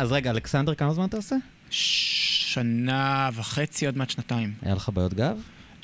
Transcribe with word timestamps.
אז 0.00 0.12
רגע, 0.12 0.30
אלכסנדר, 0.30 0.74
כמה 0.74 0.94
זמן 0.94 1.04
אתה 1.04 1.16
עושה? 1.16 1.36
שנה 1.70 3.30
וחצי, 3.34 3.86
עוד 3.86 3.96
מעט 3.96 4.10
שנתיים. 4.10 4.52
היה 4.62 4.74
לך 4.74 4.90
בעיות 4.94 5.14
גב? 5.14 5.36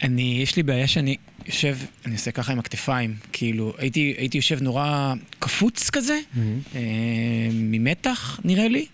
אני, 0.02 0.38
יש 0.42 0.56
לי 0.56 0.62
בעיה 0.62 0.86
שאני 0.86 1.16
יושב, 1.46 1.76
אני 2.06 2.14
עושה 2.14 2.30
ככה 2.30 2.52
עם 2.52 2.58
הכתפיים, 2.58 3.16
כאילו, 3.32 3.74
הייתי, 3.78 4.14
הייתי 4.18 4.38
יושב 4.38 4.62
נורא 4.62 5.14
קפוץ 5.38 5.90
כזה, 5.90 6.20
אה, 6.74 6.80
ממתח, 7.52 8.40
נראה 8.44 8.68
לי, 8.68 8.86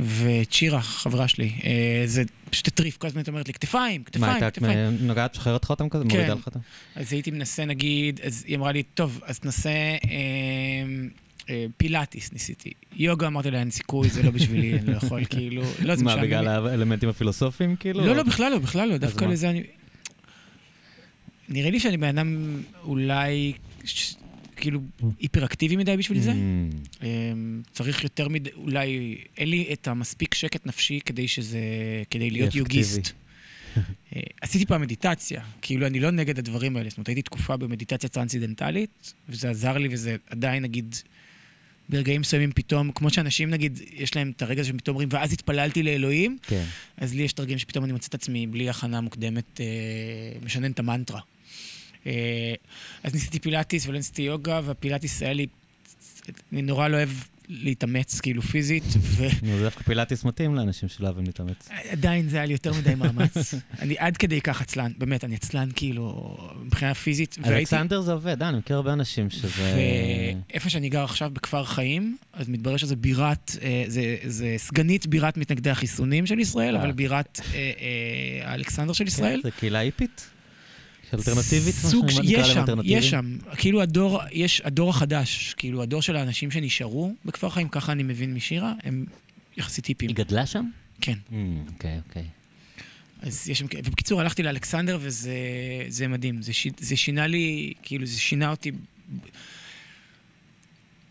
וצ'ירה, 0.00 0.82
חברה 0.82 1.28
שלי, 1.28 1.52
אה, 1.64 2.02
זה 2.06 2.22
פשוט 2.50 2.68
הטריף, 2.68 2.96
כל 2.96 3.06
הזמן 3.06 3.22
אומרת 3.28 3.48
לי, 3.48 3.54
כתפיים, 3.54 4.00
מה, 4.00 4.04
כתפיים, 4.04 4.32
הייתה 4.32 4.50
כתפיים. 4.50 4.96
נוגעת, 5.00 5.32
משחררת 5.36 5.64
לך 5.64 5.70
אותם 5.70 5.88
כזה? 5.88 6.04
כן. 6.08 6.16
מורידה 6.16 6.34
לך 6.34 6.46
אותם? 6.46 6.60
אז 6.96 7.12
הייתי 7.12 7.30
מנסה, 7.30 7.64
נגיד, 7.64 8.20
אז 8.26 8.44
היא 8.46 8.56
אמרה 8.56 8.72
לי, 8.72 8.82
טוב, 8.82 9.20
אז 9.24 9.38
תנסה 9.38 9.70
אה, 9.70 9.98
פילאטיס, 11.76 12.32
ניסיתי. 12.32 12.72
יוגה, 12.96 13.26
אמרתי 13.26 13.50
לה, 13.50 13.60
אין 13.60 13.70
סיכוי, 13.70 14.08
זה 14.08 14.22
לא 14.22 14.30
בשבילי, 14.30 14.78
אני 14.78 14.86
לא 14.86 14.96
יכול, 14.96 15.24
כאילו, 15.34 15.62
לא, 15.82 15.96
זה 15.96 16.04
מה, 16.04 16.10
משעמם 16.10 16.26
בגלל 16.26 16.44
לי. 16.44 16.70
האלמנטים 16.70 17.08
הפילוסופיים, 17.08 17.76
כאילו? 17.76 18.06
לא, 18.06 18.16
לא, 18.16 18.22
בכלל 18.22 18.52
לא, 18.52 18.58
בכלל 18.58 18.88
לא, 18.88 18.96
דווקא 18.96 19.24
מה? 19.24 19.32
לזה 19.32 19.50
אני... 19.50 19.62
נראה 21.48 21.70
לי 21.70 21.80
שאני 21.80 21.96
בן 21.96 22.18
אדם 22.18 22.60
אולי, 22.84 23.52
כאילו, 24.56 24.80
היפראקטיבי 25.20 25.76
מדי 25.76 25.96
בשביל 25.96 26.20
זה. 26.20 26.32
Mm, 26.32 27.04
אמ, 27.04 27.62
צריך 27.72 28.04
יותר 28.04 28.28
מדי, 28.28 28.50
אולי, 28.56 29.18
אין 29.38 29.50
לי 29.50 29.68
את 29.72 29.88
המספיק 29.88 30.34
שקט 30.34 30.66
נפשי 30.66 31.00
כדי 31.04 31.28
שזה, 31.28 31.60
כדי 32.10 32.30
להיות. 32.30 32.54
יוגיסט. 32.54 33.12
אה, 34.16 34.20
עשיתי 34.40 34.66
פעם 34.66 34.80
מדיטציה, 34.80 35.42
כאילו 35.62 35.86
אני 35.86 36.00
לא 36.00 36.10
נגד 36.10 36.38
הדברים 36.38 36.76
האלה, 36.76 36.88
זאת 36.88 36.98
אומרת 36.98 37.08
הייתי 37.08 37.22
תקופה 37.22 37.56
במדיטציה 37.56 38.08
טרנסנדנטלית, 38.08 39.12
וזה 39.28 39.50
עזר 39.50 39.78
לי 39.78 39.88
וזה 39.90 40.16
עדיין 40.30 40.62
נגיד, 40.62 40.94
ברגעים 41.90 42.20
מסוימים 42.20 42.52
פתאום, 42.54 42.92
כמו 42.92 43.10
שאנשים 43.10 43.50
נגיד, 43.50 43.80
יש 43.92 44.16
להם 44.16 44.32
את 44.36 44.42
הרגע 44.42 44.64
שהם 44.64 44.78
פתאום 44.78 44.94
אומרים, 44.94 45.08
ואז 45.12 45.32
התפללתי 45.32 45.82
לאלוהים, 45.82 46.38
כן. 46.42 46.64
אז 46.96 47.14
לי 47.14 47.22
יש 47.22 47.32
את 47.32 47.38
הרגעים 47.38 47.58
שפתאום 47.58 47.84
אני 47.84 47.92
מוצא 47.92 48.08
את 48.08 48.14
עצמי 48.14 48.46
בלי 48.46 48.70
הכנה 48.70 49.00
מוקדמת, 49.00 49.60
אה, 49.60 49.66
משנן 50.42 50.70
את 50.70 50.78
המנטרה. 50.78 51.20
אה, 52.06 52.54
אז 53.02 53.14
ניסיתי 53.14 53.38
פילאטיס 53.38 53.86
ולא 53.86 53.96
ניסיתי 53.96 54.22
יוגה, 54.22 54.60
והפילאטיס 54.64 55.22
היה 55.22 55.32
לי, 55.32 55.46
אני 56.52 56.62
נורא 56.62 56.88
לא 56.88 56.96
אוהב 56.96 57.10
להתאמץ, 57.50 58.20
כאילו 58.20 58.42
פיזית, 58.42 58.84
נו, 59.42 59.58
זה 59.58 59.64
דווקא 59.64 59.84
פילאטיס 59.84 60.24
מתאים 60.24 60.54
לאנשים 60.54 60.88
שלא 60.88 61.06
אוהבים 61.06 61.24
להתאמץ. 61.24 61.68
ועדיין 61.90 62.28
זה 62.28 62.36
היה 62.36 62.46
לי 62.46 62.52
יותר 62.52 62.72
מדי 62.72 62.94
מאמץ. 62.94 63.54
אני 63.82 63.94
עד 63.98 64.16
כדי 64.16 64.40
כך 64.40 64.60
עצלן, 64.60 64.92
באמת, 64.98 65.24
אני 65.24 65.34
עצלן 65.34 65.68
כאילו, 65.76 66.36
מבחינה 66.64 66.94
פיזית. 66.94 67.38
אלכסנדר 67.46 68.00
זה 68.00 68.12
עובד, 68.12 68.42
אה, 68.42 68.48
אני 68.48 68.58
מכיר 68.58 68.76
הרבה 68.76 68.92
אנשים 68.92 69.30
שזה... 69.30 69.48
ואיפה 70.48 70.70
שאני 70.70 70.88
גר 70.88 71.04
עכשיו, 71.04 71.30
בכפר 71.32 71.64
חיים, 71.64 72.16
אז 72.32 72.48
מתברר 72.48 72.76
שזה 72.76 72.96
בירת, 72.96 73.50
אה, 73.62 73.84
זה, 74.26 74.54
סגנית 74.56 75.06
בירת 75.06 75.36
מתנגדי 75.36 75.70
החיסונים 75.70 76.26
של 76.26 76.38
ישראל, 76.38 76.76
אה. 76.76 76.82
אבל 76.82 76.92
בירת 76.92 77.40
האלכסנדר 78.44 78.92
של 78.92 79.06
ישראל. 79.06 79.36
כן, 79.36 79.42
זה 79.42 79.50
קהילה 79.50 79.78
היפית? 79.78 80.30
אלטרנטיבית? 81.14 81.74
סוג, 81.74 82.10
ש- 82.10 82.18
יש 82.22 82.48
שם? 82.48 82.64
יש 82.84 83.10
שם. 83.10 83.36
כאילו 83.56 83.82
הדור, 83.82 84.20
יש 84.32 84.62
הדור 84.64 84.90
החדש, 84.90 85.54
כאילו 85.56 85.82
הדור 85.82 86.02
של 86.02 86.16
האנשים 86.16 86.50
שנשארו 86.50 87.14
בכפר 87.24 87.48
חיים, 87.50 87.68
ככה 87.68 87.92
אני 87.92 88.02
מבין 88.02 88.34
משירה, 88.34 88.72
הם 88.82 89.04
יחסית 89.56 89.84
טיפים. 89.84 90.08
היא 90.08 90.16
גדלה 90.16 90.46
שם? 90.46 90.64
כן. 91.00 91.18
Mm, 91.30 91.34
אוקיי, 91.72 92.00
אוקיי. 92.08 92.24
אז 93.22 93.48
יש 93.48 93.58
שם, 93.58 93.66
ובקיצור, 93.84 94.20
הלכתי 94.20 94.42
לאלכסנדר 94.42 94.98
וזה 95.00 95.34
זה 95.88 96.08
מדהים. 96.08 96.42
זה, 96.42 96.52
ש, 96.52 96.66
זה 96.78 96.96
שינה 96.96 97.26
לי, 97.26 97.72
כאילו, 97.82 98.06
זה 98.06 98.20
שינה 98.20 98.50
אותי. 98.50 98.70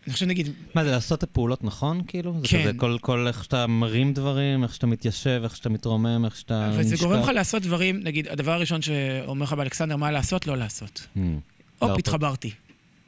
אני 0.06 0.12
חושב, 0.12 0.26
נגיד, 0.26 0.48
מה 0.74 0.84
זה, 0.84 0.90
לעשות 0.90 1.18
את 1.18 1.22
הפעולות 1.22 1.64
נכון, 1.64 2.02
כאילו? 2.06 2.34
זה 2.40 2.48
כן. 2.48 2.62
כזה 2.62 2.72
כל, 2.78 2.96
כל 3.00 3.26
איך 3.26 3.44
שאתה 3.44 3.66
מרים 3.66 4.12
דברים, 4.12 4.62
איך 4.62 4.74
שאתה 4.74 4.86
מתיישב, 4.86 5.40
איך 5.44 5.56
שאתה 5.56 5.68
מתרומם, 5.68 6.24
איך 6.24 6.36
שאתה 6.36 6.68
אבל 6.68 6.82
זה. 6.82 6.96
גורם 6.96 7.20
לך 7.20 7.28
לעשות 7.28 7.62
דברים, 7.62 8.00
נגיד, 8.02 8.28
הדבר 8.28 8.52
הראשון 8.52 8.82
שאומר 8.82 9.42
לך 9.42 9.52
באלכסנדר, 9.52 9.96
מה 9.96 10.10
לעשות, 10.10 10.46
לא 10.46 10.56
לעשות. 10.56 11.06
Mm. 11.16 11.20
הופ. 11.78 11.98
התחברתי. 11.98 12.50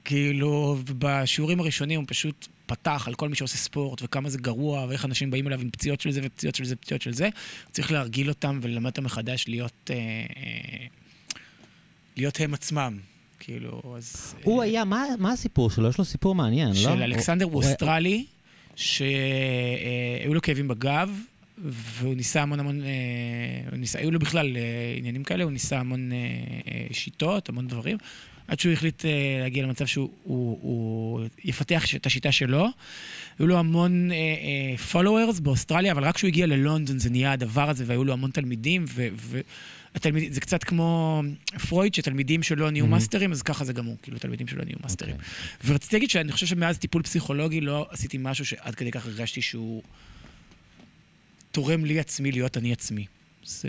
כאילו, 0.04 0.78
בשיעורים 0.98 1.60
הראשונים 1.60 2.00
הוא 2.00 2.06
פשוט 2.08 2.48
פתח 2.66 3.04
על 3.06 3.14
כל 3.14 3.28
מי 3.28 3.36
שעושה 3.36 3.56
ספורט, 3.56 4.02
וכמה 4.02 4.30
זה 4.30 4.38
גרוע, 4.38 4.86
ואיך 4.88 5.04
אנשים 5.04 5.30
באים 5.30 5.46
אליו 5.46 5.60
עם 5.60 5.70
פציעות 5.70 6.00
של 6.00 6.10
זה, 6.10 6.20
ופציעות 6.24 6.54
של 6.54 6.64
זה, 6.64 6.74
ופציעות 6.74 7.02
של 7.02 7.12
זה. 7.12 7.28
צריך 7.70 7.92
להרגיל 7.92 8.28
אותם 8.28 8.58
וללמד 8.62 8.90
אותם 8.90 9.04
מחדש 9.04 9.44
להיות... 9.48 9.90
אה, 9.90 9.96
אה, 9.96 10.86
להיות 12.16 12.40
הם 12.40 12.54
עצמם. 12.54 12.98
כאילו, 13.44 13.82
אז... 13.96 14.34
הוא 14.44 14.60
אה, 14.60 14.64
היה, 14.64 14.84
מה, 14.84 15.04
מה 15.18 15.32
הסיפור 15.32 15.70
שלו? 15.70 15.88
יש 15.88 15.98
לו 15.98 16.04
סיפור 16.04 16.34
מעניין, 16.34 16.68
לא? 16.68 16.74
של 16.74 17.02
אלכסנדר 17.02 17.44
הוא 17.44 17.54
אוסטרלי, 17.54 18.24
שהיו 18.76 20.34
לו 20.34 20.42
כאבים 20.42 20.68
בגב, 20.68 21.10
והוא 21.58 22.14
ניסה 22.14 22.42
המון 22.42 22.60
המון, 22.60 22.80
אה, 22.82 23.76
ניסה, 23.76 23.98
היו 23.98 24.10
לו 24.10 24.18
בכלל 24.18 24.56
אה, 24.56 24.94
עניינים 24.96 25.24
כאלה, 25.24 25.44
הוא 25.44 25.52
ניסה 25.52 25.78
המון 25.78 26.12
אה, 26.12 26.16
אה, 26.72 26.86
שיטות, 26.92 27.48
המון 27.48 27.68
דברים, 27.68 27.96
עד 28.48 28.60
שהוא 28.60 28.72
החליט 28.72 29.04
אה, 29.04 29.10
להגיע 29.40 29.62
למצב 29.62 29.86
שהוא 29.86 30.10
הוא, 30.22 30.58
הוא 30.62 31.20
יפתח 31.44 31.96
את 31.96 32.06
השיטה 32.06 32.32
שלו. 32.32 32.66
היו 33.38 33.46
לו 33.46 33.58
המון 33.58 34.10
אה, 34.10 34.16
אה, 34.16 34.74
followers 34.92 35.40
באוסטרליה, 35.40 35.92
אבל 35.92 36.04
רק 36.04 36.14
כשהוא 36.14 36.28
הגיע 36.28 36.46
ללונדון 36.46 36.98
זה 36.98 37.10
נהיה 37.10 37.32
הדבר 37.32 37.70
הזה, 37.70 37.84
והיו 37.86 38.04
לו 38.04 38.12
המון 38.12 38.30
תלמידים, 38.30 38.84
ו... 38.88 39.08
ו 39.14 39.40
התלמיד, 39.94 40.32
זה 40.32 40.40
קצת 40.40 40.64
כמו 40.64 41.22
פרויד, 41.68 41.94
שתלמידים 41.94 42.42
שלו 42.42 42.70
נהיו 42.70 42.84
Mhm. 42.84 42.88
מאסטרים, 42.88 43.32
אז 43.32 43.42
ככה 43.42 43.64
זה 43.64 43.72
גם 43.72 43.84
הוא, 43.86 43.96
כאילו, 44.02 44.18
תלמידים 44.18 44.46
שלו 44.46 44.64
נהיו 44.64 44.76
מאסטרים. 44.82 45.14
אוקיי. 45.14 45.28
ורציתי 45.66 45.96
להגיד 45.96 46.10
שאני 46.10 46.32
חושב 46.32 46.46
שמאז 46.46 46.78
טיפול 46.78 47.02
פסיכולוגי 47.02 47.60
לא 47.60 47.86
עשיתי 47.90 48.18
משהו 48.20 48.46
שעד 48.46 48.74
כדי 48.74 48.90
כך 48.90 49.06
הרגשתי 49.06 49.42
שהוא 49.42 49.82
תורם 51.50 51.84
לי 51.84 52.00
עצמי 52.00 52.32
להיות 52.32 52.56
אני 52.56 52.72
עצמי. 52.72 53.06
זה... 53.44 53.68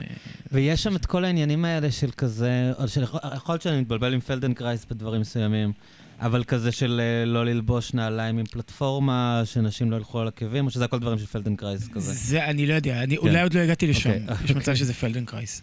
ויש 0.52 0.84
שם 0.84 0.96
את 0.96 1.06
כל 1.06 1.26
העניינים 1.26 1.66
האלה 1.66 1.92
של 1.92 2.12
כזה, 2.12 2.72
או 2.78 2.88
של, 2.88 3.04
יכול 3.36 3.54
להיות 3.54 3.62
שאני 3.62 3.82
מתבלבל 3.82 4.14
עם 4.14 4.20
פלדנקרייס 4.20 4.86
בדברים 4.86 5.22
מסוימים, 5.22 5.72
אבל 6.20 6.44
כזה 6.44 6.72
של 6.72 7.02
אה, 7.04 7.26
לא 7.26 7.46
ללבוש 7.46 7.94
נעליים 7.94 8.38
עם 8.38 8.46
פלטפורמה, 8.46 9.42
שנשים 9.46 9.92
לא 9.92 9.96
ילכו 9.96 10.20
על 10.20 10.28
עקבים, 10.28 10.66
או 10.66 10.72
שזה 10.72 10.86
הכל 10.86 11.00
דברים 11.00 11.20
של 11.20 11.26
פלדנקרייס 11.26 11.88
כזה. 11.88 12.14
זה, 12.14 12.46
אני 12.46 12.68
לא 12.68 12.74
יודע, 12.74 13.04
אני 13.04 13.18
אולי 13.18 13.42
עוד 13.42 13.54
לא 13.54 13.60
הגעתי 13.60 13.88
לשם. 13.88 14.10
אוקיי, 14.10 14.46
יש 14.46 14.52
מצב 14.52 14.60
אוקיי. 14.60 14.76
שזה 14.76 14.94
פלדנקרייס. 14.94 15.62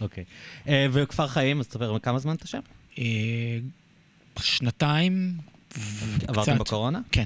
אוקיי. 0.00 0.24
אה, 0.68 0.86
וכפר 0.92 1.28
חיים, 1.28 1.60
אז 1.60 1.68
תספר 1.68 1.98
כמה 2.02 2.18
זמן 2.18 2.34
אתה 2.34 2.46
שם? 2.46 2.60
אה, 2.98 3.04
שנתיים 4.40 5.34
וקצת. 5.70 6.28
עברתם 6.28 6.58
בקורונה? 6.58 7.00
כן. 7.12 7.24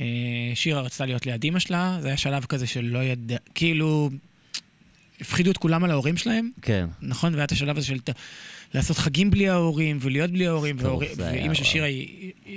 אה, 0.00 0.06
שירה 0.54 0.80
רצתה 0.80 1.06
להיות 1.06 1.26
ליד 1.26 1.44
אימא 1.44 1.58
שלה, 1.58 1.98
זה 2.00 2.08
היה 2.08 2.16
שלב 2.16 2.44
כזה 2.44 2.66
שלא 2.66 2.98
ידע, 2.98 3.36
כאילו, 3.54 4.10
הפחידו 5.20 5.50
את 5.50 5.56
כולם 5.56 5.84
על 5.84 5.90
ההורים 5.90 6.16
שלהם, 6.16 6.50
כן. 6.62 6.86
נכון? 7.02 7.32
והיה 7.32 7.44
את 7.44 7.52
השלב 7.52 7.78
הזה 7.78 7.86
של 7.86 7.98
לעשות 8.74 8.98
חגים 8.98 9.30
בלי 9.30 9.48
ההורים, 9.48 9.98
ולהיות 10.00 10.30
בלי 10.30 10.46
ההורים, 10.46 10.76
ואימא 11.16 11.54
של. 11.54 11.64
שירה 11.64 11.86
היא, 11.86 12.32
אה, 12.46 12.54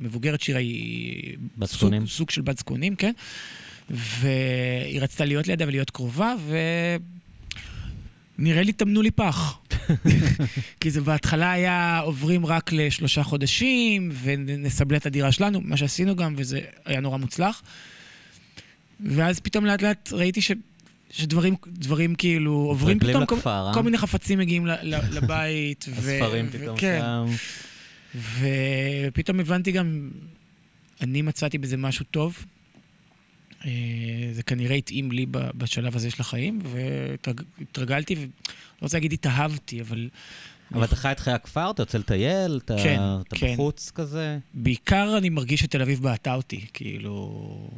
מבוגרת 0.00 0.40
שירה 0.40 0.58
היא... 0.58 1.36
בת 1.58 1.68
סוג- 1.68 1.78
זקונים. 1.78 2.06
סוג 2.06 2.30
של 2.30 2.42
בת 2.42 2.58
זקונים, 2.58 2.96
כן. 2.96 3.12
והיא 3.90 5.00
רצתה 5.00 5.24
להיות 5.24 5.46
לידה 5.48 5.64
ולהיות 5.68 5.90
קרובה, 5.90 6.34
ו... 6.40 6.56
נראה 8.38 8.62
לי 8.62 8.72
טמנו 8.72 9.02
לי 9.02 9.10
פח. 9.10 9.58
כי 10.80 10.90
זה 10.90 11.00
בהתחלה 11.00 11.52
היה 11.52 11.98
עוברים 11.98 12.46
רק 12.46 12.72
לשלושה 12.72 13.22
חודשים, 13.22 14.10
ונסבלה 14.22 14.96
את 14.98 15.06
הדירה 15.06 15.32
שלנו, 15.32 15.60
מה 15.64 15.76
שעשינו 15.76 16.16
גם, 16.16 16.34
וזה 16.36 16.60
היה 16.84 17.00
נורא 17.00 17.16
מוצלח. 17.18 17.62
ואז 19.00 19.40
פתאום 19.40 19.64
לאט 19.66 19.82
לאט 19.82 20.10
ראיתי 20.12 20.40
ש... 20.42 20.50
שדברים 21.10 21.54
דברים 21.68 22.14
כאילו 22.14 22.52
עוברים 22.52 22.98
פתאום, 22.98 23.22
לכפר, 23.22 23.68
אה? 23.68 23.74
כל 23.74 23.82
מיני 23.82 23.98
חפצים 23.98 24.38
מגיעים 24.38 24.66
ל- 24.66 24.94
ל- 24.94 25.16
לבית. 25.16 25.84
ו- 25.88 25.92
הספרים 25.98 26.46
ו- 26.50 26.58
פתאום 26.58 26.76
כן. 26.78 27.00
שם. 27.00 27.26
ופתאום 29.08 29.40
הבנתי 29.40 29.72
גם, 29.72 30.10
אני 31.00 31.22
מצאתי 31.22 31.58
בזה 31.58 31.76
משהו 31.76 32.04
טוב. 32.10 32.44
אה, 33.64 33.70
זה 34.32 34.42
כנראה 34.42 34.76
התאים 34.76 35.12
לי 35.12 35.26
בשלב 35.30 35.96
הזה 35.96 36.10
של 36.10 36.20
החיים, 36.20 36.60
והתרגלתי, 36.64 38.14
ולא 38.14 38.26
רוצה 38.82 38.96
להגיד 38.96 39.12
התאהבתי, 39.12 39.80
אבל 39.80 40.08
אבל 40.74 40.84
אתה 40.84 40.96
חי 40.96 41.12
את 41.12 41.20
חיי 41.20 41.32
הכפר, 41.32 41.70
אתה 41.70 41.82
יוצא 41.82 41.98
לטייל, 41.98 42.60
אתה 42.64 42.76
כן, 42.82 43.00
אתה 43.26 43.36
כן. 43.36 43.52
בחוץ 43.54 43.90
כזה? 43.94 44.38
בעיקר 44.54 45.14
אני 45.18 45.28
מרגיש 45.28 45.60
שתל 45.60 45.82
אביב 45.82 46.02
בעטה 46.02 46.34
אותי, 46.34 46.64
כאילו... 46.72 47.70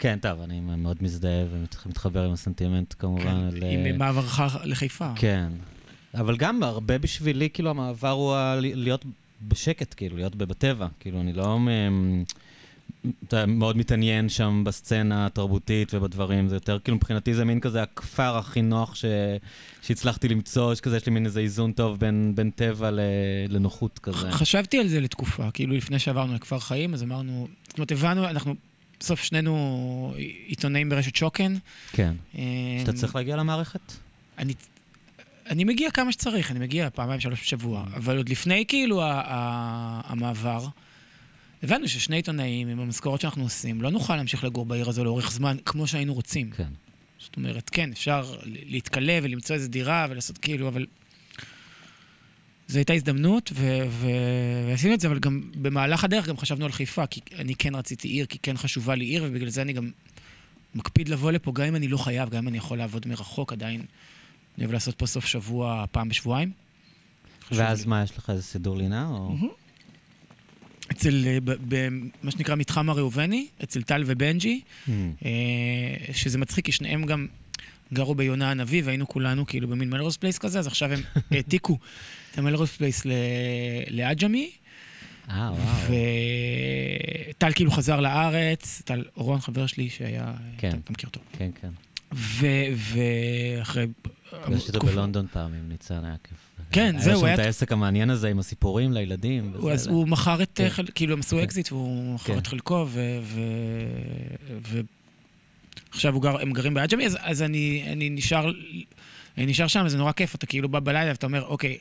כן, 0.00 0.18
טוב, 0.22 0.40
אני 0.40 0.60
מאוד 0.60 0.96
מזדהה 1.00 1.44
ומתחבר 1.84 2.24
עם 2.24 2.32
הסנטימנט 2.32 2.94
כמובן. 2.98 3.50
כן, 3.50 3.56
ל- 3.60 3.64
עם 3.88 3.98
מעברך 3.98 4.40
לחיפה. 4.64 5.12
כן. 5.16 5.48
אבל 6.14 6.36
גם 6.36 6.62
הרבה 6.62 6.98
בשבילי, 6.98 7.48
כאילו, 7.50 7.70
המעבר 7.70 8.08
הוא 8.10 8.34
ה- 8.34 8.54
להיות 8.60 9.04
בשקט, 9.48 9.94
כאילו, 9.96 10.16
להיות 10.16 10.34
בטבע. 10.36 10.86
כאילו, 11.00 11.20
אני 11.20 11.32
לא... 11.32 11.58
מ- 11.58 12.24
אתה 13.28 13.46
מאוד 13.46 13.76
מתעניין 13.76 14.28
שם 14.28 14.62
בסצנה 14.66 15.26
התרבותית 15.26 15.94
ובדברים, 15.94 16.48
זה 16.48 16.56
יותר, 16.56 16.78
כאילו, 16.84 16.96
מבחינתי 16.96 17.34
זה 17.34 17.44
מין 17.44 17.60
כזה 17.60 17.82
הכפר 17.82 18.36
הכי 18.38 18.62
נוח 18.62 18.94
ש... 18.94 19.04
שהצלחתי 19.82 20.28
למצוא, 20.28 20.72
יש 20.72 20.80
כזה, 20.80 20.96
יש 20.96 21.06
לי 21.06 21.12
מין 21.12 21.26
איזה 21.26 21.40
איזון 21.40 21.72
טוב 21.72 21.98
בין, 22.00 22.32
בין 22.34 22.50
טבע 22.50 22.90
ל... 22.90 23.00
לנוחות 23.48 23.98
כזה. 23.98 24.30
חשבתי 24.32 24.78
על 24.78 24.88
זה 24.88 25.00
לתקופה, 25.00 25.50
כאילו 25.50 25.74
לפני 25.76 25.98
שעברנו 25.98 26.34
לכפר 26.34 26.58
חיים, 26.58 26.94
אז 26.94 27.02
אמרנו, 27.02 27.48
זאת 27.68 27.78
אומרת, 27.78 27.92
הבנו, 27.92 28.28
אנחנו 28.28 28.54
בסוף 29.00 29.22
שנינו 29.22 30.14
עיתונאים 30.46 30.88
ברשת 30.88 31.16
שוקן. 31.16 31.54
כן. 31.92 32.14
אה, 32.38 32.42
שאתה 32.80 32.92
צריך 32.92 33.16
להגיע 33.16 33.36
למערכת? 33.36 33.92
אני, 34.38 34.54
אני 35.50 35.64
מגיע 35.64 35.90
כמה 35.90 36.12
שצריך, 36.12 36.50
אני 36.50 36.58
מגיע 36.58 36.90
פעמיים, 36.90 37.20
שלוש 37.20 37.42
בשבוע. 37.42 37.84
אבל 37.96 38.16
עוד 38.16 38.28
לפני 38.28 38.64
כאילו 38.68 39.00
המעבר, 40.04 40.66
הבנו 41.62 41.88
ששני 41.88 42.16
עיתונאים, 42.16 42.68
עם 42.68 42.80
המשכורות 42.80 43.20
שאנחנו 43.20 43.42
עושים, 43.42 43.82
לא 43.82 43.90
נוכל 43.90 44.16
להמשיך 44.16 44.44
לגור 44.44 44.66
בעיר 44.66 44.88
הזו 44.88 45.04
לאורך 45.04 45.32
זמן 45.32 45.56
כמו 45.64 45.86
שהיינו 45.86 46.14
רוצים. 46.14 46.50
כן. 46.50 46.68
זאת 47.18 47.36
אומרת, 47.36 47.70
כן, 47.70 47.90
אפשר 47.92 48.34
להתקלב 48.44 49.24
ולמצוא 49.24 49.56
איזו 49.56 49.68
דירה 49.68 50.06
ולעשות 50.10 50.38
כאילו, 50.38 50.68
אבל... 50.68 50.86
זו 52.70 52.78
הייתה 52.78 52.92
הזדמנות, 52.92 53.52
ו- 53.54 53.86
ו- 53.88 54.06
ועשינו 54.68 54.94
את 54.94 55.00
זה, 55.00 55.08
אבל 55.08 55.18
גם 55.18 55.40
במהלך 55.54 56.04
הדרך 56.04 56.28
גם 56.28 56.36
חשבנו 56.36 56.64
על 56.64 56.72
חיפה, 56.72 57.06
כי 57.06 57.20
אני 57.38 57.54
כן 57.54 57.74
רציתי 57.74 58.08
עיר, 58.08 58.26
כי 58.26 58.38
כן 58.42 58.56
חשובה 58.56 58.94
לי 58.94 59.04
עיר, 59.04 59.24
ובגלל 59.26 59.48
זה 59.48 59.62
אני 59.62 59.72
גם 59.72 59.90
מקפיד 60.74 61.08
לבוא 61.08 61.32
לפה, 61.32 61.52
גם 61.52 61.64
אם 61.64 61.76
אני 61.76 61.88
לא 61.88 61.96
חייב, 61.98 62.28
גם 62.30 62.36
אם 62.38 62.48
אני 62.48 62.58
יכול 62.58 62.78
לעבוד 62.78 63.08
מרחוק, 63.08 63.52
עדיין 63.52 63.80
אני 63.80 64.64
אוהב 64.64 64.72
לעשות 64.72 64.94
פה 64.94 65.06
סוף 65.06 65.26
שבוע 65.26 65.84
פעם 65.92 66.08
בשבועיים. 66.08 66.50
ואז 67.52 67.82
לי. 67.84 67.90
מה, 67.90 68.02
יש 68.02 68.18
לך 68.18 68.30
איזה 68.30 68.42
סידור 68.42 68.76
לינה? 68.76 69.06
או... 69.08 69.28
מהמם. 69.32 69.48
אצל, 70.90 71.24
ב- 71.44 71.54
במה 72.22 72.30
שנקרא 72.30 72.54
מתחם 72.54 72.90
הראובני, 72.90 73.46
אצל 73.62 73.82
טל 73.82 74.02
ובנג'י, 74.06 74.60
Hmm. 74.86 74.90
אה, 75.24 75.30
שזה 76.12 76.38
מצחיק, 76.38 76.64
כי 76.64 76.72
שניהם 76.72 77.06
גם 77.06 77.26
גרו 77.92 78.14
ביונה 78.14 78.50
הנביא, 78.50 78.82
והיינו 78.84 79.08
כולנו 79.08 79.46
כאילו 79.46 79.68
במין 79.68 79.90
Melrose 79.90 80.16
Place 80.16 80.38
כזה, 80.38 80.58
אז 80.58 80.66
עכשיו 80.66 80.92
הם 80.92 81.00
העתיקו 81.30 81.78
את 82.32 82.38
ה 82.38 82.43
Melrose 82.43 82.76
Place 82.76 83.02
לעג'מי, 83.88 84.50
אה, 85.30 85.52
וואו. 85.52 85.96
וטל 87.30 87.52
כאילו 87.52 87.70
חזר 87.70 88.00
לארץ, 88.00 88.82
טל 88.84 89.04
אורון, 89.16 89.40
חבר 89.40 89.66
שלי, 89.66 89.90
שהיה... 89.90 90.32
כן. 90.58 90.78
אתה 90.84 90.92
מכיר 90.92 91.08
אותו. 91.08 91.20
כן, 91.38 91.50
כן. 91.60 91.68
ואחרי... 92.12 93.86
פגשתי 94.44 94.72
אותו 94.76 94.86
בלונדון 94.86 95.26
פעם 95.32 95.54
עם 95.54 95.68
ניצן, 95.68 96.04
היה 96.04 96.14
כיף. 96.28 96.38
כן, 96.72 96.94
היה 96.94 97.04
זהו, 97.04 97.18
שם 97.20 97.24
היה- 97.24 97.34
את 97.34 97.38
העסק 97.38 97.72
המעניין 97.72 98.10
הזה 98.10 98.28
עם 98.28 98.38
הסיפורים 98.38 98.92
לילדים. 98.92 99.52
אז. 99.72 99.86
הוא 99.86 100.08
מכר 100.08 100.42
את, 100.42 100.50
כן. 100.54 100.68
כאילו 100.94 101.12
הם 101.12 101.20
עשו 101.20 101.36
כן. 101.36 101.42
אקזיט 101.42 101.72
והוא 101.72 102.14
מכר 102.14 102.32
כן. 102.32 102.38
את 102.38 102.46
חלקו, 102.46 102.86
עכשיו 105.90 106.20
גר, 106.20 106.40
הם 106.42 106.52
גרים 106.52 106.74
בעג'מי, 106.74 107.06
אז, 107.06 107.18
אז 107.20 107.42
אני, 107.42 107.84
אני 107.92 108.10
נשאר, 108.10 108.50
אני 109.38 109.46
נשאר 109.46 109.66
שם, 109.66 109.88
זה 109.88 109.98
נורא 109.98 110.12
כיף, 110.12 110.34
אתה 110.34 110.46
כאילו 110.46 110.68
בא 110.68 110.80
בלילה 110.80 111.10
ואתה 111.10 111.26
אומר, 111.26 111.44
אוקיי, 111.46 111.78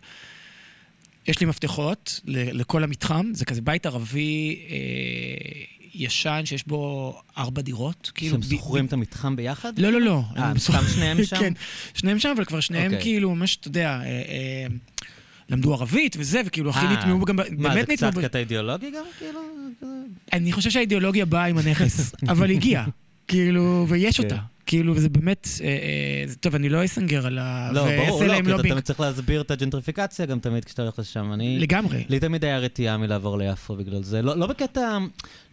יש 1.27 1.39
לי 1.39 1.45
מפתחות 1.45 2.19
לכל 2.25 2.83
המתחם, 2.83 3.25
זה 3.33 3.45
כזה 3.45 3.61
בית 3.61 3.85
ערבי 3.85 4.59
אה, 4.69 4.75
ישן 5.93 6.41
שיש 6.45 6.67
בו 6.67 7.13
ארבע 7.37 7.61
דירות. 7.61 8.11
כאילו, 8.15 8.31
שהם 8.31 8.41
ב- 8.41 8.49
שוכרים 8.49 8.85
את 8.85 8.93
המתחם 8.93 9.35
ביחד? 9.35 9.79
לא, 9.79 9.91
לא, 9.91 10.01
לא. 10.01 10.21
אה, 10.37 10.51
סתם 10.57 10.81
שניהם 10.95 11.23
שם? 11.25 11.39
כן, 11.39 11.53
שניהם 11.93 12.19
שם, 12.19 12.33
אבל 12.35 12.45
כבר 12.45 12.59
שניהם 12.59 12.85
אוקיי. 12.85 13.01
כאילו, 13.01 13.35
ממש, 13.35 13.55
אתה 13.57 13.67
יודע, 13.67 13.89
אה, 13.89 14.05
אה, 14.05 14.65
למדו 15.49 15.73
ערבית 15.73 16.15
וזה, 16.19 16.41
וכאילו 16.45 16.69
הכי 16.69 16.85
אה. 16.85 16.93
נטמעו 16.93 17.25
גם, 17.25 17.35
ב- 17.35 17.41
מה, 17.57 17.69
באמת 17.69 17.87
זה 17.87 17.93
נטמעו. 17.93 18.11
קצת 18.11 18.19
ב- 18.21 18.27
קטע 18.27 18.39
אידיאולוגי 18.39 18.91
גם, 18.91 19.03
כאילו? 19.19 19.39
אני 20.33 20.51
חושב 20.51 20.69
שהאידיאולוגיה 20.69 21.25
באה 21.25 21.45
עם 21.45 21.57
הנכס, 21.57 22.11
אבל 22.31 22.51
הגיעה. 22.51 22.85
כאילו, 23.29 23.85
ויש 23.89 24.17
כן. 24.17 24.23
אותה. 24.23 24.35
כאילו, 24.65 24.95
וזה 24.95 25.09
באמת, 25.09 25.47
אה, 25.61 25.67
אה, 25.67 26.23
זה- 26.27 26.35
טוב, 26.35 26.55
אני 26.55 26.69
לא 26.69 26.85
אסנגר 26.85 27.27
על 27.27 27.37
ה... 27.37 27.71
לא, 27.73 27.83
ברור, 27.97 28.23
לא, 28.23 28.33
כי 28.33 28.39
אתה 28.41 28.49
לובינג. 28.49 28.71
תמיד 28.71 28.83
צריך 28.83 28.99
להסביר 28.99 29.41
את 29.41 29.51
הג'נטריפיקציה 29.51 30.25
גם 30.25 30.39
תמיד 30.39 30.65
כשאתה 30.65 30.81
הולך 30.81 30.99
לשם. 30.99 31.33
אני... 31.33 31.59
לגמרי. 31.59 32.03
לי 32.09 32.19
תמיד 32.19 32.45
היה 32.45 32.57
רתיעה 32.59 32.97
מלעבור 32.97 33.37
ליפו 33.37 33.75
בגלל 33.75 34.03
זה. 34.03 34.21
לא, 34.21 34.37
לא 34.37 34.47
בקטע, 34.47 34.97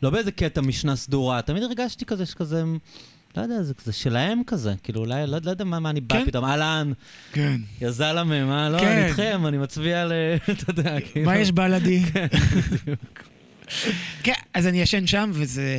לא 0.03 0.11
באיזה 0.11 0.33
קטע 0.33 0.61
משנה 0.61 0.97
סדורה, 0.97 1.43
תמיד 1.43 1.63
הרגשתי 1.63 2.05
כזה 2.05 2.27
שכזה, 2.27 2.63
לא 3.37 3.43
יודע, 3.43 3.63
זה 3.63 3.75
כזה 3.75 3.93
שלהם 3.93 4.43
כזה. 4.47 4.75
כאילו, 4.83 5.01
אולי, 5.01 5.27
לא, 5.27 5.39
לא 5.45 5.51
יודע 5.51 5.65
מה, 5.65 5.81
מה 5.81 5.91
אני 5.91 6.01
בא 6.01 6.15
כן. 6.15 6.27
פתאום, 6.27 6.45
אהלן, 6.45 6.93
כן. 7.33 7.57
יא 7.81 7.91
זלמה, 7.91 8.45
מה, 8.45 8.71
לא, 8.71 8.79
כן. 8.79 8.87
אני 8.87 9.07
איתכם, 9.07 9.47
אני 9.47 9.59
מצביע 9.59 10.05
ל... 10.05 10.13
אתה 10.53 10.71
יודע, 10.71 11.01
כאילו. 11.01 11.27
מה 11.27 11.39
יש 11.39 11.53
בלדי? 11.53 12.03
כן, 12.03 12.27
אז 14.55 14.67
אני 14.67 14.81
ישן 14.81 15.07
שם, 15.07 15.31
וזה 15.35 15.77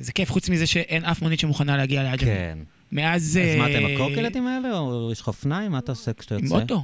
זה 0.00 0.12
כיף, 0.12 0.30
חוץ 0.30 0.48
מזה 0.48 0.66
שאין 0.66 1.04
אף 1.04 1.22
מונית 1.22 1.40
שמוכנה 1.40 1.76
להגיע 1.76 2.02
לעג'מי. 2.02 2.26
כן. 2.30 2.58
מאז... 2.92 3.38
אז 3.42 3.56
מה, 3.58 3.70
אתם 3.70 3.86
אה, 3.86 3.94
הקורקינטים 3.94 4.46
האלה, 4.46 4.78
או 4.78 5.12
יש 5.12 5.20
לך 5.20 5.26
אופניים? 5.28 5.72
מה 5.72 5.78
אתה 5.78 5.92
עושה 5.92 6.12
כשאתה 6.12 6.34
יוצא? 6.34 6.54
עם 6.54 6.60
אוטו. 6.60 6.82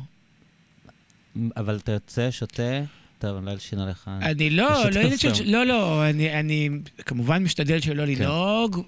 אבל 1.56 1.76
אתה 1.76 1.92
יוצא, 1.92 2.30
שותה, 2.30 2.78
אני 3.24 3.46
לא 3.46 3.50
אלשין 3.50 3.78
עליך. 3.78 4.10
אני 4.22 4.50
לא, 4.50 4.84
לא, 4.94 5.16
של- 5.16 5.34
שם. 5.34 5.44
לא, 5.44 5.64
לא, 5.66 6.08
אני, 6.10 6.40
אני 6.40 6.68
כמובן 7.06 7.42
משתדל 7.42 7.80
שלא 7.80 8.06
כן. 8.06 8.12
לנהוג, 8.12 8.82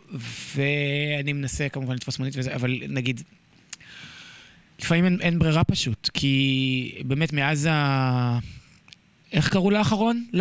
ואני 0.56 1.32
מנסה 1.32 1.68
כמובן 1.68 1.94
לתפוס 1.94 2.18
מונית 2.18 2.34
וזה, 2.36 2.54
אבל 2.54 2.80
נגיד, 2.88 3.20
לפעמים 4.80 5.04
אין, 5.04 5.18
אין 5.20 5.38
ברירה 5.38 5.64
פשוט, 5.64 6.10
כי 6.14 6.94
באמת 7.06 7.32
מאז 7.32 7.68
ה... 7.70 8.38
איך 9.32 9.48
קראו 9.48 9.70
לאחרון? 9.70 10.24
אני 10.34 10.40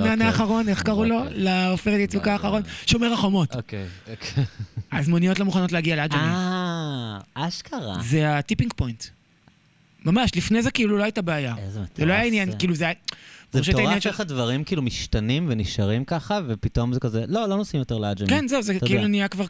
לא 0.00 0.06
ענן. 0.06 0.22
האחרון? 0.22 0.68
איך 0.68 0.82
קראו 0.82 1.04
לא 1.04 1.08
לו? 1.08 1.18
עוקב. 1.18 1.30
לעופרת 1.34 2.00
יצוקה 2.00 2.26
לא, 2.26 2.32
האחרון? 2.32 2.62
לא. 2.62 2.68
שומר 2.86 3.12
החומות. 3.12 3.56
אוקיי. 3.56 3.86
אוקיי. 4.10 4.44
אז 4.90 5.08
מוניות 5.08 5.38
לא 5.38 5.44
מוכנות 5.44 5.72
להגיע 5.72 5.96
לעג'מי. 5.96 6.20
אה, 6.20 7.18
אשכרה. 7.34 7.96
זה 8.02 8.38
הטיפינג 8.38 8.72
פוינט. 8.76 9.04
ממש, 10.04 10.30
לפני 10.36 10.62
זה 10.62 10.70
כאילו 10.70 10.98
לא 10.98 11.02
הייתה 11.02 11.22
בעיה. 11.22 11.54
איזה 11.58 11.80
מטורף. 11.80 11.98
זה 11.98 12.04
לא 12.06 12.12
היה 12.12 12.22
עניין, 12.22 12.58
כאילו 12.58 12.74
זה 12.74 12.84
היה... 12.84 12.94
זה 13.52 13.60
מטורף 13.60 14.06
איך 14.06 14.20
הדברים 14.20 14.64
כאילו 14.64 14.82
משתנים 14.82 15.46
ונשארים 15.48 16.04
ככה, 16.04 16.40
ופתאום 16.48 16.92
זה 16.92 17.00
כזה, 17.00 17.24
לא, 17.28 17.48
לא 17.48 17.56
נוסעים 17.56 17.78
יותר 17.78 17.98
לעג'מי. 17.98 18.28
כן, 18.28 18.48
זהו, 18.48 18.62
זה 18.62 18.78
כאילו. 18.78 19.06
נהיה 19.06 19.28
כבר... 19.28 19.44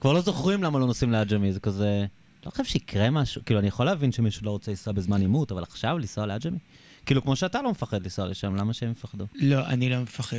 כבר 0.00 0.12
לא 0.12 0.20
זוכרים 0.20 0.62
למה 0.62 0.78
לא 0.78 0.86
נוסעים 0.86 1.12
לעג'מי, 1.12 1.52
זה 1.52 1.60
כזה... 1.60 2.06
לא 2.46 2.50
חושב 2.50 2.64
שיקרה 2.64 3.10
משהו, 3.10 3.42
כאילו, 3.46 3.60
אני 3.60 3.68
יכול 3.68 3.86
להבין 3.86 4.12
שמישהו 4.12 4.46
לא 4.46 4.50
רוצה 4.50 4.70
לנסוע 4.70 4.92
בזמן 4.92 5.20
עימות, 5.20 5.52
אבל 5.52 5.62
עכשיו 5.62 5.98
לנסוע 5.98 6.26
לעג'מי? 6.26 6.58
כאילו, 7.06 7.22
כמו 7.22 7.36
שאתה 7.36 7.62
לא 7.62 7.70
מפחד 7.70 8.02
לנסוע 8.02 8.26
לשם, 8.26 8.56
למה 8.56 8.72
שהם 8.72 8.90
יפחדו? 8.90 9.24
לא, 9.34 9.66
אני 9.66 9.90
לא 9.90 10.00
מפחד. 10.00 10.36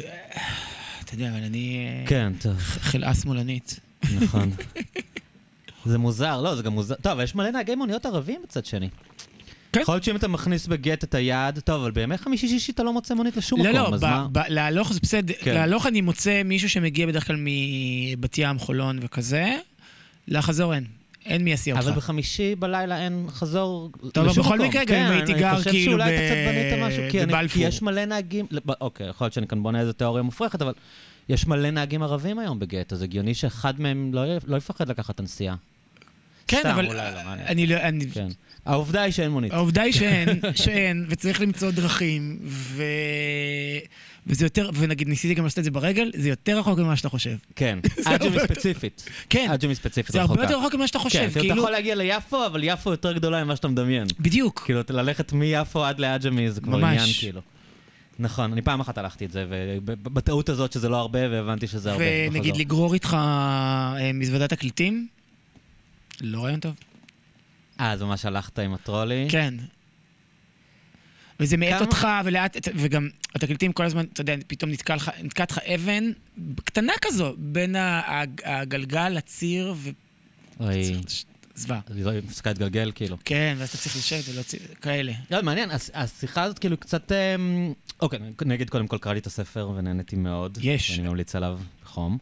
אתה 1.04 1.14
יודע, 1.14 1.30
אבל 1.32 1.44
אני 1.44 1.88
אה, 1.88 2.08
כן, 2.08 2.34
טוב, 2.42 2.58
חלאה 2.60 3.14
שמאלנית. 3.16 3.80
נכון. 4.16 4.52
זה 5.86 5.98
מוזר, 5.98 6.42
לא, 6.42 6.56
זה 6.56 6.64
גם 6.64 6.74
מוזר. 6.74 6.96
טוב, 7.02 7.20
יש 7.20 7.36
מלא 7.36 7.52
נהגי 7.52 7.76
מוניות 7.76 8.06
ערבים 8.06 8.42
בצד 8.44 8.66
שני. 8.66 8.90
כן. 9.74 9.82
יכול 9.82 9.94
להיות 9.96 10.04
שאם 10.04 10.16
אתה 10.16 10.28
מכניס 10.28 10.68
בגט 10.68 11.04
את 11.04 11.16
היעד, 11.16 11.60
טוב, 11.60 11.82
אבל 11.82 11.92
בימי 11.92 12.18
חמישי-שישי 12.18 12.72
אתה 12.72 12.84
לא 12.84 12.94
מוצא 12.94 13.14
מונית 13.14 13.38
לשום 13.38 13.60
לא, 13.64 13.70
מקום, 13.74 13.92
לא, 13.92 13.96
אז 13.96 14.02
ב- 14.02 14.06
מה? 14.06 14.28
ב- 14.32 14.40
להלוך 14.50 14.94
זה 14.94 15.00
בסדר. 15.04 15.34
כן. 15.42 15.54
להלוך 15.54 15.86
אני 15.88 16.02
מוצא 16.02 16.42
מישהו 16.46 16.70
שמגיע 16.70 17.08
בדרך 17.08 17.28
כלל 17.28 17.36
מבת 17.40 18.38
ים, 18.38 18.60
חולון 18.60 19.00
וכזה. 19.02 19.56
לחזור 20.28 20.74
אין. 20.74 20.86
אין 21.26 21.44
מי 21.44 21.52
יסיע 21.52 21.76
אותך. 21.76 21.88
אבל 21.88 21.96
בחמישי 21.96 22.56
בלילה 22.56 23.04
אין 23.04 23.26
חזור 23.30 23.92
טוב, 24.14 24.26
לשום 24.28 24.44
בכל 24.44 24.56
מקום. 24.56 24.68
מקרה, 24.70 24.82
גם 24.82 24.88
כן, 24.88 25.06
אם 25.06 25.12
הייתי 25.12 25.34
גר 25.34 25.50
אני 25.50 25.58
חושב 25.58 25.70
כאילו 25.72 25.92
שאולי 25.92 26.12
ב- 26.12 26.14
אתה 26.14 26.22
קצת 26.22 26.36
בנית 26.48 26.88
משהו, 26.88 27.04
כי, 27.12 27.20
אני, 27.20 27.28
כי 27.28 27.34
בבלפור. 27.38 27.64
יש 27.64 27.82
מלא 27.82 28.06
נהגים, 28.06 28.46
לב- 28.52 28.72
אוקיי, 28.82 29.10
יכול 29.10 29.26
להיות 29.26 29.34
שאני 29.34 29.48
כאן 29.48 29.64
בונה 29.64 29.80
איזה 29.80 29.94
תיאוריה 29.94 30.24
מופרכת, 30.24 30.62
אבל 30.62 30.74
יש 31.30 31.48
מלא 31.48 31.70
נהגים 31.72 32.04
ערבים 32.04 32.40
היום 32.40 32.60
בגט, 32.60 32.94
אז 32.94 33.02
הגיוני 33.02 33.34
שאחד 33.34 33.82
מהם 33.82 34.12
לא, 34.14 34.26
י- 34.26 34.38
לא 34.48 34.58
יפחד 34.58 34.90
לקחת 34.90 35.16
את 35.16 35.20
הנסיעה. 35.20 35.56
כן, 36.48 36.58
סתם, 36.60 36.70
אבל 36.70 36.86
אולי 36.88 36.98
לא. 37.14 37.20
אני 37.46 37.68
לא... 37.68 37.76
אני- 37.76 38.06
כן. 38.12 38.28
העובדה 38.66 39.02
היא 39.02 39.12
שאין 39.14 39.32
מונית. 39.32 39.54
העובדה 39.54 39.82
היא 39.82 39.94
שאין, 39.94 40.28
שאין, 40.64 41.06
וצריך 41.10 41.42
למצוא 41.42 41.72
דרכים, 41.72 42.40
ו... 42.44 42.84
וזה 44.28 44.46
יותר, 44.46 44.70
ונגיד 44.74 45.08
ניסיתי 45.08 45.34
גם 45.34 45.44
לעשות 45.44 45.60
את 45.60 45.64
זה 45.64 45.72
ברגל, 45.72 46.12
זה 46.16 46.30
יותר 46.30 46.60
רחוק 46.60 46.80
ממה 46.80 46.96
שאתה 46.96 47.10
חושב. 47.10 47.36
כן, 47.56 47.80
אג'מי 48.06 48.40
ספציפית. 48.40 49.10
כן, 49.30 49.52
אג'מי 49.54 49.76
ספציפית 49.76 50.14
זה 50.14 50.22
הרבה 50.22 50.34
רחוקה. 50.34 50.48
יותר 50.48 50.60
רחוק 50.60 50.76
ממה 50.76 50.88
שאתה 50.88 51.00
כן, 51.00 51.04
חושב, 51.04 51.28
אתה 51.32 51.40
כאילו... 51.40 51.58
יכול 51.58 51.72
להגיע 51.72 51.96
ליפו, 51.96 52.46
אבל 52.46 52.64
יפו 52.64 52.92
יותר 52.92 53.14
גדולה 53.14 53.44
ממה 53.44 53.56
שאתה 53.56 53.68
מדמיין. 53.68 54.08
בדיוק. 54.20 54.62
כאילו, 54.66 54.82
ללכת 54.90 55.34
מיפו 55.34 55.86
עד 55.86 56.00
לאג'מי 56.00 56.52
זה 56.52 56.62
כבר. 56.62 56.86
עניין, 56.86 57.06
כאילו. 57.20 57.42
נכון, 58.20 58.52
אני 58.52 58.62
פעם 58.62 58.80
אחת 58.80 58.98
הלכתי 58.98 59.26
את 59.26 59.32
זה, 59.32 59.46
ובטעות 59.86 60.50
הזאת 60.50 60.72
שזה 60.72 60.90
לא 60.90 60.98
הרבה, 60.98 61.20
והבנתי 61.32 61.68
שזה 61.68 61.92
הרבה. 61.92 62.04
ונגיד. 62.32 62.58
לגרור 62.58 62.94
איתך 62.94 63.14
אה, 63.14 64.12
מזוודת 64.14 64.50
תקליטים, 64.50 65.08
לא 66.22 66.44
רעיון 66.44 66.60
טוב. 66.60 66.74
אה, 67.80 67.92
אז 67.92 68.02
ממש 68.02 68.26
הלכת 68.26 68.60
עם 68.60 68.74
הטרולי? 68.74 69.28
כן. 69.30 69.54
וזה 71.42 71.58
מאט 71.58 71.70
כמה- 71.70 71.80
אותך, 71.82 72.08
ולאט, 72.26 72.58
וגם 72.76 73.10
התקליטים 73.36 73.74
כל 73.74 73.86
הזמן, 73.86 74.06
אתה 74.14 74.22
יודע, 74.22 74.36
פתאום 74.48 74.72
נתקע 74.72 74.96
לך- 74.96 75.12
נתקעת 75.24 75.52
לך 75.52 75.60
אבן 75.60 76.12
קטנה 76.64 76.94
כזו, 77.02 77.34
בין 77.38 77.76
הגלגל 78.46 79.10
לציר, 79.10 79.74
ו... 79.78 79.90
אוי, 80.60 80.94
זוועה. 81.56 81.80
היא 81.96 82.06
לא 82.06 82.12
הפסקה 82.14 82.50
להתגלגל, 82.50 82.92
כאילו. 82.96 83.18
כן, 83.26 83.56
ואז 83.58 83.70
אתה 83.70 83.78
צריך 83.78 83.96
לשבת 83.96 84.24
ולהוציא, 84.30 84.60
כאלה. 84.82 85.12
לא, 85.32 85.44
מעניין, 85.44 85.72
הש- 85.72 85.90
השיחה 85.94 86.44
הזאת 86.44 86.60
כאילו 86.60 86.78
קצת... 86.78 87.12
אמ, 87.12 87.74
אוקיי, 88.02 88.20
נגיד 88.46 88.70
קודם 88.70 88.88
כל 88.88 88.98
קראתי 88.98 89.20
את 89.20 89.28
הספר 89.28 89.70
ונהניתי 89.76 90.16
מאוד. 90.16 90.58
יש. 90.62 91.00
אני 91.00 91.08
ממליץ 91.08 91.36
עליו 91.36 91.60
בחום. 91.84 92.18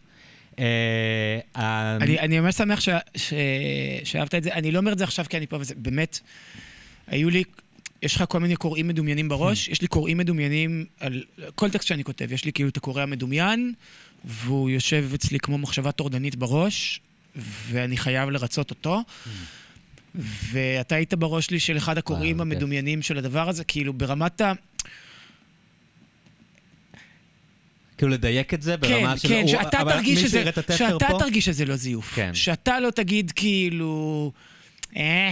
אה, 0.59 0.65
ה- 1.55 1.95
אני, 1.95 2.19
אני 2.19 2.39
ממש 2.39 2.55
שמח 2.55 2.79
ש, 2.79 2.89
ש, 3.15 3.33
שאהבת 4.03 4.35
את 4.35 4.43
זה. 4.43 4.53
אני 4.53 4.71
לא 4.71 4.79
אומר 4.79 4.93
את 4.93 4.97
זה 4.97 5.03
עכשיו 5.03 5.25
כי 5.29 5.37
אני 5.37 5.47
פה, 5.47 5.57
וזה 5.59 5.73
באמת, 5.77 6.19
היו 7.07 7.29
לי, 7.29 7.43
יש 8.01 8.15
לך 8.15 8.23
כל 8.29 8.39
מיני 8.39 8.55
קוראים 8.55 8.87
מדומיינים 8.87 9.29
בראש, 9.29 9.67
יש 9.67 9.81
לי 9.81 9.87
קוראים 9.87 10.17
מדומיינים 10.17 10.85
על 10.99 11.23
כל 11.55 11.69
טקסט 11.69 11.87
שאני 11.87 12.03
כותב. 12.03 12.31
יש 12.31 12.45
לי 12.45 12.53
כאילו 12.53 12.69
את 12.69 12.77
הקורא 12.77 13.01
המדומיין, 13.01 13.73
והוא 14.25 14.69
יושב 14.69 15.09
אצלי 15.15 15.39
כמו 15.39 15.57
מחשבה 15.57 15.91
טורדנית 15.91 16.35
בראש, 16.35 16.99
ואני 17.35 17.97
חייב 17.97 18.29
לרצות 18.29 18.69
אותו. 18.69 19.01
ואתה 20.51 20.95
היית 20.95 21.13
בראש 21.13 21.45
שלי 21.45 21.59
של 21.59 21.77
אחד 21.77 21.97
הקוראים 21.97 22.35
וואו, 22.37 22.47
כיף. 22.49 22.55
המדומיינים 22.57 23.01
של 23.01 23.17
הדבר 23.17 23.49
הזה, 23.49 23.63
כאילו 23.63 23.93
ברמת 23.93 24.41
ה... 24.41 24.53
כאילו 27.97 28.11
לדייק 28.11 28.53
את 28.53 28.61
זה 28.61 28.75
כן, 28.81 28.89
ברמה 28.89 29.17
של... 29.17 29.27
כן, 29.27 29.41
הוא- 29.41 29.49
שאתה 29.51 29.77
תרגיש 29.89 30.19
שזה, 30.19 30.43
שאתה 30.77 31.07
פה- 31.07 31.19
תרגיש 31.19 31.45
שזה 31.45 31.65
לא 31.65 31.75
זיוף. 31.75 32.13
כן. 32.15 32.33
שאתה 32.33 32.79
לא 32.79 32.89
תגיד 32.91 33.31
כאילו, 33.35 34.31
אה, 34.97 35.31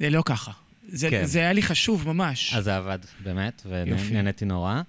זה 0.00 0.10
לא 0.10 0.22
ככה. 0.26 0.50
זה, 0.88 1.10
כן. 1.10 1.24
זה 1.24 1.38
היה 1.38 1.52
לי 1.52 1.62
חשוב 1.62 2.08
ממש. 2.08 2.54
אז 2.54 2.64
זה 2.64 2.76
עבד, 2.76 2.98
באמת. 3.24 3.62
ונהניתי 3.68 4.44
נורא. 4.44 4.82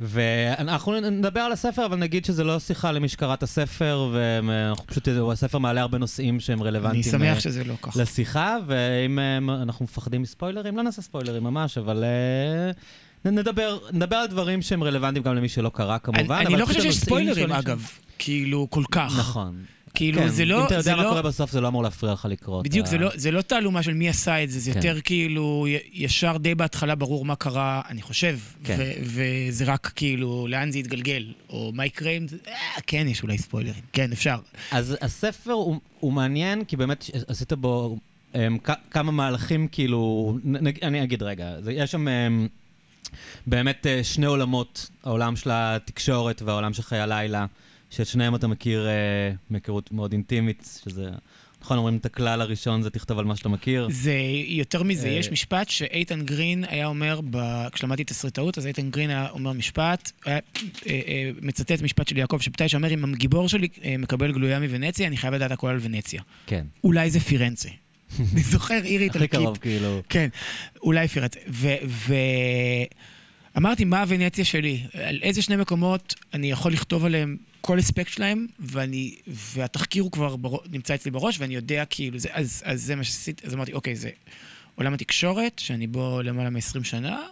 ואנחנו 0.00 1.00
נדבר 1.00 1.40
על 1.40 1.52
הספר, 1.52 1.86
אבל 1.86 1.96
נגיד 1.96 2.24
שזה 2.24 2.44
לא 2.44 2.58
שיחה 2.58 2.92
למי 2.92 3.08
שקרא 3.08 3.34
את 3.34 3.42
הספר, 3.42 4.10
ואנחנו 4.12 4.86
פשוט, 4.86 5.08
הספר 5.32 5.58
מעלה 5.58 5.80
הרבה 5.80 5.98
נושאים 5.98 6.40
שהם 6.40 6.58
אני 6.58 6.68
רלוונטיים 6.68 7.02
שמח 7.02 7.36
אה, 7.36 7.40
שזה 7.40 7.64
לא 7.64 7.74
ככה. 7.82 8.02
לשיחה, 8.02 8.56
ואם 8.66 9.18
אה, 9.18 9.36
אנחנו 9.62 9.84
מפחדים 9.84 10.22
מספוילרים, 10.22 10.76
לא 10.76 10.82
נעשה 10.82 11.02
ספוילרים 11.02 11.44
ממש, 11.44 11.78
אבל 11.78 12.04
אה, 12.04 13.30
נדבר, 13.30 13.78
נדבר 13.92 14.16
על 14.16 14.26
דברים 14.26 14.62
שהם 14.62 14.84
רלוונטיים 14.84 15.24
גם 15.24 15.34
למי 15.34 15.48
שלא 15.48 15.68
קרא 15.68 15.98
כמובן. 15.98 16.34
אני, 16.36 16.46
אני 16.46 16.56
לא 16.56 16.66
חושב 16.66 16.82
שיש 16.82 16.98
ספוילרים, 16.98 17.52
אגב. 17.52 17.86
כאילו, 18.18 18.66
כל 18.70 18.84
כך. 18.90 19.14
נכון. 19.18 19.64
כאילו, 19.94 20.18
כן, 20.22 20.28
זה 20.28 20.44
לא... 20.44 20.60
אם 20.60 20.66
אתה 20.66 20.74
יודע 20.74 20.96
מה 20.96 21.02
לא- 21.02 21.08
קורה 21.08 21.22
בסוף, 21.22 21.50
זה 21.50 21.60
לא 21.60 21.68
אמור 21.68 21.82
להפריע 21.82 22.12
לך 22.12 22.26
לקרוא. 22.30 22.60
את 22.60 22.64
בדיוק, 22.66 22.86
ה- 22.86 22.90
זה 22.90 22.98
לא, 22.98 23.10
זה 23.14 23.30
לא 23.30 23.42
תעלומה 23.42 23.82
של 23.82 23.94
מי 23.94 24.08
עשה 24.08 24.42
את 24.44 24.50
זה, 24.50 24.60
זה 24.60 24.70
כן. 24.72 24.76
יותר 24.78 25.00
כאילו, 25.00 25.66
ישר 25.92 26.36
די 26.36 26.54
בהתחלה 26.54 26.94
ברור 26.94 27.24
מה 27.24 27.36
קרה, 27.36 27.82
אני 27.88 28.02
חושב. 28.02 28.38
כן. 28.64 28.76
ו- 28.78 28.92
וזה 29.48 29.64
רק 29.64 29.92
כאילו, 29.96 30.46
לאן 30.50 30.70
זה 30.70 30.78
יתגלגל, 30.78 31.32
או 31.50 31.70
מה 31.74 31.86
יקרה 31.86 32.10
אם 32.10 32.28
זה... 32.28 32.36
אה, 32.48 32.54
כן, 32.86 33.06
יש 33.08 33.22
אולי 33.22 33.38
ספוילרים. 33.38 33.82
כן, 33.92 34.12
אפשר. 34.12 34.36
אז 34.70 34.96
הספר 35.00 35.52
הוא, 35.52 35.80
הוא 36.00 36.12
מעניין, 36.12 36.64
כי 36.64 36.76
באמת 36.76 37.10
עשית 37.28 37.52
בו 37.52 37.96
um, 38.32 38.36
כמה 38.90 39.12
מהלכים, 39.12 39.68
כאילו, 39.68 40.34
נ, 40.44 40.68
נ- 40.68 40.82
אני 40.84 41.02
אגיד 41.02 41.22
רגע, 41.22 41.50
זה, 41.60 41.72
יש 41.72 41.90
שם 41.92 42.06
um, 42.08 42.48
באמת 43.46 43.86
uh, 43.86 44.04
שני 44.04 44.26
עולמות, 44.26 44.90
העולם 45.04 45.36
של 45.36 45.50
התקשורת 45.52 46.42
והעולם 46.42 46.72
של 46.72 46.82
חיי 46.82 47.00
הלילה, 47.00 47.46
שאת 47.96 48.06
שניהם 48.06 48.34
אתה 48.34 48.46
מכיר 48.46 48.86
uh, 48.86 49.36
מהיכרות 49.50 49.92
מאוד 49.92 50.12
אינטימית, 50.12 50.80
שזה, 50.84 51.10
נכון, 51.62 51.78
אומרים 51.78 51.96
את 51.96 52.06
הכלל 52.06 52.40
הראשון 52.40 52.82
זה 52.82 52.90
תכתוב 52.90 53.18
על 53.18 53.24
מה 53.24 53.36
שאתה 53.36 53.48
מכיר. 53.48 53.88
זה 53.90 54.14
יותר 54.46 54.82
מזה, 54.82 55.08
אה, 55.08 55.12
יש 55.12 55.30
משפט 55.30 55.68
שאיתן 55.68 56.22
גרין 56.24 56.64
היה 56.68 56.86
אומר, 56.86 57.20
ב... 57.30 57.68
כשלמדתי 57.72 58.04
תסריטאות, 58.04 58.58
אז 58.58 58.66
איתן 58.66 58.90
גרין 58.90 59.10
היה 59.10 59.30
אומר 59.30 59.52
משפט, 59.52 60.12
היה, 60.24 60.34
אה, 60.36 60.40
אה, 60.86 61.30
מצטט 61.42 61.82
משפט 61.82 62.08
של 62.08 62.16
יעקב 62.16 62.38
שבתאי, 62.40 62.68
שאומר, 62.68 62.94
אם 62.94 63.04
הגיבור 63.04 63.48
שלי 63.48 63.68
אה, 63.84 63.96
מקבל 63.98 64.32
גלויה 64.32 64.60
מוונציה, 64.60 65.06
אני 65.06 65.16
חייב 65.16 65.34
לדעת 65.34 65.50
הכל 65.50 65.68
על 65.68 65.78
ונציה. 65.80 66.22
כן, 66.46 66.64
אולי 66.84 67.10
זה 67.10 67.20
פירנצה. 67.20 67.68
אני 68.32 68.42
זוכר 68.42 68.74
עיר 68.74 68.82
הכי 68.82 69.04
איטלקית. 69.04 69.40
קרוב, 69.40 69.56
כאילו. 69.56 70.02
כן, 70.08 70.28
אולי 70.82 71.08
פירנצה. 71.08 71.40
ואמרתי, 73.54 73.84
מה 73.84 74.00
הוונציה 74.00 74.44
שלי? 74.44 74.80
על 74.92 75.18
איזה 75.22 75.42
שני 75.42 75.56
מקומות 75.56 76.14
אני 76.34 76.50
יכול 76.50 76.72
לכתוב 76.72 77.04
עליהם 77.04 77.36
כל 77.66 77.78
אספקט 77.78 78.08
שלהם, 78.08 78.46
ואני, 78.58 79.16
והתחקיר 79.26 80.02
הוא 80.02 80.12
כבר 80.12 80.36
בר... 80.36 80.56
נמצא 80.70 80.94
אצלי 80.94 81.10
בראש, 81.10 81.40
ואני 81.40 81.54
יודע 81.54 81.84
כאילו, 81.84 82.18
זה, 82.18 82.28
אז, 82.32 82.62
אז 82.64 82.82
זה 82.82 82.96
מה 82.96 83.04
שעשיתי, 83.04 83.46
אז 83.46 83.54
אמרתי, 83.54 83.72
אוקיי, 83.72 83.96
זה 83.96 84.10
עולם 84.74 84.94
התקשורת, 84.94 85.58
שאני 85.58 85.86
בו 85.86 86.22
למעלה 86.22 86.50
מ-20 86.50 86.84
שנה, 86.84 87.22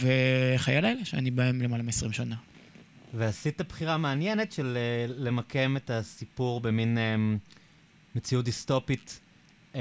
וחיי 0.00 0.76
הלילה, 0.76 1.04
שאני 1.04 1.30
בהם 1.30 1.62
למעלה 1.62 1.82
מ-20 1.82 2.12
שנה. 2.12 2.36
ועשית 3.14 3.60
בחירה 3.60 3.96
מעניינת 3.96 4.52
של 4.52 4.76
אה, 4.76 5.14
למקם 5.18 5.76
את 5.76 5.90
הסיפור 5.90 6.60
במין 6.60 6.98
אה, 6.98 7.14
מציאות 8.14 8.44
דיסטופית, 8.44 9.20
אה, 9.74 9.80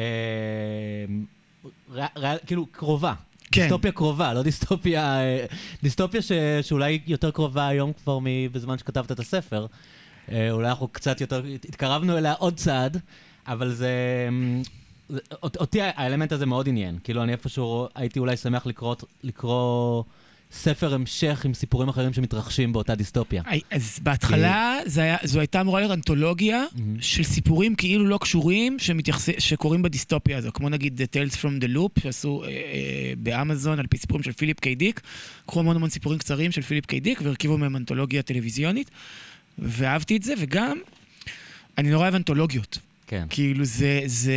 ר, 1.94 2.02
ר, 2.18 2.38
כאילו 2.46 2.66
קרובה. 2.66 3.14
כן. 3.52 3.62
דיסטופיה 3.62 3.92
קרובה, 3.92 4.34
לא 4.34 4.42
דיסטופיה... 4.44 5.20
אה, 5.20 5.46
דיסטופיה 5.84 6.22
ש, 6.22 6.32
שאולי 6.62 7.00
יותר 7.08 7.32
קרובה 7.32 7.68
היום 7.68 7.94
כבר 8.04 8.20
מ- 8.20 8.52
בזמן 8.52 8.78
שכתבת 8.78 9.12
את 9.12 9.20
הספר. 9.20 9.66
אה, 10.32 10.52
אולי 10.52 10.70
אנחנו 10.70 10.88
קצת 10.88 11.22
יותר... 11.22 11.42
התקרבנו 11.70 12.18
אליה 12.18 12.34
עוד 12.34 12.56
צעד, 12.58 12.98
אבל 13.48 13.74
זה... 13.74 13.90
זה- 15.10 15.20
אות- 15.44 15.58
אותי 15.58 15.80
האלמנט 15.82 16.32
הזה 16.32 16.46
מאוד 16.46 16.68
עניין. 16.68 16.98
כאילו, 17.04 17.24
אני 17.24 17.32
איפשהו 17.32 17.88
הייתי 17.96 18.20
אולי 18.20 18.38
שמח 18.38 18.66
לקרוא, 18.66 18.96
לקרוא 19.24 20.04
ספר 20.56 20.94
המשך 20.94 21.46
עם 21.46 21.54
סיפורים 21.54 21.90
אחרים 21.90 22.14
שמתרחשים 22.14 22.74
באותה 22.74 22.96
דיסטופיה. 22.96 23.44
היי, 23.46 23.62
אז 23.72 24.00
בהתחלה 24.04 24.78
זה 24.86 25.02
היה, 25.02 25.18
זו 25.24 25.40
הייתה 25.40 25.62
אמורה 25.62 25.80
להיות 25.80 25.92
אנתולוגיה 25.92 26.64
מהמם. 26.76 27.02
של 27.02 27.24
סיפורים 27.24 27.76
כאילו 27.76 28.06
לא 28.06 28.18
קשורים 28.22 28.80
שמתייחס, 28.80 29.30
שקורים 29.38 29.82
בדיסטופיה 29.82 30.38
הזו, 30.38 30.50
כמו 30.54 30.70
נגיד 30.70 31.02
The 31.02 31.16
Tales 31.16 31.36
from 31.36 31.64
the 31.64 31.76
Loop, 31.76 32.02
שעשו 32.02 32.44
אה, 32.44 32.50
אה, 32.50 33.14
באמזון 33.18 33.80
על 33.80 33.88
פי 33.88 33.98
סיפורים 33.98 34.24
של 34.24 34.32
פיליפ 34.32 34.60
קיי 34.60 34.76
דיק. 34.76 35.02
קחו 35.46 35.60
המון 35.60 35.76
המון 35.76 35.90
סיפורים 35.90 36.20
קצרים 36.20 36.52
של 36.52 36.62
פיליפ 36.62 36.86
קיי 36.86 37.00
דיק 37.00 37.22
והרכיבו 37.24 37.58
מהם 37.58 37.76
אנתולוגיה 37.76 38.22
טלוויזיונית, 38.22 38.92
ואהבתי 39.60 40.18
את 40.18 40.24
זה, 40.24 40.34
וגם 40.40 40.80
אני 41.78 41.90
נורא 41.90 42.04
אוהב 42.04 42.16
אנתולוגיות. 42.16 42.78
כן. 43.08 43.26
כאילו 43.30 43.66
זה, 43.66 44.02
זה... 44.06 44.34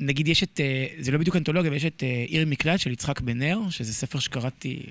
נגיד 0.00 0.28
יש 0.28 0.42
את, 0.42 0.60
אה, 0.60 0.86
זה 1.00 1.12
לא 1.12 1.18
בדיוק 1.18 1.36
אנתולוגיה, 1.36 1.68
אבל 1.68 1.76
יש 1.76 1.84
את 1.84 2.02
אה, 2.02 2.24
עיר 2.28 2.46
מקלט 2.46 2.80
של 2.80 2.92
יצחק 2.92 3.20
בן 3.20 3.38
נר, 3.38 3.58
שזה 3.70 3.92
ספר 3.94 4.18
שקראתי 4.18 4.82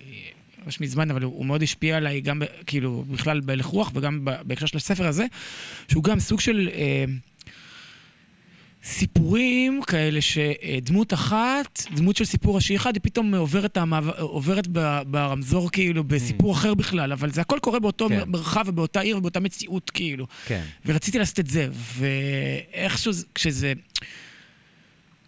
ממש 0.66 0.82
מזמן, 0.82 1.12
אבל 1.12 1.22
הוא 1.22 1.34
הוא 1.38 1.46
מאוד 1.46 1.64
השפיע 1.64 1.98
עליי 1.98 2.22
גם, 2.22 2.42
כאילו, 2.68 3.06
בכלל 3.12 3.40
בהלך 3.42 3.66
רוח 3.66 3.92
וגם 3.94 4.20
בהקשר 4.44 4.66
של 4.66 4.78
הספר 4.78 5.08
הזה, 5.08 5.26
שהוא 5.88 6.04
גם 6.04 6.20
סוג 6.20 6.40
של 6.40 6.70
אה, 6.74 7.06
סיפורים 8.84 9.82
כאלה 9.88 10.20
שדמות 10.22 11.14
אחת, 11.14 11.82
דמות 11.96 12.16
של 12.16 12.26
סיפור 12.26 12.56
ראשי 12.56 12.76
אחד, 12.76 12.96
היא 12.96 13.02
פתאום 13.04 13.36
עוברת, 13.36 13.78
המעבר, 13.78 14.22
עוברת 14.22 14.68
ברמזור 15.08 15.72
כאילו 15.72 16.04
בסיפור 16.04 16.52
אחר 16.54 16.74
בכלל, 16.74 17.12
אבל 17.12 17.32
זה 17.32 17.42
הכל 17.42 17.60
קורה 17.62 17.80
באותו 17.80 18.10
כן. 18.10 18.20
מרחב 18.28 18.64
ובאותה 18.68 19.00
עיר 19.00 19.18
ובאותה 19.18 19.40
מציאות 19.40 19.90
כאילו. 19.90 20.26
כן. 20.46 20.62
ורציתי 20.86 21.20
לעשות 21.20 21.40
את 21.40 21.48
זה, 21.48 21.68
ואיכשהו 21.98 23.12
זה- 23.14 23.26
כשזה... 23.36 23.74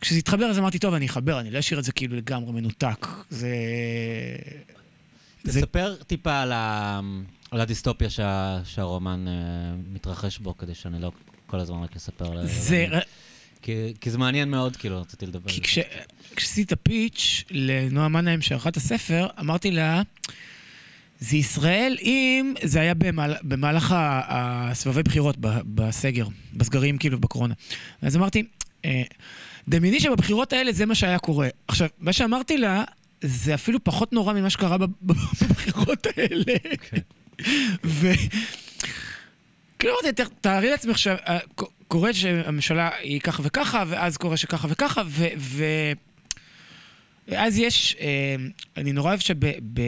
כשזה 0.05 0.19
התחבר 0.19 0.45
אז 0.45 0.59
אמרתי, 0.59 0.79
טוב, 0.79 0.93
אני 0.93 1.05
אחבר, 1.05 1.39
אני 1.39 1.51
לא 1.51 1.59
אשאיר 1.59 1.79
את 1.79 1.83
זה 1.83 1.91
כאילו 1.91 2.15
לגמרי 2.17 2.51
מנותק. 2.51 3.07
זה... 3.29 3.49
זה... 5.43 5.61
תספר 5.61 5.95
טיפה 6.07 6.41
על, 6.41 6.51
ה... 6.51 6.99
על 7.51 7.61
הדיסטופיה 7.61 8.09
שה... 8.09 8.59
שהרומן 8.65 9.25
uh, 9.27 9.93
מתרחש 9.93 10.37
בו, 10.37 10.57
כדי 10.57 10.75
שאני 10.75 11.01
לא 11.01 11.11
כל 11.45 11.59
הזמן 11.59 11.83
רק 11.83 11.95
אספר. 11.95 12.33
ל- 12.33 12.45
זה... 12.47 12.87
כי, 13.61 13.93
כי 14.01 14.09
זה 14.09 14.17
מעניין 14.17 14.49
מאוד, 14.49 14.75
כאילו, 14.75 15.01
רציתי 15.01 15.25
לדבר. 15.25 15.49
על 15.49 15.55
זה. 15.55 15.61
כש... 15.61 15.79
כשעשיתי 16.35 16.63
את 16.63 16.71
הפיץ' 16.71 17.43
לנועה 17.51 18.07
מנהיים 18.07 18.41
שערכה 18.41 18.69
את 18.69 18.77
הספר, 18.77 19.27
אמרתי 19.39 19.71
לה, 19.71 20.01
זה 21.19 21.37
ישראל 21.37 21.97
אם 22.01 22.53
זה 22.63 22.81
היה 22.81 22.93
במהל... 22.93 23.35
במהלך 23.43 23.91
ה- 23.91 24.21
הסבבי 24.71 25.03
בחירות 25.03 25.35
ב... 25.39 25.47
בסגר, 25.65 26.27
בסגרים 26.53 26.97
כאילו 26.97 27.19
בקורונה. 27.19 27.53
אז 28.01 28.15
אמרתי, 28.15 28.43
אה, 28.85 29.03
דמייני 29.67 29.99
שבבחירות 29.99 30.53
האלה 30.53 30.71
זה 30.71 30.85
מה 30.85 30.95
שהיה 30.95 31.19
קורה. 31.19 31.47
עכשיו, 31.67 31.87
מה 31.99 32.13
שאמרתי 32.13 32.57
לה, 32.57 32.83
זה 33.21 33.53
אפילו 33.53 33.83
פחות 33.83 34.13
נורא 34.13 34.33
ממה 34.33 34.49
שקרה 34.49 34.77
בב- 34.77 34.91
בבחירות 35.41 36.07
האלה. 36.17 36.57
ו... 37.83 38.07
כאילו 39.79 39.95
תארי 40.41 40.69
לעצמך 40.69 40.97
שקורה 40.97 42.13
שהממשלה 42.13 42.89
היא 42.99 43.19
ככה 43.21 43.41
וככה, 43.45 43.83
ואז 43.87 44.17
קורה 44.17 44.37
שככה 44.37 44.67
וככה, 44.71 45.01
ו... 45.07 45.27
ו... 45.37 45.65
ואז 47.27 47.57
יש, 47.57 47.95
אה, 47.99 48.35
אני 48.77 48.91
נורא 48.93 49.09
אוהב 49.09 49.19
שב... 49.19 49.45
ב... 49.73 49.81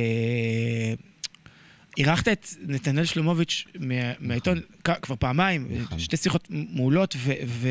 אירחת 1.98 2.27
את 2.27 2.48
נתנאל 2.67 3.05
שלומוביץ' 3.05 3.65
מה- 3.79 4.13
מהעיתון 4.19 4.60
כבר 5.01 5.15
פעמיים, 5.19 5.67
נכון. 5.81 6.00
שתי 6.00 6.17
שיחות 6.17 6.48
מעולות, 6.50 7.15
ו... 7.17 7.31
ו... 7.46 7.69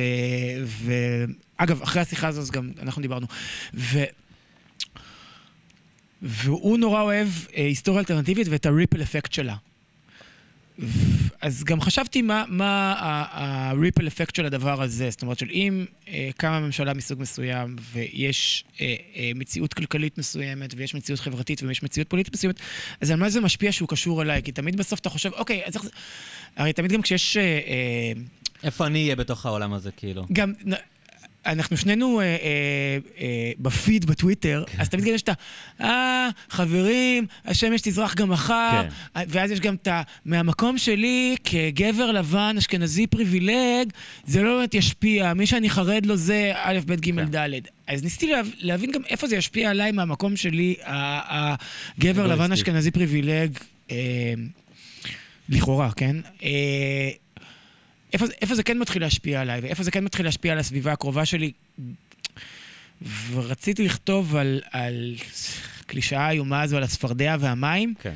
ו... 0.64 0.92
אגב, 1.56 1.82
אחרי 1.82 2.02
השיחה 2.02 2.28
הזו 2.28 2.40
אז 2.40 2.50
גם 2.50 2.70
אנחנו 2.82 3.02
דיברנו. 3.02 3.26
ו... 3.74 4.04
והוא 6.22 6.78
נורא 6.78 7.02
אוהב 7.02 7.28
אה, 7.56 7.62
היסטוריה 7.62 8.00
אלטרנטיבית 8.00 8.48
ואת 8.50 8.66
הריפל 8.66 9.02
אפקט 9.02 9.32
שלה. 9.32 9.56
ו- 10.78 11.26
אז 11.40 11.64
גם 11.64 11.80
חשבתי 11.80 12.22
מה, 12.22 12.44
מה 12.48 12.94
הריפל 13.30 14.06
אפקט 14.06 14.34
של 14.34 14.46
הדבר 14.46 14.82
הזה. 14.82 15.10
זאת 15.10 15.22
אומרת, 15.22 15.38
של 15.38 15.50
אם 15.50 15.84
אה, 16.08 16.30
קמה 16.36 16.60
ממשלה 16.60 16.94
מסוג 16.94 17.20
מסוים 17.20 17.76
ויש 17.92 18.64
אה, 18.80 18.94
אה, 19.16 19.30
מציאות 19.34 19.74
כלכלית 19.74 20.18
מסוימת 20.18 20.74
ויש 20.76 20.94
מציאות 20.94 21.20
חברתית 21.20 21.62
ויש 21.62 21.82
מציאות 21.82 22.08
פוליטית 22.08 22.34
מסוימת, 22.34 22.60
אז 23.00 23.10
על 23.10 23.16
מה 23.16 23.30
זה 23.30 23.40
משפיע 23.40 23.72
שהוא 23.72 23.88
קשור 23.88 24.22
אליי? 24.22 24.42
כי 24.42 24.52
תמיד 24.52 24.76
בסוף 24.76 25.00
אתה 25.00 25.08
חושב, 25.10 25.30
אוקיי, 25.32 25.62
אז 25.64 25.74
איך 25.74 25.84
זה... 25.84 25.90
הרי 26.56 26.72
תמיד 26.72 26.92
גם 26.92 27.02
כשיש... 27.02 27.36
אה, 27.36 27.42
אה, 27.42 28.12
איפה 28.62 28.86
אני 28.86 29.02
אהיה 29.02 29.16
בתוך 29.16 29.46
העולם 29.46 29.72
הזה, 29.72 29.90
כאילו? 29.90 30.26
גם... 30.32 30.52
אנחנו 31.46 31.76
שנינו 31.76 32.20
אה, 32.20 32.24
אה, 32.24 32.36
אה, 33.20 33.52
בפיד 33.58 34.04
בטוויטר, 34.04 34.64
כן. 34.66 34.80
אז 34.80 34.88
תמיד 34.88 35.06
יש 35.06 35.22
את 35.22 35.28
ה... 35.28 35.32
אה, 35.80 36.28
חברים, 36.50 37.26
השמש 37.44 37.80
תזרח 37.80 38.14
גם 38.14 38.28
מחר, 38.28 38.82
כן. 39.14 39.24
ואז 39.28 39.50
יש 39.50 39.60
גם 39.60 39.74
את 39.74 39.88
ה... 39.88 40.02
מהמקום 40.24 40.78
שלי, 40.78 41.36
כגבר 41.44 42.12
לבן, 42.12 42.54
אשכנזי 42.58 43.06
פריבילג, 43.06 43.88
זה 44.26 44.42
לא 44.42 44.58
באמת 44.58 44.74
ישפיע, 44.74 45.34
מי 45.34 45.46
שאני 45.46 45.70
חרד 45.70 46.06
לו 46.06 46.16
זה 46.16 46.52
א', 46.54 46.78
ב', 46.86 46.92
ג', 46.94 47.14
כן. 47.14 47.24
ד'. 47.30 47.48
אז 47.86 48.02
ניסיתי 48.02 48.26
להב- 48.26 48.54
להבין 48.58 48.90
גם 48.92 49.00
איפה 49.10 49.26
זה 49.26 49.36
ישפיע 49.36 49.70
עליי 49.70 49.92
מהמקום 49.92 50.36
שלי, 50.36 50.74
הגבר 50.84 52.26
לבן 52.26 52.32
אגואיסטי. 52.32 52.54
אשכנזי 52.54 52.90
פריבילג, 52.90 53.50
אה, 53.90 53.96
לכאורה, 55.48 55.90
כן? 55.96 56.16
אה, 56.42 57.10
איפה, 58.12 58.26
זה- 58.26 58.32
איפה 58.42 58.54
זה 58.54 58.62
כן 58.62 58.78
מתחיל 58.78 59.02
להשפיע 59.02 59.40
עליי, 59.40 59.60
ואיפה 59.60 59.82
זה 59.82 59.90
כן 59.90 60.04
מתחיל 60.04 60.26
להשפיע 60.26 60.52
על 60.52 60.58
הסביבה 60.58 60.92
הקרובה 60.92 61.24
שלי. 61.24 61.52
ורציתי 63.32 63.84
לכתוב 63.84 64.36
על, 64.36 64.60
על 64.70 65.14
קלישאה 65.86 66.30
איומה 66.30 66.62
הזו, 66.62 66.76
על 66.76 66.82
הצפרדע 66.82 67.36
והמים, 67.40 67.94
כן. 68.00 68.14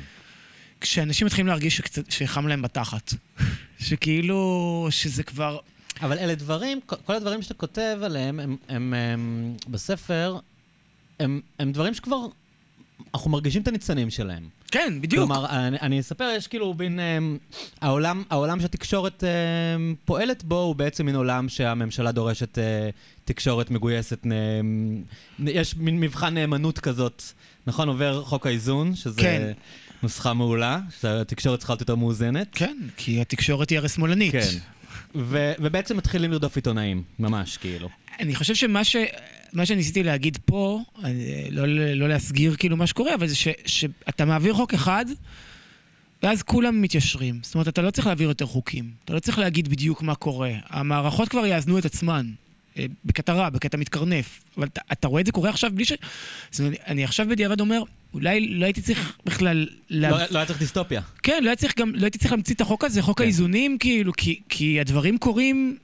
כשאנשים 0.81 1.25
מתחילים 1.27 1.47
להרגיש 1.47 1.77
שקצת, 1.77 2.11
שחם 2.11 2.47
להם 2.47 2.61
בתחת. 2.61 3.13
שכאילו, 3.87 4.41
שזה 4.89 5.23
כבר... 5.23 5.59
אבל 6.01 6.17
אלה 6.19 6.35
דברים, 6.35 6.79
כל- 6.85 6.95
כל 7.05 7.13
הדברים 7.15 7.41
שאתה 7.41 7.53
כותב 7.53 7.97
עליהם, 8.03 8.39
הם, 8.39 8.57
הם, 8.69 8.93
הם 8.93 9.55
בספר, 9.67 10.39
הם, 11.19 11.41
הם 11.59 11.71
דברים 11.71 11.93
שכבר, 11.93 12.25
אנחנו 13.13 13.31
מרגישים 13.31 13.61
את 13.61 13.67
הניצנים 13.67 14.09
שלהם. 14.09 14.49
כן, 14.71 14.93
בדיוק. 15.01 15.27
כלומר, 15.27 15.45
אני, 15.49 15.77
אני 15.81 15.99
אספר, 15.99 16.29
יש 16.37 16.47
כאילו 16.47 16.73
בין... 16.73 16.99
Um, 16.99 17.55
העולם, 17.81 18.23
העולם 18.29 18.59
שהתקשורת 18.61 19.23
um, 19.23 19.95
פועלת 20.05 20.43
בו 20.43 20.59
הוא 20.59 20.75
בעצם 20.75 21.05
מין 21.05 21.15
עולם 21.15 21.49
שהממשלה 21.49 22.11
דורשת 22.11 22.57
uh, 22.57 22.61
תקשורת 23.25 23.71
מגויסת. 23.71 24.23
Um, 24.23 24.27
יש 25.45 25.75
מין 25.75 25.99
מבחן 25.99 26.33
נאמנות 26.33 26.79
כזאת, 26.79 27.23
נכון? 27.67 27.87
עובר 27.87 28.23
חוק 28.23 28.47
האיזון, 28.47 28.95
שזה 28.95 29.21
כן. 29.21 29.51
נוסחה 30.03 30.33
מעולה, 30.33 30.79
שהתקשורת 31.01 31.59
צריכה 31.59 31.73
להיות 31.73 31.81
יותר 31.81 31.95
מאוזנת. 31.95 32.47
כן, 32.51 32.77
כי 32.97 33.21
התקשורת 33.21 33.69
היא 33.69 33.77
הרי 33.77 33.89
שמאלנית. 33.89 34.31
כן. 34.31 34.57
ו- 35.15 35.53
ובעצם 35.59 35.97
מתחילים 35.97 36.31
לרדוף 36.31 36.55
עיתונאים, 36.55 37.03
ממש, 37.19 37.57
כאילו. 37.57 37.89
אני 38.19 38.35
חושב 38.35 38.55
שמה 38.55 38.83
ש... 38.83 38.95
מה 39.53 39.65
שניסיתי 39.65 40.03
להגיד 40.03 40.37
פה, 40.45 40.79
לא, 41.51 41.65
לא 41.95 42.09
להסגיר 42.09 42.55
כאילו 42.55 42.77
מה 42.77 42.87
שקורה, 42.87 43.15
אבל 43.15 43.27
זה 43.27 43.35
ש, 43.35 43.47
שאתה 43.65 44.25
מעביר 44.25 44.53
חוק 44.53 44.73
אחד, 44.73 45.05
ואז 46.23 46.43
כולם 46.43 46.81
מתיישרים. 46.81 47.39
זאת 47.43 47.55
אומרת, 47.55 47.67
אתה 47.67 47.81
לא 47.81 47.91
צריך 47.91 48.07
להעביר 48.07 48.29
יותר 48.29 48.45
חוקים. 48.45 48.91
אתה 49.05 49.13
לא 49.13 49.19
צריך 49.19 49.39
להגיד 49.39 49.67
בדיוק 49.67 50.01
מה 50.01 50.15
קורה. 50.15 50.51
המערכות 50.69 51.29
כבר 51.29 51.45
יאזנו 51.45 51.77
את 51.77 51.85
עצמן. 51.85 52.31
אה, 52.77 52.85
בקטע 53.05 53.33
רע, 53.33 53.49
בקטע 53.49 53.77
מתקרנף. 53.77 54.43
אבל 54.57 54.67
אתה, 54.67 54.81
אתה 54.91 55.07
רואה 55.07 55.21
את 55.21 55.25
זה 55.25 55.31
קורה 55.31 55.49
עכשיו 55.49 55.71
בלי 55.73 55.85
ש... 55.85 55.93
זאת 56.51 56.59
אומרת, 56.59 56.77
אני 56.87 57.03
עכשיו 57.03 57.25
בדיעבד 57.29 57.59
אומר, 57.59 57.83
אולי 58.13 58.47
לא 58.47 58.65
הייתי 58.65 58.81
צריך 58.81 59.17
בכלל... 59.25 59.67
לה... 59.89 60.09
לא, 60.09 60.17
לא 60.31 60.37
היה 60.37 60.45
צריך 60.45 60.59
דיסטופיה. 60.59 61.01
כן, 61.23 61.43
לא 61.43 61.49
הייתי 61.49 61.61
צריך 61.61 61.79
גם, 61.79 61.95
לא 61.95 62.03
הייתי 62.03 62.17
צריך 62.17 62.31
להמציא 62.31 62.55
את 62.55 62.61
החוק 62.61 62.83
הזה, 62.83 63.01
חוק 63.01 63.17
כן. 63.17 63.23
האיזונים, 63.23 63.77
כאילו, 63.77 64.13
כי, 64.13 64.39
כי 64.49 64.79
הדברים 64.79 65.17
קורים 65.17 65.77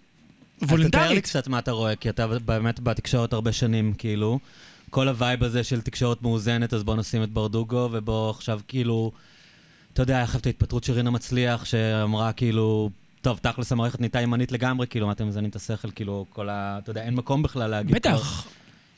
אז 0.61 0.69
תתאר 0.87 1.09
לי. 1.09 1.21
קצת 1.21 1.47
מה 1.47 1.59
אתה 1.59 1.71
רואה, 1.71 1.95
כי 1.95 2.09
אתה 2.09 2.27
באמת 2.27 2.79
בתקשורת 2.79 3.33
הרבה 3.33 3.51
שנים, 3.51 3.93
כאילו. 3.97 4.39
כל 4.89 5.07
ה 5.07 5.14
vibe 5.14 5.43
הזה 5.43 5.63
של 5.63 5.81
תקשורת 5.81 6.21
מאוזנת, 6.21 6.73
אז 6.73 6.83
בוא 6.83 6.95
נשים 6.95 7.23
את 7.23 7.29
ברדוגו, 7.29 7.89
ובוא 7.91 8.29
עכשיו 8.29 8.59
כאילו... 8.67 9.11
אתה 9.93 10.01
יודע, 10.01 10.21
איך 10.21 10.35
את 10.35 10.45
ההתפטרות 10.45 10.83
של 10.83 10.93
רינה 10.93 11.11
מצליח, 11.11 11.65
שאמרה 11.65 12.31
כאילו... 12.33 12.89
טוב, 13.21 13.37
תכלס 13.41 13.71
המערכת 13.71 13.99
נהייתה 13.99 14.21
ימנית 14.21 14.51
לגמרי, 14.51 14.87
כאילו, 14.87 15.07
מה 15.07 15.13
אתם 15.13 15.27
מזיינים 15.27 15.49
את 15.49 15.55
השכל, 15.55 15.91
כאילו, 15.91 16.25
כל 16.29 16.49
ה... 16.49 16.79
אתה 16.83 16.89
יודע, 16.89 17.03
אין 17.03 17.15
מקום 17.15 17.43
בכלל 17.43 17.69
להגיד. 17.69 17.95
בטח. 17.95 18.47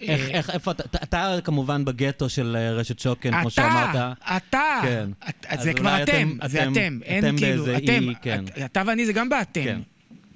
איך, 0.02 0.30
איך, 0.30 0.50
איפה 0.50 0.72
אתה, 0.72 0.84
אתה, 0.86 0.98
אתה 1.04 1.42
כמובן 1.44 1.86
בגטו 1.86 2.30
של 2.30 2.56
אה, 2.60 2.72
רשת 2.72 3.00
שוקן, 3.00 3.30
כמו 3.32 3.42
אתה, 3.42 3.50
שאמרת. 3.50 3.96
אתה, 4.38 4.80
כן. 4.84 5.10
את- 5.30 5.60
זה 5.62 5.74
כבר 5.74 6.04
אתם, 6.04 6.12
אתם- 6.40 6.48
זה 6.48 6.64
אתם- 6.64 6.72
אתם, 6.72 7.00
אין 7.04 7.26
אתם 7.28 7.38
כאילו, 7.38 7.64
אתם, 7.78 8.10
אי, 8.10 8.14
כן. 8.22 8.46
את- 8.48 8.58
אתה 8.72 8.84
ואני 8.88 9.06
זה 9.06 9.14
גם 9.14 9.30
באתם. 9.30 9.64
כן. 9.64 9.80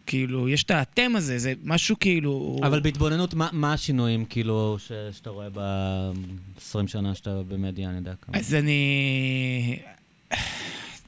כאילו, 0.06 0.50
יש 0.50 0.64
את 0.64 0.72
האתם 0.72 1.16
הזה, 1.16 1.38
זה 1.38 1.54
משהו 1.64 1.96
כאילו... 2.00 2.60
אבל 2.64 2.80
בהתבוננות, 2.80 3.34
מה, 3.34 3.50
מה 3.52 3.74
השינויים, 3.74 4.26
כאילו, 4.26 4.78
ש, 4.80 4.92
שאתה 5.12 5.30
רואה 5.30 5.48
ב-20 5.54 6.88
שנה 6.88 7.16
שאתה 7.16 7.42
במדיה, 7.48 7.90
אני 7.90 7.98
יודע 7.98 8.14
כמה? 8.22 8.38
אז 8.38 8.54
אני... 8.54 9.80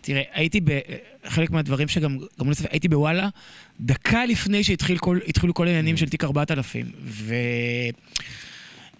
תראה, 0.01 0.21
הייתי 0.33 0.61
ב... 0.63 0.79
חלק 1.27 1.51
מהדברים 1.51 1.87
שגם 1.87 2.17
גמרו 2.39 2.51
לספר, 2.51 2.67
הייתי 2.71 2.87
בוואלה, 2.87 3.29
דקה 3.81 4.25
לפני 4.25 4.63
שהתחילו 4.63 4.99
כל, 4.99 5.19
כל 5.53 5.67
העניינים 5.67 5.95
Mm. 5.95 5.99
של 5.99 6.09
תיק 6.09 6.23
4000. 6.23 6.91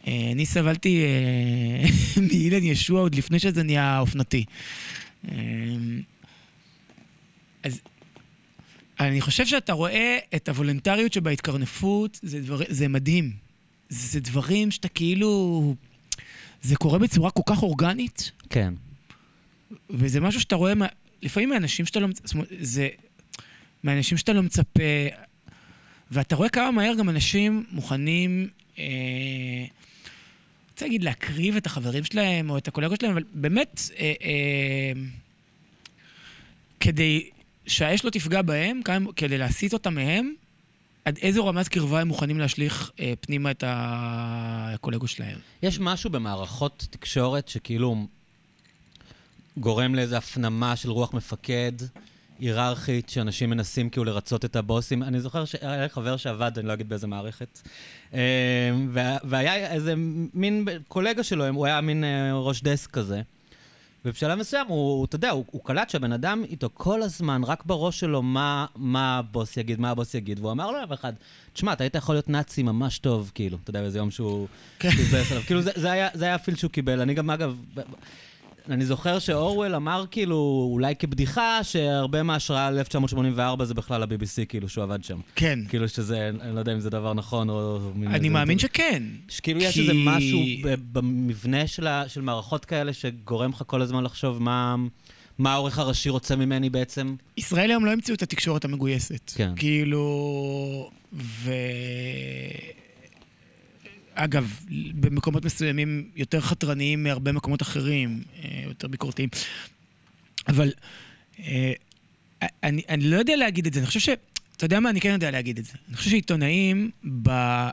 ואני 0.07 0.45
סבלתי 0.45 1.03
אה, 1.03 1.85
מאילן 2.27 2.63
ישוע 2.63 3.01
עוד 3.01 3.15
לפני 3.15 3.39
שזה 3.39 3.63
נהיה 3.63 3.99
אופנתי. 3.99 4.45
אה, 5.31 5.35
אז 7.63 7.81
אני 8.99 9.21
חושב 9.21 9.45
שאתה 9.45 9.73
רואה 9.73 10.17
את 10.35 10.49
הוולונטריות 10.49 11.13
שבהתקרנפות, 11.13 12.19
זה, 12.23 12.41
דבר, 12.41 12.59
זה 12.67 12.87
מדהים. 12.87 13.31
זה 13.89 14.19
דברים 14.19 14.71
שאתה 14.71 14.87
כאילו... 14.87 15.75
זה 16.61 16.75
קורה 16.75 16.99
בצורה 16.99 17.31
כל 17.31 17.41
כך 17.45 17.63
אורגנית, 17.63 18.31
כן. 18.49 18.73
וזה 19.89 20.19
משהו 20.19 20.41
שאתה 20.41 20.55
רואה, 20.55 20.75
מה, 20.75 20.87
לפעמים 21.21 21.49
מאנשים 21.49 21.85
שאתה 21.85 21.99
לא 21.99 22.07
מצפה, 22.07 22.39
זה 22.59 22.89
מאנשים 23.83 24.17
שאתה 24.17 24.33
לא 24.33 24.43
מצפה, 24.43 24.83
ואתה 26.11 26.35
רואה 26.35 26.49
כמה 26.49 26.71
מהר 26.71 26.93
גם 26.95 27.09
אנשים 27.09 27.63
מוכנים, 27.71 28.47
אה, 28.79 28.83
רוצה 30.71 30.85
להגיד 30.85 31.03
להקריב 31.03 31.55
את 31.55 31.65
החברים 31.65 32.03
שלהם 32.03 32.49
או 32.49 32.57
את 32.57 32.67
הקולגות 32.67 32.99
שלהם, 33.01 33.11
אבל 33.11 33.23
באמת, 33.33 33.81
אה, 33.99 34.13
אה, 34.23 35.01
כדי 36.79 37.29
שהאש 37.67 38.05
לא 38.05 38.09
תפגע 38.09 38.41
בהם, 38.41 38.81
כדי 39.15 39.37
להסיט 39.37 39.73
אותם 39.73 39.95
מהם, 39.95 40.33
עד 41.05 41.17
איזו 41.21 41.45
רמת 41.45 41.67
קרבה 41.67 42.01
הם 42.01 42.07
מוכנים 42.07 42.39
להשליך 42.39 42.91
אה, 42.99 43.13
פנימה 43.19 43.51
את 43.51 43.63
הקולגות 43.67 45.09
שלהם. 45.09 45.37
יש 45.63 45.79
משהו 45.79 46.09
במערכות 46.09 46.87
תקשורת 46.89 47.47
שכאילו 47.47 48.07
גורם 49.57 49.95
לאיזו 49.95 50.15
הפנמה 50.15 50.75
של 50.75 50.89
רוח 50.91 51.13
מפקד, 51.13 51.71
היררכית, 52.39 53.09
שאנשים 53.09 53.49
מנסים 53.49 53.89
כאילו 53.89 54.03
לרצות 54.05 54.45
את 54.45 54.55
הבוסים. 54.55 55.03
אני 55.03 55.19
זוכר 55.21 55.45
שהיה 55.45 55.81
לי 55.83 55.89
חבר 55.89 56.17
שעבד, 56.17 56.51
אני 56.57 56.67
לא 56.67 56.73
אגיד 56.73 56.89
באיזה 56.89 57.07
מערכת, 57.07 57.61
אה, 58.13 58.19
וה- 58.91 59.17
והיה 59.23 59.71
איזה 59.73 59.93
מין 60.33 60.65
קולגה 60.87 61.23
שלו, 61.23 61.47
הוא 61.47 61.65
היה 61.65 61.81
מין 61.81 62.03
אה, 62.03 62.33
ראש 62.33 62.61
דסק 62.61 62.89
כזה. 62.91 63.21
ובשלב 64.05 64.39
מסוים, 64.39 64.67
הוא, 64.67 65.05
אתה 65.05 65.15
יודע, 65.15 65.29
הוא, 65.29 65.45
הוא 65.51 65.63
קלט 65.63 65.89
שהבן 65.89 66.11
אדם 66.11 66.43
איתו 66.49 66.69
כל 66.73 67.01
הזמן, 67.01 67.41
רק 67.43 67.65
בראש 67.65 67.99
שלו, 67.99 68.21
מה, 68.21 68.65
מה 68.75 69.17
הבוס 69.17 69.57
יגיד, 69.57 69.79
מה 69.79 69.89
הבוס 69.89 70.13
יגיד, 70.13 70.39
והוא 70.39 70.51
אמר 70.51 70.71
לו 70.71 70.79
יום 70.79 70.91
אחד, 70.91 71.13
תשמע, 71.53 71.73
אתה 71.73 71.83
היית 71.83 71.95
יכול 71.95 72.15
להיות 72.15 72.29
נאצי 72.29 72.63
ממש 72.63 72.99
טוב, 72.99 73.31
כאילו, 73.35 73.57
אתה 73.63 73.69
יודע, 73.69 73.81
באיזה 73.81 73.97
יום 73.97 74.11
שהוא 74.11 74.47
כן. 74.79 74.89
התבאס 74.89 75.31
עליו. 75.31 75.43
כאילו, 75.43 75.61
זה, 75.61 75.71
זה, 75.75 75.91
היה, 75.91 76.07
זה 76.13 76.25
היה 76.25 76.35
הפיל 76.35 76.55
שהוא 76.55 76.71
קיבל. 76.71 77.01
אני 77.01 77.13
גם, 77.13 77.29
אגב, 77.29 77.57
אני 78.69 78.85
זוכר 78.85 79.19
שאורוול 79.19 79.75
אמר, 79.75 80.05
כאילו, 80.11 80.69
אולי 80.71 80.95
כבדיחה, 80.95 81.59
שהרבה 81.63 82.23
מההשראה 82.23 82.67
על 82.67 82.77
1984 82.77 83.65
זה 83.65 83.73
בכלל 83.73 84.03
ה-BBC, 84.03 84.45
כאילו, 84.49 84.69
שהוא 84.69 84.83
עבד 84.83 85.03
שם. 85.03 85.19
כן. 85.35 85.59
כאילו 85.69 85.89
שזה, 85.89 86.29
אני 86.41 86.55
לא 86.55 86.59
יודע 86.59 86.73
אם 86.73 86.79
זה 86.79 86.89
דבר 86.89 87.13
נכון 87.13 87.49
או... 87.49 87.79
אני 88.07 88.29
מאמין 88.29 88.59
שכן. 88.59 89.03
שכאילו 89.27 89.61
יש 89.61 89.73
כי- 89.73 89.81
איזה 89.81 89.93
משהו 89.95 90.39
במבנה 90.91 91.67
של, 91.67 91.87
ה, 91.87 92.03
של 92.09 92.21
מערכות 92.21 92.65
כאלה 92.65 92.93
שגורם 92.93 93.49
לך 93.51 93.63
כל 93.67 93.81
הזמן 93.81 94.03
לחשוב 94.03 94.41
מה, 94.43 94.75
מה 95.37 95.53
העורך 95.53 95.79
הראשי 95.79 96.09
רוצה 96.09 96.35
ממני 96.35 96.69
בעצם. 96.69 97.15
ישראל 97.37 97.69
היום 97.71 97.85
לא 97.85 97.91
המציאו 97.91 98.15
את 98.15 98.21
התקשורת 98.21 98.65
המגויסת. 98.65 99.31
כן. 99.35 99.51
כאילו... 99.55 100.89
ו... 101.13 101.51
אגב, 104.15 104.59
במקומות 104.93 105.45
מסוימים 105.45 106.09
יותר 106.15 106.41
חתרניים 106.41 107.03
מהרבה 107.03 107.31
מקומות 107.31 107.61
אחרים, 107.61 108.23
אה, 108.43 108.61
יותר 108.63 108.87
ביקורתיים. 108.87 109.29
אבל 110.47 110.71
אה, 111.39 111.73
אני, 112.63 112.81
אני 112.89 113.03
לא 113.03 113.15
יודע 113.15 113.35
להגיד 113.35 113.67
את 113.67 113.73
זה, 113.73 113.79
אני 113.79 113.87
חושב 113.87 113.99
ש... 113.99 114.09
אתה 114.57 114.65
יודע 114.65 114.79
מה? 114.79 114.89
אני 114.89 115.01
כן 115.01 115.09
יודע 115.09 115.31
להגיד 115.31 115.57
את 115.57 115.65
זה. 115.65 115.73
אני 115.87 115.97
חושב 115.97 116.09
שעיתונאים, 116.09 116.91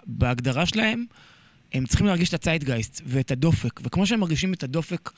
בהגדרה 0.07 0.67
שלהם, 0.67 1.05
הם 1.73 1.87
צריכים 1.87 2.07
להרגיש 2.07 2.29
את 2.29 2.35
הציידגייסט 2.35 3.03
ואת 3.07 3.31
הדופק. 3.31 3.81
וכמו 3.83 4.07
שהם 4.07 4.21
מרגישים 4.21 4.53
את 4.55 4.63
הדופק 4.63 5.11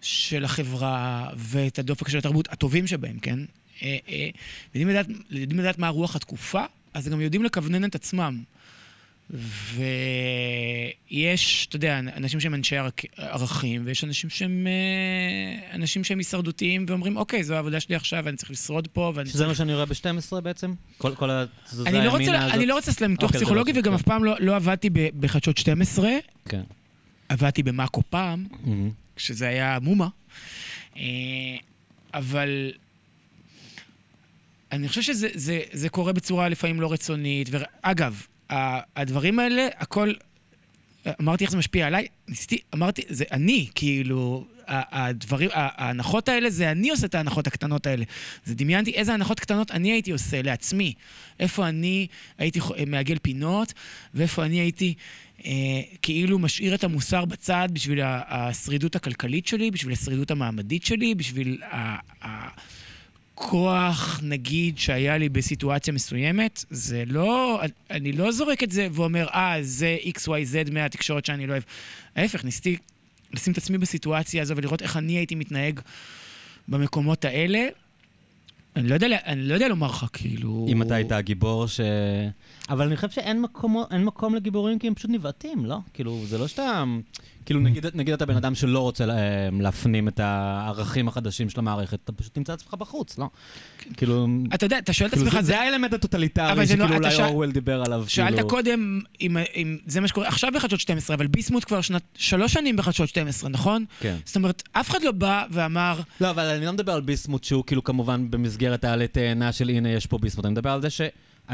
של 0.00 0.44
החברה 0.44 1.28
ואת 1.36 1.78
הדופק 1.78 2.08
של 2.08 2.18
התרבות, 2.18 2.48
הטובים 2.52 2.86
שבהם, 2.86 3.18
כן? 3.18 3.38
אה, 3.82 3.96
יודעים 4.74 4.88
לדעת, 4.88 5.06
יודעים 5.30 5.60
לדעת 5.60 5.78
מה 5.78 5.88
רוח 5.88 6.16
התקופה, 6.16 6.64
אז 6.94 7.06
הם 7.06 7.12
גם 7.12 7.20
יודעים 7.20 7.44
לכוונן 7.44 7.84
את 7.84 7.94
עצמם. 7.94 8.42
ויש, 11.10 11.66
אתה 11.68 11.76
יודע, 11.76 11.98
אנשים 11.98 12.40
שהם 12.40 12.54
אנשי 12.54 12.76
ערכ- 12.76 13.04
ערכים, 13.16 13.82
ויש 13.84 14.04
אנשים 14.04 14.30
שהם 14.30 14.66
אה, 14.66 15.74
אנשים 15.74 16.04
שהם 16.04 16.18
הישרדותיים, 16.18 16.84
ואומרים, 16.88 17.16
אוקיי, 17.16 17.44
זו 17.44 17.54
העבודה 17.54 17.80
שלי 17.80 17.94
עכשיו, 17.96 18.22
ואני 18.24 18.36
צריך 18.36 18.50
לשרוד 18.50 18.88
פה, 18.88 19.12
ואני 19.14 19.28
שזה 19.28 19.38
צריך... 19.38 19.48
מה 19.48 19.54
שאני 19.54 19.74
רואה 19.74 19.86
ב-12 19.86 20.40
בעצם? 20.40 20.74
כל 20.98 21.14
כל 21.14 21.30
התזוזה 21.30 21.88
אני 21.88 21.98
לא, 21.98 22.10
רוצה, 22.10 22.16
הימינה 22.18 22.44
הזאת? 22.44 22.54
אני 22.56 22.66
לא 22.66 22.74
רוצה 22.74 22.90
לעשות 22.90 23.00
להם 23.00 23.10
ניתוח 23.10 23.28
אוקיי, 23.28 23.40
פסיכולוגי, 23.40 23.72
וגם 23.74 23.82
כן. 23.84 23.92
אף 23.94 24.02
פעם 24.02 24.24
לא, 24.24 24.34
לא 24.40 24.56
עבדתי 24.56 24.90
בחדשות 25.20 25.58
12, 25.58 26.10
כן. 26.48 26.62
עבדתי 27.28 27.62
במאקו 27.62 28.02
פעם, 28.10 28.46
מהמם. 28.64 28.90
כשזה 29.16 29.48
היה 29.48 29.78
מומה. 29.82 30.08
אה, 30.96 31.02
אבל 32.14 32.72
אני 34.72 34.88
חושב 34.88 35.02
שזה 35.02 35.28
זה, 35.34 35.60
זה 35.72 35.88
קורה 35.88 36.12
בצורה 36.12 36.48
לפעמים 36.48 36.80
לא 36.80 36.92
רצונית. 36.92 37.48
ואגב, 37.50 38.26
הדברים 38.96 39.38
האלה, 39.38 39.68
הכל... 39.78 40.12
אמרתי 41.20 41.44
איך 41.44 41.50
זה 41.50 41.56
משפיע 41.58 41.86
עליי, 41.86 42.06
ניסיתי, 42.28 42.58
אמרתי, 42.74 43.02
זה 43.08 43.24
אני, 43.32 43.68
כאילו, 43.74 44.44
ה- 44.68 45.06
הדברים, 45.06 45.50
ה- 45.52 45.84
ההנחות 45.84 46.28
האלה, 46.28 46.50
זה 46.50 46.70
אני 46.70 46.90
עושה 46.90 47.06
את 47.06 47.14
ההנחות 47.14 47.46
הקטנות 47.46 47.86
האלה. 47.86 48.04
זה 48.44 48.54
דמיינתי 48.54 48.90
איזה 48.90 49.14
הנחות 49.14 49.40
קטנות 49.40 49.70
אני 49.70 49.92
הייתי 49.92 50.10
עושה 50.10 50.42
לעצמי. 50.42 50.92
איפה 51.40 51.68
אני 51.68 52.06
הייתי 52.38 52.60
מעגל 52.86 53.18
פינות, 53.22 53.72
ואיפה 54.14 54.44
אני 54.44 54.60
הייתי 54.60 54.94
אה, 55.44 55.50
כאילו 56.02 56.38
משאיר 56.38 56.74
את 56.74 56.84
המוסר 56.84 57.24
בצד 57.24 57.68
בשביל 57.72 58.00
ה- 58.00 58.22
השרידות 58.28 58.96
הכלכלית 58.96 59.46
שלי, 59.46 59.70
בשביל 59.70 59.92
השרידות 59.92 60.30
המעמדית 60.30 60.84
שלי, 60.84 61.14
בשביל 61.14 61.62
ה- 61.62 62.48
הכוח, 63.42 64.20
נגיד, 64.22 64.78
שהיה 64.78 65.18
לי 65.18 65.28
בסיטואציה 65.28 65.92
מסוימת. 65.92 66.64
זה 66.70 67.04
לא, 67.06 67.60
אני 67.90 68.12
לא 68.12 68.32
זורק 68.32 68.62
את 68.62 68.70
זה 68.70 68.88
ואומר, 68.92 69.26
אה, 69.28 69.56
זה 69.60 69.96
XYZ 70.04 70.70
מהתקשורת 70.72 71.26
שאני 71.26 71.46
לא 71.46 71.52
אוהב. 71.52 71.62
ההפך, 72.16 72.44
ניסיתי 72.44 72.76
לשים 73.32 73.52
את 73.52 73.58
עצמי 73.58 73.78
בסיטואציה 73.78 74.42
הזו 74.42 74.56
ולראות 74.56 74.82
איך 74.82 74.96
אני 74.96 75.12
הייתי 75.12 75.34
מתנהג 75.34 75.80
במקומות 76.68 77.24
האלה. 77.24 77.66
אני 78.76 78.88
לא 78.88 78.94
יודע, 78.94 79.06
אני 79.26 79.42
לא 79.42 79.54
יודע 79.54 79.68
לומר 79.68 79.86
לך, 79.86 80.06
כאילו... 80.12 80.66
אם 80.68 80.82
אתה 80.82 80.94
היית 80.94 81.12
הגיבור 81.12 81.68
ש... 81.68 81.80
אבל 82.72 82.86
אני 82.86 82.96
חושב 82.96 83.10
שאין 83.10 83.40
מקום, 83.40 83.84
אין 83.90 84.04
מקום 84.04 84.34
לגיבורים 84.34 84.78
כי 84.78 84.86
הם 84.86 84.94
פשוט 84.94 85.10
נבעטים, 85.10 85.64
לא? 85.66 85.76
כאילו, 85.94 86.20
זה 86.26 86.38
לא 86.38 86.46
שאתה... 86.48 86.84
כאילו, 87.46 87.60
נגיד, 87.60 87.86
נגיד 87.94 88.14
אתה 88.14 88.26
בן 88.26 88.36
אדם 88.36 88.54
שלא 88.54 88.78
רוצה 88.78 89.06
לה- 89.06 89.14
להפנים 89.60 90.08
את 90.08 90.20
הערכים 90.20 91.08
החדשים 91.08 91.50
של 91.50 91.60
המערכת, 91.60 91.98
אתה 92.04 92.12
פשוט 92.12 92.34
תמצא 92.34 92.52
עצמך 92.52 92.74
בחוץ, 92.74 93.18
לא? 93.18 93.28
כאילו... 93.96 94.26
אתה 94.54 94.66
יודע, 94.66 94.78
אתה 94.78 94.92
שואל 94.92 95.08
את 95.08 95.14
כאילו 95.14 95.26
עצמך, 95.28 95.40
זה, 95.40 95.46
זה 95.46 95.60
האלמנט 95.60 95.92
הטוטליטרי 95.92 96.56
לא- 96.56 96.64
שכאילו 96.66 96.84
אתה 96.86 96.96
אולי 96.96 97.10
שאל- 97.10 97.24
אורוול 97.24 97.52
דיבר 97.52 97.82
עליו, 97.86 98.04
שאלת 98.08 98.34
כאילו... 98.34 98.48
קודם 98.48 99.00
אם, 99.20 99.36
אם 99.56 99.78
זה 99.86 100.00
מה 100.00 100.08
שקורה 100.08 100.28
עכשיו 100.28 100.50
בחדשות 100.54 100.80
12, 100.80 101.16
אבל 101.16 101.26
ביסמוט 101.26 101.64
כבר 101.64 101.80
שנת, 101.80 102.02
שלוש 102.14 102.52
שנים 102.52 102.76
בחדשות 102.76 103.08
12, 103.08 103.50
נכון? 103.50 103.84
כן. 104.00 104.16
זאת 104.24 104.36
אומרת, 104.36 104.62
אף 104.72 104.90
אחד 104.90 105.02
לא 105.02 105.12
בא 105.12 105.44
ואמר, 105.50 106.00
לא, 106.20 106.30
אבל 106.30 106.42
אני 106.46 106.66
לא 106.66 106.72
מדבר 106.72 106.92
על 106.92 107.00
ביסמוט 107.00 107.44
שהוא 107.44 107.64
כאילו 107.66 107.84
כמובן 107.84 108.30
במסגרת 108.30 108.84
העלה 108.84 109.06
תאנה 109.06 109.52
של 109.52 109.68
הנה 109.68 109.88
יש 109.88 110.06
פה 110.06 110.18
ביסמוט, 110.18 110.44
אני 110.46 110.52
מדבר 110.52 110.70
על 110.70 110.82
זה 110.82 110.88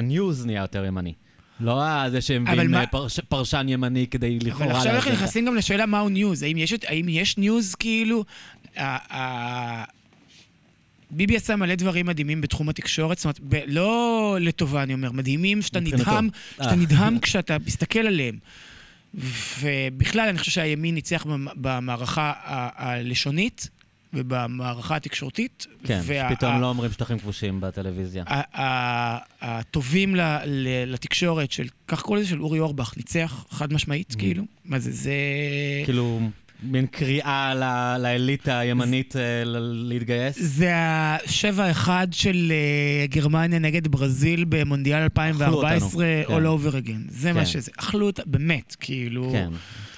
שה 0.03 0.21
news 0.21 0.47
נהיה 0.47 0.61
יותר 0.63 0.85
ימני. 0.85 1.13
לא 1.61 1.83
זה 2.11 2.21
שהם 2.21 2.45
מביאים 2.45 2.71
מה- 2.71 2.81
אה, 2.81 2.87
פרש, 2.87 3.21
פרשן 3.21 3.67
ימני 3.69 4.07
כדי 4.07 4.39
לכאורה... 4.39 4.65
אבל 4.67 4.77
עכשיו 4.77 4.93
אנחנו 4.95 5.11
להזיק. 5.11 5.23
נכנסים 5.23 5.47
גם 5.47 5.55
לשאלה 5.57 5.87
מהו 5.87 6.09
news. 6.09 6.42
האם 6.43 6.57
יש, 6.59 6.75
האם 6.87 7.09
יש 7.09 7.39
news 7.38 7.75
כאילו... 7.75 8.25
ביבי 11.11 11.37
עשה 11.37 11.57
מלא 11.57 11.75
דברים 11.75 12.07
מדהימים 12.07 12.41
בתחום 12.41 12.69
התקשורת, 12.69 13.19
זאת 13.19 13.25
אומרת, 13.25 13.41
ב- 13.41 13.63
לא 13.73 14.37
לטובה, 14.41 14.83
אני 14.83 14.95
אומר, 14.95 15.13
מדהימים 15.13 15.63
שאתה. 15.63 15.81
נדהם, 15.81 16.29
שאתה 16.53 16.71
אה. 16.71 16.75
נדהם 16.77 17.19
כשאתה 17.23 17.57
מסתכל 17.67 17.99
עליהם. 17.99 18.39
ובכלל, 19.61 20.29
אני 20.29 20.39
חושב 20.39 20.51
שהימין 20.51 20.95
ניצח 20.95 21.25
במ- 21.27 21.47
במערכה 21.57 22.33
הלשונית 22.77 23.69
ובמערכה 24.14 24.97
התקשורתית. 24.97 25.66
כן, 25.85 26.01
וה- 26.05 26.35
פתאום 26.37 26.53
ה- 26.53 26.59
לא 26.61 26.66
אומרים 26.68 26.92
שטחים 26.92 27.18
כבושים 27.18 27.61
בטלוויזיה. 27.61 28.25
ה- 28.27 28.62
ה- 28.62 29.18
הטובים 29.40 30.16
ל- 30.16 30.21
ל- 30.44 30.92
לתקשורת 30.92 31.53
של, 31.53 31.66
כך 31.88 32.03
קוראים 32.03 32.23
לזה, 32.23 32.31
של 32.31 32.40
אורי 32.42 32.59
אורבך, 32.61 32.92
ניצח 32.97 33.44
חד 33.51 33.73
משמעית, 33.73 34.14
כאילו. 34.18 34.42
מה 34.64 34.79
זה, 34.79 34.92
זה... 34.92 35.12
כאילו, 35.85 36.21
מין 36.62 36.87
קריאה 36.87 37.55
ל- 37.55 38.03
לאליטה 38.03 38.59
הימנית 38.59 39.16
אה, 39.16 39.44
ל- 39.44 39.59
להתגייס. 39.88 40.37
זה 40.40 40.71
השבע 40.75 41.71
אחד 41.71 42.09
של 42.11 42.53
אה, 42.53 43.07
גרמניה 43.07 43.59
נגד 43.59 43.88
ברזיל 43.88 44.44
במונדיאל 44.49 45.03
2014, 45.03 46.05
כן. 46.29 46.35
all 46.35 46.47
over 46.47 46.73
again. 46.73 47.11
זה 47.11 47.33
מה 47.33 47.40
כן. 47.40 47.47
שזה. 47.47 47.71
אכלו 47.79 48.07
אותה, 48.07 48.23
באמת, 48.27 48.77
כאילו... 48.81 49.31
כן, 49.33 49.49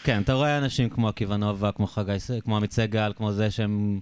כן, 0.05 0.23
אתה 0.23 0.33
רואה 0.33 0.59
אנשים 0.59 0.89
כמו 0.89 1.09
עקיבא 1.09 1.37
נובה, 1.37 1.73
כמו 1.73 1.87
חגי, 1.87 2.13
כמו 2.45 2.57
עמית 2.57 2.73
סגל, 2.73 3.13
כמו 3.17 3.33
זה 3.33 3.51
שהם... 3.51 4.01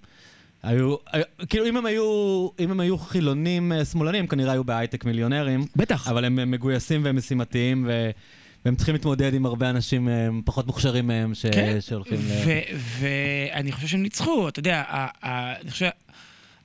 היו, 0.63 0.97
היו- 1.13 1.25
כאילו 1.49 1.67
אם 1.67 1.77
הם 1.77 1.87
היו, 1.87 2.49
אם 2.61 2.71
הם 2.71 2.81
היו 2.81 2.99
חילונים 2.99 3.73
אה, 3.73 3.85
שמאלנים, 3.85 4.27
כנראה 4.27 4.53
היו 4.53 4.65
בהייטק 4.65 5.05
מיליונרים, 5.05 5.67
בטח. 5.77 6.09
אבל 6.09 6.25
הם 6.25 6.39
אה, 6.39 6.45
מגויסים 6.45 7.05
והם 7.05 7.17
משימתיים, 7.17 7.85
ו... 7.89 8.11
והם 8.65 8.77
צריכים 8.77 8.95
להתמודד 8.95 9.35
עם 9.35 9.47
הרבה 9.47 9.71
אנשים 9.71 10.09
אה, 10.09 10.29
פחות 10.45 10.67
מוכשרים 10.67 11.07
מהם, 11.07 11.35
ש... 11.35 11.47
כן. 11.47 11.81
שהולכים 11.81 12.19
ל... 12.19 12.59
ואני 12.99 13.73
חושב 13.73 13.87
שהם 13.87 14.03
ניצחו, 14.03 14.49
אתה 14.49 14.61
יודע, 14.61 14.83
אני 15.63 15.71
חושב... 15.71 15.89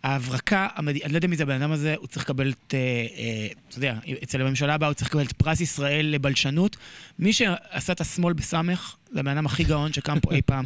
ההברקה, 0.03 0.67
המד... 0.75 0.95
אני 1.03 1.11
לא 1.11 1.17
יודע 1.17 1.27
מי 1.27 1.35
זה 1.35 1.43
הבן 1.43 1.61
אדם 1.61 1.71
הזה, 1.71 1.95
הוא 1.97 2.07
צריך 2.07 2.25
לקבל 2.25 2.51
את, 2.51 2.73
אה, 2.73 2.79
אה, 3.17 3.47
אתה 3.69 3.77
יודע, 3.77 3.95
אצל 4.23 4.41
הממשלה 4.41 4.73
הבאה 4.73 4.89
הוא 4.89 4.93
צריך 4.93 5.09
לקבל 5.09 5.23
את 5.23 5.31
פרס 5.31 5.61
ישראל 5.61 6.05
לבלשנות. 6.05 6.77
מי 7.19 7.33
שעשה 7.33 7.93
את 7.93 8.01
השמאל 8.01 8.33
בסמך, 8.33 8.95
זה 9.11 9.19
הבן 9.19 9.31
אדם 9.31 9.45
הכי 9.45 9.63
גאון 9.63 9.93
שקם 9.93 10.19
פה 10.19 10.31
אי 10.31 10.41
פעם. 10.41 10.65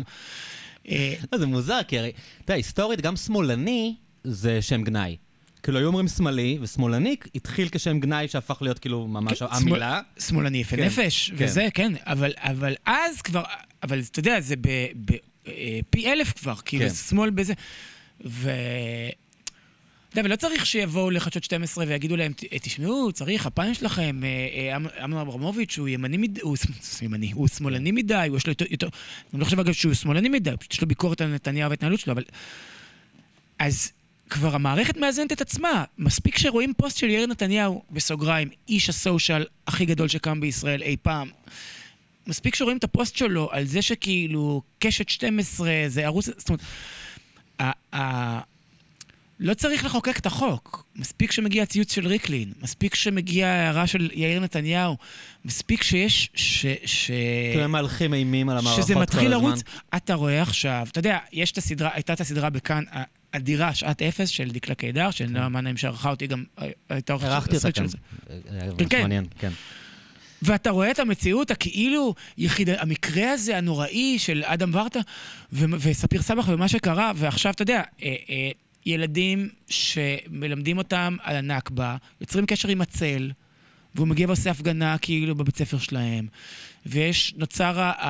לא, 1.32 1.38
זה 1.38 1.46
מוזר, 1.46 1.80
כי 1.88 2.00
הרי, 2.00 2.10
אתה 2.10 2.44
יודע, 2.44 2.54
היסטורית, 2.54 3.02
גם 3.02 3.16
שמאלני 3.16 3.96
זה 4.24 4.62
שם 4.62 4.84
גנאי. 4.84 5.18
כאילו, 5.64 5.80
היו 5.80 5.88
אומרים 5.88 6.08
שמאלי, 6.08 6.58
ושמאלני 6.62 7.16
התחיל 7.36 7.70
כשם 7.72 8.00
גנאי 8.00 8.28
שהפך 8.28 8.62
להיות 8.62 8.80
כאילו 8.80 9.08
ממש 9.08 9.44
כן, 9.44 9.46
המילה. 9.50 10.02
שמאלני 10.20 10.58
יפה 10.58 10.76
כן, 10.76 10.84
נפש, 10.84 11.30
כן. 11.38 11.46
וזה, 11.46 11.68
כן, 11.74 11.94
אבל, 12.06 12.76
אז 12.86 13.22
כבר, 13.22 13.44
אבל 13.84 14.02
אתה 14.12 14.20
יודע, 14.20 14.42
זה 14.42 14.56
אה, 15.48 15.80
פי 15.90 16.12
אלף 16.12 16.34
כבר, 16.34 16.56
כאילו, 16.66 16.90
שמאל 16.90 17.30
בזה. 17.30 17.54
ו... 18.26 18.52
אתה 20.18 20.22
יודע, 20.22 20.30
ולא 20.30 20.36
צריך 20.36 20.66
שיבואו 20.66 21.12
לחדשות 21.12 21.44
12 21.44 21.86
ויגידו 21.88 22.16
להם, 22.18 22.34
"ת- 22.34 22.44
תשמעו, 22.62 23.12
צריך, 23.12 23.46
הפעם 23.46 23.74
שלכם, 23.74 24.24
אה, 24.24 24.30
אה, 24.70 24.76
אמ- 24.78 24.88
אמנון 25.04 25.20
אברמוביץ' 25.20 25.78
הוא 25.78 25.88
ימני 25.88 26.18
מדי, 26.18 26.42
הוא 26.42 26.58
ימני, 27.02 27.32
הוא 27.32 27.48
שמאלני 27.48 27.92
מדי, 27.92 28.26
הוא 28.30 28.38
יש 28.38 28.48
לו 28.48 28.54
יותר, 28.70 28.88
אני 29.34 29.40
לא 29.40 29.46
חושב 29.46 29.60
אגב 29.60 29.74
שהוא 29.74 29.94
שמאלני 29.94 30.30
מדי, 30.30 30.52
פשוט 30.60 30.74
יש 30.74 30.82
לו 30.82 30.88
ביקורת 30.88 31.22
על 31.22 31.34
נתניהו 31.34 31.70
וההתנהלות 31.70 32.00
שלו, 32.00 32.14
אבל... 32.14 32.24
אז 33.60 33.92
כבר 34.30 34.56
המערכת 34.56 34.98
מאזנת 34.98 35.32
את 35.32 35.42
עצמה. 35.42 35.84
מספיק 35.98 36.38
שרואים 36.38 36.74
פוסט 36.78 36.98
של 36.98 37.10
יאיר 37.10 37.26
נתניהו, 37.26 37.84
בסוגריים, 37.92 38.50
איש 38.70 38.90
ה 38.90 38.98
social 38.98 39.46
הכי 39.68 39.86
גדול 39.86 40.08
שקם 40.08 40.40
בישראל 40.40 40.82
אי 40.82 40.98
פעם. 41.02 41.30
מספיק 42.28 42.56
שרואים 42.56 42.78
את 42.78 42.84
הפוסט 42.84 43.16
שלו 43.16 43.50
על 43.52 43.66
זה 43.66 43.82
שכאילו 43.82 44.62
קשת 44.80 45.10
12 45.10 45.70
זה 45.88 46.06
ערוץ... 46.06 46.26
זאת 46.26 46.50
אומרת, 46.50 46.62
לא 49.40 49.54
צריך 49.54 49.86
לחוקק 49.86 50.18
את 50.18 50.26
החוק. 50.26 50.84
מספיק 50.96 51.32
שמגיע 51.32 51.66
ציוץ 51.66 51.94
של 51.94 52.08
ריקלין, 52.08 52.54
מספיק 52.62 52.96
שמגיע 52.96 53.48
הערה 53.48 53.88
של 53.88 54.10
יאיר 54.14 54.40
נתניהו, 54.40 54.98
מספיק 55.46 55.84
שיש... 55.84 56.30
ש, 56.34 56.66
ש... 56.86 57.12
הם 57.56 57.72
מהלכים 57.72 58.14
אימים 58.14 58.50
על 58.50 58.58
המערכות 58.58 58.80
כל 58.80 58.84
שזה 58.84 58.94
הזמן. 58.94 59.04
מתחיל 59.04 59.32
לרוץ, 59.32 59.64
אתה 59.96 60.14
רואה 60.14 60.42
עכשיו, 60.42 60.88
אתה 60.92 61.00
יודע, 61.00 61.18
יש 61.34 61.52
את 61.52 61.58
הסדרה, 61.58 61.90
הייתה 61.94 62.14
את 62.14 62.22
הסדרה 62.22 62.50
בכאן, 62.50 62.84
אדירה, 63.32 63.74
שעת 63.74 64.02
אפס 64.02 64.30
של 64.30 64.52
דקלה 64.52 64.76
קידר, 64.76 65.12
שנועה 65.12 65.50
מנהים 65.50 65.78
שערכה 65.78 66.10
אותי 66.10 66.28
גם, 66.28 66.44
אה, 66.60 66.68
הייתה 66.90 67.14
עורכת 67.14 67.28
הערכתי 67.28 67.56
אותה 67.56 67.58
הסרט 67.58 67.76
של. 67.76 67.88
זה. 67.88 67.98
היה 68.50 68.72
כן, 68.90 69.12
ממש 69.12 69.28
כן. 69.40 69.50
כן. 69.50 69.52
ואתה 70.42 70.70
רואה 70.70 70.92
את 70.92 71.00
המציאות 71.00 71.52
הכאילו 71.52 72.16
יחיד... 72.38 72.70
המקרה 72.70 73.32
הזה 73.32 73.58
הנוראי 73.58 74.20
של 74.20 74.44
אדם 74.46 74.70
ורטה. 74.74 75.00
וספיר 75.54 76.22
סבח 76.22 76.48
ומה 76.48 76.68
שקרה, 76.68 77.12
ועכשיו, 77.16 77.52
אתה 77.52 77.62
יודע, 77.62 77.82
אה, 78.04 78.16
אה, 78.30 78.52
ילדים 78.88 79.50
שמלמדים 79.70 80.78
אותם 80.78 81.16
על 81.24 81.36
הנכבה, 81.36 81.98
יוצרים 82.22 82.46
קשר 82.46 82.70
עם 82.70 82.82
הצל, 82.82 83.32
והוא 83.96 84.08
מגיע 84.08 84.28
ועושה 84.28 84.52
הפגנה 84.52 84.98
כאילו 84.98 85.36
בבית 85.36 85.58
ספר 85.58 85.78
שלהם. 85.78 86.28
ויש, 86.86 87.34
נוצר, 87.38 87.80
ה... 87.80 87.92
ה... 87.92 88.10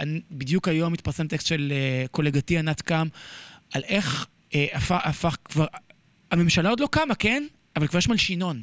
ה- 0.00 0.18
בדיוק 0.30 0.68
היום 0.68 0.94
התפרסם 0.94 1.26
טקסט 1.26 1.46
של 1.46 1.72
אה, 1.72 2.06
קולגתי 2.10 2.58
ענת 2.58 2.82
קם, 2.82 3.08
על 3.72 3.82
איך 3.84 4.26
אה, 4.54 4.66
הפך, 4.72 5.00
הפך 5.04 5.36
כבר, 5.44 5.66
הממשלה 6.30 6.70
עוד 6.70 6.80
לא 6.80 6.88
קמה, 6.90 7.14
כן? 7.14 7.46
אבל 7.76 7.86
כבר 7.86 7.98
יש 7.98 8.08
מלשינון. 8.08 8.62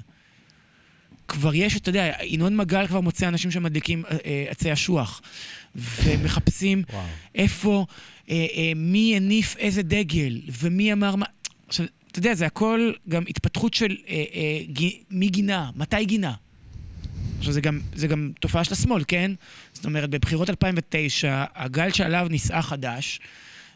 כבר 1.28 1.56
יש, 1.56 1.78
אתה 1.78 1.89
יודע, 1.89 2.12
ינון 2.23 2.58
מגל 2.58 2.88
כבר 2.88 3.01
מוצא 3.01 3.28
אנשים 3.28 3.51
שמדליקים 3.51 4.04
אה, 4.06 4.17
אה, 4.25 4.45
עצי 4.49 4.73
אשוח, 4.73 5.21
ומחפשים 5.75 6.84
וואו. 6.89 7.04
איפה, 7.36 7.86
אה, 8.30 8.45
אה, 8.56 8.71
מי 8.75 9.15
הניף 9.15 9.56
איזה 9.58 9.84
דגל, 9.84 10.39
ומי 10.62 10.93
אמר 10.93 11.15
מה... 11.15 11.25
עכשיו, 11.67 11.86
אתה 12.12 12.19
יודע, 12.19 12.34
זה 12.34 12.45
הכל 12.45 12.91
גם 13.10 13.23
התפתחות 13.28 13.73
של 13.73 13.95
אה, 14.10 14.23
אה, 14.34 14.60
גי, 14.73 14.99
מי 15.12 15.30
גינה, 15.30 15.69
מתי 15.75 16.06
גינה. 16.06 16.34
עכשיו, 17.39 17.54
זה 17.54 17.62
גם, 17.62 17.80
זה 17.95 18.08
גם 18.08 18.32
תופעה 18.39 18.63
של 18.63 18.73
השמאל, 18.73 19.04
כן? 19.08 19.32
זאת 19.73 19.86
אומרת, 19.86 20.10
בבחירות 20.10 20.49
2009, 20.49 21.45
הגל 21.56 21.91
שעליו 21.91 22.28
נישאה 22.30 22.62
חדש, 22.62 23.19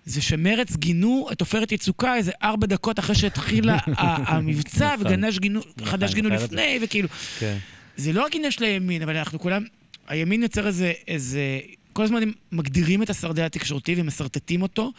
זה 0.06 0.22
שמרץ 0.22 0.76
גינו 0.76 1.28
את 1.32 1.42
עופרת 1.42 1.72
יצוקה 1.72 2.16
איזה 2.16 2.32
ארבע 2.44 2.68
דקות 2.68 3.00
אחרי 3.00 3.16
שהתחיל 3.16 3.70
ה- 3.70 3.74
ה- 3.98 4.36
המבצע, 4.36 4.94
נכון. 4.96 5.08
וגנש 5.08 5.40
גינו, 5.40 5.62
חדש 5.84 6.14
אני 6.14 6.22
גינו. 6.22 6.30
לפני, 6.36 6.80
וכאילו... 6.82 7.08
כן. 7.40 7.58
זה 7.98 8.14
לא 8.14 8.26
רק 8.26 8.36
עניין 8.36 8.52
של 8.52 8.64
הימין, 8.64 9.02
אבל 9.02 9.18
אנחנו 9.18 9.40
כולם... 9.40 9.64
הימין 10.08 10.44
יוצר 10.44 10.68
איזה... 10.68 10.94
איזה 11.08 11.60
כל 12.00 12.04
הזמן 12.04 12.24
הם 12.24 12.32
מגדירים 12.52 13.04
את 13.04 13.10
השרדה 13.10 13.46
התקשורתי 13.46 13.96
ומסרטטים 13.98 14.62
אותו, 14.62 14.92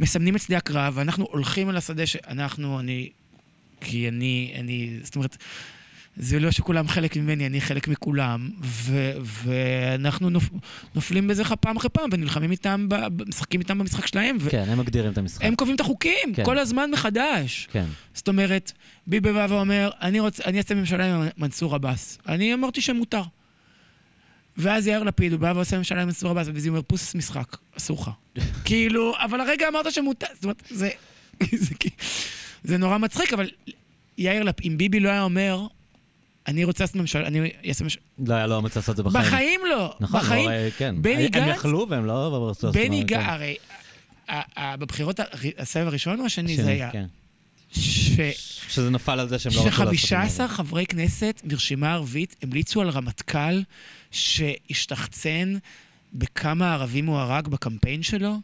ומסמנים 0.00 0.36
את 0.36 0.40
שדה 0.40 0.56
הקרב, 0.56 0.92
ואנחנו 0.96 1.26
הולכים 1.30 1.68
על 1.68 1.76
השדה 1.76 2.06
שאנחנו, 2.06 2.80
אני... 2.80 3.08
כי 3.80 4.08
אני, 4.08 4.52
אני... 4.58 4.98
זאת 5.02 5.16
אומרת, 5.16 5.36
זה 6.16 6.40
לא 6.40 6.50
שכולם 6.50 6.88
חלק 6.88 7.16
ממני, 7.16 7.46
אני 7.46 7.60
חלק 7.60 7.88
מכולם, 7.88 8.50
ו, 8.62 9.12
ואנחנו 9.22 10.30
נופ, 10.30 10.50
נופלים 10.94 11.28
בזה 11.28 11.42
פעם 11.60 11.76
אחרי 11.76 11.90
פעם, 11.90 12.08
ונלחמים 12.12 12.50
איתם, 12.50 12.86
ב, 12.88 12.94
משחקים 13.28 13.60
איתם 13.60 13.78
במשחק 13.78 14.06
שלהם, 14.06 14.36
והם 14.40 14.50
כן, 14.50 14.64
הם 14.68 14.78
מגדירים 14.78 15.12
את 15.12 15.18
המשחק. 15.18 15.44
קובעים 15.54 15.74
את 15.76 15.80
החוקים, 15.80 16.34
כן. 16.34 16.44
כל 16.44 16.58
הזמן 16.58 16.90
מחדש. 16.90 17.68
כן. 17.72 17.86
זאת 18.14 18.28
אומרת, 18.28 18.72
ביבי 19.06 19.32
בא 19.32 19.46
ואומר, 19.50 19.90
אני, 20.00 20.20
רוצ, 20.20 20.40
אני 20.40 20.58
אעשה 20.58 20.74
ממשלה 20.74 21.14
עם 21.14 21.28
מנסור 21.38 21.74
עבאס. 21.74 22.18
אני 22.28 22.54
אמרתי 22.54 22.80
שמותר. 22.80 23.22
ואז 24.58 24.86
יאיר 24.86 25.02
לפיד, 25.02 25.32
הוא 25.32 25.40
בא 25.40 25.52
ועושה 25.56 25.78
ממשלה 25.78 26.00
עם 26.02 26.06
מנסור 26.08 26.30
עבאס, 26.30 26.46
וזה 26.54 26.68
אומר, 26.68 26.82
פוס 26.82 27.14
משחק, 27.14 27.56
אסור 27.78 28.00
לך. 28.00 28.10
כאילו, 28.64 29.12
אבל 29.24 29.40
הרגע 29.40 29.68
אמרת 29.68 29.92
שמותר, 29.92 30.26
זאת 30.34 30.44
אומרת, 30.44 30.62
זה, 30.70 30.90
זה, 31.52 31.74
זה 32.64 32.76
נורא 32.78 32.98
מצחיק, 32.98 33.32
אבל 33.32 33.50
יאיר 34.18 34.42
לפיד, 34.42 34.72
אם 34.72 34.78
ביבי 34.78 35.00
לא 35.00 35.08
היה 35.08 35.22
אומר, 35.22 35.66
אני 36.46 36.64
רוצה 36.64 36.84
לעשות 36.84 36.96
ממשלה, 36.96 37.26
אני 37.26 37.50
אעשה 37.68 37.84
ממשלה, 37.84 38.02
לא 38.26 38.34
היה 38.34 38.46
לו 38.46 38.54
אומץ 38.56 38.76
לעשות 38.76 38.90
את 38.90 38.96
זה 38.96 39.02
בחיים. 39.02 39.24
בחיים 39.26 39.60
לא, 39.70 39.94
נכון, 40.00 40.20
בחיים, 40.20 40.48
הרי- 40.48 40.70
כן. 40.78 40.94
בני 41.02 41.24
הם 41.24 41.30
גנץ- 41.30 41.56
יכלו 41.56 41.86
והם 41.90 42.06
לא... 42.06 42.48
רצו 42.50 42.66
לעשות 42.66 42.74
בני 42.86 42.98
זה, 42.98 43.04
גנץ, 43.04 43.20
כן. 43.22 43.30
הרי, 43.30 43.56
בבחירות, 44.78 45.20
הסבב 45.58 45.86
הראשון 45.86 46.20
או 46.20 46.24
השני 46.26 46.56
זה 46.56 46.66
היה? 46.70 46.90
כן. 46.90 47.06
ש... 47.72 48.10
שזה 48.68 48.90
נפל 48.90 49.20
על 49.20 49.28
זה 49.28 49.38
שהם 49.38 49.52
לא 49.52 49.58
רצו 49.60 49.68
לעשות 49.68 49.94
את 49.94 49.98
זה. 50.00 50.38
ש-15 50.38 50.48
חברי 50.48 50.86
כנסת 50.86 51.40
מרשימה 51.44 51.92
ערבית 51.92 52.36
המליצו 52.42 52.80
על 52.80 52.88
רמטכ"ל 52.88 53.60
שהשתחצן 54.10 55.54
בכמה 56.14 56.74
ערבים 56.74 57.06
הוא 57.06 57.16
הרג 57.18 57.48
בקמפיין 57.48 58.02
שלו, 58.02 58.34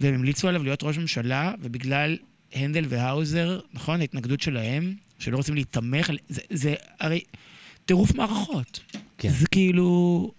והם 0.00 0.14
המליצו 0.14 0.48
עליו 0.48 0.62
להיות 0.62 0.82
ראש 0.82 0.98
ממשלה, 0.98 1.52
ובגלל 1.60 2.16
הנדל 2.54 2.84
והאוזר, 2.88 3.60
נכון, 3.74 4.00
ההתנגדות 4.00 4.40
שלהם, 4.40 4.94
שלא 5.18 5.36
רוצים 5.36 5.54
להיתמך, 5.54 6.10
זה, 6.28 6.40
זה 6.50 6.74
הרי 7.00 7.20
טירוף 7.84 8.14
מערכות. 8.14 8.80
כן. 9.18 9.28
זה 9.28 9.46
כאילו... 9.46 10.30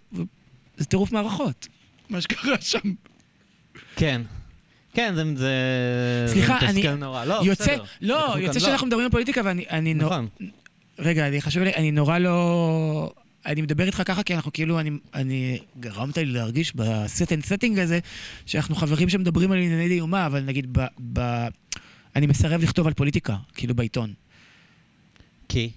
זה 0.78 0.86
טירוף 0.86 1.12
מערכות, 1.12 1.68
מה 2.10 2.22
שקרה 2.22 2.56
שם. 2.62 2.80
כן. 3.96 4.22
כן, 4.94 5.16
זה... 5.16 5.24
זה- 5.36 6.26
סליחה, 6.34 6.58
זה 6.62 6.70
אני- 6.70 6.96
נורא. 6.98 7.26
לא, 7.26 7.42
יוצא, 7.46 7.64
בסדר. 7.64 7.84
לא, 8.02 8.36
יוצא 8.40 8.60
כאן- 8.60 8.68
שאנחנו 8.70 8.88
מדברים 8.88 9.06
על 9.06 9.12
פוליטיקה 9.12 9.42
ואני 9.46 9.66
אני 9.70 9.94
נו- 9.94 10.06
נכון. 10.06 10.28
רגע, 11.00 11.28
אני 11.28 11.42
חשוב 11.42 11.64
לי, 11.64 11.74
אני 11.76 11.92
נורא 11.92 12.18
לא... 12.18 13.14
אני 13.46 13.62
מדבר 13.62 13.86
איתך 13.86 14.02
ככה 14.06 14.24
כי 14.24 14.36
אנחנו 14.36 14.54
כאילו, 14.54 14.80
אני, 14.80 14.90
אני 15.14 15.60
גרמת 15.80 16.18
לי 16.18 16.26
להרגיש 16.26 16.76
ב 16.76 16.90
set 16.90 17.34
and 17.34 17.46
setting 17.46 17.80
הזה, 17.80 18.00
שאנחנו 18.46 18.76
חברים 18.76 19.10
שמדברים 19.10 19.52
על 19.52 19.58
ענייני 19.58 19.88
דיומה, 19.88 20.26
אבל 20.26 20.42
נגיד, 20.44 20.68
ב, 20.72 20.86
ב, 21.14 21.48
אני 22.16 22.28
מסרב 22.28 22.62
לכתוב 22.62 22.88
על 22.88 22.94
פוליטיקה, 22.94 23.36
כאילו 23.54 23.76
בעיתון. 23.76 24.14
כי? 25.50 25.72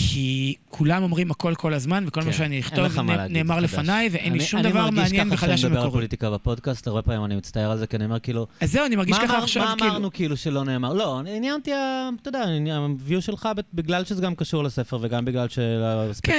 כי 0.00 0.54
כולם 0.68 1.02
אומרים 1.02 1.30
הכל 1.30 1.54
כל 1.54 1.74
הזמן, 1.74 2.04
וכל 2.06 2.20
כן, 2.20 2.26
מה 2.26 2.32
שאני 2.32 2.60
אכתוב 2.60 3.00
מה 3.02 3.26
נאמר. 3.28 3.60
לפניי, 3.60 4.08
ואין 4.12 4.32
לי 4.32 4.40
שום 4.40 4.62
דבר 4.62 4.90
מעניין 4.90 5.06
אני 5.06 5.24
מרגיש 5.24 5.32
וחדש 5.32 5.48
ככה 5.50 5.56
כשאני 5.56 5.70
מדבר 5.72 5.84
על. 5.84 5.90
פוליטיקה 5.90 6.30
בפודקאסט, 6.30 6.86
הרבה 6.86 7.02
פעמים 7.02 7.24
אני 7.24 7.36
מצטער 7.36 7.70
על 7.70 7.78
זה, 7.78 7.86
כי 7.86 7.96
אני 7.96 8.04
אומר 8.04 8.18
כאילו... 8.18 8.46
אז 8.60 8.72
זהו, 8.72 8.86
אני 8.86 8.96
מרגיש 8.96 9.16
מה 9.16 9.22
ככה 9.24 9.34
אמר- 9.34 9.42
עכשיו, 9.42 9.62
מה 9.64 9.74
כאילו... 9.78 9.90
אמרנו 9.90 10.12
כאילו 10.12 10.36
שלא 10.36 10.64
נאמר? 10.64 10.92
לא, 10.92 11.18
עניין 11.36 11.54
אותי, 11.54 11.72
ה- 11.72 12.08
אתה 12.22 12.28
יודע, 12.28 12.44
הוויו 12.76 13.22
שלך, 13.22 13.48
בגלל 13.74 14.04
שזה 14.04 14.22
גם 14.22 14.34
קשור 14.34 14.64
לספר, 14.64 14.98
וגם 15.02 15.24
בגלל 15.24 15.46
כן, 15.48 15.60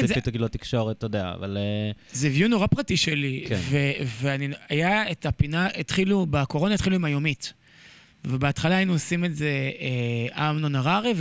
זה- 0.02 0.08
שספציפית 0.08 0.36
לו 0.36 0.48
תקשורת, 0.48 0.98
אתה 0.98 1.06
יודע, 1.06 1.32
אבל... 1.40 1.58
אה, 1.58 1.92
זה 2.12 2.28
ויו 2.34 2.48
נורא 2.48 2.68
פרטי 2.68 2.98
שלי, 2.98 3.44
כן. 3.48 3.58
ו- 3.70 3.92
ואני, 4.22 4.48
היה 4.70 5.12
את 5.12 5.26
הפינה, 5.26 5.68
התחילו, 5.80 6.26
בקורונה 6.30 6.74
התחילו 6.76 6.96
עם 6.96 7.06
היומית. 7.06 7.54
ובהתחלה 8.28 8.76
היינו 8.78 8.94
עושים 8.94 9.26
את 9.26 9.36
זה 9.36 9.50
אה, 10.36 10.50
אמנון 10.50 10.76
הררי 10.76 11.14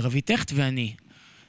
ורבי 0.00 0.20
טכט 0.20 0.52
ואני. 0.54 0.92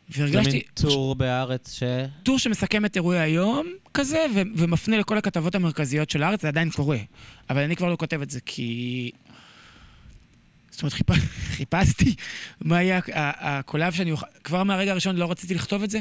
זה 0.10 0.22
והרגשתי, 0.22 0.52
מין 0.52 0.62
טור 0.74 1.16
בארץ 1.16 1.74
ש... 1.74 1.84
טור 2.24 2.40
שמסכם 2.40 2.86
את 2.86 2.96
אירועי 2.96 3.20
היום, 3.20 3.68
כזה, 3.94 4.26
ו- 4.36 4.42
ומפנה 4.56 4.98
לכל 4.98 5.18
הכתבות 5.18 5.56
המרכזיות 5.56 6.10
של 6.10 6.24
הארץ, 6.24 6.42
זה 6.42 6.48
עדיין 6.48 6.70
קורה. 6.70 6.98
אבל 7.50 7.62
אני 7.62 7.76
כבר 7.76 7.90
לא 7.90 7.96
כותב 7.96 8.22
את 8.22 8.30
זה, 8.30 8.40
כי... 8.46 9.12
זאת 10.72 10.82
אומרת, 10.82 10.94
חיפ... 10.94 11.12
חיפשתי 11.58 12.16
מה 12.62 12.78
היה 12.78 13.00
הקולב 13.16 13.94
שאני 13.94 14.12
אוכל... 14.12 14.26
כבר 14.44 14.64
מהרגע 14.64 14.92
הראשון 14.92 15.16
לא 15.16 15.32
רציתי 15.32 15.54
לכתוב 15.54 15.84
את 15.84 15.90
זה, 15.90 16.00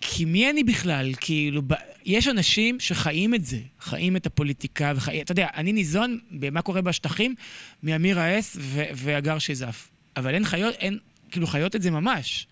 כי 0.00 0.24
מי 0.24 0.50
אני 0.50 0.64
בכלל? 0.64 1.12
כאילו, 1.20 1.62
ב... 1.66 1.74
יש 2.04 2.28
אנשים 2.28 2.80
שחיים 2.80 3.34
את 3.34 3.44
זה, 3.44 3.58
חיים 3.80 4.16
את 4.16 4.26
הפוליטיקה, 4.26 4.92
וחיים... 4.96 5.22
אתה 5.22 5.32
יודע, 5.32 5.48
אני 5.54 5.72
ניזון 5.72 6.18
במה 6.30 6.62
קורה 6.62 6.80
בשטחים 6.82 7.34
מאמיר 7.82 8.20
האס 8.20 8.56
ו... 8.60 8.82
והגר 8.94 9.38
שיזף. 9.38 9.88
אבל 10.16 10.34
אין 10.34 10.44
חיות, 10.44 10.74
אין, 10.74 10.98
כאילו, 11.30 11.46
חיות 11.46 11.76
את 11.76 11.82
זה 11.82 11.90
ממש. 11.90 12.46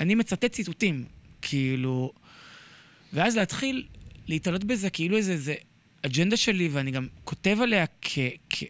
אני 0.00 0.14
מצטט 0.14 0.52
ציטוטים, 0.52 1.04
כאילו... 1.42 2.12
ואז 3.12 3.36
להתחיל 3.36 3.86
להתעלות 4.28 4.64
בזה 4.64 4.90
כאילו 4.90 5.16
איזה, 5.16 5.32
איזה 5.32 5.54
אג'נדה 6.06 6.36
שלי, 6.36 6.68
ואני 6.72 6.90
גם 6.90 7.06
כותב 7.24 7.58
עליה 7.62 7.84
כ... 8.02 8.18
כ... 8.50 8.62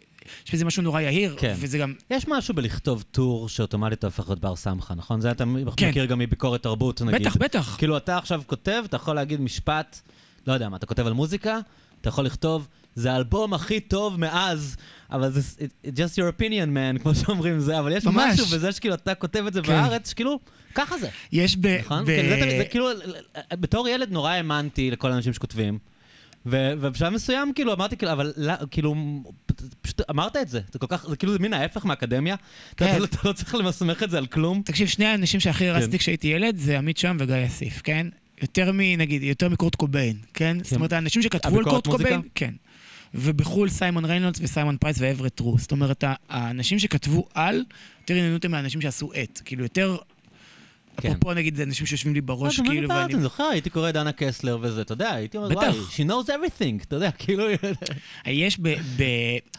יש 0.47 0.53
בזה 0.53 0.65
משהו 0.65 0.83
נורא 0.83 1.01
יהיר, 1.01 1.35
כן. 1.39 1.53
וזה 1.57 1.77
גם... 1.77 1.93
יש 2.09 2.27
משהו 2.27 2.53
בלכתוב 2.53 3.03
טור 3.11 3.49
שאוטומטית 3.49 4.03
הופך 4.03 4.29
להיות 4.29 4.39
בר 4.39 4.55
סמכה, 4.55 4.95
נכון? 4.95 5.21
זה 5.21 5.31
אתה 5.31 5.43
כן. 5.77 5.89
מכיר 5.89 6.05
גם 6.05 6.19
מביקורת 6.19 6.63
תרבות, 6.63 7.01
נגיד. 7.01 7.21
בטח, 7.21 7.37
בטח. 7.37 7.75
כאילו, 7.77 7.97
אתה 7.97 8.17
עכשיו 8.17 8.41
כותב, 8.47 8.83
אתה 8.85 8.95
יכול 8.95 9.15
להגיד 9.15 9.41
משפט, 9.41 9.99
לא 10.47 10.53
יודע 10.53 10.69
מה, 10.69 10.77
אתה 10.77 10.85
כותב 10.85 11.07
על 11.07 11.13
מוזיקה, 11.13 11.59
אתה 12.01 12.09
יכול 12.09 12.25
לכתוב, 12.25 12.67
זה 12.95 13.11
האלבום 13.11 13.53
הכי 13.53 13.79
טוב 13.79 14.19
מאז, 14.19 14.77
אבל 15.11 15.31
זה 15.31 15.41
it- 15.59 15.87
just 15.87 16.13
your 16.17 16.39
opinion, 16.39 16.67
man, 16.99 17.01
כמו 17.01 17.15
שאומרים 17.15 17.59
זה, 17.59 17.79
אבל 17.79 17.91
יש 17.91 18.05
ממש. 18.05 18.33
משהו 18.33 18.45
בזה 18.45 18.71
שכאילו 18.71 18.95
אתה 18.95 19.15
כותב 19.15 19.43
את 19.47 19.53
זה 19.53 19.61
כן. 19.61 19.67
בארץ, 19.67 20.09
שכאילו, 20.09 20.39
ככה 20.75 20.97
זה, 20.97 21.09
יש 21.31 21.57
ב... 21.57 21.67
נכון? 21.67 22.03
ב... 22.03 22.05
כאילו, 22.07 22.29
זה, 22.29 22.57
זה 22.57 22.65
כאילו, 22.69 22.89
בתור 23.53 23.87
ילד 23.87 24.11
נורא 24.11 24.31
האמנתי 24.31 24.91
לכל 24.91 25.11
האנשים 25.11 25.33
שכותבים. 25.33 25.77
ו- 26.45 26.73
ובשלב 26.79 27.13
מסוים, 27.13 27.51
כאילו, 27.55 27.73
אמרתי, 27.73 27.97
כאילו, 27.97 28.11
אבל 28.11 28.33
לא, 28.37 28.53
כאילו, 28.71 28.95
פשוט 29.81 30.01
אמרת 30.09 30.37
את 30.37 30.49
זה. 30.49 30.61
זה 30.73 30.79
כל 30.79 30.87
כך, 30.89 31.05
זה 31.09 31.15
כאילו, 31.15 31.33
זה 31.33 31.39
מין 31.39 31.53
ההפך 31.53 31.85
מהאקדמיה. 31.85 32.35
כן. 32.77 32.85
אתה, 32.85 33.03
אתה 33.03 33.17
לא 33.29 33.33
צריך 33.33 33.55
למסמך 33.55 34.03
את 34.03 34.09
זה 34.09 34.17
על 34.17 34.25
כלום. 34.25 34.61
תקשיב, 34.65 34.87
שני 34.87 35.05
האנשים 35.05 35.39
שהכי 35.39 35.59
כן. 35.59 35.69
הערצתי 35.69 35.99
כשהייתי 35.99 36.27
ילד 36.27 36.57
זה 36.57 36.77
עמיר 36.77 36.97
שם 36.97 37.17
וגיא 37.19 37.35
אסיף, 37.45 37.81
כן? 37.83 38.07
יותר 38.41 38.71
מנגיד, 38.73 39.23
יותר 39.23 39.49
מקורט 39.49 39.75
קוביין, 39.75 40.17
כן? 40.33 40.57
זאת 40.63 40.73
אומרת, 40.73 40.93
האנשים 40.93 41.21
שכתבו 41.21 41.49
על 41.55 41.61
הביקורת 41.61 41.83
קורט 41.87 41.97
קוביין, 41.97 42.15
מוזיקה? 42.15 42.31
כן. 42.35 42.53
ובחו"ל 43.13 43.69
סיימון 43.69 44.05
ריינולדס 44.05 44.39
וסיימון 44.41 44.77
פרייס 44.77 44.97
ואוורט 44.99 45.39
טרו. 45.39 45.57
זאת 45.57 45.71
אומרת, 45.71 46.03
האנשים 46.29 46.79
שכתבו 46.79 47.27
על, 47.33 47.63
יותר 48.01 48.13
עניינו 48.13 48.35
אותם 48.35 48.51
מהאנשים 48.51 48.81
שעשו 48.81 49.11
את. 49.23 49.41
כאילו, 49.45 49.63
יותר... 49.63 49.97
כן. 51.01 51.11
אפרופו 51.11 51.33
נגיד 51.33 51.61
אנשים 51.61 51.85
שיושבים 51.85 52.13
לי 52.13 52.21
בראש, 52.21 52.59
לא, 52.59 52.65
כאילו, 52.65 52.91
אני 52.91 53.01
ואני... 53.01 53.13
אני 53.13 53.21
זוכר, 53.21 53.43
הייתי 53.43 53.69
קורא 53.69 53.91
דנה 53.91 54.11
קסלר 54.11 54.57
וזה, 54.61 54.81
אתה 54.81 54.93
יודע, 54.93 55.11
הייתי 55.11 55.37
אומר. 55.37 55.55
וואי, 55.55 55.69
she 55.69 56.09
knows 56.09 56.27
everything, 56.27 56.83
אתה 56.83 56.95
יודע, 56.95 57.11
כאילו... 57.11 57.43
יש 58.27 58.59
ב... 58.59 58.67
ב 58.69 59.03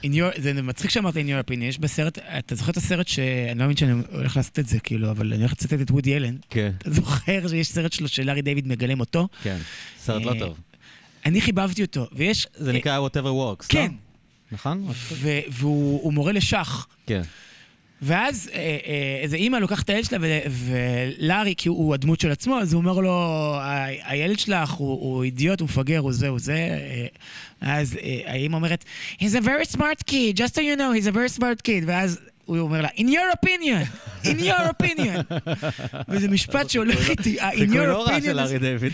in 0.02 0.08
your, 0.08 0.40
זה 0.40 0.62
מצחיק 0.62 0.90
שאמרת 0.90 1.14
in 1.14 1.18
your 1.18 1.48
opinion, 1.48 1.64
יש 1.64 1.78
בסרט, 1.78 2.18
אתה 2.18 2.54
זוכר 2.54 2.70
את 2.70 2.76
הסרט 2.76 3.08
ש... 3.08 3.18
אני 3.18 3.58
לא 3.58 3.64
מאמין 3.64 3.76
שאני 3.76 3.92
הולך 4.12 4.36
לעשות 4.36 4.58
את 4.58 4.66
זה, 4.66 4.80
כאילו, 4.80 5.10
אבל 5.10 5.32
אני 5.32 5.42
הולך 5.42 5.52
לצטט 5.52 5.80
את 5.80 5.90
וודי 5.90 6.16
אלן. 6.16 6.36
כן, 6.50 6.72
אתה 6.78 6.90
זוכר 6.90 7.48
שיש 7.48 7.68
סרט 7.68 7.92
שלו 7.92 8.08
שלארי 8.08 8.42
דיוויד 8.42 8.68
מגלם 8.68 9.00
אותו? 9.00 9.28
כן, 9.42 9.58
סרט 9.98 10.22
לא 10.22 10.32
אה, 10.32 10.38
טוב. 10.38 10.56
אני 11.26 11.40
חיבבתי 11.40 11.82
אותו, 11.82 12.06
ויש... 12.12 12.46
זה 12.54 12.72
נקרא 12.72 13.08
Whatever 13.08 13.16
Works, 13.24 13.64
לא? 13.64 13.68
כן. 13.68 13.92
נכון? 14.52 14.86
והוא 15.50 16.00
הוא 16.02 16.12
מורה 16.12 16.32
לשח. 16.32 16.86
כן. 17.06 17.22
ואז 18.02 18.50
אה, 18.54 18.58
אה, 18.86 19.18
איזה 19.22 19.36
אימא 19.36 19.56
לוקחת 19.56 19.84
את 19.84 19.90
הילד 19.90 20.04
שלה, 20.04 20.18
ולארי, 20.50 21.54
כי 21.56 21.68
הוא 21.68 21.94
הדמות 21.94 22.20
של 22.20 22.30
עצמו, 22.30 22.58
אז 22.60 22.72
הוא 22.72 22.80
אומר 22.82 23.00
לו, 23.00 23.10
"ה- 23.60 23.86
הילד 24.10 24.38
שלך 24.38 24.70
הוא, 24.70 25.24
אידיוט, 25.24 25.60
הוא 25.60 25.68
מפגר, 25.68 25.98
הוא 25.98 26.12
זה, 26.12 26.28
הוא 26.28 26.38
זה. 26.38 26.54
אה, 26.54 27.06
אז 27.78 27.98
האימא 28.24 28.56
אומרת, 28.56 28.84
he's 29.20 29.34
a 29.42 29.44
very 29.44 29.76
smart 29.76 30.10
kid, 30.10 30.36
just 30.36 30.54
so 30.54 30.58
you 30.58 30.76
know, 30.78 31.00
he's 31.02 31.08
a 31.08 31.14
very 31.14 31.38
smart 31.38 31.62
kid. 31.64 31.84
ואז 31.86 32.20
הוא 32.48 32.58
אומר 32.58 32.82
לה, 32.82 32.88
in 32.88 33.00
your 33.00 33.46
opinion, 33.46 33.86
in 34.24 34.40
your 34.40 34.82
opinion. 34.82 35.34
וזה 36.08 36.28
משפט 36.28 36.70
שהולך 36.70 37.10
איתי, 37.10 37.40
ה- 37.40 37.50
in 37.52 37.56
חיקוי 37.58 37.78
your 37.80 37.86
לא 37.86 38.06
רע 38.06 38.20
של 38.20 38.38
opinion, 38.38 38.42
ארי 38.42 38.58
דיוויד. 38.58 38.92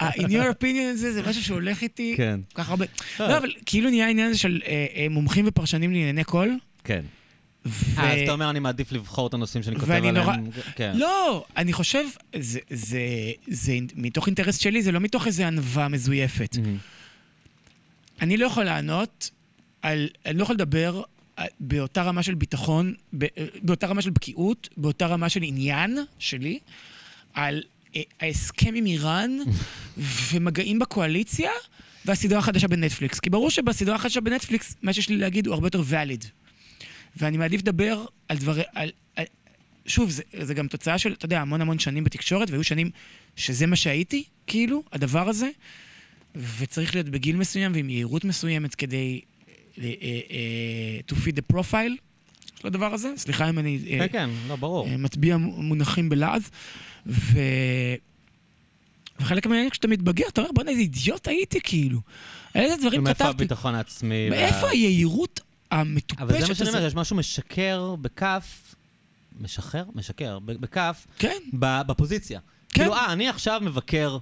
ה- 0.00 0.10
in 0.10 0.24
your 0.28 0.54
opinion 0.60 0.92
הזה, 0.92 1.12
זה 1.12 1.22
משהו 1.28 1.42
שהולך 1.42 1.82
איתי 1.82 2.14
כן. 2.16 2.40
כל 2.52 2.62
כך 2.62 2.68
הרבה. 2.70 2.86
לא, 3.20 3.38
אבל 3.38 3.52
כאילו 3.66 3.90
נהיה 3.90 4.06
העניין 4.06 4.30
הזה 4.30 4.38
של 4.38 4.60
אה, 4.66 4.86
אה, 4.96 5.06
מומחים 5.10 5.44
ופרשנים 5.48 5.90
לענייני 5.92 6.24
קול. 6.24 6.58
כן. 6.84 7.00
ו... 7.66 8.00
אה, 8.00 8.12
אז 8.12 8.18
אתה 8.24 8.32
אומר, 8.32 8.50
אני 8.50 8.58
מעדיף 8.58 8.92
לבחור 8.92 9.26
את 9.26 9.34
הנושאים 9.34 9.62
שאני 9.62 9.76
כותב 9.76 9.90
עליהם. 9.90 10.16
נורא- 10.16 10.34
כן. 10.76 10.92
לא, 10.94 11.44
אני 11.56 11.72
חושב, 11.72 12.04
זה, 12.38 12.58
זה, 12.70 13.00
זה 13.48 13.72
מתוך 13.96 14.26
אינטרס 14.26 14.58
שלי, 14.58 14.82
זה 14.82 14.92
לא 14.92 15.00
מתוך 15.00 15.26
איזו 15.26 15.42
ענווה 15.44 15.88
מזויפת. 15.88 16.56
מהמם. 16.62 16.76
אני 18.22 18.36
לא 18.36 18.46
יכול 18.46 18.64
לענות 18.64 19.30
על, 19.82 20.08
אני 20.26 20.38
לא 20.38 20.42
יכול 20.42 20.54
לדבר 20.54 21.02
באותה 21.60 22.02
רמה 22.02 22.22
של 22.22 22.34
ביטחון, 22.34 22.94
באותה 23.62 23.86
רמה 23.86 24.02
של 24.02 24.10
בקיאות, 24.10 24.68
באותה 24.76 25.06
רמה 25.06 25.28
של 25.28 25.42
עניין 25.42 25.98
שלי, 26.18 26.58
על 27.34 27.62
אה, 27.96 28.02
ההסכם 28.20 28.74
עם 28.74 28.86
איראן 28.86 29.30
ומגעים 30.32 30.78
בקואליציה 30.78 31.50
והסדרה 32.04 32.38
החדשה 32.38 32.68
בנטפליקס. 32.68 33.20
כי 33.20 33.30
ברור 33.30 33.50
שבסדרה 33.50 33.94
החדשה 33.94 34.20
בנטפליקס, 34.20 34.76
מה 34.82 34.92
שיש 34.92 35.08
לי 35.08 35.16
להגיד 35.16 35.46
הוא 35.46 35.54
הרבה 35.54 35.66
יותר 35.66 35.82
ואליד. 35.84 36.24
ואני 37.16 37.36
מעדיף 37.36 37.60
לדבר 37.60 38.04
על 38.28 38.36
דברי... 38.36 38.62
על, 38.74 38.90
על, 39.16 39.24
שוב, 39.86 40.10
זה, 40.10 40.22
זה 40.42 40.54
גם 40.54 40.68
תוצאה 40.68 40.98
של, 40.98 41.12
אתה 41.12 41.24
יודע, 41.24 41.40
המון 41.40 41.60
המון 41.60 41.78
שנים 41.78 42.04
בתקשורת, 42.04 42.50
והיו 42.50 42.64
שנים 42.64 42.90
שזה 43.36 43.66
מה 43.66 43.76
שהייתי, 43.76 44.24
כאילו, 44.46 44.82
הדבר 44.92 45.28
הזה, 45.28 45.50
וצריך 46.58 46.94
להיות 46.94 47.08
בגיל 47.08 47.36
מסוים 47.36 47.72
ועם 47.74 47.90
יהירות 47.90 48.24
מסוימת 48.24 48.74
כדי 48.74 49.20
to 51.08 51.14
feed 51.14 51.34
the 51.36 51.56
profile 51.56 51.96
של 52.60 52.66
הדבר 52.66 52.94
הזה. 52.94 53.12
סליחה 53.16 53.48
אם 53.48 53.58
אני 53.58 53.78
אה, 53.90 53.98
כן, 53.98 54.12
כן, 54.12 54.30
לא, 54.48 54.56
ברור. 54.56 54.86
אה, 54.86 54.96
מטביע 54.96 55.36
מונחים 55.36 56.08
בלעז. 56.08 56.50
ו... 57.06 57.38
וחלק 59.20 59.46
מהעניין 59.46 59.70
כשאתה 59.70 59.88
מתבגר, 59.88 60.24
אתה 60.28 60.40
אומר, 60.40 60.52
בוא'נה, 60.52 60.70
איזה 60.70 60.80
אידיוט 60.82 61.28
הייתי, 61.28 61.60
כאילו. 61.60 62.00
איזה 62.54 62.76
דברים 62.80 63.04
מאיפה 63.04 63.24
כתבתי. 63.24 63.30
הביטחון 63.30 63.74
העצמי? 63.74 64.30
מאיפה 64.30 64.68
היהירות 64.68 65.40
המטופשת 65.70 66.20
אבל 66.22 66.40
זה 66.40 66.48
מה 66.48 66.54
שאני 66.54 66.68
אומר, 66.68 66.78
הזאת? 66.78 66.90
יש 66.90 66.94
משהו 66.94 67.16
משקר 67.16 67.94
בכף, 68.00 68.74
משחרר? 69.40 69.84
משקר, 69.94 70.38
בכף, 70.38 71.06
כן, 71.18 71.38
בפוזיציה. 71.52 72.40
כן. 72.68 72.80
כאילו, 72.80 72.94
אה, 72.94 73.12
אני 73.12 73.28
עכשיו 73.28 73.60
מבקר, 73.64 74.18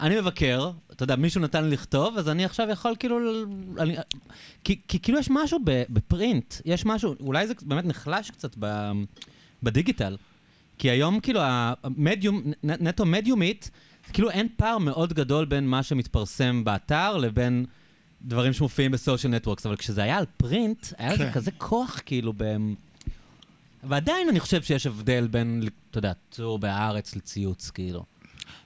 אני 0.00 0.20
מבקר, 0.20 0.70
אתה 0.92 1.02
יודע, 1.02 1.16
מישהו 1.16 1.40
נתן 1.40 1.64
לי 1.64 1.70
לכתוב, 1.70 2.18
אז 2.18 2.28
אני 2.28 2.44
עכשיו 2.44 2.68
יכול 2.70 2.94
כאילו... 2.98 3.18
אני, 3.78 3.96
כי, 4.64 4.80
כי 4.88 5.00
כאילו 5.00 5.18
יש 5.18 5.30
משהו 5.30 5.58
ב- 5.64 5.82
בפרינט, 5.90 6.54
יש 6.64 6.86
משהו, 6.86 7.14
אולי 7.20 7.46
זה 7.46 7.54
באמת 7.62 7.84
נחלש 7.84 8.30
קצת 8.30 8.54
ב, 8.58 8.90
בדיגיטל. 9.62 10.16
כי 10.78 10.90
היום 10.90 11.20
כאילו 11.20 11.40
המדיום, 11.42 12.42
נטו 12.62 13.04
מדיומית, 13.04 13.70
כאילו 14.12 14.30
אין 14.30 14.48
פער 14.56 14.78
מאוד 14.78 15.12
גדול 15.12 15.44
בין 15.44 15.66
מה 15.66 15.82
שמתפרסם 15.82 16.64
באתר 16.64 17.16
לבין 17.16 17.66
דברים 18.22 18.52
שמופיעים 18.52 18.90
בסושיאל 18.90 19.32
נטוורקס, 19.32 19.66
אבל 19.66 19.76
כשזה 19.76 20.02
היה 20.02 20.18
על 20.18 20.24
פרינט, 20.36 20.86
היה 20.98 21.12
לזה 21.12 21.24
כן. 21.24 21.32
כזה 21.32 21.50
כוח 21.50 22.00
כאילו 22.06 22.32
ב... 22.36 22.56
ועדיין 23.84 24.28
אני 24.28 24.40
חושב 24.40 24.62
שיש 24.62 24.86
הבדל 24.86 25.26
בין, 25.26 25.68
אתה 25.90 25.98
יודע, 25.98 26.12
טור 26.30 26.58
בהארץ 26.58 27.16
לציוץ, 27.16 27.70
כאילו. 27.70 28.04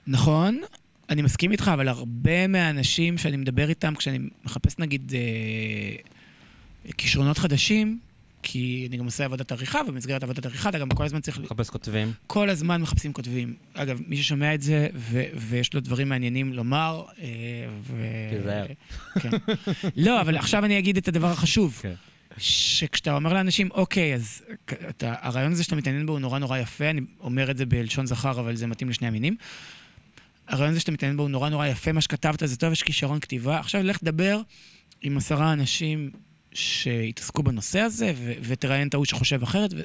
נכון, 0.07 0.61
אני 1.09 1.21
מסכים 1.21 1.51
איתך, 1.51 1.71
אבל 1.73 1.87
הרבה 1.87 2.47
מהאנשים 2.47 3.17
שאני 3.17 3.37
מדבר 3.37 3.69
איתם, 3.69 3.95
כשאני 3.95 4.19
מחפש 4.45 4.79
נגיד 4.79 5.13
אה, 5.15 6.91
כישרונות 6.97 7.37
חדשים, 7.37 7.99
כי 8.43 8.85
אני 8.89 8.97
גם 8.97 9.05
עושה 9.05 9.25
עבודת 9.25 9.51
עריכה, 9.51 9.81
ובמסגרת 9.87 10.23
עבודת 10.23 10.45
עריכה 10.45 10.69
אתה 10.69 10.79
גם 10.79 10.89
כל 10.89 11.03
הזמן 11.05 11.21
צריך... 11.21 11.39
מחפש 11.39 11.69
כותבים. 11.69 12.11
כל 12.27 12.49
הזמן 12.49 12.81
מחפשים 12.81 13.13
כותבים. 13.13 13.55
אגב, 13.73 13.99
מי 14.07 14.17
ששומע 14.17 14.53
את 14.53 14.61
זה, 14.61 14.87
ו- 14.95 15.23
ויש 15.35 15.73
לו 15.73 15.81
דברים 15.81 16.09
מעניינים 16.09 16.53
לומר, 16.53 17.03
אה, 17.21 17.25
ו... 17.81 18.03
תיזהר. 18.29 18.65
כן. 19.19 19.29
לא, 19.95 20.21
אבל 20.21 20.37
עכשיו 20.37 20.65
אני 20.65 20.79
אגיד 20.79 20.97
את 20.97 21.07
הדבר 21.07 21.31
החשוב. 21.31 21.79
כן. 21.81 21.93
שכשאתה 22.37 23.15
אומר 23.15 23.33
לאנשים, 23.33 23.71
אוקיי, 23.71 24.15
אז 24.15 24.41
אתה, 24.89 25.13
הרעיון 25.21 25.51
הזה 25.51 25.63
שאתה 25.63 25.75
מתעניין 25.75 26.05
בו 26.05 26.11
הוא 26.11 26.19
נורא 26.19 26.39
נורא 26.39 26.57
יפה, 26.57 26.89
אני 26.89 27.01
אומר 27.19 27.51
את 27.51 27.57
זה 27.57 27.65
בלשון 27.65 28.05
זכר, 28.05 28.39
אבל 28.39 28.55
זה 28.55 28.67
מתאים 28.67 28.89
לשני 28.89 29.07
המינים. 29.07 29.35
הרעיון 30.47 30.71
הזה 30.71 30.79
שאתה 30.79 30.91
מתעניין 30.91 31.17
בו 31.17 31.23
הוא 31.23 31.29
נורא 31.29 31.49
נורא 31.49 31.67
יפה, 31.67 31.91
מה 31.91 32.01
שכתבת 32.01 32.47
זה 32.47 32.57
טוב, 32.57 32.71
יש 32.71 32.83
כישרון 32.83 33.19
כתיבה. 33.19 33.59
עכשיו 33.59 33.83
לך 33.83 33.97
תדבר 33.97 34.41
עם 35.01 35.17
עשרה 35.17 35.53
אנשים 35.53 36.11
שהתעסקו 36.53 37.43
בנושא 37.43 37.79
הזה, 37.79 38.13
ו- 38.15 38.33
ותראיין 38.41 38.87
את 38.87 38.93
ההוא 38.93 39.05
שחושב 39.05 39.43
אחרת, 39.43 39.73
ו... 39.73 39.81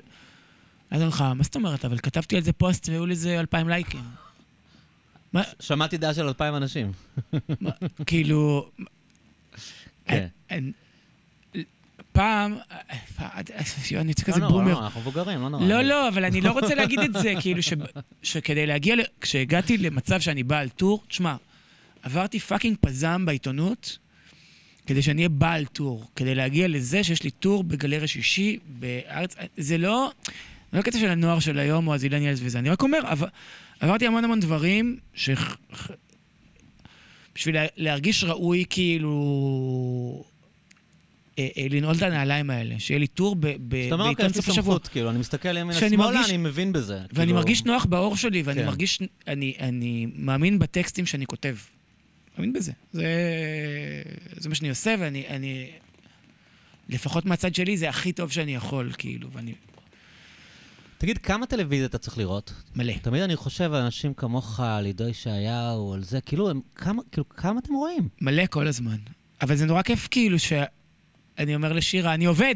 אז 0.90 1.01
אני 1.03 1.09
לך, 1.09 1.21
מה 1.21 1.42
זאת 1.42 1.57
אומרת? 1.57 1.85
אבל 1.85 1.99
כתבתי 1.99 2.37
על 2.37 2.42
זה 2.42 2.53
פוסט 2.53 2.88
והיו 2.88 3.07
לזה 3.07 3.40
אלפיים 3.40 3.68
לייקים. 3.68 4.05
מה, 5.33 5.42
שמעתי 5.61 5.97
דעה 5.97 6.14
של 6.14 6.27
אלפיים 6.27 6.55
אנשים. 6.55 6.92
מה, 7.61 7.71
כאילו... 8.07 8.71
כן. 10.05 10.27
אני- 12.19 12.99
פעם, 13.17 13.45
יואו, 13.91 14.01
אני 14.03 14.11
יוצא 14.11 14.23
לא 14.29 14.33
כזה 14.33 14.41
נורא, 14.41 14.53
בומר. 14.53 14.73
לא, 14.73 14.85
אנחנו 14.85 15.01
מבוגרים, 15.01 15.41
לא 15.41 15.49
נורא. 15.49 15.65
לא, 15.67 15.83
לא, 15.83 16.09
אבל 16.09 16.25
אני 16.25 16.41
לא 16.41 16.51
רוצה 16.51 16.75
להגיד 16.75 17.01
את 17.01 17.13
זה, 17.13 17.35
כאילו, 17.41 17.61
שכדי 18.23 18.67
להגיע, 18.67 18.95
כשהגעתי 19.21 19.79
למצב 19.79 20.21
שאני 20.21 20.43
בעל 20.43 20.69
טור, 20.69 21.03
תשמע, 21.09 21.35
עברתי 22.03 22.41
פאקינג 22.41 22.77
פזם 22.81 23.27
בעיתונות, 23.27 23.99
כדי 24.87 25.03
שאני 25.03 25.19
אהיה 25.19 25.29
בעל 25.29 25.65
טור, 25.67 26.05
כדי 26.17 26.35
להגיע 26.35 26.69
לזה 26.69 27.05
שיש 27.05 27.23
לי 27.23 27.31
טור 27.31 27.65
בגלריה 27.65 28.07
שישי 28.07 28.59
בארץ, 28.69 29.35
זה 29.57 29.79
לא, 29.79 30.11
זה 30.73 30.79
לא 30.79 30.83
קטע 30.83 30.99
של 30.99 31.09
הנוער 31.09 31.41
של 31.41 31.59
היום 31.59 31.89
או 31.89 31.95
הזילניאלס 31.95 32.39
וזה, 32.43 32.59
אני 32.59 32.71
רק 32.71 32.83
אומר, 32.83 32.99
עבר, 33.07 33.27
עברתי 33.81 34.07
המון 34.07 34.25
המון 34.25 34.41
דברים, 34.41 34.99
ש... 35.15 35.31
בשביל 37.35 37.55
לה- 37.55 37.67
להרגיש 37.77 38.25
ראוי, 38.25 38.65
כאילו... 38.71 40.25
אה, 41.38 41.48
אה, 41.59 41.66
לנעול 41.70 41.96
את 41.96 42.03
הנעליים 42.03 42.51
האלה, 42.51 42.74
שיהיה 42.79 42.98
לי 42.98 43.07
טור 43.07 43.31
זאת 43.35 43.61
בעיתון 43.61 44.01
לי 44.27 44.33
סוף 44.33 44.48
השבוע. 44.48 44.74
סמכות, 44.74 44.88
כאילו, 44.88 45.11
אני 45.11 45.18
מסתכל 45.18 45.57
ימינה 45.57 45.81
שאני 45.81 45.90
שמאלה, 45.96 46.11
מרגיש- 46.12 46.29
אני 46.31 46.37
מבין 46.37 46.72
בזה. 46.72 46.94
ואני 46.98 47.09
כאילו- 47.14 47.35
מרגיש 47.35 47.64
נוח 47.64 47.85
בעור 47.85 48.16
שלי, 48.16 48.42
ואני 48.42 48.61
כן. 48.61 48.66
מרגיש, 48.66 48.98
אני, 49.29 49.55
אני 49.61 50.07
מאמין 50.14 50.59
בטקסטים 50.59 51.07
שאני 51.07 51.27
כותב. 51.27 51.57
מאמין 52.38 52.53
בזה. 52.53 52.72
זה, 52.92 53.03
זה 54.37 54.48
מה 54.48 54.55
שאני 54.55 54.68
עושה, 54.68 54.94
ואני, 54.98 55.24
אני, 55.29 55.66
לפחות 56.88 57.24
מהצד 57.27 57.55
שלי, 57.55 57.77
זה 57.77 57.88
הכי 57.88 58.12
טוב 58.12 58.33
שאני 58.33 58.55
יכול, 58.55 58.92
כאילו, 58.98 59.31
ואני 59.33 59.53
תגיד, 60.98 61.18
כמה 61.18 61.46
טלוויזיה 61.46 61.87
אתה 61.87 61.98
צריך 61.98 62.18
לראות? 62.18 62.53
מלא. 62.77 62.92
תמיד 63.03 63.22
אני 63.22 63.37
חושב 63.37 63.72
על 63.72 63.83
אנשים 63.83 64.14
כמוך, 64.14 64.61
על 64.61 64.85
עידו 64.87 65.09
ישעיהו, 65.09 65.94
על 65.94 66.03
זה, 66.05 66.20
כאילו, 66.20 66.51
הם- 66.51 66.61
כמה 66.74 67.03
כאילו, 67.12 67.29
כמה 67.29 67.61
אתם 67.61 67.74
רואים? 67.74 68.09
מלא 68.20 68.42
כל 68.51 68.66
הזמן. 68.66 68.96
אבל 69.42 69.57
זה 69.57 69.66
נורא 69.66 69.83
כיף, 69.83 70.09
כאילו, 70.11 70.37
שאני 71.38 71.55
אומר 71.55 71.72
לשירה, 71.72 72.14
אני 72.14 72.24
עובד. 72.24 72.55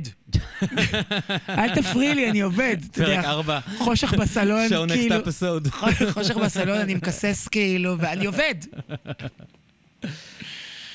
אל 1.48 1.74
תפריעי 1.74 2.14
לי, 2.14 2.30
אני 2.30 2.40
עובד. 2.40 2.76
פרק 2.92 3.24
ארבע, 3.24 3.58
חושך 3.78 4.14
בסלון, 4.14 4.66
show 4.68 4.88
next 4.90 4.92
כאילו, 4.92 5.16
episode. 5.16 5.70
חושך 6.12 6.36
בסלון, 6.36 6.78
אני 6.78 6.94
מכסס, 6.94 7.48
כאילו, 7.48 7.96
ואני 7.98 8.26
עובד. 8.26 8.54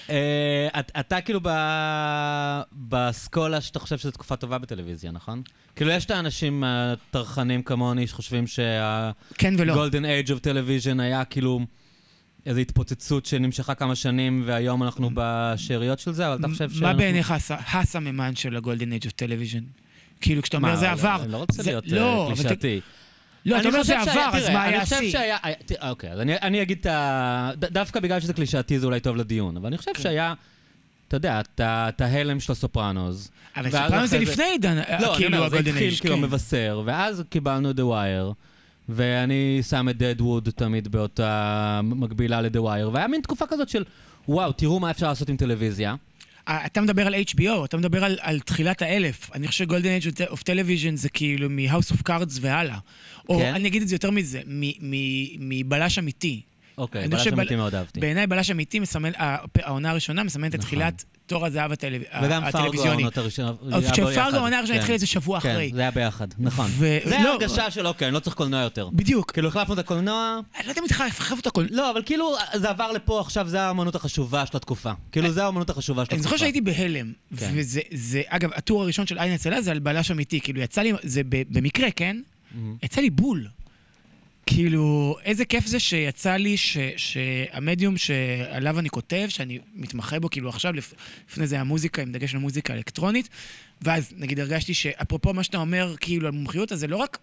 אה, 0.09 0.67
את- 0.79 0.91
אתה 0.99 1.21
כאילו 1.21 1.39
באסכולה 2.71 3.61
שאתה 3.61 3.79
חושב 3.79 3.97
שזו 3.97 4.11
תקופה 4.11 4.35
טובה 4.35 4.57
בטלוויזיה, 4.57 5.11
נכון? 5.11 5.41
כאילו, 5.75 5.91
יש 5.91 6.05
את 6.05 6.11
האנשים 6.11 6.63
הטרחנים 6.65 7.63
כמוני 7.63 8.07
שחושבים 8.07 8.47
שה... 8.47 9.11
כן 9.37 9.53
ולא. 9.57 9.73
golden 9.73 10.05
age 10.05 10.31
of 10.31 10.39
television 10.39 10.99
היה 10.99 11.25
כאילו 11.25 11.59
איזו 12.47 12.59
התפוצצות 12.59 13.25
שנמשכה 13.25 13.75
כמה 13.75 13.95
שנים, 13.95 14.43
והיום 14.45 14.83
אנחנו 14.83 15.09
בשאריות 15.13 15.99
של 15.99 16.11
זה, 16.11 16.27
אבל 16.27 16.35
אתה 16.39 16.47
חושב 16.47 16.71
ש... 16.71 16.81
מה 16.81 16.93
בעיניך 16.93 17.31
הס- 17.31 17.51
הסממן 17.73 18.35
של 18.35 18.55
ה 18.57 18.62
golden 18.62 18.91
age 18.91 19.05
of 19.05 19.13
television? 19.13 19.59
כאילו, 20.21 20.41
כשאתה 20.41 20.57
אומר 20.57 20.75
זה 20.75 20.91
עבר. 20.91 21.17
אני 21.23 21.31
לא 21.31 21.37
רוצה 21.37 21.63
זה- 21.63 21.69
להיות 21.71 21.87
לא, 21.87 22.29
אה, 22.29 22.35
קלישאתי. 22.35 22.79
לא, 23.45 23.59
אתה 23.59 23.67
אומר 23.69 23.83
זה 23.83 23.99
עבר, 24.01 24.29
אז 24.33 24.49
מה 24.49 24.63
היה 24.63 24.75
אני 24.77 24.83
חושב 24.83 24.95
השיא? 24.95 25.11
שהיה... 25.11 25.37
היה- 25.43 25.55
תראה, 25.65 25.89
אוקיי, 25.89 26.11
אז 26.11 26.19
אני- 26.19 26.61
אגיד 26.61 26.77
את 26.79 26.85
ה... 26.85 27.51
דווקא 27.57 27.99
בגלל 27.99 28.19
שזה 28.19 28.33
קלישאתי 28.33 28.79
זה 28.79 28.85
אולי 28.85 28.99
טוב 28.99 29.15
לדיון, 29.17 29.57
אבל 29.57 29.67
אני 29.67 29.77
חושב 29.77 29.91
כן. 29.93 30.01
שהיה, 30.03 30.33
אתה 31.07 31.17
יודע, 31.17 31.41
את 31.61 32.01
ההלם 32.01 32.39
של 32.39 32.51
הסופרנוס. 32.51 33.31
אבל 33.57 33.71
סופרנוס 33.71 34.01
זה 34.01 34.07
זה- 34.07 34.19
לפני 34.19 34.43
עידן, 34.43 34.75
לא, 34.99 35.13
כאילו, 35.15 35.27
אומר, 35.37 35.39
זה 35.39 35.45
ה 35.45 35.48
golden 35.48 35.67
התחיל 35.71 35.83
age. 35.87 35.99
כאילו 35.99 36.15
כן. 36.15 36.21
מבשר, 36.21 36.81
ואז 36.85 37.23
קיבלנו 37.29 37.69
את 37.71 37.75
The 37.75 37.83
Wire, 37.83 38.33
ואני 38.89 39.59
שם 39.69 39.89
את 39.89 39.97
דדווד 39.97 40.49
תמיד 40.55 40.87
באותה 40.87 41.81
מקבילה 41.83 42.41
ל-The 42.41 42.57
Wire, 42.57 42.89
והיה 42.93 43.07
מין 43.07 43.21
תקופה 43.21 43.45
כזאת 43.49 43.69
של, 43.69 43.83
וואו, 44.27 44.51
תראו 44.51 44.79
מה 44.79 44.91
אפשר 44.91 45.07
לעשות 45.07 45.29
עם 45.29 45.37
טלוויזיה. 45.37 45.95
אתה 46.49 46.81
מדבר 46.81 47.07
על 47.07 47.15
HBO, 47.15 47.65
אתה 47.65 47.77
מדבר 47.77 48.03
על, 48.03 48.17
על 48.21 48.39
תחילת 48.39 48.81
האלף. 48.81 49.29
אני 49.35 49.47
חושב 49.47 49.63
ש 49.63 49.70
golden 49.70 49.89
age 49.89 50.05
of 50.29 50.43
television 50.43 50.95
זה 50.95 51.09
כאילו 51.09 51.49
מ-House 51.49 51.93
of 51.93 52.09
Cards 52.09 52.37
והלאה. 52.41 52.77
או 53.29 53.37
כן. 53.37 53.53
אני 53.55 53.67
אגיד 53.67 53.81
את 53.81 53.87
זה 53.87 53.95
יותר 53.95 54.11
מזה, 54.11 54.41
מבלש 55.39 55.99
אמיתי. 55.99 56.41
אוקיי, 56.77 57.01
אני 57.01 57.09
בלש 57.09 57.27
אמיתי 57.27 57.55
מאוד 57.55 57.75
אהבתי. 57.75 57.99
בעיניי 57.99 58.27
בלש 58.27 58.51
אמיתי 58.51 58.79
מסמן, 58.79 59.11
הפ- 59.17 59.57
העונה 59.63 59.89
הראשונה 59.89 60.23
מסמנת 60.23 60.55
את 60.55 60.59
נכון. 60.59 60.67
תחילת 60.69 61.03
תור 61.25 61.45
הזהב 61.45 61.71
הטלו- 61.71 61.97
וגם 62.23 62.43
פרגו 62.43 62.57
הטלוויזיוני. 62.57 62.91
העונות 62.91 63.17
הראשונות. 63.17 63.59
היה 63.71 63.91
כשפרגו 63.91 64.11
יחד. 64.11 64.33
העונה 64.33 64.57
הראשונה 64.57 64.75
כן. 64.77 64.79
התחילה 64.79 64.93
איזה 64.95 65.07
שבוע 65.07 65.39
כן, 65.39 65.49
אחרי. 65.51 65.71
זה 65.73 65.81
היה 65.81 65.91
ביחד, 65.91 66.27
נכון. 66.39 66.65
ו- 66.77 66.97
זה 67.05 67.17
לא, 67.23 67.29
ההרגשה 67.29 67.71
של 67.71 67.87
אוקיי, 67.87 68.07
אני 68.07 68.13
לא 68.15 68.19
צריך 68.19 68.35
קולנוע 68.35 68.61
יותר. 68.61 68.89
בדיוק. 68.93 69.31
כאילו 69.31 69.47
החלפנו 69.47 69.73
את 69.73 69.79
הקולנוע, 69.79 70.39
אני 70.57 70.65
לא 70.65 70.71
יודע 70.71 70.81
אם 70.81 70.87
אני 70.99 71.05
להחליף 71.09 71.39
את 71.39 71.47
הכל. 71.47 71.65
לא, 71.71 71.91
אבל 71.91 72.01
כאילו 72.05 72.35
זה 72.55 72.69
עבר 72.69 72.91
לפה, 72.91 73.21
עכשיו 73.21 73.47
זה 73.47 73.61
האמנות 73.61 73.95
החשובה 73.95 74.45
של 74.45 74.57
התקופה. 74.57 74.91
כאילו 75.11 75.31
זה 75.31 75.45
האמנות 75.45 75.69
החשובה 75.69 76.05
של 76.05 76.11
אני 76.11 76.19
התקופה. 76.19 76.23
זוכר 76.29 76.37
שהייתי 76.37 76.61
בהלם, 76.61 77.13
כן. 77.37 77.51
וזה, 77.55 77.81
זה, 77.93 78.21
אגב, 78.27 78.49
הטור 78.55 78.83
הראשון 78.83 79.07
של 79.07 79.19
עין 79.19 79.33
הצלה 79.33 79.61
זה 79.61 79.71
על 79.71 79.79
בלש 79.79 80.11
אמיתי, 80.11 80.41
כאילו 80.41 80.61
יצא 80.61 80.81
לי, 80.81 80.93
זה 81.03 81.21
במקרה, 81.49 81.91
כן? 81.91 82.17
יצא 82.83 83.01
לי 83.01 83.09
בול. 83.09 83.47
כאילו, 84.47 85.15
איזה 85.23 85.45
כיף 85.45 85.65
זה 85.65 85.79
שיצא 85.79 86.35
לי 86.35 86.57
ש, 86.57 86.77
שהמדיום 86.97 87.97
שעליו 87.97 88.79
אני 88.79 88.89
כותב, 88.89 89.25
שאני 89.29 89.59
מתמחה 89.75 90.19
בו, 90.19 90.29
כאילו 90.29 90.49
עכשיו, 90.49 90.73
לפ, 90.73 90.93
לפני 91.29 91.47
זה 91.47 91.55
היה 91.55 91.63
מוזיקה, 91.63 92.01
עם 92.01 92.11
דגש 92.11 92.33
על 92.33 92.39
מוזיקה 92.39 92.73
אלקטרונית, 92.73 93.29
ואז 93.81 94.13
נגיד 94.17 94.39
הרגשתי 94.39 94.73
שאפרופו 94.73 95.33
מה 95.33 95.43
שאתה 95.43 95.57
אומר, 95.57 95.95
כאילו, 95.99 96.27
על 96.27 96.33
מומחיות, 96.33 96.71
אז 96.71 96.79
זה 96.79 96.87
לא 96.87 96.97
רק... 96.97 97.17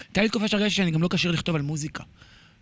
הייתה 0.00 0.22
לי 0.22 0.28
תקופה 0.28 0.48
שהרגשתי 0.48 0.70
שאני 0.70 0.90
גם 0.90 1.02
לא 1.02 1.08
כשיר 1.08 1.30
לכתוב 1.30 1.56
על 1.56 1.62
מוזיקה. 1.62 2.04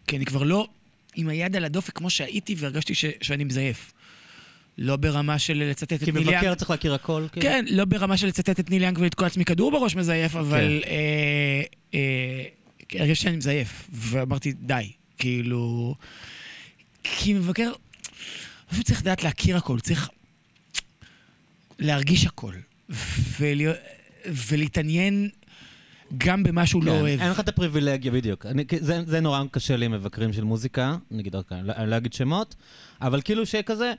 כי 0.07 0.17
אני 0.17 0.25
כבר 0.25 0.43
לא 0.43 0.69
עם 1.15 1.29
היד 1.29 1.57
על 1.57 1.65
הדופק 1.65 1.97
כמו 1.97 2.11
שהייתי, 2.11 2.55
והרגשתי 2.59 2.95
ש, 2.95 3.05
שאני 3.21 3.45
מזייף. 3.45 3.93
לא 4.79 4.97
ברמה 4.97 5.39
של 5.39 5.55
לצטט 5.71 5.93
את 5.93 6.05
כי 6.05 6.13
נילי 6.13 6.25
מבקר 6.25 6.55
צריך 6.55 6.71
להכיר 6.71 6.95
הכל. 6.95 7.27
כאילו. 7.33 7.47
כן, 7.47 7.65
לא 7.69 7.85
ברמה 7.85 8.17
של 8.17 8.27
לצטט 8.27 8.61
את 8.61 8.71
ניל 8.71 8.83
יאנג 8.83 8.99
ולתקוע 8.99 9.27
לעצמי 9.27 9.45
כדור 9.45 9.71
בראש 9.71 9.97
מזייף, 9.97 10.37
אבל 10.37 10.81
כן. 10.83 10.89
אה, 10.89 11.63
אה, 11.95 12.45
הרגשתי 12.95 13.23
שאני 13.23 13.37
מזייף, 13.37 13.89
ואמרתי, 13.93 14.53
די, 14.53 14.93
כאילו... 15.19 15.95
כי 17.03 17.33
מבקר, 17.35 17.73
פשוט 18.71 18.87
צריך 18.87 19.01
לדעת 19.03 19.25
להכיר 19.25 19.57
הכל, 19.57 19.81
צריך 19.81 20.09
להרגיש 21.79 22.27
הכל, 22.27 22.55
ולהיות- 23.41 23.77
ולהתעניין 24.27 25.29
גם 26.19 26.43
במה 26.43 26.67
שהוא 26.67 26.85
לא 26.85 26.93
כן, 26.93 27.01
אוהב. 27.01 27.21
אין 27.21 27.31
לך 27.31 27.41
את 27.41 27.49
הפריבילגיה, 27.49 28.13
בדיוק. 28.13 28.47
אני, 28.47 28.65
זה, 28.81 29.03
זה 29.07 29.21
נורא 29.21 29.43
קשה 29.51 29.77
לי 29.77 29.87
עם 29.87 29.93
מבקרים 29.93 30.33
של 30.33 30.45
מוזיקה, 30.45 30.97
נגיד, 31.11 31.35
אני 31.37 31.67
לא- 31.67 31.73
אני 31.77 31.91
לא 31.91 31.97
אגיד 31.97 32.13
שמות, 32.13 32.55
אבל 33.01 33.23
כאילו 33.23 33.47
שכזה, 33.47 33.93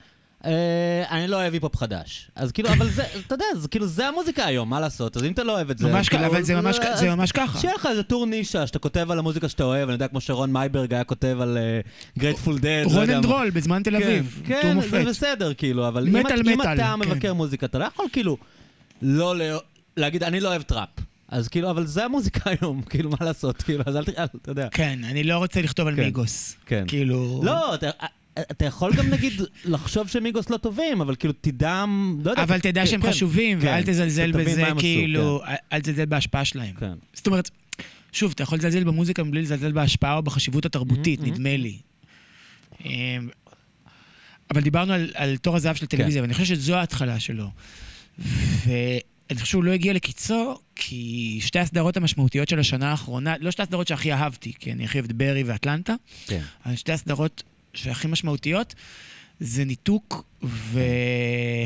אני 1.12 1.28
לא 1.28 1.36
אוהב 1.36 1.54
היפ-הופ 1.54 1.76
חדש. 1.78 2.28
אז 2.36 2.52
כאילו, 2.52 2.70
אבל 2.70 2.89
זה, 2.89 3.04
אתה 3.28 3.36
יודע, 3.36 3.46
זה 3.56 3.68
כאילו, 3.68 3.88
זה 3.88 4.08
המוזיקה 4.08 4.46
היום, 4.46 4.70
מה 4.70 4.80
לעשות? 4.80 5.18
אז 5.18 5.24
אם 5.24 5.32
אתה 5.32 5.44
לא 5.44 5.52
אוהב 5.56 5.70
את 5.70 5.78
זה... 5.78 5.88
ממש 5.88 6.10
כאילו, 6.10 6.24
ככה, 6.24 6.32
אבל 6.32 6.44
זה 6.44 6.56
ממש 6.56 6.80
אז 6.80 7.00
זה 7.00 7.16
ממש 7.16 7.32
ככה. 7.32 7.60
שיהיה 7.60 7.74
לך 7.76 7.86
איזה 7.86 8.04
טור 8.04 8.26
נישה, 8.26 8.68
שאתה 8.68 8.80
כותב 8.80 9.12
על 9.12 9.20
המוזיקה 9.20 9.50
שאתה 9.50 9.64
אוהב, 9.64 9.84
אני 9.84 9.94
יודע, 9.94 10.08
כמו 10.08 10.22
שרון 10.22 10.54
מייברג 10.54 10.94
היה 10.94 11.04
כותב 11.04 11.38
על 11.42 11.58
גרייטפול 12.20 12.60
דד. 12.60 12.84
רוקנרול 12.86 13.49
בזמן 13.50 13.84
תל 13.84 13.96
אביב, 13.96 14.42
כן, 14.46 14.54
טור 14.62 14.70
כן, 14.72 14.76
מופת. 14.76 14.89
זה 14.92 15.04
בסדר, 15.10 15.54
כאילו, 15.54 15.88
אבל 15.88 16.08
אם, 16.08 16.14
מטאל, 16.16 16.42
את- 16.42 16.48
אם 16.48 16.60
מטאל, 16.60 16.74
אתה 16.74 16.94
כן. 16.94 17.00
מבקר 17.10 17.34
מוזיקה, 17.34 17.66
אתה 17.66 17.78
לא 17.78 17.86
יכול 17.86 18.06
כאילו 18.14 18.38
לא 19.02 19.36
לא- 19.36 19.62
להגיד, 19.98 20.24
אני 20.24 20.39
לא 20.39 20.50
אוהב 20.50 20.62
טראפ. 20.62 20.89
אז 21.30 21.48
כאילו, 21.48 21.70
אבל 21.70 21.86
זה 21.86 22.06
המוזיקה 22.06 22.50
היום, 22.62 22.82
כאילו, 22.82 23.10
מה 23.10 23.18
לעשות? 23.22 23.62
כאילו, 23.62 23.84
אז 23.88 23.96
אל 23.96 24.04
תראה, 24.06 24.24
אתה 24.24 24.52
יודע. 24.52 24.68
כן, 24.72 25.00
אני 25.04 25.24
לא 25.24 25.38
רוצה 25.38 25.62
לכתוב 25.62 25.88
על 25.88 25.96
כן. 25.96 26.02
מיגוס. 26.04 26.56
כן. 26.66 26.84
כאילו... 26.88 27.42
לא, 27.44 27.76
אתה, 28.40 28.66
יכול 28.66 28.94
גם 28.96 29.08
נגיד 29.10 29.34
לחשוב 29.66 30.08
שמיגוס 30.08 30.50
לא 30.50 30.58
טובים, 30.58 31.02
אבל 31.02 31.16
כאילו 31.16 31.34
תדע, 31.42 31.86
לא 32.24 32.30
יודע. 32.32 32.44
אבל 32.44 32.60
תדע 32.60 32.82
כן, 32.82 32.88
שהם 32.88 33.02
כן, 33.02 33.10
חשובים, 33.10 33.62
כן, 33.62 33.68
ואל 33.68 33.82
תזלזל 33.84 34.32
בזה, 34.32 34.64
כאילו, 34.80 35.44
אל- 35.46 35.56
אל 35.74 35.82
תזלזל 35.82 36.06
בהשפעה 36.06 36.46
שלהם. 36.46 36.76
כן. 36.80 36.94
זאת 37.14 37.28
אומרת, 37.28 37.50
שוב, 38.12 38.32
אתה 38.36 38.44
יכול 38.44 38.58
לזלזל 38.58 38.84
במוזיקה 38.84 39.24
מבלי 39.24 39.42
לזלזל 39.42 39.72
בהשפעה 39.72 40.16
או 40.16 40.24
בחשיבות 40.24 40.66
התרבותית, 40.66 41.20
Mhm, 41.20 41.24
mhm. 41.24 41.26
נדמה 41.26 41.58
לי. 41.58 41.78
אמ, 42.86 43.30
אבל 44.52 44.62
דיברנו 44.62 44.94
על, 44.94 45.12
על 45.14 45.38
תור 45.38 45.56
הזהב 45.56 45.76
של 45.76 45.86
הטלוויזיה, 45.86 46.22
ואני 46.22 46.34
חושב 46.34 46.46
שזו 46.56 46.76
ההתחלה 46.76 47.20
שלו. 47.20 47.50
ואני 48.20 49.00
חושב 49.34 49.46
שהוא 49.46 49.64
לא 49.64 49.72
הגיע 49.72 49.94
לקיצו, 49.94 50.56
כי 50.76 51.38
שתי 51.42 51.60
הסדרות 51.60 51.98
המשמעותיות 51.98 52.50
של 52.50 52.60
השנה 52.60 52.92
האחרונה, 52.92 53.34
לא 53.40 53.52
שתי 53.52 53.62
הסדרות 53.62 53.88
שהכי 53.88 54.14
אהבתי, 54.14 54.54
כי 54.60 54.72
אני 54.72 54.84
הכי 54.86 54.98
אוהב 55.00 55.06
את 55.10 55.16
ברי 55.16 55.44
ואטלנטה, 55.44 55.94
כן. 56.28 56.42
שתי 56.76 56.92
הסדרות 56.92 57.44
שהכי 57.74 58.07
משמעותיות 58.07 58.76
זה 59.39 59.65
ניתוק 59.65 60.26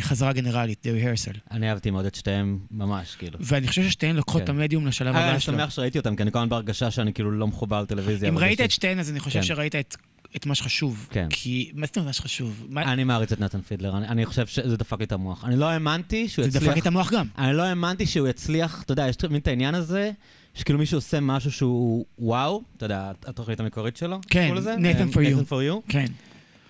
וחזרה 0.01 0.33
גנרלית, 0.33 0.85
The 0.85 0.89
Rehearsal. 1.03 1.37
אני 1.51 1.69
אהבתי 1.69 1.91
מאוד 1.91 2.05
את 2.05 2.15
שתיהם, 2.15 2.59
ממש, 2.71 3.15
כאילו. 3.15 3.37
ואני 3.41 3.67
חושב 3.67 3.83
ששתיהן 3.83 4.15
לוקחות 4.15 4.41
את 4.41 4.47
כן. 4.47 4.55
המדיום 4.55 4.87
לשלב 4.87 5.15
אה, 5.15 5.21
הבא 5.21 5.31
אני 5.31 5.39
שלו. 5.39 5.53
שמח 5.57 5.69
שראיתי 5.69 5.97
אותם, 5.97 6.15
כי 6.15 6.23
אני 6.23 6.31
כל 6.31 6.37
הזמן 6.39 6.49
בהרגשה 6.49 6.91
שאני 6.91 7.13
כאילו 7.13 7.31
לא 7.31 7.47
מחובר 7.47 7.81
לטלוויזיה. 7.81 8.29
אם 8.29 8.37
ראית 8.37 8.61
את 8.61 8.71
שתיהן, 8.71 8.99
אז 8.99 9.09
אני 9.11 9.19
חושב 9.19 9.39
כן. 9.39 9.45
שראית 9.45 9.75
את- 9.75 9.95
את 10.35 10.45
מה 10.45 10.55
שחשוב. 10.55 11.07
כן. 11.11 11.27
כי, 11.29 11.71
מה 11.73 11.85
זאת 11.85 11.95
אומרת 11.97 12.07
מה 12.07 12.13
שחשוב? 12.13 12.65
מה- 12.69 12.81
אני 12.93 13.03
מעריץ 13.03 13.31
את 13.31 13.39
נתן 13.39 13.61
פידלר, 13.61 13.97
אני, 13.97 14.07
אני 14.07 14.25
חושב 14.25 14.47
שזה 14.47 14.77
דפק 14.77 14.99
לי 14.99 15.05
את 15.05 15.11
המוח. 15.11 15.45
אני 15.45 15.55
לא 15.55 15.65
האמנתי 15.65 16.29
שהוא 16.29 16.43
זה 16.43 16.49
יצליח... 16.49 16.63
דפק 16.63 16.73
לי 16.75 16.81
את 16.81 16.87
המוח 16.87 17.11
גם. 17.13 17.27
אני 17.37 17.57
לא 17.57 17.63
האמנתי 17.63 18.05
שהוא 18.05 18.27
יצליח, 18.27 18.81
אתה 18.83 18.91
יודע, 18.91 19.07
יש 19.07 19.15
תמיד 19.15 19.41
את 19.41 19.47
העניין 19.47 19.75
הזה, 19.75 20.11
שכאילו 20.55 20.79
מישהו 20.79 20.97
עושה 20.97 21.19
משהו 21.19 21.51
שהוא 21.51 22.05
וואו, 22.19 22.61
אתה 22.77 22.85
יודע, 22.85 23.11
התוכנית 23.25 23.59
המקורית 23.59 23.97
שלו, 23.97 24.19
כן? 24.27 24.47
Nathan 24.77 25.13
for 25.13 25.17
you. 25.17 25.39
Nathan 25.39 25.51
for 25.51 25.85
you. 25.87 25.91
כן. 25.91 26.05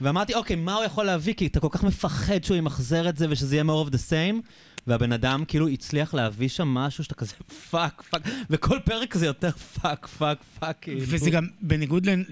ואמרתי, 0.02 0.34
אוקיי, 0.34 0.56
מה 0.56 0.74
הוא 0.76 0.84
יכול 0.84 1.06
להביא? 1.06 1.34
כי 1.34 1.48
אתה 1.48 1.60
כל 1.60 1.68
כך 1.72 1.84
מפחד 1.84 2.44
שהוא 2.44 2.58
ימחזר 2.58 3.10
את 3.10 3.18
זה 3.18 3.26
ושזה 3.30 3.56
יהיה 3.56 3.64
more 3.64 3.88
of 3.90 3.94
the 3.94 3.98
same, 4.10 4.42
והבן 4.88 5.12
אדם 5.12 5.44
כאילו 5.48 5.68
הצליח 5.68 6.14
להביא 6.14 6.48
שם 6.48 6.68
משהו 6.68 7.04
שאתה 7.04 7.16
כזה 7.16 7.34
fuck, 7.72 8.02
fuck, 8.10 8.22
וכל 8.50 8.80
פרק 8.86 9.16
זה 9.18 9.26
יותר 9.26 9.52
פאק, 9.52 10.08
פאק, 10.08 10.38
פאק, 10.60 10.78
כאילו. 10.82 11.00
וזה 11.04 11.30
גם 11.30 11.48
בניגוד 11.62 12.08
ל- 12.10 12.24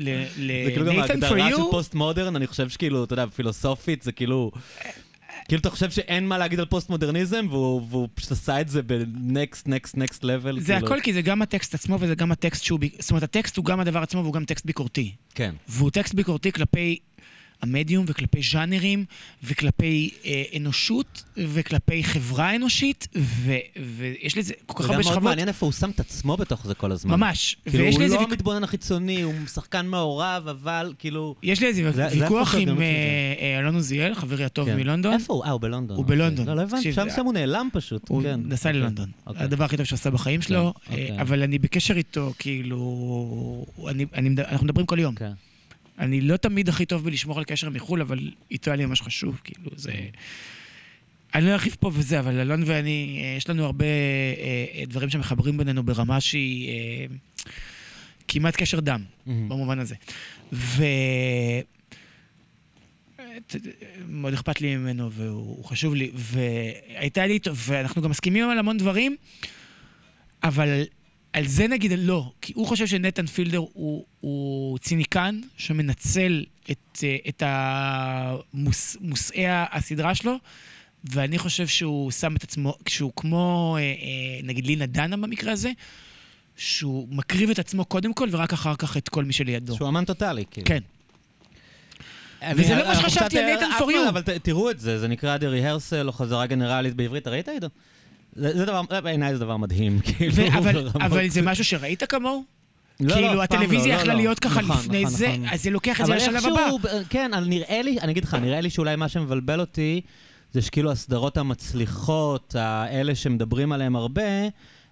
זה 0.65 0.71
כאילו 0.71 0.85
גם 0.85 0.99
ההגדרה 0.99 1.29
של 1.49 1.71
post 1.71 1.93
modern, 1.95 2.35
אני 2.35 2.47
חושב 2.47 2.69
שכאילו, 2.69 3.03
אתה 3.03 3.13
יודע, 3.13 3.25
פילוסופית, 3.35 4.01
זה 4.03 4.11
כאילו... 4.11 4.51
כאילו 5.47 5.59
אתה 5.59 5.69
חושב 5.69 5.91
שאין 5.91 6.27
מה 6.27 6.37
להגיד 6.37 6.59
על 6.59 6.65
פוסט 6.65 6.89
מודרניזם, 6.89 7.45
והוא, 7.49 7.81
והוא 7.89 8.07
פשוט 8.13 8.31
עשה 8.31 8.61
את 8.61 8.69
זה 8.69 8.81
ב-next, 8.85 9.67
next, 9.67 9.95
next 9.95 10.19
level. 10.19 10.59
זה 10.59 10.73
כאילו. 10.73 10.87
הכל 10.87 10.99
כי 11.03 11.13
זה 11.13 11.21
גם 11.21 11.41
הטקסט 11.41 11.73
עצמו 11.73 11.97
וזה 11.99 12.15
גם 12.15 12.31
הטקסט 12.31 12.63
שהוא... 12.63 12.79
זאת 12.99 13.11
אומרת, 13.11 13.23
הטקסט 13.23 13.57
הוא 13.57 13.65
גם 13.65 13.79
הדבר 13.79 13.99
עצמו 13.99 14.21
והוא 14.21 14.33
גם 14.33 14.45
טקסט 14.45 14.65
ביקורתי. 14.65 15.15
כן. 15.35 15.55
והוא 15.67 15.91
טקסט 15.91 16.13
ביקורתי 16.13 16.51
כלפי 16.51 16.97
המדיום 17.63 18.05
וכלפי 18.07 18.41
ז'אנרים 18.51 19.05
וכלפי 19.43 20.09
אה, 20.25 20.43
אנושות 20.57 21.23
וכלפי 21.37 22.03
חברה 22.03 22.55
אנושית, 22.55 23.07
ו- 23.17 23.51
ויש 23.97 24.37
לזה 24.37 24.53
כל 24.65 24.73
כך 24.73 24.79
וגם 24.79 24.89
הרבה 24.91 25.03
מאוד 25.03 25.13
שכבות. 25.13 25.23
מעניין 25.23 25.47
איפה 25.47 25.65
הוא 25.65 25.73
שם 25.73 25.89
את 25.89 25.99
עצמו 25.99 26.37
בתוך 26.37 26.67
זה 26.67 26.73
כל 26.73 26.91
הזמן. 26.91 27.15
ממש. 27.19 27.57
כאילו, 27.69 27.83
ויש 27.83 27.95
הוא 27.95 28.03
לא 28.03 28.15
ויכ- 28.15 28.23
המתבונן 28.23 28.63
החיצוני, 28.63 29.21
הוא 29.21 29.33
שחקן 29.53 29.87
מעורב, 29.87 30.47
אבל 30.47 30.93
כאילו... 30.99 31.35
יש 31.43 31.59
לי 31.61 31.67
איזה 31.67 31.91
זה- 31.91 32.09
זה 32.09 32.21
ויכוח 32.23 32.55
עם 32.55 32.81
אה, 32.81 32.85
אה, 33.39 33.59
אלון 33.59 33.75
עוזיאל, 33.75 34.15
חברי 34.15 34.43
הטוב 34.45 34.67
כן. 34.69 34.75
מלונדון. 34.77 35.13
איפה 35.13 35.33
הוא? 35.33 35.45
אה, 35.45 35.51
הוא 35.51 35.61
בלונדון. 35.61 35.97
הוא 35.97 36.03
אוקיי. 36.03 36.15
בלונדון. 36.17 36.47
לא, 36.47 36.55
לא 36.55 36.61
הבנתי, 36.61 36.93
שם 36.93 37.09
זה- 37.09 37.15
שם 37.15 37.25
הוא 37.25 37.33
נעלם 37.33 37.69
פשוט. 37.73 38.09
הוא 38.09 38.23
כן. 38.23 38.39
נסע 38.45 38.69
אוקיי. 38.69 38.79
ללונדון. 38.81 39.09
אוקיי. 39.27 39.43
הדבר 39.43 39.63
הכי 39.63 39.77
טוב 39.77 39.85
שעשה 39.85 40.09
בחיים 40.09 40.41
שלו, 40.41 40.73
כן, 40.85 40.93
אה, 40.95 41.01
אוקיי. 41.01 41.21
אבל 41.21 41.43
אני 41.43 41.59
בקשר 41.59 41.97
איתו, 41.97 42.33
כאילו... 42.39 43.65
אני- 43.87 44.05
אני 44.13 44.29
אנחנו 44.47 44.65
מדברים 44.65 44.85
כל 44.85 44.99
יום. 44.99 45.15
כן. 45.15 45.31
אני 45.99 46.21
לא 46.21 46.37
תמיד 46.37 46.69
הכי 46.69 46.85
טוב 46.85 47.03
בלשמור 47.05 47.37
על 47.37 47.43
קשר 47.45 47.69
מחו"ל, 47.69 48.01
אבל 48.01 48.31
איתו 48.51 48.71
היה 48.71 48.75
לי 48.77 48.85
ממש 48.85 49.01
חשוב, 49.01 49.41
כאילו, 49.43 49.71
זה... 49.75 49.91
אני 51.35 51.45
לא 51.45 51.51
ארחיב 51.51 51.75
פה 51.79 51.91
וזה, 51.93 52.19
אבל 52.19 52.39
אלון 52.39 52.63
ואני, 52.65 53.21
אה, 53.23 53.37
יש 53.37 53.49
לנו 53.49 53.65
הרבה 53.65 53.85
אה, 53.85 53.89
אה, 54.79 54.85
דברים 54.85 55.09
שמחברים 55.09 55.57
בינינו 55.57 55.83
ברמה 55.83 56.21
שהיא 56.21 56.69
אה, 56.69 57.05
כמעט 58.27 58.55
קשר 58.55 58.79
דם, 58.79 59.03
מהמם. 59.25 59.49
במובן 59.49 59.79
הזה. 59.79 59.95
ו... 60.53 60.83
ת- 63.47 63.55
מאוד 64.07 64.33
אכפת 64.33 64.61
לי 64.61 64.75
ממנו, 64.75 65.11
והוא 65.11 65.65
חשוב 65.65 65.95
לי, 65.95 66.11
והייתה 66.15 67.27
לי 67.27 67.33
איתו, 67.33 67.51
ואנחנו 67.55 68.01
גם 68.01 68.09
מסכימים 68.09 68.49
על 68.49 68.59
המון 68.59 68.77
דברים, 68.77 69.15
אבל 70.43 70.83
על 71.33 71.47
זה 71.47 71.67
נגיד 71.67 71.91
לא, 71.97 72.31
כי 72.41 72.53
הוא 72.55 72.67
חושב 72.67 72.87
שנתן 72.87 73.25
פילדר 73.25 73.57
הוא, 73.57 74.05
הוא 74.19 74.77
ציניקן 74.79 75.39
שמנצל 75.57 76.45
את, 76.71 76.97
אה, 77.03 77.15
את 77.29 77.43
המוס, 77.45 78.97
מושאי 79.01 79.45
הסדרה 79.47 80.15
שלו, 80.15 80.35
ואני 81.03 81.37
חושב 81.37 81.67
שהוא 81.67 82.11
שם 82.11 82.35
את 82.35 82.43
עצמו, 82.43 82.77
כשהוא 82.85 83.11
כמו, 83.15 83.77
אה, 83.79 83.81
אה, 83.81 83.87
נגיד 84.43 84.65
לינה 84.65 84.85
דנה 84.85 85.17
במקרה 85.17 85.51
הזה, 85.51 85.71
שהוא 86.57 87.07
מקריב 87.11 87.49
את 87.49 87.59
עצמו 87.59 87.85
קודם 87.85 88.13
כל, 88.13 88.27
ורק 88.31 88.53
אחר 88.53 88.75
כך 88.75 88.97
את 88.97 89.09
כל 89.09 89.25
מי 89.25 89.33
שלידו. 89.33 89.75
שהוא 89.75 89.89
אמן 89.89 90.05
טוטאלי, 90.05 90.43
כאילו. 90.51 90.67
כן. 90.67 90.79
וזה 92.55 92.75
לא 92.75 92.87
מה 92.87 92.95
שחשבתי 92.95 93.39
על 93.39 93.59
you. 93.59 93.79
פעם, 93.79 94.07
אבל 94.09 94.21
תראו 94.21 94.71
את 94.71 94.79
זה, 94.79 94.99
זה 94.99 95.07
נקרא 95.07 95.37
The 95.37 95.41
Rehearsal 95.41 96.07
או 96.07 96.11
חזרה 96.11 96.45
גנרלית 96.45 96.93
בעברית, 96.93 97.27
ראית 97.27 97.49
עידו? 97.49 97.67
זה 98.35 98.57
זה 98.57 98.65
דבר, 98.65 98.81
בעיניי 99.03 99.33
זה 99.33 99.39
דבר 99.39 99.57
מדהים, 99.57 99.99
כאילו. 100.05 100.47
אבל. 100.57 100.87
אבל 100.95 101.27
זה 101.29 101.41
משהו 101.41 101.65
שראית 101.65 102.03
כמוהו? 102.03 102.43
לא, 102.99 103.07
לא, 103.07 103.15
כאילו, 103.15 103.29
פעם 103.29 103.39
הטלוויזיה 103.39 103.87
לא, 103.87 103.93
לא, 103.95 103.99
יכלה 104.01 104.13
לא. 104.13 104.19
להיות 104.19 104.39
ככה 104.39 104.61
נכון, 104.61 104.77
לפני 104.77 105.03
נכון, 105.03 105.17
זה, 105.17 105.27
נכון. 105.27 105.45
אז 105.53 105.63
זה 105.63 105.69
לוקח 105.69 106.01
את 106.01 106.05
זה 106.05 106.15
לשלב 106.15 106.45
הבא. 106.45 106.69
כן, 107.09 107.31
נראה 107.45 107.81
לי, 107.81 107.99
אני 107.99 108.11
אגיד 108.11 108.23
לך, 108.23 108.33
נראה 108.33 108.61
לי 108.61 108.69
שאולי 108.69 108.95
מה 108.95 109.07
שמבלבל 109.07 109.59
אותי, 109.59 110.01
זה 110.51 110.61
שכאילו 110.61 110.91
הסדרות 110.91 111.37
המצליחות, 111.37 112.55
האלה 112.59 113.15
שמדברים 113.15 113.71
עליהן 113.71 113.95
הרבה, 113.95 114.23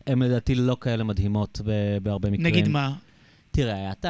הן 0.07 0.21
לדעתי 0.21 0.55
לא 0.55 0.77
כאלה 0.81 1.03
מדהימות 1.03 1.61
בהרבה 2.03 2.29
מקרים. 2.29 2.45
נגיד 2.47 2.67
מה? 2.67 2.91
תראה, 3.51 3.73
היה 3.75 3.91
את 3.91 4.05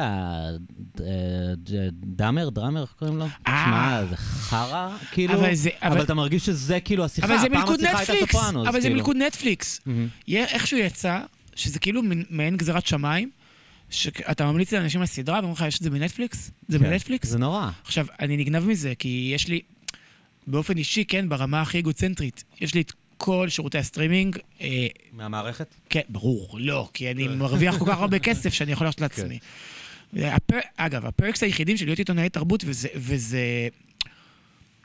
הדאמר, 0.96 2.48
דראמר, 2.50 2.82
איך 2.82 2.94
קוראים 2.98 3.16
לו? 3.18 3.24
אה. 3.24 3.30
שמע, 3.66 4.04
זה 4.10 4.16
חרא, 4.16 4.96
כאילו, 5.12 5.34
אבל 5.34 5.54
זה- 5.54 5.70
אבל 5.82 5.92
אבל- 5.92 6.02
אתה 6.02 6.14
מרגיש 6.14 6.46
שזה 6.46 6.80
כאילו 6.80 7.04
השיחה, 7.04 7.26
אבל 7.26 7.38
זה 7.38 7.46
פעם 7.48 7.58
מלכוד 7.60 7.80
נטפליקס, 7.80 8.34
אבל 8.54 8.72
זה 8.72 8.80
כאילו. 8.80 8.94
מלכוד 8.96 9.16
נטפליקס. 9.16 9.80
יהיה- 10.28 10.44
איכשהו 10.46 10.78
יצא, 10.78 11.20
שזה 11.54 11.78
כאילו 11.78 12.02
מעין 12.30 12.56
גזירת 12.56 12.86
שמיים, 12.86 13.30
שאתה 13.90 14.44
ממליץ 14.52 14.72
לאנשים 14.72 15.02
לסדרה, 15.02 15.34
ואומרים 15.34 15.52
לך, 15.52 15.64
יש 15.68 15.78
את 15.78 15.82
זה 15.82 15.90
בנטפליקס? 15.90 16.50
זה 16.68 16.78
כן, 16.78 16.84
בנטפליקס? 16.84 17.28
זה 17.28 17.38
נורא. 17.38 17.70
עכשיו, 17.84 18.06
אני 18.20 18.36
נגנב 18.36 18.64
מזה, 18.66 18.92
כי 18.98 19.32
יש 19.34 19.48
לי, 19.48 19.60
באופן 20.46 20.76
אישי, 20.76 21.04
כן, 21.04 21.28
ברמה 21.28 21.60
הכי 21.60 21.78
אגוצנטרית, 21.78 22.44
יש 22.60 22.74
לי 22.74 22.80
את 22.80 22.92
כל 23.24 23.48
שירותי 23.48 23.78
הסטרימינג. 23.78 24.38
אה, 24.60 24.86
מהמערכת? 25.12 25.74
כן, 25.90 26.00
ברור, 26.08 26.58
לא, 26.60 26.88
כי 26.94 27.10
אני 27.10 27.28
מרוויח 27.28 27.78
כל 27.78 27.86
כך 27.86 27.98
הרבה 27.98 28.18
כסף 28.28 28.52
שאני 28.52 28.72
יכול 28.72 28.86
לעשות 28.86 29.00
לעצמי. 29.00 29.38
הפר... 30.16 30.58
אגב, 30.76 31.06
הפרקס 31.06 31.42
היחידים 31.42 31.76
של 31.76 31.86
להיות 31.86 31.98
עיתונאי 31.98 32.28
תרבות, 32.28 32.64
וזה, 32.66 32.88
וזה... 32.94 33.38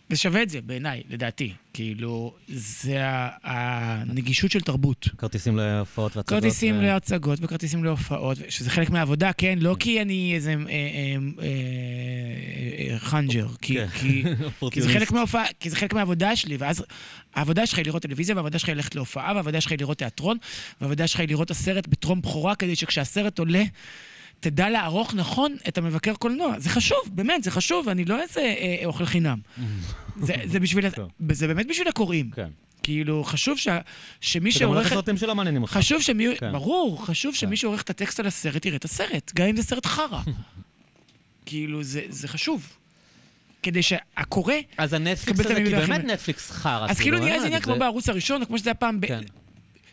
זה 0.10 0.16
שווה 0.18 0.44
את 0.44 0.50
זה, 0.50 0.62
בעיניי, 0.62 1.04
לדעתי. 1.10 1.54
כאילו, 1.74 2.34
זה 2.48 2.98
הנגישות 3.44 4.52
של 4.52 4.62
תרבות. 4.62 5.08
כרטיסים 5.18 5.58
להופעות 5.58 6.18
והצגות. 6.18 6.42
כרטיסים 6.44 6.76
ו- 6.78 6.82
להצגות 6.82 7.40
וכרטיסים 7.42 7.84
להופעות, 7.84 8.38
שזה 8.50 8.70
חלק 8.70 8.90
מהעבודה, 8.90 9.34
כן? 9.34 9.58
לא 9.62 9.76
כי 9.80 10.02
אני 10.02 10.32
איזה 10.36 10.56
חנג'ר, 12.98 13.48
כי- 13.62 13.78
זה. 14.82 15.76
חלק 15.76 15.94
מהעבודה 15.94 16.36
שלי, 16.36 16.58
ואז 16.58 16.84
העבודה 17.36 17.66
שלך 17.66 17.78
היא 17.78 17.86
לראות 17.86 18.02
טלוויזיה, 18.02 18.36
והעבודה 18.36 18.60
שלך 18.60 18.70
היא 18.70 18.76
ללכת 18.76 18.96
להופעה, 18.96 19.34
והעבודה 19.34 19.62
שלך 19.62 19.72
היא 19.72 19.80
לראות 19.80 19.98
תיאטרון, 19.98 20.38
והעבודה 20.82 21.08
שלך 21.08 21.20
היא 21.20 21.30
לראות 21.30 21.52
הסרט 21.52 21.88
בטרום 21.88 22.22
בכורה, 22.22 22.56
כדי 22.56 22.76
שכשהסרט 22.76 23.40
עולה, 23.40 23.64
תדע 24.40 24.70
לערוך 24.70 25.14
נכון 25.14 25.56
את 25.68 25.78
המבקר 25.78 26.14
קולנוע. 26.14 26.60
זה 26.60 26.70
חשוב, 26.70 27.00
באמת, 27.12 27.44
זה 27.44 27.52
חשוב, 27.52 27.90
אני 27.90 28.06
לא 28.06 28.22
איזה 28.22 28.40
אה, 28.42 28.86
אוכל 28.86 29.06
חינם. 29.06 29.40
זה, 30.22 30.34
זה 30.46 30.60
בשביל. 30.60 30.86
זה 31.32 31.48
באמת 31.48 31.68
בשביל 31.68 31.88
הקוראים. 31.88 32.30
כן. 32.32 32.50
כאילו, 32.84 33.24
חשוב 33.24 33.58
שה, 33.58 33.80
שמי 34.22 34.52
שגם 34.52 34.60
שעורך... 34.60 34.88
את- 34.88 34.92
הסרטים 34.92 35.18
שלא 35.18 35.36
מעניינים 35.36 35.62
אותך. 35.62 35.74
חשוב 35.74 36.02
שמי... 36.02 36.28
כן. 36.40 36.52
ברור, 36.52 37.06
חשוב 37.06 37.34
כן. 37.34 37.40
שמי 37.40 37.58
שעורך 37.58 37.82
את 37.82 37.90
הטקסט 37.90 38.20
על 38.20 38.28
הסרט 38.28 38.66
יראה 38.66 38.78
את 38.78 38.86
הסרט, 38.86 39.32
גם 39.36 39.48
אם 39.48 39.56
זה 39.56 39.64
סרט 39.64 39.86
חרא. 39.86 40.22
כאילו, 41.46 41.84
זה, 41.84 42.02
זה 42.10 42.28
חשוב. 42.28 42.78
כדי 43.64 43.84
שהקורא... 43.84 44.54
אז 44.78 44.94
הנטפליקס 44.94 45.40
הזה, 45.40 45.56
כי 45.56 45.64
באמת 45.70 46.04
נטפליקס 46.06 46.52
חרא. 46.52 46.88
אז 46.90 47.00
כאילו 47.00 47.18
נראה 47.18 47.28
אין 47.28 47.36
איזה 47.36 47.48
עניין 47.48 47.62
כמו 47.62 47.80
בערוץ 47.80 48.10
הראשון, 48.10 48.42
או 48.42 48.48
כמו 48.48 48.58
שזה 48.58 48.70
היה 48.70 48.76
פעם... 48.76 49.00
כן. 49.08 49.22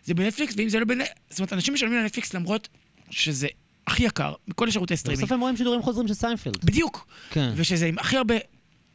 זה 0.04 0.14
בנטפליקס, 0.14 0.54
ואם 0.56 0.68
זה 0.68 0.78
לא 0.78 0.84
בנטפליקס... 0.84 1.20
זאת 1.30 1.38
אומרת, 1.38 1.52
אנשים 1.52 1.74
משלמים 1.74 1.98
לנטפליקס 1.98 2.34
למרות 2.34 2.68
שזה 3.10 3.46
הכי 3.86 4.02
יקר 4.02 4.32
מכל 4.48 4.68
השירותי 4.68 4.96
סטרימינג. 4.96 5.24
בסוף 5.24 5.32
הם 5.32 5.40
רואים 5.40 5.56
שידורים 5.56 5.82
חוזרים 5.82 6.08
של 6.08 6.14
סיינפלד. 6.14 6.64
בדיוק. 6.64 7.06
כן. 7.30 7.52
ושזה 7.56 7.86
עם 7.86 7.98
הכי 7.98 8.16
הרבה 8.16 8.34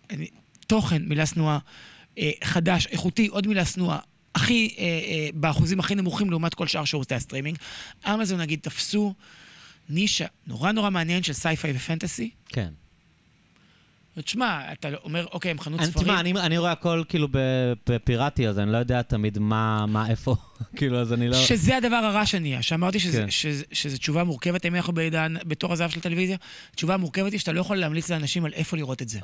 אני, 0.10 0.28
תוכן, 0.68 1.02
מילה 1.06 1.26
שנואה, 1.26 1.58
אה, 2.18 2.32
חדש, 2.44 2.88
איכותי, 2.88 3.28
עוד 3.28 3.48
מילה 3.48 3.66
שנואה, 3.66 3.98
הכי, 4.36 4.76
אה, 4.78 4.84
אה, 4.84 5.30
באחוזים 5.34 5.80
הכי 5.80 5.96
נמוכים 5.96 6.30
לעומת 6.30 6.54
כל 6.54 6.68
שאר 6.68 6.86
שירותי 6.86 7.16
הסטרימינג. 7.16 7.58
אמזון, 8.08 8.40
נגיד, 8.42 8.60
תפסו 8.60 9.14
נישה 9.90 10.26
נורא 10.48 10.72
נורא 10.72 10.90
מעניין 10.90 11.24
של 11.24 11.34
sci-fi 11.34 11.72
ו 11.76 11.82
fantasy. 11.82 12.30
כן. 12.46 12.70
ותשמע, 14.18 14.74
אתה 14.74 14.89
אומר, 15.03 15.26
אוקיי, 15.32 15.51
הם 15.51 15.60
חנות 15.60 15.80
אני- 15.80 15.88
ספרים. 15.89 16.05
תשמע, 16.05 16.20
אני, 16.20 16.32
אני 16.32 16.57
רואה 16.57 16.72
הכל 16.72 17.03
כאילו 17.10 17.28
בפיראטי, 17.89 18.47
אז 18.47 18.60
אני 18.60 18.72
לא 18.72 18.78
יודע 18.78 19.01
תמיד 19.01 19.39
מה, 19.39 19.86
מה 19.86 20.10
איפה, 20.10 20.36
כאילו, 20.78 21.01
אז 21.01 21.14
אני 21.14 21.28
לא... 21.30 21.38
שזה 21.45 21.78
הדבר 21.78 21.95
הרע 21.95 22.26
שנהיה, 22.26 22.62
שאמרתי 22.62 22.99
שזה, 22.99 23.18
כן. 23.22 23.30
שזה, 23.32 23.64
שזה 23.72 23.97
תשובה 23.97 24.24
מורכבת, 24.24 24.66
האם 24.66 24.76
אנחנו 24.76 24.93
בעידן, 24.93 25.36
בתור 25.47 25.74
הזהב 25.74 25.89
של 25.89 25.99
הטלוויזיה, 25.99 26.38
תשובה 26.76 26.97
מורכבת 26.97 27.32
היא 27.32 27.39
שאתה 27.39 27.51
לא 27.51 27.60
יכול 27.60 27.78
להמליץ 27.78 28.12
לאנשים 28.12 28.45
על 28.45 28.53
איפה 28.53 28.78
לראות 28.78 29.01
את 29.01 29.10
זה. 29.10 29.20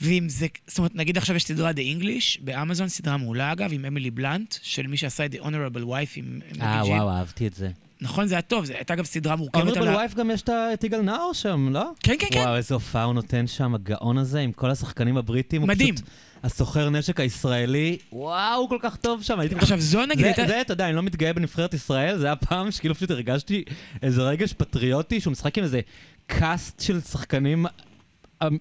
ואם 0.00 0.28
זה, 0.28 0.46
זאת 0.66 0.78
אומרת, 0.78 0.94
נגיד 0.94 1.16
עכשיו 1.18 1.36
יש 1.36 1.44
סדרה 1.44 1.70
The 1.70 2.00
English, 2.02 2.40
באמזון, 2.44 2.88
סדרה 2.88 3.16
מעולה 3.16 3.52
אגב, 3.52 3.70
עם 3.72 3.84
אמילי 3.84 4.10
בלנט, 4.10 4.54
של 4.62 4.86
מי 4.86 4.96
שעשה 4.96 5.24
את 5.26 5.34
The 5.34 5.38
Honorable 5.38 5.84
Wife 5.86 6.12
עם 6.16 6.40
אה. 6.60 6.82
וואו, 6.86 7.08
אהבתי 7.10 7.46
את 7.46 7.54
זה. 7.54 7.70
נכון, 8.02 8.26
זה 8.26 8.34
היה 8.34 8.42
טוב, 8.42 8.64
זו 8.64 8.72
הייתה 8.72 8.94
אגב 8.94 9.04
סדרה 9.04 9.36
מורכבת 9.36 9.62
על 9.62 9.68
אונרבל 9.68 9.88
ה... 9.88 9.96
וייף 9.96 10.14
גם 10.14 10.30
יש 10.30 10.42
את 10.48 10.84
יגאל 10.84 11.00
נאור 11.00 11.32
שם, 11.32 11.68
לא? 11.72 11.90
כן, 12.00 12.14
כן, 12.18 12.26
כן. 12.30 12.38
וואו, 12.38 12.56
איזה 12.56 12.74
הופעה 12.74 13.04
הוא 13.04 13.14
נותן 13.14 13.46
שם, 13.46 13.74
הגאון 13.74 14.18
הזה, 14.18 14.40
עם 14.40 14.52
כל 14.52 14.70
השחקנים 14.70 15.16
הבריטים. 15.16 15.62
מדהים. 15.62 15.94
הסוחר 16.42 16.90
נשק 16.90 17.20
הישראלי, 17.20 17.98
וואו, 18.12 18.60
הוא 18.60 18.68
כל 18.68 18.78
כך 18.80 18.96
טוב 18.96 19.22
שם. 19.22 19.40
הייתי 19.40 19.54
עכשיו, 19.54 19.80
זו 19.80 20.06
נגיד 20.06 20.26
זה. 20.36 20.46
זה, 20.46 20.60
אתה 20.60 20.72
יודע, 20.72 20.86
אני 20.86 20.96
לא 20.96 21.02
מתגאה 21.02 21.32
בנבחרת 21.32 21.74
ישראל, 21.74 22.18
זה 22.18 22.26
היה 22.26 22.36
פעם 22.36 22.70
שכאילו 22.70 22.94
פשוט 22.94 23.10
הרגשתי 23.10 23.64
איזה 24.02 24.22
רגש 24.22 24.52
פטריוטי, 24.52 25.20
שהוא 25.20 25.30
משחק 25.30 25.58
עם 25.58 25.64
איזה 25.64 25.80
קאסט 26.26 26.80
של 26.80 27.00
שחקנים 27.00 27.66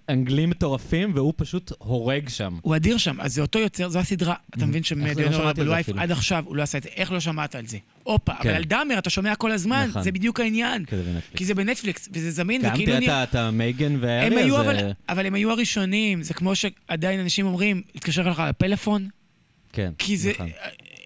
אנגלים 0.09 0.49
מטורפים, 0.49 1.11
והוא 1.15 1.33
פשוט 1.37 1.71
הורג 1.77 2.29
שם. 2.29 2.57
הוא 2.61 2.75
אדיר 2.75 2.97
שם, 2.97 3.21
אז 3.21 3.33
זה 3.33 3.41
אותו 3.41 3.59
יוצר, 3.59 3.89
זו 3.89 3.99
הסדרה. 3.99 4.35
אתה 4.57 4.65
מבין 4.65 4.81
איך 4.83 4.89
זה? 4.89 4.95
לא 5.01 5.07
שמדיון 5.07 5.33
שמעתי 5.33 5.61
על 5.61 5.67
זה 5.67 5.71
וייף 5.73 5.85
אפילו. 5.89 6.01
עד 6.01 6.11
עכשיו 6.11 6.43
הוא 6.47 6.55
לא 6.55 6.61
עשה 6.63 6.77
את 6.77 6.83
זה, 6.83 6.89
איך 6.95 7.11
לא 7.11 7.19
שמעת 7.19 7.55
על 7.55 7.67
זה? 7.67 7.77
הופה, 8.03 8.33
כן. 8.41 8.49
אבל 8.49 8.57
על 8.57 8.63
דאמר 8.63 8.97
אתה 8.97 9.09
שומע 9.09 9.35
כל 9.35 9.51
הזמן, 9.51 9.85
נכון. 9.89 10.03
זה 10.03 10.11
בדיוק 10.11 10.39
העניין. 10.39 10.85
בנטפליקס. 10.91 11.35
כי 11.35 11.45
זה 11.45 11.53
בנטפליקס, 11.55 12.09
וזה 12.13 12.31
זמין, 12.31 12.61
גם 12.61 12.69
וכאילו... 12.73 12.85
תראה 12.91 12.99
נראה- 12.99 13.23
את 13.23 13.35
המייגן 13.35 13.95
והארי. 14.01 14.51
אבל, 14.51 14.75
אה, 14.77 14.91
אבל 15.09 15.25
הם 15.25 15.33
היו 15.33 15.51
הראשונים, 15.51 16.23
זה 16.23 16.33
כמו 16.33 16.53
שעדיין 16.55 17.19
אנשים 17.19 17.45
אומרים, 17.45 17.81
להתקשר 17.95 18.29
לך 18.29 18.43
לפלאפון, 18.49 19.07
כן. 19.73 19.81
נכון. 19.83 19.93
זה- 19.97 20.03
כי 20.07 20.17
זה 20.17 20.31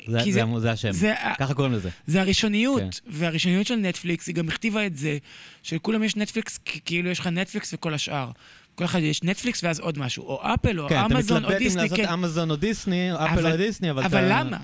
זה- 0.08 0.32
זה, 0.32 0.60
זה 0.60 0.72
השם, 0.72 0.92
זה, 0.92 1.14
ככה 1.40 1.54
קוראים 1.54 1.74
לזה. 1.74 1.90
זה 2.08 2.22
הראשוניות, 2.22 2.82
כן. 2.82 2.90
והראשוניות 3.08 3.68
של 3.68 3.76
נטפליקס, 3.76 4.28
היא 4.28 4.36
גם 4.36 4.48
הכתיבה 4.48 4.86
את 4.86 4.98
זה, 4.98 5.18
שלכולם 5.64 6.04
יש 6.04 6.16
נטפליקס, 6.16 6.60
כאילו 6.86 7.10
יש 7.10 7.20
לך 7.20 7.28
נטפליקס 7.28 7.74
וכל 7.74 7.94
השאר. 7.94 8.32
כל 8.76 8.86
אחד 8.86 9.00
יש 9.00 9.24
נטפליקס 9.24 9.64
ואז 9.64 9.80
עוד 9.80 9.98
משהו, 9.98 10.24
או 10.24 10.42
אפל, 10.54 10.80
או 10.80 10.90
כן, 10.90 11.06
אתה 11.06 11.16
אמזון, 11.16 11.38
או 11.38 11.42
מתלבט 11.42 11.62
אם 11.62 11.68
דיסני, 11.68 11.82
לעשות 11.82 11.98
כן. 11.98 12.06
אמזון 12.10 12.52
או 12.52 12.56
דיסני, 12.56 13.12
או 13.12 13.18
אפל 13.18 13.40
אבל- 13.40 13.52
או 13.52 13.58
דיסני, 13.58 13.92
אבל 13.92 14.06
אתה... 14.06 14.08
אבל 14.08 14.28
למה? 14.30 14.58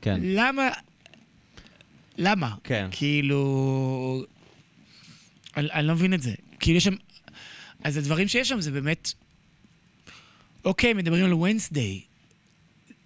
כן, 0.00 0.20
למה? 0.22 0.68
למה? 2.18 2.54
כן. 2.64 2.88
כאילו... 2.90 4.24
אני, 5.56 5.68
אני 5.72 5.86
לא 5.86 5.94
מבין 5.94 6.14
את 6.14 6.22
זה. 6.22 6.32
כאילו 6.60 6.76
יש 6.76 6.84
שם... 6.84 6.94
אז 7.84 7.96
הדברים 7.96 8.28
שיש 8.28 8.48
שם 8.48 8.60
זה 8.60 8.70
באמת... 8.70 9.12
אוקיי, 10.64 10.92
מדברים 10.94 11.24
על 11.24 11.34
ונסדיי. 11.34 12.00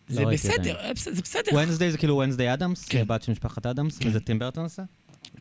זה 0.09 0.25
ראיתי 0.25 0.49
בסדר, 0.49 0.93
זה 0.95 1.23
בסדר. 1.23 1.57
ונסדיי 1.57 1.91
זה 1.91 1.99
כאילו 1.99 2.17
ונסדיי 2.17 2.53
אדמס, 2.55 2.85
כן. 2.89 3.05
בת 3.07 3.23
של 3.23 3.33
משפחת 3.33 3.67
אדמס, 3.67 3.99
כן. 3.99 4.09
וזה 4.09 4.21
טים 4.21 4.39
ברטון 4.39 4.65
עושה? 4.65 4.83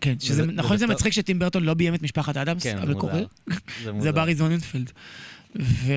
כן, 0.01 0.19
שזה, 0.19 0.43
וזה- 0.43 0.51
נכון 0.51 0.71
וזה 0.75 0.79
זה 0.79 0.85
טוב. 0.85 0.95
מצחיק 0.95 1.13
שטים 1.13 1.39
ברטון 1.39 1.63
לא 1.63 1.73
ביים 1.73 1.95
את 1.95 2.01
משפחת 2.01 2.37
אדמס, 2.37 2.63
כן, 2.63 2.77
זה 2.77 2.83
המקורי? 2.83 3.13
מוזר. 3.13 3.57
זה 3.83 3.91
מוזר. 3.91 4.11
ברי 4.11 4.35
זוננפלד. 4.35 4.91
ו... 5.59 5.91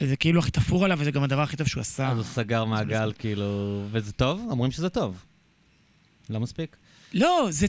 זה 0.00 0.16
כאילו 0.16 0.38
הכי 0.40 0.50
תפור 0.50 0.84
עליו, 0.84 0.98
וזה 1.00 1.10
גם 1.10 1.22
הדבר 1.22 1.42
הכי 1.42 1.56
טוב 1.56 1.66
שהוא 1.66 1.80
עשה. 1.80 2.08
אז 2.08 2.16
הוא 2.16 2.24
סגר 2.24 2.64
מעגל, 2.64 3.12
כאילו... 3.18 3.82
וזה 3.90 4.12
טוב? 4.12 4.46
אומרים 4.50 4.70
שזה 4.72 4.88
טוב. 4.88 5.24
לא 6.30 6.40
מספיק. 6.40 6.76
לא, 7.14 7.46
זה... 7.50 7.66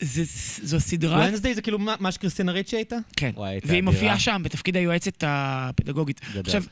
זה, 0.00 0.22
זו 0.62 0.80
סדרה... 0.80 1.26
ונסדיי 1.28 1.54
זה 1.54 1.62
כאילו 1.62 1.78
מה 1.78 2.12
שקריסטינה 2.12 2.52
ריצ'י 2.52 2.76
הייתה? 2.76 2.96
כן. 3.16 3.30
וואי, 3.34 3.50
הייתה 3.50 3.68
והיא. 3.68 3.82
מופיעה 3.82 4.18
שם 4.18 4.42
בתפקיד 4.44 4.76
היועצת 4.76 5.24
הפדגוגית. 5.26 6.20
גדול. 6.30 6.42
עכשיו, 6.46 6.62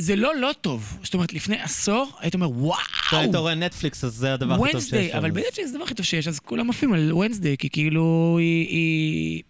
זה 0.00 0.16
לא 0.16 0.36
לא 0.36 0.54
טוב. 0.60 0.98
זאת 1.02 1.14
אומרת, 1.14 1.32
לפני 1.32 1.60
עשור 1.60 2.12
היית 2.20 2.34
אומר, 2.34 2.50
וואו! 2.50 2.78
אתה 3.08 3.18
היית 3.18 3.34
רואה 3.34 3.54
נטפליקס, 3.54 4.04
אז 4.04 4.12
זה 4.14 4.34
הדבר 4.34 4.54
הכי 4.54 4.72
טוב 4.72 4.80
שיש 4.80 4.92
ונסדיי, 4.92 5.10
שם. 5.10 5.16
אבל 5.16 5.30
בנטפליקס 5.30 5.68
זה 5.70 5.74
הדבר 5.74 5.84
הכי 5.84 5.94
טוב 5.94 6.06
שיש, 6.06 6.28
אז 6.28 6.38
כולם 6.40 6.70
עפים 6.70 6.92
על 6.92 7.12
ונסדיי, 7.12 7.56
כי 7.58 7.70
כאילו 7.70 8.36
היא... 8.40 9.42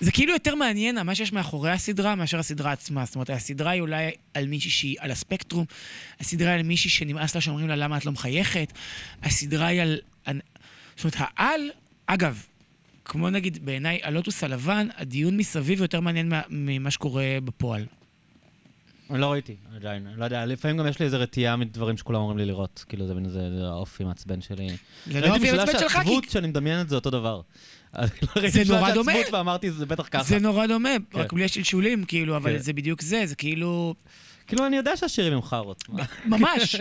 זה 0.00 0.12
כאילו 0.12 0.32
יותר 0.32 0.54
מעניין 0.54 1.02
מה 1.02 1.14
שיש 1.14 1.32
מאחורי 1.32 1.70
הסדרה 1.70 2.14
מאשר 2.14 2.38
הסדרה 2.38 2.72
עצמה. 2.72 3.04
זאת 3.04 3.14
אומרת, 3.14 3.30
הסדרה 3.30 3.70
היא 3.70 3.80
אולי 3.80 4.10
על 4.34 4.46
מישהי 4.46 4.70
שהיא 4.70 4.96
על 4.98 5.10
הספקטרום, 5.10 5.64
הסדרה 6.20 6.50
היא 6.50 6.56
על 6.58 6.62
מישהי 6.62 6.90
שנמאס 6.90 7.34
לה 7.34 7.40
שאומרים 7.40 7.68
לה 7.68 7.76
למה 7.76 7.96
את 7.96 8.06
לא 8.06 8.12
מחייכת, 8.12 8.72
הסדרה 9.22 9.66
היא 9.66 9.80
על... 9.82 9.98
זאת 10.96 11.04
אומרת, 11.04 11.16
העל, 11.18 11.70
אגב, 12.06 12.42
כמו 13.04 13.30
נגיד 13.30 13.64
בעיניי 13.64 14.00
הלוטוס 14.02 14.44
הלבן, 14.44 14.88
הדיון 14.96 15.36
מסביב 15.36 15.80
יותר 15.80 16.00
מעניין 16.00 16.28
מה- 16.28 16.42
ממה 16.50 16.90
שקורה 16.90 17.24
בפועל. 17.44 17.84
לא 19.10 19.32
ראיתי, 19.32 19.56
עדיין. 19.76 20.06
לא 20.16 20.24
יודע, 20.24 20.46
לפעמים 20.46 20.76
גם 20.76 20.86
יש 20.86 20.98
לי 20.98 21.04
איזה 21.06 21.16
רתיעה 21.16 21.56
מדברים 21.56 21.96
שכולם 21.96 22.20
אומרים 22.20 22.38
לי 22.38 22.44
לראות. 22.44 22.84
כאילו, 22.88 23.06
זה 23.06 23.14
מין 23.14 23.24
איזה 23.24 23.50
זה 23.58 23.68
האופי 23.68 24.04
מעצבן 24.04 24.40
שלי. 24.40 24.68
זה 25.06 25.20
לא 25.20 25.26
אופי 25.26 25.38
בגלל 25.38 25.60
המצפן 25.60 25.78
שלך, 25.78 25.92
כי 25.92 25.94
שהעצבות 25.94 26.30
שאני 26.30 26.48
מדמיין 26.48 26.80
את 26.80 26.88
זה 26.88 26.94
אותו 26.94 27.10
דבר. 27.10 27.40
לא 28.36 28.48
זה 28.48 28.62
נורא 28.68 28.94
דומה. 28.94 29.12
ואמרתי, 29.32 29.70
זה 29.70 29.86
בטח 29.86 30.08
ככה. 30.10 30.22
זה 30.22 30.38
נורא 30.38 30.66
דומה, 30.66 30.90
רק 31.14 31.30
כן. 31.30 31.36
בלי 31.36 31.44
השלשולים, 31.44 32.04
כאילו, 32.04 32.36
אבל 32.36 32.52
כן. 32.52 32.58
זה 32.58 32.72
בדיוק 32.72 33.02
זה, 33.02 33.26
זה 33.26 33.34
כאילו... 33.34 33.94
כאילו, 34.46 34.66
אני 34.66 34.76
יודע 34.76 34.96
שהשירים 34.96 35.32
הם 35.32 35.42
חארות. 35.42 35.84
ממש. 36.26 36.76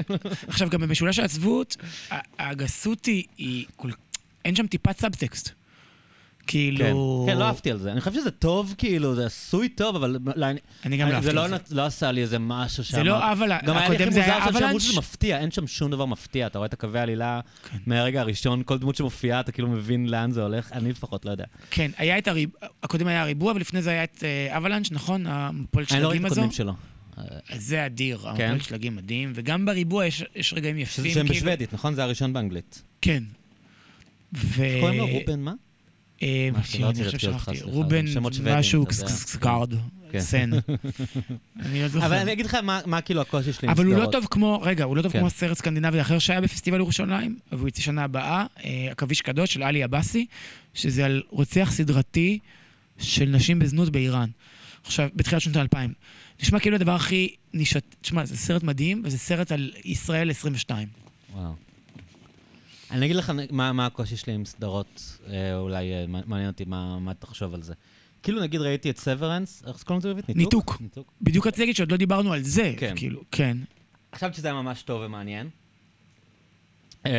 עכשיו, 0.48 0.70
גם 0.70 0.82
במשולש 0.82 1.20
העצבות, 1.20 1.78
הגסות 2.40 3.06
היא. 3.06 3.66
אין 4.46 4.56
שם 4.56 4.68
טיפת 4.68 5.00
סאבטקסט. 5.00 5.59
כאילו... 6.50 7.24
כן, 7.30 7.38
לא 7.38 7.44
אהבתי 7.44 7.72
על 7.72 7.78
זה. 7.78 7.92
אני 7.92 8.00
חושב 8.02 8.14
שזה 8.16 8.32
טוב, 8.32 8.76
כאילו, 8.78 9.16
זה 9.16 9.26
עשוי 9.26 9.70
טוב, 9.70 9.96
אבל 9.96 10.18
לא, 10.36 10.46
אני- 10.86 10.98
גם 10.98 11.08
לא 11.08 11.12
זה 11.12 11.16
אהבתי 11.18 11.34
לא 11.36 11.44
על 11.44 11.50
זה. 11.50 11.56
נת- 11.56 11.72
לא 11.72 11.86
עשה 11.86 12.12
לי 12.12 12.22
איזה 12.22 12.40
משהו 12.40 12.84
שם. 12.84 12.98
זה 12.98 13.04
לא 13.04 13.32
אבלה, 13.32 13.60
גם 13.66 13.78
היה 13.78 13.90
לי 13.90 13.96
הכי 13.96 14.12
זה 14.12 14.20
מוזר 14.20 14.34
עכשיו 14.34 14.54
שאמרו. 14.60 14.80
שזה 14.80 14.98
מפתיע, 14.98 15.40
אין 15.40 15.52
שם 15.52 15.68
שום 15.68 15.92
דבר 15.92 16.06
מפתיע. 16.06 16.48
אתה 16.48 16.58
רואה 16.58 16.66
את 16.68 16.74
הקווי 16.74 17.00
העלילה 17.00 17.40
כן. 17.72 17.78
מהרגע 17.86 18.22
הראשון, 18.22 18.62
כל 18.66 18.78
דמות 18.78 18.96
שמופיעה, 18.96 19.40
אתה 19.40 19.52
כאילו 19.52 19.68
מבין 19.68 20.08
לאן 20.10 20.32
זה 20.32 20.44
הולך. 20.44 20.72
אני 20.74 20.90
לפחות 20.90 21.26
לא 21.26 21.32
יודע. 21.32 21.46
כן, 21.72 21.92
היה 21.98 22.18
את 22.18 22.28
הריב... 22.28 22.50
הקודם 22.84 23.08
היה 23.08 23.22
הריבוע, 23.22 23.54
ולפני 23.54 23.82
זה 23.82 23.90
היה 23.90 24.04
את 24.04 24.24
אה, 24.24 24.58
avalanche, 24.58 24.92
נכון? 24.92 25.28
המפולת 25.28 25.92
אני 25.92 26.02
לא 26.02 26.08
ראיתי 26.08 26.18
שלגים 26.18 26.26
את 26.26 26.32
הזו. 26.32 26.42
הקודמים 26.42 26.52
שלו. 26.58 26.74
אז 27.50 27.64
זה 27.64 27.86
אדיר, 27.86 28.18
כן. 28.38 28.44
המפולת 28.44 28.64
שלגים 28.64 28.96
מדהים, 28.96 29.32
וגם 29.36 29.66
בריבוע 29.66 30.06
יש 30.06 30.24
יש 30.36 30.54
רגעים 30.54 30.78
יפים. 30.78 31.12
שהם 31.14 31.28
כאילו. 31.28 31.40
בשוודית, 31.46 31.74
נכון? 31.74 31.96
זה 31.96 32.04
הראשון 32.04 32.34
באנגלית. 32.34 32.82
כן. 33.02 33.24
ו... 34.34 34.64
קוראים 34.80 34.98
לו 34.98 35.08
רובן 35.08 35.40
מה? 35.40 35.54
אה, 36.24 36.50
חושב. 36.62 37.18
סליחה, 37.18 37.52
רובן, 37.64 38.06
משהו. 38.46 38.86
סקארד, 39.08 39.74
כן. 40.12 40.20
סן. 40.20 40.50
אני 41.66 41.82
לא 41.82 41.88
זוכר. 41.88 42.06
אבל 42.06 42.16
אני 42.16 42.32
אגיד 42.34 42.46
לך 42.46 42.58
מה- 42.86 43.02
כאילו 43.02 43.22
הקושי 43.22 43.54
שלי 43.54 43.68
עם 43.68 43.70
אבל 43.74 43.86
הוא 43.86 43.94
לא 43.94 43.98
סדרות. 44.00 44.12
טוב 44.12 44.26
כמו, 44.32 44.62
רגע, 44.62 44.84
הוא 44.84 44.98
לא 44.98 45.02
טוב 45.02 45.12
כן. 45.12 45.20
כמו 45.20 45.30
סרט 45.30 45.58
סקנדינבי 45.58 46.02
אחר 46.02 46.20
שהיה 46.20 46.42
בפסטיבל 46.42 46.78
ירושלים, 46.80 47.38
והוא 47.52 47.68
יצא 47.68 47.82
שנה 47.82 48.04
הבאה, 48.04 48.46
אה, 48.66 48.88
עכביש 48.92 49.22
קדוש 49.22 49.54
של 49.54 49.64
עלי 49.64 49.84
עבאסי, 49.84 50.26
שזה 50.74 51.06
על 51.06 51.22
רוצח 51.30 51.70
סדרתי 51.72 52.40
של 53.00 53.26
נשים 53.26 53.60
בזנות 53.60 53.90
באיראן. 53.90 54.30
עכשיו, 54.84 55.10
בתחילת 55.16 55.42
שנות 55.42 55.56
האלפיים. 55.56 55.94
נשמע 56.44 56.60
כאילו 56.60 56.76
הדבר 56.76 56.96
הכי 56.96 57.36
נישת... 57.54 57.84
תשמע, 58.02 58.26
זה 58.26 58.38
סרט 58.38 58.64
מדהים, 58.64 59.02
וזה 59.06 59.18
סרט 59.18 59.52
על 59.52 59.72
ישראל 59.86 60.30
22. 60.30 60.88
וואו. 61.34 61.54
אני 62.92 63.06
אגיד 63.06 63.16
לך 63.16 63.32
מה, 63.52 63.74
מה 63.74 63.86
הקושי 63.86 64.18
שלי 64.18 64.34
עם 64.34 64.46
סדרות, 64.46 65.20
אה, 65.30 65.58
אולי 65.58 65.94
אה, 65.94 66.06
מעניין 66.08 66.50
אותי 66.50 66.66
מה, 66.68 67.00
מה 67.00 67.14
תחשוב 67.14 67.54
על 67.54 67.62
זה. 67.62 67.74
כאילו 68.24 68.42
נגיד 68.42 68.62
ראיתי 68.62 68.90
את 68.90 68.98
סוורנס, 68.98 69.64
איך 69.68 69.84
קוראים 69.84 70.00
לזה 70.00 70.08
בעברית? 70.08 70.38
ניתוק. 70.38 70.78
ניתוק. 70.82 71.14
בדיוק 71.22 71.48
רציתי 71.48 71.62
להגיד 71.62 71.76
שעוד 71.76 71.92
לא 71.92 71.98
דיברנו 71.98 72.34
על 72.34 72.44
זה. 72.44 72.74
כן. 72.78 72.94
כאילו, 72.96 73.22
כן. 73.32 73.58
חשבתי 74.16 74.38
שזה 74.38 74.48
היה 74.48 74.62
ממש 74.62 74.82
טוב 74.82 75.02
ומעניין. 75.06 75.50
אה, 77.06 77.12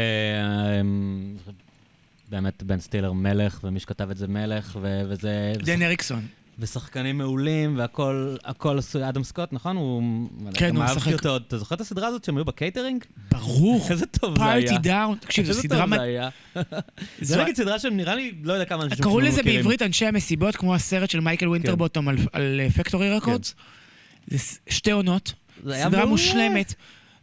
באמת 2.30 2.62
בן 2.62 2.80
סטילר 2.80 3.12
מלך, 3.12 3.60
ומי 3.64 3.80
שכתב 3.80 4.10
את 4.10 4.16
זה 4.16 4.28
מלך, 4.28 4.78
וזה... 4.82 5.52
דן 5.64 5.82
אריקסון. 5.82 6.26
ושחקנים 6.60 7.18
מעולים, 7.18 7.78
והכל 7.78 8.36
הכל 8.44 8.78
עשוי, 8.78 9.08
אדם 9.08 9.24
סקוט, 9.24 9.52
נכון? 9.52 9.76
הוא... 9.76 10.02
כן, 10.54 10.76
הוא 10.76 10.84
אהבתי 10.84 10.96
משחק- 10.96 11.12
אותו 11.12 11.28
עוד. 11.28 11.42
אתה 11.48 11.58
זוכר 11.58 11.74
את 11.74 11.80
הסדרה 11.80 12.08
הזאת 12.08 12.24
שהם 12.24 12.36
היו 12.36 12.44
בקייטרינג? 12.44 13.04
ברור. 13.30 13.86
איזה 13.90 14.06
טוב 14.06 14.38
זה 14.38 14.44
היה. 14.44 14.68
Party 14.68 14.88
Down. 14.88 15.18
תקשיב, 15.20 15.44
זו 15.44 15.50
איזה 15.50 15.62
סדרה... 15.62 15.80
טוב 15.80 15.88
מד- 15.90 15.96
זה 15.96 16.02
היה. 16.02 16.28
זה 17.20 17.42
נגיד 17.42 17.56
סדרה 17.56 17.78
שנראה 17.78 18.14
לי, 18.14 18.32
לא 18.42 18.52
יודע 18.52 18.64
כמה 18.64 18.84
אנשים 18.84 18.98
קראו 19.04 19.20
לזה. 19.20 19.42
בעברית 19.42 19.82
אנשי 19.82 20.06
המסיבות, 20.06 20.56
כמו 20.56 20.74
הסרט 20.74 21.10
של 21.10 21.20
מייקל 21.20 21.48
ווינטרבוטום 21.48 22.08
על- 22.08 22.16
על 22.32 22.60
Factory 22.76 23.10
Records. 23.10 23.54
זה 24.26 24.38
ס- 24.38 24.58
שתי 24.68 24.90
עונות, 24.90 25.32
זה 25.64 25.82
סדרה. 25.84 26.06
מושלמת. 26.06 26.74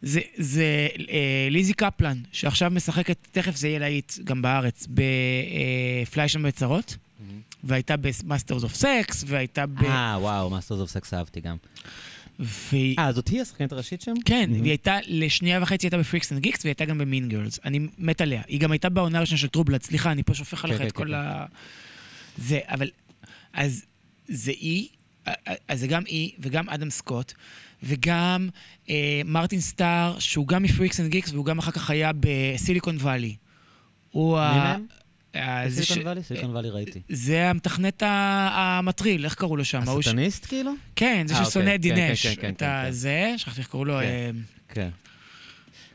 זה, 0.01 0.19
זה 0.37 0.63
אה, 1.09 1.47
ליזי 1.51 1.73
קפלן, 1.73 2.17
שעכשיו 2.31 2.71
משחקת, 2.71 3.17
תכף 3.31 3.55
זה 3.55 3.67
יהיה 3.67 3.79
להיט 3.79 4.13
גם 4.23 4.41
בארץ, 4.41 4.87
בפליישמן 6.09 6.43
בצרות, 6.43 6.97
והייתה 7.63 7.95
ב 7.97 8.06
Masters 8.06 8.63
of 8.63 8.75
Sex, 8.75 9.23
והייתה 9.27 9.65
ב... 9.65 9.83
אה, 9.83 10.17
וואו, 10.19 10.49
Masters 10.49 10.79
of 10.79 10.89
Sex 10.89 11.13
אהבתי 11.13 11.41
גם. 11.41 11.55
והיא- 12.39 12.95
אה, 12.99 13.13
זאת 13.13 13.27
היא 13.27 13.41
השחקנית 13.41 13.71
הראשית 13.71 14.01
שם? 14.01 14.13
כן, 14.25 14.49
Mhm. 14.51 14.59
והיא 14.59 14.69
הייתה, 14.71 14.97
לשנייה 15.07 15.59
וחצי 15.61 15.85
הייתה 15.85 15.97
ב 15.97 16.02
Freaks 16.02 16.31
and 16.31 16.39
Geeks, 16.41 16.59
והיא 16.63 16.69
הייתה 16.69 16.85
גם 16.85 16.97
ב 16.97 17.04
Mean 17.04 17.29
Girls. 17.29 17.59
אני 17.65 17.79
מת 17.97 18.21
עליה. 18.21 18.41
היא 18.47 18.59
גם 18.59 18.71
הייתה 18.71 18.89
בעונה 18.89 19.17
הראשונה 19.17 19.37
של 19.37 19.47
טרובלד, 19.47 19.83
סליחה, 19.83 20.11
אני 20.11 20.23
פה 20.23 20.33
שופך 20.33 20.65
עליך 20.65 20.77
כן, 20.77 20.87
את 20.87 20.91
כן, 20.91 20.97
כל 20.97 21.07
כן. 21.07 21.13
ה... 21.13 21.45
זה, 22.37 22.59
אבל... 22.67 22.89
אז 23.53 23.85
זה 24.27 24.51
היא, 24.51 24.87
אז 25.67 25.79
זה 25.79 25.87
גם 25.87 26.03
היא, 26.07 26.31
וגם 26.39 26.69
אדם 26.69 26.89
סקוט, 26.89 27.33
וגם 27.83 28.49
אה, 28.89 29.21
מרטין 29.25 29.59
סטאר, 29.61 30.19
שהוא 30.19 30.47
גם 30.47 30.63
מפריקס 30.63 30.99
אנד 30.99 31.09
גיקס, 31.11 31.31
והוא 31.31 31.45
גם 31.45 31.57
אחר 31.59 31.71
כך 31.71 31.89
היה 31.89 32.11
בסיליקון 32.19 32.95
וואלי. 32.97 33.35
הוא 34.11 34.37
ה... 34.39 34.75
מהם? 35.39 35.49
ה- 35.65 35.69
זה 35.69 35.83
ש- 35.83 35.87
סיליקון 35.87 36.07
וואלי? 36.07 36.23
סיליקון 36.23 36.51
וואלי 36.51 36.69
ראיתי. 36.69 37.01
זה 37.09 37.49
המתכנת 37.49 38.03
המטריל, 38.05 39.25
איך 39.25 39.35
קראו 39.35 39.57
לו 39.57 39.65
שם? 39.65 39.81
הסטניסט 39.87 40.45
כאילו? 40.45 40.71
כן, 40.95 41.25
זה 41.27 41.35
אה, 41.35 41.45
ששונא 41.45 41.63
אוקיי. 41.63 41.75
את 41.75 41.81
כן, 41.83 41.95
דינש. 42.07 42.27
כן, 42.27 42.33
כן, 42.41 42.49
את 42.53 42.59
כן, 42.59 42.65
ה- 42.65 42.83
כן. 42.85 42.91
זה, 42.91 43.33
שכחתי 43.37 43.59
איך 43.61 43.67
קראו 43.67 43.85
לו. 43.85 43.93
כן. 43.99 44.03
אה, 44.03 44.29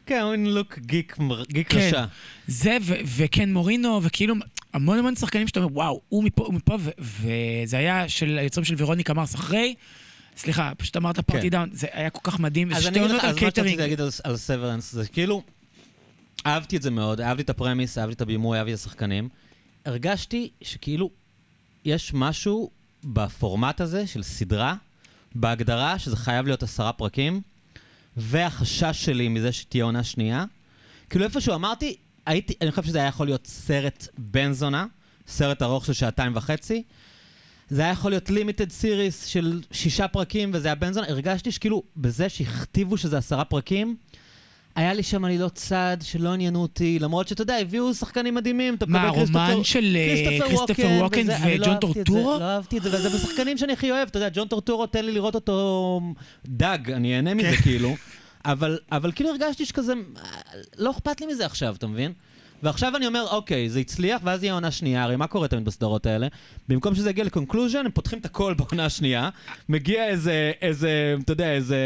כן. 0.09 0.20
הוא 0.22 0.34
לוק 0.36 0.78
גיק. 0.78 1.16
רשע. 1.74 2.05
זה, 2.47 2.76
ו- 2.82 2.95
וקן 3.16 3.53
מורינו, 3.53 4.01
וכאילו 4.03 4.34
המון 4.74 4.99
המון 4.99 5.16
שחקנים 5.16 5.49
שאתה 5.49 5.61
אומר, 5.61 5.72
וואו, 5.76 6.01
הוא 6.09 6.24
מפה, 6.24 6.45
הוא 6.45 6.55
מפה, 6.55 6.76
וזה 6.99 7.78
היה 7.78 8.09
של 8.09 8.38
היוצרים 8.38 8.64
של 8.64 8.74
ורוניקה 8.78 9.14
מרס 9.14 9.34
אחרי. 9.34 9.74
סליחה, 10.36 10.72
פשוט 10.76 10.97
אמרת 10.97 11.20
Party 11.20 11.50
Down, 11.50 11.68
זה 11.72 11.86
היה 11.93 12.11
כל 12.11 12.20
כך 12.22 12.40
מדהים. 12.40 12.72
אז 12.72 12.86
אני 12.86 12.99
אגיד 12.99 13.11
לך, 13.11 13.16
אז 13.16 13.34
מה 13.34 13.40
שרציתי 13.40 13.40
קייטרינג. 13.40 13.80
להגיד 13.80 14.01
על- 14.01 14.09
על 14.24 14.36
Severance, 14.36 14.92
זה 14.93 15.09
כאילו, 15.09 15.43
אהבתי 16.47 16.76
את 16.76 16.83
זה 16.83 16.91
מאוד, 16.91 17.20
אהבתי 17.20 17.43
את 17.43 17.51
ה 17.50 17.56
premise, 17.56 17.98
אהבתי 17.99 18.14
את 18.14 18.20
הבימוי, 18.20 18.59
אהבתי 18.59 18.74
את 18.74 18.78
השחקנים. 18.78 19.28
הרגשתי 19.87 20.51
שכאילו, 20.62 21.11
יש 21.85 22.14
משהו 22.14 22.70
בפורמט 23.05 23.80
הזה 23.80 24.07
של 24.07 24.22
סדרה, 24.22 24.74
בהגדרה 25.35 25.99
שזה 25.99 26.16
חייב 26.16 26.47
להיות 26.47 26.62
עשרה 26.62 26.93
פרקים, 26.93 27.41
והחשש 28.16 29.05
שלי 29.05 29.28
מזה 29.28 29.53
שתהיה 29.53 29.85
עונה 29.85 30.05
שנייה. 30.05 30.45
כאילו 31.11 31.24
איפשהו 31.24 31.55
אמרתי, 31.55 31.97
הייתי, 32.26 32.55
אני 32.61 32.70
חושב 32.70 32.83
שזה 32.83 32.99
היה 32.99 33.09
יכול 33.09 33.26
להיות 33.26 33.47
סרט 33.47 34.09
בן 34.18 34.53
זונה, 34.53 34.87
סרט 35.26 35.62
ארוך 35.62 35.87
של 35.87 35.93
שעתיים 35.93 36.33
וחצי. 36.37 36.83
זה 37.70 37.83
היה 37.83 37.91
יכול 37.91 38.11
להיות 38.11 38.30
limited 38.30 38.70
series 38.70 39.26
של 39.26 39.61
שישה 39.70 40.09
פרקים, 40.09 40.51
וזה 40.55 40.68
היה 40.68 40.74
בן 40.74 40.93
זונה. 40.93 41.07
הרגשתי 41.09 41.53
שכאילו, 41.53 41.83
בזה 41.97 42.28
שהכתיבו 42.28 42.97
שזה 42.97 43.18
עשרה 43.18 43.45
פרקים, 43.45 43.97
היה 44.76 44.94
לי 44.94 45.02
שם 45.02 45.24
עלילות 45.24 45.54
צד 45.54 45.96
שלא 46.02 46.32
עניינו 46.32 46.62
אותי, 46.62 46.98
למרות 46.98 47.28
שאתה 47.28 47.42
יודע, 47.42 47.56
הביאו 47.56 47.94
שחקנים 47.94 48.34
מדהימים. 48.34 48.74
אתה 48.74 48.86
מה, 48.86 48.98
מקבל 49.06 49.14
כריסטופר- 49.18 49.38
הרומן 49.38 49.64
של 49.64 49.96
אה, 49.96 50.38
כריסטופר 50.40 50.88
ווקן 51.00 51.26
לא 51.26 51.34
וג'ון 51.34 51.60
את 51.60 51.64
זה, 51.64 51.74
טורטורו? 51.80 52.38
לא 52.38 52.44
אהבתי 52.44 52.78
את 52.78 52.82
זה, 52.82 52.88
וזה 52.88 53.08
בשחקנים 53.10 53.58
שאני 53.58 53.72
הכי 53.72 53.90
אוהב. 53.90 54.08
אתה 54.08 54.18
יודע, 54.18 54.28
ג'ון 54.32 54.48
טורטורו, 54.48 54.86
תן 54.86 55.04
לי 55.04 55.12
לראות 55.12 55.34
אותו 55.34 56.00
דג, 56.46 56.78
אני 56.92 57.16
אהנה 57.16 57.34
מזה 57.34 57.50
כן. 57.56 57.62
כאילו. 57.62 57.96
אבל, 58.44 58.78
אבל 58.92 59.12
כאילו 59.12 59.30
הרגשתי 59.30 59.66
שכזה, 59.66 59.92
לא 60.78 60.90
אכפת 60.90 61.20
לי 61.20 61.26
מזה 61.26 61.46
עכשיו, 61.46 61.74
אתה 61.74 61.86
מבין? 61.86 62.12
ועכשיו 62.62 62.96
אני 62.96 63.06
אומר, 63.06 63.26
אוקיי, 63.30 63.70
זה 63.70 63.80
הצליח, 63.80 64.20
ואז 64.24 64.42
יהיה 64.42 64.54
עונה 64.54 64.70
שנייה, 64.70 65.02
הרי 65.04 65.16
מה 65.16 65.26
קורה 65.26 65.48
תמיד 65.48 65.64
בסדרות 65.64 66.06
האלה? 66.06 66.26
במקום 66.68 66.94
שזה 66.94 67.10
יגיע 67.10 67.24
ל 67.24 67.29
conclusion, 67.29 67.78
הם 67.84 67.90
פותחים 67.90 68.18
את 68.18 68.24
הכל 68.26 68.54
בעונה 68.54 68.84
השנייה, 68.84 69.28
מגיע 69.68 70.06
איזה, 70.08 70.52
איזה, 70.62 71.14
אתה 71.24 71.32
יודע, 71.32 71.52
איזה 71.52 71.76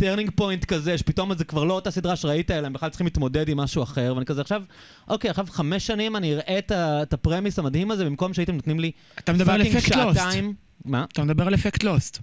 turning 0.00 0.30
point 0.34 0.64
כזה, 0.64 0.98
שפתאום 0.98 1.34
זה 1.34 1.44
כבר 1.44 1.64
לא 1.64 1.74
אותה 1.74 1.90
סדרה 1.90 2.16
שראית, 2.16 2.50
אלא 2.50 2.66
הם 2.66 2.72
בכלל 2.72 2.88
צריכים 2.88 3.06
להתמודד 3.06 3.48
עם 3.48 3.56
משהו 3.56 3.82
אחר, 3.82 4.12
ואני 4.14 4.26
כזה, 4.26 4.40
עכשיו, 4.40 4.62
אוקיי, 5.08 5.30
עכשיו 5.30 5.46
חמש 5.50 5.86
שנים 5.86 6.16
אני 6.16 6.34
אראה 6.34 6.58
את, 6.58 6.72
את 6.72 7.12
ה 7.12 7.18
premise 7.18 7.58
המדהים 7.58 7.90
הזה, 7.90 8.04
במקום 8.04 8.34
שהייתם 8.34 8.54
נותנים 8.54 8.80
לי 8.80 8.90
אתה 9.18 9.32
מדבר 9.32 9.52
על 9.52 9.58
fucking 9.64 9.76
אפקט 9.76 9.96
לוסט. 9.96 10.20
שעתיים. 10.20 10.54
מה? 10.84 11.04
אתה 11.12 11.24
מדבר 11.24 11.46
על 11.46 11.54
אפקט 11.54 11.82
לוסט. 11.84 12.18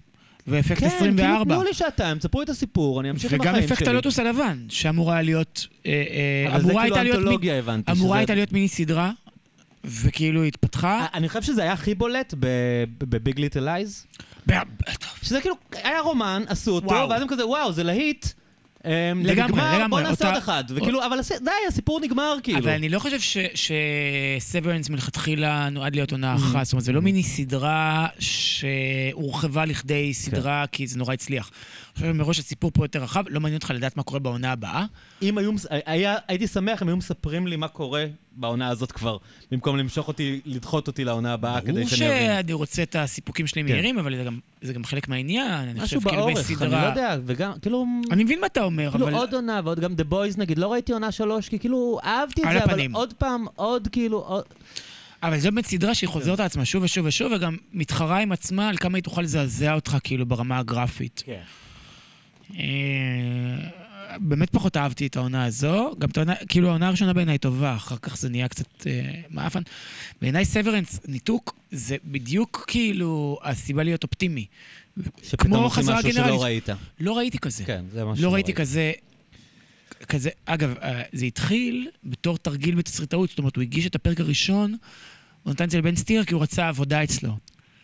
ואפקט 0.48 0.80
כן, 0.80 0.90
כאילו 0.90 0.96
24. 1.14 1.56
תנו 1.56 1.64
לי 1.64 1.74
שעתיים, 1.74 2.18
תספרו 2.18 2.42
את 2.42 2.50
הסיפור, 2.50 3.02
אני 3.02 3.10
אמשיך 3.10 3.34
עם 3.34 3.40
וגם 3.40 3.50
החיים 3.54 3.68
שלי. 3.68 3.76
אפקט 3.76 3.88
הלוטוס 3.88 4.20
הלבן, 4.20 4.66
שאמור 4.70 5.12
היה 5.12 5.22
להיות... 5.22 5.68
אה, 5.86 5.92
אה, 6.48 6.56
אבל 6.56 6.64
זה 6.64 6.74
כאילו 6.82 6.96
אנתולוגיה, 6.98 7.58
הבנתי. 7.60 7.92
אמורה 7.92 8.08
שזה- 8.16 8.20
הייתה 8.20 8.36
להיות 8.36 8.54
מיני 8.54 8.68
סדרה, 8.68 9.12
וכאילו 9.86 10.44
התפתחה. 10.44 11.06
אני 11.14 11.28
חושב 11.28 11.42
שזה 11.42 11.62
היה 11.62 11.74
הכי 11.74 11.96
בולט 11.96 12.34
ב 13.00 13.10
Big 13.10 13.40
Little 13.40 13.68
Lies. 13.68 14.06
שזה 15.22 15.42
כאילו, 15.42 15.56
היה 15.84 16.00
רומן, 16.02 16.44
עשו 16.48 16.72
אותו, 16.72 16.88
וואו. 16.88 17.10
ואז 17.10 17.22
הם 17.22 17.28
כזה, 17.28 17.48
וואו, 17.48 17.72
זה 17.74 17.84
להיט. 17.84 18.26
אמ, 18.86 18.92
לגמרי, 19.26 19.62
לגמרי, 19.62 19.88
בוא 19.90 20.02
נעשה 20.02 20.28
עוד 20.28 20.38
אחד. 20.38 20.64
וכאילו, 20.70 21.06
אבל 21.06 21.20
די, 21.44 21.52
הסיפור 21.68 22.00
נגמר, 22.00 22.38
כאילו. 22.44 22.60
אבל 22.60 22.70
אני 22.70 22.90
לא 22.90 23.00
חושב 23.00 23.18
שסוורנס 24.40 24.90
מלכתחילה 24.90 25.70
נועד 25.70 25.96
להיות 25.96 26.12
עונה 26.12 26.36
Mm. 26.36 26.38
אחת. 26.38 26.66
זאת 26.66 26.74
אומרת, 26.74 26.84
זה 26.84 26.92
לא 26.92 27.02
מיני 27.02 27.24
סדרה 27.24 28.08
שהורחבה 28.20 29.66
לכדי 29.66 30.14
סדרה, 30.14 30.66
כן. 30.72 30.78
כי 30.78 30.88
זה 30.88 30.98
נורא 30.98 31.14
הצליח. 31.14 31.52
אני 31.98 32.12
חושב 32.12 32.24
שמראש 32.24 32.40
הסיפור 32.40 32.72
פה 32.74 32.84
יותר 32.86 33.04
רחב, 33.04 33.24
לא 33.30 33.40
מעניין 33.40 33.58
אותך 33.58 33.72
לדעת 33.76 33.98
מה 33.98 34.04
קורה 34.04 34.20
בעונה 34.20 34.52
הבאה. 34.52 34.86
אם 35.22 35.38
היו, 35.38 35.54
מס- 35.54 35.66
היה, 35.86 36.16
הייתי 36.28 36.48
שמח 36.48 36.82
אם 36.84 36.88
היו 36.88 36.98
מספרים 36.98 37.48
לי 37.48 37.56
מה 37.56 37.68
קורה 37.68 38.06
בעונה 38.36 38.68
הזאת 38.70 38.92
כבר, 38.92 39.18
במקום 39.52 39.78
למשוך 39.78 40.08
אותי, 40.08 40.42
לדחות 40.46 40.88
אותי 40.88 41.04
לעונה 41.04 41.34
הבאה, 41.34 41.62
כדי 41.62 41.72
ברור 41.72 41.88
שאני 41.88 42.08
אבין. 42.10 42.28
שאני 42.38 42.54
רוצה 42.54 42.84
את 42.84 42.96
הסיפוקים 42.96 43.48
שלי 43.48 43.62
כן. 43.64 43.70
מהירים, 43.70 44.00
אבל 44.00 44.16
זה 44.18 44.24
גם- 44.24 44.40
זה 44.62 44.74
גם 44.74 44.84
חלק 44.84 45.08
מהעניין. 45.08 45.52
אני 45.52 45.74
משהו 45.74 45.86
חושב 46.00 46.10
כאילו 46.10 46.22
באורך, 46.22 46.38
אני 46.48 46.56
בסדרה... 46.56 46.82
לא 46.84 46.88
יודע, 46.90 47.18
וגם, 47.26 47.52
כאילו... 47.62 47.86
אני 48.12 48.24
מבין 48.24 48.40
מה 48.42 48.48
אתה 48.48 48.64
אומר, 48.64 48.92
כאילו 48.92 49.06
אבל... 49.08 49.14
עוד 49.16 49.34
עונה 49.34 49.62
ועוד 49.64 49.80
גם 49.80 49.94
The 49.94 50.14
Boys 50.14 50.38
נגיד, 50.40 50.58
לא 50.58 50.72
ראיתי 50.74 50.92
עונה 50.94 51.12
שלוש, 51.12 51.50
כי 51.50 51.60
כאילו 51.60 52.00
אהבתי 52.04 52.42
את 52.44 52.48
זה, 52.52 52.64
אבל 52.64 52.72
הפנים. 52.72 52.96
עוד 52.96 53.14
פעם, 53.14 53.46
עוד 53.56 53.88
כאילו, 53.92 54.18
עוד... 54.20 54.44
אבל 55.24 55.40
זו 55.40 55.52
באמת 55.52 55.66
סדרה. 55.66 55.94
שהיא 55.96 56.08
חוזרת 56.10 56.40
על 56.40 56.46
עצמה 56.46 56.66
שוב 56.66 56.84
ושוב 56.84 57.06
ושוב, 57.06 57.32
וגם 57.36 57.58
מתחרה 57.74 58.20
עם 58.20 58.32
עצמה 58.32 58.70
על 58.70 58.78
כמה 58.78 58.98
היא 58.98 59.04
תוכל 59.04 59.22
לזעזע 59.22 59.74
אותך, 59.74 59.98
כאילו, 60.04 60.26
ברמה 60.26 60.58
הגרפית. 60.60 61.24
כן. 61.26 61.42
אה, 62.56 63.68
באמת 64.20 64.50
פחות 64.50 64.78
אהבתי 64.78 65.08
את 65.08 65.16
העונה 65.16 65.46
הזו. 65.46 65.96
גם 66.00 66.10
את 66.10 66.18
העונה, 66.18 66.36
כאילו 66.50 66.70
העונה 66.70 66.88
הראשונה 66.88 67.14
בעיניי 67.14 67.38
טובה, 67.38 67.76
אחר 67.76 67.98
כך 68.02 68.18
זה 68.18 68.30
נהיה 68.30 68.48
קצת 68.48 68.88
אה, 68.88 69.22
מאפן. 69.30 69.62
בעיניי 70.22 70.46
סוורנס, 70.46 71.00
ניתוק, 71.08 71.56
זה 71.72 71.96
בדיוק 72.06 72.66
כאילו 72.68 73.40
הסיבה 73.44 73.84
להיות 73.84 74.04
אופטימי. 74.04 74.46
שפתאום 75.24 75.64
עושים 75.64 75.84
משהו. 75.86 76.14
שלא 76.14 76.44
ראית. 76.44 76.70
לא 77.00 77.18
ראיתי 77.18 77.38
כזה. 77.38 77.66
כן, 77.66 77.86
זה 77.92 78.06
מה 78.06 78.14
לא 78.20 78.34
ראיתי 78.34 78.54
כזה... 78.54 78.92
כזה, 80.10 80.30
אגב, 80.46 80.74
אה, 80.82 81.02
זה 81.14 81.26
התחיל 81.26 81.90
בתור 82.04 82.38
תרגיל 82.38 82.76
בתסריטאות, 82.76 83.30
זאת 83.30 83.40
אומרת, 83.40 83.56
הוא 83.56 83.62
הגיש 83.62 83.88
את 83.88 83.96
הפרק 83.96 84.20
הראשון, 84.20 84.76
הוא 85.44 85.52
נתן 85.52 85.64
את 85.64 85.70
זה 85.70 85.78
לבן 85.78 85.96
סטיר 85.96 86.24
כי 86.24 86.34
הוא 86.34 86.42
רצה 86.42 86.68
עבודה 86.68 87.04
אצלו. 87.04 87.38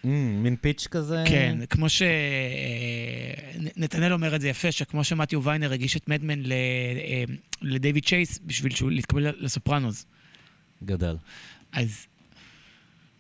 Mm, 0.04 0.08
מין 0.44 0.56
פיץ' 0.62 0.88
כזה. 0.92 1.24
כן, 1.28 1.58
כמו 1.70 1.86
שנתנאל 3.66 4.14
אומר 4.14 4.36
את 4.36 4.42
זה 4.42 4.50
יפה, 4.50 4.72
שכמו 4.72 5.04
שמתיו 5.04 5.44
ויינר 5.44 5.74
הגיש 5.74 5.98
את 5.98 6.08
מדמן 6.08 6.40
ל- 6.40 6.52
אה, 6.52 7.24
לדייוויד 7.62 8.06
צ'ייס 8.06 8.40
בשביל 8.46 8.76
שהוא 8.76 8.92
להתקבל 8.92 9.34
לסופרנוס. 9.40 10.06
גדל. 10.84 11.16
אז 11.72 12.06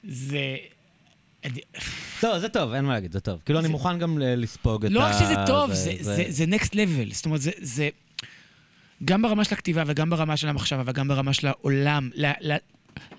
זה... 0.03 0.55
לא, 2.23 2.39
זה 2.39 2.49
טוב, 2.49 2.73
אין 2.73 2.85
מה 2.85 2.93
להגיד, 2.93 3.11
זה 3.13 3.19
טוב. 3.19 3.39
כאילו, 3.45 3.59
אני 3.59 3.67
מוכן 3.67 3.99
גם 3.99 4.17
לספוג 4.21 4.85
את 4.85 4.91
ה... 4.91 4.93
לא 4.93 4.99
רק 4.99 5.13
שזה 5.13 5.35
טוב, 5.47 5.71
זה- 5.73 6.45
next 6.45 6.69
level. 6.73 7.13
זאת 7.13 7.25
אומרת, 7.25 7.41
זה-. 7.41 7.89
גם 9.05 9.21
ברמה 9.21 9.43
של 9.43 9.53
הכתיבה 9.55 9.83
וגם 9.87 10.09
ברמה 10.09 10.37
של 10.37 10.47
המחשבה 10.49 10.83
וגם 10.85 11.07
ברמה 11.07 11.33
של 11.33 11.47
העולם, 11.47 12.09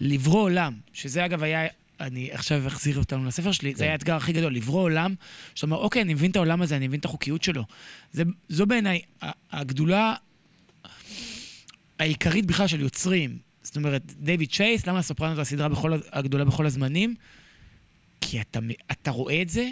לברוא 0.01 0.41
עולם, 0.43 0.75
שזה 0.93 1.25
אגב 1.25 1.43
היה, 1.43 1.67
אני 2.01 2.33
עכשיו 2.33 2.67
אחזיר 2.67 2.99
אותנו 2.99 3.25
לספר 3.25 3.53
שלי, 3.53 3.73
כן. 3.73 3.79
זה 3.79 3.85
היה 3.85 3.93
האתגר 3.93 4.17
הכי 4.17 4.33
גדול, 4.33 4.55
לברוא 4.55 4.83
עולם, 4.83 5.15
שאתה 5.55 5.67
אומר, 5.67 5.77
אוקיי, 5.77 6.03
אני 6.03 6.15
מבין 6.15 6.31
את 6.31 6.37
העולם 6.37 6.63
הזה, 6.63 6.77
אני 6.77 6.89
מבין 6.89 7.01
את 7.01 7.05
החוקיות 7.05 7.43
שלו. 7.43 7.65
זה, 8.13 8.23
זו 8.49 8.67
בעיניי 8.67 9.01
הגדולה 9.53 10.15
העיקרית 11.99 12.47
בכלל 12.47 12.67
של 12.67 12.81
יוצרים. 12.81 13.39
זאת 13.63 13.77
אומרת, 13.77 14.13
דיוויד 14.19 14.51
צ'ייס, 14.51 14.87
למה 14.87 14.99
הסופרנות 14.99 15.39
הסדרה 15.39 15.69
בכל, 15.69 15.93
הגדולה 16.13 16.45
בכל 16.45 16.67
הזמנים? 16.67 17.15
כי 18.21 18.41
אתה, 18.41 18.59
אתה 18.93 19.11
רואה 19.11 19.43
את 19.43 19.49
זה, 19.49 19.71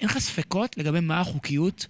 אין 0.00 0.08
לך 0.08 0.18
ספקות 0.18 0.78
לגבי 0.78 1.00
מה 1.00 1.20
החוקיות 1.20 1.86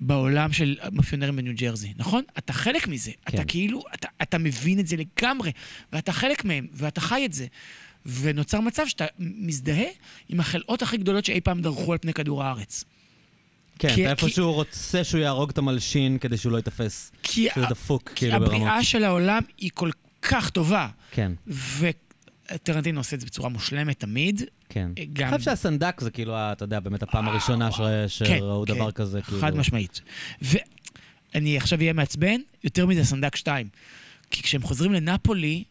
בעולם 0.00 0.52
של 0.52 0.78
מאפיונרים 0.92 1.36
בניו 1.36 1.52
ג'רזי, 1.56 1.92
נכון? 1.96 2.24
אתה 2.38 2.52
חלק 2.52 2.88
מזה. 2.88 3.10
כן. 3.10 3.36
אתה 3.38 3.44
כאילו, 3.44 3.82
אתה, 3.94 4.08
אתה 4.22 4.38
מבין 4.38 4.80
את 4.80 4.86
זה 4.86 4.96
לגמרי, 4.96 5.52
ואתה 5.92 6.12
חלק 6.12 6.44
מהם, 6.44 6.66
ואתה 6.72 7.00
חי 7.00 7.26
את 7.26 7.32
זה. 7.32 7.46
ונוצר 8.06 8.60
מצב 8.60 8.82
שאתה 8.86 9.04
מזדהה 9.18 9.84
עם 10.28 10.40
החלאות 10.40 10.82
הכי 10.82 10.96
גדולות 10.96 11.24
שאי 11.24 11.40
פעם 11.40 11.60
דרכו 11.62 11.92
על 11.92 11.98
פני 11.98 12.12
כדור 12.14 12.44
הארץ. 12.44 12.84
כן, 13.78 13.94
כי- 13.94 14.02
אתה 14.02 14.10
איפשהו 14.10 14.28
כי- 14.50 14.54
רוצה 14.56 15.04
שהוא 15.04 15.20
יהרוג 15.20 15.50
את 15.50 15.58
המלשין 15.58 16.18
כדי 16.18 16.36
שהוא 16.36 16.52
לא 16.52 16.56
ייתפס. 16.56 17.12
כי, 17.22 17.48
שהוא 17.54 17.66
דפוק, 17.66 18.08
כי 18.08 18.14
כאילו, 18.14 18.32
ברמות. 18.40 18.54
הבריאה 18.54 18.84
של 18.84 19.04
העולם 19.04 19.42
היא 19.58 19.70
כל 19.74 19.90
כך 20.22 20.50
טובה, 20.50 20.88
כן, 21.10 21.32
וטרנטינו 22.50 23.00
עושה 23.00 23.16
את 23.16 23.20
זה 23.20 23.26
בצורה 23.26 23.48
מושלמת 23.48 24.00
תמיד. 24.00 24.42
כן. 24.68 24.90
גם- 25.12 25.28
אני 25.28 25.38
חושב 25.38 25.50
שהסנדק 25.50 26.00
זה 26.00 26.10
כאילו, 26.10 26.34
ה- 26.36 26.52
אתה 26.52 26.64
יודע, 26.64 26.80
באמת 26.80 27.02
הפעם 27.02 27.28
הראשונה 27.28 27.68
שראו 28.08 28.64
כן, 28.66 28.74
דבר 28.74 28.90
כן, 28.90 28.96
כזה, 29.02 29.22
כאילו. 29.22 29.40
חד 29.40 29.56
משמעית. 29.56 30.00
ואני 30.42 31.56
עכשיו 31.56 31.78
אהיה 31.80 31.92
מעצבן, 31.92 32.40
יותר 32.64 32.86
מזה 32.86 33.04
סנדק 33.04 33.36
2. 33.36 33.68
כי 34.30 34.42
כשהם 34.42 34.62
חוזרים 34.62 34.92
לנפולי, 34.92 35.64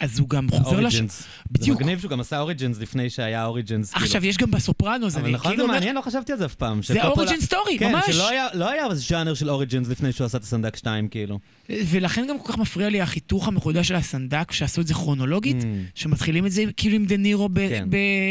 אז 0.00 0.18
הוא 0.18 0.28
גם 0.28 0.48
חוזר 0.50 0.60
לש... 0.60 0.74
ה 0.94 0.97
origins. 0.97 1.20
זה 1.20 1.26
בדיוק. 1.50 1.80
מגניב 1.80 1.98
שהוא 2.00 2.10
גם 2.10 2.20
עשה 2.20 2.40
origins 2.40 2.78
לפני 2.78 3.10
שהיה 3.10 3.44
origins. 3.44 3.92
כאילו. 3.92 4.06
עכשיו, 4.06 4.26
יש 4.26 4.36
גם 4.36 4.50
בסופרנוס, 4.50 5.32
נכון, 5.32 5.50
כאילו 5.50 5.66
זה. 5.66 5.72
מעניין, 5.72 5.94
לא 5.96 6.00
חשבתי 6.00 6.32
על 6.32 6.38
זה 6.38 6.44
אף 6.46 6.54
פעם. 6.54 6.80
זה 6.82 7.04
origin 7.04 7.40
story, 7.40 7.78
כן, 7.78 7.92
ממש. 7.92 8.04
שלא 8.10 8.28
היה- 8.28 8.46
לא 8.54 8.70
היה 8.70 8.94
ז'אנר 8.94 9.34
של 9.34 9.50
origins 9.50 9.88
לפני 9.88 10.12
שהוא 10.12 10.24
עשה 10.24 10.38
את 10.38 10.42
הסנדק 10.42 10.76
2, 10.76 11.08
כאילו. 11.08 11.38
ולכן 11.70 12.26
גם 12.30 12.38
כל 12.42 12.52
כך 12.52 12.58
מפריע 12.58 12.88
לי 12.88 13.00
החיתוך 13.00 13.48
המחודש 13.48 13.88
של 13.88 13.94
הסנדק, 13.94 14.52
שעשו 14.52 14.80
את 14.80 14.86
זה 14.86 14.94
כרונולוגית, 14.94 15.56
Mm. 15.62 15.64
שמתחילים 15.94 16.46
את 16.46 16.52
זה 16.52 16.64
כאילו 16.76 16.96
עם 16.96 17.06
דה 17.06 17.16
נירו 17.16 17.48
כן. 17.54 17.86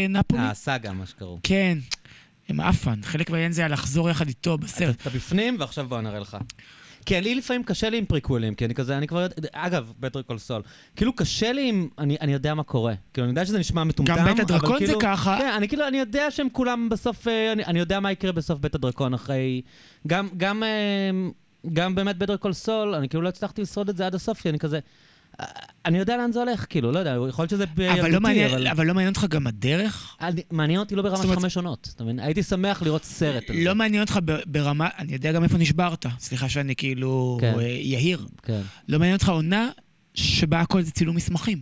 בנפולי. 0.09 0.41
הסאגה, 0.41 0.91
מה 0.93 1.05
שקראו. 1.05 1.39
כן, 1.43 1.77
הם 2.49 2.59
עפן. 2.59 2.99
חלק 3.03 3.29
מהעניין 3.29 3.51
זה 3.51 3.61
היה 3.61 3.67
לחזור 3.67 4.09
יחד 4.09 4.27
איתו 4.27 4.57
בסרט. 4.57 4.95
אתה 5.01 5.09
בפנים, 5.09 5.55
ועכשיו 5.59 5.85
בוא 5.89 6.01
נראה 6.01 6.19
לך. 6.19 6.37
כי 7.07 7.21
לי 7.21 7.35
לפעמים 7.35 7.63
קשה 7.63 7.89
לי 7.89 7.97
עם 7.97 8.05
פריקוולים, 8.05 8.55
כי 8.55 8.65
אני 8.65 8.73
כזה, 8.73 8.97
אני 8.97 9.07
כבר 9.07 9.21
יודע, 9.21 9.49
אגב, 9.51 9.93
Better 9.99 10.21
Call 10.21 10.37
Saul, 10.37 10.61
כאילו 10.95 11.15
קשה 11.15 11.51
לי 11.51 11.69
עם, 11.69 11.87
אני, 11.97 12.17
אני 12.21 12.33
יודע 12.33 12.53
מה 12.53 12.63
קורה. 12.63 12.93
כאילו, 13.13 13.25
אני 13.25 13.31
יודע 13.31 13.45
שזה 13.45 13.59
נשמע 13.59 13.83
מטומטם, 13.83 14.15
גם 14.15 14.25
בית 14.25 14.39
אבל 14.39 14.41
הדרקון 14.41 14.79
זה 14.79 14.85
כאילו, 14.85 14.99
ככה. 14.99 15.37
כן, 15.39 15.53
אני 15.57 15.67
כאילו, 15.67 15.87
אני 15.87 15.97
יודע 15.97 16.31
שהם 16.31 16.47
כולם 16.51 16.89
בסוף, 16.89 17.27
אה, 17.27 17.51
אני, 17.51 17.65
אני 17.65 17.79
יודע 17.79 17.99
מה 17.99 18.11
יקרה 18.11 18.31
בסוף 18.31 18.59
בית 18.59 18.75
הדרקון 18.75 19.13
אחרי... 19.13 19.61
גם, 20.07 20.29
גם, 20.37 20.63
אה, 20.63 21.09
גם 21.73 21.95
באמת 21.95 22.17
בטר 22.17 22.37
קול 22.37 22.53
סול, 22.53 22.95
אני 22.95 23.09
כאילו 23.09 23.23
לא 23.23 23.29
הצלחתי 23.29 23.61
לשרוד 23.61 23.89
את 23.89 23.97
זה 23.97 24.05
עד 24.05 24.15
הסוף, 24.15 24.41
כי 24.41 24.49
אני 24.49 24.59
כזה... 24.59 24.79
אני 25.85 25.97
יודע 25.97 26.17
לאן 26.17 26.31
זה 26.31 26.39
הולך, 26.39 26.65
כאילו, 26.69 26.91
לא 26.91 26.99
יודע, 26.99 27.15
יכול 27.29 27.43
להיות 27.43 27.49
שזה 27.49 27.63
אבל 27.63 27.83
לא 27.85 27.91
ילדותי, 27.93 28.19
מעניין- 28.19 28.49
אבל... 28.51 28.67
אבל 28.67 28.85
לא 28.87 28.93
מעניין 28.93 29.13
אותך 29.13 29.25
גם 29.29 29.47
הדרך? 29.47 30.15
אני- 30.21 30.41
מעניין 30.51 30.79
אותי 30.79 30.95
לא 30.95 31.01
ברמה 31.01 31.23
של 31.23 31.35
חמש 31.35 31.57
עונות, 31.57 31.89
אתה 31.95 32.03
מבין? 32.03 32.19
הייתי 32.19 32.43
שמח 32.43 32.81
לראות 32.81 33.03
סרט. 33.03 33.43
לא 33.53 33.75
מעניין 33.75 34.01
אותך 34.01 34.19
ברמה, 34.45 34.87
אני 34.97 35.13
יודע 35.13 35.31
גם 35.31 35.43
איפה 35.43 35.57
נשברת. 35.57 36.05
סליחה 36.19 36.49
שאני 36.49 36.75
כאילו 36.75 37.37
כן. 37.41 37.53
אה, 37.59 37.63
יהיר. 37.63 38.27
כן. 38.43 38.61
לא 38.87 38.99
מעניין 38.99 39.15
אותך 39.15 39.29
עונה 39.29 39.69
שבה 40.13 40.59
הכל 40.61 40.81
זה 40.81 40.91
צילום 40.91 41.15
מסמכים. 41.15 41.61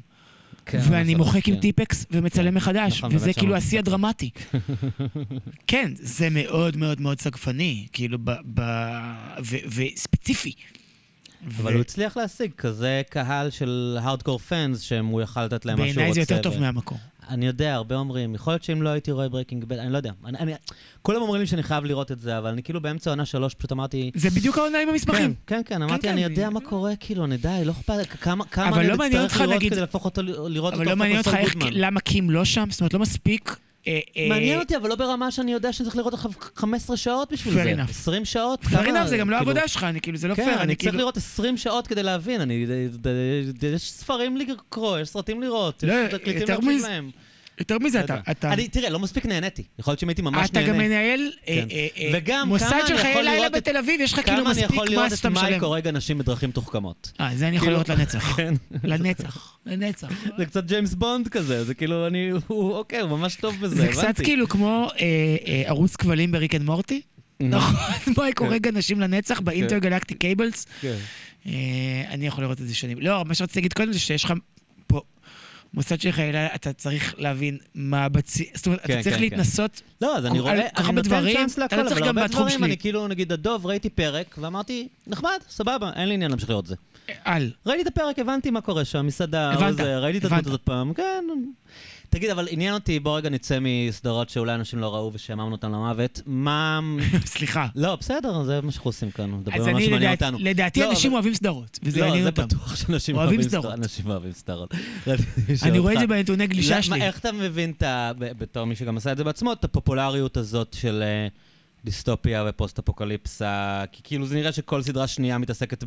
כן, 0.65 0.79
ואני 0.89 1.15
מוחק 1.15 1.47
עם 1.47 1.55
כן. 1.55 1.61
טיפקס 1.61 2.05
ומצלם 2.11 2.51
כן. 2.51 2.53
מחדש. 2.53 2.97
נכון, 2.97 3.15
וזה 3.15 3.33
כאילו 3.33 3.55
השיא. 3.55 3.79
הדרמטי. 3.79 4.29
כן, 5.67 5.91
זה 5.95 6.27
מאוד 6.31 6.77
מאוד 6.77 7.01
מאוד 7.01 7.21
סגפני, 7.21 7.87
כאילו, 7.93 8.17
ב- 8.23 8.31
ב- 8.53 8.61
ו- 9.45 9.57
וספציפי. 9.75 10.51
אבל 11.57 11.73
הוא 11.73 11.81
הצליח 11.81 12.17
להשיג 12.17 12.51
כזה 12.57 13.01
קהל 13.09 13.49
של 13.49 13.97
hardcore 14.01 14.39
fans, 14.39 14.81
שהוא 14.81 15.21
יכל 15.21 15.45
לתת 15.45 15.65
להם 15.65 15.79
מה 15.79 15.83
שהוא 15.83 15.89
רוצה. 15.89 15.99
בעיניי 15.99 16.13
זה 16.13 16.33
יותר 16.33 16.41
טוב 16.41 16.59
מהמקור. 16.59 16.97
אני 17.29 17.45
יודע, 17.45 17.73
הרבה 17.75 17.95
אומרים, 17.95 18.35
יכול 18.35 18.53
להיות 18.53 18.63
שאם 18.63 18.81
לא 18.81 18.89
הייתי 18.89 19.11
רואה 19.11 19.29
Breaking 19.29 19.65
Bad, 19.65 19.77
אני 19.77 19.91
לא 19.91 19.97
יודע. 19.97 20.11
אני, 20.25 20.37
אני, 20.37 20.53
כולם 21.01 21.21
אומרים 21.21 21.41
לי 21.41 21.47
שאני 21.47 21.63
חייב 21.63 21.83
לראות 21.83 22.11
את 22.11 22.19
זה, 22.19 22.37
אבל 22.37 22.49
אני 22.49 22.63
כאילו 22.63 22.81
באמצע 22.81 23.09
עונה 23.09 23.25
שלוש 23.25 23.53
פשוט 23.53 23.71
אמרתי... 23.71 24.11
זה 24.15 24.29
בדיוק 24.29 24.57
העונה 24.57 24.77
עם 24.77 24.85
כן, 24.87 24.91
המסמכים. 24.91 25.33
כן, 25.47 25.61
כן, 25.65 25.81
אמרתי, 25.81 26.01
כן, 26.01 26.07
אני 26.11 26.25
אני- 26.25 26.33
יודע 26.33 26.49
מה 26.49 26.59
קורה, 26.59 26.95
כאילו, 26.95 27.25
אני 27.25 27.37
די, 27.37 27.61
לא 27.65 27.71
אכפת, 27.71 28.07
כמה 28.21 28.45
כמה 28.45 28.69
אבל 28.69 28.79
אני 28.79 28.87
לא 28.87 28.93
אצטרך 29.05 29.41
לראות 29.41 29.61
כדי 29.61 29.79
להפוך 29.79 30.05
אותו, 30.05 30.21
לראות 30.23 30.73
אבל 30.73 30.81
אותו 30.81 30.89
לא 30.91 30.95
מעניין 30.95 31.17
אותך 31.17 31.37
גודמן. 31.43 31.69
למה 31.73 31.99
קים 31.99 32.29
לא 32.29 32.45
שם? 32.45 32.67
זאת 32.71 32.81
אומרת, 32.81 32.93
לא 32.93 32.99
מספיק... 32.99 33.55
אה, 33.87 33.99
אה, 34.17 34.25
מעניין 34.29 34.59
אותי, 34.59 34.75
אבל 34.77 34.89
לא 34.89 34.95
ברמה 34.95 35.31
שאני 35.31 35.51
יודע 35.53 35.73
שאני 35.73 35.85
צריך 35.85 35.97
לראות 35.97 36.13
עכשיו 36.13 36.31
15 36.55 36.97
שעות 36.97 37.31
בשביל 37.31 37.53
זה. 37.53 37.73
enough. 37.77 37.89
20 37.89 38.25
שעות? 38.25 38.63
fair 38.63 38.69
כמה- 38.69 39.03
enough, 39.03 39.07
זה 39.07 39.17
גם 39.17 39.29
לא 39.29 39.37
כאילו- 39.37 39.51
העבודה 39.51 39.67
שלך, 39.67 39.83
אני 39.83 40.01
כאילו, 40.01 40.17
זה 40.17 40.27
לא 40.27 40.35
כן, 40.35 40.43
פייר, 40.43 40.55
אני 40.55 40.63
אני 40.63 40.75
צריך 40.75 40.89
כאילו... 40.89 40.97
לראות 40.99 41.17
20 41.17 41.57
שעות 41.57 41.87
כדי 41.87 42.03
להבין, 42.03 42.41
יש 43.73 43.91
ספרים 43.91 44.37
לקרוא, 44.37 44.99
יש 44.99 45.09
סרטים 45.09 45.41
לראות, 45.41 45.83
לא, 45.87 45.93
יש 45.93 46.13
תקליטים 46.13 46.41
יותר 46.41 46.53
להקשיב 46.53 46.81
להם. 46.81 47.11
יותר 47.59 47.79
מזה, 47.79 47.99
אתה... 47.99 48.17
אתה- 48.31 48.53
אני, 48.53 48.67
תראה, 48.67 48.89
לא 48.89 48.99
מספיק 48.99 49.25
נהניתי. 49.25 49.63
יכול 49.79 49.91
להיות 49.91 49.99
שאם 49.99 50.09
הייתי 50.09 50.21
ממש 50.21 50.49
אתה 50.49 50.61
גם 50.61 50.67
נהנה. 50.67 50.83
מנהל 50.87 51.31
אה, 51.47 51.55
כן. 51.55 51.67
אה, 51.71 51.87
אה, 51.97 52.11
וגם, 52.13 52.47
מוסד 52.47 52.79
של 52.87 52.97
חיי 52.97 53.23
לילה 53.23 53.49
בתל 53.49 53.77
אביב, 53.77 54.01
יש 54.01 54.13
לך 54.13 54.19
כאילו 54.19 54.37
כמה 54.37 54.51
אני 54.51 54.59
מספיק 54.61 54.73
יכול 54.75 54.87
לראות 54.89 55.11
את 55.13 55.17
שאתה 55.17 55.29
משלם. 55.29 55.49
מייק 55.49 55.63
הורג 55.63 55.87
אנשים 55.87 56.17
בדרכים 56.17 56.49
מתוחכמות. 56.49 57.11
אה, 57.19 57.29
זה 57.35 57.47
אני 57.47 57.55
יכול 57.55 57.65
כאילו- 57.67 57.73
לראות 57.77 57.89
לנצח. 57.89 58.23
כן. 58.37 58.53
לנצח, 58.83 59.57
לנצח. 59.65 60.07
זה 60.37 60.45
קצת 60.45 60.65
ג'יימס 60.65 60.93
בונד 60.93 61.27
כזה, 61.27 61.63
זה 61.63 61.73
כאילו, 61.73 62.07
אני, 62.07 62.29
הוא, 62.47 62.73
אוקיי, 62.75 62.99
הוא 62.99 63.09
ממש 63.09 63.35
טוב 63.35 63.55
בזה, 63.61 63.75
זה 63.75 63.87
קצת 63.87 64.03
הבנתי. 64.03 64.23
כאילו 64.23 64.49
כמו 64.49 64.89
ערוץ 65.65 65.95
כבלים 65.95 66.31
ב 66.31 66.36
Rick 66.36 66.55
and 66.55 66.63
Morty. 66.65 67.01
נכון, 67.39 67.75
מייק 68.17 68.39
כן. 68.39 68.45
הורג 68.45 68.67
אנשים 68.67 68.99
לנצח 68.99 69.39
ב 69.39 69.45
intergalactic 69.45 70.17
cables. 70.17 70.65
כן. 70.81 70.95
אני 72.09 72.27
יכול 72.27 72.43
לראות 72.43 72.61
את 72.61 72.67
זה 72.67 72.75
שנים. 72.75 72.97
לא, 73.01 73.25
מה 73.25 73.33
שרציתי 73.33 73.59
להגיד 73.59 73.73
קודם 73.73 73.93
זה 73.93 73.99
שיש 73.99 74.23
לך 74.23 74.33
פה 74.87 75.01
מוסד 75.75 76.01
של 76.01 76.11
חיי 76.11 76.25
לילה, 76.31 76.55
אתה 76.55 76.73
צריך 76.73 77.15
להבין 77.17 77.57
מה 77.75 78.09
בצי... 78.09 78.49
זאת 78.53 78.65
אומרת, 78.65 78.81
כן, 78.85 78.93
אתה 78.93 79.03
צריך 79.03 79.15
כן, 79.15 79.21
להתנסות. 79.21 79.81
לא, 80.01 80.17
אז 80.17 80.25
אני 80.25 80.39
רואה, 80.39 80.53
אני 80.77 80.91
נותן 80.91 81.01
דברים, 81.01 81.37
צ'אנס 81.37 81.53
אתה 81.53 81.61
להכל, 81.61 81.75
לא 81.75 81.81
אבל 81.81 81.89
צריך 81.89 82.01
גם 82.01 82.17
הרבה 82.17 82.27
דברים. 82.27 82.63
אני 82.63 82.77
כאילו, 82.77 83.07
נגיד, 83.07 83.31
הדוב, 83.31 83.65
ראיתי 83.65 83.89
פרק, 83.89 84.35
ואמרתי, 84.41 84.87
נחמד, 85.07 85.37
סבבה, 85.49 85.91
אין 85.95 86.07
לי 86.07 86.13
עניין 86.13 86.31
להמשיך 86.31 86.49
לראות 86.49 86.63
את 86.63 86.69
זה. 86.69 86.75
על. 87.23 87.51
ראיתי 87.65 87.81
את 87.81 87.87
הפרק, 87.87 88.19
הבנתי 88.19 88.51
מה 88.51 88.61
קורה 88.61 88.85
שם, 88.85 89.05
מסעדה, 89.05 89.51
הבנת, 89.51 89.79
ראיתי 89.79 90.17
את. 90.17 90.25
הדמות 90.25 90.47
הזאת 90.47 90.61
פעם, 90.61 90.93
כן. 90.93 91.25
תגיד, 92.15 92.29
אבל 92.29 92.47
עניין 92.51 92.73
אותי, 92.73 92.99
בוא 92.99 93.17
רגע 93.17 93.29
נצא 93.29 93.57
מסדרות 93.61 94.29
שאולי 94.29 94.55
אנשים 94.55 94.79
לא 94.79 94.95
ראו 94.95 95.11
ושהממנו 95.13 95.51
אותם 95.51 95.71
למוות. 95.71 96.21
מה... 96.25 96.79
סליחה. 97.25 97.67
לא, 97.75 97.95
בסדר, 97.95 98.43
זה 98.43 98.61
מה 98.61 98.71
שאנחנו 98.71 98.89
עושים 98.89 99.11
כאן, 99.11 99.31
מדברים 99.31 99.63
על 99.63 99.73
מה 99.73 99.81
שמעניין 99.81 100.11
אותנו. 100.11 100.37
לדעתי 100.41 100.79
לא, 100.79 100.89
אנשים 100.89 101.13
אוהבים 101.13 101.33
סדרות, 101.33 101.79
וזה 101.83 101.99
לא, 101.99 102.05
יעניין 102.05 102.23
זה 102.23 102.29
אותם. 102.29 102.45
בטוח 102.45 102.75
שאנשים 102.75 103.15
אוהבים 103.15 103.41
סדרות. 103.41 103.73
אנשים 103.73 104.09
אוהבים 104.09 104.31
סדרות. 104.31 104.73
אני 105.63 105.79
רואה 105.79 105.93
את 105.93 105.99
זה 105.99 106.07
בנתוני 106.07 106.47
גלישה 106.47 106.81
שלי. 106.81 107.01
איך 107.01 107.19
אתה 107.19 107.31
מבין, 107.31 107.73
בתור 108.17 108.65
מי 108.65 108.75
שגם 108.75 108.97
עשה 108.97 109.11
את 109.11 109.17
זה 109.17 109.23
בעצמו, 109.23 109.53
את 109.53 109.63
הפופולריות 109.63 110.37
הזאת 110.37 110.75
של 110.79 111.03
אה, 111.03 111.27
דיסטופיה 111.85 112.45
ופוסט-אפוקליפסה? 112.49 113.83
כי 113.91 114.01
כאילו 114.03 114.25
זה 114.25 114.35
נראה 114.35 114.51
שכל 114.51 114.81
סדרה 114.81 115.07
שנייה 115.07 115.37
מתעסקת 115.37 115.83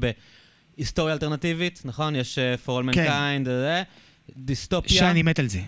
בהיסטוריה 0.76 1.14
אלטרנטיבית, 1.14 1.82
נכון? 1.84 2.16
יש 2.16 2.38
אה, 2.38 2.54
For 2.66 2.68
All 2.68 2.92
כן. 2.92 3.06
Mankind, 3.06 3.48
אה, 3.48 3.82
דיסטופיה, 4.36 4.98
שאני 4.98 5.22
מת 5.22 5.38
על 5.38 5.48
זה. 5.48 5.60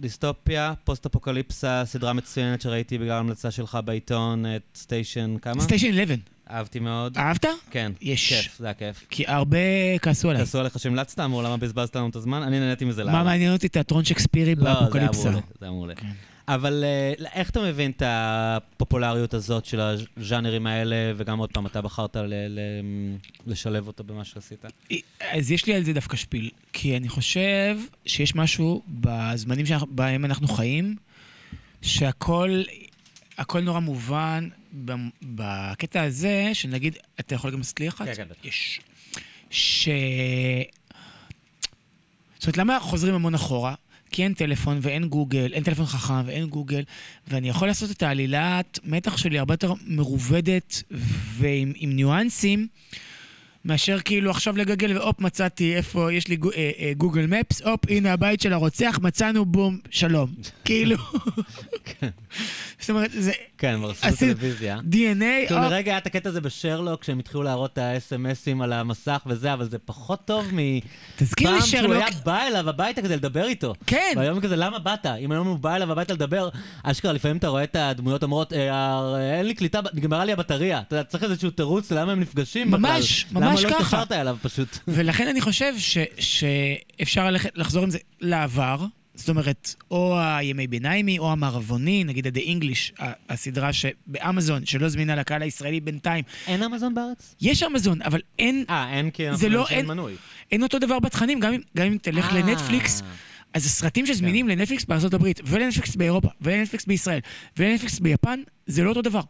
דיסטופיה, 0.00 0.74
פוסט-אפוקליפסה, 0.84 1.82
סדרה 1.84 2.12
מצוינת 2.12 2.60
שראיתי 2.60 2.98
בגלל 2.98 3.18
המלצה 3.18 3.50
שלך 3.50 3.78
בעיתון, 3.84 4.44
את 4.56 4.62
Station, 4.74 5.36
כמה? 5.42 5.60
Station 5.60 5.88
11. 5.88 6.16
אהבתי 6.50 6.78
מאוד. 6.78 7.18
אהבת? 7.18 7.44
כן, 7.70 7.92
יש. 8.00 8.32
כיף, 8.32 8.58
זה 8.58 8.66
היה 8.66 8.74
כיף. 8.74 9.06
כי 9.10 9.24
הרבה 9.26 9.58
כעסו 10.02 10.30
עליי. 10.30 10.42
כעסו 10.42 10.60
עליך 10.60 10.78
שהמלצת, 10.78 11.20
אמרו 11.20 11.42
למה 11.42 11.56
בזבזת 11.56 11.96
לנו 11.96 12.08
את 12.08 12.16
הזמן? 12.16 12.42
אני 12.42 12.60
נהניתי 12.60 12.84
מזה 12.84 13.04
מה 13.04 13.12
לאללה. 13.12 13.24
מעניין 13.24 13.52
אותי? 13.52 13.68
תיאטרון 13.68 14.04
שקספירי 14.04 14.54
לא, 14.54 14.64
באפוקליפסה. 14.64 15.30
מעולה, 15.30 15.46
זה 15.60 15.66
היה 15.66 15.70
מעולה. 15.70 15.94
אבל 16.48 16.84
אה, 16.84 17.12
איך 17.34 17.50
אתה 17.50 17.60
מבין 17.62 17.90
את 17.90 18.02
הפופולריות 18.06 19.34
הזאת 19.34 19.64
של 19.64 19.80
הז'אנרים 19.80 20.66
האלה, 20.66 20.96
וגם 21.16 21.38
עוד 21.38 21.52
פעם, 21.52 21.66
אתה 21.66 21.80
בחרת 21.82 22.16
ל- 22.16 22.20
ל- 22.48 22.60
לשלב 23.46 23.86
אותו 23.86 24.04
במה 24.04 24.24
שעשית? 24.24 24.64
אז 25.20 25.50
יש 25.50 25.66
לי 25.66 25.74
על 25.74 25.84
זה 25.84 25.92
דווקא 25.92 26.16
שפיל, 26.16 26.50
כי 26.72 26.96
אני 26.96 27.08
חושב 27.08 27.78
שיש 28.06 28.34
משהו 28.34 28.82
בזמנים 28.88 29.66
שאנחנו- 29.66 29.86
בהם 29.90 30.24
אנחנו 30.24 30.48
חיים, 30.48 30.96
שהכל 31.82 32.62
הכל 33.38 33.60
נורא 33.60 33.80
מובן 33.80 34.48
בקטע 35.22 36.02
הזה, 36.02 36.50
שנגיד, 36.52 36.96
אתה 37.20 37.34
יכול 37.34 37.50
גם 37.50 37.58
לעשות 37.58 37.80
לי 37.80 37.88
אחת? 37.88 38.06
כן, 38.06 38.14
כן, 38.14 38.24
בטח. 38.30 38.44
יש. 38.44 38.80
ש... 39.50 39.88
זאת 42.38 42.44
אומרת, 42.46 42.56
למה 42.56 42.80
חוזרים 42.80 43.14
המון 43.14 43.34
אחורה? 43.34 43.74
כי 44.10 44.24
אין 44.24 44.34
טלפון 44.34 44.78
ואין 44.82 45.08
גוגל, 45.08 45.52
אין 45.52 45.62
טלפון 45.62 45.86
חכם 45.86 46.26
ואין 46.26 46.46
גוגל, 46.46 46.82
ואני 47.28 47.48
יכול 47.48 47.68
לעשות 47.68 47.90
את 47.90 48.02
העלילת 48.02 48.78
מתח 48.84 49.16
שלי 49.16 49.38
הרבה 49.38 49.54
יותר 49.54 49.72
מרובדת 49.86 50.82
ועם 51.38 51.72
עם 51.76 51.96
ניואנסים, 51.96 52.66
מאשר 53.66 53.98
כאילו 54.04 54.30
עכשיו 54.30 54.56
לגגל 54.56 54.98
והופ, 54.98 55.20
מצאתי 55.20 55.76
איפה 55.76 56.12
יש 56.12 56.28
לי 56.28 56.36
אה, 56.56 56.70
אה, 56.78 56.92
גוגל 56.96 57.26
מפס, 57.26 57.62
הופ, 57.62 57.80
הנה 57.88 58.12
הבית 58.12 58.40
של 58.40 58.52
הרוצח, 58.52 58.98
מצאנו, 59.02 59.44
בום, 59.44 59.78
שלום. 59.90 60.30
כאילו... 60.64 60.96
זאת 62.80 62.90
אומרת, 62.90 63.10
זה 63.12 63.32
כן, 63.58 63.78
ברשות 63.82 64.04
עשית- 64.04 64.30
הטלוויזיה. 64.30 64.76
DNA, 64.90 65.46
כאילו 65.46 65.60
הופ, 65.62 65.70
לרגע 65.70 65.90
היה 65.92 65.98
את 65.98 66.06
הקטע 66.06 66.28
הזה 66.28 66.40
בשרלוק, 66.40 67.00
כשהם 67.00 67.18
התחילו 67.18 67.42
להראות 67.42 67.72
את 67.72 67.78
ה-SMSים 67.78 68.62
על 68.62 68.72
המסך 68.72 69.22
וזה, 69.26 69.52
אבל 69.52 69.68
זה 69.68 69.78
פחות 69.78 70.24
טוב 70.24 70.50
תזכיר 71.16 71.50
לי 71.50 71.56
מפעם 71.56 71.66
שהוא 71.68 71.80
שרלוק... 71.80 71.96
היה 71.96 72.06
בא 72.24 72.46
אליו 72.46 72.68
הביתה 72.68 73.02
כדי 73.02 73.16
לדבר 73.16 73.44
איתו. 73.46 73.74
כן, 73.86 74.12
והיום 74.16 74.40
כזה, 74.40 74.56
למה 74.56 74.78
באת? 74.78 75.06
אם 75.06 75.32
היום 75.32 75.46
הוא 75.46 75.58
בא 75.58 75.76
אליו 75.76 75.92
הביתה 75.92 76.12
לדבר, 76.14 76.48
אשכרה, 76.82 77.12
לפעמים 77.12 77.36
אתה 77.36 77.48
רואה 77.48 77.64
את 77.64 77.76
הדמויות 77.76 78.22
אומרות, 78.22 78.52
"אה, 78.52 79.36
אין 79.38 79.46
לי 79.46 79.54
קליטה, 79.54 79.80
נגמרה 79.94 80.24
לי 80.24 80.32
הבטריה. 80.32 80.80
אתה 80.88 81.04
צריך 81.04 81.24
איזשהו 81.24 81.50
תירוץ 81.50 81.92
למה 81.92 82.12
הם 82.12 82.20
נפגשים 82.20 82.70
בכלל. 82.70 82.80
ממש, 82.80 83.26
ממש 83.32 83.55
למה 83.64 83.70
לא 83.70 83.78
ככה. 83.78 83.96
התקשרת 84.02 84.20
אליו 84.20 84.36
פשוט? 84.42 84.78
ולכן 84.88 85.28
אני 85.28 85.40
חושב 85.40 85.74
ש, 85.78 85.98
שאפשר 86.18 87.26
ללכת, 87.26 87.50
לחזור 87.54 87.82
עם 87.84 87.90
זה 87.90 87.98
לעבר, 88.20 88.84
זאת 89.14 89.28
אומרת, 89.28 89.74
או 89.90 90.18
הימי 90.20 90.66
ביניימי, 90.66 91.18
או 91.18 91.32
המערבוני, 91.32 92.04
נגיד 92.04 92.26
ה-The 92.26 92.40
English, 92.46 93.02
הסדרה 93.28 93.72
שבאמזון, 93.72 94.66
שלא 94.66 94.88
זמינה 94.88 95.14
לקהל 95.16 95.42
הישראלי 95.42 95.80
בינתיים. 95.80 96.24
אין 96.46 96.62
אמזון 96.62 96.94
בארץ? 96.94 97.34
יש 97.40 97.62
אמזון, 97.62 98.02
אבל 98.02 98.20
אין, 98.38 98.64
אה, 98.70 98.92
אין 98.96 99.10
כי 99.10 99.26
אנחנו 99.28 99.40
זה 99.40 99.48
לא- 99.48 99.68
אין- 99.68 99.86
מנוי. 99.86 100.14
אין 100.52 100.62
אותו 100.62 100.78
דבר 100.78 100.98
בתכנים, 100.98 101.40
גם 101.40 101.52
גם 101.76 101.86
אם 101.86 101.96
תלך 102.02 102.24
אה. 102.32 102.38
לנטפליקס, 102.40 103.02
אז 103.54 103.66
הסרטים 103.66 104.06
שזמינים 104.06 104.48
לנטפליקס 104.48 104.84
בארצות 104.84 105.14
הברית, 105.14 105.40
ולנטפליקס 105.46 105.96
באירופה, 105.96 106.28
ולנטפליקס 106.40 106.84
בישראל, 106.86 107.20
ולנטפליקס 107.56 107.98
ביפן, 107.98 108.40
זה 108.66 108.82
לא 108.82 108.88
אותו 108.88 109.02
דבר. 109.02 109.20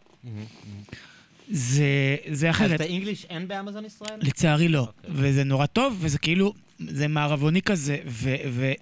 זה, 1.50 1.84
זה 2.30 2.48
אז 2.48 2.54
אחרת. 2.56 2.80
את 2.80 2.80
האנגליש 2.80 3.24
אין 3.24 3.48
באמזון 3.48 3.84
ישראל? 3.84 4.18
לצערי 4.22 4.68
לא. 4.68 4.80
אוקיי. 4.80 5.10
וזה 5.14 5.44
נורא 5.44 5.66
טוב, 5.66 5.96
וזה 6.00 6.18
כאילו, 6.18 6.52
זה 6.78 7.08
מערבוני 7.08 7.62
כזה, 7.62 7.96
ו... 8.06 8.34
ו... 8.50 8.72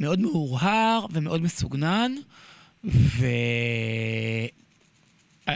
מאוד 0.00 0.20
מהורהר 0.20 1.06
ומאוד 1.12 1.42
מסוגנן, 1.42 2.12
ו... 2.84 3.26
אה, 5.48 5.54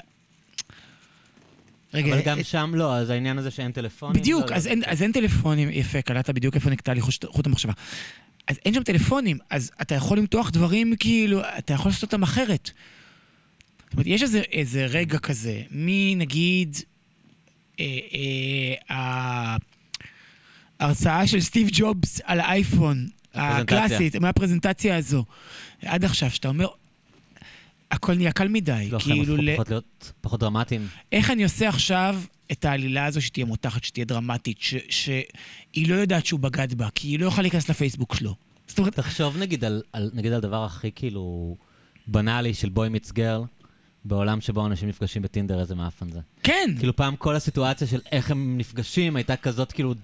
רגע, 1.95 2.14
אבל 2.14 2.22
גם 2.22 2.41
את- 2.41 2.47
שם 2.47 2.72
לא, 2.74 2.97
אז 2.97 3.11
העניין 3.11 3.39
הזה 3.39 3.51
שאין 3.51 3.72
טלפונים. 3.72 4.20
בדיוק, 4.22 4.43
לא, 4.45 4.51
לא, 4.51 4.57
אז 4.57 4.66
אין, 4.66 4.83
כן. 4.85 4.91
אז 4.91 5.03
אין 5.03 5.12
טלפונים, 5.12 5.68
יפה, 5.72 6.03
קלטת 6.03 6.35
בדיוק 6.35 6.55
איפה 6.55 6.70
נקטע 6.70 6.95
לי 6.95 7.01
חוט 7.01 7.47
המחשבה. 7.47 7.72
אז 8.47 8.59
אין 8.64 8.74
שם 8.74 8.83
טלפונים, 8.83 9.39
אז 9.51 9.70
אתה 9.81 9.95
יכול 9.95 10.18
למתוח 10.18 10.51
דברים 10.51 10.95
כאילו, 10.99 11.41
אתה 11.59 11.72
יכול 11.74 11.91
לעשות 11.91 12.03
אותם 12.03 12.22
אחרת. 12.22 12.70
אומרת, 13.97 14.07
יש 14.07 14.22
איזה, 14.22 14.40
איזה 14.53 14.86
רגע 14.86 15.18
כזה, 15.18 15.62
מנגיד, 15.70 16.76
אה, 17.80 17.99
אה, 18.90 19.57
ההרצאה 20.80 21.26
של 21.26 21.40
סטיב 21.40 21.68
ג'ובס 21.72 22.20
על 22.24 22.40
האייפון, 22.40 23.09
הפרזנטציה. 23.34 23.86
הקלאסית, 23.86 24.16
מהפרזנטציה 24.16 24.97
הזו, 24.97 25.24
עד 25.82 26.05
עכשיו, 26.05 26.30
שאתה 26.30 26.49
אומר, 26.49 26.66
הכל 27.90 28.14
נהיה 28.14 28.32
קל 28.32 28.49
מדי, 28.49 28.88
לא, 28.90 28.99
כאילו... 28.99 29.36
ל- 29.36 29.55
פחות 29.55 29.70
להיות 29.70 30.12
פחות 30.20 30.40
דרמטיים. 30.40 30.88
איך 31.12 31.30
אני 31.30 31.44
עושה 31.44 31.68
עכשיו 31.68 32.20
את 32.53 32.64
העלילה 32.64 33.07
הזו 33.07 33.22
שתהיה 33.22 33.47
מותחת, 33.47 33.84
שתהיה 33.84 34.05
דרמטית, 34.05 34.57
ש- 34.61 34.74
שהיא 34.88 35.88
לא 35.88 35.94
יודעת 35.94 36.26
שהוא 36.26 36.40
בגד 36.40 36.74
בה, 36.74 36.88
כי 36.94 37.09
היא 37.09 37.18
לא 37.20 37.26
יכולה 37.26 37.42
להיכנס 37.42 37.68
לפייסבוק 37.68 38.14
שלו. 38.14 38.34
זאת 38.66 38.78
אומרת, 38.78 38.94
תחשוב 38.94 39.36
נגיד 39.36 39.64
על, 39.64 39.82
על, 39.92 40.11
נגיד 40.14 40.32
על 40.32 40.40
דבר 40.40 40.64
הכי 40.64 40.90
כאילו 40.94 41.57
בנאלי 42.07 42.55
של 42.55 42.68
בוי 42.68 42.88
מיץ 42.88 43.12
גרל, 43.12 43.42
בעולם 44.09 44.40
שבו 44.40 44.66
אנשים 44.66 44.88
נפגשים 44.88 45.22
בטינדר, 45.22 45.61
איזה 45.61 45.74
מאפן 45.74 46.11
זה. 46.11 46.20
כן, 46.42 46.70
כאילו 46.78 46.96
פעם 46.96 47.16
כל 47.16 47.36
הסיטואציה 47.36 47.86
של 47.86 48.00
איך 48.12 48.30
הם 48.30 48.59
נפגשים 48.59 49.16
הייתה 49.16 49.36
כזאת 49.36 49.72
כאילו 49.72 49.94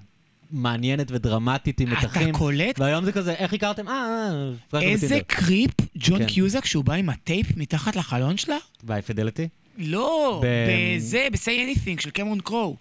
מעניינת 0.50 1.11
ודרמטית 1.11 1.80
עם 1.80 1.92
אתה 1.92 2.07
מתחים. 2.07 2.32
קולט 2.32 2.80
והיום 2.80 3.05
זה 3.05 3.12
כזה, 3.12 3.32
איך 3.32 3.55
הכרתם? 3.55 3.88
אה, 3.88 3.92
אה, 3.94 4.50
נפגשנו 4.55 4.90
איזה. 4.90 5.20
קריפ 5.26 5.70
ג'ון 5.94 6.18
כן. 6.18 6.26
קיוזק 6.26 6.64
שהוא 6.64 6.84
בא 6.84 6.94
עם 6.94 7.09
הטייפ 7.09 7.57
מתחת 7.57 7.96
לחלון 7.96 8.36
שלה? 8.36 8.57
ביי 8.82 9.03
פידליטי? 9.03 9.48
לא, 9.78 10.42
בזה, 10.44 11.26
ב-say 11.32 11.36
anything 11.76 12.03
של 12.03 12.11
קמרון 12.11 12.40
קרו. 12.40 12.76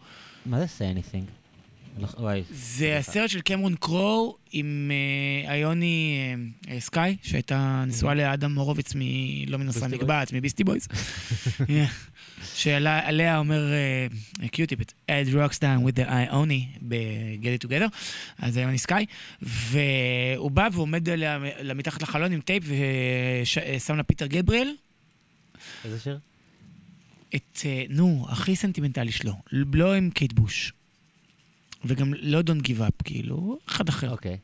מה 0.45 0.59
זה 0.59 0.65
say 0.65 0.97
anything? 0.97 1.40
וואי. 1.99 2.43
זה 2.51 2.97
הסרט 2.97 3.29
של 3.29 3.41
קמרון 3.41 3.75
קרו 3.75 4.37
עם 4.51 4.91
אה, 5.45 5.53
איוני 5.53 6.17
אה, 6.69 6.73
אה, 6.73 6.79
סקאי, 6.79 7.17
שהייתה 7.21 7.83
נשואה 7.87 8.13
לאדם 8.13 8.57
הורוביץ 8.57 8.95
מ... 8.95 8.99
לא 9.47 9.57
מנוסה 9.57 9.79
ביסטי 9.79 9.95
מקבץ, 9.95 10.33
מביסטי 10.33 10.63
בויז. 10.63 10.87
אה, 11.69 11.85
שעליה 12.55 13.37
אומר 13.37 13.71
קיוטיפ, 14.51 14.79
add 14.81 15.33
rocks 15.33 15.57
down 15.57 15.85
with 15.87 15.95
the 15.95 16.07
ioni 16.09 16.79
ב-get 16.81 17.63
it 17.63 17.67
together, 17.67 17.97
אז 18.37 18.57
איוני 18.57 18.77
סקיי, 18.77 19.05
והוא 19.41 20.51
בא 20.51 20.69
ועומד 20.71 21.09
לה 21.09 21.73
מתחת 21.73 22.01
לחלון 22.01 22.31
עם 22.31 22.41
טייפ 22.41 22.63
ושם 22.67 23.95
לה 23.95 24.03
פיטר 24.03 24.27
גבריאל, 24.27 24.73
איזה 25.85 25.99
שיר? 25.99 26.19
את, 27.35 27.59
אה, 27.65 27.83
נו, 27.89 28.25
הכי 28.29 28.55
סנטימנטלי 28.55 29.11
שלו, 29.11 29.33
לא 29.51 29.93
עם 29.93 30.09
קייט 30.09 30.33
בוש. 30.33 30.73
וגם 31.85 32.13
לא 32.21 32.41
Don't 32.41 32.61
Give 32.61 32.81
Up, 32.81 32.93
כאילו, 33.03 33.57
אחד 33.67 33.89
אחר. 33.89 34.11
אוקיי. 34.11 34.37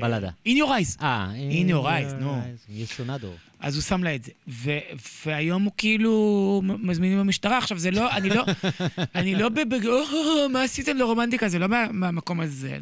בלדה. 0.00 0.30
In 0.48 0.50
your 0.50 0.68
eyes. 0.68 1.02
אה, 1.02 1.30
In 1.34 1.70
your 1.70 1.84
eyes, 1.86 2.14
נו. 2.20 2.42
יוסו 2.68 2.94
נ'דור. 2.94 3.32
אז 3.60 3.74
הוא 3.74 3.82
שם 3.82 4.02
לה 4.04 4.14
את 4.14 4.24
זה. 4.24 4.30
ו- 4.48 4.78
והיום 5.26 5.62
הוא 5.62 5.72
כאילו 5.76 6.62
מזמינים 6.64 7.18
במשטרה. 7.18 7.58
עכשיו, 7.58 7.78
זה 7.78 7.90
לא, 7.90 8.10
אני 8.16 8.28
לא, 8.30 8.44
אני 9.14 9.34
לא 9.34 9.48
ב... 9.48 9.54
ב- 9.60 9.86
"או, 9.86 10.02
מה 10.48 10.62
עשיתם 10.62 10.96
לרומנטיקה? 10.96 11.48
זה 11.48 11.58
לא 11.58 11.68
מה- 11.68 11.92
מהמקום 11.92 12.40
הזה. 12.40 12.78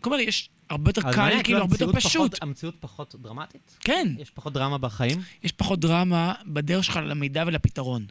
כלומר, 0.00 0.18
יש 0.20 0.48
הרבה 0.70 0.88
יותר 0.90 1.02
קל, 1.02 1.16
מעניין, 1.16 1.42
כאילו, 1.42 1.58
הרבה 1.58 1.74
יותר 1.80 1.92
פשוט. 1.92 2.42
המציאות 2.42 2.74
פחות 2.80 3.14
דרמטית? 3.22 3.76
כן, 3.80 4.08
יש 4.18 4.30
פחות 4.30 4.52
דרמה 4.52 4.78
בחיים? 4.78 5.20
יש 5.44 5.52
פחות 5.52 5.80
דרמה 5.80 6.32
בדרך 6.46 6.84
שלך 6.84 6.96
למידע 7.04 7.44
ולפתרון. 7.46 8.06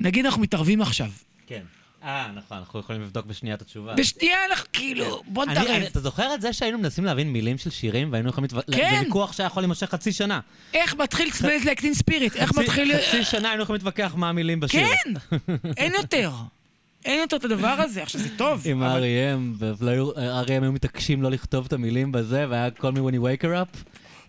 נגיד 0.00 0.24
אנחנו 0.26 0.42
מתערבים 0.42 0.82
עכשיו. 0.82 1.10
כן. 1.46 1.62
אה, 2.04 2.30
נכון, 2.34 2.56
אנחנו 2.58 2.80
יכולים 2.80 3.02
לבדוק 3.02 3.26
בשנייה 3.26 3.54
את 3.56 3.62
התשובה. 3.62 3.94
בשנייה 3.94 4.36
אנחנו 4.50 4.66
כאילו, 4.72 5.22
בוא. 5.26 5.44
אני- 5.44 5.86
אתה 5.86 6.00
זוכר 6.00 6.34
את 6.34 6.40
זה 6.40 6.52
שהיינו 6.52 6.78
מנסים 6.78 7.04
להבין 7.04 7.32
מילים 7.32 7.58
של 7.58 7.70
שירים 7.70 8.12
והיינו 8.12 8.28
יכולים... 8.28 8.50
כן. 8.50 8.90
זה 9.00 9.04
ויכוח 9.04 9.32
שהיה 9.32 9.46
יכול 9.46 9.62
להימשך 9.62 9.86
חצי 9.90 10.12
שנה. 10.12 10.40
איך 10.74 10.94
מתחיל 10.94 11.30
סמלס 11.30 11.64
לאקטין 11.64 11.94
ספיריט? 11.94 12.36
איך 12.36 12.58
מתחיל... 12.58 12.98
חצי 12.98 13.24
שנה 13.24 13.48
היינו 13.48 13.62
יכולים 13.62 13.76
להתווכח 13.84 14.14
מה 14.16 14.28
המילים 14.28 14.60
בשיר. 14.60 14.86
כן! 14.86 15.12
אין 15.76 15.92
יותר. 15.94 16.30
אין 17.04 17.20
יותר 17.20 17.36
את 17.36 17.44
הדבר 17.44 17.66
הזה. 17.78 18.02
עכשיו, 18.02 18.20
זה 18.20 18.28
טוב. 18.38 18.62
עם 18.64 18.82
R.E.M. 18.82 19.54
ו-R.E.M. 19.58 20.50
היו 20.62 20.72
מתעקשים 20.72 21.22
לא 21.22 21.30
לכתוב 21.30 21.66
את 21.66 21.72
המילים 21.72 22.12
בזה, 22.12 22.46
והיה 22.50 22.68
call 22.78 22.92
me 22.94 22.98
when 22.98 23.14
you 23.14 23.22
wake 23.22 23.42
her 23.42 23.54
up. 23.64 23.76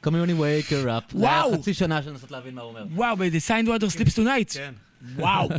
call 0.06 0.10
me 0.10 0.14
when 0.14 0.30
you 0.30 0.40
wake 0.40 0.70
her 0.70 0.86
up. 0.88 1.18
זה 1.18 1.30
היה 1.30 1.46
וואו. 1.46 1.54
חצי 1.54 1.74
שנה 1.74 2.04
של 2.04 2.10
לנסות 2.10 2.32
להבין 2.32 2.56
מה 2.56 2.62
הוא 2.62 2.70
אומר. 2.70 2.84
וואו, 2.96 3.18
ב-The 3.18 3.48
signed 3.50 3.68
water 3.68 3.96
sleeps 3.98 4.16
tonight. 4.16 4.54
כן. 4.54 4.74
וואו. 5.16 5.50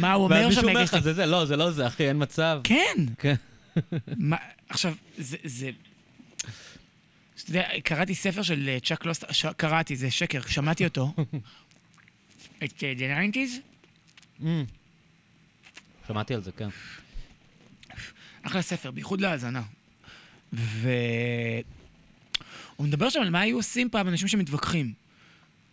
מה 0.00 0.12
הוא 0.12 0.24
אומר 0.24 0.50
שם? 0.50 0.68
אומר 0.68 0.82
לך, 0.82 0.98
זה 0.98 1.12
זה, 1.12 1.26
לא, 1.26 1.44
זה 1.44 1.56
לא 1.56 1.70
זה, 1.70 1.86
אחי, 1.86 2.08
אין 2.08 2.22
מצב. 2.22 2.60
כן. 2.64 2.96
כן. 3.18 3.34
מה- 4.06 4.36
עכשיו, 4.68 4.94
זה... 5.18 5.36
זה- 5.44 5.70
אתה 7.34 7.50
יודע, 7.50 7.68
קראתי 7.84 8.14
ספר 8.14 8.42
של 8.42 8.68
אה, 8.68 8.78
צ'אק 8.80 9.04
לוסט, 9.04 9.24
ש- 9.30 9.46
קראתי, 9.56 9.96
זה 9.96 10.10
שקר, 10.10 10.40
שמעתי 10.46 10.84
אותו. 10.84 11.14
את 12.64 12.82
אה, 12.84 12.92
The 12.98 13.34
90's, 13.34 13.60
Mm. 14.40 14.44
שמעתי 16.08 16.34
על 16.34 16.42
זה, 16.42 16.52
כן. 16.52 16.68
אחלה 18.42 18.62
ספר, 18.62 18.90
בייחוד 18.90 19.20
להאזנה. 19.20 19.62
והוא 20.52 20.84
מדבר 22.80 23.10
שם 23.10 23.20
על 23.20 23.30
מה 23.30 23.40
היו 23.40 23.56
עושים 23.56 23.90
פעם 23.90 24.08
אנשים 24.08 24.28
שמתווכחים. 24.28 24.92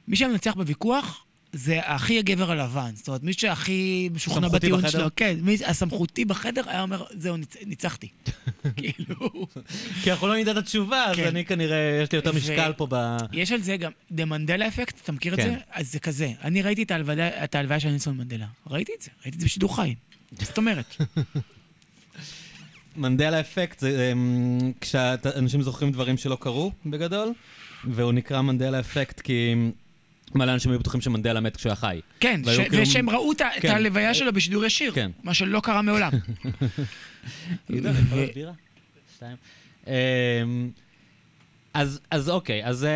מי 0.08 0.16
שמנצח 0.16 0.54
בוויכוח, 0.54 1.26
זה 1.54 1.80
הכי 1.84 2.20
הגבר 2.20 2.52
הלבן. 2.52 2.92
זאת 2.96 3.08
אומרת, 3.08 3.24
מי 3.24 3.34
שהכי 3.34 4.10
משוכנע 4.14 4.48
בטיעון? 4.48 4.90
שלו, 4.90 5.08
כן, 5.16 5.38
מי 5.42 5.58
הסמכותי 5.66 6.26
בחדר 6.26 6.62
היה 6.70 6.82
אומר, 6.82 7.04
זהו, 7.18 7.38
ניצ... 7.38 7.56
ניצחתי. 7.66 8.08
כאילו... 8.78 9.48
כי 10.04 10.12
אנחנו 10.12 10.28
לא 10.28 10.38
נדע 10.38 10.52
את 10.52 10.58
התשובה, 10.58 11.06
אז 11.06 11.16
כן. 11.16 11.28
אני 11.28 11.46
כנראה, 11.46 12.00
יש 12.04 12.12
לי 12.12 12.16
יותר 12.16 12.32
ו- 12.34 12.38
משקל 12.38 12.74
פה 12.78 12.88
ב... 12.90 13.18
יש 13.34 13.52
על 13.52 13.62
זה 13.62 13.78
גם, 13.78 13.92
דה 14.12 14.26
מנדלה 14.26 14.68
אפקט, 14.68 15.02
אתה 15.04 15.12
מכיר 15.12 15.34
את 15.34 15.40
כן. 15.40 15.50
זה? 15.50 15.56
אז 15.72 15.92
זה 15.92 16.00
כזה, 16.00 16.32
אני 16.44 16.62
ראיתי 16.62 16.84
את 16.84 16.92
ההלוויה- 16.92 17.44
את 17.44 17.56
של 17.80 17.90
ניסון 17.90 18.18
מנדלה. 18.18 18.48
ראיתי 18.68 18.92
את 18.98 19.02
זה, 19.02 19.10
ראיתי 19.24 19.36
את 19.36 19.40
זה 19.40 19.46
בשידור 19.46 19.76
חי. 19.76 19.96
זאת 20.42 20.58
אומרת? 20.58 20.96
מנדלה 22.98 23.40
אפקט 23.40 23.80
זה 23.80 24.12
אמ, 24.12 24.72
כשאנשים 24.82 25.62
זוכרים 25.62 25.92
דברים 25.92 26.18
שלא 26.18 26.38
קרו, 26.42 26.72
בגדול, 26.86 27.34
והוא 27.86 28.12
נקרא 28.14 28.42
מנדלה 28.42 28.80
אפקט 28.80 29.20
כי 29.20 29.54
מלא 30.36 30.54
אנשים 30.54 30.72
היו 30.72 30.80
בטוחים 30.80 31.02
שמנדלה 31.02 31.40
מת 31.40 31.58
כשהוא 31.58 31.70
היה 31.70 31.76
חי. 31.76 32.00
כן, 32.20 32.42
ש- 32.46 32.58
כאילו- 32.70 32.84
ושהם 32.84 33.10
ראו 33.10 33.32
את 33.32 33.42
כן. 33.62 33.70
ההלוויה 33.72 34.14
שלו 34.14 34.34
בשידור 34.34 34.66
ישיר, 34.66 34.92
כן. 34.92 35.12
מה 35.24 35.34
שלא 35.34 35.60
קרה 35.60 35.82
מעולם. 35.82 36.12
אמ, 39.88 39.94
אז, 41.74 42.00
אז 42.12 42.30
אוקיי, 42.30 42.66
אז... 42.66 42.84
אה, 42.86 42.90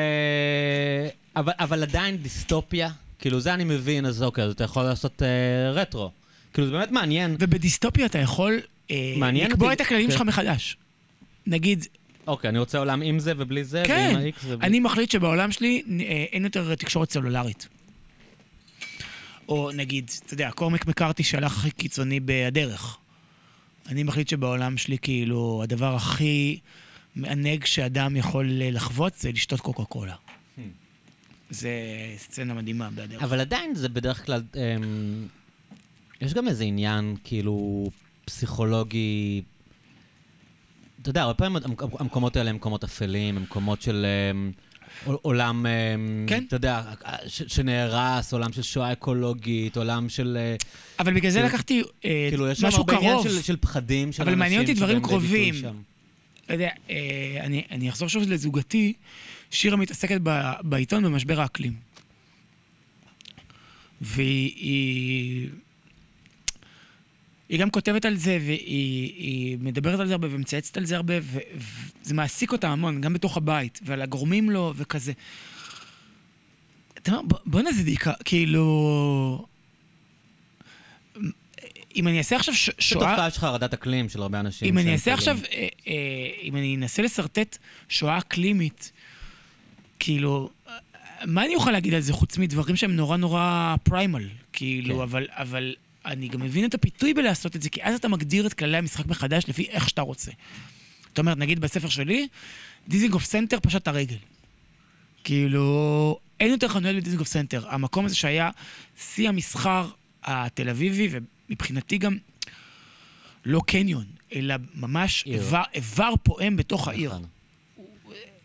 אבל, 1.35 1.53
אבל 1.59 1.83
עדיין 1.83 2.17
דיסטופיה, 2.17 2.89
כאילו 3.19 3.39
זה 3.39 3.53
אני 3.53 3.63
מבין, 3.63 4.05
אז 4.05 4.23
אוקיי, 4.23 4.43
אז 4.43 4.51
אתה 4.51 4.63
יכול 4.63 4.83
לעשות 4.83 5.21
אה, 5.21 5.27
רטרו. 5.71 6.11
כאילו 6.53 6.67
זה 6.67 6.73
באמת 6.73 6.91
מעניין. 6.91 7.35
ובדיסטופיה 7.39 8.05
אתה 8.05 8.19
יכול 8.19 8.59
אה, 8.91 9.13
לקבוע 9.33 9.71
אותי- 9.71 9.81
את 9.81 9.87
הכללים 9.87 10.05
כן. 10.07 10.11
שלך 10.11 10.21
מחדש. 10.21 10.77
נגיד, 11.47 11.85
אוקיי, 12.27 12.49
אני 12.49 12.59
רוצה 12.59 12.77
עולם 12.77 13.01
עם 13.01 13.19
זה 13.19 13.33
ובלי 13.37 13.63
זה, 13.63 13.83
כן, 13.85 14.13
ועם 14.15 14.25
ה-X 14.25 14.45
ובלי... 14.45 14.67
אני 14.67 14.79
מחליט 14.79 15.11
שבעולם 15.11 15.51
שלי 15.51 15.83
אה, 15.99 16.25
אין 16.31 16.43
יותר 16.43 16.75
תקשורת 16.75 17.11
סלולרית. 17.11 17.67
או 19.49 19.71
נגיד, 19.71 20.11
אתה 20.25 20.33
יודע, 20.33 20.51
קורמק 20.51 20.85
מקארתי 20.85 21.23
שהלך 21.23 21.57
הכי 21.57 21.71
קיצוני 21.71 22.19
בהדרך. 22.19 22.97
אני 23.87 24.03
מחליט 24.03 24.27
שבעולם 24.27 24.77
שלי, 24.77 24.97
כאילו, 24.97 25.59
הדבר 25.63 25.95
הכי 25.95 26.59
מענג 27.15 27.65
שאדם 27.65 28.15
יכול 28.15 28.61
אה, 28.61 28.71
לחוות 28.71 29.13
זה 29.15 29.31
לשתות 29.31 29.59
קוקה 29.59 29.83
קולה. 29.83 30.15
זה 31.49 31.69
סצנה 32.17 32.53
מדהימה 32.53 32.89
בהדרך. 32.89 33.23
אבל 33.23 33.39
עדיין 33.39 33.75
זה 33.75 33.89
בדרך 33.89 34.25
כלל... 34.25 34.43
אמ, 34.55 35.27
יש 36.21 36.33
גם 36.33 36.47
איזה 36.47 36.63
עניין, 36.63 37.15
כאילו, 37.23 37.89
פסיכולוגי... 38.25 39.41
אתה 41.05 41.11
יודע, 41.11 41.21
הרבה 41.21 41.33
פעמים 41.33 41.55
המק- 41.63 41.99
המקומות 42.01 42.35
האלה 42.35 42.49
הם 42.49 42.55
מקומות 42.55 42.83
אפלים, 42.83 43.37
הם 43.37 43.43
מקומות 43.43 43.81
של 43.81 44.05
אמ, 44.31 44.51
עול- 45.05 45.17
עולם, 45.21 45.65
אמ, 45.65 46.25
כן. 46.29 46.43
אתה 46.47 46.55
יודע, 46.55 46.81
שנהרס, 47.27 48.33
עולם 48.33 48.53
של 48.53 48.61
שואה 48.61 48.91
אקולוגית, 48.91 49.77
עולם 49.77 50.09
של... 50.09 50.37
אה, 50.39 50.55
אבל 50.99 51.13
בגלל 51.13 51.31
זה 51.31 51.39
כאילו- 51.39 51.47
לקחתי 51.53 51.81
אה, 52.05 52.27
כאילו, 52.29 52.47
יש 52.47 52.59
שם 52.59 52.67
משהו 52.67 52.79
הרבה 52.79 52.97
עניין. 52.97 53.17
של, 53.43 53.55
פחדים 53.55 54.11
של 54.11 54.21
אבל 54.21 54.31
אנשים. 54.31 54.39
מעניין 54.39 54.61
אותי 54.61 54.73
דברים 54.73 55.01
קרובים. 55.01 55.55
לא 56.49 56.53
יודע, 56.53 56.69
אה, 56.89 56.95
אני, 57.39 57.89
אחזור 57.89 58.07
שוב 58.07 58.23
לזוגתי, 58.29 58.93
שירה 59.51 59.77
מתעסקת 59.77 60.17
בעיתון 60.61 61.03
במשבר 61.03 61.41
האקלים. 61.41 61.73
והיא... 64.01 65.49
היא, 67.49 67.59
גם 67.59 67.69
כותבת 67.69 68.05
על 68.05 68.15
זה, 68.15 68.37
והיא 68.41 68.59
היא 69.17 69.57
מדברת 69.61 69.99
על 69.99 70.07
זה 70.07 70.13
הרבה 70.13 70.27
ומצייצת 70.31 70.77
על 70.77 70.85
זה 70.85 70.95
הרבה, 70.95 71.13
וזה 71.23 72.13
מעסיק 72.13 72.51
אותה 72.51 72.69
המון, 72.69 73.01
גם 73.01 73.13
בתוך 73.13 73.37
הבית, 73.37 73.79
ועל 73.85 74.01
הגורמים 74.01 74.49
לו 74.49 74.73
וכזה. 74.75 75.11
אתה 76.97 77.11
אומר, 77.11 77.21
"בוא- 77.21 77.39
בואנה 77.45 77.71
זה 77.71 77.83
דיכא, 77.83 78.11
כאילו... 78.25 79.45
אם 81.95 82.07
אני 82.07 82.17
אעשה 82.17 82.35
עכשיו 82.35 82.53
ש- 82.55 82.65
זו 82.69 82.71
שואה... 82.79 83.11
תופעה 83.11 83.31
של 83.31 83.39
חרדת 83.39 83.73
אקלים 83.73 84.09
של 84.09 84.21
הרבה 84.21 84.39
אנשים. 84.39 84.67
אם 84.67 84.77
אני 84.77 84.93
אעשה 84.93 85.13
עכשיו, 85.13 85.37
אה, 85.53 85.67
אה, 85.87 85.93
אם 86.43 86.55
אני 86.55 86.75
אנסה 86.75 87.01
לשרטט 87.01 87.57
שואה 87.89 88.17
אקלימית, 88.17 88.91
כאילו, 89.99 90.49
מה 91.25 91.45
אני 91.45 91.55
אוכל 91.55 91.71
להגיד 91.71 91.93
על 91.93 92.01
זה 92.01 92.13
חוץ 92.13 92.37
מדברים 92.37 92.75
שהם 92.75 92.95
נורא 92.95 93.17
נורא 93.17 93.75
פריימל? 93.83 94.27
כאילו, 94.53 94.95
כן. 94.95 95.01
אבל, 95.01 95.27
אבל 95.31 95.75
אני 96.05 96.27
גם 96.27 96.41
מבין 96.41 96.65
את 96.65 96.73
הפיתוי 96.73 97.13
בלעשות 97.13 97.55
את 97.55 97.61
זה, 97.61 97.69
כי 97.69 97.83
אז 97.83 97.95
אתה 97.95 98.07
מגדיר 98.07 98.47
את 98.47 98.53
כללי 98.53 98.77
המשחק 98.77 99.05
מחדש 99.05 99.43
לפי 99.47 99.67
איך 99.69 99.89
שאתה 99.89 100.01
רוצה. 100.01 100.31
זאת 101.07 101.19
אומרת, 101.19 101.37
נגיד 101.37 101.59
בספר 101.59 101.89
שלי, 101.89 102.27
דיזינגוף 102.87 103.25
סנטר 103.25 103.59
פשט 103.59 103.81
את 103.81 103.87
הרגל. 103.87 104.17
כאילו, 105.23 106.19
אין 106.39 106.51
יותר 106.51 106.67
חנויות 106.67 106.95
בדיזינגוף 106.95 107.27
סנטר. 107.27 107.69
המקום 107.69 108.05
הזה 108.05 108.15
שהיה 108.15 108.49
שיא 108.99 109.29
המסחר 109.29 109.89
התל 110.23 110.69
אביבי, 110.69 111.09
ומבחינתי 111.49 111.97
גם 111.97 112.17
לא 113.45 113.61
קניון, 113.67 114.05
אלא 114.35 114.55
ממש. 114.75 115.23
איבר, 115.25 115.63
איבר 115.73 116.13
פועם 116.23 116.57
בתוך 116.57 116.87
העיר. 116.87 117.09
נכון. 117.09 117.25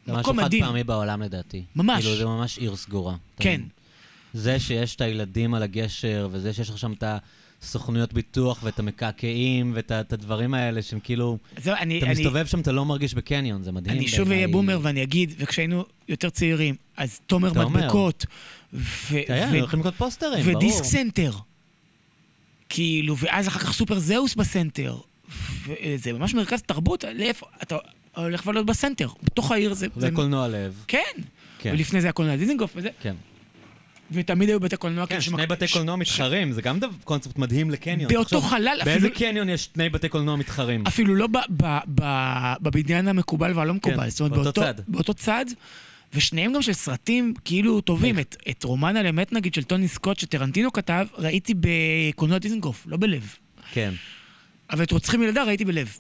זה 0.07 0.13
משהו 0.13 0.21
מקום 0.21 0.37
חד 0.37 0.45
מדהים. 0.45 0.65
פעמי 0.65 0.85
בעולם 0.85 1.23
לדעתי. 1.23 1.65
ממש. 1.77 2.05
כאילו, 2.05 2.17
זה 2.17 2.25
ממש 2.25 2.59
עיר 2.59 2.77
סגורה. 2.77 3.17
כן. 3.41 3.61
זה 4.35 4.61
שיש 4.61 4.97
את 4.97 5.01
הילדים 5.01 5.55
על 5.55 5.63
הגשר, 5.63 6.29
וזה 6.31 6.53
שיש 6.53 6.71
לך 6.71 6.79
שם 6.79 6.93
את 6.93 7.05
הסוכנויות 7.63 8.13
ביטוח, 8.13 8.61
ואת 8.63 8.79
המקעקעים, 8.79 9.73
ואת 9.75 10.13
הדברים 10.13 10.55
האלה, 10.55 10.83
שהם 10.83 11.01
כאילו... 11.01 11.39
זהו, 11.57 11.75
אני, 11.81 11.99
אתה 11.99 12.07
אני, 12.07 12.15
מסתובב 12.15 12.47
שם, 12.47 12.61
אתה 12.61 12.73
לא 12.73 12.85
מרגיש 12.85 13.15
בקניון, 13.15 13.63
זה 13.63 13.73
מדהים. 13.73 13.97
אני 13.97 14.09
שוב. 14.09 14.31
אהיה 14.31 14.49
בומר 14.49 14.79
ואני 14.83 15.03
אגיד, 15.03 15.35
וכשהיינו 15.39 15.85
יותר 16.09 16.31
צעירים, 16.31 16.75
אז 16.97 17.21
תומר. 17.27 17.53
מדבקות, 17.69 18.27
ו- 18.73 19.19
ו- 19.29 19.57
הולכים 19.59 19.81
לקנות 19.81 19.95
פוסטרים, 19.95 20.45
ברור. 20.45 20.57
ודיסק 20.57 20.85
סנטר. 20.85 21.33
כאילו, 22.69 23.17
ואז 23.17 23.49
אחר 23.49 23.61
כך 23.61 23.73
סופר 23.73 23.99
זהוס 23.99 24.35
בסנטר. 24.35 24.97
וזה 25.67 26.13
ממש 26.13 26.35
מרכז 26.35 26.63
תרבות, 26.63 27.05
לאיפה? 27.15 27.47
אתה 27.63 27.77
הולך 28.17 28.47
לבלות 28.47 28.67
בסנטר, 28.67 29.09
בתוך 29.23 29.53
העיר 29.53 29.75
זה... 29.75 29.87
זה- 29.97 30.09
וקולנוע 30.13 30.49
לב. 30.49 30.85
כן. 30.89 30.99
כן. 31.59 31.71
ולפני 31.75 32.01
זה 32.01 32.07
היה 32.07 32.13
קולנוע 32.13 32.37
דיזנגוף 32.37 32.73
וזה, 32.77 32.89
כן. 33.03 33.15
ותמיד 34.13 34.49
היו 34.49 34.61
בתי 34.61 34.77
קולנוע 34.77 35.07
כן, 35.07 35.21
שני 35.21 35.47
בתי 35.47 35.69
קולנוע 35.69 35.97
מתחרים, 35.97 36.53
זה 36.53 36.63
גם 36.63 36.79
קונספט 37.05 37.39
מדהים 37.39 37.71
לקניון. 37.71 38.13
באותו 38.13 38.41
חלל, 38.41 38.79
באיזה 38.85 39.07
אפילו- 39.07 39.19
קניון 39.19 39.49
יש 39.49 39.65
שני 39.75 39.89
בתי 39.89 40.09
קולנוע 40.09 40.37
מתחרים? 40.37 40.87
אפילו 40.87 41.15
לא 41.15 41.29
בבניין 42.61 43.09
המקובל 43.09 43.53
והלא 43.59 43.75
מקובל. 43.75 44.09
זאת 44.11 44.21
אומרת, 44.21 44.33
כן, 44.33 44.43
באותו 44.45 44.61
צד. 44.61 44.75
באותו 44.89 45.15
צד, 45.15 45.45
ושניהם 46.15 46.53
גם 46.53 46.63
של 46.63 46.73
סרטים 46.73 47.35
כאילו 47.45 47.81
טובים. 47.81 48.19
את, 48.19 48.37
את 48.51 48.65
רומן 48.65 48.97
על 48.97 49.07
אמת, 49.07 49.33
נגיד, 49.33 49.55
של 49.55 49.63
טוני 49.63 49.89
סקוט, 49.89 50.19
שטרנטינו 50.19 50.73
כתב, 50.73 51.07
ראיתי 51.19 51.55
בקולנוע 51.61 52.39
דיזנגוף, 52.39 52.85
לא 52.87 52.97
בלב. 52.97 53.35
כן. 53.73 53.91
אבל 54.71 54.83
את 54.83 54.91
רוצחים 54.93 55.23
ילדה 55.23 55.45
ראיתי 55.45 55.65
בלב. 55.65 55.97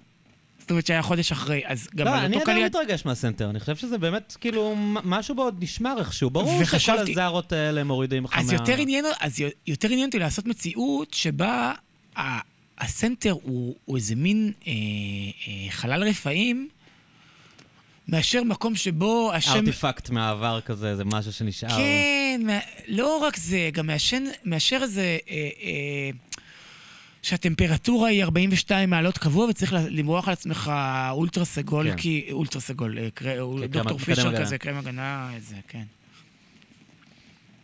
זאת 0.70 0.72
אומרת 0.72 0.86
שהיה 0.86 1.02
חודש 1.02 1.32
אחרי, 1.32 1.62
אז 1.64 1.88
גם 1.96 2.06
לא, 2.06 2.10
על 2.10 2.18
אני 2.18 2.26
אותו 2.36 2.50
עדיין 2.50 2.58
קליית... 2.58 2.76
מתרגש 2.76 3.06
מהסנטר, 3.06 3.50
אני 3.50 3.60
חושב 3.60 3.76
שזה 3.76 3.98
באמת, 3.98 4.36
כאילו, 4.40 4.74
משהו 5.04 5.34
בו 5.34 5.42
עוד 5.42 5.62
נשמר 5.62 5.98
איכשהו. 5.98 6.30
ברור 6.30 6.64
שכל 6.64 6.98
הזארות 6.98 7.52
האלה 7.52 7.84
מורידים 7.84 8.24
לך 8.24 8.34
מה... 8.34 8.40
אז 8.40 8.52
יותר 8.52 8.76
עניין, 8.76 9.04
אז 9.20 9.42
יותר 9.66 9.88
עניין 9.88 10.06
אותי 10.06 10.18
לעשות 10.18 10.46
מציאות 10.46 11.14
שבה 11.14 11.72
הסנטר 12.78 13.34
הוא, 13.42 13.74
איזה 13.96 14.16
מין 14.16 14.52
אה, 14.66 14.72
אה, 14.72 15.70
חלל 15.70 16.02
רפאים, 16.04 16.68
מאשר 18.08 18.42
מקום 18.42 18.76
שבו 18.76 19.30
השם... 19.34 19.52
ארטיפקט 19.52 20.10
מהעבר 20.10 20.60
כזה, 20.60 20.96
זה 20.96 21.04
משהו 21.04 21.32
שנשאר. 21.32 21.68
כן, 21.68 22.40
מה- 22.44 22.58
לא 22.88 23.16
רק 23.16 23.36
זה, 23.36 23.70
גם 23.72 23.90
מאשר 24.44 24.78
איזה... 24.82 25.18
אה, 25.30 25.48
אה, 25.62 26.10
שהטמפרטורה 27.22 28.08
היא 28.08 28.22
42 28.22 28.90
מעלות 28.90 29.18
קבוע 29.18 29.46
וצריך 29.46 29.72
ל- 29.72 29.76
למרוח 29.90 30.28
על 30.28 30.32
עצמך 30.32 30.72
אולטרה 31.10 31.44
סגול, 31.44 31.90
כן. 31.90 31.96
כי... 31.96 32.28
אולטרה 32.32 32.60
סגול, 32.60 32.98
אה, 32.98 33.08
קר- 33.10 33.24
קרם- 33.24 33.66
דוקטור 33.66 33.98
פישר. 33.98 34.40
כזה, 34.40 34.58
קרם 34.58 34.76
הגנה, 34.76 35.30
איזה, 35.34 35.54
כן. 35.68 35.82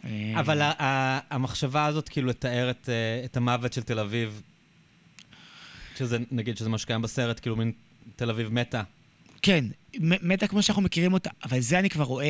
אה, 0.04 0.32
אבל 0.40 0.62
ה- 0.62 0.82
ה- 0.82 1.20
המחשבה 1.30 1.86
הזאת, 1.86 2.08
כאילו, 2.08 2.28
לתאר 2.28 2.70
את, 2.70 2.88
אה, 2.88 3.24
את 3.24 3.36
המוות 3.36 3.72
של 3.72 3.82
תל 3.82 3.98
אביב, 3.98 4.42
שזה, 5.98 6.18
נגיד 6.30 6.56
שזה 6.56 6.68
מה 6.68 6.78
שקיים 6.78 7.02
בסרט, 7.02 7.40
כאילו, 7.40 7.56
מין 7.56 7.72
תל 8.16 8.30
אביב 8.30 8.48
מתה. 8.52 8.82
כן, 9.42 9.64
מתה 10.00 10.46
כמו 10.46 10.62
שאנחנו 10.62 10.82
מכירים 10.82 11.12
אותה, 11.12 11.30
אבל 11.44 11.60
זה 11.60 11.78
אני 11.78 11.90
כבר 11.90 12.04
רואה... 12.04 12.26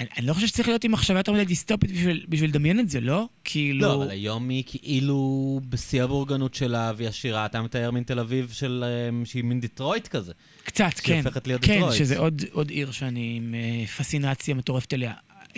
אני, 0.00 0.08
אני 0.18 0.26
לא 0.26 0.34
חושב 0.34 0.46
שצריך 0.46 0.68
להיות 0.68 0.84
עם 0.84 0.92
מחשבה 0.92 1.18
יותר 1.18 1.32
מדי 1.32 1.44
דיסטופית 1.44 1.92
בשביל, 1.92 2.26
בשביל 2.28 2.50
לדמיין 2.50 2.80
את 2.80 2.90
זה, 2.90 3.00
לא? 3.00 3.28
כאילו... 3.44 3.80
לא, 3.80 3.94
אבל 3.94 4.10
היום 4.10 4.48
היא 4.48 4.64
כאילו 4.66 5.60
בשיא 5.68 6.02
הבורגנות 6.02 6.54
שלה, 6.54 6.92
והיא 6.96 7.08
עשירה. 7.08 7.46
אתה 7.46 7.62
מתאר 7.62 7.90
מין 7.90 8.02
תל 8.02 8.18
אביב 8.18 8.50
של... 8.52 8.84
אה, 8.86 9.24
שהיא 9.24 9.44
מין 9.44 9.60
דיטרויט 9.60 10.08
כזה. 10.08 10.32
קצת, 10.64 10.90
שהיא 10.96 11.14
כן. 11.14 11.22
הופכת 11.24 11.46
להיות 11.46 11.64
כן, 11.64 11.72
דיטרויט. 11.72 11.98
שזה 11.98 12.18
עוד, 12.18 12.42
עוד 12.52 12.70
עיר 12.70 12.90
שאני 12.90 13.34
עם 13.36 13.54
אה, 13.54 13.86
פסינציה 13.86 14.54
מטורפת 14.54 14.94
אליה. 14.94 15.12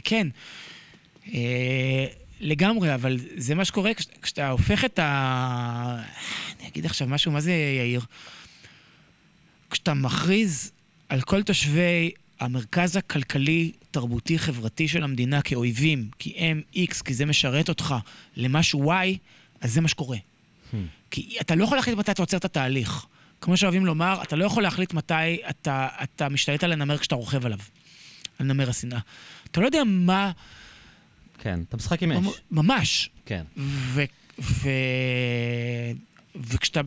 כן. 0.05 0.29
אה, 1.35 2.07
לגמרי, 2.41 2.95
אבל 2.95 3.19
זה 3.37 3.55
מה 3.55 3.65
שקורה 3.65 3.95
כש, 3.95 4.07
כשאתה 4.23 4.51
הופך 4.51 4.85
את 4.85 4.99
ה... 4.99 6.03
אני 6.61 6.69
אגיד 6.69 6.87
עכשיו 6.87 7.09
משהו, 7.09 7.33
מה 7.33 7.41
זה 7.41 7.53
יאיר? 7.79 8.01
כשאתה 9.71 9.95
מכריז 9.95 10.73
על 11.09 11.21
כל 11.21 11.43
תושבי 11.43 12.11
המרכז 12.43 12.97
הכלכלי-תרבותי-חברתי 12.97 14.89
של 14.89 15.05
המדינה 15.05 15.43
כאויבים, 15.43 16.09
כי 16.19 16.35
הם 16.37 16.63
X, 16.75 17.03
כי 17.05 17.15
זה 17.15 17.27
משרת 17.27 17.69
אותך, 17.69 17.95
למשהו 18.37 18.93
Y, 18.93 18.97
אז 19.61 19.73
זה 19.73 19.81
מה 19.81 19.89
שקורה. 19.89 20.17
Hmm. 20.17 20.77
כי 21.11 21.37
אתה 21.41 21.55
לא 21.55 21.65
יכול 21.65 21.79
להחליט 21.79 21.97
מתי 21.97 22.11
אתה 22.11 22.23
עוצר 22.23 22.37
את 22.37 22.45
התהליך. 22.45 23.07
כמו 23.41 23.57
שאוהבים 23.57 23.87
לומר, 23.87 24.23
אתה 24.23 24.37
לא 24.37 24.45
יכול 24.45 24.63
להחליט 24.63 24.93
מתי 24.93 25.37
אתה, 25.51 25.89
אתה 26.03 26.29
משתלט 26.29 26.65
על 26.65 26.73
הנמר 26.73 26.99
כשאתה 26.99 27.15
רוכב 27.15 27.47
עליו, 27.47 27.59
על 28.39 28.47
נמר 28.47 28.71
השנאה. 28.71 28.99
אתה 29.51 29.61
לא 29.61 29.67
יודע 29.67 29.83
מה... 29.87 30.33
כן, 31.39 31.61
אתה 31.69 31.77
משחק 31.77 32.03
עם 32.03 32.13
אש. 32.13 32.27
ממש. 32.51 33.11
כן. 33.27 33.43
ו... 33.57 34.03
ו... 34.39 34.69
וכשאתה... 36.37 36.81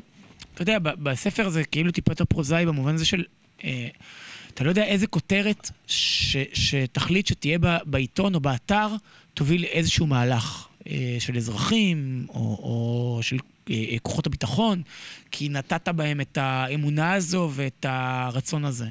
אתה 0.53 0.61
יודע, 0.61 0.77
בספר 0.79 1.49
זה 1.49 1.63
כאילו 1.63 1.91
טיפה 1.91 2.11
יותר 2.11 2.25
פרוזאי 2.25 2.65
במובן 2.65 2.95
הזה 2.95 3.05
של... 3.05 3.23
אה, 3.63 3.87
אתה 4.55 4.63
לא 4.63 4.69
יודע 4.69 4.83
איזה 4.83 5.07
כותרת 5.07 5.71
ש... 5.87 6.37
שתחליט 6.53 7.27
שתהיה 7.27 7.57
ב... 7.59 7.77
בעיתון 7.85 8.35
או 8.35 8.39
באתר, 8.39 8.87
תוביל 9.33 9.61
לאיזשהו 9.61 10.07
מהלך 10.07 10.67
אה, 10.87 11.15
של 11.19 11.37
אזרחים 11.37 12.25
או, 12.29 12.35
או 12.35 13.19
של 13.21 13.37
אה, 13.69 13.75
אה, 13.91 13.97
כוחות 14.01 14.27
הביטחון, 14.27 14.81
כי 15.31 15.49
נתת 15.49 15.87
בהם 15.87 16.21
את 16.21 16.37
האמונה 16.37 17.13
הזו 17.13 17.51
ואת 17.53 17.85
הרצון 17.89 18.65
הזה. 18.65 18.87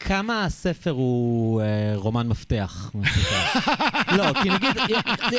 כמה 0.00 0.44
הספר 0.44 0.90
הוא 0.90 1.60
אה, 1.60 1.66
רומן 1.94 2.26
מפתח? 2.28 2.90
מה 2.94 3.04
שנקרא? 3.06 3.62
לא, 4.16 4.42
כי 4.42 4.48
נגיד, 4.50 4.70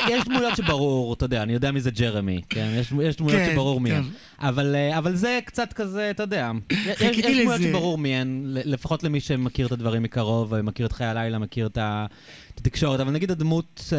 יש 0.08 0.24
דמויות 0.24 0.56
שברור, 0.56 1.14
אתה 1.14 1.24
יודע, 1.24 1.42
אני 1.42 1.52
יודע 1.52 1.70
מי 1.70 1.80
זה 1.80 1.90
ג'רמי, 1.90 2.40
כן? 2.50 2.68
יש, 2.74 2.92
יש 3.02 3.16
דמויות 3.16 3.38
כן, 3.38 3.50
שברור 3.52 3.80
מי 3.80 3.90
כן. 3.90 3.96
הן. 3.96 4.02
אבל, 4.48 4.74
אה, 4.74 4.98
אבל 4.98 5.14
זה 5.16 5.38
קצת 5.44 5.72
כזה, 5.72 6.10
אתה 6.10 6.22
יודע, 6.22 6.50
יש, 6.70 6.78
יש 6.86 6.98
חיכיתי 6.98 7.42
דמויות 7.42 7.60
לזה. 7.60 7.68
שברור 7.68 7.98
מי 7.98 8.16
הן, 8.16 8.42
ל- 8.46 8.72
לפחות 8.72 9.02
למי 9.04 9.20
שמכיר 9.20 9.66
את 9.66 9.72
הדברים 9.72 10.02
מקרוב, 10.02 10.60
מכיר 10.60 10.86
את 10.86 10.92
חיי 10.92 11.06
הלילה, 11.06 11.38
מכיר 11.38 11.66
את, 11.66 11.78
ה, 11.78 12.06
את 12.54 12.60
התקשורת, 12.60 13.00
אבל 13.00 13.10
נגיד 13.12 13.30
הדמות 13.30 13.92
אה, 13.92 13.98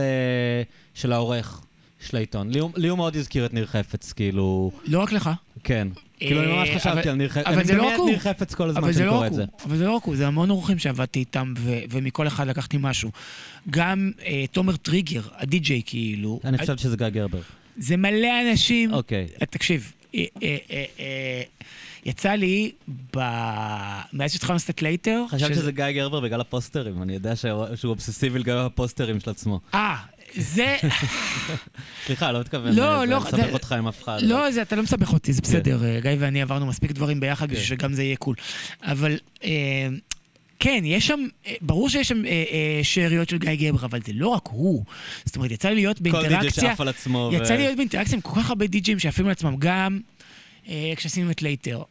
של 0.94 1.14
העורך 1.14 1.62
של 2.00 2.18
העיתון, 2.18 2.50
לי, 2.52 2.60
הוא- 2.90 2.98
מאוד 2.98 3.16
הזכיר 3.16 3.46
את 3.46 3.54
ניר 3.54 3.66
חפץ, 3.66 4.14
כאילו, 4.14 4.72
לא 4.86 5.00
רק 5.00 5.12
לך, 5.12 5.30
כן. 5.64 5.88
כאילו, 6.20 6.44
אני 6.44 6.52
ממש 6.52 6.70
אה, 6.70 6.80
חשבתי 6.80 7.10
על 7.10 7.16
ניר 7.16 7.30
חפץ, 7.30 7.46
אבל 7.48 7.56
אני 7.56 7.64
זה 7.66 7.74
לא 7.74 7.78
מדמיין 7.78 7.94
רק 7.94 7.96
את 7.96 8.00
הוא. 8.00 8.10
ניר 8.10 8.20
חפץ 8.20 8.54
כל 8.56 8.70
הזמן 8.70 8.92
כשאני 8.92 9.06
לא 9.06 9.12
קורא 9.12 9.28
את 9.28 9.34
זה. 9.34 9.46
אבל 9.66 9.78
זה 9.78 9.86
לא 9.86 9.92
רק 9.92 10.04
הוא, 10.04 10.16
זה 10.16 10.28
המון 10.28 10.50
אורחים 10.50 10.80
שעבדתי 10.80 11.20
איתם, 11.20 11.54
ומכל 11.90 12.28
אחד 12.28 12.48
לקחתי 12.48 12.78
משהו. 12.80 13.12
גם 13.70 14.12
אה, 14.26 14.46
תומר 14.52 14.76
טריגר, 14.76 15.22
הדי-ג'יי 15.36 15.82
כאילו, 15.86 16.40
אני 16.46 16.58
חושבת 16.58 16.80
שזה 16.80 16.98
גיא 16.98 17.10
גרבר. 17.10 17.40
זה 17.78 17.98
מלא 17.98 18.28
אנשים. 18.52 18.94
אוקיי. 18.94 19.28
אה, 19.42 19.46
תקשיב, 19.46 19.92
יצא 22.06 22.30
לי, 22.32 22.72
ב- 23.18 23.20
מאז 24.14 24.32
שהתחלנו 24.34 24.54
לעשות 24.54 24.82
לייטר, 24.82 25.24
חשבתי 25.30 25.54
שזה 25.56 25.72
גיא 25.72 25.92
גרבר 25.92 26.20
בגלל 26.20 26.42
הפוסטרים, 26.42 27.02
אני 27.04 27.14
יודע 27.14 27.36
שהוא 27.36 27.54
אובססיבי 27.84 28.40
לגבי 28.40 28.60
הפוסטרים 28.60 29.20
של 29.20 29.30
עצמו. 29.30 29.60
אה, 29.74 29.96
זה... 30.38 30.78
סליחה, 32.06 32.32
לא 32.32 32.40
מתכוון 32.40 32.76
לא, 32.76 33.06
לא, 33.06 33.18
לסבך 33.18 33.54
אותך 33.54 33.72
עם 33.72 33.88
אף 33.88 34.04
אחד. 34.04 34.20
לא, 34.22 34.46
אתה 34.62 34.76
לא 34.76 34.84
מסבך 34.84 35.14
אותי, 35.14 35.34
זה 35.34 35.42
בסדר. 35.42 35.86
אה, 35.86 36.00
גיא 36.00 36.12
ואני 36.20 36.42
עברנו 36.42 36.66
מספיק 36.66 36.92
דברים 36.92 37.20
ביחד 37.20 37.50
בשביל 37.50 37.66
שגם 37.66 37.94
זה 37.94 38.04
יהיה 38.04 38.16
cool. 38.16 38.36
אבל 38.84 39.18
אה, 39.44 39.88
כן, 40.60 40.82
יש 40.86 41.08
שם, 41.08 41.20
אה, 41.48 41.54
ברור 41.62 41.90
שיש 41.90 42.08
שם 42.08 42.26
אה, 42.26 42.44
אה, 42.52 42.80
שאריות 42.84 43.30
של 43.30 43.38
גיא 43.38 43.72
גרבר, 43.72 43.86
אבל 43.86 44.00
זה 44.06 44.12
לא 44.16 44.28
רק 44.28 44.48
הוא. 44.52 44.84
זאת 45.26 45.36
אומרת, 45.36 45.52
יצא 45.52 45.70
לי 45.70 45.76
להיות 45.76 45.98
כל 45.98 46.04
די.ג'יי 46.04 46.22
באינטראקציה... 46.22 46.64
שעף 46.64 46.82
על 46.82 46.88
עצמו. 46.88 47.32
יצא 47.34 47.54
לי 47.54 47.64
להיות 47.64 47.76
באינטראקציה 47.76 48.16
עם 48.16 48.22
כל 48.22 48.42
כך 48.42 48.50
הרבה 48.50 48.68
די-ג'ייז 48.68 49.00
שעפים 49.00 49.26
על 49.26 49.32
עצמם, 49.32 49.56
גם 49.60 50.00
אה, 50.68 50.94
כשעשינו 50.96 51.32
את 51.32 51.42
לייטר. 51.42 51.84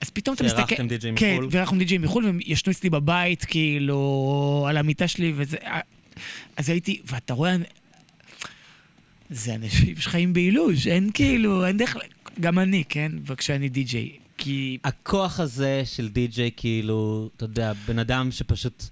אז 0.00 0.10
פתאום 0.10 0.34
אתה 0.34 0.44
מסתכל... 0.44 0.62
שאירחתם 0.66 0.88
די.ג'יי 0.88 1.12
כן, 1.16 1.34
מחו"ל? 1.34 1.48
ואירחנו 1.50 1.78
די.ג'יי 1.78 1.98
מחו"ל, 1.98 2.24
והם 2.24 2.38
ישנו 2.46 2.72
אצלי 2.72 2.90
בבית, 2.90 3.44
כאילו, 3.44 4.66
על 4.68 4.76
המיטה 4.76 5.08
שלי, 5.08 5.32
וזה... 5.36 5.56
אז 6.56 6.70
הייתי, 6.70 7.00
ואתה 7.06 7.34
רואה... 7.34 7.56
זה 9.34 9.54
אנשים 9.54 9.96
שחיים 9.96 10.32
באילוז', 10.32 10.86
אין 10.86 11.10
כאילו, 11.14 11.66
אין 11.66 11.76
דרך... 11.76 11.96
גם 12.40 12.58
אני, 12.58 12.84
כן? 12.88 13.12
וכשאני 13.26 13.68
די.ג'יי. 13.68 14.18
כי... 14.36 14.78
הכוח 14.84 15.40
הזה 15.40 15.82
של 15.84 16.08
די.ג'יי, 16.08 16.50
כאילו, 16.56 17.30
אתה 17.36 17.44
יודע, 17.44 17.72
בן 17.86 17.98
אדם 17.98 18.32
שפשוט... 18.32 18.84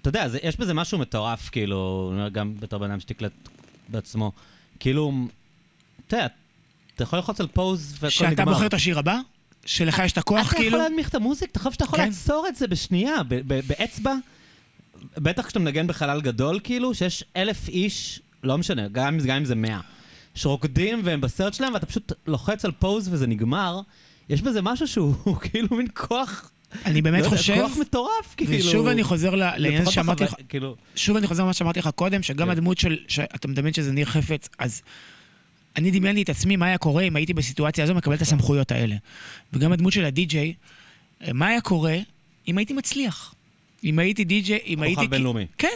אתה 0.00 0.08
יודע, 0.08 0.28
זה, 0.28 0.38
יש 0.42 0.56
בזה 0.56 0.74
משהו 0.74 0.98
מטורף, 0.98 1.48
כאילו, 1.48 2.12
גם 2.32 2.54
בתור 2.60 2.78
בן 2.80 2.90
אדם 2.90 3.00
שתקלט 3.00 3.32
בעצמו. 3.88 4.32
כאילו, 4.80 5.12
אתה 6.06 6.16
יודע, 6.16 6.26
אתה 6.94 7.02
יכול 7.02 7.18
ללחוץ 7.18 7.40
על 7.40 7.46
פוז 7.46 7.94
והכל 8.00 8.24
נגמר. 8.24 8.30
שאתה 8.30 8.44
בוחר 8.44 8.66
את 8.66 8.74
השיר 8.74 8.98
הבא? 8.98 9.18
שלך 9.66 10.02
יש 10.04 10.12
את 10.12 10.18
הכוח, 10.18 10.46
אתה 10.46 10.56
כאילו? 10.56 10.68
יכול 10.68 10.78
להנמיך 10.78 11.08
את 11.08 11.14
המוזיק? 11.14 11.50
אתה 11.50 11.58
חושב 11.58 11.72
שאתה 11.72 11.84
יכול 11.84 11.98
כן. 11.98 12.06
לעצור 12.08 12.46
את 12.48 12.56
זה 12.56 12.66
בשנייה, 12.66 13.22
ב- 13.28 13.34
ב- 13.34 13.60
באצבע? 13.66 14.14
בטח 15.16 15.46
כשאתה 15.46 15.58
מנגן 15.58 15.86
בחלל 15.86 16.20
גדול, 16.20 16.60
כאילו, 16.64 16.94
שיש 16.94 17.24
אלף 17.36 17.68
איש, 17.68 18.20
לא 18.42 18.58
משנה, 18.58 18.88
גם 18.88 19.18
גם 19.18 19.36
אם 19.36 19.44
זה 19.44 19.54
מאה, 19.54 19.80
שרוקדים 20.34 21.00
והם 21.04 21.20
בסרט 21.20 21.54
שלהם, 21.54 21.74
ואתה 21.74 21.86
פשוט 21.86 22.12
לוחץ 22.26 22.64
על 22.64 22.72
פוז 22.72 23.08
וזה 23.12 23.26
נגמר. 23.26 23.80
יש 24.28 24.42
בזה 24.42 24.62
משהו 24.62 24.88
שהוא 24.88 25.14
הוא 25.24 25.36
כאילו 25.44 25.76
מין 25.76 25.86
כוח, 25.94 26.50
אני 26.86 27.02
באמת 27.02 27.24
לא 27.24 27.28
חושב, 27.28 27.54
כוח 27.54 27.76
מטורף, 27.76 28.34
כאילו. 28.36 28.52
ושוב 28.52 28.86
אני 28.86 29.02
חוזר 29.02 29.34
לעניין 29.34 29.90
שאמרתי 29.90 30.24
לך, 30.24 30.34
כאילו, 30.48 30.76
שוב 30.96 31.16
אני 31.16 31.26
חוזר 31.26 31.42
למה 31.42 31.52
שאמרתי 31.52 31.78
לך 31.78 31.88
קודם, 31.94 32.22
שגם 32.22 32.46
כן. 32.46 32.52
הדמות 32.52 32.78
של, 32.78 32.96
שאתה 33.08 33.48
מדמיין 33.48 33.74
שזה 33.74 33.92
ניר 33.92 34.06
חפץ, 34.06 34.48
אז 34.58 34.82
אני 35.76 35.90
דמיינתי 35.90 36.22
את 36.22 36.28
עצמי 36.28 36.56
מה 36.56 36.66
היה 36.66 36.78
קורה 36.78 37.02
אם 37.02 37.16
הייתי 37.16 37.34
בסיטואציה 37.34 37.84
הזו 37.84 37.94
מקבל 37.94 38.14
את 38.14 38.22
הסמכויות 38.22 38.72
האלה. 38.72 38.96
וגם 39.52 39.72
הדמות 39.72 39.92
של 39.92 40.04
הדי-ג'יי, 40.04 40.54
מה 41.32 41.46
היה 41.46 41.60
קורה 41.60 41.96
אם 42.48 42.58
הייתי 42.58 42.72
מצליח? 42.72 43.34
אם 43.84 43.98
הייתי 43.98 44.24
די-ג'יי, 44.24 44.58
אם 44.66 44.82
הייתי... 44.82 44.96
כוכב 45.00 45.10
בינלאומי. 45.10 45.46
כן. 45.58 45.68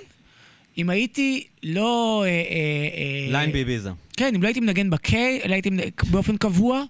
אם 0.79 0.91
הייתי 0.91 1.45
לא... 1.63 2.25
אה, 2.27 2.29
אה, 2.29 2.35
אה, 2.35 3.33
ליין 3.33 3.53
באיביזה. 3.53 3.91
כן, 4.17 4.35
אם 4.35 4.43
לא 4.43 4.49
הייתי 4.49 4.61
מנגן 4.61 4.91
בקיי, 4.91 5.41
אלא 5.45 5.53
הייתי 5.53 5.71
מנגן 5.71 5.89
באופן 6.11 6.37
קבוע, 6.37 6.83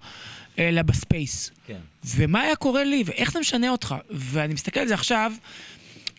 אלא 0.59 0.83
בספייס. 0.83 1.51
כן. 1.67 1.79
ומה 2.05 2.41
היה 2.41 2.57
קורה 2.57 2.85
לי, 2.85 3.03
ואיך 3.07 3.33
זה 3.33 3.41
משנה 3.41 3.71
אותך? 3.71 3.95
ואני 4.11 4.55
מסתכל 4.55 4.81
על 4.81 4.89
זה 4.89 4.95
עכשיו, 4.95 5.33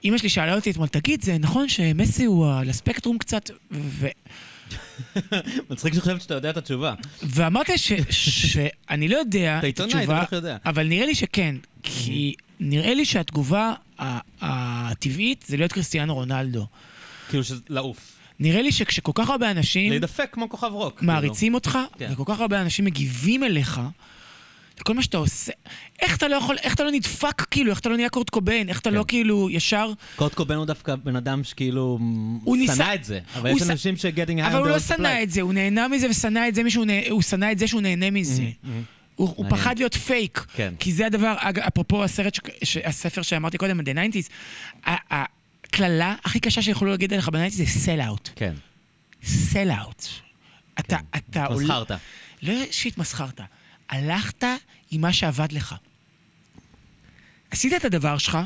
אימא 0.04 0.18
שלי 0.18 0.30
שאלה 0.30 0.56
אותי 0.56 0.72
אתמול, 0.72 0.88
תגיד, 0.88 1.22
זה 1.22 1.38
נכון 1.38 1.70
שמסי 1.70 2.26
הוא 2.26 2.54
על 2.54 2.70
הספקטרום 2.70 3.18
קצת? 3.18 3.50
ו... 3.72 4.08
מצחיק 5.70 5.94
שחושבת 5.94 6.22
שאתה 6.22 6.34
יודע 6.34 6.50
את 6.50 6.58
התשובה. 6.58 6.94
ואמרתי. 7.24 7.72
שאני 8.10 9.08
לא 9.08 9.18
יודע 9.18 9.60
את 9.70 9.80
התשובה. 9.80 10.24
אבל 10.66 10.88
נראה 10.88 11.06
לי 11.06 11.16
שכן, 11.16 11.56
כי 11.84 12.34
נראה 12.60 12.94
לי 12.94 13.06
שהתגובה 13.06 13.74
הטבעית 14.42 15.46
זה 15.48 15.58
להיות 15.58 15.72
קריסטיאנו 15.72 16.16
רונלדו. 16.16 16.66
כאילו, 17.34 17.44
שזה 17.44 17.62
לעוף. 17.70 17.98
נראה 18.40 18.62
לי 18.62 18.72
שכשכל 18.72 19.12
כך 19.16 19.30
הרבה 19.30 19.52
אנשים 19.52 19.90
להידפק 19.92 20.30
כמו 20.32 20.50
כוכב 20.50 20.68
רוק. 20.72 20.98
כאילו. 21.00 21.12
מעריצים 21.14 21.54
אותך, 21.54 21.80
כן. 22.00 22.10
וכל 22.14 22.24
כך 22.34 22.40
הרבה 22.40 22.62
אנשים 22.62 22.86
מגיבים 22.86 23.44
אליך, 23.44 23.82
כל 24.84 24.94
מה 24.94 25.04
שאתה 25.04 25.18
עושה, 25.18 25.52
איך 26.02 26.18
אתה 26.18 26.28
לא 26.28 26.36
יכול, 26.36 26.56
איך 26.64 26.74
אתה 26.76 26.84
לא 26.84 26.92
נדפק 26.92 27.42
כאילו, 27.42 27.72
איך 27.72 27.80
אתה 27.80 27.90
לא 27.90 27.96
נהיה 27.96 28.10
קורט 28.10 28.30
קוביין, 28.30 28.70
איך 28.70 28.80
אתה 28.80 28.90
כן. 28.90 28.96
לא 28.96 29.06
כאילו 29.08 29.50
ישר... 29.50 29.92
קורט 30.16 30.34
קובן 30.34 30.56
הוא 30.56 30.66
דווקא 30.66 30.96
בן 30.96 31.16
אדם 31.16 31.44
שכאילו 31.44 32.00
הוא 32.44 32.56
שנא 32.58 32.72
ניסה- 32.74 32.94
את 32.96 33.04
זה, 33.04 33.20
אבל 33.36 33.50
הוא 33.50 33.58
יש 33.60 33.64
ש- 33.66 33.70
אנשים 33.70 33.96
high 33.96 34.48
אבל 34.48 34.60
הוא 34.60 34.68
לא 34.68 34.80
שנא. 34.80 35.24
את 35.24 35.30
זה, 35.32 35.42
הוא 35.42 35.54
נהנה 35.54 35.88
מזה 35.88 36.10
ושנא 36.10 36.48
את 36.48 36.56
זה 36.56 36.64
מישהו, 36.64 36.86
נה- 36.86 37.10
הוא 37.10 37.22
שנא 37.22 37.52
את 37.52 37.60
זה 37.60 37.68
שהוא 37.68 37.82
נהנה 37.82 38.12
מזה. 38.12 38.42
Mm-hmm. 38.44 38.68
הוא 39.16 39.28
הוא 39.36 39.44
מעניין. 39.46 39.62
פחד 39.62 39.78
להיות 39.78 39.94
פייק. 39.96 40.46
כן. 40.56 40.74
כי 40.80 40.94
זה 40.94 41.06
הדבר, 41.06 41.36
אפרופו 41.68 42.04
הסרט, 42.04 42.40
ש- 42.64 42.78
הספר 42.78 43.22
שאמרתי 43.22 43.58
קודם, 43.58 43.80
The 43.80 43.84
90's, 43.84 44.30
ה- 44.90 45.24
הקללה 45.74 46.16
הכי 46.24 46.40
קשה 46.40 46.62
שיכולו 46.62 46.92
להגיד 46.92 47.14
עליך 47.14 47.30
ב-90's 47.30 47.50
זה 47.50 47.64
sell 47.64 48.10
out. 48.10 48.30
כן, 48.36 48.54
sell 49.24 49.70
out. 49.70 50.06
אתה, 50.80 50.98
כן. 50.98 51.20
אתה 51.32 51.46
עולה... 51.46 51.64
מסחרת. 51.64 51.92
לא 52.42 52.54
שהתמסחרת, 52.72 53.42
הלכת 53.90 54.44
עם 54.92 55.02
מה 55.02 55.14
שעבד 55.14 55.52
לך. 55.52 55.76
עשית 57.52 57.74
את 57.74 57.86
הדבר 57.86 58.18
שלך, 58.18 58.38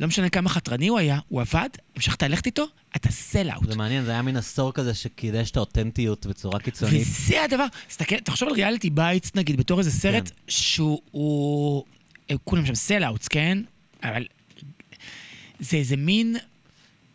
לא 0.00 0.06
משנה 0.06 0.28
כמה 0.28 0.48
חתרני 0.48 0.88
הוא 0.88 0.98
היה, 0.98 1.18
הוא 1.28 1.40
עבד, 1.40 1.68
המשכת 1.96 2.22
ללכת 2.22 2.46
איתו, 2.46 2.66
אתה 2.96 3.10
סל 3.12 3.50
אאוט. 3.50 3.70
זה 3.70 3.76
מעניין, 3.76 4.04
זה 4.04 4.10
היה 4.10 4.22
מין 4.22 4.36
עשור 4.36 4.72
כזה 4.72 4.94
שקידש 4.94 5.50
את 5.50 5.56
האותנטיות 5.56 6.26
בצורה 6.26 6.60
קיצונית. 6.60 7.02
וזה 7.02 7.44
הדבר, 7.44 7.66
תסתכל, 7.88 8.20
תחשוב 8.20 8.48
על 8.48 8.54
Reality 8.54 8.90
Bites 8.90 9.30
נגיד, 9.34 9.56
בתור 9.56 9.78
איזה 9.78 9.90
סרט 9.90 10.28
כן. 10.28 10.34
שהוא, 10.48 11.02
הוא, 11.10 11.84
הם 12.28 12.36
כולם 12.44 12.66
שם 12.66 12.74
sellouts, 12.74 13.28
כן? 13.28 13.58
אבל 14.02 14.26
זה 15.60 15.76
איזה 15.76 15.96
מין, 15.96 16.36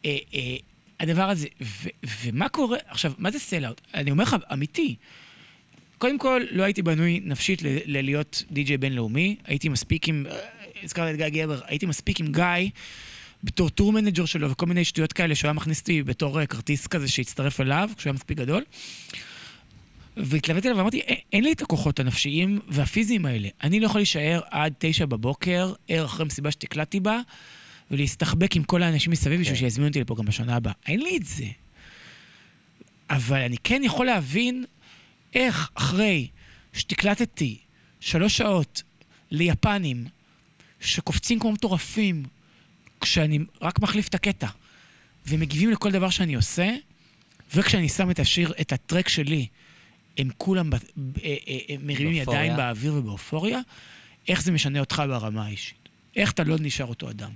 אה, 0.06 0.18
אה, 0.34 0.56
הדבר 1.00 1.30
הזה, 1.30 1.48
ו, 1.62 1.90
ומה 2.24 2.50
קורה, 2.50 2.78
עכשיו, 2.88 3.14
מה 3.18 3.32
זה 3.32 3.40
sellout? 3.40 3.82
אני 3.94 4.12
אומר 4.12 4.24
לך, 4.24 4.36
אמיתי. 4.54 4.96
קודם 5.98 6.18
כל, 6.20 6.42
לא 6.52 6.64
הייתי 6.64 6.82
בנוי 6.82 7.20
נפשית 7.24 7.62
ללהיות 7.86 8.44
די-ג'יי 8.52 8.78
בינלאומי, 8.78 9.36
הייתי 9.46 9.70
מספיק 9.70 10.08
עם, 10.08 10.26
אה, 10.32 10.38
הזכרת 10.84 11.14
את 11.16 11.20
גיא 11.20 11.44
גרבר, 11.44 11.60
הייתי 11.66 11.86
מספיק 11.86 12.20
עם 12.20 12.28
גיא 12.32 12.70
בתור 13.44 13.70
tour 13.70 13.92
manager 13.94 14.26
שלו 14.26 14.52
וכל 14.52 14.66
מיני 14.66 14.86
שטויות 14.86 15.14
כאלה 15.14 15.36
שהוא 15.36 15.48
היה 15.48 15.54
מכניס 15.54 15.80
אותי 15.80 16.04
בתור 16.04 16.40
אה, 16.40 16.46
כרטיס 16.46 16.88
כזה 16.88 17.08
שהצטרף 17.08 17.62
אליו, 17.62 17.90
כשהוא 17.98 18.10
היה 18.10 18.14
מספיק 18.14 18.38
גדול. 18.38 18.64
והתלוויתי 20.18 20.68
אליו 20.68 20.78
ואמרתי, 20.78 21.00
"אין- 21.00 21.18
אין 21.34 21.44
לי 21.44 21.52
את 21.52 21.62
הכוחות 21.62 22.00
הנפשיים 22.00 22.60
והפיזיים 22.68 23.26
האלה. 23.26 23.48
אני 23.64 23.80
לא 23.80 23.86
יכול 23.86 24.00
להישאר 24.00 24.42
עד 24.52 24.74
תשע 24.78 25.06
בבוקר, 25.06 25.74
ער 25.88 26.06
אחרי 26.06 26.26
מסיבה 26.26 26.52
שתקלטתי 26.52 27.00
בה, 27.00 27.20
ולהסתחבק 27.92 28.56
עם 28.56 28.64
כל 28.64 28.84
האנשים 28.84 29.12
מסביב 29.12 29.40
בשביל 29.40 29.56
כן. 29.56 29.60
שיזמינו 29.60 29.88
אותי 29.88 30.02
לפה 30.02 30.16
גם 30.16 30.26
בשנה 30.26 30.56
הבאה. 30.56 30.74
אין 30.88 31.00
לי 31.00 31.18
את 31.18 31.26
זה. 31.26 31.46
אבל 33.10 33.42
אני 33.42 33.58
כן 33.64 33.82
יכול 33.86 34.06
להבין 34.06 34.66
איך 35.34 35.70
אחרי 35.74 36.28
שתקלטתי 36.74 37.58
שלוש 38.00 38.38
שעות 38.38 38.84
ליפנים 39.32 40.06
שקופצים 40.80 41.40
כמו 41.40 41.52
מטורפים 41.52 42.24
כשאני 43.02 43.40
רק 43.62 43.80
מחליף 43.80 44.08
את 44.08 44.16
הקטע 44.16 44.48
ומגיבים 45.28 45.72
לכל 45.72 45.92
דבר 45.92 46.10
שאני 46.10 46.36
עושה, 46.36 46.76
וכשאני 47.56 47.90
שם 47.90 48.12
את 48.12 48.20
השיר, 48.20 48.54
את 48.62 48.74
הטרק 48.74 49.10
שלי, 49.10 49.48
הם 50.18 50.30
כולם 50.38 50.70
ב- 50.70 50.74
אה, 50.74 50.80
אה, 51.24 51.58
אה, 51.70 51.76
מרימים. 51.84 52.14
ידיים 52.14 52.56
באוויר 52.56 52.94
ובאופוריה, 52.94 53.60
איך 54.28 54.44
זה 54.44 54.52
משנה 54.52 54.80
אותך 54.80 55.04
ברמה 55.08 55.46
האישית? 55.46 55.90
איך 56.16 56.32
אתה 56.32 56.44
לא 56.44 56.56
נשאר 56.60 56.86
אותו 56.86 57.10
אדם? 57.10 57.32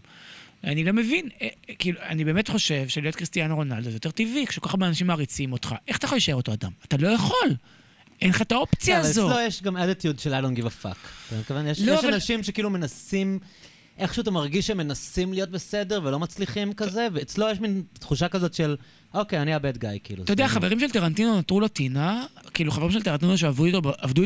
אני 0.63 0.83
לא 0.83 0.91
מבין, 0.93 1.29
אה, 1.41 1.47
אה, 1.69 1.75
כאילו, 1.79 1.99
אני 2.01 2.25
באמת 2.25 2.47
חושב 2.47 2.87
שלהיות 2.87 3.15
קריסטיאנו 3.15 3.55
רונלדו 3.55 3.89
זה 3.89 3.95
יותר 3.95 4.11
טבעי, 4.11 4.47
כשכל 4.47 4.67
כך 4.67 4.73
הרבה 4.73 4.87
אנשים 4.87 5.07
מעריצים 5.07 5.51
אותך. 5.51 5.75
איך 5.87 5.97
אתה 5.97 6.05
יכול 6.05 6.15
להישאר 6.15 6.35
אותו 6.35 6.53
אדם? 6.53 6.71
אתה 6.87 6.97
לא 6.97 7.07
יכול. 7.07 7.55
אין 8.21 8.29
לך 8.29 8.41
את 8.41 8.51
האופציה 8.51 8.99
אבל 8.99 9.07
הזו. 9.09 9.27
אצלו 9.29 9.39
יש 9.39 9.63
גם 9.63 9.77
attitude 9.77 10.21
של 10.21 10.33
I 10.33 10.43
don't 10.43 10.59
give 10.59 10.65
a 10.65 10.85
fuck. 10.85 10.97
אתה 11.27 11.39
מתכוון? 11.39 11.67
יש 11.67 11.81
לא, 11.81 11.99
אבל- 11.99 12.13
אנשים 12.13 12.43
שכאילו 12.43 12.69
מנסים, 12.69 13.39
איכשהו 13.97 14.21
אתה 14.21 14.31
מרגיש 14.31 14.67
שהם 14.67 14.77
מנסים 14.77 15.33
להיות 15.33 15.49
בסדר 15.49 16.01
ולא 16.03 16.19
מצליחים 16.19 16.73
כזה, 16.73 17.07
ואצלו 17.13 17.49
יש 17.51 17.59
מין 17.59 17.83
תחושה 17.99 18.27
כזאת 18.27 18.53
של, 18.53 18.75
אוקיי, 19.13 19.41
אני 19.41 19.53
ה 19.53 19.59
bad 19.59 19.77
guy, 19.77 19.99
כאילו. 20.03 20.23
אתה 20.23 20.33
יודע, 20.33 20.47
חברים 20.47 20.79
של 20.79 20.89
טרנטינו 20.89 21.39
נטרו 21.39 21.59
לו 21.59 21.67
טינה, 21.67 22.25
כאילו 22.53 22.71
חברים 22.71 22.91
של 22.91 23.01
טרנטינו 23.01 23.37
שעבדו 23.37 23.65
איתו, 23.65 23.81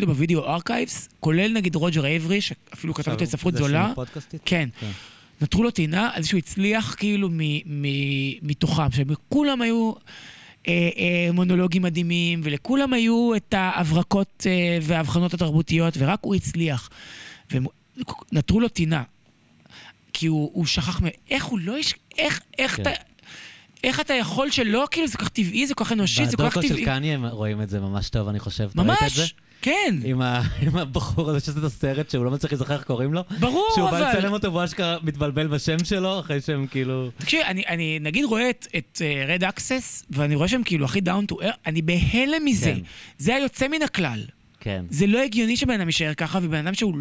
ב 0.08 0.14
Video 0.14 0.45
Archives, 0.45 1.10
כולל 1.20 1.54
נגיד 1.54 1.76
רוג'ר 1.76 2.06
אייברי, 2.06 2.42
שאפילו 2.42 2.94
כתב 2.94 3.12
איתו 3.12 3.24
את 3.24 3.30
ספרות 3.30 3.60
זולה. 3.60 3.88
של 3.90 3.96
פודקאסטית? 3.96 4.42
כן. 4.46 4.70
נטרו 5.44 5.64
לו 5.64 5.72
טינה 5.72 6.10
על 6.14 6.22
זה 6.22 6.30
שהוא 6.30 6.38
הצליח 6.38 6.95
כאילו 6.98 7.30
מ- 7.32 7.38
מ- 7.65 8.48
מתוכם, 8.48 8.91
שכולם 8.91 9.61
היו 9.61 9.94
אה, 10.68 10.90
אה, 10.98 11.32
מונולוגים 11.34 11.82
מדהימים, 11.82 12.41
ולכולם 12.44 12.94
היו 12.94 13.36
את 13.36 13.53
ההברקות 13.53 14.48
אה, 14.49 14.78
וההבחנות 14.82 15.34
התרבותיות, 15.34 15.94
ורק 15.98 16.20
הוא 16.22 16.36
הצליח. 16.36 16.90
ונטרו 17.52 18.60
לו 18.60 18.68
טינה, 18.68 19.03
כי 20.14 20.28
הוא, 20.28 20.52
הוא 20.53 20.65
שכח 20.65 21.02
מ... 21.02 21.06
איך 21.30 21.45
הוא 21.45 21.60
לא... 21.60 21.78
יש... 21.78 21.94
איך, 22.18 22.41
איך 22.60 22.76
כן. 22.76 22.82
אתה... 22.82 22.91
איך 23.84 23.99
אתה 23.99 24.14
יכול 24.14 24.52
שלא, 24.52 24.88
כאילו, 24.91 25.07
זה 25.07 25.18
כל 25.18 25.24
כך 25.26 25.30
טבעי, 25.30 25.68
זה 25.68 25.74
כל 25.74 25.84
כך 25.84 25.91
אנושי, 25.91 26.26
זה 26.26 26.38
כל 26.38 26.49
כך 26.49 26.57
בדוקו 26.57 26.68
טבעי. 26.68 26.84
של 26.84 26.86
קניה 26.86 27.18
רואים 27.30 27.61
את 27.61 27.70
זה 27.70 27.80
ממש 27.80 28.10
טוב, 28.10 28.28
אני 28.28 28.40
חושב. 28.40 28.70
ממש, 28.76 29.36
כן, 29.64 29.99
עם 30.03 30.22
ה- 30.22 30.41
עם 30.68 30.77
הבחור 30.77 31.30
הזה 31.30 31.40
שעושה 31.40 31.60
את 31.60 31.64
הסרט, 31.64 32.10
שהוא 32.10 32.26
לא 32.26 32.31
מצליח 32.31 32.52
להיזכר 32.52 32.73
איך 32.73 32.84
קוראים 32.84 33.14
לו? 33.14 33.23
ברור, 33.40 33.68
שהוא 33.76 33.91
בא 33.91 33.98
אבל... 33.98 34.18
לצלם 34.18 34.34
אותו 34.34 34.53
והוא 34.53 34.64
אשכרה 34.65 34.98
מתבלבל 35.03 35.48
בשם 35.48 35.84
שלו, 35.84 36.19
אחרי 36.19 36.41
שהם 36.41 36.68
כאילו... 36.68 37.10
תקשיב, 37.18 37.41
אני, 37.41 37.64
אני 37.68 37.99
נגיד 38.02 38.26
רואה 38.26 38.49
את, 38.49 38.68
את 38.77 39.02
אה, 39.02 39.41
Red 39.41 39.44
Axes, 39.44 40.06
ואני 40.10 40.35
רואה 40.35 40.48
שהם 40.48 40.64
כאילו 40.64 40.85
הכי 40.85 41.02
down 41.02 41.26
to 41.26 41.41
earth, 41.41 41.57
אני 41.65 41.81
בהלם 41.81 42.45
מזה. 42.45 42.73
כן. 42.76 42.80
זה 43.18 43.35
היוצא 43.35 43.68
מן 43.68 43.81
הכלל. 43.81 44.23
כן. 44.60 44.85
זה 44.90 45.07
לא 45.07 45.19
הגיוני 45.19 45.57
שבן 45.57 45.73
אדם 45.73 45.88
יישאר 45.88 46.14
ככה, 46.14 46.40
ובן 46.41 46.68
אדם 46.68 46.73
שהוא... 46.73 46.94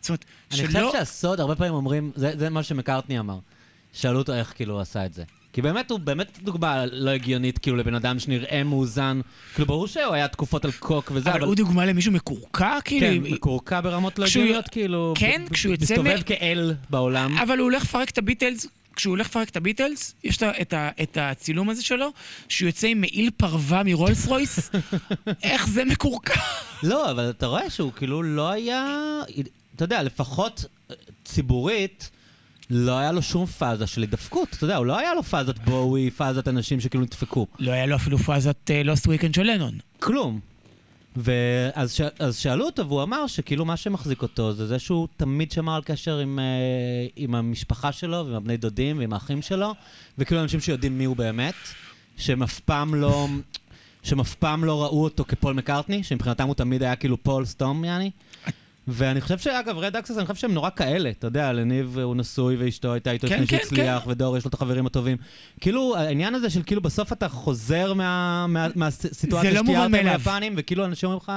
זאת 0.00 0.08
אומרת, 0.08 0.24
אני 0.50 0.56
חושב 0.66 0.70
שלא... 0.70 0.92
שהסוד, 0.92 1.40
הרבה 1.40 1.56
פעמים 1.56 1.74
אומרים, 1.74 2.12
זה, 2.14 2.32
זה 2.38 2.50
מה 2.50 2.62
שמקארטני 2.62 3.18
אמר. 3.18 3.38
שאלו 3.92 4.18
אותו 4.18 4.34
איך 4.34 4.52
כאילו 4.56 4.74
הוא 4.74 4.80
עשה 4.80 5.06
את 5.06 5.14
זה. 5.14 5.24
כי 5.58 5.62
באמת 5.62 5.90
הוא 5.90 5.98
באמת 6.00 6.38
דוגמה 6.42 6.86
לא 6.92 7.10
הגיונית, 7.10 7.58
כאילו 7.58 7.76
לבן 7.76 7.94
אדם 7.94 8.18
שנראה 8.18 8.64
מאוזן. 8.64 9.20
כאילו 9.54 9.66
ברור 9.66 9.86
שהוא 9.86 10.14
היה 10.14 10.28
תקופות 10.28 10.64
על 10.64 10.70
קוק 10.72 11.12
וזה, 11.14 11.30
אבל 11.30 11.40
הוא 11.40 11.54
דוגמה 11.54 11.86
למישהו 11.86 12.12
מקורקע, 12.12 12.78
כאילו... 12.84 13.06
כן, 13.06 13.32
מקורקע 13.34 13.80
ברמות 13.80 14.18
לא 14.18 14.24
הגיוניות, 14.24 14.68
כאילו... 14.68 15.14
כן, 15.16 15.42
כשהוא 15.50 15.72
יוצא 15.72 15.84
מסתובב 15.84 16.16
מ- 16.18 16.22
כאל 16.22 16.74
בעולם. 16.90 17.38
אבל 17.38 17.58
הוא 17.58 17.64
הולך 17.64 17.82
לפרק 17.82 18.10
את 18.10 18.18
הביטלס, 18.18 18.66
כשהוא 18.96 19.10
הולך 19.10 19.26
לפרק 19.26 19.48
את 19.48 19.56
הביטלס, 19.56 20.14
יש 20.24 20.36
את 20.36 20.42
את, 20.42 20.74
את 21.02 21.18
הצילום 21.20 21.70
הזה 21.70 21.84
שלו, 21.84 22.08
שהוא 22.48 22.66
יוצא 22.66 22.86
עם 22.86 23.00
מעיל 23.00 23.30
פרווה 23.36 23.82
מרולס 23.84 24.26
רויס. 24.26 24.70
איך 25.42 25.68
זה 25.68 25.84
מקורקע? 25.84 26.40
לא, 26.82 27.10
אבל 27.10 27.30
אתה 27.30 27.46
רואה 27.46 27.70
שהוא 27.70 27.92
כאילו 27.96 28.22
לא 28.22 28.50
היה... 28.50 28.96
אתה 29.76 29.84
יודע, 29.84 30.02
לפחות 30.02 30.64
אה, 30.90 30.94
ציבורית, 31.24 32.10
לא 32.70 32.98
היה 32.98 33.12
לו 33.12 33.22
שום 33.22 33.46
פאזה 33.46 33.86
של 33.86 34.00
הידפקות. 34.00 34.48
אתה 34.54 34.64
יודע, 34.64 34.76
הוא 34.76 34.86
לא 34.86 34.98
היה 34.98 35.14
לו 35.14 35.22
פאזת 35.22 35.58
בואי, 35.58 36.10
פאזת 36.10 36.48
אנשים 36.48 36.80
שכאילו 36.80 37.04
נדפקו. 37.04 37.46
לא 37.58 37.72
היה 37.72 37.86
לו 37.86 37.96
אפילו 37.96 38.18
פאזת 38.18 38.70
לוסט 38.84 39.06
וויקנד 39.06 39.34
של 39.34 39.42
לנון. 39.42 39.78
כלום. 40.00 40.40
ואז 41.16 41.92
ש... 41.92 42.00
אז 42.18 42.36
שאלו 42.36 42.66
אותו, 42.66 42.88
והוא 42.88 43.02
אמר 43.02 43.26
שכאילו 43.26 43.64
מה 43.64 43.76
שמחזיק 43.76 44.22
אותו 44.22 44.52
זה 44.52 44.66
זה 44.66 44.78
שהוא 44.78 45.08
תמיד 45.16 45.52
שמר 45.52 45.74
על 45.74 45.82
קשר 45.82 46.18
עם, 46.18 46.38
אה, 46.38 47.06
עם 47.16 47.34
המשפחה 47.34 47.92
שלו, 47.92 48.26
ועם 48.26 48.34
הבני 48.34 48.56
דודים, 48.56 48.98
ועם 48.98 49.12
האחים 49.12 49.42
שלו, 49.42 49.74
וכאילו 50.18 50.42
אנשים 50.42 50.60
שיודעים 50.60 50.98
מי 50.98 51.04
הוא 51.04 51.16
באמת, 51.16 51.54
שהם 52.16 52.42
אף 52.42 52.60
פעם 52.60 52.94
לא... 52.94 53.28
שהם 54.02 54.20
אף 54.20 54.34
פעם 54.34 54.64
לא 54.64 54.82
ראו 54.82 55.04
אותו 55.04 55.24
כפול 55.28 55.54
מקארטני, 55.54 56.02
שמבחינתם 56.04 56.46
הוא 56.46 56.54
תמיד 56.54 56.82
היה 56.82 56.96
כאילו 56.96 57.22
פול 57.22 57.44
סטום, 57.44 57.84
יעני. 57.84 58.10
ואני 58.88 59.20
חושב 59.20 59.38
שאגב, 59.38 59.78
Red 59.78 59.96
Axes, 59.96 60.16
אני 60.18 60.26
חושב 60.26 60.40
שהם 60.40 60.54
נורא 60.54 60.70
כאלה, 60.76 61.10
אתה 61.10 61.26
יודע, 61.26 61.52
לניב 61.52 61.98
הוא 61.98 62.16
נשוי 62.16 62.56
ואשתו 62.56 62.92
הייתה 62.92 63.10
איתו 63.12 63.28
כן, 63.28 63.34
לפני 63.42 63.46
כן, 63.46 63.64
שהצליח, 63.64 64.06
ודור 64.06 64.36
יש 64.36 64.44
לו 64.44 64.48
את 64.48 64.54
החברים 64.54 64.86
הטובים. 64.86 65.16
כאילו, 65.60 65.96
העניין 65.96 66.34
הזה 66.34 66.50
של 66.50 66.62
כאילו 66.62 66.80
בסוף 66.82 67.12
אתה 67.12 67.28
חוזר 67.28 67.94
מה- 67.94 68.46
מה- 68.48 68.68
מהסיטואציה 68.74 69.50
לא 69.52 69.62
מובן 69.62 69.72
שתיארת 69.72 69.84
עם 69.86 69.92
מאליו. 69.92 70.12
היפנים, 70.12 70.54
וכאילו 70.56 70.84
אנשים 70.84 71.06
אומרים 71.06 71.20
לך, 71.24 71.32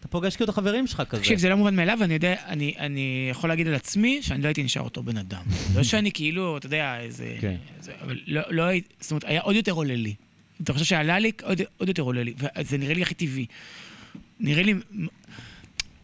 אתה 0.00 0.08
פוגש 0.08 0.36
כאילו 0.36 0.44
את 0.44 0.58
החברים 0.58 0.86
שלך 0.86 1.02
כזה. 1.08 1.22
תקשיב, 1.22 1.38
זה 1.38 1.48
לא 1.48 1.56
מובן 1.56 1.76
מאליו, 1.76 1.98
ואני 2.00 2.14
יודע, 2.14 2.34
אני, 2.46 2.74
אני 2.78 3.28
יכול 3.30 3.48
להגיד 3.50 3.66
על 3.68 3.74
עצמי 3.74 4.18
שאני 4.22 4.42
לא 4.42 4.48
הייתי 4.48 4.62
נשאר 4.62 4.82
אותו 4.82 5.02
בן 5.02 5.16
אדם. 5.16 5.42
לא 5.76 5.82
שאני 5.82 6.12
כאילו, 6.12 6.56
אתה 6.56 6.66
יודע, 6.66 7.00
איזה... 7.00 7.36
כן. 7.40 7.56
זה, 7.80 7.92
אבל 8.02 8.16
לא, 8.26 8.42
לא 8.50 8.62
הייתי, 8.62 8.88
זאת 9.00 9.10
אומרת, 9.10 9.24
היה 9.24 9.40
עוד 9.40 9.56
יותר 9.56 9.72
עולה 9.72 9.94
לי. 9.96 10.14
אתה 10.62 10.72
חושב 10.72 10.84
שעלה 10.84 11.18
לי, 11.18 11.32
עוד, 11.42 11.60
עוד 11.76 11.88
יותר 11.88 12.02
עולה 12.02 12.22
לי. 12.22 12.34
וזה 12.58 12.78
נראה 12.78 12.94
לי 12.94 13.02
הכי 13.02 13.14
טבעי. 13.14 13.46
נראה 14.40 14.62
לי... 14.62 14.74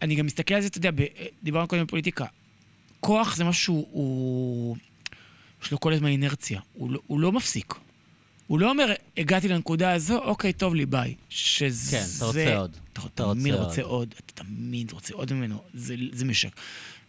אני 0.05 0.15
גם 0.15 0.25
מסתכל 0.25 0.53
על 0.53 0.61
זה, 0.61 0.67
אתה 0.67 0.77
יודע, 0.77 1.03
דיברנו 1.43 1.67
קודם 1.67 1.83
בפוליטיקה. 1.83 2.25
כוח 2.99 3.35
זה 3.35 3.43
משהו. 3.43 3.87
הוא- 3.91 4.77
יש 5.63 5.71
לו 5.71 5.79
כל 5.79 5.93
הזמן 5.93 6.07
אינרציה. 6.07 6.59
הוא 6.73 6.91
לא, 6.91 6.99
הוא 7.07 7.19
לא 7.19 7.31
מפסיק. 7.31 7.73
הוא 8.47 8.59
לא 8.59 8.69
אומר, 8.69 8.93
הגעתי 9.17 9.47
לנקודה 9.47 9.93
הזו, 9.93 10.17
אוקיי, 10.17 10.53
טוב 10.53 10.75
לי, 10.75 10.85
ביי. 10.85 11.15
שזה... 11.29 11.97
כן, 11.97 12.03
אתה 12.17 12.25
רוצה 12.25 12.57
עוד. 12.57 12.77
אתה 12.93 13.01
אתה 13.13 13.23
תמיד 13.33 13.53
רוצה 13.53 13.65
רוצה 13.65 13.81
עוד. 13.83 14.13
אתה 14.25 14.43
תמיד 14.43 14.91
רוצה 14.91 15.13
עוד 15.13 15.33
ממנו. 15.33 15.61
זה, 15.73 15.95
זה 16.11 16.25
משק... 16.25 16.49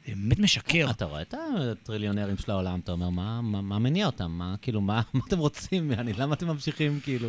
זה 0.06 0.12
באמת 0.14 0.38
משקר. 0.38 0.86
אתה 0.90 1.04
רואה 1.04 1.22
את 1.22 1.34
הטריליונרים 1.34 2.36
של 2.38 2.50
העולם, 2.50 2.80
אתה 2.80 2.92
אומר, 2.92 3.10
מה, 3.10 3.40
מה, 3.42 3.60
מה 3.60 3.78
מניע 3.78 4.06
אותם? 4.06 4.30
מה, 4.30 4.54
כאילו, 4.62 4.80
מה, 4.80 5.02
מה 5.14 5.20
אתם 5.28 5.38
רוצים? 5.38 5.92
אני, 5.92 6.12
למה 6.12 6.34
אתם 6.34 6.46
ממשיכים, 6.46 7.00
כאילו? 7.04 7.28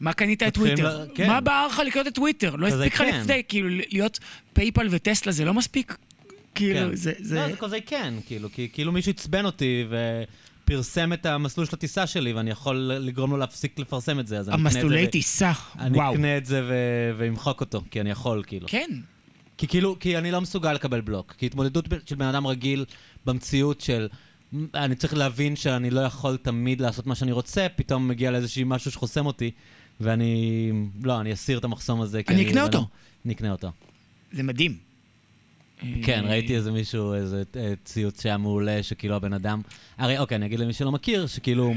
מה 0.00 0.12
קנית 0.12 0.42
את 0.42 0.54
טוויטר? 0.54 1.02
ל- 1.02 1.06
כן. 1.14 1.26
מה 1.26 1.40
בער 1.40 1.66
לך 1.66 1.82
לקנות 1.86 2.06
את 2.06 2.14
טוויטר? 2.14 2.56
לא 2.56 2.66
הספיק 2.66 2.94
לך 2.94 2.98
כן. 2.98 3.20
לפני, 3.20 3.42
כאילו, 3.48 3.68
להיות 3.68 4.18
פייפל 4.52 4.86
וטסלה 4.90 5.32
זה 5.32 5.44
לא 5.44 5.54
מספיק? 5.54 5.96
כאילו, 6.54 6.88
כן. 6.90 6.94
זה... 6.96 7.12
זה- 7.18 7.34
לא, 7.36 7.48
זה 7.48 7.56
כזה 7.56 7.78
כן, 7.86 8.14
כאילו, 8.26 8.48
כי 8.52 8.68
כאילו 8.72 8.92
מישהו 8.92 9.10
עצבן 9.10 9.44
אותי 9.44 9.84
ופרסם 10.64 11.12
את 11.12 11.26
המסלול 11.26 11.66
של 11.66 11.76
הטיסה 11.76 12.06
שלי, 12.06 12.32
ואני 12.32 12.50
יכול 12.50 12.76
לגרום 12.76 13.30
לו 13.30 13.36
להפסיק 13.36 13.78
לפרסם 13.78 14.20
את 14.20 14.26
זה, 14.26 14.38
אז 14.38 14.48
אני 14.48 14.56
אקנה 14.56 14.68
את 14.68 14.72
זה 14.72 14.78
המסלולי 14.78 15.04
ו- 15.06 15.10
טיסה, 15.10 15.52
אני 15.78 15.98
וואו. 15.98 16.12
אקנה 16.14 16.36
את 16.36 16.46
זה 16.46 16.62
ו- 16.68 16.72
ואמחוק 17.18 17.60
אותו, 17.60 17.82
כי 17.90 18.00
אני 18.00 18.10
יכול, 18.10 18.42
כאילו. 18.46 18.66
כן. 18.70 18.90
כי 19.58 19.66
כאילו, 19.68 19.96
כי 20.00 20.18
אני 20.18 20.30
לא 20.30 20.40
מסוגל 20.40 20.72
לקבל 20.72 21.00
בלוק. 21.00 21.34
כי 21.38 21.46
התמודדות 21.46 21.84
של 22.06 22.16
בן 22.16 22.26
אדם 22.26 22.46
רגיל 22.46 22.84
במציאות 23.26 23.80
של... 23.80 24.08
"מ, 24.52 24.66
אני 24.74 24.94
צריך 24.94 25.14
להבין 25.14 25.56
שאני 25.56 25.90
לא 25.90 26.00
יכול 26.00 26.36
תמיד 26.36 26.80
לעשות 26.80 27.06
מה 27.06 27.14
שאני 27.14 27.32
רוצה, 27.32 27.66
פתאום 27.76 28.08
מגיע 28.08 28.30
לאיזשהו 28.30 28.66
משהו 28.66 28.90
שחוסם 28.90 29.26
אותי, 29.26 29.50
ואני... 30.00 30.72
לא, 31.02 31.20
אני 31.20 31.32
אסיר 31.32 31.58
את 31.58 31.64
המחסום 31.64 32.00
הזה. 32.00 32.20
אני 32.28 32.48
אקנה 32.48 32.62
אותו. 32.62 32.86
אני 33.24 33.34
אקנה 33.34 33.52
אותו. 33.52 33.70
זה 34.32 34.42
מדהים. 34.42 34.76
כן, 36.02 36.24
אה, 36.24 36.30
ראיתי 36.30 36.56
איזה 36.56 36.72
מישהו, 36.72 37.14
איזה 37.14 37.42
אה, 37.56 37.72
ציוץ 37.84 38.22
שהיה 38.22 38.36
מעולה, 38.36 38.82
שכאילו 38.82 39.16
הבן 39.16 39.32
אדם... 39.32 39.60
הרי, 39.98 40.18
אוקיי, 40.18 40.36
אני 40.36 40.46
אגיד 40.46 40.60
למי 40.60 40.72
שלא 40.72 40.92
מכיר, 40.92 41.26
שכאילו... 41.26 41.74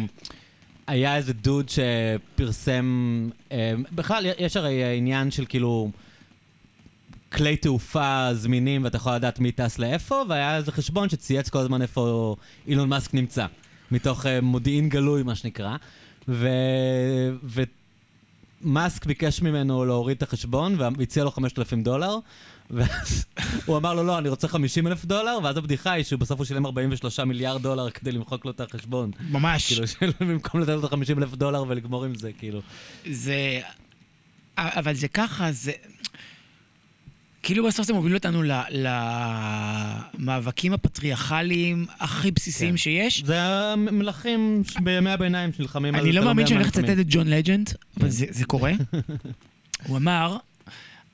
היה 0.87 1.15
איזה 1.15 1.33
דוד 1.33 1.69
שפרסם... 1.69 3.29
אה, 3.51 3.73
בכלל, 3.91 4.25
יש 4.39 4.57
הרי 4.57 4.97
עניין 4.97 5.31
של 5.31 5.45
כאילו... 5.45 5.91
כלי 7.33 7.57
תעופה 7.57 8.29
זמינים 8.33 8.83
ואתה 8.83 8.97
יכול 8.97 9.15
לדעת 9.15 9.39
מי 9.39 9.51
טס 9.51 9.79
לאיפה, 9.79 10.23
והיה 10.29 10.57
איזה 10.57 10.71
חשבון 10.71 11.09
שצייץ 11.09 11.49
כל 11.49 11.59
הזמן 11.59 11.81
איפה 11.81 12.35
אילון 12.67 12.89
מאסק 12.89 13.13
נמצא. 13.13 13.45
מתוך 13.91 14.25
אה, 14.25 14.41
מודיעין 14.41 14.89
גלוי, 14.89 15.23
מה 15.23 15.35
שנקרא. 15.35 15.75
ו... 16.27 16.47
ומאסק 18.63 19.05
ביקש 19.05 19.41
ממנו 19.41 19.85
להוריד 19.85 20.17
את 20.17 20.23
החשבון, 20.23 20.75
והציע 20.79 21.23
לו 21.23 21.31
5,000 21.31 21.83
דולר, 21.83 22.15
ואז 22.71 23.25
הוא 23.65 23.77
אמר 23.77 23.93
לו, 23.93 24.03
לא, 24.03 24.17
אני 24.17 24.29
רוצה 24.29 24.47
50 24.47 24.87
אלף 24.87 25.05
דולר, 25.05 25.39
ואז 25.43 25.57
הבדיחה 25.57 25.91
היא 25.91 26.03
שבסוף 26.03 26.39
הוא 26.39 26.45
שילם 26.45 26.65
43 26.65 27.19
מיליארד 27.19 27.61
דולר 27.61 27.89
כדי 27.89 28.11
למחוק 28.11 28.45
לו 28.45 28.51
את 28.51 28.61
החשבון. 28.61 29.11
ממש. 29.29 29.73
כאילו, 29.97 30.13
במקום 30.29 30.61
לתת 30.61 30.69
לו 30.69 30.85
את 30.85 30.93
ה-50 30.93 31.17
אלף 31.17 31.35
דולר 31.35 31.63
ולגמור 31.67 32.05
עם 32.05 32.15
זה, 32.15 32.31
כאילו. 32.39 32.61
זה... 33.11 33.59
אבל 34.57 34.93
זה 34.93 35.07
ככה, 35.07 35.51
זה... 35.51 35.71
כאילו 37.43 37.65
בסוף 37.67 37.85
זה 37.87 37.93
מוביל 37.93 38.13
אותנו 38.13 38.43
למאבקים 40.19 40.73
הפטריארכליים 40.73 41.85
הכי 41.99 42.31
בסיסיים 42.31 42.71
כן. 42.71 42.77
שיש. 42.77 43.23
זה 43.25 43.41
המלכים 43.43 44.63
בימי 44.83 45.09
הביניים 45.11 45.53
שנלחמים 45.53 45.95
על... 45.95 46.01
אני 46.01 46.11
לא 46.11 46.25
מאמין 46.25 46.47
שאני 46.47 46.59
הולך. 46.59 46.77
לצטט 46.77 46.89
את 46.99 47.05
ג'ון 47.09 47.27
לג'נד, 47.27 47.73
אבל 47.99 48.09
זה 48.09 48.25
זה 48.29 48.45
קורה. 48.45 48.71
הוא 49.87 49.97
אמר, 49.97 50.37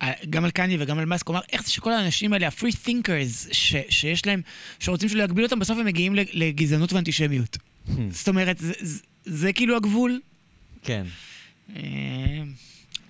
אה, 0.01 0.11
גם 0.29 0.45
על 0.45 0.51
קניה 0.51 0.77
וגם 0.79 0.99
על 0.99 1.05
מאסק, 1.05 1.27
הוא 1.27 1.33
אמר, 1.33 1.43
איך 1.51 1.63
זה 1.63 1.71
שכל 1.71 1.93
האנשים 1.93 2.33
האלה, 2.33 2.47
ה-free 2.47 2.75
thinkers, 2.87 3.47
ש- 3.53 3.75
שיש 3.89 4.25
להם, 4.25 4.41
שרוצים 4.79 5.09
שלא 5.09 5.23
יגביל 5.23 5.43
אותם, 5.45 5.59
בסוף 5.59 5.77
הם 5.77 5.85
מגיעים 5.85 6.15
לגזענות 6.33 6.93
ואנטישמיות. 6.93 7.57
זאת 8.11 8.27
אומרת, 8.27 8.57
זה- 8.57 8.73
זה- 8.81 8.99
זה 9.25 9.53
כאילו 9.53 9.75
הגבול. 9.77 10.19
כן. 10.83 11.03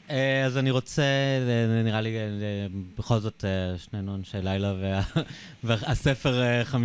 אה, 0.09 0.45
אז 0.45 0.57
אני 0.57 0.71
רוצה, 0.71 1.01
אה, 1.01 1.84
נראה 1.84 2.01
לי, 2.01 2.17
אה, 2.17 2.21
בכל 2.97 3.19
זאת, 3.19 3.45
שנינו 3.89 4.15
אנשי 4.15 4.38
לילה, 4.43 4.73
וה- 4.81 5.01
והספר, 5.63 6.41
אה, 6.41 6.61
50% 6.65 6.75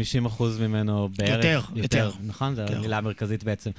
ממנו 0.61 1.09
בערך. 1.19 1.31
יותר, 1.45 1.61
יותר. 1.77 2.11
נכון? 2.27 2.55
זו 2.55 2.61
יותר. 2.63 2.77
המילה 2.79 2.99
המרכזית 2.99 3.45
בעצם. 3.45 3.71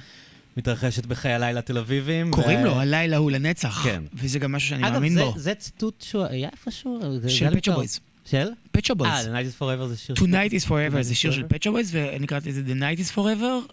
מתרחשת 0.56 1.06
בחיי 1.06 1.32
הלילה 1.32 1.62
תל 1.62 1.78
אביבים. 1.78 2.30
קוראים 2.30 2.60
ו- 2.60 2.64
לו 2.64 2.80
הלילה 2.80 3.16
הוא 3.16 3.30
לנצח. 3.30 3.80
כן. 3.84 4.02
וזה 4.14 4.38
גם 4.38 4.52
משהו 4.52 4.68
שאני 4.68 4.82
אגב, 4.86 4.92
מאמין 4.94 5.14
זה- 5.14 5.20
בו. 5.24 5.32
זה 5.36 5.54
ציטוט 5.54 6.02
שהוא 6.02 6.24
היה 6.24 6.48
איפשהו. 6.52 7.00
של 7.28 7.50
פצ'ו. 7.60 7.72
בויז. 7.72 8.00
של? 8.24 8.48
Pet 8.72 8.81
Shop 8.81 8.94
Boys. 8.94 9.12
אה, 9.12 9.22
The 9.22 9.44
Night 9.44 9.58
is 9.58 9.62
Forever 9.62 9.86
זה 9.86 9.96
שיר... 9.96 10.14
Tonight 10.16 10.50
is 10.52 10.68
Forever 10.68 11.02
זה 11.02 11.14
שיר 11.14 11.30
של? 11.32 11.42
Pet 11.48 11.58
Shop 11.58 11.72
Boys, 11.72 11.94
ואני 11.94 12.26
קראתי 12.26 12.48
לזה 12.48 12.62
The 12.66 12.76
Night 12.80 13.00
is 13.00 13.16
Forever. 13.16 13.72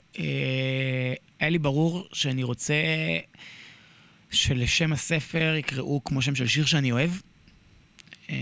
היה 1.39 1.49
לי 1.49 1.59
ברור 1.59 2.07
שאני 2.13 2.43
רוצה 2.43 2.73
שלשם 4.31 4.93
הספר 4.93 5.55
יקראו 5.59 6.03
כמו 6.03 6.21
שם 6.21 6.35
של 6.35 6.47
שיר 6.47 6.65
שאני 6.65 6.91
אוהב. 6.91 7.11
כמו 8.27 8.35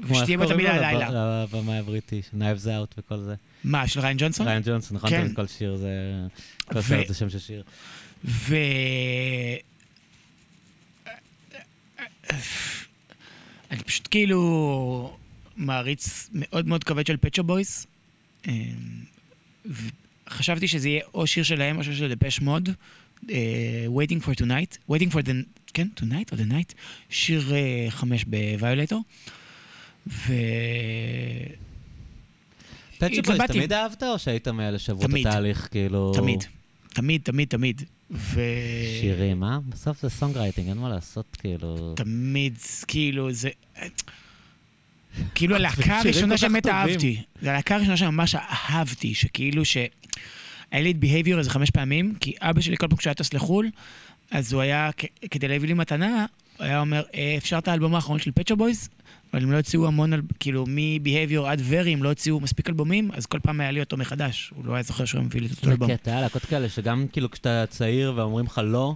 ושתהיה 0.00 0.38
בו 0.38 0.44
קוראים 0.44 0.60
לו? 0.66 0.68
הלילה. 0.72 1.10
לב- 1.10 1.54
לבמאי 1.56 1.78
הבריטי, 1.78 2.20
Knives 2.38 2.64
Out 2.66 2.94
וכל 2.98 3.18
זה. 3.18 3.34
מה, 3.64 3.88
של 3.88 4.00
ריין 4.00 4.16
ג'ונסון? 4.20 4.46
ריין 4.48 4.62
ג'ונסון, 4.64 4.96
נכון? 4.96 5.10
כן. 5.10 5.34
כל 5.34 5.46
שיר 5.46 5.76
זה... 5.76 5.90
כל 6.72 6.82
סרט 6.82 7.08
זה 7.08 7.14
שם 7.14 7.30
של 7.30 7.38
שיר. 7.38 7.62
ו... 8.24 8.54
אני 13.70 13.82
פשוט 13.84 14.08
כאילו 14.10 15.16
מעריץ 15.56 16.28
מאוד 16.32 16.66
מאוד 16.68 16.84
כבד 16.84 17.06
של 17.06 17.16
פצ'ו 17.16 17.42
בויס. 17.44 17.86
חשבתי 20.28 20.68
שזה 20.68 20.88
יהיה 20.88 21.02
או 21.14 21.26
שיר 21.26 21.44
שלהם 21.44 21.78
או 21.78 21.84
שיר 21.84 21.94
של 21.94 22.14
דפש 22.14 22.40
מוד, 22.40 22.68
Waiting 23.26 24.20
for 24.24 24.34
Tonight, 24.34 24.78
Waiting 24.90 25.10
for 25.12 25.22
the... 25.22 25.60
כן, 25.74 25.88
Tonight 25.96 26.32
או 26.32 26.36
The 26.36 26.50
Night, 26.50 26.74
שיר 27.10 27.54
אה, 27.54 27.86
חמש 27.90 28.24
בוויולטור. 28.24 29.02
ו... 30.06 30.32
בויז, 33.00 33.18
התלבטתי. 33.18 33.52
תמיד 33.52 33.72
אהבת 33.72 34.02
או 34.02 34.18
שהיית 34.18 34.48
מאלה 34.48 34.78
שעברו 34.78 35.04
את. 35.04 35.26
התהליך, 35.26 35.68
כאילו... 35.70 36.12
תמיד, 36.14 36.44
תמיד, 36.88 37.20
תמיד, 37.24 37.48
תמיד. 37.48 37.82
ו... 38.10 38.40
שירים, 39.00 39.44
אה? 39.44 39.58
בסוף 39.68 40.02
זה 40.02 40.10
songwriting, 40.10 40.68
אין 40.68 40.78
מה 40.78 40.88
לעשות, 40.88 41.36
כאילו... 41.40 41.94
תמיד, 41.96 42.58
כאילו, 42.86 43.32
זה... 43.32 43.50
כאילו 45.34 45.56
הלהקה 45.56 45.98
הראשונה 45.98 46.36
שבאמת. 46.36 46.66
אהבתי. 46.66 47.22
זה 47.42 47.50
הלהקה 47.50 47.74
הראשונה 47.74 47.96
שממש 47.96 48.34
אהבתי, 48.34 49.14
שכאילו 49.14 49.64
ש... 49.64 49.76
היה 50.70 50.82
לי 50.82 50.90
את 50.90 50.96
Behavior 51.02 51.38
איזה 51.38 51.50
חמש 51.50 51.70
פעמים, 51.70 52.14
כי 52.20 52.34
אבא 52.40 52.60
שלי 52.60 52.76
כל 52.76 52.88
פעם 52.88 52.96
כשהיה 52.96 53.14
טס 53.14 53.34
לחו"ל, 53.34 53.70
אז 54.30 54.52
הוא 54.52 54.62
היה, 54.62 54.90
כדי 55.30 55.48
להביא 55.48 55.68
לי 55.68 55.74
מתנה, 55.74 56.26
הוא 56.56 56.64
היה 56.64 56.80
אומר, 56.80 57.02
"אה, 57.14 57.34
אפשר 57.38 57.58
את 57.58 57.68
האלבום 57.68 57.94
האחרון 57.94 58.18
של 58.18 58.30
פצ'ו 58.34 58.56
בויז? 58.56 58.88
אבל 59.32 59.42
הם 59.42 59.52
לא 59.52 59.56
הוציאו 59.56 59.86
המון, 59.86 60.12
כאילו, 60.40 60.64
מ-Behavior 60.68 61.46
עד 61.46 61.60
Very, 61.60 61.88
הם 61.88 62.02
לא 62.02 62.08
הוציאו 62.08 62.40
מספיק 62.40 62.68
אלבומים, 62.68 63.10
אז 63.12 63.26
כל 63.26 63.38
פעם 63.38 63.60
היה 63.60 63.70
לי 63.70 63.80
אותו 63.80 63.96
מחדש. 63.96 64.52
הוא 64.56 64.64
לא 64.66 64.74
היה 64.74 64.82
זוכר 64.82 65.04
שהוא 65.04 65.22
מביא 65.22 65.40
לי 65.40 65.46
את 65.46 65.50
אותו 65.50 65.66
זה 65.66 65.72
אלבום. 65.72 65.96
קטע, 65.96 66.10
היה 66.10 66.20
להקות 66.20 66.44
כאלה 66.44 66.68
שגם 66.68 67.06
כאילו 67.12 67.30
כשאתה 67.30 67.64
צעיר 67.68 68.12
ואומרים 68.16 68.46
לך 68.46 68.60
לא, 68.64 68.94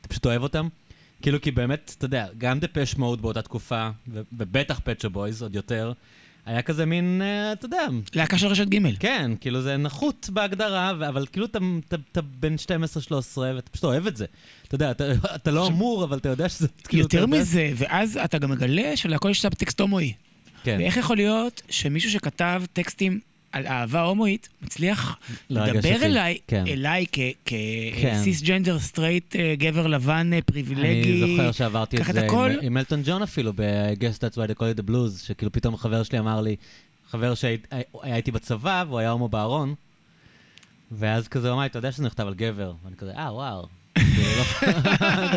אתה 0.00 0.08
פשוט 0.08 0.26
אוהב 0.26 0.42
אותם. 0.42 0.68
כאילו, 1.22 1.40
כי 1.40 1.50
באמת, 1.50 1.94
אתה 1.98 2.04
יודע, 2.04 2.26
גם 2.38 2.58
דפש 2.60 2.96
מוד 2.96 3.22
באותה 3.22 3.42
תקופה, 3.42 3.88
ובטח 4.08 4.80
פצ'ו 4.84 5.10
בויז 5.10 5.42
עוד 5.42 5.54
יותר, 5.54 5.92
היה 6.48 6.62
כזה 6.62 6.86
מין, 6.86 7.22
אה, 7.24 7.52
אתה 7.52 7.66
יודע, 7.66 7.86
להקה 8.14 8.38
של 8.38 8.46
רשת 8.46 8.68
ג'. 8.68 8.96
כן, 9.00 9.30
כאילו 9.40 9.62
זה 9.62 9.76
נחות 9.76 10.30
בהגדרה, 10.32 10.90
אבל 10.90 11.26
כאילו 11.32 11.46
אתה, 11.46 12.22
בן 12.22 12.54
12-13 12.54 12.66
ואתה 13.36 13.70
פשוט 13.70 13.84
אוהב 13.84 14.06
את 14.06 14.16
זה. 14.16 14.24
אתה 14.68 14.74
יודע, 14.74 14.90
אתה, 14.90 15.04
אתה 15.34 15.50
לא 15.50 15.66
אמור, 15.66 16.04
אבל 16.04 16.18
אתה 16.18 16.28
יודע 16.28 16.48
שזה 16.48 16.68
כאילו... 16.88 17.02
יותר 17.02 17.18
יודע- 17.18 17.36
מזה, 17.40 17.70
ואז 17.76 18.18
אתה 18.24 18.38
גם 18.38 18.50
מגלה 18.50 18.96
שלהכל 18.96 19.30
יש 19.30 19.46
טקסט 19.58 19.80
הומואי. 19.80 20.12
כן, 20.64 20.76
ואיך 20.78 20.96
יכול 20.96 21.16
להיות 21.16 21.62
שמישהו 21.70 22.10
שכתב 22.10 22.62
טקסטים 22.72 23.20
על 23.52 23.66
אהבה 23.66 24.00
הומואית, 24.02 24.48
מצליח 24.62 25.18
לדבר. 25.50 25.88
אליי, 26.02 26.38
כן. 26.46 26.64
אליי 26.66 27.06
כן. 27.12 27.54
כ 28.02 28.42
cisgender 28.42 28.78
straight, 28.78 29.36
גבר 29.58 29.86
לבן 29.86 30.32
אה, 30.32 30.42
פריבילגי. 30.42 31.24
אני 31.24 31.36
זוכר 31.36 31.52
שעברתי 31.52 31.96
את 31.96 32.04
זה 32.12 32.26
הכל. 32.26 32.50
עם, 32.50 32.58
עם 32.62 32.76
אלטון 32.76 33.02
ג'ון 33.04 33.22
אפילו, 33.22 33.52
ב-Guess 33.56 34.18
That's 34.18 34.34
Why 34.34 34.50
They 34.50 34.58
Call 34.58 34.76
It 34.76 34.84
The 34.84 34.90
Blues, 34.90 35.26
שכאילו 35.26 35.52
פתאום 35.52 35.76
חבר 35.76 36.02
שלי 36.02 36.18
אמר 36.18 36.40
לי, 36.40 36.56
חבר 37.10 37.34
שהיה 37.34 37.58
איתי 38.04 38.30
בצבא, 38.30 38.84
והוא 38.88 38.98
היה 38.98 39.10
הומו 39.10 39.28
בארון, 39.28 39.74
ואז 40.92 41.28
כזה 41.28 41.48
הוא 41.48 41.54
אמר 41.54 41.62
לי, 41.62 41.68
אתה 41.68 41.78
יודע 41.78 41.92
שזה 41.92 42.02
נכתב 42.04 42.26
על 42.26 42.34
גבר? 42.34 42.72
ואני 42.84 42.96
כזה, 42.96 43.12
אה, 43.16 43.34
וואו. 43.34 43.66
לא- 43.98 44.02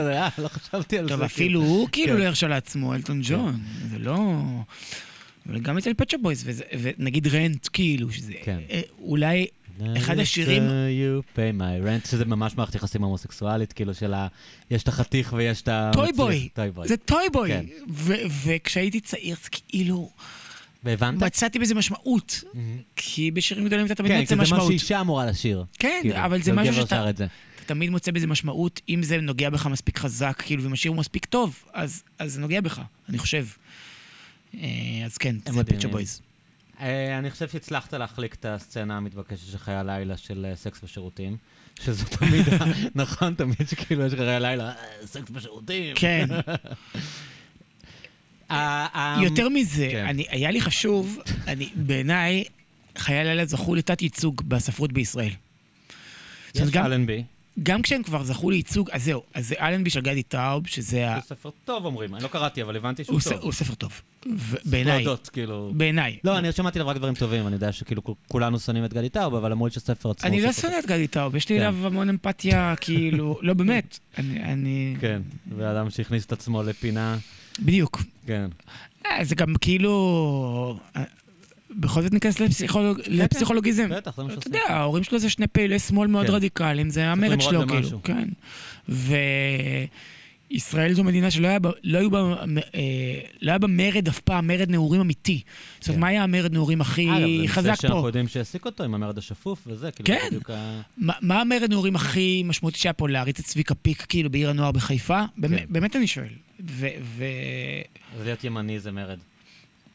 אה, 0.10 0.30
חשבתי 0.50 0.98
על 0.98 1.04
זה. 1.08 1.10
טוב, 1.10 1.22
אפילו 1.22 1.62
הוא 1.62 1.88
כאילו 1.92 2.14
כן. 2.14 2.20
לא 2.20 2.26
הרשה 2.26 2.48
לעצמו, 2.48 2.94
אלטון 2.96 3.22
ג'ון. 3.24 3.60
זה 3.92 4.00
לא... 4.00 4.36
אבל 5.50 5.60
גם 5.60 5.78
אצל 5.78 5.94
Pet 5.94 6.04
Shop 6.04 6.18
Boys, 6.18 6.46
ונגיד 6.82 7.28
Rent, 7.28 7.68
כאילו, 7.74 8.12
שזה 8.12 8.34
כן. 8.44 8.60
אה, 8.70 8.82
אולי 9.00 9.46
אחד 9.98 10.20
השירים- 10.20 10.64
You 10.64 11.36
pay 11.38 11.60
my 11.62 11.86
rent, 11.88 12.08
שזה 12.10 12.26
ממש 12.26 12.56
מערכת 12.58 12.76
יחסים 12.76 13.04
הומוסקסואלית, 13.04 13.74
כאילו 13.74 13.94
של 13.94 14.14
ה... 14.14 14.28
יש 14.72 14.84
את 14.84 14.88
החתיך 14.88 15.34
ויש 15.38 15.62
את 15.62 15.68
ה... 15.68 15.92
טוי 15.94 16.12
בוי. 16.14 16.50
זה 16.86 16.98
טוי 16.98 17.30
בוי. 17.34 17.50
כן. 17.50 17.66
וכשהייתי 18.44 19.00
צעיר, 19.00 19.36
זה 19.44 19.50
כאילו, 19.52 20.10
והבנת? 20.84 21.24
מצאתי 21.24 21.60
בזה 21.60 21.76
משמעות. 21.76 22.44
מהמם. 22.54 22.78
כי 22.96 23.32
בשירים 23.32 23.66
גדולים 23.66 23.86
אתה 23.86 23.96
תמיד 23.96 24.12
כן, 24.12 24.16
כי 24.18 24.22
מוצא 24.22 24.30
זה 24.30 24.36
מה 24.36 24.44
משמעות. 24.44 24.68
שאישה 24.72 25.02
אמורה 25.02 25.26
לשיר. 25.26 25.66
כן, 25.80 26.00
כאילו, 26.02 26.16
אבל 26.16 26.42
זה 26.42 26.54
משהו 26.54 26.74
שאתה 26.74 27.10
את 27.10 27.18
זה. 27.18 27.26
אתה 27.56 27.64
תמיד 27.66 27.90
מוצא 27.90 28.12
בזה 28.12 28.28
משמעות, 28.28 28.82
אם 28.90 29.04
זה 29.04 29.22
נוגע 29.22 29.50
בך 29.50 29.68
מספיק 29.68 29.98
חזק, 29.98 30.42
כאילו, 30.46 30.64
ואם 30.64 30.74
השיר 30.74 30.92
הוא 30.92 30.98
מספיק 30.98 31.26
טוב, 31.26 31.64
אז 31.74 32.04
אז 32.20 32.34
זה 32.34 32.42
נוגע 32.42 32.62
בך, 32.62 32.82
אני 33.10 33.18
חושב. 33.18 33.46
אה, 34.54 34.68
אז 35.06 35.18
כן, 35.18 35.36
זה. 35.54 35.64
Pet 35.64 35.74
Shop 35.74 35.88
Boys. 35.88 36.22
אה, 36.82 37.18
אני 37.20 37.32
חושב 37.32 37.50
שהצלחת 37.50 37.94
להחליק 37.94 38.34
את 38.34 38.46
הסצנה 38.46 38.98
המתבקשת 38.98 39.52
של 39.52 39.58
חיי 39.58 39.76
הלילה 39.76 40.18
של 40.18 40.46
אה, 40.50 40.56
סקס 40.56 40.84
בשירותים. 40.84 41.38
שזו 41.84 42.06
תמיד, 42.18 42.46
נכון, 42.96 43.34
תמיד 43.34 43.68
שכאילו 43.70 44.06
יש 44.06 44.14
לך 44.14 44.20
חיי 44.20 44.36
הלילה, 44.36 44.70
"אה, 44.70 44.76
סקס 45.08 45.32
בשירותים. 45.34 45.96
כן. 45.96 46.28
יותר 49.22 49.50
מזה, 49.50 49.88
כן. 49.92 50.06
אני- 50.06 50.26
היה 50.30 50.52
לי 50.52 50.62
חשוב, 50.62 51.18
אני- 51.48 51.70
בעיניי, 51.76 52.44
חיי 52.98 53.18
הלילה 53.18 53.46
זכו 53.46 53.76
לתת 53.76 54.02
ייצוג 54.02 54.42
בספרות 54.48 54.92
בישראל. 54.92 55.32
יש 56.56 56.76
אלנבי, 56.76 57.24
גם 57.64 57.82
כשהם 57.82 58.04
כבר 58.04 58.24
זכו 58.24 58.50
לייצוג, 58.50 58.90
אז 58.92 59.04
זהו, 59.04 59.24
אז 59.34 59.48
זה 59.48 59.56
אלנבי 59.60 59.90
של 59.90 60.02
גדי 60.02 60.24
טאוב, 60.24 60.68
שזה 60.68 61.10
ה... 61.10 61.16
הוא 61.16 61.24
ספר 61.24 61.50
טוב 61.66 61.86
אומרים, 61.86 62.16
אני 62.16 62.24
לא 62.24 62.28
קראתי, 62.28 62.62
אבל 62.62 62.76
הבנתי 62.76 63.04
שהוא 63.04 63.20
טוב. 63.24 63.34
הוא 63.42 63.52
ספר 63.52 63.74
טוב. 63.74 64.02
בעיניי, 64.66 65.04
להודות, 65.04 65.30
כאילו... 65.30 65.72
בעיניי. 65.76 66.18
לא, 66.24 66.38
אני 66.38 66.52
שמעתי 66.52 66.80
עליו 66.80 66.90
רק 66.90 66.98
דברים 66.98 67.16
טובים, 67.16 67.48
אני 67.48 67.56
יודע 67.56 67.72
שכאילו 67.72 68.02
כולנו 68.28 68.60
שונאים 68.60 68.86
את 68.86 68.94
גדי 68.94 69.10
טאוב, 69.10 69.36
אבל 69.36 69.52
אמרו 69.52 69.68
לי 69.68 69.72
שהספר 69.72 70.12
עצמו... 70.12 70.30
אני 70.30 70.42
לא 70.42 70.54
שונא 70.54 70.80
את 70.80 70.86
גדי 70.86 71.08
טאוב, 71.08 71.36
יש 71.36 71.50
לי 71.50 71.56
כן. 71.56 71.62
אליו 71.62 71.88
המון 71.88 72.10
אמפתיה, 72.10 72.74
כאילו, 72.82 73.38
לא 73.42 73.54
באמת. 73.54 74.00
אני-. 74.18 74.96
כן, 75.00 75.22
ואדם 75.58 75.90
שהכניס 75.90 76.26
את 76.26 76.32
עצמו 76.32 76.64
לפינה, 76.64 77.18
בדיוק. 77.60 78.02
כן. 78.26 78.50
אה, 79.06 79.26
זה 79.26 79.36
גם 79.36 79.54
כאילו... 79.62 80.80
אה, 81.72 81.76
בכל 81.80 82.02
זאת 82.02 82.14
ניכנס 82.14 82.40
לפסיכולוג- 82.40 83.00
לפסיכולוגיזם. 83.08 83.90
בטח, 83.90 84.16
זה 84.16 84.24
מה 84.24 84.34
אתה 84.34 84.42
שעושים. 84.42 84.54
יודע, 84.62 84.74
ההורים 84.74 85.04
שלו 85.04 85.20
זה 85.20 85.30
שני 85.30 85.48
פעילי 85.48 85.80
שמאל 85.80 86.08
מאוד 86.08 86.28
כן. 86.28 86.34
רדיקליים, 86.34 86.90
זה 86.90 87.08
המרד 87.08 87.42
שלו. 87.42 87.68
כאילו, 87.68 88.04
כן. 88.04 88.30
וישראל 90.52 90.94
זו 90.94 91.04
מדינה 91.04 91.32
שלא 91.32 91.48
היה 91.48 91.60
בה, 91.60 91.70
לא 91.84 91.98
היו 92.00 92.12
בה, 92.12 92.20
אה, 92.76 92.80
לא 93.42 93.52
היה 93.52 93.58
בה 93.60 93.68
מרד 93.68 94.08
אף 94.08 94.20
פעם, 94.20 94.48
מרד 94.48 94.70
נעורים 94.70 95.02
אמיתי. 95.02 95.42
זאת 95.80 95.88
אומרת, 95.88 95.96
כן. 95.98 96.02
מה 96.02 96.08
היה 96.08 96.24
המרד 96.24 96.54
נעורים 96.54 96.82
הכי 96.82 97.10
אגב, 97.10 97.18
זה 97.42 97.48
חזק 97.48 97.70
נושא 97.70 97.82
שאנחנו 97.82 98.02
פה? 98.02 98.08
יודעים 98.08 98.28
שהעסיק 98.28 98.66
אותו 98.66 98.84
עם 98.84 98.94
המרד 98.96 99.18
השפוף 99.18 99.64
וזה, 99.68 99.92
כאילו, 99.92 100.08
כן. 100.08 100.28
בדיוק 100.28 100.50
ה... 100.50 100.82
מה- 100.98 101.14
מה 101.22 101.42
המרד 101.42 101.70
נעורים 101.70 101.96
הכי 101.96 102.44
משמעותי 102.46 102.80
שהיה 102.80 102.94
פה? 102.94 103.10
להריץ 103.10 103.40
את 103.40 103.46
צביקה 103.46 103.76
פיק, 103.76 104.06
כאילו, 104.10 104.30
בעיר 104.30 104.50
הנוער 104.50 104.72
בחיפה? 104.72 105.22
באמת- 105.38 105.60
כן. 105.60 105.66
באמת 105.70 105.96
אני 105.96 106.08
שואל. 106.08 106.28
ו- 106.70 106.88
ו- 107.18 107.26
אז 108.20 108.26
להיות 108.26 108.44
ימני 108.44 108.80
זה 108.80 108.92
מרד. 108.92 109.18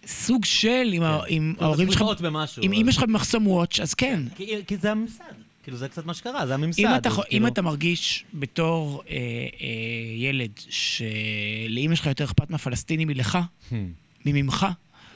סוג 0.07 0.45
של, 0.45 0.91
עם 1.29 1.55
כן. 1.59 1.65
ההורים 1.65 1.93
שלך. 1.93 2.03
אם 2.03 2.71
אז- 2.71 2.73
אימא 2.73 2.93
שלך 2.93 3.03
במחסום 3.03 3.47
וואץ', 3.47 3.81
אז 3.81 3.95
כן. 3.95 4.21
כי- 4.67 4.77
זה 4.77 4.91
הממסד. 4.93 5.25
כאילו, 5.63 5.77
זה 5.79 5.89
קצת 5.89 6.07
מה 6.07 6.15
שקרה, 6.15 6.47
זה 6.47 6.55
הממסד. 6.55 6.79
אם 6.81 6.87
אתה, 6.97 7.11
חו- 7.11 7.23
אם 7.23 7.27
כאילו- 7.29 7.47
אתה 7.47 7.63
מרגיש 7.63 8.25
בתור 8.35 9.03
אה, 9.11 9.17
אה, 9.17 9.67
ילד 10.17 10.51
שלאימא 10.69 11.95
שלך 11.95 12.07
יותר 12.07 12.25
אכפת 12.25 12.51
מהפלסטינים 12.51 13.09
מלך, 13.09 13.39
Hmm. 13.71 13.75
ממך, 14.27 14.67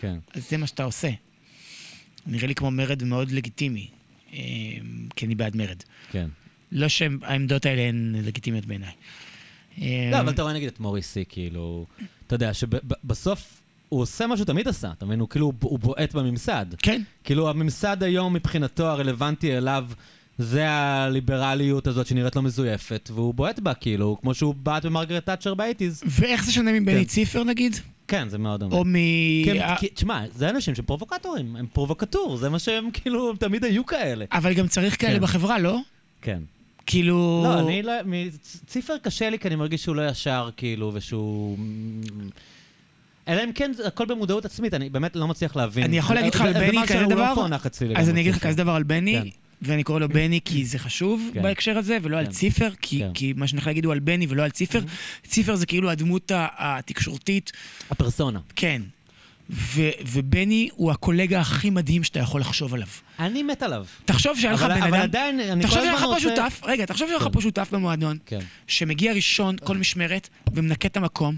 כן. 0.00 0.16
אז 0.34 0.50
זה 0.50 0.56
מה 0.56 0.66
שאתה 0.66 0.84
עושה. 0.84 1.10
נראה 2.26 2.46
לי 2.46 2.54
כמו 2.54 2.70
מרד 2.70 3.04
מאוד 3.04 3.30
לגיטימי, 3.30 3.88
אה, 4.32 4.38
כי 5.16 5.26
אני 5.26 5.34
בעד 5.34 5.56
מרד. 5.56 5.82
כן. 6.12 6.28
לא 6.72 6.88
שהעמדות 6.88 7.66
האלה 7.66 7.82
הן 7.82 8.14
לגיטימיות 8.24 8.66
בעיניי. 8.66 8.92
אה, 9.82 10.08
לא, 10.12 10.20
אבל 10.20 10.30
אתה 10.32 10.42
רואה 10.42 10.54
נגיד 10.54 10.68
את 10.68 10.80
מוריסי, 10.80 11.24
כאילו, 11.28 11.86
אתה 12.26 12.34
יודע 12.34 12.54
שבסוף 12.54 13.59
הוא 13.90 14.00
עושה 14.02 14.26
מה 14.26 14.36
שהוא 14.36 14.46
תמיד 14.46 14.68
עשה, 14.68 14.90
אתה 14.98 15.06
מבין? 15.06 15.20
הוא 15.20 15.28
כאילו, 15.28 15.52
הוא 15.60 15.78
בועט 15.78 16.14
בממסד. 16.14 16.66
כן, 16.78 17.02
כאילו, 17.24 17.50
הממסד 17.50 18.02
היום 18.02 18.34
מבחינתו 18.34 18.86
הרלוונטי 18.86 19.56
אליו, 19.56 19.86
זה 20.38 20.70
הליברליות 20.70 21.86
הזאת 21.86 22.06
שנראית 22.06 22.36
לו 22.36 22.42
מזויפת, 22.42 23.10
והוא 23.14 23.34
בועט 23.34 23.58
בה, 23.58 23.74
כאילו, 23.74 24.16
כמו 24.22 24.34
שהוא 24.34 24.54
בעט 24.54 24.84
במרגרט 24.84 25.26
תאצ'ר 25.26 25.54
באייטיז. 25.54 26.02
ואיך 26.06 26.44
זה 26.44 26.52
שונה 26.52 26.72
מבני 26.72 26.92
כן. 26.94 27.04
ציפר 27.04 27.44
נגיד? 27.44 27.76
כן, 28.08 28.28
זה 28.28 28.38
מאוד 28.38 28.60
דומה. 28.60 28.76
או 28.76 28.84
מ... 28.84 28.94
כן, 29.44 29.74
כי- 29.78 29.88
תשמע, 29.88 30.22
זה 30.34 30.50
אנשים 30.50 30.74
שהם 30.74 30.84
פרובוקטורים, 30.84 31.56
הם 31.56 31.66
פרובוקטור, 31.72 32.36
זה 32.36 32.48
מה 32.48 32.58
שהם 32.58 32.90
כאילו, 32.92 33.32
תמיד 33.36 33.64
היו 33.64 33.86
כאלה. 33.86 34.24
אבל 34.32 34.54
גם 34.54 34.68
צריך 34.68 35.00
כאלה 35.00 35.14
כן. 35.14 35.20
בחברה, 35.22 35.58
לא? 35.58 35.78
כן. 36.22 36.42
כאילו... 36.86 37.42
לא, 37.44 37.60
אני 37.60 37.82
לא... 37.82 37.92
ציפר 38.66 38.98
קשה 39.02 39.30
לי, 39.30 39.38
כי 39.38 39.48
אני 39.48 39.56
מרגיש 39.56 39.82
שהוא 39.82 39.96
לא 39.96 40.08
ישר, 40.08 40.48
כאילו, 40.56 40.90
ושהוא... 40.94 41.56
אלא 43.31 43.44
אם 43.44 43.52
כן, 43.52 43.73
הכל 43.86 44.07
במודעות 44.07 44.44
עצמית, 44.44 44.74
אני 44.74 44.90
באמת 44.90 45.16
לא 45.16 45.28
מצליח 45.28 45.57
להבין. 45.57 45.85
אני 45.85 45.98
יכול 45.98 46.16
להגיד 46.16 46.35
לך 46.35 46.40
על 46.40 46.52
בני 46.52 46.86
כזה 46.86 47.07
דבר? 47.09 47.35
לא 47.51 47.57
אצלי 47.66 47.97
אז 47.97 48.09
אני 48.09 48.20
אגיד 48.20 48.35
לך. 48.35 48.47
כזה 48.47 48.57
דבר 48.57 48.73
על 48.73 48.82
בני, 48.82 49.19
כן. 49.23 49.28
ואני 49.62 49.82
קורא 49.85 50.01
לו 50.01 50.09
בני 50.09 50.40
כי 50.44 50.65
זה 50.65 50.78
חשוב 50.78 51.31
כן. 51.35 51.43
בהקשר 51.43 51.78
הזה, 51.78 51.98
ולא 52.02 52.19
על 52.19 52.24
כן. 52.27 52.31
ציפר, 52.31 52.69
כי- 52.81 52.98
כן. 52.98 53.11
כי 53.15 53.32
מה 53.36 53.47
שאני 53.47 53.57
הולך 53.59 53.66
להגיד 53.66 53.85
הוא 53.85 53.93
על 53.93 53.98
בני 53.98 54.27
ולא 54.28 54.43
על 54.43 54.51
ציפר. 54.51 54.81
ציפר 55.27 55.55
זה 55.55 55.66
כאילו 55.66 55.90
הדמות 55.90 56.32
התקשורתית, 56.35 57.52
הפרסונה. 57.90 58.40
כן. 58.57 58.82
ו- 59.52 59.90
ובני 60.07 60.69
הוא 60.73 60.90
הקולגה 60.93 61.40
הכי 61.40 61.70
מדהים 61.70 62.05
שאתה 62.05 62.20
יכול 62.20 62.40
לחשוב 62.40 62.74
עליו. 62.74 62.86
אני 63.19 63.43
מת 63.43 63.62
עליו. 63.62 63.85
תחשוב 64.05 64.39
שהיה 64.39 64.52
לך 64.52 64.62
אבל 64.62 64.74
בן 64.74 64.82
אבל 64.82 64.94
אדם... 64.94 65.02
עדיין, 65.02 65.40
אני 65.40 65.62
תחשוב 65.62 65.78
שהיה 65.78 65.93
לך 65.94 66.01
פה. 66.01 66.20
שותף, 66.20 66.61
רגע, 66.65 66.85
תחשוב 66.86 67.09
שהיה 67.09 67.19
לך. 67.19 67.28
פה 67.32 67.40
שותף 67.40 67.69
במועדון. 67.73 68.19
שמגיע 68.66 69.12
ראשון 69.12 69.57
כל 69.65 69.77
משמרת, 69.77 70.28
ומנקה 70.55 70.89
את 70.89 70.97
המקום, 70.97 71.36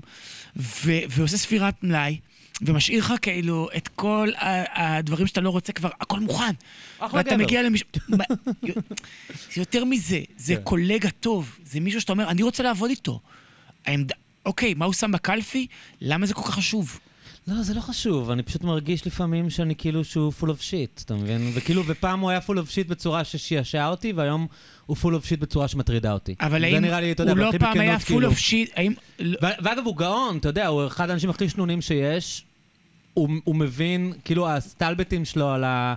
ו- 0.57 0.91
ועושה 1.11 1.37
ספירת 1.37 1.75
מלאי, 1.85 2.19
ומשאיר 2.63 2.99
לך 3.05 3.15
כאילו 3.23 3.69
את 3.77 3.89
כל 3.89 4.29
ה- 4.37 4.97
הדברים 4.99 5.27
שאתה 5.27 5.41
לא 5.41 5.51
רוצה 5.51 5.73
כבר, 5.73 5.91
הכל 6.01 6.21
מוכן. 6.21 6.53
אחלה 6.99 7.19
ואתה 7.19 7.31
גבר. 7.35 7.45
מגיע 7.45 7.61
זה 9.55 9.61
יותר 9.61 9.85
מזה, 9.85 10.21
זה 10.37 10.57
כן. 10.57 10.63
קולגה 10.63 11.11
טוב, 11.11 11.59
זה 11.65 11.81
מישהו 11.81 12.01
שאתה 12.01 12.13
אומר, 12.13 12.29
אני 12.31 12.43
רוצה 12.43 12.63
לעבוד 12.63 12.91
איתו. 12.91 13.21
העמד... 13.87 14.11
אוקיי, 14.47 14.75
מה 14.75 14.85
הוא 14.85 14.95
שם 14.95 15.13
בקלפי? 15.13 15.67
למה 16.01 16.27
זה 16.27 16.35
כל 16.35 16.43
כך 16.43 16.51
חשוב? 16.55 16.99
לא, 17.47 17.63
זה 17.63 17.75
לא 17.75 17.81
חשוב, 17.81 18.31
אני 18.31 18.43
פשוט 18.43 18.65
מרגיש 18.65 19.07
לפעמים 19.07 19.51
שאני 19.51 19.75
כאילו 19.75 20.05
שהוא 20.05 20.33
full 20.41 20.45
of 20.45 20.61
shit, 20.61 21.03
אתה 21.05 21.15
מבין? 21.15 21.51
וכאילו, 21.55 21.83
ופעם 21.87 22.21
הוא 22.21 22.31
היה 22.31 22.39
full 22.39 22.53
of 22.53 22.71
shit 22.71 22.89
בצורה 22.89 23.25
ששעשעה 23.25 23.89
אותי, 23.89 24.13
והיום 24.13 24.47
הוא 24.87 24.97
full 24.97 25.11
of 25.11 25.27
shit 25.27 25.41
בצורה 25.41 25.69
שמטרידה 25.69 26.13
אותי. 26.13 26.35
אבל 26.41 26.65
האם 26.65 26.85
לי, 26.85 27.13
אתה 27.13 27.23
יודע, 27.23 27.33
הוא 27.33 27.39
לא 27.39 27.53
פעם 27.59 27.81
היה 27.81 27.97
full 27.97 28.05
כאילו. 28.05 28.31
of 28.31 28.35
shit, 28.35 28.73
האם... 28.77 28.93
לא- 29.19 29.39
ואגב, 29.63 29.87
הוא 29.87 29.97
גאון, 29.97 30.37
אתה 30.37 30.49
יודע, 30.49 30.67
הוא 30.67 30.87
אחד 30.87 31.11
האנשים 31.11 31.31
הכי 31.31 31.49
שנונים 31.49 31.81
שיש. 31.81 32.45
הוא, 33.15 33.29
הוא 33.45 33.57
מבין, 33.57 34.13
כאילו, 34.25 34.49
הסטלבטים 34.49 35.25
שלו 35.25 35.51
על, 35.51 35.65
ה, 35.65 35.95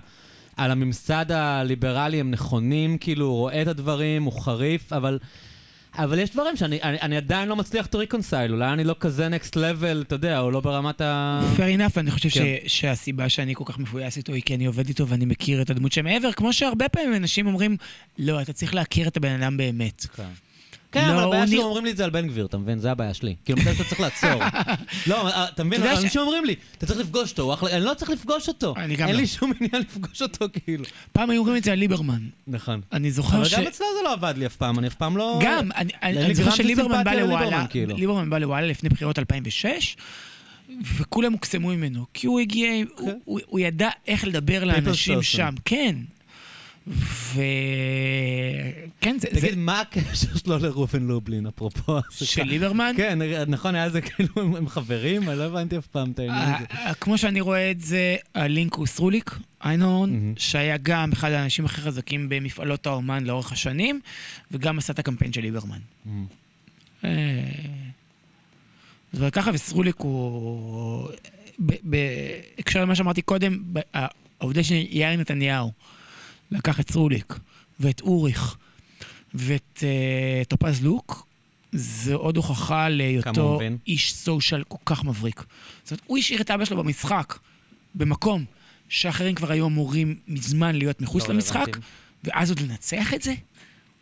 על 0.56 0.70
הממסד 0.70 1.32
הליברלי 1.32 2.20
הם 2.20 2.30
נכונים, 2.30 2.98
כאילו, 2.98 3.26
הוא 3.26 3.36
רואה 3.36 3.62
את 3.62 3.68
הדברים, 3.68 4.22
הוא 4.22 4.40
חריף, 4.40 4.92
אבל... 4.92 5.18
אבל 5.96 6.18
יש 6.18 6.30
דברים 6.30 6.56
שאני 6.56 6.82
אני, 6.82 6.96
אני 7.02 7.16
עדיין 7.16 7.48
לא 7.48 7.56
מצליח 7.56 7.86
to 7.86 8.12
reconcile, 8.12 8.50
אולי 8.50 8.72
אני 8.72 8.84
לא 8.84 8.96
כזה 9.00 9.28
next 9.28 9.50
level, 9.54 10.02
אתה 10.02 10.14
יודע, 10.14 10.40
או 10.40 10.50
לא 10.50 10.60
ברמת 10.60 11.00
ה... 11.00 11.40
fair 11.56 11.78
enough, 11.78 12.00
אני 12.00 12.10
חושב 12.10 12.28
כן. 12.28 12.40
ש- 12.66 12.80
שהסיבה 12.80 13.28
שאני 13.28 13.54
כל 13.54 13.64
כך 13.66 13.78
מפויס 13.78 14.16
איתו 14.16 14.32
היא 14.32 14.42
כי 14.42 14.54
אני 14.54 14.66
עובד 14.66 14.88
איתו 14.88 15.08
ואני 15.08 15.24
מכיר 15.24 15.62
את 15.62 15.70
הדמות 15.70 15.92
שמעבר, 15.92 16.32
כמו 16.32 16.52
שהרבה 16.52 16.88
פעמים 16.88 17.14
אנשים 17.14 17.46
אומרים, 17.46 17.76
לא, 18.18 18.42
אתה 18.42 18.52
צריך 18.52 18.74
להכיר 18.74 19.08
את 19.08 19.16
הבן 19.16 19.42
אדם 19.42 19.56
באמת. 19.56 20.06
כן. 20.16 20.22
כן, 21.00 21.08
לא, 21.08 21.12
אבל 21.14 21.22
הבעיה 21.24 21.42
הוא 21.42 21.50
שלי, 21.50 21.58
אומרים 21.62 21.84
לי 21.84 21.90
את 21.90 21.96
זה 21.96 22.04
על 22.04 22.10
בן 22.10 22.26
גביר, 22.28 22.46
אתה 22.46 22.58
מבין? 22.58 22.78
זה 22.78 22.90
הבעיה 22.90 23.14
שלי. 23.14 23.34
כאילו, 23.44 23.58
מתי 23.60 23.74
שאתה 23.74 23.84
צריך 23.84 24.00
לעצור. 24.00 24.30
לא, 25.10 25.28
אה, 25.28 25.48
אתה 25.48 25.64
מבין? 25.64 25.82
אתה 25.82 26.00
אנשים 26.00 26.20
אומרים 26.20 26.44
לי, 26.44 26.54
אתה 26.78 26.86
צריך 26.86 27.00
לפגוש 27.00 27.30
אותו. 27.30 27.56
אני 27.72 27.84
לא 27.84 27.94
צריך 27.94 28.10
לפגוש 28.10 28.48
אותו. 28.48 28.74
אני 28.76 28.96
גם 28.96 29.06
אין 29.08 29.14
לא. 29.16 29.20
לי 29.20 29.26
שום 29.26 29.52
עניין 29.60 29.82
לפגוש 29.82 30.22
אותו, 30.22 30.46
כאילו. 30.64 30.84
פעם 31.12 31.30
היו 31.30 31.40
אומרים 31.40 31.56
את 31.56 31.64
זה 31.64 31.72
על 31.72 31.78
ליברמן. 31.78 32.22
נכון. 32.46 32.80
אני 32.92 33.10
זוכר 33.10 33.36
אבל 33.36 33.44
ש... 33.48 33.54
גם 33.54 33.62
אצלו 33.62 33.86
זה 33.98 34.04
לא 34.04 34.12
עבד 34.12 34.34
לי 34.36 34.46
אף 34.46 34.56
פעם, 34.56 34.78
אני 34.78 34.86
אף 34.86 34.94
פעם 34.94 35.16
לא... 35.16 35.38
גם, 35.42 35.68
אני- 36.02 36.34
זוכר 36.34 36.50
שליברמן 36.50 37.04
בא 37.04 37.12
לוואלה, 37.12 37.66
כאילו. 37.70 37.96
ליברמן 37.96 38.30
בא 38.30 38.38
לוואלה 38.38 38.66
לפני 38.66 38.88
בחירות 38.88 39.18
2006, 39.18 39.96
וכולם 40.96 41.32
הוקסמו 41.32 41.68
ממנו, 41.68 42.04
כי 42.14 42.26
הוא 42.26 42.40
הגיע, 42.40 42.70
הוא- 42.98 43.10
הוא- 43.24 43.40
הוא 43.46 43.60
ידע 43.60 43.88
איך 44.06 44.24
לדבר 44.24 44.64
לאנשים. 44.64 45.22
שם, 45.22 45.54
כן. 45.64 45.96
וכן, 46.86 47.36
זה... 49.18 49.28
זה- 49.32 49.40
תגיד, 49.40 49.58
מה 49.58 49.80
הקשר 49.80 50.36
שלו 50.36 50.58
לראובן 50.58 51.02
לובלין, 51.02 51.46
אפרופו? 51.46 51.98
של 52.10 52.42
ליברמן? 52.42 52.92
כן, 52.96 53.18
נכון, 53.46 53.74
היה 53.74 53.90
זה 53.90 54.00
כאילו, 54.00 54.28
הם- 54.56 54.68
חברים? 54.68 55.28
אני 55.30 55.38
לא 55.38 55.42
הבנתי 55.44 55.78
אף 55.78 55.86
פעם 55.86 56.10
את 56.10 56.18
העניין 56.18 56.54
הזה. 56.54 56.64
אה, 56.70 56.94
כמו 56.94 57.18
שאני 57.18 57.40
רואה 57.40 57.70
את 57.70 57.80
זה, 57.80 58.16
הלינק 58.34 58.74
הוא 58.74 58.86
סרוליק, 58.86 59.38
איינהורן. 59.64 60.32
שהיה 60.36 60.76
גם 60.82 61.12
אחד 61.12 61.30
האנשים 61.32 61.64
הכי 61.64 61.80
חזקים 61.80 62.28
במפעלות 62.28 62.86
האומן 62.86 63.24
לאורך 63.24 63.52
השנים, 63.52 64.00
וגם 64.50 64.78
עשה 64.78 64.92
את 64.92 64.98
הקמפיין 64.98 65.32
של 65.32 65.40
ליברמן. 65.40 65.78
אמ, 66.06 66.24
אה, 67.04 67.10
וככה, 69.14 69.50
וסרוליק 69.54 69.96
הוא... 69.98 71.08
בהקשר 71.58 72.80
למה 72.82 72.94
שאמרתי 72.94 73.22
קודם, 73.22 73.58
העובדה 74.40 74.62
שיאיר 74.62 75.16
נתניהו 75.16 75.72
לקח 76.50 76.80
את 76.80 76.90
סרוליק 76.90 77.34
ואת 77.80 78.00
אוריך 78.00 78.56
ואת 79.34 79.82
אה, 79.82 80.42
טופז 80.48 80.82
לוק, 80.84 81.26
זה 81.72 82.14
עוד 82.14 82.36
הוכחה 82.36 82.88
להיותו. 82.88 83.30
איש 83.86 84.14
סושיאל 84.14 84.62
כל 84.68 84.76
כך 84.84 85.04
מבריק. 85.04 85.44
זאת 85.84 85.90
אומרת, 85.90 86.02
הוא 86.06 86.18
השאיר 86.18 86.40
את 86.40 86.50
אבא 86.50 86.64
שלו 86.64 86.76
במשחק, 86.76 87.38
במקום 87.94 88.44
שאחרים 88.88 89.34
כבר 89.34 89.52
היו 89.52 89.66
אמורים 89.66 90.18
מזמן 90.28 90.74
להיות 90.76 91.00
מחוץ 91.00 91.28
לא 91.28 91.34
למשחק, 91.34 91.56
רלוונטיים. 91.56 91.82
ואז 92.24 92.50
עוד 92.50 92.60
לנצח 92.60 93.14
את 93.14 93.22
זה? 93.22 93.34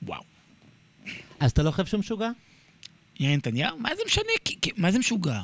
וואו. 0.03 0.23
אז 1.41 1.51
אתה 1.51 1.63
לא 1.63 1.71
חושב 1.71 1.87
שהוא 1.87 2.01
משוגע? 2.01 2.31
יאיר 3.21 3.37
נתניהו? 3.37 3.79
מה 3.79 3.89
זה 3.97 4.03
משנה? 4.07 4.25
כי- 4.45 4.57
כי- 4.63 4.71
מה 4.77 4.91
זה 4.93 4.99
משוגע? 4.99 5.41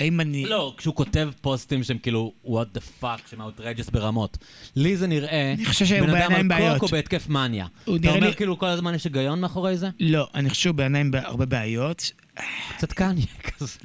האם 0.00 0.20
אני... 0.20 0.44
לא, 0.46 0.74
כשהוא 0.76 0.94
כותב 0.94 1.30
פוסטים 1.40 1.82
שהם 1.84 1.98
כאילו, 1.98 2.32
what 2.46 2.48
the 2.76 3.02
fuck, 3.02 3.30
שהם 3.30 3.40
outrageous 3.40 3.90
ברמות. 3.92 4.38
לי 4.76 4.96
זה 4.96 5.06
נראה, 5.06 5.52
אני 5.52 5.64
חושב 5.64 5.86
שהוא 5.86 5.98
בן 6.00 6.04
אדם 6.10 6.12
בעיניים 6.28 6.52
על 6.52 6.58
בעיות. 6.58 6.74
קוק 6.80 6.82
או 6.82 6.96
בהתקף 6.96 7.28
מניה. 7.28 7.66
הוא 7.84 7.96
אתה 7.96 8.02
נראה 8.04 8.16
אומר 8.16 8.28
לי- 8.28 8.34
כאילו 8.36 8.58
כל 8.58 8.66
הזמן 8.66 8.94
יש 8.94 9.04
היגיון 9.04 9.40
מאחורי 9.40 9.76
זה? 9.76 9.88
לא, 10.00 10.28
אני 10.34 10.50
חושב 10.50 10.62
שהוא 10.62 10.74
בעיניים 10.74 11.10
בהרבה 11.10 11.46
בעיות. 11.46 12.10
קצת 12.76 12.92
קניה 12.92 13.24
כזה. 13.58 13.78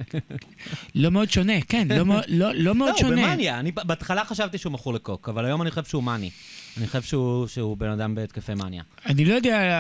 לא 0.95 1.10
מאוד 1.11 1.31
שונה, 1.31 1.53
כן, 1.61 1.88
לא 1.90 2.06
לא 2.27 2.53
לא 2.53 2.76
מאוד 2.76 2.90
לא, 2.90 2.94
הוא 2.94 2.99
שונה. 3.02 3.22
במאניה. 3.22 3.60
אני 3.60 3.72
בהתחלה 3.72 4.26
חשבתי 4.26 4.57
שהוא 4.57 4.72
מכור 4.73 4.94
לקוק, 4.94 5.30
אבל 5.30 5.45
היום 5.45 5.61
אני 5.61 5.69
חושב 5.72 5.84
שהוא 5.86 6.03
מאני. 6.03 6.30
אני 6.77 6.88
חושב 6.88 7.02
שהוא- 7.02 7.48
שהוא 7.48 7.77
בן 7.77 7.90
אדם 7.90 8.15
בהתקפי 8.15 8.53
מניה. 8.53 8.84
אני 9.06 9.26
לא 9.26 9.34
יודע 9.34 9.73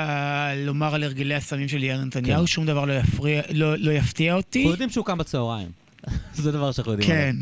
לומר 0.57 0.95
על 0.95 1.03
הרגלי 1.03 1.35
הסמים 1.35 1.67
של 1.67 1.83
יאיר 1.83 2.01
נתניהו, 2.05 2.39
כן. 2.41 2.47
שום 2.47 2.65
דבר 2.65 2.85
לא 2.85 2.93
יפריע- 2.93 3.41
לא 3.53 3.75
לא 3.77 3.91
יפתיע 3.91 4.35
אותי. 4.35 4.59
אנחנו 4.59 4.71
יודעים 4.71 4.89
שהוא 4.89 5.05
קם 5.05 5.17
בצהריים. 5.17 5.69
זה 6.33 6.51
דבר 6.51 6.71
שאנחנו 6.71 6.91
יודעים. 6.91 7.09
כן. 7.09 7.35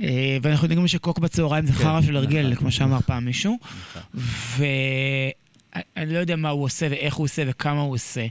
אה, 0.00 0.38
ואנחנו 0.42 0.64
יודעים 0.64 0.80
גם 0.80 0.88
שקוק 0.88 1.18
בצהריים 1.18 1.66
זה 1.66 1.72
כן, 1.72 1.78
חרא 1.78 2.02
של 2.02 2.16
הרגל, 2.16 2.42
נכון. 2.42 2.54
כמו 2.54 2.70
שאמר 2.72 3.00
פעם 3.00 3.24
מישהו. 3.24 3.58
נכון. 3.62 4.22
ואני 4.56 6.12
לא 6.12 6.18
יודע 6.18 6.36
מה 6.36 6.48
הוא 6.48 6.64
עושה 6.64 6.86
ואיך 6.90 7.14
הוא 7.14 7.24
עושה 7.24 7.42
וכמה 7.46 7.80
הוא 7.80 7.94
עושה. 7.94 8.26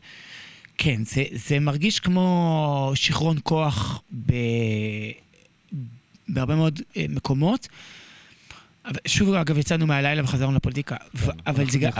כן, 0.77 1.03
זה, 1.05 1.23
זה 1.31 1.59
מרגיש 1.59 1.99
כמו 1.99 2.91
שיכרון 2.95 3.37
כוח 3.43 4.01
ב... 4.25 4.33
בהרבה 6.27 6.55
מאוד 6.55 6.81
אה, 6.97 7.05
מקומות. 7.09 7.67
שוב, 9.07 9.33
אגב, 9.33 9.57
יצאנו 9.57 9.87
מהלילה 9.87 10.23
וחזרנו 10.23 10.55
לפוליטיקה. 10.55 10.95
ו- 11.15 11.31
אבל, 11.47 11.69
זה, 11.69 11.79
גם-. 11.79 11.91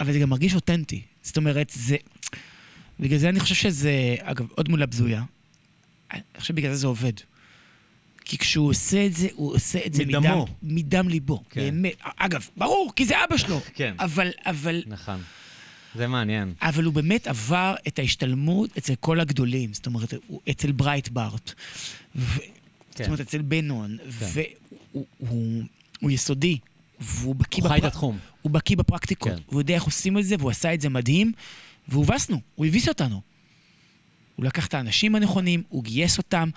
אבל 0.00 0.12
זה 0.12 0.18
גם 0.18 0.30
מרגיש 0.30 0.54
אותנטי. 0.54 1.02
זאת 1.22 1.36
אומרת, 1.36 1.70
זה... 1.74 1.96
בגלל 3.00 3.18
זה 3.18 3.28
אני 3.28 3.40
חושב 3.40 3.54
שזה, 3.54 4.14
אגב, 4.22 4.46
עוד 4.54 4.68
מולה 4.68 4.86
בזויה. 4.86 5.22
אני 6.12 6.20
חושב 6.38 6.54
בגלל 6.54 6.70
זה 6.72 6.76
זה 6.78 6.86
עובד. 6.86 7.12
כי 8.24 8.38
כשהוא 8.38 8.70
עושה 8.70 9.06
את 9.06 9.14
זה, 9.14 9.28
הוא 9.34 9.54
עושה 9.54 9.78
את 9.86 9.94
זה 9.94 10.04
מדם, 10.04 10.22
מדמו. 10.22 10.46
מדם 10.62 11.08
ליבו. 11.08 11.42
כן. 11.50 11.60
באמת. 11.60 11.92
אגב, 12.16 12.48
ברור, 12.56 12.92
כי 12.96 13.04
זה 13.06 13.14
אבא 13.24 13.36
שלו. 13.36 13.60
כן. 13.74 13.94
אבל, 13.98 14.30
אבל, 14.44 14.82
נכון. 14.86 15.20
זה 15.94 16.06
מעניין. 16.06 16.52
אבל 16.62 16.84
הוא 16.84 16.92
באמת 16.94 17.26
עבר 17.26 17.74
את 17.88 17.98
ההשתלמות 17.98 18.78
אצל 18.78 18.94
כל 19.00 19.20
הגדולים. 19.20 19.74
זאת 19.74 19.86
אומרת, 19.86 20.14
הוא- 20.26 20.40
אצל 20.50 20.72
ברייטברט. 20.72 21.52
ו... 22.16 22.34
זאת 22.90 22.98
כן. 22.98 23.04
אומרת, 23.04 23.20
אצל 23.20 23.42
בנון. 23.42 23.96
והוא 24.06 25.06
הוא, 25.18 25.62
הוא 26.00 26.10
יסודי. 26.10 26.58
והוא 27.00 27.34
בקיא 27.34 27.62
הוא 27.62 27.70
חי 27.70 27.78
את 27.78 27.84
התחום. 27.84 28.18
הוא 28.42 28.52
בקיא 28.52 28.76
בפרקטיקות. 28.76 29.32
כן. 29.32 29.38
הוא 29.46 29.60
יודע 29.60 29.74
איך 29.74 29.82
עושים 29.84 30.18
את 30.18 30.24
זה, 30.24 30.36
והוא 30.38 30.50
עשה 30.50 30.74
את 30.74 30.80
זה 30.80 30.88
מדהים. 30.88 31.32
והובסנו, 31.88 32.40
הוא 32.54 32.66
הביס 32.66 32.88
אותנו. 32.88 33.20
הוא 34.36 34.44
לקח 34.44 34.66
את 34.66 34.74
האנשים 34.74 35.14
הנכונים, 35.14 35.62
הוא 35.68 35.84
גייס 35.84 36.18
אותם, 36.18 36.50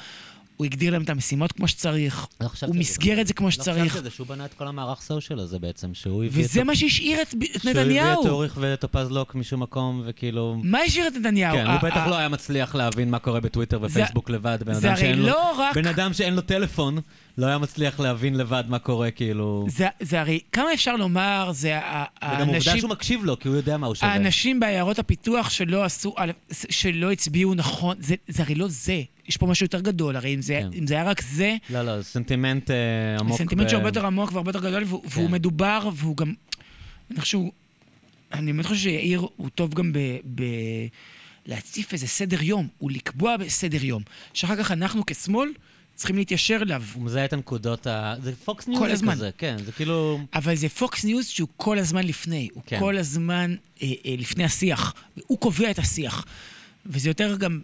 הוא 0.60 0.66
הגדיר 0.66 0.92
להם 0.94 1.02
את 1.02 1.10
המשימות 1.10 1.52
כמו 1.52 1.68
שצריך, 1.68 2.28
לא 2.42 2.50
הוא 2.66 2.76
מסגר 2.76 3.22
את 3.22 3.28
זה 3.28 3.34
כמו 3.34 3.48
לא 3.48 3.52
שצריך. 3.52 3.84
חשבתי 3.84 3.98
על 3.98 4.04
זה 4.04 4.10
שהוא 4.10 4.28
בנה 4.28 4.46
את 4.46 4.54
כל 4.54 4.68
המערך 4.68 5.02
סושיאל 5.02 5.40
הזה 5.40 5.60
בעצם, 5.60 5.94
שהוא 5.94 6.24
הביא 6.24 6.44
וזה. 6.46 6.64
מה 6.64 6.76
שהשאיר 6.76 7.22
את, 7.22 7.28
את 7.28 7.62
שהוא 7.62 7.72
הביא 7.72 7.82
נתניהו. 7.82 8.22
את 8.24 8.28
אוריך 8.30 8.58
ואת 8.62 8.80
טופז 8.82 9.12
לוק 9.12 9.36
משום 9.36 9.62
מקום, 9.64 10.04
וכאילו... 10.06 10.58
מה 10.64 10.80
השאיר 10.80 11.08
את 11.08 11.14
נתניהו? 11.16 11.56
כן, 11.58 11.68
הוא 11.68 11.76
בטח 11.78 11.98
ה- 11.98 12.10
לא 12.10 12.16
היה 12.18 12.30
מצליח 12.30 12.76
להבין 12.76 13.12
מה 13.12 13.20
קורה 13.20 13.40
בטוויטר 13.40 13.80
זה- 13.80 13.86
ופייסבוק 13.86 14.30
לבד. 14.30 14.58
בן 14.66 14.74
זה 14.74 14.80
אדם 14.88 14.92
הרי 14.92 15.02
שאין 15.02 15.20
לו- 15.20 15.26
לא 15.28 15.52
רק... 15.60 15.76
בן 15.76 15.88
אדם 15.88 16.14
שאין 16.14 16.34
לו 16.34 16.42
טלפון, 16.42 16.98
לא 17.38 17.46
היה 17.46 17.58
מצליח 17.58 18.00
להבין 18.00 18.36
לבד 18.36 18.64
מה 18.68 18.80
קורה, 18.80 19.12
כאילו... 19.12 19.66
זה, 19.70 19.88
זה 20.02 20.20
הרי, 20.22 20.40
כמה 20.52 20.74
אפשר 20.74 20.96
לומר, 20.96 21.50
זה 21.54 21.78
ה- 21.78 21.82
וגם 22.24 22.32
עובדה 22.40 22.52
האנשים... 22.54 22.78
שהוא 22.80 22.90
מקשיב 22.90 23.26
לו, 23.26 23.40
כי 23.40 23.48
הוא 23.48 23.56
יודע 23.58 23.78
מה 23.78 23.88
הוא 23.88 23.96
שווה. 23.96 24.12
האנשים 24.14 24.60
בעיירות 24.60 25.00
הפיתוח 25.00 25.50
שלא 25.50 25.84
עשו, 25.84 26.14
א', 26.18 26.32
שלא 26.70 27.12
הצביעו 27.12 27.54
נכון, 27.56 27.98
זה, 28.00 28.16
זה 28.28 28.44
הרי 28.44 28.56
לא 28.56 28.66
זה. 28.70 29.02
יש 29.30 29.38
פה 29.38 29.46
משהו 29.46 29.64
יותר 29.64 29.80
גדול, 29.80 30.16
הרי 30.16 30.36
אם 30.36 30.42
זה, 30.42 30.60
כן. 30.62 30.78
אם 30.78 30.88
זה 30.88 30.94
היה 30.94 31.04
רק 31.04 31.22
זה, 31.22 31.56
לא, 31.70 31.82
לא, 31.82 31.98
זה 31.98 32.04
סנטימנט 32.04 32.72
אה, 32.72 32.76
עמוק. 33.20 33.38
סנטימנט 33.38 33.68
ב- 33.68 33.70
שהרבה 33.70 33.88
יותר 33.88 34.06
עמוק 34.06 34.32
והרבה 34.34 34.50
יותר 34.50 34.60
גדול, 34.60 34.84
והוא, 34.84 35.02
והוא 35.10 35.28
כן. 35.28 35.32
מדובר, 35.32 35.90
והוא 35.94 36.18
גם... 36.18 36.34
אני 37.12 37.20
חושב 37.20 37.32
שהוא... 37.32 37.52
אני 38.34 38.54
באמת 38.54 38.66
חושב 38.66 38.82
שיאיר 38.82 39.28
הוא 39.36 39.50
טוב 39.50 39.74
גם 39.74 39.94
ב... 39.94 40.00
ב 40.36 40.44
להציף 41.46 41.94
איזה 41.94 42.08
סדר 42.08 42.44
יום, 42.44 42.68
הוא 42.78 42.92
לקבוע 42.92 43.38
בסדר 43.38 43.86
יום, 43.86 44.04
שאחר 44.34 44.56
כך 44.56 44.72
אנחנו 44.72 45.06
כשמאל 45.08 45.50
צריכים 45.96 46.16
להתיישר 46.16 46.60
אליו. 46.62 46.84
הוא 46.94 47.04
מזהה 47.04 47.26
את 47.26 47.34
הנקודות 47.34 47.88
ה... 47.88 48.16
זה 48.24 48.36
פוקס 48.36 48.68
ניוז 48.68 48.80
כל 48.80 48.92
הזמן. 48.92 49.14
כזה, 49.14 49.30
כן, 49.38 49.58
זה 49.66 49.72
כאילו... 49.72 50.20
אבל 50.34 50.56
זה 50.56 50.70
פוקס 50.70 51.06
ניוז 51.06 51.28
שהוא 51.28 51.48
כל 51.58 51.80
הזמן 51.80 52.04
לפני, 52.04 52.50
הוא 52.54 52.64
כן. 52.66 52.80
כל 52.80 52.98
הזמן 52.98 53.56
אה, 53.82 53.88
אה, 54.06 54.16
לפני 54.18 54.44
השיח, 54.44 54.94
הוא 55.28 55.40
קובע 55.40 55.72
את 55.72 55.80
השיח. 55.80 56.26
וזה 56.86 57.10
יותר 57.10 57.36
גם, 57.38 57.62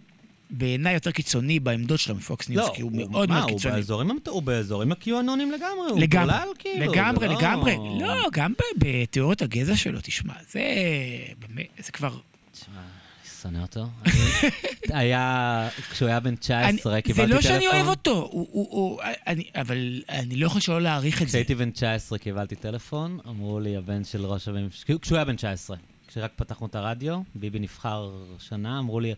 בעיניי 0.50 0.94
יותר 0.94 1.12
קיצוני 1.12 1.60
בעמדות 1.60 2.00
שלו 2.00 2.16
מפוקס 2.16 2.50
ניוז, 2.50 2.70
כי 2.76 2.82
הוא 2.82 2.92
מאוד 2.92 3.30
מה, 3.30 3.36
מאוד 3.40 3.50
הוא 3.50 3.58
קיצוני. 3.58 3.76
באזורים, 3.76 4.10
הוא 4.28 4.42
באזורים 4.44 4.92
הקיואנונים 4.92 5.52
לגמרי, 5.52 5.90
הוא 5.92 6.00
לגמרי, 6.00 6.34
גולל 6.34 6.48
כאילו. 6.60 6.92
לגמרי, 6.92 7.28
לא- 7.28 7.34
לגמרי. 7.34 7.76
לא, 8.02 8.28
גם 8.32 8.54
בתיאוריות 8.78 9.42
הגזע 9.42 9.76
שלו, 9.76 10.00
תשמע, 10.04 10.34
זה 10.52 10.62
זה 11.80 11.92
כבר... 11.92 12.18
תשמע, 12.52 12.82
שונא 13.42 13.60
אותו. 13.62 13.86
היה, 14.90 15.70
כשהוא 15.92 16.10
היה 16.10 16.20
בן 16.20 16.36
19, 16.36 16.94
אני- 16.94 17.02
קיבלתי 17.02 17.32
טלפון. 17.32 17.42
זה 17.42 17.50
לא 17.50 17.60
שאני 17.60 17.68
אוהב 17.68 17.88
אותו, 17.88 18.12
הוא- 18.32 18.48
הוא- 18.52 18.68
הוא- 18.72 19.02
אבל 19.56 20.02
אני 20.10 20.36
לא 20.36 20.46
יכול 20.46 20.62
שלא 20.62 20.82
להעריך 20.82 21.22
את 21.22 21.28
זה. 21.28 21.32
כשהייתי 21.32 21.56
בן 21.56 21.72
19 21.72 22.18
קיבלתי 22.18 22.56
טלפון, 22.56 23.20
אמרו 23.28 23.60
לי, 23.60 23.78
הבן 23.78 24.04
של 24.04 24.26
ראש 24.26 24.48
הממשלה, 24.48 24.98
כשהוא 25.02 25.16
היה 25.16 25.26
בן 25.26 25.36
19, 25.36 25.78
כשרק 26.08 26.32
פתחנו 26.36 26.68
את 26.68 26.76
הרדיו, 26.76 27.22
ביבי 27.36 27.60
נבחר 27.60 28.12
שנה, 28.40 28.80
אמרו 28.80 29.00
לי, 29.00 29.14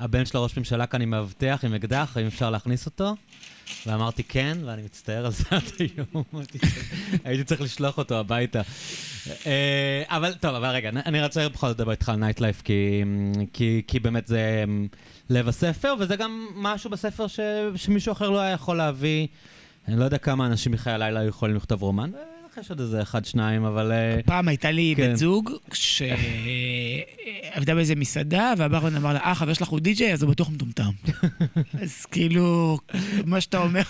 הבן 0.00 0.24
של 0.24 0.36
הראש 0.36 0.56
ממשלה 0.56 0.86
כאן 0.86 1.02
עם 1.02 1.10
מאבטח, 1.10 1.60
עם 1.66 1.74
אקדח, 1.74 2.16
האם 2.16 2.26
אפשר 2.26 2.50
להכניס 2.50 2.86
אותו? 2.86 3.14
ואמרתי 3.86 4.22
כן, 4.22 4.58
ואני 4.64 4.82
מצטער 4.82 5.26
על 5.26 5.32
זה 5.32 5.44
עד 5.50 5.62
היום. 5.78 6.24
הייתי 7.24 7.44
צריך 7.44 7.60
לשלוח 7.60 7.98
אותו 7.98 8.18
הביתה. 8.18 8.60
אה, 9.46 10.02
אבל 10.06 10.34
טוב, 10.34 10.54
אבל 10.54 10.68
רגע, 10.68 10.90
אני 11.06 11.22
רוצה 11.22 11.48
בכל 11.48 11.68
זאת 11.68 11.76
לדבר 11.76 11.90
איתך 11.90 12.08
על 12.08 12.16
נייטלייף, 12.16 12.62
כי, 13.86 14.00
באמת 14.02 14.26
זה 14.26 14.64
אמ, 14.64 14.88
לב 15.30 15.48
הספר, 15.48 15.94
וזה 15.98 16.16
גם 16.16 16.46
משהו 16.54 16.90
בספר 16.90 17.26
שמישהו 17.76 18.12
אחר 18.12 18.30
לא 18.30 18.38
היה 18.38 18.52
יכול 18.52 18.76
להביא. 18.76 19.26
אני 19.88 19.96
לא 19.98 20.04
יודע 20.04 20.18
כמה 20.18 20.46
אנשים 20.46 20.72
מחיי 20.72 20.92
הלילה 20.92 21.20
היו 21.20 21.28
יכולים 21.28 21.56
לכתוב 21.56 21.82
רומן, 21.82 22.10
יש 22.60 22.70
עוד 22.70 22.80
איזה 22.80 23.02
אחד, 23.02 23.24
שניים, 23.24 23.64
אבל... 23.64 23.92
אה, 23.92 24.20
פעם 24.24 24.48
הייתה 24.48 24.70
לי 24.70 24.94
כן. 24.96 25.10
בת 25.10 25.16
זוג 25.16 25.50
שעבדה 25.72 27.74
באיזה 27.78 27.94
מסעדה, 27.94 28.52
והברמן 28.56 28.96
אמר 28.96 29.12
לה, 29.12 29.20
אה, 29.20 29.34
חבר 29.34 29.52
שלך 29.52 29.68
הוא 29.68 29.80
די-ג'יי, 29.80 30.12
אז 30.12 30.22
הוא 30.22 30.30
בטוח 30.30 30.50
מטומטם. 30.50 30.90
אז 31.82 32.06
כאילו, 32.06 32.78
מה 33.24 33.40
שאתה 33.40 33.58
אומר, 33.58 33.82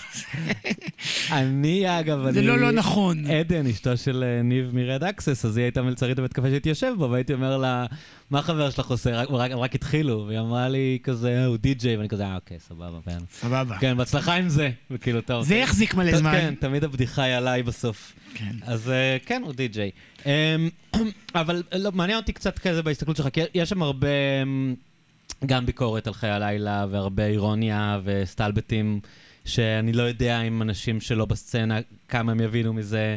אני, 1.31 2.01
אגב, 2.01 2.25
אני... 2.25 2.33
זה 2.33 2.43
לא 2.43 2.59
לא 2.59 2.71
נכון. 2.71 3.27
עדן, 3.27 3.67
אשתו 3.67 3.97
של 3.97 4.25
אה, 4.27 4.43
ניב 4.43 4.71
מרד 4.73 5.05
אקסס, 5.05 5.45
אז 5.45 5.57
היא 5.57 5.65
הייתה 5.65 5.83
מלצרית 5.83 6.19
בבית 6.19 6.33
קפה 6.33 6.49
שהייתי 6.49 6.69
יושב 6.69 6.95
בו, 6.99 7.11
והייתי 7.11 7.33
אומר 7.33 7.57
לה, 7.57 7.87
מה 8.31 8.39
החבר 8.39 8.71
שלך 8.71 8.87
עושה? 8.91 9.17
רק- 9.23 9.29
רק- 9.31 9.75
התחילו. 9.75 10.25
והיא 10.27 10.39
אמרה 10.41 10.69
לי 10.69 10.99
כזה, 11.03 11.47
הוא 11.47 11.57
די-ג'יי, 11.57 11.97
ואני 11.97 12.09
כזה, 12.09 12.25
אה, 12.27 12.35
אוקיי, 12.35 12.59
סבבה, 12.61 12.99
כן. 13.05 13.19
סבבה. 13.33 13.79
כן, 13.79 13.97
בהצלחה 13.97 14.35
עם 14.35 14.49
זה. 14.49 14.71
וכאילו, 14.91 15.21
טוב. 15.21 15.45
זה 15.45 15.55
יחזיק 15.55 15.95
מלא 15.95 16.17
זמן. 16.17 16.33
כן, 16.33 16.55
תמיד 16.61 16.85
הבדיחה 16.85 17.23
היא 17.23 17.35
עליי 17.35 17.63
בסוף. 17.63 18.13
כן. 18.35 18.53
אז 18.63 18.91
אה, 18.91 19.17
כן, 19.27 19.43
הוא 19.45 19.53
די-ג'יי. 19.53 19.91
אמ, 20.27 20.31
אבל 21.35 21.63
לא, 21.79 21.93
מעניין 21.93 22.19
אותי 22.19 22.33
קצת 22.33 22.59
כזה 22.59 22.83
בהסתכלות 22.83 23.17
שלך, 23.17 23.29
כי 23.33 23.41
יש 23.55 23.69
שם 23.69 23.83
הרבה 23.83 24.09
אמ, 24.43 24.75
גם 25.47 25.67
ביקורת 25.67 26.07
על 26.07 26.13
חיי 26.15 26.31
הלילה, 26.31 26.87
והרבה 26.91 27.27
אירוניה 27.27 28.01
וסטלבטים, 28.05 29.01
שאני 29.45 29.93
לא 29.93 30.03
יודע 30.03 30.41
אם 30.43 30.63
אנשים 30.63 31.01
שלא 31.01 31.25
בסצנה, 31.25 31.79
כמה 32.09 32.33
הם 32.33 32.41
יבינו 32.41 32.73
מזה. 32.73 33.17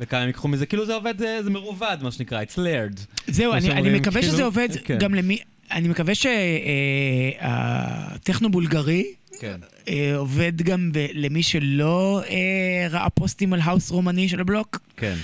וכמה 0.00 0.20
הם 0.20 0.26
ייקחו 0.26 0.48
מזה, 0.48 0.66
כאילו 0.66 0.86
זה 0.86 0.94
עובד, 0.94 1.18
זה, 1.18 1.40
זה 1.42 1.50
מרובד, 1.50 1.96
מה 2.02 2.12
שנקרא, 2.12 2.42
it's 2.42 2.56
layered. 2.56 3.00
זהו, 3.26 3.52
אני, 3.52 3.70
אני 3.70 3.98
מקווה 3.98 4.20
כאילו, 4.20 4.34
שזה 4.34 4.44
עובד 4.44 4.68
כן. 4.84 4.98
גם 4.98 5.14
למי... 5.14 5.38
אני 5.70 5.88
מקווה 5.88 6.14
שהטכנו-בולגרי 6.14 9.14
כן. 9.40 9.60
אה, 9.88 10.16
עובד 10.16 10.62
גם 10.62 10.90
ב- 10.92 11.06
למי 11.12 11.42
שלא 11.42 12.22
אה, 12.28 12.86
ראה 12.90 13.10
פוסטים 13.10 13.52
על 13.52 13.60
האוס 13.60 13.90
רומני 13.90 14.28
של 14.28 14.40
הבלוק, 14.40 14.78
כן. 14.96 15.14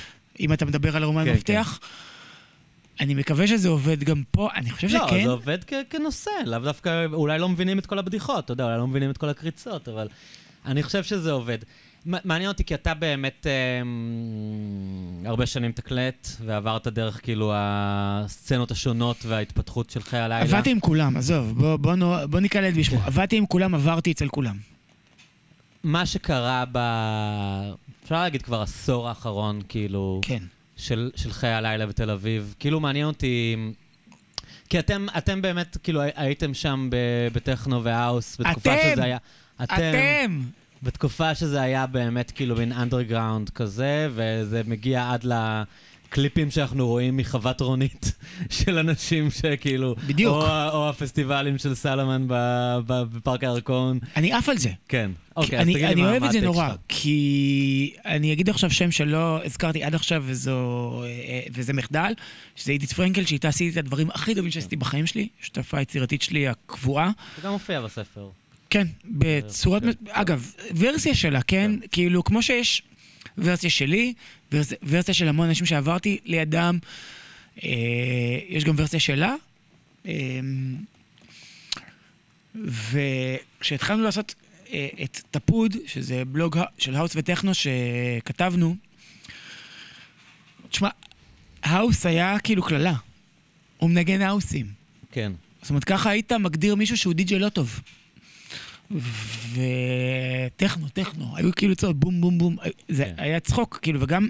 אם 0.41 0.53
אתה 0.53 0.65
מדבר 0.65 0.97
על 0.97 1.05
רומן 1.05 1.25
כן, 1.25 1.33
מפתח. 1.33 1.81
אני 3.01 3.15
מקווה 3.15 3.47
שזה 3.47 3.69
עובד 3.69 4.05
גם 4.05 4.23
פה, 4.31 4.49
אני 4.57 4.71
חושב 4.71 4.89
לא, 4.89 5.07
שכן. 5.07 5.25
זה 5.25 5.31
עובד 5.31 5.59
כנושא, 5.91 6.31
לאו 6.47 6.59
דווקא, 6.59 7.07
אולי 7.13 7.39
לא 7.39 7.49
מבינים 7.49 7.79
את 7.79 7.87
כל 7.87 7.99
הבדיחות, 7.99 8.45
אתה 8.45 8.53
יודע, 8.53 8.65
אולי 8.65 8.79
לא 8.79 8.87
מבינים 8.87 9.11
את 9.11 9.19
כל 9.19 9.29
הקריצות, 9.29 9.89
אבל 9.89 10.09
אני 10.67 10.83
חושב 10.83 11.03
שזה 11.03 11.33
עובד. 11.33 11.59
מעניין 12.07 12.49
אותי, 12.49 12.65
כי 12.65 12.75
אתה 12.75 12.95
באמת 12.95 13.47
אה, 13.47 13.83
הרבה 15.29 15.47
שנים 15.47 15.73
תקלט, 15.73 16.29
ועברת 16.45 16.87
דרך 16.89 17.21
כאילו 17.23 17.53
הסצנות 17.55 18.71
השונות 18.71 19.17
וההתפתחות 19.27 19.91
של 19.91 20.03
חיי 20.03 20.21
הלילה. 20.21 20.41
עבדתי 20.41 20.71
עם 20.71 20.81
כולם, 20.81 21.17
עזוב, 21.17 21.59
בוא, 21.59 21.77
בוא, 21.77 21.95
נו- 21.95 22.15
בוא 22.31 22.41
ניקלט 22.41 22.75
בשמו. 22.75 22.99
כן. 22.99 23.07
עבדתי 23.07 23.37
עם 23.37 23.47
כולם, 23.47 23.75
עברתי 23.75 24.13
אצל 24.13 24.29
כולם. 24.29 24.57
מה 25.85 26.07
שקרה 26.07 26.65
ב... 26.73 26.79
אפשר 28.05 28.15
להגיד 28.23 28.43
כבר 28.43 28.63
עשור 28.63 29.09
האחרון, 29.09 29.61
כאילו, 29.69 30.21
כן. 30.23 30.43
של, 30.77 31.11
של 31.17 31.33
חיי 31.33 31.53
הלילה 31.53 31.87
בתל 31.87 32.11
אביב, 32.11 32.55
כאילו 32.59 32.81
מעניין 32.81 33.07
אותי... 33.07 33.57
כי 34.69 34.79
אתם, 34.79 35.07
אתם 35.19 35.43
באמת, 35.43 35.77
כאילו, 35.83 36.01
הי- 36.01 36.11
הייתם 36.17 36.55
שם 36.55 36.89
בטכנו 37.33 37.85
והאוס, 37.85 38.37
בתקופה 38.41 38.75
אתם! 38.75 38.91
שזה 38.93 39.05
היה... 39.05 39.17
אתם! 39.63 40.41
בתקופה 40.85 41.35
שזה 41.35 41.61
היה 41.63 41.87
באמת 41.87 42.31
כאילו 42.31 42.57
מין 42.57 42.73
אנדרגראונד 42.73 43.51
כזה, 43.51 44.09
וזה 44.15 44.63
מגיע 44.67 45.11
עד 45.13 45.25
לקליפים 45.25 46.51
שאנחנו 46.51 46.87
רואים 46.87 47.17
מחוות 47.17 47.61
רונית 47.61 48.13
של 48.59 48.79
אנשים 48.79 49.31
שכאילו... 49.31 49.95
בדיוק. 50.07 50.35
או, 50.35 50.69
או 50.73 50.89
הפסטיבלים 50.89 51.59
של 51.59 51.75
סלמן 51.75 52.25
בפארק 52.87 53.45
הירקון. 53.45 53.99
אני 54.17 54.33
עף 54.33 54.49
על 54.49 54.59
זה. 54.59 54.71
כן. 54.89 55.11
אוקיי, 55.37 55.59
אז 55.59 55.65
אני, 55.65 55.75
תגיד 55.75 55.87
לי 55.87 55.93
אני 55.93 56.03
מה 56.03 56.11
אוהב 56.11 56.21
מה 56.21 56.27
את 56.27 56.33
זה 56.33 56.41
נורא. 56.41 56.69
כי 56.89 57.95
אני 58.05 58.33
אגיד 58.33 58.51
עכשיו 58.51 58.71
שם 58.71 58.91
שלא 58.91 59.45
הזכרתי 59.45 59.85
עד 59.85 59.95
עכשיו, 59.95 60.23
וזו, 60.27 61.03
אה, 61.05 61.41
וזה 61.53 61.73
מחדל, 61.73 62.13
שזה 62.57 62.73
עידית 62.73 62.93
פרנקל, 62.93 63.25
שאיתה 63.25 63.49
עשיתי 63.49 63.73
את 63.73 63.77
הדברים 63.77 64.11
הכי 64.11 64.35
טובים 64.35 64.51
שעשיתי 64.51 64.77
בחיים 64.77 65.07
שלי, 65.07 65.29
שותפה 65.41 65.81
יצירתית 65.81 66.23
שלי 66.23 66.49
הקבועה. 66.49 67.11
זה 67.37 67.43
גם 67.43 67.53
מופיע 67.53 67.81
בספר. 67.81 68.29
כן, 68.75 68.87
בצורות... 69.05 69.83
כן. 69.83 69.91
אגב, 70.11 70.53
ורסיה 70.77 71.15
שלה, 71.15 71.43
כן? 71.43 71.71
כאילו, 71.93 72.25
כמו 72.25 72.43
שיש 72.43 72.83
ורסיה 73.39 73.71
שלי, 73.71 74.15
ורס, 74.53 74.73
ורסיה 74.83 75.15
של 75.15 75.29
המון 75.29 75.49
אנשים 75.49 75.67
שעברתי 75.67 76.19
לידם, 76.25 76.79
אה, 77.65 77.71
יש 78.49 78.65
גם 78.65 78.75
ורסיה 78.79 79.01
שלה. 79.01 79.35
אה, 80.07 80.13
וכשהתחלנו 82.65 84.03
לעשות 84.03 84.35
אה, 84.73 84.89
את 85.05 85.21
טפוד, 85.31 85.77
שזה 85.87 86.25
בלוג 86.25 86.59
של 86.79 86.95
האוס 86.95 87.13
וטכנו 87.17 87.53
שכתבנו, 87.55 88.77
תשמע, 90.71 90.89
האוס 91.63 92.07
היה 92.07 92.39
כאילו 92.39 92.63
קללה. 92.63 92.95
הוא 93.77 93.91
מנגן 93.91 94.23
האוסים. 94.23 94.67
כן. 95.13 95.33
זאת 95.63 95.71
אומרת, 95.71 95.85
ככה 95.85 96.11
היית 96.11 96.33
מגדיר 96.33 96.75
מישהו 96.75 96.97
שהוא 96.97 97.15
די.ג'יי 97.15 97.39
לא 97.39 97.49
טוב. 97.49 97.81
וטכנו, 99.55 100.89
טכנו, 100.89 101.37
היו 101.37 101.51
כאילו 101.57 101.77
צעות 101.77 101.97
בום 102.01 102.21
בום 102.21 102.39
בום, 102.39 102.57
זה 102.89 103.05
כן. 103.05 103.15
היה 103.17 103.41
צחוק, 103.41 103.79
כאילו, 103.83 104.01
וגם, 104.01 104.29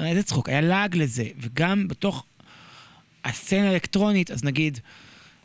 איזה 0.00 0.22
צחוק, 0.22 0.48
היה 0.48 0.60
לעג 0.60 0.96
לזה, 0.96 1.24
וגם 1.40 1.88
בתוך 1.88 2.24
הסצנה 3.24 3.68
האלקטרונית, 3.70 4.30
אז 4.30 4.44
נגיד, 4.44 4.78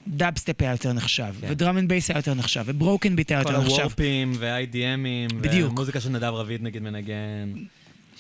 דאבסטפ 0.08 0.62
היה 0.62 0.72
יותר 0.72 0.94
נחשב, 0.94 1.34
כן. 1.42 1.48
ו 1.50 1.55
drum 1.55 1.78
and 1.78 1.90
bass 1.90 2.10
היה 2.10 2.18
יותר 2.18 2.34
נחשב, 2.34 2.64
ו 2.66 2.73
broken 2.73 3.16
beat 3.16 3.32
היה 3.32 3.44
כל 3.44 3.50
יותר 3.52 3.64
נחשב. 3.64 3.76
הוורפים 3.82 4.34
וה-IDMים. 4.40 5.34
ומוזיקה 5.54 6.00
של 6.02 6.10
נדב 6.10 6.24
רביד 6.34 6.64
נגיד 6.64 6.82
מנגן. 6.82 7.54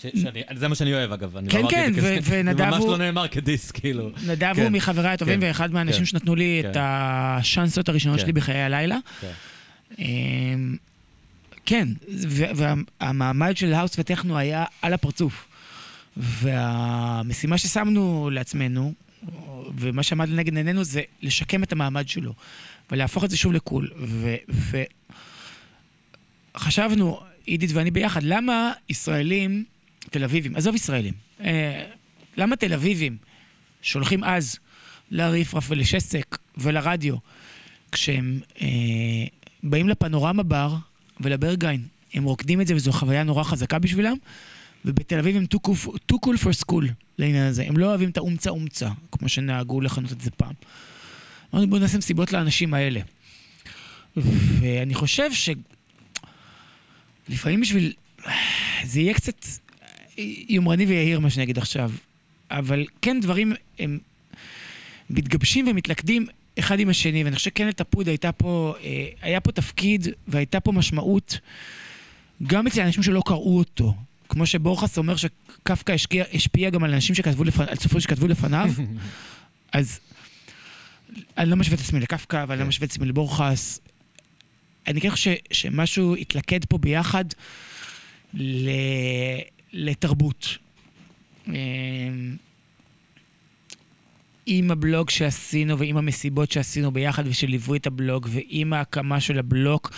ש- 0.01 0.21
שאני- 0.21 0.41
זה 0.55 0.67
מה 0.67 0.75
שאני 0.75 0.93
אוהב 0.93 1.11
אגב, 1.11 1.37
אני 1.37 1.49
כן, 1.49 1.61
לא 1.61 1.69
כן, 1.69 1.91
ו- 1.95 1.97
כזה- 1.97 2.17
ונדב 2.23 2.57
זה 2.57 2.65
ממש 2.65 2.77
הוא- 2.77 2.91
לא 2.91 2.97
נאמר 2.97 3.27
כ 3.27 3.40
diss, 3.40 3.71
כאילו. 3.71 4.09
נדב 4.27 4.53
כן. 4.55 4.61
הוא 4.61 4.69
מחבריי 4.69 5.13
הטובים, 5.13 5.39
כן. 5.41 5.47
ואחד 5.47 5.71
מהאנשים 5.71 5.99
כן. 5.99 6.05
שנתנו 6.05 6.35
לי 6.35 6.59
את 6.59 6.73
כן. 6.73 6.79
השאנסות 6.83 7.89
הראשונות 7.89 8.17
כן. 8.19 8.23
שלי 8.23 8.33
בחיי 8.33 8.61
הלילה. 8.61 8.97
כן. 9.21 9.31
אמ, 9.99 10.75
כן, 11.65 11.87
והמעמד 12.99 13.57
של 13.57 13.73
האוס 13.73 13.99
וטכנו 13.99 14.37
היה 14.37 14.65
על 14.81 14.93
הפרצוף. 14.93 15.45
והמשימה 16.17 17.57
ששמנו 17.57 18.29
לעצמנו, 18.33 18.93
ומה 19.77 20.03
שעמד 20.03 20.29
לנגד 20.29 20.57
עינינו 20.57 20.83
זה 20.83 21.01
לשקם 21.21 21.63
את 21.63 21.71
המעמד 21.71 22.07
שלו, 22.07 22.33
ולהפוך 22.91 23.23
את 23.23 23.29
זה 23.29 23.37
שוב 23.37 23.53
לקול. 23.53 23.89
וחשבנו, 26.55 27.19
עידית 27.45 27.71
ואני 27.73 27.91
ביחד, 27.91 28.23
למה 28.23 28.71
ישראלים, 28.89 29.63
תל 29.99 30.23
אביבים, 30.23 30.55
עזוב 30.55 30.75
ישראלים, 30.75 31.13
אה, 31.41 31.85
למה 32.37 32.55
תל 32.55 32.73
אביבים 32.73 33.17
שולחים 33.81 34.23
אז 34.23 34.59
לריפרף 35.11 35.65
ולשסק 35.69 36.37
ולרדיו, 36.57 37.15
כשהם 37.91 38.39
אה, 38.61 38.67
באים 39.64 39.90
לפנורמה 39.90 40.44
בר 40.44 40.76
ולברגיין, 41.22 41.81
הם 42.14 42.23
רוקדים 42.23 42.61
את 42.61 42.68
זה 42.68 42.76
וזו 42.76 42.91
חוויה 42.91 43.23
נורא 43.23 43.44
חזקה 43.44 43.80
בשבילם, 43.80 44.18
ובתל 44.86 45.19
אביב 45.19 45.36
הם 45.36 45.45
too 45.56 45.60
cool, 45.69 45.90
too 46.11 46.15
cool 46.26 46.38
for 46.44 46.65
school 46.65 46.86
לעניין 47.18 47.45
הזה. 47.45 47.64
הם 47.68 47.77
לא 47.77 47.86
אוהבים 47.86 48.10
את 48.10 48.18
האומצה 48.18 48.49
אומצה, 48.49 48.90
כמו 49.11 49.30
שנהגו 49.30 49.81
לכנות 49.81 50.11
את 50.11 50.22
זה 50.22 50.31
פעם. 50.31 50.53
אמרנו, 51.53 51.69
בואו 51.69 51.81
נעשה 51.81 51.98
מסיבות 51.98 52.34
לאנשים 52.34 52.73
האלה. 52.73 53.02
ואני 54.15 54.94
חושב 54.94 55.30
שלפעמים 57.27 57.61
בשביל... 57.61 57.94
זה 58.84 58.99
יהיה 58.99 59.14
קצת 59.14 59.45
יומרני 60.49 60.86
ויהיר, 60.86 61.19
מה 61.19 61.30
שאני 61.30 61.44
אגיד 61.44 61.57
עכשיו. 61.57 61.91
אבל 62.52 62.86
כן, 63.02 63.19
דברים 63.22 63.53
הם 63.80 63.99
מתגבשים 65.10 65.68
ומתלכדים 65.68 66.27
אחד 66.60 66.80
עם 66.80 66.90
השני, 66.90 67.23
ואני 67.23 67.36
חושב 67.36 67.49
שכן 67.49 67.68
לטפוד 67.68 68.07
הייתה 68.07 68.31
פה, 68.31 68.73
אה, 68.84 69.07
היה 69.22 69.40
פה 69.40 69.52
תפקיד 69.52 70.07
והייתה 70.27 70.60
פה 70.60 70.72
משמעות 70.72 71.40
גם 72.44 72.68
אצל 72.68 72.81
אנשים 72.81 73.03
שלא 73.03 73.22
קראו 73.26 73.57
אותו. 73.57 73.94
כמו 74.30 74.45
שבורכס 74.45 74.98
אומר 74.98 75.15
שקפקא 75.15 75.91
השקיע, 75.91 76.23
השפיע 76.34 76.69
גם 76.69 76.84
על 76.84 76.94
אנשים 76.94 77.15
שכתבו 77.15 77.44
לפניו, 77.44 77.69
על 77.69 77.76
סופרים 77.76 78.02
שכתבו 78.02 78.27
לפניו, 78.27 78.69
אז 79.73 79.99
אני 81.38 81.49
לא 81.49 81.56
משווה 81.56 81.76
את 81.76 81.81
עצמי 81.81 81.99
לקפקא, 81.99 82.45
ואני 82.48 82.60
לא 82.60 82.65
משווה 82.65 82.86
את 82.86 82.91
עצמי 82.91 83.06
לבורכס. 83.06 83.80
אני 84.88 85.02
כן 85.02 85.10
חושב 85.10 85.34
שמשהו 85.52 86.15
התלכד 86.15 86.65
פה 86.65 86.77
ביחד 86.77 87.26
ל... 88.34 88.69
לתרבות. 89.73 90.57
עם 94.51 94.71
הבלוג 94.71 95.09
שעשינו 95.09 95.80
ועם 95.80 95.97
המסיבות 95.97 96.51
שעשינו 96.51 96.91
ביחד 96.91 97.27
ושליוו 97.27 97.76
את 97.76 97.88
הבלוג 97.88 98.27
ועם 98.30 98.73
ההקמה 98.73 99.19
של 99.19 99.39
הבלוק 99.39 99.91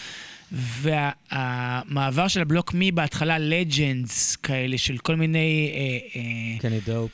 והמעבר 0.52 2.28
של 2.28 2.41
הבלוק 2.41 2.72
מבהתחלה 2.76 3.40
לג'נדס 3.40 4.36
כאלה 4.36 4.78
של 4.78 4.98
כל 4.98 5.15
מיני... 5.15 5.72
אה, 5.76 6.19
אה, 6.19 6.60
קני 6.60 6.80
דופ. 6.86 7.11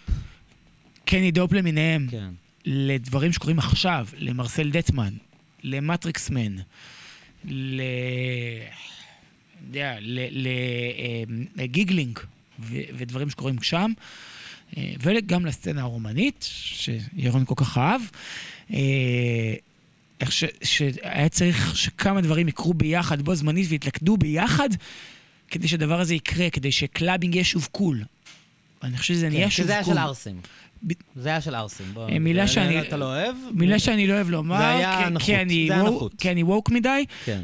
קני 1.06 1.32
דופ 1.32 1.54
למיניהם. 1.54 2.08
כן. 2.12 2.30
לדברים 2.66 3.34
שקורים 3.34 3.60
עכשיו, 3.60 4.08
למרסל 4.18 4.70
דטמן, 4.70 5.14
למטריקסמן, 5.64 6.56
ל... 7.46 7.82
יודע, 9.68 9.96
לגיגלינג 11.56 12.20
אה, 12.20 12.24
ודברים 12.98 13.30
שקורים 13.30 13.62
שם. 13.62 13.92
אה, 14.78 14.94
וגם 15.00 15.46
לסצנה 15.46 15.82
הרומנית, 15.82 16.50
שירון 16.50 17.46
כל 17.46 17.56
כך 17.58 17.78
אהב. 17.78 18.02
אה, 18.74 19.54
איך 20.22 20.32
ש, 20.32 20.44
שהיה 20.64 21.30
צריך 21.30 21.76
שכמה 21.78 22.22
דברים 22.22 22.48
יקרו 22.48 22.74
ביחד 22.74 23.22
בו 23.22 23.36
זמנית 23.36 23.66
ויתלכדו 23.70 24.18
ביחד, 24.18 24.70
כדי 25.48 25.68
שהדבר 25.68 26.00
הזה 26.00 26.16
יקרה, 26.16 26.50
כדי 26.50 26.72
ש 26.72 26.84
clubbing 26.84 27.36
יהיה 27.36 27.44
שוב 27.44 27.68
cool. 27.72 28.04
אני 28.84 28.98
חושב 28.98 29.14
שזה 29.14 29.26
כן, 29.26 29.34
נהיה 29.34 29.50
שוב 29.50 29.66
קול. 29.66 29.66
שזה 29.66 29.74
היה 29.74 29.84
של 29.84 29.98
ערסים. 29.98 30.42
ב... 30.88 30.94
זה 31.16 31.30
היה 31.30 31.42
של 31.42 31.56
ערסים. 31.56 31.86
בוא, 31.94 32.10
אה, 32.10 32.20
מילה 32.20 32.48
שאני... 32.48 32.82
אתה 32.82 32.98
לא 32.98 33.06
אוהב? 33.06 33.36
מילה 33.52 33.80
שאני 33.80 34.08
לא 34.08 34.14
אוהב 34.14 34.30
לומר. 34.30 34.58
זה. 34.58 34.62
זה 34.64 34.68
היה 34.68 35.10
נחות. 35.84 36.14
כי 36.18 36.32
אני 36.32 36.44
woke 36.44 36.70
מדי. 36.70 37.06
כן. 37.26 37.44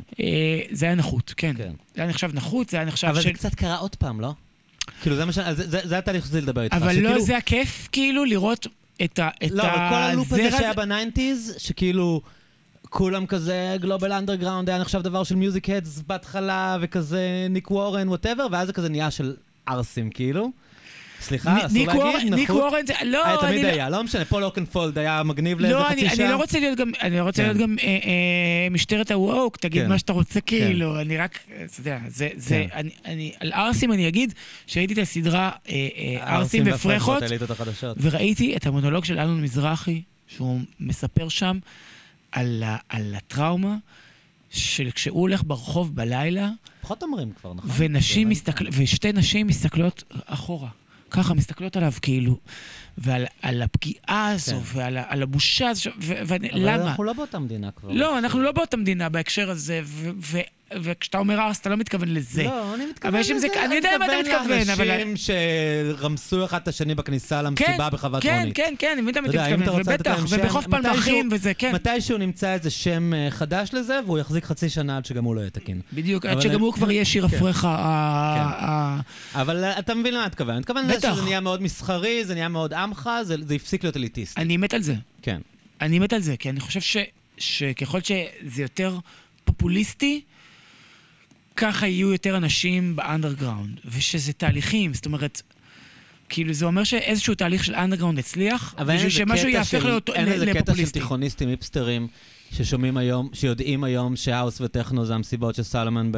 זה 0.71 0.85
היה 0.85 0.95
נחות, 0.95 1.33
כן. 1.37 1.53
כן. 1.57 1.73
זה 1.95 2.01
היה 2.01 2.07
נחשב 2.09 2.31
נחות, 2.33 2.69
זה 2.69 2.77
היה 2.77 2.85
נחשב 2.85 3.07
אבל 3.07 3.21
של... 3.21 3.29
אבל 3.29 3.37
זה 3.37 3.39
קצת 3.39 3.55
קרה 3.55 3.77
עוד 3.77 3.95
פעם, 3.95 4.21
לא? 4.21 4.33
כאילו, 5.01 5.15
זה, 5.15 5.25
מה 5.25 5.31
ש... 5.31 5.39
זה, 5.55 5.97
התהליך 5.97 6.23
שרציתי 6.23 6.41
לדבר 6.41 6.61
איתך. 6.61 6.75
אבל. 6.75 6.99
לא 6.99 7.19
זה 7.19 7.37
הכיף, 7.37 7.87
כאילו, 7.91 8.25
לראות 8.25 8.67
את 9.03 9.19
ה... 9.19 9.29
לא, 9.51 9.63
אבל 9.63 9.89
כל 9.89 9.95
ה 9.95 10.03
loop 10.03 10.33
הזה 10.33 10.51
שהיה 10.51 10.73
ב 10.73 10.81
nineties, 10.81 11.55
שכאילו... 11.57 12.21
כולם 12.89 13.25
כזה 13.25 13.75
Global 13.79 14.11
Underground, 14.11 14.69
היה 14.69 14.79
נחשב 14.79 15.01
דבר 15.01 15.23
של 15.23 15.35
music 15.35 15.69
heads 15.69 16.01
בהתחלה, 16.07 16.77
וכזה 16.81 17.47
ניק 17.49 17.71
וורן, 17.71 18.09
whatever, 18.09 18.47
ואז 18.51 18.67
זה 18.67 18.73
כזה 18.73 18.89
נהיה 18.89 19.11
של 19.11 19.35
ערסים, 19.65 20.09
כאילו. 20.09 20.51
סליחה, 21.23 21.65
אסור 21.65 22.03
להגיד, 22.13 22.33
ניק 22.33 22.49
וורן 22.49 22.85
זה, 22.87 22.93
לא, 23.05 23.45
אני... 23.45 23.51
תמיד 23.51 23.65
היה, 23.65 23.89
לא 23.89 24.03
משנה, 24.03 24.25
פול 24.25 24.43
אוקנפולד 24.43 24.97
היה 24.97 25.23
מגניב 25.23 25.59
לאיזה 25.59 25.75
לא, 25.75 25.83
חצי 25.89 26.09
שעה. 26.09 26.25
אני 26.25 26.31
לא 26.31 26.35
רוצה 26.35 26.59
להיות 26.59 26.77
גם, 26.79 26.91
אני 27.01 27.17
לא 27.17 27.23
רוצה 27.23 27.43
להיות 27.43 27.57
כן. 27.57 27.63
גם 27.63 27.75
אה, 27.83 27.87
אה, 27.87 28.67
משטרת 28.71 29.11
הווק, 29.11 29.57
תגיד 29.57 29.83
כן. 29.83 29.89
מה 29.89 29.97
שאתה 29.97 30.13
רוצה, 30.13 30.41
כן. 30.41 30.57
כאילו, 30.57 31.01
אני 31.01 31.17
רק, 31.17 31.39
אתה 31.45 31.79
יודע, 31.79 31.99
זה, 32.37 32.65
אני, 33.05 33.31
על 33.39 33.51
ארסים 33.53 33.91
אני 33.91 34.07
אגיד, 34.07 34.33
שראיתי 34.67 34.93
את 34.93 34.97
הסדרה 34.97 35.51
אה, 35.69 36.35
ארסים 36.35 36.63
ופרחות, 36.65 37.23
וראיתי 38.01 38.55
את 38.55 38.67
המונולוג 38.67 39.05
של 39.05 39.19
אלון 39.19 39.41
מזרחי, 39.41 40.01
שהוא 40.27 40.59
מספר 40.79 41.29
שם 41.29 41.59
על 42.31 42.63
הטראומה. 43.15 43.75
של 44.53 44.91
כשהוא 44.91 45.21
הולך 45.21 45.43
ברחוב 45.47 45.95
בלילה, 45.95 46.49
פחות 46.81 47.03
אומרים 47.03 47.31
כבר, 47.41 47.53
נכון? 47.53 47.71
ונשים 47.77 48.29
מסתכל... 48.29 48.65
ושתי 48.71 49.11
נשים 49.11 49.47
מסתכלות 49.47 50.03
אחורה. 50.25 50.69
ככה 51.13 51.33
מסתכלות 51.33 51.77
עליו 51.77 51.91
כאילו, 52.01 52.37
ועל 52.97 53.61
הפגיעה 53.61 54.29
הזו, 54.31 54.51
כן. 54.51 54.79
ועל 54.79 54.97
על 55.07 55.23
הבושה 55.23 55.69
הזו, 55.69 55.89
ולמה? 55.99 56.75
אבל 56.75 56.87
אנחנו 56.87 57.03
לא 57.03 57.13
באותה 57.13 57.39
מדינה 57.39 57.71
כבר. 57.71 57.89
לא, 57.91 58.17
אנחנו 58.17 58.41
לא 58.41 58.51
באותה 58.51 58.77
מדינה 58.77 59.09
בהקשר 59.09 59.49
הזה, 59.49 59.81
וכשאתה 60.81 61.17
אומר 61.17 61.39
ארס, 61.39 61.59
אתה 61.59 61.69
לא 61.69 61.75
מתכוון 61.75 62.13
לזה. 62.13 62.43
לא, 62.43 62.75
אני 62.75 62.85
מתכוון 62.85 63.19
לזה. 63.19 63.39
זה, 63.39 63.65
אני 63.65 63.75
יודע 63.75 63.89
מה 63.99 64.05
אתה 64.05 64.13
מתכוון, 64.19 64.69
אבל... 64.69 64.87
לאנשים 64.87 65.15
שרמסו 65.17 66.45
אחד 66.45 66.61
את 66.61 66.67
השני 66.67 66.95
בכניסה 66.95 67.41
למסיבה 67.41 67.77
כן, 67.77 67.89
בחוות 67.91 68.23
כן, 68.23 68.37
רונית. 68.39 68.55
כן, 68.55 68.63
כן, 68.63 68.75
כן, 68.79 68.89
אני 68.93 69.01
מבין 69.01 69.23
מה 69.23 69.29
אתה 69.29 69.57
מתכוון, 69.57 69.81
ובטח, 69.81 70.19
ובחוף 70.29 70.67
פלמחים 70.67 71.29
וזה, 71.31 71.53
כן. 71.53 71.75
מתישהו 71.75 72.17
נמצא 72.17 72.53
איזה 72.53 72.69
שם 72.69 73.13
אה, 73.13 73.27
חדש 73.31 73.69
לזה, 73.73 73.99
והוא 74.05 74.19
יחזיק 74.19 74.45
חצי 74.45 74.69
שנה 74.69 74.97
עד 74.97 75.05
שגם 75.05 75.23
הוא 75.23 75.35
לא 75.35 75.39
יהיה 75.39 75.49
תקין. 75.49 75.81
בדיוק, 75.93 76.25
עד 76.25 76.41
שגם 76.41 76.61
הוא 76.61 76.73
כבר 76.73 76.91
יהיה 76.91 77.05
שיר 77.05 77.27
כן. 77.27 77.37
אפריך. 77.37 77.67
אבל 79.35 79.63
אה, 79.63 79.79
אתה 79.79 79.95
מבין 79.95 80.13
למה 80.13 80.25
אני 80.25 80.31
מתכוון. 80.31 80.51
אני 80.51 80.59
מתכוון 80.59 80.87
לזה 80.87 81.11
שזה 81.11 81.21
נהיה 81.21 81.39
מאוד 81.39 81.61
מסחרי, 81.61 82.25
זה 82.25 82.33
נהיה 82.33 82.47
מאוד 82.47 82.73
עמך, 82.83 83.09
זה 83.23 83.55
הפסיק 83.55 83.83
להיות 83.83 83.97
אליטיסטי. 83.97 84.41
אני 84.41 84.57
מת 84.57 84.73
על 84.73 84.81
זה. 84.81 84.95
כן. 85.21 85.41
אני 85.81 85.99
מת 85.99 86.13
על 86.13 86.21
זה, 86.21 86.37
כי 86.37 86.49
אני 86.49 86.59
חושב 86.59 87.01
שככל 87.37 87.99
שזה 88.01 88.61
יותר 88.61 88.97
פופוליסטי, 89.43 90.21
ככה 91.55 91.87
יהיו 91.87 92.11
יותר 92.11 92.37
אנשים 92.37 92.95
באנדרגראונד, 92.95 93.79
ושזה 93.85 94.33
תהליכים, 94.33 94.93
זאת 94.93 95.05
אומרת, 95.05 95.41
כאילו 96.29 96.53
זה 96.53 96.65
אומר 96.65 96.83
שאיזשהו 96.83 97.35
תהליך 97.35 97.63
של 97.63 97.75
אנדרגראונד 97.75 98.19
הצליח, 98.19 98.75
בשביל 98.87 99.09
שמשהו 99.09 99.47
יהפך 99.47 99.73
לפופוליסטי. 99.73 100.11
אין 100.13 100.27
איזה 100.27 100.45
קטע 100.53 100.75
של 100.75 100.89
תיכוניסטים, 100.89 101.49
היפסטרים, 101.49 102.07
ששומעים 102.51 102.97
היום, 102.97 103.29
שיודעים 103.33 103.83
היום 103.83 104.15
שהאוס 104.15 104.61
וטכנו 104.61 105.05
זה 105.05 105.15
המסיבות 105.15 105.55
של 105.55 105.63
סלמן 105.63 106.11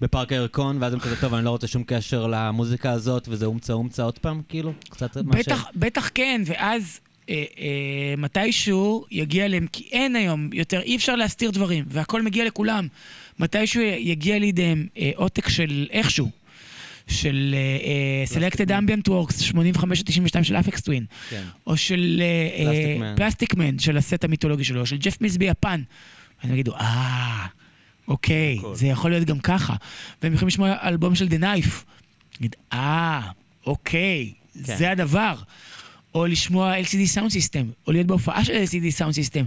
בפארק 0.00 0.32
הירקון, 0.32 0.82
ואז 0.82 0.92
הם 0.92 0.98
כזה, 0.98 1.20
טוב, 1.20 1.34
אני 1.34 1.44
לא 1.44 1.50
רוצה 1.50 1.66
שום 1.66 1.82
קשר 1.86 2.26
למוזיקה 2.26 2.90
הזאת, 2.90 3.28
וזה 3.28 3.46
אומצה 3.46 3.72
אומצה 3.72 4.02
עוד 4.02 4.18
פעם, 4.18 4.42
כאילו? 4.48 4.72
קצת 4.90 5.16
מה 5.16 5.42
ש... 5.42 5.48
בטח 5.76 6.10
כן, 6.14 6.42
ואז 6.44 7.00
אה, 7.28 7.44
אה, 7.58 8.14
מתישהו 8.18 9.06
יגיע 9.10 9.44
אליהם, 9.44 9.66
כי 9.72 9.88
אין 9.92 10.16
היום 10.16 10.50
יותר, 10.52 10.80
אי 10.80 10.96
אפשר 10.96 11.16
להסתיר 11.16 11.50
דברים, 11.50 11.84
והכל 11.88 12.22
מגיע 12.22 12.44
לכולם. 12.44 12.88
מתישהו 13.38 13.82
יגיע 13.82 14.38
לידיהם 14.38 14.86
אה, 14.98 15.10
עותק 15.14 15.48
של 15.48 15.86
איכשהו. 15.90 16.30
של 17.10 17.54
uh, 17.54 18.34
Selected 18.34 18.68
Ambient 18.68 19.10
Works 19.10 19.52
85-92 19.52 20.42
של 20.42 20.56
אפקס 20.56 20.80
טווין, 20.80 21.04
כן. 21.30 21.42
או 21.66 21.76
של 21.76 22.22
פלסטיק 23.16 23.54
uh, 23.54 23.56
מן, 23.56 23.78
של 23.78 23.96
הסט 23.96 24.24
המיתולוגי 24.24 24.64
שלו, 24.64 24.80
או 24.80 24.86
של 24.86 24.96
ג'ף 24.96 25.20
מיס 25.20 25.36
ביפן. 25.36 25.82
והם 26.44 26.52
יגידו, 26.52 26.74
אה, 26.74 27.46
אוקיי, 28.08 28.58
זה 28.72 28.86
יכול 28.86 29.10
להיות 29.10 29.24
גם 29.24 29.38
ככה. 29.38 29.74
והם 30.22 30.32
יכולים 30.32 30.48
לשמוע 30.48 30.74
אלבום 30.82 31.14
של 31.14 31.26
The 31.26 31.40
Knife. 31.40 31.84
נגיד, 32.40 32.56
אה, 32.72 33.20
אוקיי, 33.66 34.32
כן. 34.64 34.76
זה 34.76 34.90
הדבר. 34.90 35.34
או 36.14 36.26
לשמוע 36.26 36.80
LCD 36.80 37.06
Soundsystem, 37.06 37.66
או 37.86 37.92
להיות 37.92 38.06
בהופעה 38.06 38.44
של 38.44 38.52
LCD 38.52 38.90
Soundsystem. 38.90 39.44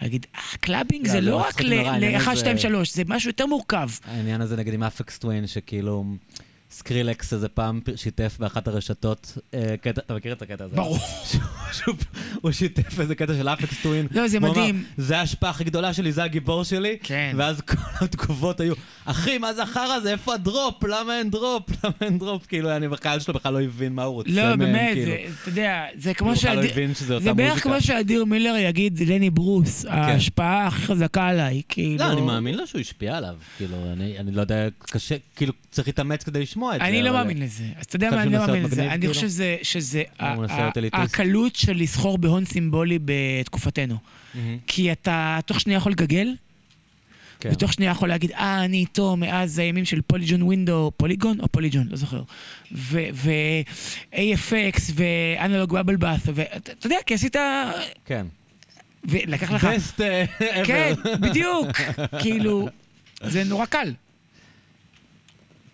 ולהגיד, 0.00 0.26
אה, 0.34 0.40
clubbing 0.60 1.06
זה 1.06 1.20
לא, 1.20 1.30
לא 1.30 1.36
רק 1.36 1.60
ל-1, 1.60 2.36
2, 2.36 2.58
3, 2.58 2.94
זה 2.94 3.02
משהו 3.06 3.30
יותר 3.30 3.46
מורכב. 3.46 3.88
העניין 4.04 4.40
הזה 4.40 4.56
נגיד 4.56 4.74
עם 4.74 4.82
אפקס 4.82 5.18
טווין, 5.18 5.46
שכאילו... 5.46 6.04
סקרילקס 6.70 7.32
איזה 7.32 7.48
פעם 7.48 7.80
שיתף 7.96 8.36
באחת 8.40 8.68
הרשתות, 8.68 9.38
אה, 9.54 9.74
קטע, 9.80 10.00
אתה 10.00 10.14
מכיר 10.14 10.32
את 10.32 10.42
הקטע 10.42 10.64
הזה? 10.64 10.76
ברור. 10.76 10.98
הוא 12.42 12.52
שיתף 12.52 13.00
איזה 13.00 13.14
קטע 13.14 13.34
של 13.34 13.48
אפקס 13.48 13.82
טווין. 13.82 14.06
לא, 14.10 14.28
זה 14.28 14.38
הוא 14.38 14.46
אמר, 14.46 14.52
מדהים. 14.52 14.84
זה 14.96 15.18
ההשפעה 15.18 15.50
הכי 15.50 15.64
גדולה 15.64 15.92
שלי, 15.94 16.12
זה 16.12 16.24
הגיבור 16.24 16.64
שלי. 16.64 16.98
כן. 17.02 17.34
ואז 17.36 17.60
כל 17.60 17.76
התגובות 18.00 18.60
היו, 18.60 18.74
אחי, 19.04 19.38
מה 19.38 19.54
זה 19.54 19.62
החרא 19.62 19.92
הזה? 19.92 20.10
איפה 20.10 20.34
ה 20.34 20.42
drop? 20.42 20.84
למה 20.84 21.18
אין 21.18 21.30
drop? 21.30 21.62
למה 21.84 21.92
אין 22.00 22.18
drop? 22.18 22.46
כאילו, 22.46 22.76
אני 22.76 22.88
בקהל 22.88 23.20
שלו 23.20 23.34
בכלל 23.34 23.52
לא 23.52 23.60
הבין 23.60 23.92
מה 23.92 24.02
הוא 24.02 24.14
רוצה 24.14 24.30
לא, 24.30 24.42
מהם, 24.42 24.58
באמת, 24.58 24.94
כאילו. 24.94 25.10
זה, 25.10 25.16
אתה 25.42 25.48
יודע, 25.48 25.84
זה 25.94 26.14
כמו 26.14 26.28
הוא 26.28 26.36
בכלל 26.36 26.56
לא 26.56 26.62
שאדיר... 26.62 26.94
שזה 26.94 27.14
אותה 27.14 27.24
זה 27.24 27.34
בערך 27.34 27.50
מוזיקה. 27.50 27.68
כמו 27.68 27.80
שאדיר 27.80 28.24
מילר 28.24 28.56
יגיד 28.56 29.00
לני 29.06 29.30
ברוס, 29.30 29.84
ההשפעה 29.84 30.66
הכי 30.66 30.82
חזקה 30.82 31.26
עליי, 31.26 31.62
כאילו... 31.68 32.04
לא, 32.04 32.12
אני 32.12 32.20
מאמין 32.20 32.54
לו 32.54 32.66
שהוא 32.66 32.80
השפיע 32.80 33.16
עליו. 33.16 33.34
כאילו, 33.56 33.76
אני 33.92 34.18
אני 34.18 34.32
לא 34.32 34.40
יודע, 34.40 34.68
קשה, 34.78 35.16
כאילו, 35.36 35.52
צריך 35.70 35.88
להתאמץ 35.88 36.24
כדי 36.24 36.40
לשמוע 36.40 36.57
את 36.74 36.80
זה. 36.80 36.86
אני 36.86 37.02
לא 37.02 37.12
מאמין 37.12 37.42
לזה. 37.42 37.64
אז 37.78 37.84
אתה 37.84 37.96
יודע 37.96 38.10
מה, 38.10 38.22
אני 38.22 38.32
לא 38.32 38.46
מאמין 38.46 38.62
לזה. 38.62 38.86
אני 38.86 38.98
כאילו? 38.98 39.14
חושב 39.14 39.28
שזה-. 39.62 40.02
הקלות 40.92 41.56
של 41.56 41.76
לסחור 41.76 42.18
בהון 42.18 42.44
סימבולי 42.44 42.98
בתקופתנו. 43.04 43.96
כי 44.66 44.92
אתה 44.92 45.38
תוך 45.46 45.60
שנייה 45.60 45.76
יכול 45.76 45.92
לגגל, 45.92 46.34
כן. 47.40 47.50
ותוך 47.52 47.72
שנייה 47.72 47.90
יכול 47.90 48.08
להגיד, 48.08 48.32
אה, 48.32 48.64
אני 48.64 48.76
איתו 48.76 49.16
מאז 49.16 49.58
הימים 49.58 49.84
של 49.84 50.00
פוליג'ון 50.00 50.42
ווינדו, 50.42 50.92
פוליגון 50.96 51.40
או 51.40 51.48
פוליג'ון, 51.48 51.86
לא 51.90 51.96
זוכר. 51.96 52.22
ו-AFX 52.72 54.92
ואנלוג 54.94 55.78
בבל 55.78 55.96
באס, 55.96 56.20
ואתה 56.34 56.86
יודע, 56.86 56.96
כי 57.06 57.14
עשית... 57.14 57.36
כן. 58.04 58.26
ולקח 59.04 59.50
לך... 59.50 59.64
best 59.64 60.02
אה, 60.02 60.24
ever. 60.38 60.66
כן, 60.66 60.92
בדיוק. 61.20 61.68
כאילו, 62.22 62.68
זה 63.22 63.44
נורא 63.44 63.66
קל. 63.66 63.92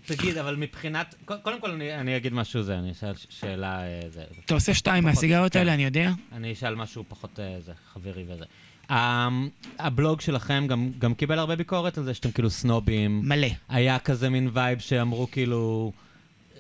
תגיד, 0.07 0.39
אבל 0.39 0.57
מבחינת... 0.57 1.15
קודם 1.25 1.61
כל, 1.61 1.71
אני 1.71 1.95
אני 1.95 2.17
אגיד 2.17 2.33
משהו 2.33 2.63
זה, 2.63 2.79
אני 2.79 2.93
אשאל 2.93 3.13
שאלה... 3.29 3.83
אה, 3.83 4.01
זה. 4.09 4.25
אתה 4.45 4.55
עושה 4.55 4.75
שתיים 4.75 5.05
מהסיגריות 5.05 5.53
כן. 5.53 5.59
האלה, 5.59 5.75
אני 5.75 5.85
יודע. 5.85 6.11
אני 6.33 6.53
אשאל 6.53 6.75
משהו 6.75 7.05
פחות 7.09 7.41
אה, 7.41 7.61
זה, 7.61 7.73
חברי 7.93 8.25
וזה. 8.29 8.45
אמ, 8.91 9.49
הבלוג 9.79 10.21
שלכם 10.21 10.67
גם, 10.69 10.91
גם 10.99 11.15
קיבל 11.15 11.39
הרבה 11.39 11.57
ביקורת 11.57 11.99
על 11.99 12.05
זה 12.05 12.15
שאתם 12.15 12.31
כאילו 12.31 12.51
סנובים. 12.51 13.21
מלא. 13.25 13.49
היה 13.69 13.99
כזה 13.99 14.31
מין 14.31 14.51
vibe 14.53 14.79
שאמרו 14.79 15.31
כאילו... 15.31 15.93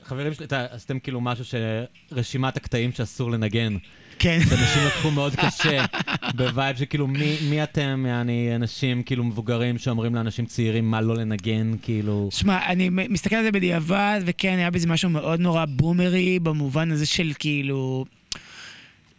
חברים 0.04 0.34
שלי, 0.34 0.46
עשיתם 0.50 0.98
כאילו 0.98 1.20
משהו 1.20 1.44
שרשימת 1.44 2.56
הקטעים 2.56 2.92
שאסור 2.92 3.30
לנגן. 3.30 3.76
כן. 4.18 4.38
שאנשים 4.48 4.86
לקחו 4.86 5.10
מאוד 5.10 5.34
קשה, 5.36 5.84
ב 6.34 6.43
vibe 6.43 6.76
שכאילו 6.76 7.06
מי, 7.06 7.36
מי 7.50 7.62
אתם, 7.62 8.04
יעני, 8.08 8.56
אנשים 8.56 9.02
כאילו 9.02 9.24
מבוגרים 9.24 9.78
שאומרים 9.78 10.14
לאנשים 10.14 10.46
צעירים 10.46 10.90
מה 10.90 11.00
לא 11.00 11.16
לנגן, 11.16 11.72
כאילו... 11.82 12.28
שמע, 12.32 12.66
אני 12.66 12.88
מסתכל 12.90 13.36
על 13.36 13.44
זה 13.44 13.52
בדיעבד, 13.52 14.20
וכן, 14.26 14.56
היה 14.58 14.70
בזה 14.70 14.86
משהו 14.86 15.10
מאוד 15.10 15.40
נורא 15.40 15.64
בומרי, 15.64 16.38
במובן 16.38 16.90
הזה 16.90 17.06
של 17.06 17.32
כאילו... 17.38 18.04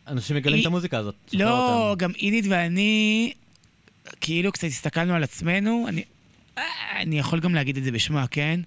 אנשים 0.08 0.36
מגלים 0.36 0.62
את 0.62 0.66
המוזיקה 0.66 0.98
הזאת. 0.98 1.16
לא, 1.34 1.90
אותם. 1.90 2.06
גם 2.06 2.12
עידית 2.16 2.46
ואני, 2.50 3.34
כאילו 4.22 4.52
קצת 4.52 4.68
הסתכלנו 4.68 5.14
על 5.14 5.24
עצמנו, 5.24 5.86
אני, 5.88 6.04
אה, 6.58 6.64
אני 7.02 7.20
יכול 7.20 7.40
גם 7.40 7.56
להגיד 7.56 7.78
את 7.78 7.84
זה 7.84 7.92
בשמה, 7.92 8.28
כן? 8.28 8.60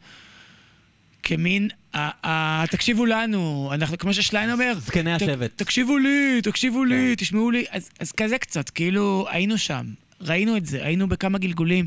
כמין, 1.22 1.68
ה- 1.94 2.28
ה- 2.28 2.66
תקשיבו 2.66 3.06
לנו, 3.06 3.70
אנחנו, 3.74 3.98
כמו 3.98 4.14
ששליין 4.14 4.50
אומר, 4.50 4.72
זקני 4.80 5.12
השבט. 5.12 5.50
תקשיבו 5.56 5.98
לי, 5.98 6.40
תקשיבו 6.42 6.84
לי, 6.84 7.08
כן. 7.08 7.14
תשמעו 7.24 7.50
לי, 7.50 7.64
אז, 7.70 7.90
אז 8.00 8.12
כזה 8.12 8.38
קצת, 8.38 8.70
כאילו, 8.70 9.26
היינו 9.30 9.58
שם, 9.58 9.86
ראינו 10.20 10.56
את 10.56 10.66
זה, 10.66 10.84
היינו 10.84 11.08
בכמה 11.08 11.38
גלגולים, 11.38 11.86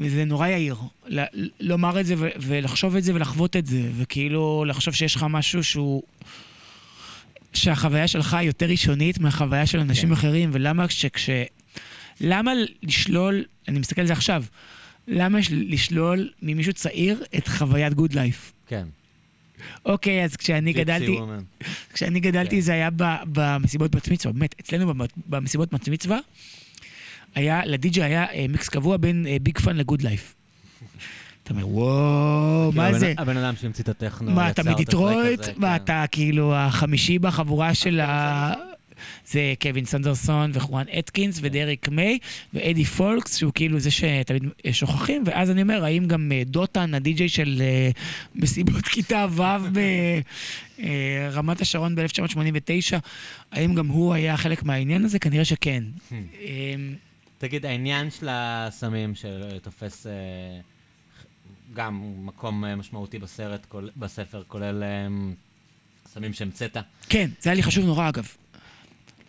וזה 0.00 0.24
נורא 0.24 0.46
יאיר, 0.48 0.76
ל- 1.06 1.24
לומר 1.60 2.00
את 2.00 2.06
זה 2.06 2.14
ו- 2.18 2.28
ולחשוב 2.40 2.96
את 2.96 3.04
זה 3.04 3.14
ולחוות 3.14 3.56
את 3.56 3.66
זה, 3.66 3.80
וכאילו, 3.98 4.64
לחשוב 4.68 4.94
שיש 4.94 5.14
לך 5.16 5.26
משהו 5.30 5.64
שהוא... 5.64 6.02
שהחוויה 7.52 8.08
שלך 8.08 8.34
היא 8.34 8.46
יותר 8.46 8.66
ראשונית 8.66 9.18
מהחוויה 9.18 9.66
של 9.66 9.78
אנשים 9.78 10.08
כן. 10.08 10.12
אחרים, 10.12 10.50
ולמה 10.52 10.88
כשכש... 10.88 11.30
למה 12.20 12.52
לשלול, 12.82 13.44
אני 13.68 13.78
מסתכל 13.78 14.00
על 14.00 14.06
זה 14.06 14.12
עכשיו, 14.12 14.44
למה 15.10 15.38
יש 15.38 15.48
לשלול 15.52 16.28
ממישהו 16.42 16.72
צעיר 16.72 17.22
את 17.36 17.48
חוויית 17.48 17.94
גוד 17.94 18.12
לייף? 18.14 18.52
כן. 18.66 18.84
אוקיי, 19.84 20.24
אז 20.24 20.36
כשאני 20.36 20.72
גדלתי. 20.72 21.18
כשאני 21.92 22.20
גדלתי 22.20 22.56
כן. 22.56 22.60
זה 22.62 22.72
היה 22.72 22.88
במסיבות 23.32 23.90
בת 23.94 24.08
מצווה, 24.08 24.32
באמת, 24.32 24.54
אצלנו 24.60 24.94
במ- 24.94 25.06
במסיבות 25.26 25.74
בת 25.74 25.88
מצווה, 25.88 26.18
היה, 27.34 27.64
לדי.ג'י 27.66 28.02
היה 28.02 28.24
אה, 28.32 28.46
מיקס 28.48 28.68
קבוע 28.68 28.96
בין 28.96 29.26
Big 29.42 29.58
Fun 29.58 29.76
ל 29.76 29.81
Good 29.81 30.02
Life. 30.02 30.34
אתה 31.42 31.54
אומר, 31.54 31.68
וואו, 31.68 32.70
כאילו, 32.72 32.82
מה 32.82 32.98
זה? 32.98 33.14
הבן 33.18 33.36
אדם 33.36 33.54
שהמציא 33.60 33.84
את 33.84 33.88
הטכנו, 33.88 34.30
מה, 34.30 34.50
אתה 34.50 34.62
מדיטרויט? 34.62 35.40
הזה, 35.40 35.52
מה, 35.56 35.78
כן. 35.78 35.84
אתה 35.84 36.04
כאילו 36.10 36.54
החמישי 36.56 37.18
בחבורה 37.18 37.74
של 37.74 38.00
ה... 38.00 38.52
זה 39.26 39.54
קווין 39.62 39.84
סונדרסון 39.84 40.50
וחואן 40.54 40.84
אטקינס 40.98 41.38
ודריק 41.42 41.88
מיי 41.88 42.18
ואדי 42.54 42.84
פולקס, 42.84 43.36
שהוא 43.36 43.52
כאילו 43.54 43.78
זה 43.78 43.90
שתמיד 43.90 44.42
שוכחים, 44.72 45.22
ואז 45.26 45.50
אני 45.50 45.62
אומר, 45.62 45.84
האם 45.84 46.06
גם 46.06 46.32
אה, 46.32 46.42
דוטן, 46.46 46.94
הדי-ג'יי 46.94 47.28
של 47.28 47.58
אה, 47.60 47.90
מסיבות 48.34 48.84
כיתה 48.84 49.26
ו' 49.30 49.42
ברמת 50.78 51.60
השרון 51.60 51.94
ב-1989, 51.94 52.96
האם 53.52 53.74
גם 53.74 53.86
הוא 53.86 54.14
היה 54.14 54.36
חלק 54.36 54.62
מהעניין 54.62 55.04
הזה? 55.04 55.18
כנראה 55.18 55.44
שכן. 55.44 55.84
Hmm. 56.10 56.14
אמ, 56.40 56.94
תגיד, 57.38 57.66
העניין 57.66 58.10
של 58.10 58.28
הסמים 58.30 59.12
שתופס 59.14 60.06
אה, 60.06 60.12
גם 61.74 62.26
מקום 62.26 62.64
אה, 62.64 62.76
משמעותי 62.76 63.18
בסרט, 63.18 63.66
בספר, 63.96 64.42
כולל 64.48 64.82
אה, 64.82 65.06
סמים 66.06 66.32
שהמצאת. 66.32 66.76
כן, 67.08 67.30
זה 67.40 67.50
היה 67.50 67.56
לי 67.56 67.62
חשוב 67.62 67.84
נורא 67.84 68.08
אגב. 68.08 68.28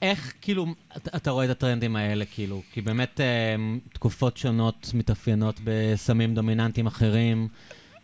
איך, 0.01 0.33
כאילו, 0.41 0.65
אתה, 0.97 1.17
אתה 1.17 1.31
רואה 1.31 1.45
את 1.45 1.49
הטרנדים 1.49 1.95
האלה, 1.95 2.25
כאילו? 2.25 2.61
כי 2.73 2.81
באמת 2.81 3.21
אה, 3.21 3.55
תקופות 3.93 4.37
שונות 4.37 4.91
מתאפיינות 4.93 5.59
בסמים 5.63 6.35
דומיננטיים 6.35 6.87
אחרים, 6.87 7.47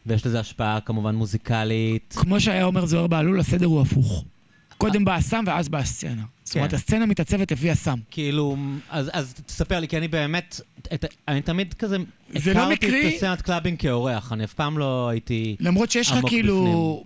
ויש 0.05 0.25
לזה 0.25 0.39
השפעה 0.39 0.79
כמובן 0.81 1.15
מוזיקלית. 1.15 2.15
כמו 2.17 2.39
שהיה 2.39 2.63
אומר 2.63 2.85
זוהר 2.85 3.07
בהלול, 3.07 3.39
הסדר 3.39 3.65
הוא 3.65 3.81
הפוך. 3.81 4.25
קודם 4.77 5.05
בא 5.05 5.15
הסם 5.15 5.43
ואז 5.47 5.69
באה 5.69 5.81
הסצנה. 5.81 6.23
זאת 6.43 6.55
אומרת, 6.55 6.69
כן. 6.69 6.75
הסצנה 6.75 7.05
מתעצבת 7.05 7.51
לפי 7.51 7.71
הסם. 7.71 7.99
כאילו, 8.11 8.57
אז, 8.89 9.09
אז 9.13 9.33
תספר 9.45 9.79
לי, 9.79 9.87
כי 9.87 9.97
אני 9.97 10.07
באמת, 10.07 10.61
את, 10.93 11.05
אני 11.27 11.41
תמיד 11.41 11.73
כזה, 11.73 11.97
זה 12.29 12.53
לא 12.53 12.59
היכרותי 12.59 12.87
מקרוב. 12.87 13.09
את 13.09 13.13
הסצנת 13.13 13.41
clubbing 13.41 13.79
כאורח, 13.79 14.33
אני 14.33 14.43
אף 14.43 14.53
פעם 14.53 14.77
לא 14.77 15.09
הייתי... 15.09 15.55
למרות 15.59 15.91
שיש 15.91 16.11
לך 16.11 16.17
כאילו 16.27 17.03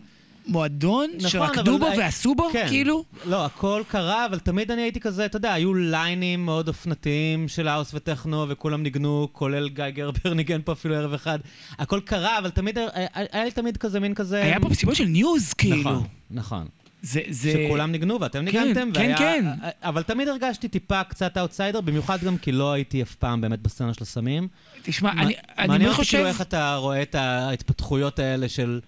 מועדון 0.48 1.10
נכון, 1.18 1.30
שרקדו 1.30 1.80
בו 1.80 1.88
הי- 1.88 1.98
ועשו 1.98 2.36
בו, 2.36 2.50
כן. 2.54 2.66
כאילו? 2.70 3.04
לא, 3.26 3.46
הכל 3.46 3.82
קרה, 3.88 4.26
אבל 4.26 4.40
תמיד 4.40 4.72
אני 4.72 4.82
הייתי 4.82 5.00
כזה, 5.00 5.26
אתה 5.26 5.38
יודע, 5.38 5.54
היו 5.54 5.74
ליינים 5.74 6.46
מאוד 6.46 6.68
אופנתיים 6.68 7.48
של 7.48 7.68
האוס 7.68 7.92
וטכנו, 7.94 8.46
וכולם 8.50 8.84
ניגנו, 8.84 9.28
כולל 9.32 9.70
גיא 9.70 9.90
גרבר 9.90 10.34
ניגן 10.40 10.62
פה 10.66 10.72
אפילו 10.72 10.96
ערב 10.96 11.14
אחד. 11.14 11.40
הכל 11.80 12.00
קרה, 12.06 12.38
אבל 12.38 12.50
תמיד, 12.50 12.78
היה- 12.78 12.88
היה 13.32 13.44
לי 13.46 13.52
תמיד 13.52 13.78
כזה, 13.78 14.00
מין 14.00 14.14
כזה... 14.14 14.42
היה 14.44 14.60
פה 14.60 14.70
מסיבות 14.70 14.96
של 14.96 15.06
ניוז, 15.06 15.54
כאילו. 15.54 15.78
נכון, 15.92 16.04
נכון. 16.32 16.68
זה, 17.04 17.22
זה... 17.30 17.52
שכולם 17.68 17.92
ניגנו 17.92 18.22
ואתם 18.22 18.40
כן, 18.52 18.64
ניגנתם, 18.68 18.90
כן, 18.94 19.00
והיה- 19.02 19.18
כן. 19.18 19.46
אבל 19.84 20.04
תמיד 20.04 20.28
הרגשתי 20.28 20.68
טיפה 20.68 21.04
קצת 21.04 21.38
אאוטסיידר, 21.38 21.82
במיוחד 21.82 22.18
גם 22.24 22.38
כי 22.38 22.52
לא 22.52 22.72
הייתי 22.72 23.02
אף 23.02 23.16
פעם 23.16 23.42
באמת 23.42 23.60
בסצנה 23.62 23.94
של 23.94 24.04
הסמים. 24.04 24.48
תשמע, 24.84 25.14
מה- 25.14 25.22
אני, 25.22 25.34
אני 25.58 25.68
מעניין 25.68 25.82
מאוד 25.82 25.92
אותי 25.92 25.96
חושב... 26.06 26.18
כאילו 26.18 26.28
איך 26.30 26.42
אתה 26.42 26.76
רואה 26.76 27.02
את 27.02 27.16
ההתפתחויות 27.16 28.20
האלה 28.20 28.50
של 28.50 28.80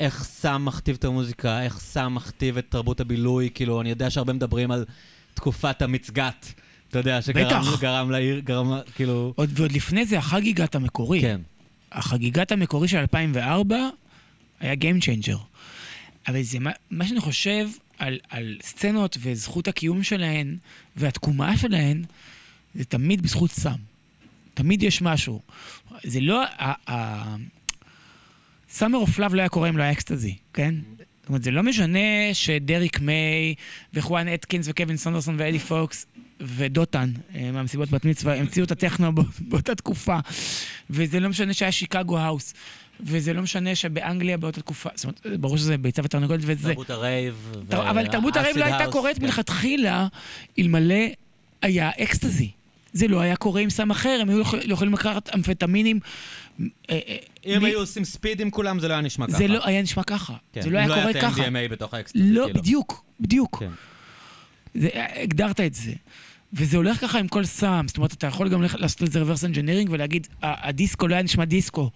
איך 0.00 0.24
סם 0.24 0.64
מכתיב 0.64 0.96
את 0.96 1.04
המוזיקה, 1.04 1.62
איך 1.62 1.78
סם 1.78 2.14
מכתיב 2.14 2.58
את 2.58 2.66
תרבות 2.68 3.00
הבילוי, 3.00 3.50
כאילו, 3.54 3.80
אני 3.80 3.90
יודע 3.90 4.10
שהרבה 4.10 4.32
מדברים 4.32 4.70
על 4.70 4.84
תקופת 5.34 5.82
החגיגת, 5.82 6.52
אתה 6.88 6.98
יודע, 6.98 7.22
שגרם 7.22 8.10
לעיר, 8.10 8.38
גרם, 8.38 8.72
כאילו... 8.94 9.32
עוד, 9.36 9.50
ועוד 9.54 9.72
לפני 9.72 10.06
זה, 10.06 10.18
החגיגת 10.18 10.74
המקורי. 10.74 11.20
כן. 11.20 11.40
החגיגת 11.92 12.52
המקורי 12.52 12.88
של 12.88 12.96
2004 12.98 13.76
היה 14.60 14.72
Game 14.72 15.02
Changer. 15.02 15.38
אבל 16.28 16.42
זה 16.42 16.58
מה, 16.58 16.70
מה 16.90 17.06
שאני 17.06 17.20
חושב 17.20 17.68
על, 17.98 18.18
על 18.30 18.58
סצנות 18.62 19.16
וזכות 19.20 19.68
הקיום 19.68 20.02
שלהן 20.02 20.56
והתקומה 20.96 21.56
שלהן, 21.56 22.04
זה 22.74 22.84
תמיד 22.84 23.22
בזכות 23.22 23.50
סם. 23.50 23.78
תמיד 24.54 24.82
יש 24.82 25.02
משהו. 25.02 25.40
זה 26.04 26.20
לא... 26.20 26.42
Summer 28.74 28.98
of 28.98 29.18
Love 29.18 29.34
לא 29.34 29.40
היה 29.40 29.48
קורה 29.48 29.68
אם 29.68 29.76
לא 29.76 29.82
היה 29.82 29.92
אקסטזי, 29.92 30.34
כן? 30.52 30.74
זאת 31.20 31.28
אומרת, 31.28 31.42
זה 31.42 31.50
לא 31.50 31.62
משנה 31.62 31.98
שדריק 32.32 33.00
מיי 33.00 33.54
וחואן 33.94 34.28
אטקינס 34.28 34.66
וקווין 34.68 34.96
סונדרסון 34.96 35.34
ואדי 35.38 35.58
פוקס 35.58 36.06
ודה 36.40 36.70
דוטן 36.70 37.10
אה, 37.34 37.50
מהמסיבות 37.52 37.90
בת 37.90 38.04
מצווה 38.04 38.34
המציאו 38.36 38.64
את 38.64 38.70
הטכנו 38.70 39.14
בא- 39.14 39.22
באותה 39.40 39.74
תקופה. 39.74 40.18
וזה 40.90 41.20
לא 41.20 41.28
משנה 41.28 41.54
שהיה 41.54 41.72
שיקגו 41.72 42.18
האוס. 42.18 42.54
וזה 43.00 43.32
לא 43.32 43.42
משנה 43.42 43.74
שבאנגליה 43.74 44.36
באותה 44.36 44.60
תקופה, 44.60 44.88
זאת 44.94 45.04
אומרת, 45.04 45.40
ברור 45.40 45.56
שזה 45.58 45.76
ביצה 45.78 46.02
ותרנגולת 46.04 46.40
וזה. 46.42 46.68
תרבות 46.68 46.90
הרייב. 46.90 47.52
אבל 47.72 48.06
תרבות 48.06 48.36
הרייב 48.36 48.56
לא 48.56 48.64
הייתה 48.64 48.92
קורית 48.92 49.18
כן. 49.18 49.24
מלכתחילה 49.24 50.06
אלמלא 50.58 50.94
היה 51.62 51.90
אקסטזי. 52.02 52.50
זה 52.94 53.08
לא 53.08 53.20
היה 53.20 53.36
קורה 53.36 53.60
עם 53.60 53.70
סם 53.70 53.90
אחר, 53.90 54.18
הם 54.22 54.28
היו 54.28 54.40
יכול- 54.40 54.60
יכולים 54.64 54.92
לקחת 54.94 55.34
אמפטמינים. 55.34 56.00
אה, 56.60 56.66
אה, 56.90 57.16
אם 57.46 57.64
היו 57.64 57.78
עושים 57.80 58.04
ספיד 58.04 58.40
עם 58.40 58.50
כולם, 58.50 58.78
זה 58.78 58.88
לא 58.88 58.92
היה 58.92 59.02
נשמע 59.02 59.26
ככה. 59.26 59.36
זה 59.38 59.48
לא 59.48 59.60
היה 59.64 59.82
נשמע 59.82 60.02
ככה. 60.02 60.34
כן. 60.52 60.60
זה 60.62 60.70
לא 60.70 60.78
היה 60.78 60.88
קורה 60.88 61.08
אם 61.08 61.12
ככה. 61.12 61.20
לא 61.22 61.42
היה 61.42 61.48
את 61.48 61.54
ה-MDMA 61.54 61.72
בתוך 61.72 61.94
האקסטזי, 61.94 62.22
לא, 62.22 62.44
כאילו. 62.44 62.60
בדיוק, 62.60 63.04
בדיוק. 63.20 63.58
כן. 63.60 63.70
זה, 64.74 64.88
הגדרת 65.22 65.60
את 65.60 65.74
זה. 65.74 65.92
וזה 66.52 66.76
הולך 66.76 67.00
ככה 67.00 67.18
עם 67.18 67.28
כל 67.28 67.44
סם, 67.44 67.84
זאת 67.88 67.96
אומרת, 67.96 68.12
אתה 68.12 68.26
יכול 68.26 68.48
גם 68.48 68.62
לעשות 68.62 69.00
לזה 69.00 69.22
reverse 69.22 69.54
engineering 69.54 69.90
ולהגיד, 69.90 70.26
"ה- 70.42 70.68
הדיסקו 70.68 71.08
לא 71.08 71.14
היה 71.14 71.22
נשמע 71.22 71.44
דיסקו, 71.44 71.90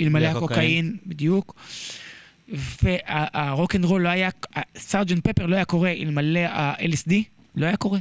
אלמלא 0.00 0.26
הקוקאין. 0.26 0.96
בדיוק. 1.06 1.54
והרוק 2.82 3.74
אנד 3.76 3.84
רול 3.84 4.02
לא 4.02 4.08
היה, 4.08 4.28
Sergeant 4.76 5.28
Pepper 5.28 5.46
לא 5.46 5.56
היה 5.56 5.64
קורה 5.64 5.90
אלמלא 5.92 6.38
ה-LSD, 6.40 7.12
לא 7.56 7.66
היה 7.66 7.76
קורה. 7.76 7.98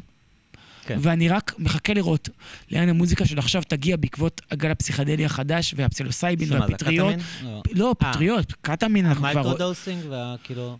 כן. 0.85 0.97
ואני 1.01 1.29
רק 1.29 1.55
מחכה 1.57 1.93
לראות 1.93 2.29
לאן 2.71 2.89
המוזיקה 2.89 3.25
של 3.25 3.39
עכשיו 3.39 3.61
תגיע 3.67 3.97
בעקבות 3.97 4.41
הגל 4.51 4.71
הפסיכדלי 4.71 5.25
החדש 5.25 5.73
והפסילוסייבין 5.77 6.53
והפטריות. 6.53 7.15
לא. 7.43 7.61
לא, 7.71 7.95
פטריות, 7.99 8.53
קטמין 8.61 9.05
אנחנו 9.05 9.29
כבר... 9.29 9.33
microdosing 9.33 10.03
והכאילו... 10.09 10.77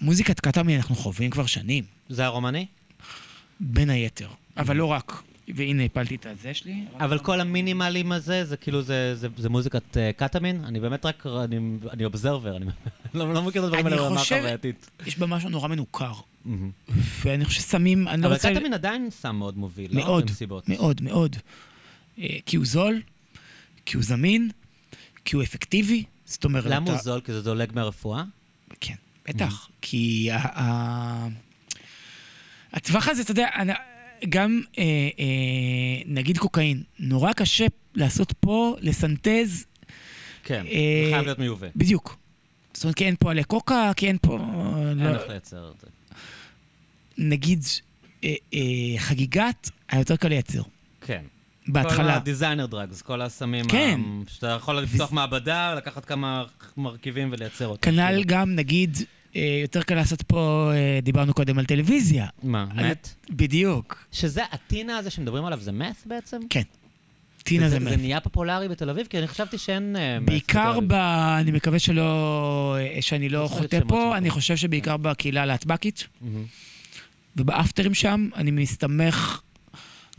מוזיקת 0.00 0.40
קטמין 0.40 0.76
אנחנו 0.76 0.94
חווים 0.94 1.30
כבר 1.30 1.46
שנים, 1.46 1.84
זה 2.08 2.24
הרומני? 2.24 2.66
בין 3.60 3.90
היתר. 3.90 4.28
אבל 4.56 4.76
לא 4.76 4.86
רק. 4.86 5.22
והנה, 5.48 5.84
הפלתי 5.84 6.14
את 6.14 6.26
הזה 6.26 6.54
שלי. 6.54 6.84
אבל 7.00 7.18
כל 7.18 7.40
המינימלים 7.40 8.12
הזה, 8.12 8.44
זה 8.44 8.56
כאילו, 8.56 8.82
זה, 8.82 9.14
זה, 9.14 9.28
זה 9.36 9.48
מוזיקת 9.48 9.96
אה, 9.96 10.10
קטמין? 10.16 10.64
אני 10.64 10.80
באמת 10.80 11.06
רק, 11.06 11.26
אני, 11.44 11.58
אני 11.90 12.04
אובזרבר, 12.04 12.56
אני 12.56 12.66
לא, 13.14 13.34
לא 13.34 13.42
מכיר 13.42 13.62
את 13.62 13.66
הדברים 13.66 13.86
אני 13.86 13.94
האלה 13.94 14.08
ברמה 14.08 14.20
חושב-. 14.20 14.58
יש 15.06 15.18
בה 15.18 15.26
משהו 15.26 15.48
נורא 15.48 15.68
מנוכר. 15.68 16.12
ואני 17.22 17.44
חושב 17.44 17.60
ששמים, 17.60 18.08
אני 18.08 18.22
לא 18.22 18.26
אבל 18.26 18.34
רוצה... 18.34 18.54
קטמין 18.54 18.74
עדיין 18.74 19.10
סם 19.10 19.36
מאוד 19.36 19.58
מוביל, 19.58 19.96
לא? 19.96 20.04
מאוד, 20.04 20.26
במסיבות. 20.26 20.68
מאוד, 20.68 21.02
מאוד. 21.02 21.36
אה, 22.18 22.36
כי 22.46 22.56
הוא 22.56 22.66
זול, 22.66 23.00
כי 23.86 23.96
הוא 23.96 24.04
זמין, 24.04 24.50
כי 25.24 25.36
הוא 25.36 25.42
אפקטיבי. 25.42 26.04
זאת 26.24 26.44
אומרת, 26.44 26.64
למה 26.64 26.90
הוא 26.90 27.00
זול? 27.00 27.20
כי 27.20 27.32
זה 27.32 27.40
זולג 27.40 27.70
מהרפואה? 27.74 28.24
כן, 28.80 28.94
בטח. 29.28 29.68
כי 29.80 30.28
הטווח 32.72 33.08
הזה, 33.08 33.22
אתה 33.22 33.30
יודע, 33.30 33.48
גם 34.28 34.62
אה, 34.78 34.82
אה, 35.18 36.02
נגיד 36.06 36.38
קוקאין, 36.38 36.82
נורא 36.98 37.32
קשה 37.32 37.66
לעשות 37.94 38.32
פה, 38.40 38.76
לסנטז, 38.80 39.66
כן, 40.44 40.64
זה 40.64 41.10
חייב 41.12 41.24
להיות 41.24 41.38
מיובא. 41.38 41.66
בדיוק. 41.76 42.16
זאת 42.74 42.84
אומרת, 42.84 42.96
כי 42.96 43.04
אין 43.04 43.14
פה 43.18 43.30
עלי 43.30 43.44
קוקה, 43.44 43.92
כי 43.96 44.08
אין 44.08 44.18
פה... 44.22 44.38
אין 44.88 44.98
לא, 44.98 45.08
איך 45.08 45.28
לייצר 45.28 45.70
את 45.74 45.80
זה. 45.80 45.86
נגיד 47.18 47.64
אה, 48.24 48.34
אה, 48.54 48.58
חגיגת, 48.98 49.70
היה 49.90 50.00
יותר 50.00 50.16
קל 50.16 50.28
לייצר. 50.28 50.62
כן. 51.06 51.22
בהתחלה. 51.68 51.96
כל 51.96 52.10
הדיזיינר 52.10 52.66
דרגס, 52.66 53.02
כל 53.02 53.22
הסמים, 53.22 53.64
כן. 53.68 54.00
ה- 54.26 54.30
שאתה 54.30 54.46
יכול 54.46 54.78
לפתוח 54.80 55.12
מעבדה, 55.12 55.74
לקחת 55.74 56.04
כמה 56.04 56.44
מרכיבים 56.76 57.28
ולייצר 57.32 57.66
אותם. 57.66 57.90
כנ"ל 57.90 58.06
כאילו. 58.08 58.22
גם, 58.26 58.54
נגיד, 58.54 58.96
אה, 59.36 59.58
יותר 59.62 59.82
קל 59.82 59.94
לעשות 59.94 60.22
פה, 60.22 60.70
אה, 60.74 60.98
דיברנו 61.02 61.34
קודם 61.34 61.58
על 61.58 61.64
טלוויזיה. 61.64 62.26
מה, 62.42 62.66
על- 62.76 62.90
מת? 62.90 63.14
בדיוק. 63.30 64.06
שזה, 64.12 64.42
הטינה 64.52 64.98
הזה 64.98 65.10
שמדברים 65.10 65.44
עליו 65.44 65.60
זה 65.60 65.72
מת 65.72 65.96
בעצם? 66.06 66.40
כן. 66.50 66.62
טינה 67.42 67.68
זה 67.68 67.78
זה 67.78 67.80
מת. 67.80 67.98
נהיה 67.98 68.20
פופולרי 68.20 68.68
בתל 68.68 68.90
אביב? 68.90 69.06
כי 69.06 69.18
אני 69.18 69.28
חשבתי 69.28 69.58
שאין 69.58 69.96
מת 70.20 70.26
בעיקר 70.26 70.78
ב... 70.86 70.92
אני 71.40 71.50
מקווה 71.50 71.78
שלא... 71.78 72.76
שאני 73.00 73.28
לא 73.28 73.42
לא 73.42 73.48
חוטא 73.48 73.80
פה, 73.88 74.08
של 74.12 74.16
אני. 74.16 74.30
חושב 74.30 74.56
שבעיקר 74.56 74.96
בקהילה 74.96 75.42
הלהטב"קית, 75.42 76.06
מהמם. 76.20 76.44
ובאפטרים 77.36 77.94
שם, 77.94 78.28
אני 78.36 78.50
מסתמך 78.50 79.40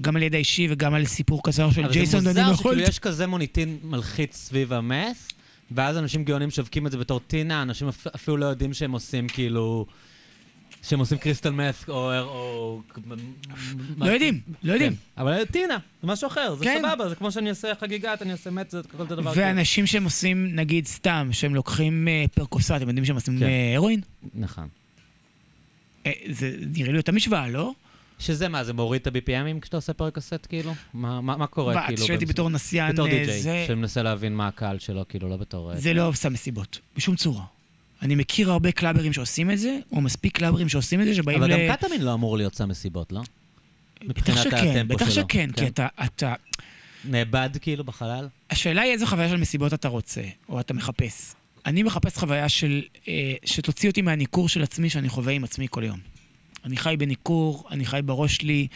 גם 0.02 0.16
על 0.16 0.24
ידע 0.24 0.38
אישי 0.38 0.68
וגם 0.70 0.94
על 0.94 1.06
סיפור 1.06 1.44
קצר 1.44 1.72
של 1.72 1.84
אבל 1.84 1.94
ג'ייסון 1.94 2.20
זה 2.20 2.34
דנינו 2.34 2.48
מוזר 2.48 2.60
שכאילו 2.60 2.76
הולט. 2.76 2.90
יש 2.90 3.00
כזה 3.00 3.28
מוניטין 3.28 3.78
מלחיץ 3.84 4.36
סביב 4.38 4.74
המס, 4.74 5.28
ואז 5.72 5.98
אנשים 5.98 6.24
גאונים 6.24 6.52
שווקים 6.52 6.88
את 6.88 6.92
זה 6.92 6.98
בתור 6.98 7.20
טינה, 7.20 7.62
אנשים 7.62 7.88
אפ- 7.88 8.08
אפילו 8.16 8.38
לא 8.38 8.46
יודעים 8.46 8.74
שהם 8.74 8.92
עושים 8.92 9.28
כאילו... 9.28 9.86
שהם 10.84 11.00
עושים 11.00 11.18
קריסטל 11.18 11.50
מס 11.50 11.86
או... 11.90 12.20
או... 12.20 12.82
לא 13.98 14.12
יודעים, 14.12 14.40
לא 14.64 14.74
יודעים. 14.74 14.92
כן. 14.94 15.22
אבל 15.22 15.46
טינה, 15.46 15.78
זה 16.02 16.08
משהו 16.08 16.28
אחר, 16.28 16.56
זה 16.56 16.64
כן. 16.66 16.82
סבבה, 16.82 17.10
זה 17.10 17.16
כמו 17.16 17.32
שאני 17.32 17.50
עושה 17.50 17.76
חגיגת, 17.80 18.22
אני 18.22 18.32
עושה 18.32 18.50
מת, 18.50 18.72
זה 18.72 18.82
כל 18.92 18.98
אותו 19.00 19.16
דבר. 19.16 19.34
ואנשים 19.36 19.86
שהם 19.86 20.04
עושים, 20.04 20.56
נגיד, 20.56 20.86
סתם, 20.86 21.30
שהם 21.32 21.56
לוקחים 21.56 22.08
אה, 22.08 22.26
פרקוסט, 22.36 22.72
הם 22.72 22.88
יודעים 22.88 23.06
שהם 23.06 23.16
עושים 23.16 23.40
כן. 23.40 23.46
אה, 23.46 23.74
הרואין? 23.76 24.02
נכון. 24.36 24.68
אה, 26.06 26.12
זה 26.32 26.52
נראה 26.78 26.92
לי 26.92 26.98
אותה 26.98 27.12
משוואה, 27.12 27.48
לא? 27.50 27.72
שזה 28.20 28.50
מה, 28.50 28.64
זה 28.64 28.74
מוריד 28.74 29.02
את 29.02 29.08
ה-BPMים 29.08 29.60
כשאתה 29.62 29.78
עושה 29.78 29.94
פרקסט 29.94 30.48
כאילו? 30.50 30.74
מה, 30.94 31.22
מה, 31.22 31.38
מה 31.38 31.48
קורה 31.48 31.76
ואת 31.76 31.84
כאילו? 31.88 32.06
שואלתי 32.08 32.26
במס- 32.26 32.32
בתור 32.32 32.50
נסיין, 32.50 32.92
בתור 32.94 33.08
אה, 33.08 33.12
די-ג'יי, 33.12 33.42
זה- 33.42 33.64
שמנסה 33.68 34.04
להבין 34.04 34.36
מה 34.36 34.48
הקהל 34.48 34.80
שלו, 34.80 35.06
כאילו, 35.10 35.30
לא 35.30 35.38
בתור... 35.38 35.72
אה, 35.72 35.78
זה 35.78 35.94
לא 35.94 36.08
עושה 36.08 36.30
מסיבות, 36.30 36.80
בשום 36.98 37.16
צורה. 37.16 37.44
אני 38.02 38.16
מכיר 38.16 38.52
הרבה 38.52 38.72
קלאברים 38.72 39.14
שעושים 39.14 39.52
את 39.52 39.60
זה, 39.60 39.78
או 39.92 40.02
מספיק 40.02 40.38
קלאברים 40.38 40.70
שעושים 40.70 41.02
את 41.02 41.06
זה, 41.06 41.16
שבאים 41.16 41.38
אבל 41.44 41.54
ל... 41.54 41.68
גם 41.70 41.76
קטמין 41.76 42.02
לא 42.02 42.14
אמור 42.14 42.38
להיות 42.38 42.56
סם 42.56 42.70
מסיבות, 42.70 43.12
לא? 43.12 43.22
בטח 44.08 44.44
שכן, 44.44 44.88
בטח 44.88 45.06
שלו, 45.10 45.24
שכן, 45.24 45.50
כי 45.52 45.62
כן. 45.62 45.68
אתה, 45.68 45.88
אתה... 46.06 46.34
נאבד 47.06 47.50
כאילו 47.62 47.84
בחלל? 47.84 48.28
השאלה 48.50 48.82
היא 48.82 48.92
איזו 48.92 49.06
חוויה 49.06 49.30
של 49.30 49.38
מסיבות 49.38 49.74
אתה 49.74 49.88
רוצה, 49.88 50.22
או 50.50 50.60
אתה 50.60 50.74
מחפש. 50.74 51.34
אני 51.66 51.84
מחפש 51.84 52.18
חוויה 52.18 52.50
של... 52.50 52.82
אה, 53.08 53.34
שתוציא 53.46 53.90
אותי 53.90 54.02
מהניכור 54.02 54.50
של 54.50 54.64
עצמי 54.64 54.90
שאני 54.90 55.10
חווה 55.10 55.34
עם 55.34 55.44
עצמי 55.44 55.68
כל 55.70 55.84
יום. 55.84 56.00
אני 56.66 56.78
חי 56.78 56.96
בניכור, 57.00 57.68
אני 57.72 57.86
חי 57.86 58.00
בראש 58.06 58.36
שלי, 58.36 58.68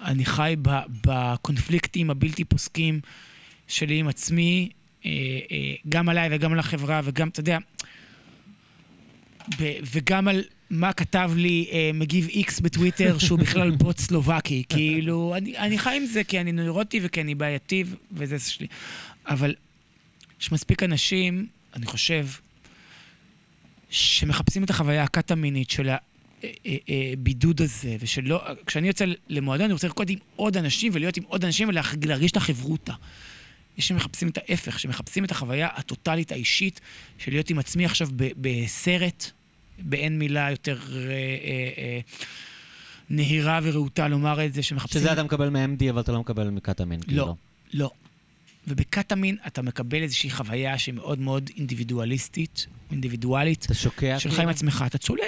אני 0.00 0.24
חי 0.24 0.56
בקונפליקטים 1.06 2.10
הבלתי 2.10 2.44
פוסקים 2.44 3.00
שלי 3.68 3.98
עם 3.98 4.08
עצמי, 4.08 4.68
אה, 5.06 5.10
אה, 5.50 5.74
גם 5.88 6.08
עליי 6.08 6.28
וגם 6.32 6.52
על 6.52 6.58
החברה, 6.58 7.00
וגם, 7.04 7.28
אתה 7.28 7.40
יודע, 7.40 7.58
וגם 9.92 10.28
על 10.28 10.42
מה 10.70 10.92
כתב 10.92 11.30
לי 11.36 11.70
מגיב 11.94 12.28
איקס 12.28 12.60
בטוויטר, 12.60 13.18
שהוא 13.18 13.38
בכלל 13.38 13.70
בוט 13.70 13.98
סלובקי. 13.98 14.62
כאילו, 14.68 15.34
אני, 15.36 15.58
אני 15.58 15.78
חי 15.78 15.96
עם 15.96 16.06
זה 16.06 16.24
כי 16.24 16.40
אני 16.40 16.52
נוירוטי 16.52 17.00
וכי 17.02 17.20
אני 17.20 17.34
בעייתי, 17.34 17.84
וזה 18.12 18.38
שלי. 18.38 18.66
אבל 19.26 19.54
יש 20.40 20.52
מספיק 20.52 20.82
אנשים, 20.82 21.46
אני 21.76 21.86
חושב, 21.86 22.26
שמחפשים 23.90 24.64
את 24.64 24.70
החוויה 24.70 25.02
הקטמינית 25.02 25.70
של 25.70 25.90
הבידוד 26.88 27.62
הזה, 27.62 27.96
ושלא... 28.00 28.42
כשאני 28.66 28.88
יוצא 28.88 29.04
למועדון, 29.28 29.64
אני 29.64 29.72
רוצה 29.72 29.86
לרקוד 29.86 30.10
עם 30.10 30.18
עוד 30.36 30.56
אנשים 30.56 30.92
ולהיות 30.94 31.16
עם 31.16 31.22
עוד 31.26 31.44
אנשים 31.44 31.68
ולהרגיש 31.68 32.32
את 32.32 32.36
החברותא. 32.36 32.92
יש 33.78 33.88
שמחפשים 33.88 34.28
את 34.28 34.38
ההפך, 34.38 34.80
שמחפשים 34.80 35.24
את 35.24 35.30
החוויה 35.30 35.68
הטוטלית 35.74 36.32
האישית 36.32 36.80
של 37.18 37.30
להיות 37.30 37.50
עם 37.50 37.58
עצמי 37.58 37.84
עכשיו 37.84 38.08
בסרט, 38.16 39.30
באין 39.78 40.18
מילה 40.18 40.50
יותר 40.50 40.78
אה, 40.92 41.10
אה, 41.10 41.70
אה, 41.78 42.00
נהירה 43.10 43.60
ורהוטה 43.62 44.08
לומר 44.08 44.44
את 44.44 44.54
זה, 44.54 44.62
שמחפשים... 44.62 45.00
שזה 45.00 45.12
אתה 45.12 45.22
מקבל 45.22 45.48
מ-MD, 45.48 45.90
אבל 45.90 46.00
אתה 46.00 46.12
לא 46.12 46.20
מקבל 46.20 46.50
מקטמין, 46.50 47.00
כאילו. 47.00 47.26
לא, 47.26 47.34
לא. 47.72 47.90
ובקטמין 48.70 49.36
אתה 49.46 49.62
מקבל 49.62 50.02
איזושהי 50.02 50.30
חוויה 50.30 50.78
שהיא 50.78 50.94
מאוד 50.94 51.18
מאוד 51.20 51.50
אינדיבידואליסטית, 51.56 52.66
אינדיבידואלית, 52.90 53.64
אתה 53.64 53.74
שוקע, 53.74 54.18
שלך 54.18 54.32
כאילו? 54.32 54.42
עם 54.42 54.48
עצמך, 54.48 54.84
אתה 54.86 54.98
צולל. 54.98 55.22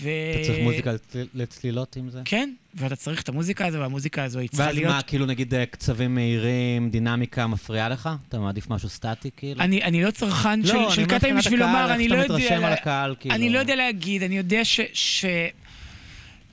ו... 0.00 0.08
אתה 0.34 0.46
צריך 0.46 0.58
מוזיקה 0.62 0.92
לצל- 0.92 1.26
לצלילות 1.34 1.96
עם 1.96 2.10
זה? 2.10 2.22
כן, 2.24 2.50
ואתה 2.74 2.96
צריך 2.96 3.22
את 3.22 3.28
המוזיקה 3.28 3.66
הזו, 3.66 3.78
והמוזיקה 3.78 4.24
הזו 4.24 4.38
היא 4.38 4.48
צריכה 4.48 4.64
ואז 4.64 4.74
להיות... 4.76 4.94
מה, 4.94 5.02
כאילו 5.02 5.26
נגיד 5.26 5.54
אה, 5.54 5.66
קצבים 5.66 6.14
מהירים, 6.14 6.90
דינמיקה 6.90 7.46
מפריעה 7.46 7.88
לך? 7.88 8.08
אתה 8.28 8.38
מעדיף 8.38 8.70
משהו 8.70 8.88
סטטי, 8.88 9.30
כאילו? 9.36 9.60
אני, 9.60 9.82
אני 9.84 10.02
לא 10.02 10.10
צרכן 10.10 10.60
לא, 10.60 10.66
של, 10.66 10.76
אני 10.76 10.90
של 10.90 11.02
אומר 11.02 11.18
קטעים 11.18 11.36
מבחינת 11.36 11.38
בשביל 11.44 11.60
לומר, 11.60 11.94
אני 11.94 12.08
לא 12.08 12.16
יודע... 12.16 12.34
מתרשם 12.34 12.54
על 12.54 12.60
לה- 12.60 12.72
הקהל, 12.72 13.14
כאילו. 13.20 13.34
אני 13.34 13.50
לא 13.50 13.58
יודע 13.58 13.76
להגיד, 13.76 14.22
אני 14.22 14.36
יודע 14.36 14.64
ש... 14.64 14.80
ש... 14.92 15.24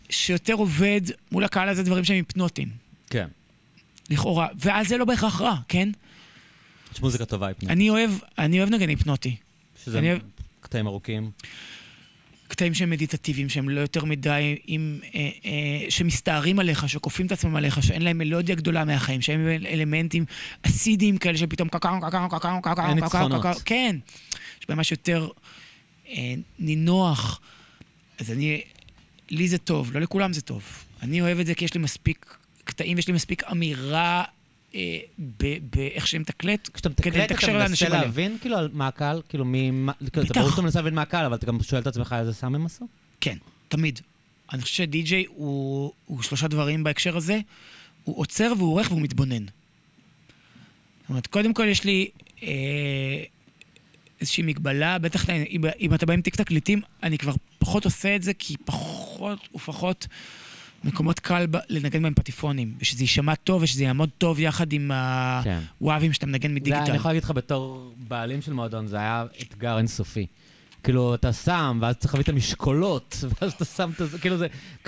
שיותר 0.10 0.54
עובד 0.54 1.02
מול 1.32 1.44
הקהל 1.44 1.70
הזה 1.70 1.84
דברים 1.84 2.04
שהם 2.04 2.16
היפנוטיים. 2.16 2.89
לכאורה, 4.10 4.48
ואז 4.60 4.88
זה 4.88 4.98
לא 4.98 5.06
בהכרח 5.06 5.42
רע, 5.42 5.56
כן? 5.68 5.90
יש 6.94 7.02
מוזיקה 7.02 7.26
טובה 7.26 7.48
היפנית. 7.48 7.72
אני 7.72 7.90
אוהב, 7.90 8.12
אני 8.38 8.60
אוהב 8.60 8.70
נגן 8.70 8.90
היפנוטי. 8.90 9.36
שזה 9.84 10.00
אני 10.00 10.10
אוהב- 10.12 10.22
קטעים 10.62 10.88
ארוכים. 10.88 11.32
קטעים 12.48 12.74
שהם 12.74 12.90
מדיטטיביים, 12.90 13.50
שהם 13.50 13.70
לא 13.70 13.80
יותר 13.80 14.06
מדי, 14.06 14.58
עם, 14.68 15.00
אה, 15.16 15.30
אה, 15.46 15.92
שמסתערים 15.92 16.60
עליך, 16.60 16.90
שכופים 16.90 17.26
את 17.26 17.32
עצמם 17.32 17.56
עליך, 17.56 17.84
שאין 17.84 18.02
להם 18.02 18.18
מלודיה 18.18 18.56
גדולה 18.56 18.86
מהחיים, 18.86 19.22
שהם 19.22 19.48
אלמנטים 19.68 20.26
אסידיים 20.64 21.18
כאלה 21.18 21.38
שפתאום 21.38 21.70
קקאו, 21.70 22.02
קקאו, 22.02 22.30
קקאו, 22.30 22.62
קקאו, 22.62 22.86
אין 22.86 22.96
קקאו, 22.96 23.04
ניצחונות. 23.04 23.42
קקאו, 23.42 23.54
כן. 23.66 23.96
יש 24.62 24.66
בהם 24.70 24.80
משהו 24.80 24.94
יותר 24.94 25.28
אה, 26.10 26.34
נינוח. 26.60 27.40
אז 28.20 28.32
אני, 28.32 28.62
לי 29.30 29.48
זה 29.48 29.58
טוב, 29.58 29.92
לא 29.94 30.02
לכולם 30.02 30.34
זה 30.34 30.42
טוב. 30.42 30.64
אני 31.02 31.22
אוהב 31.22 31.40
את 31.40 31.46
זה 31.46 31.56
כי 31.56 31.66
יש 31.66 31.74
לי 31.74 31.80
מספיק 31.80 32.38
קטעים, 32.70 32.98
יש 32.98 33.08
לי 33.08 33.14
מספיק 33.14 33.44
אמירה 33.52 34.24
אה, 34.76 35.00
באיך 35.76 36.08
שאני 36.08 36.22
מתקלט, 36.22 36.70
כשאתה 36.74 36.90
מתקלט, 36.90 37.32
אתה 37.32 37.54
מנסה. 37.54 37.90
להבין, 37.90 38.38
כאילו, 38.42 38.58
על 38.58 38.70
מה 38.74 38.88
הקהל? 38.88 39.22
כאילו, 39.30 39.46
מי... 39.46 39.72
כאילו, 40.14 40.26
אתה. 40.26 40.40
ברור 40.40 40.50
שאתה 40.50 40.62
מנסה 40.62 40.80
להבין 40.80 40.94
מה 40.94 41.02
הקהל, 41.02 41.26
אבל 41.26 41.36
אתה 41.36 41.46
גם 41.46 41.64
שואל 41.64 41.82
את 41.82 41.88
עצמך 41.88 42.16
איזה 42.20 42.34
סם 42.34 42.56
הם 42.56 42.66
עשו? 42.66 42.88
כן, 43.22 43.38
תמיד. 43.68 44.00
אני 44.54 44.62
חושב 44.62 44.76
שדי-ג'יי 44.76 45.26
הוא, 45.28 45.92
הוא 46.06 46.22
שלושה 46.22 46.48
דברים 46.48 46.84
בהקשר 46.84 47.18
הזה. 47.18 47.40
הוא 48.04 48.20
עוצר 48.20 48.54
והוא 48.58 48.72
עורך 48.72 48.92
והוא 48.92 49.02
מתבונן. 49.02 49.46
זאת 49.46 51.10
אומרת, 51.10 51.28
קודם 51.28 51.54
כל 51.54 51.66
יש 51.68 51.84
לי 51.84 52.10
אה, 52.44 52.50
איזושהי 54.22 54.44
מגבלה, 54.44 54.98
בטח 54.98 55.30
אם, 55.30 55.62
אם 55.80 55.94
אתה 55.94 56.06
בא 56.06 56.14
עם 56.14 56.22
תיק 56.22 56.36
תקליטים, 56.36 56.82
אני 57.04 57.18
כבר 57.18 57.34
פחות 57.60 57.86
עושה 57.86 58.16
את 58.16 58.24
זה, 58.24 58.34
כי. 58.34 58.56
פחות 58.66 59.50
ופחות 59.56 60.08
מקומות 60.84 61.20
קל 61.20 61.46
ב- 61.52 61.58
לנגן 61.70 62.02
בהם 62.04 62.14
פטיפונים, 62.14 62.74
ושזה 62.82 63.04
יישמע 63.04 63.36
טוב 63.36 63.62
ושזה 63.64 63.84
יעמוד 63.84 64.10
טוב 64.18 64.40
יחד 64.40 64.74
עם 64.74 64.92
כן. 65.44 65.60
הוואבים 65.80 66.14
שאתה 66.14 66.26
מנגן 66.26 66.50
זה, 66.50 66.56
מדיגיטל. 66.56 66.82
אני 66.88 66.96
יכול 66.96 67.10
להגיד 67.12 67.24
לך 67.24 67.32
בתור 67.32 67.94
בעלים 68.08 68.42
של 68.42 68.54
מועדון, 68.54 68.88
זה 68.88 68.98
היה 68.98 69.26
אתגר 69.42 69.78
אינסופי. 69.78 70.26
כאילו, 70.84 71.16
אתה 71.16 71.34
שם, 71.34 71.80
ואז 71.82 71.96
צריך 71.96 72.14
להביא 72.14 72.24
את 72.24 72.30
המשקולות, 72.30 73.18
ואז 73.42 73.54
אתה 73.54 73.66
שם 73.66 73.90
את 74.02 74.10
זה, 74.12 74.18
כאילו 74.20 74.38
זה, 74.38 74.48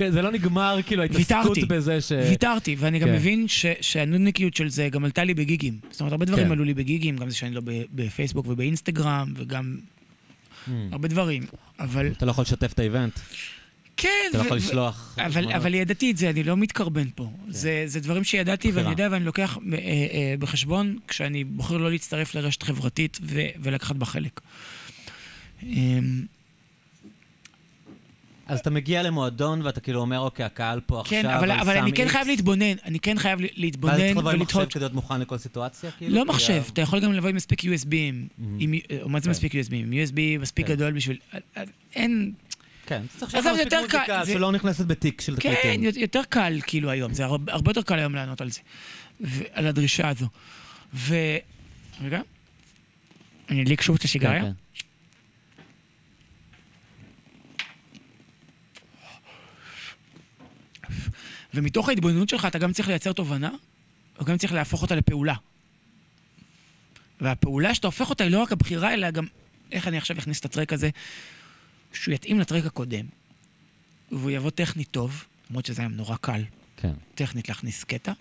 זה 0.10 0.22
לא 0.22 0.32
נגמר, 0.32 0.80
כאילו, 0.86 1.02
ההתעסקות. 1.04 1.58
בזה 1.68 2.02
ש... 2.02 2.12
ויתרתי, 2.12 2.76
ואני 2.80 3.00
גם 3.00 3.08
כן. 3.08 3.14
מבין 3.16 3.48
ש- 3.48 3.66
שהנודניקיות 3.82 4.54
של 4.56 4.70
זה 4.70 4.90
גם 4.90 5.06
עלתה 5.06 5.24
לי 5.24 5.34
בגיגים. 5.34 5.80
זאת 5.92 6.00
אומרת, 6.02 6.12
הרבה 6.12 6.26
דברים 6.26 6.46
כן. 6.46 6.52
עלו 6.52 6.64
לי 6.64 6.74
בגיגים, 6.74 7.18
גם 7.18 7.30
זה 7.30 7.36
שאני 7.36 7.56
לא 7.56 7.62
ב- 7.66 7.84
בפייסבוק 7.96 8.48
ובאינסטגרם, 8.48 9.34
וגם 9.38 9.78
Mm. 10.68 10.70
הרבה 10.92 11.08
דברים. 11.08 11.44
אבל 11.80 12.08
אתה 12.08 12.26
לא 12.26 12.32
יכול 12.32 12.42
לשתף 12.42 12.74
את 12.74 12.80
האיבנט, 12.80 13.20
כן, 14.02 14.10
אתה 14.30 14.38
לא 14.38 14.44
יכול 14.44 14.58
לשלוח... 14.58 15.16
אבל. 15.26 15.52
אבל 15.52 15.74
ידעתי 15.74 16.12
את 16.12 16.18
זה, 16.18 16.30
אני 16.30 16.44
לא 16.44 16.58
מתקרבן 16.58 17.08
פה. 17.16 17.30
זה, 17.50 17.84
זה 17.86 18.00
דברים 18.00 18.24
שידעתי 18.24 18.68
בחירה. 18.68 18.84
ואני 18.84 18.94
יודע 18.94 19.08
ואני 19.12 19.26
לוקח 19.26 19.58
אה, 19.74 19.78
אה, 19.78 20.36
בחשבון 20.40 20.98
כשאני 21.08 21.44
בוחר 21.44 21.78
לא 21.78 21.92
להצטרף 21.92 22.36
לרשת 22.36 22.64
חברתית 22.64 23.20
ו, 23.22 23.42
ולקחת 23.64 23.96
בה 23.96 24.06
חלק. 24.06 24.42
אמ, 25.64 26.22
אז 28.48 28.60
אתה 28.60 28.70
מגיע 28.70 29.04
למועדון 29.04 29.62
ואתה 29.62 29.80
כאילו 29.80 30.00
אומר, 30.02 30.20
אוקיי, 30.20 30.46
הקהל 30.46 30.80
פה 30.86 31.04
כן, 31.08 31.26
עכשיו, 31.26 31.40
אבל, 31.40 31.52
אבל 31.52 31.78
אני 31.78 31.92
כן 31.94 32.08
X." 32.08 32.10
חייב 32.10 32.28
להתבונן, 32.28 32.74
אני 32.86 33.00
כן 33.00 33.18
חייב 33.20 33.40
ל- 33.42 33.44
ואז 33.44 33.50
צריך 33.52 33.60
להתבונן 33.60 33.98
לבוא 34.18 34.32
עם 34.32 34.40
מחשב 34.40 34.56
ולתהות. 34.58 34.74
כדי 34.74 34.82
להיות 34.84 34.94
מוכן 34.94 35.22
לכל 35.22 35.38
סיטואציה, 35.38 35.92
כאילו? 35.92 36.16
לא 36.16 36.26
מחשב, 36.26 36.64
אתה 36.74 36.82
יכול 36.82 37.00
גם 37.00 37.14
לבוא 37.14 37.30
עם 37.30 37.36
מספיק 37.36 37.62
USBים. 37.64 38.42
עם- 38.60 38.74
או 39.02 39.10
מה 39.10 39.20
זה 39.20 39.24
כן. 39.24 39.30
מספיק 39.32 39.54
USBים? 39.56 39.94
USB 40.10 40.16
מספיק 40.42 40.68
כן. 40.68 40.74
גדול 40.74 40.92
בשביל... 40.94 41.18
אין... 41.96 42.32
כן, 42.92 43.02
צריך 43.18 43.34
יותר 43.34 43.70
קל, 43.70 43.98
מוזיקה 43.98 44.26
זה- 44.26 44.34
שלא 44.34 44.52
נכנסת 44.52 44.86
בתיק 44.86 45.22
של 45.22 45.36
כן, 45.40 45.54
תקליטים. 45.56 46.02
יותר 46.02 46.22
קל 46.30 46.60
כאילו 46.68 46.90
היום, 46.90 47.14
זה 47.14 47.26
הרבה 47.26 47.54
הרבה 47.54 47.70
יותר 47.70 47.82
קל 47.82 48.00
היום 48.00 48.16
לענות 48.16 48.42
על 48.42 48.50
זה. 48.50 48.60
על 49.54 49.68
הדרישה 49.68 50.08
הזו. 50.10 50.28
ו... 50.94 51.16
רגע. 52.02 52.22
אני 53.50 53.64
אדליק 53.64 53.82
שוב 53.82 53.96
את 53.96 54.04
הסיגריה. 54.04 54.42
כן, 54.42 54.52
כן. 54.74 54.86
ומתוך 61.54 61.90
ההתבוננות 61.90 62.30
שלך 62.30 62.46
אתה 62.46 62.58
גם 62.60 62.74
צריך 62.74 62.88
לייצר 62.88 63.14
תובנה, 63.14 63.50
וגם 64.22 64.38
צריך 64.38 64.54
להפוך 64.54 64.82
אותה 64.82 64.96
לפעולה. 64.96 65.34
והפעולה 67.22 67.76
שאתה 67.76 67.88
הופך 67.88 68.10
אותה 68.10 68.24
היא 68.24 68.32
לא 68.32 68.40
רק 68.40 68.52
הבחירה, 68.52 68.94
אלא 68.94 69.12
גם 69.12 69.26
איך 69.72 69.88
אני 69.88 69.98
עכשיו 69.98 70.18
אכניס 70.20 70.40
את 70.40 70.46
הטרק 70.46 70.74
הזה, 70.74 70.90
שהוא 71.94 72.14
יתאים 72.14 72.40
לטרק 72.40 72.66
הקודם, 72.66 73.06
והוא 74.12 74.32
יבוא 74.32 74.50
טכנית 74.50 74.88
טוב, 74.92 75.26
למרות 75.50 75.66
שזה 75.66 75.82
היה 75.82 75.90
נורא 75.90 76.16
קל 76.16 76.44
כן. 76.78 76.94
טכנית 77.16 77.50
להכניס 77.50 77.84
קטע, 77.84 78.12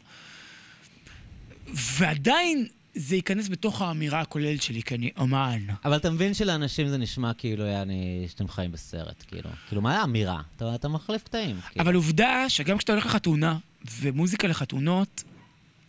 ועדיין 1.74 2.66
זה 2.94 3.16
ייכנס 3.16 3.48
בתוך 3.48 3.82
האמירה 3.82 4.20
הכוללת 4.20 4.62
שלי, 4.62 4.82
כי 4.82 4.94
אני 4.94 5.10
אומן. 5.16 5.66
אבל 5.84 5.96
אתה 5.96 6.10
מבין 6.10 6.34
שלאנשים 6.34 6.88
זה 6.88 6.98
נשמע 6.98 7.32
כאילו, 7.34 7.64
יעני, 7.64 8.26
שאתם 8.28 8.48
חיים 8.48 8.72
בסרט, 8.72 9.24
כאילו. 9.28 9.50
כאילו, 9.68 9.82
מה 9.82 10.00
האמירה? 10.00 10.40
אתה, 10.56 10.74
אתה 10.74 10.88
מחליף 10.88 11.22
קטעים. 11.22 11.60
כאילו. 11.60 11.84
אבל 11.84 11.94
עובדה 11.94 12.44
שגם 12.48 12.78
כשאתה 12.78 12.92
הולך 12.92 13.06
לחתונה, 13.06 13.58
ומוזיקה 14.00 14.48
לחתונות, 14.48 15.24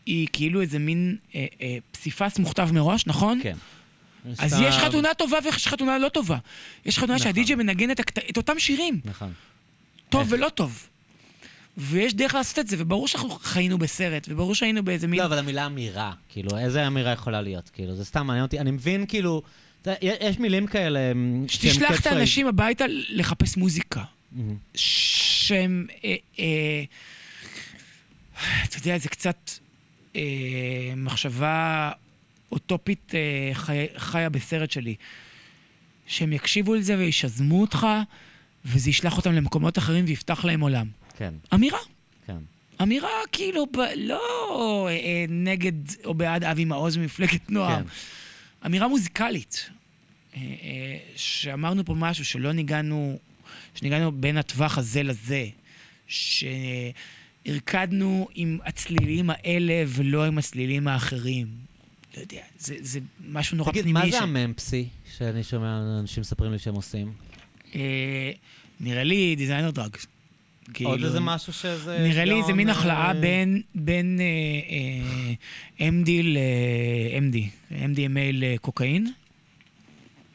היא 0.05 0.27
כאילו 0.33 0.61
איזה 0.61 0.79
מין 0.79 1.17
אה, 1.35 1.45
אה, 1.61 1.77
פסיפס 1.91 2.39
מוכתב 2.39 2.69
מראש, 2.73 3.07
נכון? 3.07 3.39
כן. 3.43 3.57
אז 4.37 4.61
יש 4.61 4.75
חתונה 4.75 5.09
טובה 5.17 5.37
ויש 5.43 5.67
חתונה 5.67 5.97
לא 5.97 6.09
טובה. 6.09 6.37
יש 6.85 6.97
חתונה 6.97 7.13
נכון. 7.15 7.23
שהדי-ג'יי 7.23 7.55
מנגן 7.55 7.91
את, 7.91 8.37
אותם 8.37 8.59
שירים, 8.59 8.99
נכון. 9.05 9.33
טוב 10.09 10.21
איך? 10.21 10.31
ולא 10.31 10.49
טוב. 10.49 10.87
ויש 11.77 12.13
דרך 12.13 12.33
לעשות 12.33 12.59
את 12.59 12.67
זה, 12.67 12.75
וברור 12.79 13.07
שאנחנו 13.07 13.29
חיינו 13.29 13.77
בסרט, 13.77 14.27
וברור 14.29 14.55
שהיינו 14.55 14.83
באיזה 14.83 15.07
מין... 15.07 15.19
לא, 15.19 15.25
אבל 15.25 15.39
המילה 15.39 15.65
אמירה, 15.65 16.11
כאילו, 16.29 16.57
איזה 16.57 16.87
אמירה 16.87 17.11
יכולה 17.11 17.41
להיות? 17.41 17.69
כאילו, 17.69 17.95
זה 17.95 18.05
סתם 18.05 18.27
מעניין 18.27 18.45
אותי. 18.45 18.59
אני 18.59 18.71
מבין, 18.71 19.05
כאילו, 19.05 19.41
יש 20.01 20.39
מילים 20.39 20.67
כאלה 20.67 20.99
שתשלח 21.47 22.01
את. 22.01 22.07
האנשים 22.07 22.47
הביתה 22.47 22.85
לחפש 23.09 23.57
מוזיקה. 23.57 24.03
שהם... 24.75 25.87
אה, 26.03 26.15
אה, 26.39 26.83
אתה 28.65 28.77
יודע, 28.77 28.97
זה 28.97 29.09
קצת 29.09 29.51
אה, 30.15 30.21
מחשבה 30.97 31.91
אוטופית 32.51 33.15
אה, 33.15 33.49
חי, 33.53 33.85
חיה 33.97 34.29
בסרט 34.29 34.71
שלי. 34.71 34.95
שהם 36.07 36.33
יקשיבו 36.33 36.75
לזה 36.75 36.97
וישזמו 36.97 37.61
אותך, 37.61 37.87
וזה 38.65 38.89
ישלח 38.89 39.17
אותם 39.17 39.33
למקומות 39.33 39.77
אחרים 39.77 40.05
ויפתח 40.07 40.45
להם 40.45 40.61
עולם. 40.61 40.87
כן, 41.17 41.33
אמירה. 41.53 41.79
כן. 42.25 42.37
אמירה 42.81 43.09
כאילו, 43.31 43.65
ב, 43.65 43.77
לא 43.95 44.87
אה, 44.89 44.93
אה, 44.93 45.25
נגד 45.29 45.73
או 46.05 46.13
בעד 46.13 46.43
אבי 46.43 46.65
מעוז 46.65 46.97
ממפלגת 46.97 47.49
נועם. 47.49 47.83
כן. 47.83 47.89
אמירה 48.65 48.87
מוזיקלית. 48.87 49.69
אה, 50.35 50.41
אה, 50.41 50.97
שאמרנו 51.15 51.85
פה 51.85 51.93
משהו 51.93 52.25
שלא 52.25 52.51
ניגענו, 52.51 53.19
שניגענו 53.75 54.11
בין 54.11 54.37
הטווח 54.37 54.77
הזה 54.77 55.03
לזה. 55.03 55.45
שהרקדנו 57.45 58.27
עם 58.35 58.59
הצלילים 58.65 59.29
האלה 59.29 59.83
ולא 59.87 60.25
עם 60.25 60.37
הצלילים 60.37 60.87
האחרים. 60.87 61.47
לא 62.15 62.21
יודע, 62.21 62.41
זה, 62.59 62.75
זה 62.79 62.99
משהו 63.27 63.57
נורא 63.57 63.71
תגיד, 63.71 63.83
פנימי. 63.83 63.99
מה 63.99 64.05
זה 64.05 64.17
ש- 64.17 64.21
הממפסי 64.21 64.87
שאני 65.17 65.43
שומע 65.43 65.79
אנשים 65.99 66.21
מספרים 66.21 66.51
לי 66.51 66.59
שהם 66.59 66.75
עושים? 66.75 67.13
אה, 67.75 68.31
נראה 68.79 69.03
לי 69.03 69.35
דיזיינר 69.35 69.71
דרגס. 69.71 70.07
עוד 70.83 71.03
איזה 71.03 71.19
משהו 71.19 71.53
שזה... 71.53 71.99
נראה 71.99 72.25
לי 72.25 72.43
זה 72.43 72.53
מין 72.53 72.67
גאון, 72.67 72.77
החלאה 72.77 73.07
אה, 73.07 73.13
בין, 73.13 73.61
בין 73.75 74.19
אה, 74.19 74.25
אה, 75.79 75.89
MD 75.89 76.09
ל-MD, 76.23 77.37
MDMA 77.71 78.19
לקוקאין, 78.33 79.11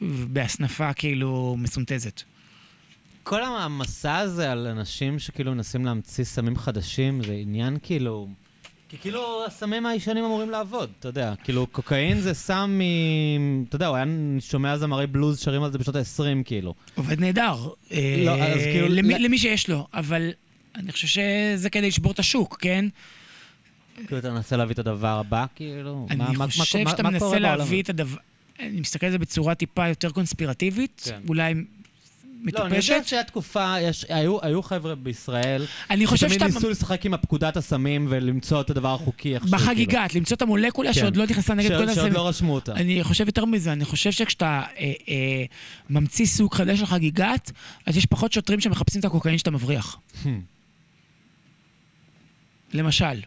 בהסנפה 0.01 0.93
כאילו 0.93 1.55
מסונתזת. 1.59 2.21
כל 3.23 3.43
המסע 3.43 4.17
הזה 4.17 4.51
על 4.51 4.67
אנשים 4.67 5.19
שכאילו 5.19 5.51
מנסים 5.51 5.85
להמציא 5.85 6.23
סמים 6.23 6.55
חדשים, 6.55 7.23
זה 7.23 7.33
עניין 7.33 7.77
כאילו... 7.83 8.29
כי 8.89 8.97
כאילו 8.97 9.45
הסמים 9.45 9.85
הישנים 9.85 10.23
אמורים 10.25 10.49
לעבוד, 10.49 10.89
אתה 10.99 11.07
יודע. 11.07 11.33
כאילו, 11.43 11.67
קוקאין 11.67 12.19
זה 12.19 12.33
סם 12.33 12.79
מ... 12.79 13.63
אתה 13.63 13.75
יודע, 13.75 13.87
הוא 13.87 13.95
היה 13.95 14.05
שומע 14.39 14.77
זמרי 14.77 15.07
בלוז 15.07 15.39
שרים 15.39 15.63
על 15.63 15.71
זה 15.71 15.77
בשנות 15.77 15.95
ה-20, 15.95 16.23
כאילו. 16.45 16.73
עובד 16.95 17.19
נהדר. 17.19 17.55
אה, 17.91 18.23
לא, 18.25 18.31
אז 18.31 18.61
כאילו- 18.63 18.87
למי, 18.87 19.19
למי 19.19 19.37
שיש 19.37 19.69
לו, 19.69 19.87
אבל 19.93 20.29
אני 20.75 20.91
חושב 20.91 21.07
שזה 21.07 21.69
כדי 21.69 21.87
לשבור 21.87 22.11
את 22.11 22.19
השוק, 22.19 22.57
כן? 22.61 22.85
כאילו, 24.07 24.19
אתה 24.19 24.31
מנסה 24.31 24.57
להביא 24.57 24.73
את 24.73 24.79
הדבר 24.79 25.07
הבא, 25.19 25.45
כאילו? 25.55 26.07
אני 26.09 26.17
מה- 26.37 26.45
חושב 26.47 26.59
מה- 26.83 26.91
שאתה 26.91 27.03
מה 27.03 27.09
מנסה 27.09 27.39
להביא? 27.39 27.83
את 27.83 27.89
הדבר... 27.89 28.17
אני 28.59 28.79
מסתכל 28.81 29.05
על 29.05 29.11
זה 29.11 29.17
בצורה 29.19 29.55
טיפה 29.55 29.87
יותר 29.87 30.09
קונספירטיבית, 30.09 31.01
כן. 31.05 31.21
אולי 31.27 31.53
לא, 32.43 32.59
אני 32.61 32.67
מטופשת. 32.67 32.93
יודע 32.93 33.07
שהיה 33.07 33.23
תקופה, 33.23 33.75
יש- 33.81 34.05
היו 34.09 34.37
היו 34.41 34.63
חבר'ה 34.63 34.95
בישראל, 34.95 35.65
אני 35.89 36.07
חושב 36.07 36.27
שתמיד 36.29 36.39
שאתה... 36.41 36.53
ניסו 36.53 36.69
לשחק 36.69 37.05
עם 37.05 37.13
הפקודת 37.13 37.57
הסמים 37.57 38.07
ולמצוא 38.09 38.61
את 38.61 38.69
הדבר 38.69 38.93
החוקי 38.93 39.35
איכשהו. 39.35 39.51
בחגיגת, 39.51 40.13
למצוא 40.15 40.37
את 40.37 40.41
המולקולה 40.41 40.93
כן. 40.93 40.99
שעוד 40.99 41.15
לא 41.17 41.25
נכנסה 41.25 41.53
נגד 41.53 41.67
כאילו. 41.67 41.79
כל 41.79 41.91
ש- 41.91 41.95
שעוד 41.95 41.99
הסמים. 42.07 42.13
לא 42.13 42.27
רשמו 42.27 42.55
אותה. 42.55 42.71
אני 42.73 43.03
חושב 43.03 43.25
יותר 43.27 43.45
מזה, 43.45 43.71
אני 43.73 43.85
חושב 43.85 44.11
שכשאתה 44.11 44.45
אה, 44.77 44.93
אה, 45.09 45.43
ממציא 45.89 46.25
סוג 46.25 46.53
חדש 46.53 46.79
של 46.79 46.85
חגיגת, 46.85 47.51
אז 47.85 47.97
יש 47.97 48.05
פחות 48.05 48.33
שוטרים 48.33 48.59
שמחפשים 48.59 48.99
את 48.99 49.05
הקוקאין 49.05 49.37
שאתה 49.37 49.51
מבריח. 49.51 49.97
Hmm. 50.23 50.27
למשל. 52.73 53.21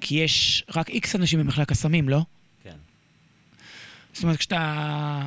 כי 0.00 0.14
יש 0.14 0.64
רק 0.76 0.90
איקס 0.90 1.16
אנשים 1.16 1.38
במחלק 1.40 1.72
הסמים, 1.72 2.08
לא? 2.08 2.20
כן. 2.64 2.76
זאת 4.12 4.22
אומרת, 4.22 4.36
כשאתה... 4.38 5.26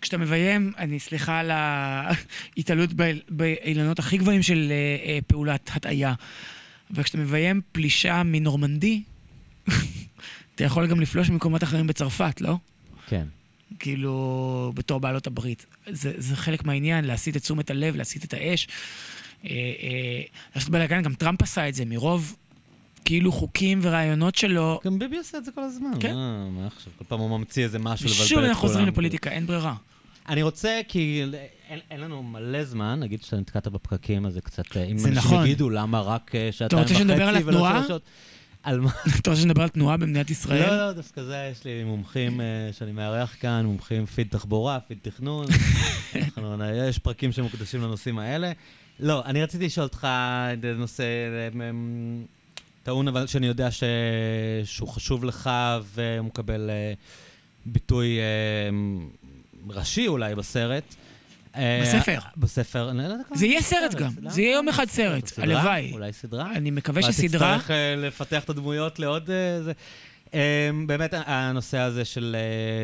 כשאתה 0.00 0.18
מביים, 0.18 0.72
אני 0.78 1.00
סליחה 1.00 1.38
על 1.38 1.50
ההתעלות 1.50 2.90
באילנות 3.28 3.98
הכי 3.98 4.18
גבוהים 4.18 4.42
של 4.42 4.68
אה, 4.70 5.10
אה, 5.10 5.18
פעולת 5.26 5.70
הטעיה, 5.74 6.14
אבל 6.94 7.02
כשאתה 7.02 7.18
מביים 7.18 7.60
פלישה 7.72 8.22
מנורמנדי, 8.22 9.02
אתה 10.54 10.64
יכול 10.64 10.86
גם 10.86 11.00
לפלוש 11.00 11.30
ממקומות 11.30 11.62
אחרים 11.62 11.86
בצרפת, 11.86 12.40
לא? 12.40 12.56
כן. 13.08 13.26
כאילו, 13.78 14.72
בתור 14.74 15.00
בעלות 15.00 15.26
הברית. 15.26 15.66
זה, 15.88 16.12
זה 16.16 16.36
חלק 16.36 16.64
מהעניין, 16.64 17.04
להסיט 17.04 17.36
את 17.36 17.42
תשומת 17.42 17.70
הלב, 17.70 17.96
להסיט 17.96 18.24
את 18.24 18.34
האש. 18.34 18.68
אה, 19.44 19.50
אה, 19.50 20.22
לעשות 20.54 20.70
בלאגן, 20.70 21.02
גם 21.02 21.14
טראמפ 21.14 21.42
עשה 21.42 21.68
את 21.68 21.74
זה, 21.74 21.84
מרוב 21.84 22.36
כאילו 23.04 23.32
חוקים 23.32 23.78
ורעיונות 23.82 24.34
שלו. 24.34 24.80
גם 24.84 24.98
ביבי 24.98 25.16
עושה 25.16 25.38
את 25.38 25.44
זה 25.44 25.52
כל 25.52 25.60
הזמן. 25.60 25.90
כן. 26.00 26.14
מה, 26.14 26.48
מה 26.50 26.66
עכשיו? 26.66 26.92
כל 26.98 27.04
פעם 27.08 27.20
הוא 27.20 27.38
ממציא 27.38 27.64
איזה 27.64 27.78
משהו 27.78 28.06
לבלבל 28.06 28.22
את 28.22 28.28
שוב 28.28 28.38
כולם. 28.38 28.48
אנחנו 28.48 28.60
חוזרים 28.68 28.86
לפוליטיקה, 28.86 29.30
אין 29.30 29.46
ברירה. 29.46 29.74
אני 30.28 30.42
רוצה, 30.42 30.80
כי 30.88 31.24
אין, 31.68 31.80
אין 31.90 32.00
לנו 32.00 32.22
מלא 32.22 32.64
זמן, 32.64 33.00
נגיד 33.00 33.22
שאתה 33.22 33.36
נתקעת 33.36 33.68
בפקקים, 33.68 34.26
אז 34.26 34.34
זה 34.34 34.40
קצת... 34.40 34.76
אה, 34.76 34.84
אם 34.84 34.98
זה 34.98 35.08
אנשים 35.08 35.18
נכון. 35.18 35.44
יגידו 35.46 35.70
למה 35.70 36.00
רק 36.00 36.34
אה, 36.34 36.48
שעתיים 36.52 36.82
רוצה 36.82 36.94
וחצי 36.94 37.04
שנדבר 37.08 37.28
על 37.28 37.34
ולא 37.34 37.50
התנועה? 37.50 37.74
שלוש 37.74 37.88
שעות. 37.88 38.02
על 38.62 38.80
מה... 38.80 38.90
אתה 39.20 39.30
רוצה 39.30 39.42
שנדבר 39.42 39.62
על 39.62 39.68
תנועה 39.68 39.96
במדינת 39.96 40.30
ישראל? 40.30 40.70
לא, 40.70 40.86
לא, 40.86 40.92
דווקא 40.92 41.22
זה, 41.22 41.48
יש 41.52 41.64
לי 41.64 41.84
מומחים 41.84 42.40
אה, 42.40 42.46
שאני 42.72 42.92
מארח 42.92 43.36
כאן, 43.40 43.66
מומחים 43.66 44.06
פיד 44.06 44.28
תחבורה, 44.30 44.80
פיד 44.80 44.98
תכנון. 45.02 45.46
אנחנו- 46.14 46.64
יש 46.88 46.98
פרקים 46.98 47.32
שמוקדשים 47.32 47.82
לנושאים 47.82 48.18
האלה. 48.18 48.52
לא, 49.00 49.24
אני 49.24 49.42
רציתי 49.42 49.66
לשאול 49.66 49.84
אותך 49.84 50.06
נושא 50.76 51.02
אה, 51.02 51.70
טעון, 52.82 53.08
אבל 53.08 53.26
שאני 53.26 53.46
יודע 53.46 53.70
ש... 53.70 53.82
שהוא 54.64 54.88
חשוב 54.88 55.24
לך 55.24 55.50
והוא 55.94 56.26
מקבל 56.26 56.70
אה, 56.70 56.92
ביטוי 57.66 58.18
אה, 58.18 58.24
ראשי 59.70 60.08
אולי 60.08 60.34
בסרט. 60.34 60.94
אה, 61.56 61.80
בספר. 61.82 62.18
בספר, 62.36 62.90
אני 62.90 62.98
לא 62.98 63.02
יודע 63.02 63.24
כמה 63.28 63.38
זה 63.38 63.46
יהיה 63.46 63.62
סרט 63.62 63.94
גם? 63.94 64.10
זה 64.28 64.42
יהיה 64.42 64.52
יום 64.52 64.68
אחד 64.68 64.88
סרט? 64.88 65.32
הלוואי. 65.38 65.92
אולי 65.92 66.12
סדרה? 66.12 66.52
אני 66.52 66.70
מקווה 66.70 67.02
שסדרה... 67.02 67.58
תצטרך 67.58 67.70
לפתח 67.96 68.44
את 68.44 68.50
הדמויות 68.50 68.98
לעוד... 68.98 69.30
זה. 69.64 69.72
באמת, 70.86 71.14
הנושא 71.14 71.78
הזה 71.78 72.04
של 72.04 72.36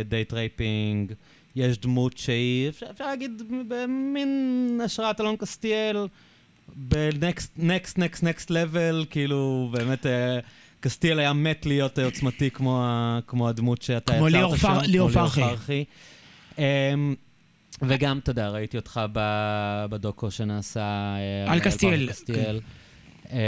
date 0.09 0.32
raping, 0.32 1.12
יש 1.56 1.78
דמות 1.78 2.18
שהיא, 2.18 2.68
אפשר 2.68 3.06
להגיד, 3.06 3.42
במין 3.68 4.80
השראת 4.84 5.20
אלון 5.20 5.36
קסטיאל, 5.36 6.06
ב 6.76 6.89
next, 6.89 7.52
next, 7.56 7.98
next, 7.98 8.22
next 8.24 8.50
level, 8.50 9.05
כאילו, 9.10 9.68
באמת, 9.72 10.06
אה, 10.06 10.38
קסטיאל 10.80 11.18
היה 11.18 11.32
מת 11.32 11.66
להיות 11.66 11.98
עוצמתי 11.98 12.50
כמו 12.50 12.84
כמו 13.26 13.48
הדמות 13.48 13.82
שאתה 13.82 14.12
כמו 14.12 14.28
יצרת 14.28 14.32
ליאור 14.40 14.56
שם, 14.56 14.62
פר- 14.68 14.74
כמו 14.80 14.88
ליאור 14.88 15.08
פרחי. 15.10 15.84
אה, 16.58 16.92
וגם, 17.82 18.18
אתה 18.18 18.30
יודע, 18.30 18.48
ראיתי 18.48 18.76
אותך 18.76 19.00
ב- 19.12 19.84
בדוקו 19.90 20.30
שנעשה... 20.30 20.80
אה, 21.46 21.52
על 21.52 21.60
קסטיאל, 21.60 22.08
קסטיאל. 22.08 22.60
אה, 23.32 23.38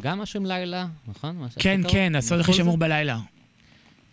גם 0.00 0.18
משהו 0.18 0.40
עם 0.40 0.46
לילה, 0.46 0.86
נכון? 1.08 1.48
כן? 1.58 1.80
כן, 1.88 2.14
הסוד 2.16 2.40
הכי? 2.40 2.52
שמור 2.52 2.76
בלילה, 2.78 3.18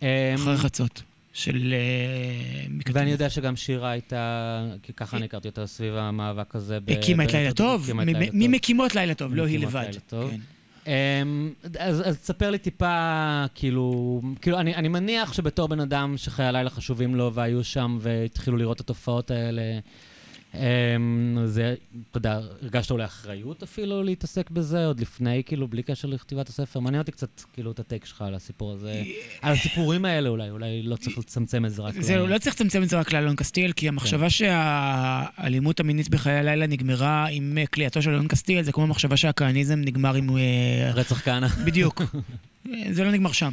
אה, 0.02 0.34
אחרי 0.34 0.56
חצות. 0.56 1.02
של... 1.34 1.74
אה, 1.74 2.66
מקטנות. 2.70 2.96
ואני 2.96 3.10
יודע 3.10 3.30
שגם 3.30 3.56
שירה 3.56 3.90
הייתה, 3.90 4.64
כי 4.82 4.92
ככה 4.92 5.16
אני 5.16 5.24
הכרתי 5.24 5.48
אותה 5.48 5.66
סביב 5.66 5.94
המאבק 5.96 6.54
הזה. 6.56 6.78
הקימה 6.88 7.24
את 7.24 7.32
לילה 7.32 7.52
טוב, 7.52 7.82
הקימה 7.82 8.02
את 8.02 8.08
מ- 8.08 8.12
לילה 8.12 8.26
טוב. 8.26 8.34
ממקימות 8.34 8.94
לילה 8.94 9.14
טוב, 9.14 9.34
לא 9.34 9.46
היא 9.46 9.58
לבד. 9.58 9.86
כן. 10.10 10.40
אמ, 10.86 11.52
אז, 11.78 12.08
אז 12.08 12.18
תספר 12.18 12.50
לי 12.50 12.58
טיפה, 12.58 13.44
כאילו, 13.54 14.20
כאילו 14.40 14.60
אני, 14.60 14.74
אני 14.74 14.88
מניח 14.88 15.32
שבתור 15.32 15.68
בן 15.68 15.80
אדם 15.80 16.14
שחיי 16.16 16.46
הלילה 16.46 16.70
חשובים 16.70 17.14
לו 17.14 17.34
והיו 17.34 17.64
שם 17.64 17.98
והתחילו 18.00 18.56
לראות 18.56 18.76
את 18.76 18.80
התופעות 18.80 19.30
האלה, 19.30 19.62
זה, 21.44 21.74
אתה 22.10 22.18
יודע, 22.18 22.40
הרגשת 22.62 22.90
אולי 22.90 23.04
אחריות 23.04 23.62
אפילו 23.62 24.02
להתעסק 24.02 24.50
בזה, 24.50 24.86
עוד 24.86 25.00
לפני, 25.00 25.42
כאילו, 25.46 25.68
בלי 25.68 25.82
קשר 25.82 26.08
לכתיבת 26.08 26.48
הספר? 26.48 26.80
מעניין 26.80 27.00
אותי 27.00 27.12
קצת, 27.12 27.42
כאילו, 27.52 27.70
את 27.70 27.78
הטייק 27.78 28.04
שלך 28.04 28.22
על 28.22 28.34
הסיפור 28.34 28.72
הזה, 28.72 29.02
על 29.42 29.52
הסיפורים 29.52 30.04
האלה 30.04 30.28
אולי, 30.28 30.50
אולי 30.50 30.82
לא 30.82 30.96
צריך 30.96 31.18
לצמצם 31.18 31.64
את 31.64 31.72
זה 31.72 31.82
רק 31.82 32.00
זהו, 32.00 32.26
לא 32.26 32.38
צריך 32.38 32.54
לצמצם 32.54 32.82
את 32.82 32.88
זה 32.88 32.98
רק 32.98 33.12
לאלון 33.12 33.36
קסטיאל, 33.36 33.72
כי 33.72 33.88
המחשבה 33.88 34.30
שהאלימות 34.30 35.80
המינית 35.80 36.08
בחיי 36.08 36.34
הלילה 36.34 36.66
נגמרה 36.66 37.26
עם 37.26 37.58
אה, 37.58 37.66
כליאתו 37.66 38.02
של 38.02 38.10
אלון 38.10 38.28
קסטיאל, 38.28 38.62
זה 38.62 38.72
כמו 38.72 38.84
המחשבה 38.84 39.16
שהכהניזם 39.16 39.80
נגמר 39.80 40.14
עם... 40.14 40.36
אה, 40.36 40.90
רצח 40.94 41.20
כהנא. 41.20 41.46
בדיוק. 41.46 42.02
זה 42.90 43.04
לא 43.04 43.10
נגמר 43.10 43.32
שם. 43.32 43.52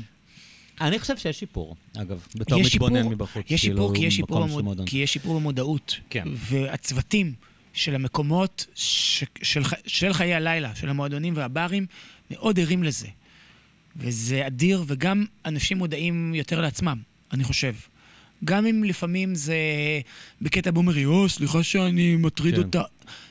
אני 0.87 0.99
חושב 0.99 1.17
שיש 1.17 1.39
שיפור, 1.39 1.75
אגב, 1.97 2.25
בתור 2.35 2.59
יש 2.59 2.75
מתבונן 2.75 2.97
שיפור, 2.97 3.11
מבחוץ. 3.11 3.45
יש 3.49 3.61
כאילו, 3.61 3.75
שיפור, 3.75 3.95
כי 3.95 4.05
יש 4.05 4.15
שיפור, 4.15 4.47
במוד... 4.47 4.81
כי 4.85 4.97
יש 4.97 5.13
שיפור 5.13 5.39
במודעות. 5.39 5.99
כן. 6.09 6.23
והצוותים 6.35 7.33
של 7.73 7.95
המקומות 7.95 8.65
ש... 8.75 9.23
של... 9.41 9.61
של 9.87 10.13
חיי 10.13 10.33
הלילה, 10.33 10.75
של 10.75 10.89
המועדונים 10.89 11.33
והברים, 11.37 11.85
מאוד 12.31 12.59
ערים 12.59 12.83
לזה. 12.83 13.07
וזה 13.95 14.47
אדיר, 14.47 14.83
וגם 14.87 15.25
אנשים 15.45 15.77
מודעים 15.77 16.35
יותר 16.35 16.61
לעצמם, 16.61 16.97
אני 17.31 17.43
חושב. 17.43 17.75
גם 18.45 18.65
אם 18.65 18.83
לפעמים 18.83 19.35
זה 19.35 19.55
בקטע 20.41 20.71
בומרי, 20.71 21.05
או, 21.05 21.29
סליחה 21.29 21.63
שאני 21.63 22.15
מטריד 22.15 22.55
כן. 22.55 22.61
אותה. 22.61 22.81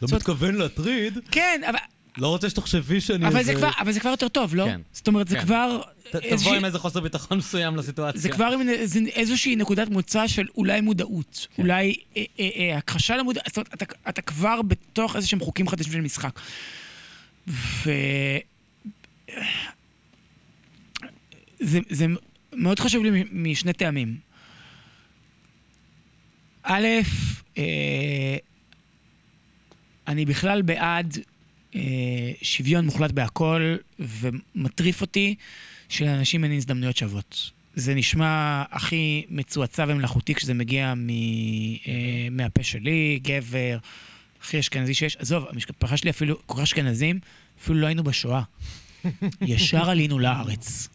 לא 0.03 0.09
זאת 0.09 0.13
מתכוון 0.13 0.55
להטריד, 0.55 1.19
כן, 1.31 1.61
אבל, 1.69 1.79
לא 2.21 2.29
רוצה 2.29 2.51
שתחשבי 2.51 3.01
שאני 3.01 3.27
אבל, 3.27 3.37
איזה... 3.39 3.53
זה 3.53 3.59
כבר, 3.59 3.71
אבל 3.81 3.93
זה 3.93 4.01
כבר 4.01 4.11
יותר 4.11 4.29
טוב, 4.29 4.55
לא? 4.55 4.65
כן. 4.65 4.81
זאת 4.93 5.09
אומרת, 5.09 5.29
זה 5.29 5.37
כן. 5.37 5.43
כבר... 5.43 5.81
ת- 6.03 6.17
תבוא 6.17 6.21
איזושהי- 6.23 6.57
עם 6.57 6.65
איזה 6.65 6.79
חוסר 6.79 7.01
ביטחון 7.01 7.39
מסוים 7.39 7.77
לסיטואציה. 7.77 8.21
זה 8.21 8.29
כבר 8.29 8.45
עם 8.47 8.69
איז- 8.69 8.97
איזושהי 9.15 9.57
נקודת 9.57 9.89
מוצא 9.89 10.27
של 10.27 10.47
אולי 10.57 10.81
מודעות, 10.81 11.47
כן. 11.55 11.63
אולי 11.63 11.95
אה, 12.17 12.23
אה, 12.41 12.49
אה, 12.57 12.77
הכחשה 12.77 13.17
למודעות, 13.17 13.45
זאת 13.49 13.57
אומרת, 13.57 13.75
אתה, 13.75 13.85
אתה 14.09 14.23
כבר 14.23 14.63
בתוך 14.63 15.17
איזה 15.17 15.27
שהם 15.27 15.41
חוקים 15.41 15.69
חדשים 15.69 15.93
של 15.93 16.01
משחק. 16.01 16.41
ו... 17.49 17.91
זה, 21.61 21.79
זה 21.91 22.07
מאוד 22.53 22.81
חשוב 22.81 23.05
לי 23.05 23.25
משני 23.33 23.73
טעמים. 23.73 24.17
א', 26.63 26.87
אה, 27.59 28.37
אני 30.09 30.25
בכלל 30.25 30.63
בעד 30.63 31.19
שוויון 32.43 32.85
מוחלט 32.85 33.11
בהכל, 33.11 33.77
ומטריף 33.99 35.01
אותי 35.01 35.35
שלאנשים 35.89 36.45
אין 36.45 36.53
הזדמנויות 36.53 36.97
שוות. 36.97 37.51
זה 37.75 37.95
נשמע 37.95 38.63
הכי 38.71 39.25
מצועצע 39.29 39.85
ומלאכותי 39.89 40.35
כשזה 40.35 40.55
מגיע 40.55 40.95
מ, 40.97 41.09
אה, 41.09 42.29
מהפה 42.31 42.63
שלי, 42.63 43.21
גבר, 43.23 43.79
הכי 44.43 44.61
אשכנזי 44.61 44.95
שיש. 44.95 45.17
עזוב, 45.17 45.47
המשפחה 45.51 45.97
שלי 45.97 46.11
אפילו, 46.11 46.37
כל 46.47 46.55
כך 46.55 46.63
אשכנזים, 46.63 47.19
אפילו 47.63 47.79
לא 47.79 47.87
היינו 47.87 48.05
בשואה. 48.05 48.43
ישר 49.47 49.91
עלינו 49.91 50.19
לארץ. 50.19 50.89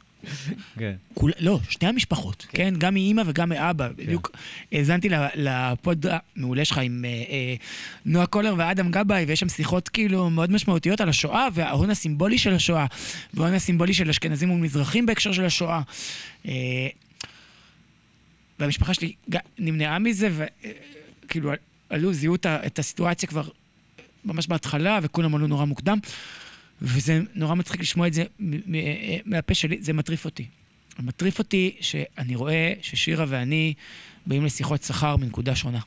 כן. 0.79 0.93
כול, 1.13 1.31
לא, 1.39 1.59
שתי 1.69 1.85
המשפחות, 1.85 2.45
כן? 2.49 2.73
גם 2.77 2.93
מאימא 2.93 3.23
וגם 3.25 3.49
מאבא. 3.49 3.89
בדיוק 3.95 4.31
האזנתי 4.71 5.09
לפוד 5.35 6.05
המעולה 6.09 6.65
שלך 6.65 6.77
עם 6.77 7.05
אה, 7.05 7.09
אה, 7.09 7.55
נועה 8.05 8.25
קולר 8.25 8.53
ואדם 8.57 8.91
גבאי, 8.91 9.23
ויש 9.23 9.39
שם 9.39 9.49
שיחות 9.49 9.89
כאילו 9.89 10.29
מאוד 10.29 10.51
משמעותיות 10.51 11.01
על 11.01 11.09
השואה, 11.09 11.47
וההון 11.53 11.89
הסימבולי 11.89 12.37
של 12.37 12.53
השואה, 12.53 12.85
וההון 13.33 13.53
הסימבולי 13.53 13.93
של 13.93 14.09
אשכנזים 14.09 14.51
ומזרחים 14.51 15.05
בהקשר 15.05 15.31
של 15.31 15.45
השואה. 15.45 15.81
אה, 16.47 16.87
והמשפחה 18.59 18.93
שלי 18.93 19.13
נמנעה 19.59 19.99
מזה, 19.99 20.29
וכאילו 21.25 21.51
עלו, 21.89 22.13
זיהו 22.13 22.35
את 22.45 22.79
הסיטואציה 22.79 23.29
כבר 23.29 23.47
ממש 24.25 24.47
בהתחלה, 24.47 24.99
וכולם 25.03 25.35
עלו 25.35 25.47
נורא 25.47 25.65
מוקדם. 25.65 25.97
וזה 26.81 27.21
נורא 27.35 27.55
מצחיק 27.55 27.81
לשמוע 27.81 28.07
את 28.07 28.13
זה 28.13 28.23
מהפה 29.25 29.53
שלי, 29.53 29.77
זה 29.81 29.93
מטריף 29.93 30.25
אותי. 30.25 30.45
מטריף 30.99 31.39
אותי 31.39 31.75
שאני 31.81 32.35
רואה 32.35 32.73
ששירה 32.81 33.25
ואני 33.27 33.73
באים 34.25 34.45
לשיחות 34.45 34.83
שכר 34.83 35.15
מנקודה 35.15 35.55
שונה. 35.55 35.79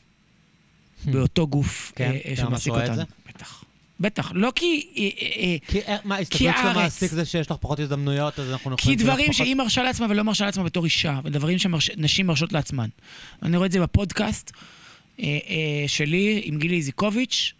באותו 1.05 1.47
גוף 1.47 1.93
כן, 1.97 2.13
אה, 2.25 2.37
שמעסיק 2.37 2.73
אותנו. 2.73 3.03
בטח. 3.29 3.65
בטח. 4.01 4.33
לא 4.35 4.53
כי... 4.55 4.87
אה, 4.97 5.03
אה, 5.23 5.29
אה, 5.41 5.57
כי 5.69 5.81
מה, 6.05 6.17
הסתכלות 6.19 6.55
של. 6.63 6.67
המעסיק 6.67 7.11
זה 7.11 7.25
שיש 7.25 7.51
לך 7.51 7.57
פחות 7.61 7.81
הזדמנויות, 7.81 8.39
אז 8.39 8.51
אנחנו 8.51 8.77
כי 8.77 8.83
יכולים... 8.83 8.99
דברים 8.99 9.33
שהיא 9.33 9.55
מרשה 9.55 9.83
לעצמה 9.83 10.07
ולא 10.11 10.23
מרשה 10.23 10.45
לעצמה 10.45 10.65
בתור 10.65 10.85
אישה, 10.85 11.21
ודברים 11.25 11.59
שנשים 11.59 12.27
מרשות 12.27 12.53
לעצמן. 12.53 12.89
אני 13.43 13.57
רואה 13.57 13.67
את 13.67 13.73
זה 13.73 13.81
בפודקאסט 13.81 14.53
שלי 15.87 16.41
עם 16.45 16.59
גילי 16.59 16.77
איזיקוביץ', 16.77 17.53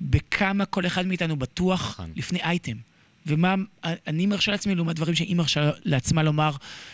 בכמה 0.00 0.64
כל 0.64 0.86
אחד 0.86 1.06
מאיתנו 1.06 1.36
בטוח 1.36 1.80
נכון. 1.80 2.12
לפני 2.16 2.42
אייטם. 2.42 2.76
ומה 3.26 3.54
אני 3.84 4.26
מרשה 4.26 4.52
לעצמי 4.52 4.74
לעומת 4.74 4.96
דברים 4.96 5.14
שהיא 5.14 5.36
מרשה 5.36 5.70
לעצמה 5.84 6.22
לומר, 6.22 6.50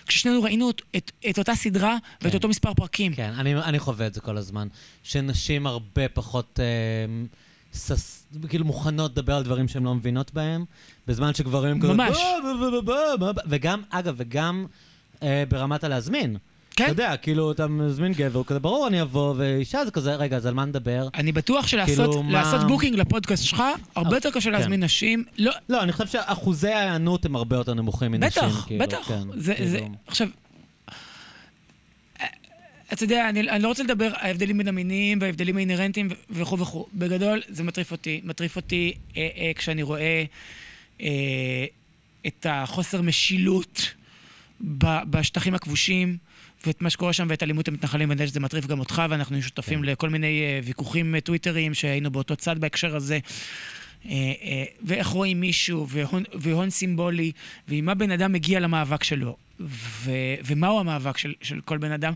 כששנינו 0.06 0.42
ראינו 0.42 0.70
את, 0.70 0.82
את, 0.96 1.12
את 1.30 1.38
אותה 1.38 1.54
סדרה 1.54 1.96
ואת 2.22 2.30
כן. 2.30 2.36
אותו 2.36 2.48
מספר 2.48 2.74
פרקים. 2.74 3.14
כן, 3.14 3.32
אני, 3.38 3.54
אני 3.54 3.78
חווה 3.78 4.06
את 4.06 4.14
זה 4.14 4.20
כל 4.20 4.36
הזמן. 4.36 4.68
שנשים 5.02 5.66
הרבה 5.66 6.08
פחות, 6.08 6.60
אה, 6.60 7.26
סס, 7.72 8.26
כאילו 8.48 8.64
מוכנות 8.64 9.12
לדבר 9.12 9.34
על 9.34 9.42
דברים 9.42 9.68
שהן 9.68 9.84
לא 9.84 9.94
מבינות 9.94 10.34
בהם, 10.34 10.64
בזמן 11.06 11.34
שגברים 11.34 11.80
כזה... 11.80 11.92
ממש. 11.92 12.18
וגם, 13.48 13.82
אגב, 13.90 14.14
וגם 14.16 14.66
אה, 15.22 15.44
ברמת 15.48 15.84
הלהזמין. 15.84 16.36
כן. 16.76 16.84
אתה 16.84 16.92
יודע, 16.92 17.16
כאילו, 17.16 17.52
אתה 17.52 17.66
מזמין 17.66 18.12
גבר, 18.12 18.44
כזה, 18.44 18.58
ברור, 18.58 18.86
אני 18.86 19.02
אבוא, 19.02 19.34
ואישה 19.36 19.84
זה 19.84 19.90
כזה, 19.90 20.14
רגע, 20.14 20.36
אז 20.36 20.46
על 20.46 20.54
מה 20.54 20.64
נדבר? 20.64 21.08
אני 21.14 21.32
בטוח 21.32 21.66
שלעשות 21.66 22.10
כאילו, 22.10 22.22
מה- 22.22 22.64
booking 22.68 22.96
לפודקאסט 22.96 23.44
שלך, 23.44 23.62
הרבה 23.96 24.16
יותר 24.16 24.30
קשה 24.30 24.50
כן. 24.50 24.52
להזמין 24.52 24.84
נשים. 24.84 25.24
לא, 25.38 25.52
לא, 25.68 25.82
אני 25.82 25.92
חושב 25.92 26.06
שאחוזי 26.06 26.68
ההיענות 26.68 27.24
הם 27.24 27.36
הרבה 27.36 27.56
יותר 27.56 27.74
נמוכים 27.74 28.12
מנשים. 28.12 28.42
בטח, 28.42 28.64
כאילו, 28.66 28.84
בטח. 28.84 29.08
כן, 29.08 29.22
זה, 29.34 29.54
כאילו. 29.54 29.70
זה, 29.70 29.80
עכשיו, 30.06 30.28
אתה 32.92 33.04
יודע, 33.04 33.28
אני, 33.28 33.40
אני 33.50 33.62
לא 33.62 33.68
רוצה 33.68 33.82
לדבר 33.82 34.06
על 34.06 34.12
ההבדלים 34.16 34.58
בין 34.58 34.68
המינים 34.68 35.18
וההבדלים 35.20 35.56
האינהרנטיים 35.56 36.08
וכו' 36.30 36.58
וכו'. 36.58 36.86
בגדול, 36.94 37.42
זה 37.48 37.64
מטריף 37.64 37.92
אותי. 37.92 38.20
מטריף 38.24 38.56
אותי 38.56 38.92
אה, 39.16 39.28
אה, 39.36 39.52
כשאני 39.54 39.82
רואה 39.82 40.24
אה, 41.00 41.64
את 42.26 42.46
החוסר 42.50 43.02
משילות 43.02 43.94
ב, 44.60 44.86
בשטחים 45.10 45.54
הכבושים. 45.54 46.16
ואת 46.66 46.82
מה 46.82 46.90
שקורה 46.90 47.12
שם 47.12 47.26
ואת 47.30 47.42
אלימות 47.42 47.68
המתנחלים, 47.68 48.08
ואני 48.08 48.20
יודע 48.20 48.30
שזה 48.30 48.40
מטריף 48.40 48.66
גם 48.66 48.78
אותך, 48.80 49.02
ואנחנו 49.10 49.42
שותפים 49.42 49.78
כן. 49.78 49.84
לכל 49.84 50.10
מיני 50.10 50.40
אה, 50.40 50.60
ויכוחים 50.64 51.14
אה, 51.14 51.20
טוויטריים 51.20 51.74
שהיינו 51.74 52.10
באותו 52.10 52.36
צד 52.36 52.58
בהקשר 52.58 52.96
הזה. 52.96 53.18
אה, 54.08 54.64
ואיך 54.82 55.06
רואים 55.06 55.40
מישהו, 55.40 55.88
והון, 55.88 56.24
והון 56.34 56.70
סימבולי, 56.70 57.32
ועם 57.68 57.84
מה 57.84 57.94
בן 57.94 58.10
אדם 58.10 58.32
מגיע 58.32 58.60
למאבק 58.60 59.04
שלו, 59.04 59.36
ו, 59.60 60.10
ומהו 60.44 60.80
המאבק 60.80 61.18
של, 61.18 61.34
של 61.42 61.60
כל 61.60 61.78
בן 61.78 61.92
אדם. 61.92 62.12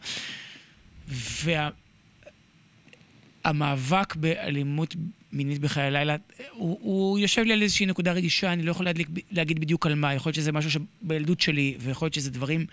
והמאבק 3.44 4.16
באלימות 4.16 4.96
מינית 5.32 5.58
בחיי 5.58 5.82
הלילה, 5.82 6.16
הוא, 6.52 6.78
הוא 6.82 7.18
יושב 7.18 7.42
לי 7.42 7.52
על 7.52 7.62
איזושהי 7.62 7.86
נקודה 7.86 8.12
רגישה, 8.12 8.52
אני 8.52 8.62
לא 8.62 8.70
יכול 8.70 8.86
להדליק, 8.86 9.08
להגיד 9.30 9.58
בדיוק 9.58 9.86
על 9.86 9.94
מה, 9.94 10.14
יכול 10.14 10.30
להיות 10.30 10.36
שזה 10.36 10.52
משהו 10.52 10.70
שבילדות 10.70 11.40
שלי, 11.40 11.74
ויכול 11.80 12.06
להיות 12.06 12.14
שזה 12.14 12.30
דברים 12.30 12.66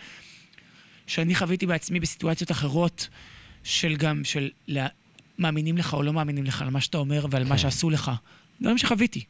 שאני 1.08 1.36
חוויתי 1.36 1.66
בעצמי 1.66 2.00
בסיטואציות 2.00 2.52
אחרות, 2.52 3.08
של 3.64 3.96
גם, 3.96 4.24
של 4.24 4.50
לה, 4.68 4.88
מאמינים 5.40 5.78
לך 5.78 5.94
או 5.94 6.04
לא 6.04 6.14
מאמינים 6.14 6.44
לך, 6.44 6.62
על 6.62 6.70
מה 6.70 6.82
שאתה 6.82 6.98
אומר 6.98 7.26
ועל 7.32 7.44
מה 7.44 7.50
כן. 7.50 7.58
שעשו 7.58 7.90
לך. 7.90 8.12
דברים 8.62 8.78
שחוויתי. 8.78 9.24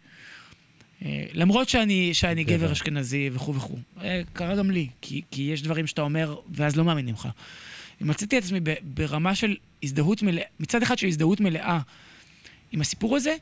אה, 1.05 1.25
למרות 1.33 1.69
שאני, 1.69 2.13
שאני 2.13 2.43
גבר. 2.43 2.71
אשכנזי 2.71 3.29
וכו' 3.33 3.55
וכו'. 3.55 3.77
אה, 4.01 4.21
קרה 4.33 4.55
גם 4.55 4.71
לי, 4.71 4.87
כי, 5.01 5.21
כי 5.31 5.41
יש 5.41 5.61
דברים 5.61 5.87
שאתה 5.87 6.01
אומר 6.01 6.35
ואז 6.49 6.75
לא 6.75 6.83
מאמינים 6.83 7.15
לך. 7.15 7.27
מצאתי 8.01 8.37
את 8.37 8.43
עצמי 8.43 8.59
ברמה 8.81 9.35
של 9.35 9.55
הזדהות 9.83 10.21
מלאה, 10.21 10.43
מצד 10.59 10.81
אחד 10.81 10.97
של 10.97 11.07
הזדהות 11.07 11.39
מלאה 11.39 11.79
עם 12.71 12.81
הסיפור 12.81 13.15
הזה, 13.15 13.35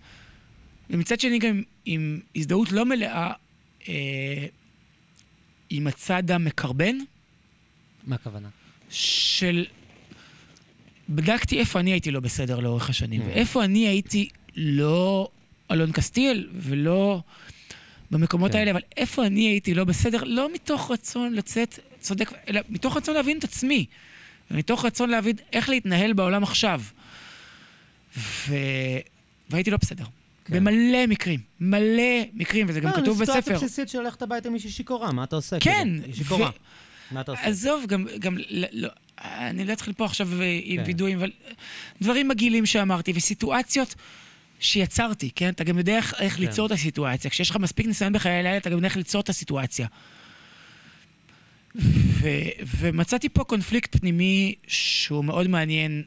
ומצד 0.90 1.20
שני 1.20 1.40
גם 1.40 1.62
עם 1.86 2.20
הזדהות 2.36 2.72
לא 2.72 2.86
מלאה 2.86 3.32
אה, 3.90 4.45
עם 5.70 5.88
הצד 5.88 6.32
המקרבן 6.32 6.98
מה 8.07 8.15
הכוונה? 8.15 8.48
של... 8.90 9.65
בדקתי 11.10 11.60
איפה 11.60 11.80
אני 11.80 11.91
הייתי 11.91 12.11
לא 12.11 12.19
בסדר 12.19 12.60
לאורך 12.60 12.90
השנים, 12.90 13.22
Mm. 13.22 13.26
ואיפה 13.26 13.64
אני 13.64 13.88
הייתי 13.88 14.30
לא 14.56 15.30
אלון 15.72 15.91
קסטיאל 15.91 16.48
ולא 16.53 17.22
במקומות 18.11 18.52
כן. 18.52 18.57
האלה, 18.57 18.72
אבל 18.72 18.82
איפה 18.98 19.26
אני 19.26 19.48
הייתי 19.48 19.73
לא 19.73 19.84
בסדר, 19.84 20.23
לא 20.23 20.53
מתוך 20.53 20.91
רצון 20.91 21.34
לצאת 21.34 21.80
צודק, 21.99 22.32
אלא 22.49 22.61
מתוך 22.69 22.98
רצון 22.98 23.15
להבין 23.15 23.38
את 23.38 23.44
עצמי, 23.44 23.86
ומתוך 24.52 24.86
רצון 24.86 25.10
להבין 25.10 25.36
איך 25.53 25.69
להתנהל 25.69 26.14
בעולם 26.14 26.44
עכשיו. 26.44 26.82
ו... 28.18 28.56
והייתי 29.49 29.72
לא 29.72 29.77
בסדר. 29.82 30.06
כן. 30.45 30.53
במלא 30.53 31.07
מקרים, 31.07 31.40
מלא 31.60 32.03
מקרים, 32.34 32.65
וזה 32.69 32.80
גם 32.80 32.90
לא, 32.90 32.95
כתוב 32.95 33.18
זו 33.18 33.26
סיטואציה 33.26 33.41
בספר. 33.53 33.65
בסיסית 33.65 33.90
של 33.90 34.02
ללכת 34.02 34.22
הביתה 34.22 34.48
עם 34.48 34.53
מישהי 34.53 34.69
שיכורה, 34.69 35.11
מה 35.11 35.23
אתה 35.23 35.36
עושה? 35.36 35.57
כן, 35.60 35.88
כאילו? 36.02 36.15
שיכורה. 36.15 36.49
ו- 36.49 36.85
מה 37.11 37.22
אתה 37.22 37.32
עושה? 37.32 37.44
עזוב, 37.44 37.86
גם, 37.88 38.07
גם, 38.19 38.38
לא, 38.49 38.90
אני 39.18 39.65
לא 39.65 39.73
אתחיל 39.73 39.94
פה 39.94 40.06
עכשיו 40.06 40.30
עם 40.64 40.77
כן. 40.77 40.84
וידויים, 40.86 41.18
אבל 41.18 41.32
דברים 42.02 42.27
מגעילים 42.27 42.65
שאמרתי, 42.65 43.14
וסיטואציות 43.15 43.95
שיצרתי, 44.60 45.30
כן? 45.36 45.49
אתה 45.49 45.64
גם 45.64 45.77
יודע 45.77 45.98
איך, 45.98 46.14
איך 46.19 46.36
כן. 46.36 46.41
ליצור 46.41 46.68
את 46.68 46.72
הסיטואציה. 46.72 47.32
כשיש 47.32 47.49
לך 47.49 47.56
מספיק 47.56 47.86
ניסיון 47.86 48.14
בחיי 48.14 48.32
הלילה, 48.32 48.57
אתה 48.57 48.69
גם 48.69 48.76
יודע 48.76 48.88
איך 48.88 48.98
ליצור 48.98 49.22
את 49.22 49.30
הסיטואציה. 49.30 49.88
ו, 51.76 52.27
ומצאתי 52.77 53.30
פה 53.30 53.44
קונפליקט 53.44 53.95
פנימי 53.95 54.56
שהוא 54.68 55.26
מאוד 55.26 55.48
מעניין 55.48 56.03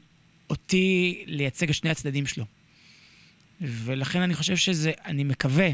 אותי 0.49 1.23
לייצג 1.27 1.69
את 1.69 1.75
שני 1.75 1.89
הצדדים 1.89 2.25
שלו. 2.25 2.45
ולכן 3.61 4.21
אני 4.21 4.35
חושב 4.35 4.55
שזה, 4.55 4.91
אני 5.05 5.23
מקווה 5.23 5.69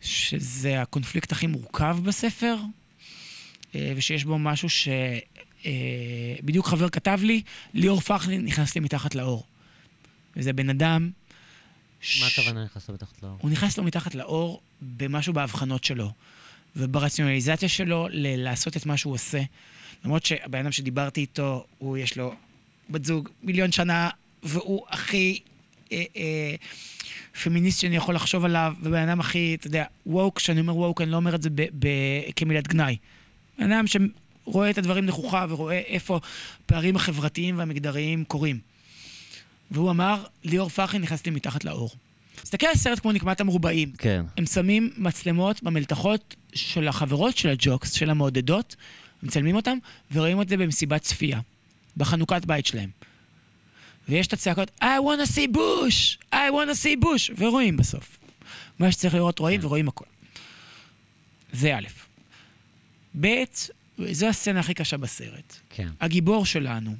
שזה 0.00 0.82
הקונפליקט 0.82 1.32
הכי 1.32 1.46
מורכב 1.46 1.98
בספר, 2.02 2.56
ושיש 3.74 4.24
בו 4.24 4.38
משהו 4.38 4.68
ש... 4.68 4.88
אה, 5.66 6.62
חבר 6.62 6.88
כתב 6.88 7.20
לי, 7.22 7.42
ליאור 7.74 8.00
פחלין 8.00 8.44
נכנס 8.44 8.74
לי 8.74 8.80
מתחת 8.80 9.14
לאור. 9.14 9.44
וזה 10.36 10.52
בן 10.52 10.70
אדם... 10.70 11.10
מה 12.20 12.26
הכוונה 12.26 12.64
נכנסת 12.64 12.90
מתחת 12.90 13.22
לאור? 13.22 13.36
הוא 13.40 13.50
נכנס 13.50 13.78
לו 13.78 13.84
מתחת 13.84 14.14
לאור 14.14 14.60
במשהו 14.80 15.32
בהבחנות 15.32 15.84
שלו, 15.84 16.12
וברציונליזציה 16.76 17.68
שלו 17.68 18.08
ל- 18.10 18.36
לעשות 18.44 18.76
את 18.76 18.86
מה 18.86 18.96
שהוא 18.96 19.14
עושה. 19.14 19.42
למרות 20.04 20.24
שהבן 20.24 20.58
אדם 20.58 20.72
שדיברתי 20.72 21.20
איתו, 21.20 21.64
הוא 21.78 21.98
יש 21.98 22.16
לו 22.16 22.34
בת 22.90 23.04
זוג 23.04 23.28
מיליון 23.42 23.72
שנה, 23.72 24.10
והוא 24.42 24.86
הכי 24.88 25.40
אה, 25.92 26.04
אה, 26.16 26.54
פמיניסט 27.42 27.80
שאני 27.80 27.96
יכול 27.96 28.14
לחשוב 28.14 28.44
עליו, 28.44 28.74
ובן 28.82 29.08
אדם 29.08 29.20
הכי, 29.20 29.54
אתה 29.54 29.66
יודע, 29.66 29.84
ווק, 30.06 30.36
כשאני 30.36 30.60
אומר 30.60 30.76
ווק, 30.76 31.00
אני 31.00 31.10
לא 31.10 31.16
אומר 31.16 31.34
את 31.34 31.42
זה 31.42 31.50
ב- 31.50 31.66
ב- 31.78 32.30
כמילת 32.36 32.68
גנאי. 32.68 32.96
בן 33.58 33.72
אדם 33.72 33.84
שרואה 33.86 34.70
את 34.70 34.78
הדברים 34.78 35.06
נכוחה 35.06 35.46
ורואה 35.48 35.78
איפה 35.78 36.20
הפערים 36.64 36.96
החברתיים 36.96 37.58
והמגדריים 37.58 38.24
קורים. 38.24 38.58
והוא 39.70 39.90
אמר, 39.90 40.24
ליאור 40.44 40.68
פרחי 40.68 40.98
נכנס 40.98 41.26
לי 41.26 41.32
מתחת 41.32 41.64
לאור. 41.64 41.90
תסתכל 42.42 42.66
על 42.66 42.74
סרט 42.74 42.98
כמו 42.98 43.12
נקמת 43.12 43.40
המרובעים. 43.40 43.92
כן. 43.98 44.24
הם 44.36 44.46
שמים 44.46 44.90
מצלמות 44.96 45.62
במלתחות 45.62 46.36
של 46.54 46.88
החברות 46.88 47.36
של 47.36 47.48
הג'וקס, 47.48 47.92
של 47.92 48.10
המעודדות, 48.10 48.76
מצלמים 49.22 49.56
אותם, 49.56 49.78
ורואים 50.12 50.42
את 50.42 50.48
זה 50.48 50.56
במסיבת 50.56 51.02
צפייה, 51.02 51.40
בחנוכת 51.96 52.44
בית 52.44 52.66
שלהם. 52.66 52.90
ויש 54.08 54.26
את 54.26 54.32
הצעקות, 54.32 54.70
I 54.82 54.84
want 54.84 55.28
to 55.28 55.32
see 55.32 55.56
bush! 55.56 56.32
I 56.32 56.36
want 56.52 56.70
to 56.70 56.84
see 56.84 57.04
bush! 57.04 57.32
ורואים 57.38 57.76
בסוף. 57.76 58.18
מה 58.78 58.92
שצריך 58.92 59.14
לראות 59.14 59.38
רואים, 59.38 59.60
כן. 59.60 59.66
ורואים 59.66 59.88
הכול. 59.88 60.06
זה 61.52 61.76
א'. 61.76 62.07
ב', 63.20 63.44
זו 64.12 64.26
הסצנה 64.26 64.60
הכי 64.60 64.74
קשה 64.74 64.96
בסרט. 64.96 65.56
כן. 65.70 65.88
הגיבור 66.00 66.46
שלנו, 66.46 66.96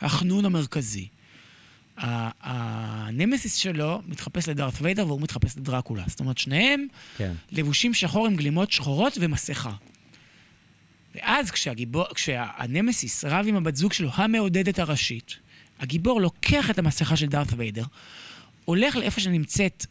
החנון 0.00 0.44
המרכזי, 0.44 1.08
הנמסיס 1.96 3.54
שלו 3.54 4.02
מתחפש 4.06 4.48
לדארת 4.48 4.74
ויידר 4.80 5.06
והוא 5.06 5.20
מתחפש 5.20 5.56
לדרקולה. 5.56 6.04
זאת 6.06 6.20
אומרת, 6.20 6.38
שניהם 6.38 6.86
כן. 7.16 7.32
לבושים 7.52 7.94
שחור 7.94 8.26
עם 8.26 8.36
גלימות 8.36 8.72
שחורות 8.72 9.18
ומסכה. 9.20 9.72
ואז 11.14 11.50
כשהגיבור, 11.50 12.04
כשהנמסיס 12.14 13.24
רב 13.24 13.46
עם 13.48 13.56
הבת 13.56 13.76
זוג 13.76 13.92
שלו, 13.92 14.10
המעודדת 14.14 14.78
הראשית, 14.78 15.36
הגיבור 15.80 16.20
לוקח 16.20 16.70
את 16.70 16.78
המסכה 16.78 17.16
של 17.16 17.26
דארת 17.26 17.52
ויידר, 17.56 17.84
הולך 18.64 18.96
לאיפה 18.96 19.20
שנמצאת 19.20 19.86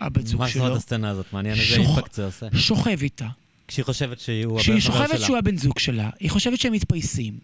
הבת 0.00 0.26
זוג 0.26 0.40
מה 0.40 0.48
שלו, 0.48 0.66
זאת 0.66 0.76
הסצנה 0.76 1.10
הזאת? 1.10 1.32
מעניין 1.32 1.56
איזה 1.60 1.76
אימפקט 1.76 2.12
זה 2.12 2.26
עושה. 2.26 2.46
שוכב 2.54 3.02
איתה. 3.02 3.28
כשהיא 3.68 3.84
חושבת 3.84 4.20
שהוא 4.20 4.60
כשהיא 4.60 4.74
הבן 4.74 4.80
חבר 4.80 4.92
שוכבת 4.92 5.08
שלה. 5.08 5.26
שהוא 5.26 5.36
הבן 5.36 5.56
זוג 5.56 5.78
שלה, 5.78 6.10
היא 6.20 6.30
חושבת 6.30 6.60
שהם 6.60 6.72
מתפייסים. 6.72 7.38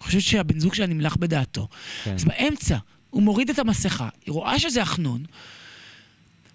היא 0.00 0.06
חושבת 0.06 0.22
שהבן 0.22 0.60
זוג 0.60 0.74
שלה 0.74 0.86
נמלח 0.86 1.16
בדעתו. 1.16 1.68
כן. 2.04 2.14
אז 2.14 2.24
באמצע, 2.24 2.76
הוא 3.10 3.22
מוריד 3.22 3.50
את 3.50 3.58
המסכה, 3.58 4.08
היא 4.26 4.32
רואה 4.32 4.58
שזה 4.58 4.82
החנון, 4.82 5.24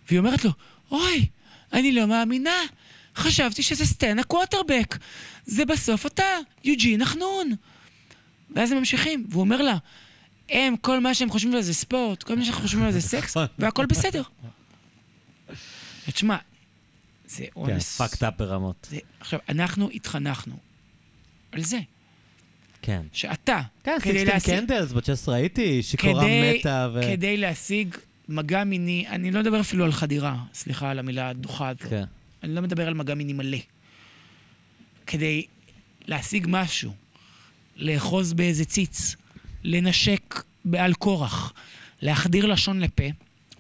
והיא 0.08 0.20
אומרת 0.20 0.46
לו, 0.46 0.52
אוי, 0.92 1.26
אני 1.74 1.92
לא 1.92 2.08
מאמינה, 2.08 2.58
חשבתי 3.16 3.64
שזה 3.64 3.86
סטן 3.86 4.24
הקווטרבק. 4.24 4.98
זה 5.46 5.66
בסוף 5.66 6.06
אתה, 6.06 6.24
יוג'ין 6.64 7.02
החנון. 7.02 7.52
ואז 8.56 8.72
הם 8.72 8.78
ממשיכים, 8.78 9.26
והוא 9.30 9.42
אומר 9.42 9.62
לה, 9.62 9.78
הם, 10.50 10.78
כל 10.78 11.00
מה 11.00 11.14
שהם 11.14 11.30
חושבים 11.30 11.52
עליו 11.52 11.64
זה 11.64 11.74
ספורט, 11.74 12.24
כל 12.24 12.36
מה 12.36 12.46
שהם 12.46 12.54
חושבים 12.54 12.82
עליו 12.82 12.94
זה 12.94 13.02
סקס, 13.02 13.38
נכון. 13.38 13.48
והכל 13.60 13.86
בסדר. 13.86 14.24
ותשמע, 16.08 16.38
זה 17.30 17.44
כן, 17.46 17.50
אונס. 17.56 17.98
fucked 17.98 18.24
up 18.26 18.34
ברמות. 18.38 18.88
זה, 18.92 18.98
עכשיו, 19.20 19.40
אנחנו 19.50 19.90
התחנכנו 19.90 20.56
על 21.52 21.62
זה, 21.64 21.80
כן. 22.82 23.02
שאתה, 23.14 23.62
כן, 23.84 23.98
כדי 24.04 24.26
להשיג- 24.26 24.60
Candles, 24.60 24.92
בת 24.92 25.06
16 25.06 25.36
הייתי, 25.36 25.84
שיכורה 25.84 26.24
מתה 26.60 26.90
ו... 26.94 27.02
כדי 27.04 27.38
להשיג 27.38 27.96
מגע 28.30 28.64
מיני, 28.64 29.06
אני 29.08 29.32
לא 29.32 29.40
מדבר 29.42 29.60
אפילו 29.60 29.86
על 29.86 29.92
חדירה, 29.92 30.36
סליחה 30.54 30.90
על 30.92 31.00
המילה 31.00 31.30
הדוחה 31.30 31.70
הזאת. 31.70 31.82
כן. 31.82 32.04
אני 32.44 32.56
לא 32.56 32.62
מדבר 32.62 32.88
על 32.88 32.94
מגע 32.94 33.14
מיני 33.16 33.34
מלא. 33.34 33.58
כדי 35.08 35.46
להשיג 36.08 36.46
משהו, 36.50 36.94
לאחוז 37.76 38.34
באיזה 38.34 38.66
ציץ, 38.66 39.16
לנשק 39.64 40.44
בעל 40.66 40.94
כורח, 40.94 41.54
להחדיר 42.02 42.46
לשון 42.46 42.80
לפה, 42.80 43.04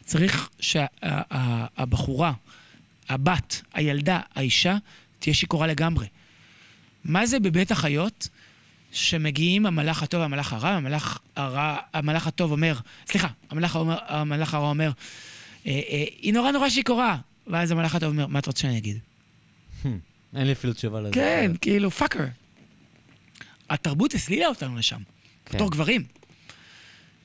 צריך 0.05 0.49
שהבחורה, 0.59 2.33
הבת, 3.09 3.61
הילדה, 3.73 4.19
האישה, 4.35 4.77
תהיה 5.19 5.33
שיכורה 5.33 5.67
לגמרי. 5.67 6.07
מה 7.03 7.25
זה 7.25 7.39
בבית 7.39 7.71
החיות? 7.71 8.27
שמגיעים 8.91 9.65
המלאך 9.65 10.03
הטוב 10.03 10.21
והמלאך 10.21 10.53
הרע, 10.53 10.69
המלאך, 10.69 11.19
הרע, 11.35 11.77
המלאך 11.93 12.27
הטוב 12.27 12.51
אומר, 12.51 12.75
סליחה, 13.07 13.27
המלאך, 13.49 13.75
אומר, 13.75 13.97
המלאך 14.07 14.53
הרע 14.53 14.69
אומר, 14.69 14.91
אה, 15.65 15.71
אה, 15.71 16.05
היא 16.21 16.33
נורא 16.33 16.51
נורא 16.51 16.69
שיכורה. 16.69 17.17
ואז 17.47 17.71
המלאך 17.71 17.95
הטוב 17.95 18.09
אומר, 18.09 18.27
מה 18.27 18.39
אתה 18.39 18.49
רוצה 18.49 18.61
שאני 18.61 18.77
אגיד? 18.77 18.99
אין 19.85 20.47
לי 20.47 20.51
אפילו 20.51 20.73
תשובה 20.73 21.01
לזה. 21.01 21.13
כן, 21.13 21.51
כאילו, 21.61 21.91
פאקר. 21.91 22.25
התרבות 23.69 24.13
הסלילה 24.13 24.47
אותנו 24.47 24.77
לשם, 24.77 25.01
כן. 25.45 25.57
בתור 25.57 25.71
גברים. 25.71 26.03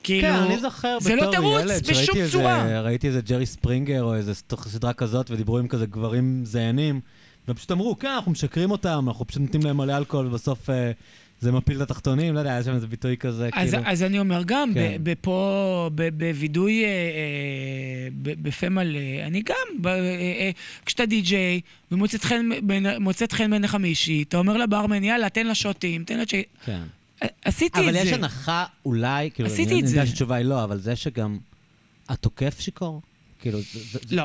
כאילו, 0.05 0.21
כן, 0.27 0.33
אני 0.33 0.57
זוכר 0.59 0.97
זה 1.01 1.15
לא 1.15 1.31
תירוץ 1.31 1.61
בשום 1.63 1.93
שראיתי 1.93 2.21
איזה- 2.21 2.31
צורה. 2.31 2.81
ראיתי 2.81 3.07
איזה 3.07 3.21
ג'רי 3.21 3.45
ספרינגר 3.45 4.03
או 4.03 4.15
איזה 4.15 4.33
סדרה 4.67 4.93
כזאת, 4.93 5.31
ודיברו 5.31 5.57
עם 5.57 5.67
כזה 5.67 5.85
גברים 5.85 6.41
זיינים, 6.45 6.99
והם 7.47 7.57
פשוט 7.57 7.71
אמרו, 7.71 7.99
כן, 7.99 8.07
אנחנו 8.07 8.31
משקרים 8.31 8.71
אותם, 8.71 9.03
אנחנו 9.07 9.27
פשוט 9.27 9.41
נותנים 9.41 9.63
להם 9.63 9.77
מלא 9.77 9.97
אלכוהול, 9.97 10.27
ובסוף 10.27 10.69
אה, 10.69 10.91
זה 11.39 11.51
מפיל 11.51 11.77
את 11.77 11.81
התחתונים, 11.81 12.33
לא 12.33 12.39
יודע, 12.39 12.51
היה 12.51 12.63
שם 12.63 12.73
איזה 12.73 12.87
ביטוי 12.87 13.17
כזה, 13.17 13.49
אז, 13.53 13.69
כאילו. 13.71 13.83
אז 13.87 14.03
אני 14.03 14.19
אומר 14.19 14.41
גם, 14.45 14.71
כן. 14.73 14.97
ב- 15.95 16.09
בווידוי, 16.17 16.83
אה, 16.85 16.89
אה, 16.89 18.07
בפה 18.21 18.69
מלא, 18.69 18.99
אני 19.25 19.41
גם, 19.45 19.81
ב- 19.81 19.87
אה, 19.87 19.93
אה, 20.39 20.51
כשאתה 20.85 21.05
די-ג'יי 21.05 21.61
ומוצאת 21.91 22.23
חן 23.33 23.49
בעיניך 23.49 23.75
מישהי, 23.75 24.23
אתה 24.23 24.37
אומר 24.37 24.57
לברמן, 24.57 25.03
יאללה, 25.03 25.29
תן 25.29 25.47
לה 25.47 25.55
שוטים, 25.55 26.03
תן 26.03 26.17
לה 26.17 26.23
ש... 26.27 26.33
כן. 26.65 26.81
עשיתי 27.45 27.79
את 27.79 27.83
אבל 27.83 27.91
זה. 27.93 27.99
יש 27.99 28.13
הנחה, 28.13 28.65
אולי, 28.85 29.31
כאילו, 29.31 29.49
עשיתי 29.49 29.63
אני 29.71 29.79
את 29.79 29.83
אני 29.83 29.89
יודע 29.91 30.01
זה. 30.01 30.07
שהתשובה 30.07 30.35
היא 30.35 30.45
לא, 30.45 30.63
אבל 30.63 30.79
זה 30.79 30.95
שגם 30.95 31.37
התוקף 32.09 32.59
שיכור? 32.59 33.01
כאילו, 33.39 33.59
זה- 33.61 33.79
זה- 34.07 34.15
לא. 34.15 34.23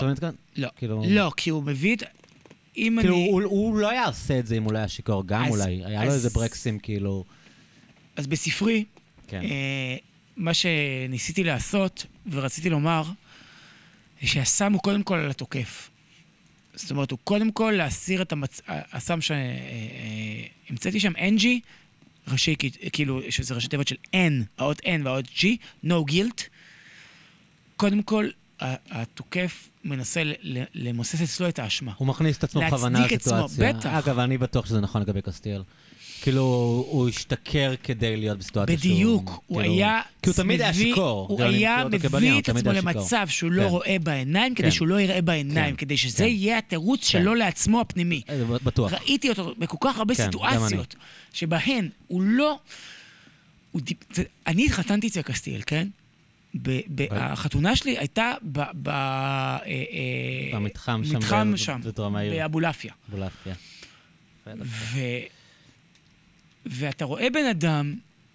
לא, 0.56 0.68
כאילו- 0.76 1.02
לא, 1.08 1.32
כי 1.36 1.50
הוא 1.50 1.62
מביא 1.62 1.96
את... 1.96 2.02
אם 2.76 2.96
כאילו, 3.00 3.14
אני... 3.16 3.28
הוא- 3.30 3.42
הוא 3.42 3.76
לא 3.76 3.90
היה 3.90 4.06
עושה 4.06 4.38
את 4.38 4.46
זה 4.46 4.56
אם 4.56 4.62
הוא 4.62 4.72
לא 4.72 4.78
היה 4.78 4.88
שיכור, 4.88 5.22
גם 5.26 5.44
אז- 5.44 5.50
אולי. 5.50 5.84
היה 5.84 6.04
לו 6.04 6.10
אז- 6.10 6.14
איזה 6.14 6.30
ברקסים, 6.30 6.78
כאילו... 6.78 7.24
אז 8.16 8.26
בספרי, 8.26 8.84
כן. 9.28 9.42
אה, 9.42 9.96
מה 10.36 10.54
שניסיתי 10.54 11.44
לעשות 11.44 12.06
ורציתי 12.30 12.70
לומר, 12.70 13.02
זה 14.22 14.28
שהסם 14.28 14.72
הוא 14.72 14.80
קודם 14.82 15.02
כל 15.02 15.14
על 15.14 15.30
התוקף. 15.30 15.90
זאת 16.74 16.90
אומרת, 16.90 17.10
הוא 17.10 17.18
קודם 17.24 17.52
כל 17.52 17.74
להסיר 17.76 18.22
את 18.22 18.32
המצ... 18.32 18.60
הסם 18.68 19.18
שהמצאתי 19.20 21.00
שם, 21.00 21.12
NG, 21.16 21.44
ראשי, 22.32 22.54
כאילו, 22.92 23.20
שזה 23.30 23.54
ראשי 23.54 23.68
תיבות 23.68 23.88
של 23.88 23.96
N, 24.12 24.44
האות 24.58 24.80
N 24.80 25.00
והאות 25.04 25.24
G, 25.24 25.44
no 25.84 26.10
guilt. 26.10 26.42
קודם 27.76 28.02
כל, 28.02 28.28
התוקף 28.90 29.68
מנסה 29.84 30.22
למוסס 30.74 31.22
אצלו 31.22 31.48
את 31.48 31.58
האשמה. 31.58 31.92
הוא 31.96 32.08
מכניס 32.08 32.38
את 32.38 32.44
עצמו 32.44 32.60
להצדיק 32.60 32.78
בכוונה 32.78 33.04
עצמו, 33.04 33.44
לסיטואציה. 33.44 33.72
בטח. 33.72 33.86
אגב, 33.86 34.18
אני 34.18 34.38
בטוח 34.38 34.66
שזה 34.66 34.80
נכון 34.80 35.02
לגבי 35.02 35.22
קסטיאל. 35.22 35.62
כאילו, 36.22 36.42
הוא 36.90 37.08
השתכר 37.08 37.74
כדי 37.82 38.16
להיות 38.16 38.38
בסיטואציה 38.38 38.78
שהוא... 38.78 38.92
בדיוק, 38.92 39.42
הוא 39.46 39.60
כאילו- 39.60 39.74
היה... 39.74 40.00
כי 40.22 40.30
הוא 40.30 40.36
תמיד 40.36 40.60
היה 40.60 40.74
שיכור. 40.74 41.26
הוא 41.28 41.38
כאילו, 41.38 41.50
היה 41.52 41.84
כבן 42.02 42.18
מביא 42.18 42.38
את 42.38 42.48
עצמו. 42.48 42.72
למצב 42.72 43.26
שהוא 43.28 43.50
לא 43.52 43.62
כן. 43.62 43.68
רואה 43.68 43.96
בעיניים, 44.02 44.54
כדי 44.54 44.66
כן. 44.66 44.70
שהוא 44.70 44.88
לא 44.88 45.00
יראה 45.00 45.22
בעיניים, 45.22 45.70
כן, 45.70 45.76
כדי 45.76 45.96
שזה. 45.96 46.26
יהיה 46.26 46.58
התירוץ. 46.58 47.08
שלו 47.08 47.34
לעצמו 47.34 47.80
הפנימי. 47.80 48.22
אה, 48.28 48.44
בטוח. 48.64 48.92
ראיתי 48.92 49.28
אותו 49.28 49.54
בכל 49.58 49.76
כך 49.80 49.98
הרבה 49.98 50.14
סיטואציות, 50.14 50.94
שבהן 51.32 51.88
הוא 52.06 52.22
לא... 52.22 52.58
הוא 53.72 53.80
אני 54.46 54.66
התחתנתי 54.66 55.08
אצל 55.08 55.22
קסטיאל, 55.22 55.60
כן? 55.66 55.88
החתונה 57.10 57.76
שלי 57.76 57.98
הייתה 57.98 58.32
אה, 58.58 58.62
אה, 58.86 59.58
במתחם 60.52 61.02
שם. 61.56 61.80
באבולעפיה. 62.30 62.92
בולעפיה. 63.08 63.54
ואתה 66.66 67.04
רואה 67.04 67.30
בן 67.30 67.44
אדם 67.50 67.94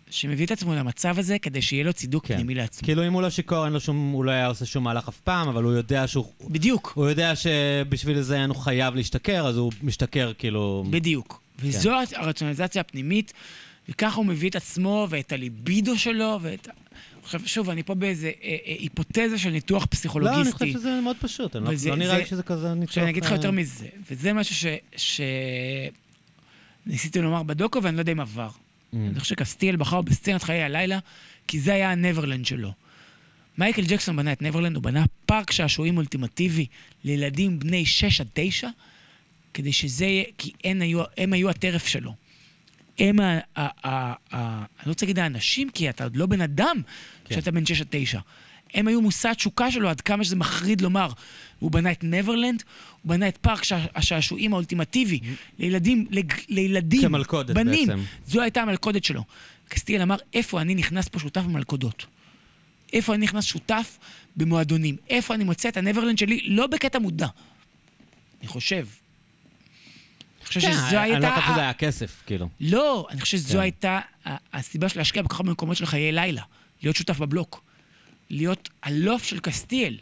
שמביא 0.09 0.45
את 0.45 0.51
עצמו 0.51 0.75
למצב 0.75 1.19
הזה 1.19 1.39
כדי 1.39 1.61
שיהיה 1.61 1.83
לו 1.83 1.93
צידוק 1.93 2.27
כן. 2.27 2.35
פנימי 2.35 2.55
לעצמו. 2.55 2.85
כאילו, 2.85 3.07
אם 3.07 3.13
הוא 3.13 3.21
לא 3.21 3.29
שיכור, 3.29 3.65
אין 3.65 3.73
לו 3.73 3.79
שום... 3.79 4.11
הוא 4.11 4.25
לא 4.25 4.31
היה 4.31 4.47
עושה 4.47 4.65
שום 4.65 4.83
מהלך 4.83 5.07
אף 5.07 5.19
פעם, 5.19 5.47
אבל 5.47 5.63
הוא 5.63 5.73
יודע 5.73 6.07
שהוא... 6.07 6.25
בדיוק, 6.49 6.91
הוא 6.95 7.09
יודע 7.09 7.33
שבשביל 7.35 8.21
זה 8.21 8.45
הוא 8.45 8.55
חייב 8.55 8.95
להשתכר, 8.95 9.47
אז 9.47 9.57
הוא 9.57 9.71
משתכר, 9.83 10.31
כאילו... 10.37 10.85
בדיוק. 10.89 11.41
כן. 11.61 11.67
וזו 11.67 11.91
הרציונליזציה 12.15 12.81
הפנימית, 12.81 13.33
וככה 13.89 14.15
הוא 14.17 14.25
מביא 14.25 14.49
את 14.49 14.55
עצמו 14.55 15.07
ואת 15.09 15.31
הליבידו 15.31 15.97
שלו 15.97 16.39
ואת... 16.41 16.67
עכשיו, 17.23 17.41
שוב, 17.45 17.69
אני 17.69 17.83
פה 17.83 17.93
באיזה 17.95 18.27
אה, 18.43 18.49
אה, 18.65 18.75
היפותזה 18.79 19.37
של 19.37 19.49
ניתוח 19.49 19.77
לא, 19.77 19.81
אני 19.83 19.89
פסיכולוגיסטי. 19.91 20.51
חושב 20.51 20.71
שזה 20.79 20.99
מאוד 21.03 21.15
פשוט. 21.21 21.55
אני 21.55 21.65
לא- 21.65 21.69
וזה- 21.69 21.89
לא 21.89 21.95
נראה 21.95 22.11
זה- 22.15 22.17
לי 22.17 22.25
שזה 22.25 22.43
כזה 22.43 22.73
ניתוח... 22.73 22.83
עכשיו, 22.89 23.03
אני 23.03 23.11
אגיד 23.11 23.23
לך 23.25 23.31
אה, 23.31 23.35
יותר 23.35 23.51
מזה, 23.51 23.85
וזה 24.11 24.33
משהו 24.33 24.55
ש... 24.55 24.65
ש... 24.95 25.21
ניסיתי 26.85 27.21
לומר 27.21 27.43
בדוקו, 27.43 27.83
ואני 27.83 27.95
לא 27.95 28.01
יודע 28.01 28.11
אם 28.11 28.19
עבר. 28.19 28.49
Mm. 28.49 28.95
אני 28.95 29.19
חושב 29.19 29.35
שקסטיאל 29.35 29.75
בחר 29.75 30.01
בסצנת 30.01 30.43
חיי 30.43 30.63
הלילה, 30.63 30.99
כי 31.47 31.59
זה 31.59 31.73
היה 31.73 31.91
הנברלנד 31.91 32.45
שלו. 32.45 32.73
מייקל 33.57 33.81
ג'קסון 33.87 34.15
בנה 34.15 34.33
את 34.33 34.41
נברלנד, 34.41 34.75
הוא 34.75 34.83
בנה 34.83 35.05
פארק 35.25 35.51
שעשועים 35.51 35.97
אולטימטיבי 35.97 36.65
לילדים 37.03 37.59
בני 37.59 37.85
6 37.85 38.21
עד 38.21 38.27
9, 38.33 38.69
כדי 39.53 39.73
שזה 39.73 40.05
יהיה, 40.05 40.23
כי 40.37 40.51
הם 40.63 40.81
היו, 40.81 41.03
הם 41.17 41.33
היו 41.33 41.49
הטרף 41.49 41.87
שלו. 41.87 42.13
הם 42.99 43.19
ה... 43.19 43.39
ה, 43.55 43.67
ה, 43.87 44.13
ה 44.31 44.65
אני 44.79 44.85
לא 44.85 44.91
רוצה 44.91 45.05
להגיד 45.05 45.19
האנשים, 45.19 45.69
כי 45.69 45.89
אתה 45.89 46.03
עוד 46.03 46.15
לא 46.15 46.25
בן 46.25 46.41
אדם 46.41 46.81
כן. 47.25 47.35
כשאתה 47.35 47.51
בן 47.51 47.65
6 47.65 47.81
עד 47.81 47.87
9. 47.89 48.19
הם 48.73 48.87
היו 48.87 49.01
מושא 49.01 49.29
התשוקה 49.29 49.71
שלו, 49.71 49.89
עד 49.89 50.01
כמה 50.01 50.23
שזה 50.23 50.35
מחריד 50.35 50.81
לומר. 50.81 51.09
הוא 51.59 51.71
בנה 51.71 51.91
את 51.91 52.03
נברלנד, 52.03 52.63
הוא 53.01 53.09
בנה 53.09 53.27
את 53.27 53.37
פארק 53.37 53.63
שע- 53.63 53.85
השעשועים 53.95 54.53
האולטימטיבי 54.53 55.19
לילדים, 55.59 56.05
לג, 56.09 56.33
לילדים, 56.49 57.01
כמלכודת 57.01 57.55
בנים. 57.55 57.87
בעצם. 57.87 58.01
זו 58.27 58.41
הייתה 58.41 58.61
המלכודת 58.61 59.03
שלו. 59.03 59.23
קסטיאל 59.67 60.01
אמר, 60.01 60.15
איפה 60.33 60.61
אני 60.61 60.75
נכנס 60.75 61.07
פה 61.07 61.19
שותף 61.19 61.41
במלכודות? 61.41 62.05
איפה 62.93 63.13
אני 63.15 63.23
נכנס 63.23 63.43
שותף 63.43 63.97
במועדונים? 64.37 64.95
איפה 65.09 65.33
אני 65.35 65.43
מוצא 65.43 65.69
את 65.69 65.77
הנברלנד 65.77 66.17
שלי? 66.17 66.41
לא 66.47 66.67
בקטע 66.67 66.99
מודע. 66.99 67.27
אני 68.41 68.47
חושב. 68.47 68.87
אני 70.39 70.45
חושב 70.47 70.59
כן, 70.61 70.71
שזו 70.71 70.85
אני 70.87 70.93
לא 70.95 70.99
הייתה... 70.99 71.35
חושב 71.35 71.51
שזה 71.51 71.61
היה 71.61 71.73
כסף, 71.73 72.21
כאילו. 72.25 72.49
לא, 72.59 73.07
אני 73.11 73.21
חושב 73.21 73.37
שזו 73.37 73.53
כן. 73.53 73.59
הייתה 73.59 73.99
הסיבה 74.53 74.89
של 74.89 74.99
להשקיע 74.99 75.21
בכל 75.21 75.33
כך 75.33 75.39
הרבה 75.39 75.51
מקומות 75.51 75.77
של 75.77 75.85
חיי 75.85 76.11
לילה. 76.11 76.41
להיות 76.83 76.95
שותף 76.95 77.19
בבלוק. 77.19 77.63
להיות 78.29 78.69
הלופט 78.83 79.25
של 79.25 79.39
קסטיאל. 79.39 79.97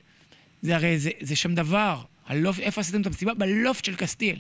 זה 0.64 0.76
הרי, 0.76 1.00
זה, 1.00 1.10
זה 1.22 1.36
שם 1.36 1.56
דבר. 1.56 2.02
הלופט, 2.26 2.60
איפה 2.60 2.82
עשיתם 2.82 3.02
את 3.02 3.08
המסיבה? 3.08 3.34
בלופט 3.34 3.86
של 3.86 3.96
קסטיאל. 3.96 4.40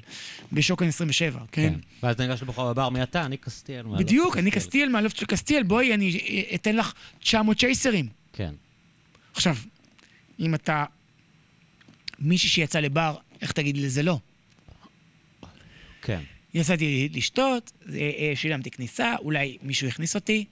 בשוקן 0.51 0.87
27, 0.87 1.39
כן? 1.51 1.73
ואז 2.03 2.15
אתה 2.15 2.27
ניגש 2.27 2.41
לבחור 2.41 2.73
בבר, 2.73 2.89
מי 2.89 3.03
אתה? 3.03 3.25
אני 3.25 3.37
קסטיאל. 3.37 3.85
בדיוק, 3.97 4.37
אני 4.37 4.51
קסטיאל 4.51 4.89
מהלופט 4.89 5.15
של 5.15 5.25
קסטיאל. 5.25 5.63
בואי, 5.63 5.93
אני 5.93 6.19
אתן 6.55 6.75
לך 6.75 6.93
900 7.19 7.59
צ'ייסרים. 7.59 8.07
כן. 8.33 8.53
עכשיו, 9.33 9.55
אם 10.39 10.55
אתה 10.55 10.85
מישהי 12.19 12.49
שיצא 12.49 12.79
לבר, 12.79 13.15
איך 13.41 13.51
תגיד 13.51 13.77
לזה 13.77 14.03
לא? 14.03 14.19
כן. 16.01 16.19
יצאתי 16.53 17.09
לשתות, 17.13 17.71
אה, 17.89 18.11
אה, 18.17 18.31
שילמתי 18.35 18.71
כניסה, 18.71 19.15
אולי 19.19 19.57
מישהו 19.61 19.87
הכניס 19.87 20.15
אותי, 20.15 20.45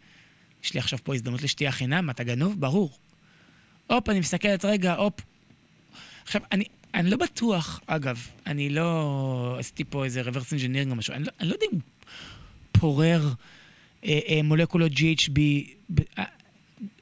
יש 0.63 0.73
לי 0.73 0.79
עכשיו 0.79 0.99
פה 1.03 1.15
הזדמנות 1.15 1.41
לשתייה 1.41 1.71
חינם, 1.71 2.09
אתה 2.09 2.23
גנוב? 2.23 2.59
ברור. 2.59 2.97
הופ, 3.87 4.09
אני 4.09 4.19
מסתכלת 4.19 4.65
רגע, 4.65 4.93
הופ. 4.93 5.13
עכשיו, 6.31 6.41
אני, 6.51 6.63
אני 6.93 7.09
לא 7.09 7.17
בטוח, 7.17 7.81
אגב, 7.87 8.27
אני 8.47 8.69
לא 8.69 9.55
עשיתי 9.59 9.83
פה 9.83 10.05
איזה 10.05 10.21
reverse 10.21 10.53
engineering 10.53 10.89
או 10.89 10.95
משהו, 10.95 11.13
אני 11.13 11.23
לא, 11.23 11.31
אני 11.39 11.49
לא 11.49 11.53
יודע 11.53 11.65
אם 11.73 11.79
פורר 12.71 13.29
אה, 14.05 14.19
אה, 14.27 14.39
מולקולות 14.43 14.91
GHB, 14.91 15.39
ב, 15.89 16.01
אה, 16.19 16.23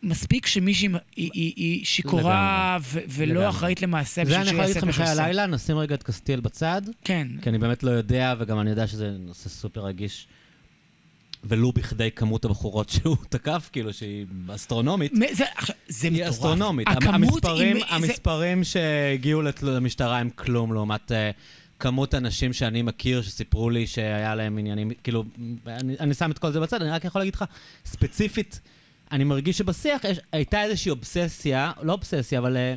מספיק 0.03 0.45
שמישהי 0.47 0.87
היא, 1.15 1.29
היא, 1.33 1.53
היא 1.55 1.85
שיכורה 1.85 2.77
ו- 2.81 2.99
ולא 3.09 3.33
לגמרי. 3.33 3.49
אחראית 3.49 3.81
למעשה 3.81 4.25
זה 4.25 4.31
בשביל 4.31 4.37
אני 4.37 4.45
שהוא 4.45 4.53
יכול 4.53 4.61
להגיד 4.61 4.75
יעשה 4.75 4.79
לך 4.79 4.83
את 4.83 4.87
מה 4.87 4.93
שהוא 4.93 5.13
מחיי. 5.13 5.23
הלילה, 5.23 5.45
נשים 5.45 5.77
רגע 5.77 5.95
את 5.95 6.03
קסטיאל 6.03 6.39
בצד, 6.39 6.81
כן. 7.03 7.27
כי 7.41 7.49
אני 7.49 7.57
באמת 7.57 7.83
לא 7.83 7.91
יודע, 7.91 8.35
וגם 8.39 8.59
אני 8.59 8.69
יודע 8.69 8.87
שזה 8.87 9.11
נושא 9.19 9.49
סופר 9.49 9.85
רגיש. 9.85 10.27
ולו 11.43 11.71
בכדי 11.71 12.09
כמות 12.11 12.45
הבחורות 12.45 12.89
שהוא 12.93 13.17
תקף, 13.29 13.69
כאילו 13.71 13.93
שהיא 13.93 14.25
אסטרונומית. 14.55 15.13
מ- 15.13 15.33
זה, 15.35 15.43
עכשיו, 15.55 15.75
זה 15.87 16.07
היא 16.07 16.13
מטורף. 16.15 16.29
אסטרונומית. 16.29 16.87
הכמות 16.87 17.13
המספרים, 17.13 17.75
היא... 17.75 17.85
זה- 17.89 17.95
המספרים 17.95 18.63
שהגיעו 18.63 19.41
לת- 19.41 19.63
למשטרה 19.63 20.19
הם 20.19 20.29
כלום 20.29 20.73
לעומת 20.73 21.11
אה, 21.11 21.31
כמות 21.79 22.15
אנשים 22.15 22.53
שאני 22.53 22.81
מכיר 22.81 23.21
שסיפרו 23.21 23.69
לי 23.69 23.87
שהיה 23.87 24.35
להם 24.35 24.57
עניינים, 24.57 24.91
כאילו, 25.03 25.23
אני, 25.67 25.95
אני 25.99 26.13
שם 26.13 26.31
את 26.31 26.39
כל 26.39 26.51
זה 26.51 26.59
בצד, 26.59 26.81
אני 26.81 26.91
רק 26.91 27.05
יכול 27.05 27.21
להגיד 27.21 27.35
לך, 27.35 27.43
ספציפית, 27.85 28.59
אני 29.11 29.23
מרגיש 29.23 29.57
שבשיח 29.57 30.03
יש, 30.03 30.17
הייתה 30.31 30.63
איזושהי 30.63 30.89
אובססיה, 30.89 31.71
לא 31.81 31.93
אובססיה, 31.93 32.39
אבל 32.39 32.57
אה, 32.57 32.75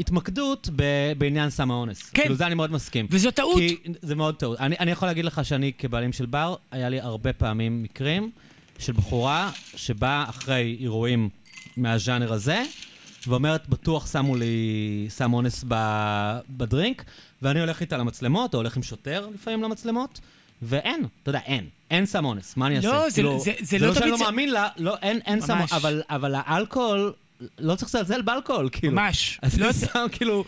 התמקדות 0.00 0.68
ב, 0.76 0.82
בעניין 1.18 1.50
סם 1.50 1.70
האונס. 1.70 2.10
כן. 2.10 2.22
כאילו, 2.22 2.34
זה 2.34 2.46
אני 2.46 2.54
מאוד 2.54 2.72
מסכים. 2.72 3.06
וזו 3.10 3.30
טעות. 3.30 3.56
כי 3.58 3.76
זה 4.02 4.14
מאוד 4.14 4.34
טעות. 4.34 4.60
אני, 4.60 4.76
אני 4.80 4.90
יכול 4.90 5.08
להגיד 5.08 5.24
לך 5.24 5.44
שאני 5.44 5.72
כבעלים 5.78 6.12
של 6.12 6.26
בר, 6.26 6.54
היה 6.70 6.88
לי 6.88 7.00
הרבה 7.00 7.32
פעמים 7.32 7.82
מקרים 7.82 8.30
של 8.78 8.92
בחורה 8.92 9.50
שבאה 9.76 10.24
אחרי 10.28 10.76
אירועים 10.80 11.28
מהז'אנר 11.76 12.32
הזה, 12.32 12.62
ואומרת, 13.26 13.68
בטוח 13.68 14.12
שמו 14.12 14.36
לי 14.36 14.56
סם 15.08 15.32
אונס 15.32 15.64
ב- 15.68 16.38
בדרינק, 16.50 17.04
ואני 17.42 17.60
הולך 17.60 17.80
איתה 17.80 17.96
למצלמות, 17.96 18.54
או 18.54 18.58
הולך 18.58 18.76
עם 18.76 18.82
שוטר 18.82 19.28
לפעמים 19.34 19.62
למצלמות, 19.62 20.20
ואין, 20.62 21.04
אתה 21.22 21.30
יודע, 21.30 21.40
אין. 21.46 21.64
אין 21.90 22.06
סם 22.06 22.24
אונס, 22.24 22.56
מה 22.56 22.66
אני 22.66 22.76
אעשה? 22.76 22.88
לא, 22.88 23.08
זה- 23.08 23.14
כאילו, 23.14 23.40
זה- 23.40 23.52
זה 23.60 23.64
זה 23.66 23.78
לא 23.78 23.86
לא 23.86 23.94
שאני 23.94 24.00
תמיד 24.04 24.12
לא 24.12 24.18
זה- 24.18 24.24
מאמין 24.24 24.52
לה, 24.52 24.68
לא, 24.76 24.96
אין, 25.02 25.20
אין 25.26 25.40
סם. 25.40 25.58
אבל, 25.72 26.02
אבל 26.10 26.34
האלכוהול, 26.36 27.12
לא 27.58 27.74
צריך 27.74 27.94
לזלזל 27.94 28.22
באלכוהול, 28.22 28.68
כאילו. 28.72 28.92
ממש. 28.92 29.38
אז 29.42 29.60
לא, 29.60 29.72
אני 29.72 29.72
שם 29.72 30.06
כאילו, 30.12 30.44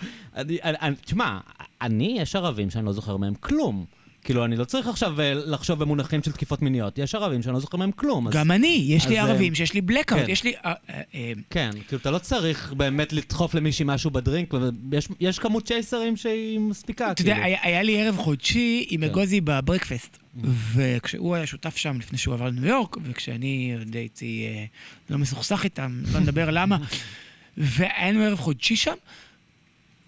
תשמע, 1.05 1.39
אני, 1.83 2.17
יש 2.21 2.37
ערבים 2.37 2.71
שאני 2.71 2.87
לא 2.87 2.93
זוכר 2.93 3.17
מהם 3.17 3.35
כלום. 3.35 3.85
כאילו, 4.25 4.45
אני 4.45 4.57
לא 4.57 4.65
צריך 4.65 4.89
עכשיו 4.89 5.21
אה, 5.21 5.35
לחשוב 5.35 5.79
במונחים 5.79 6.23
של 6.23 6.33
תקיפות 6.33 6.63
מיניות. 6.63 6.99
יש 6.99 7.15
ערבים 7.15 7.43
שאני 7.43 7.55
לא 7.55 7.61
זוכר 7.61 7.77
מהם 7.77 7.93
כלום. 7.93 8.29
אז... 8.29 8.35
גם 8.35 8.51
אני, 8.51 8.85
יש 8.89 9.07
לי 9.09 9.21
אז, 9.21 9.29
ערבים 9.29 9.53
אה, 9.53 9.57
שיש 9.57 9.75
לי 9.75 9.81
blackout, 9.89 10.15
כן. 10.15 10.25
יש 10.29 10.45
לי... 10.45 10.55
אה, 10.65 10.73
אה, 10.91 11.01
אה, 11.15 11.33
כן, 11.51 11.71
כאילו, 11.89 12.01
אתה 12.01 12.11
לא 12.11 12.19
צריך 12.19 12.73
באמת 12.73 13.13
לדחוף 13.13 13.55
למישהי 13.55 13.85
משהו 13.89 14.11
בדרינק, 14.11 14.55
יש 15.21 15.39
כמות 15.39 15.67
צ'ייסרים 15.67 16.17
שהיא 16.17 16.61
מספיקה, 16.61 17.11
אתה 17.11 17.23
יודע, 17.23 17.33
כאילו. 17.33 17.47
היה, 17.47 17.59
היה 17.63 17.83
לי 17.83 18.03
ערב 18.03 18.17
חודשי 18.17 18.87
עם 18.89 19.01
כן. 19.01 19.07
אגוזי 19.07 19.41
בברקפסט, 19.41 20.19
וכשהוא 20.75 21.35
היה 21.35 21.47
שותף 21.47 21.77
שם 21.77 21.99
לפני 21.99 22.19
שהוא 22.19 22.35
עבר 22.35 22.47
לניו 22.47 22.67
יורק, 22.67 22.97
וכשאני 23.03 23.75
עוד 23.79 23.95
הייתי 23.95 24.47
אה, 24.47 24.65
לא 25.11 25.19
מסוכסך 25.19 25.65
איתם, 25.65 26.03
לא 26.13 26.21
נדבר 26.21 26.51
למה, 26.51 26.79
והיה 27.57 28.11
לנו 28.11 28.25
ערב 28.25 28.39
חודשי 28.39 28.77
שם, 28.77 28.95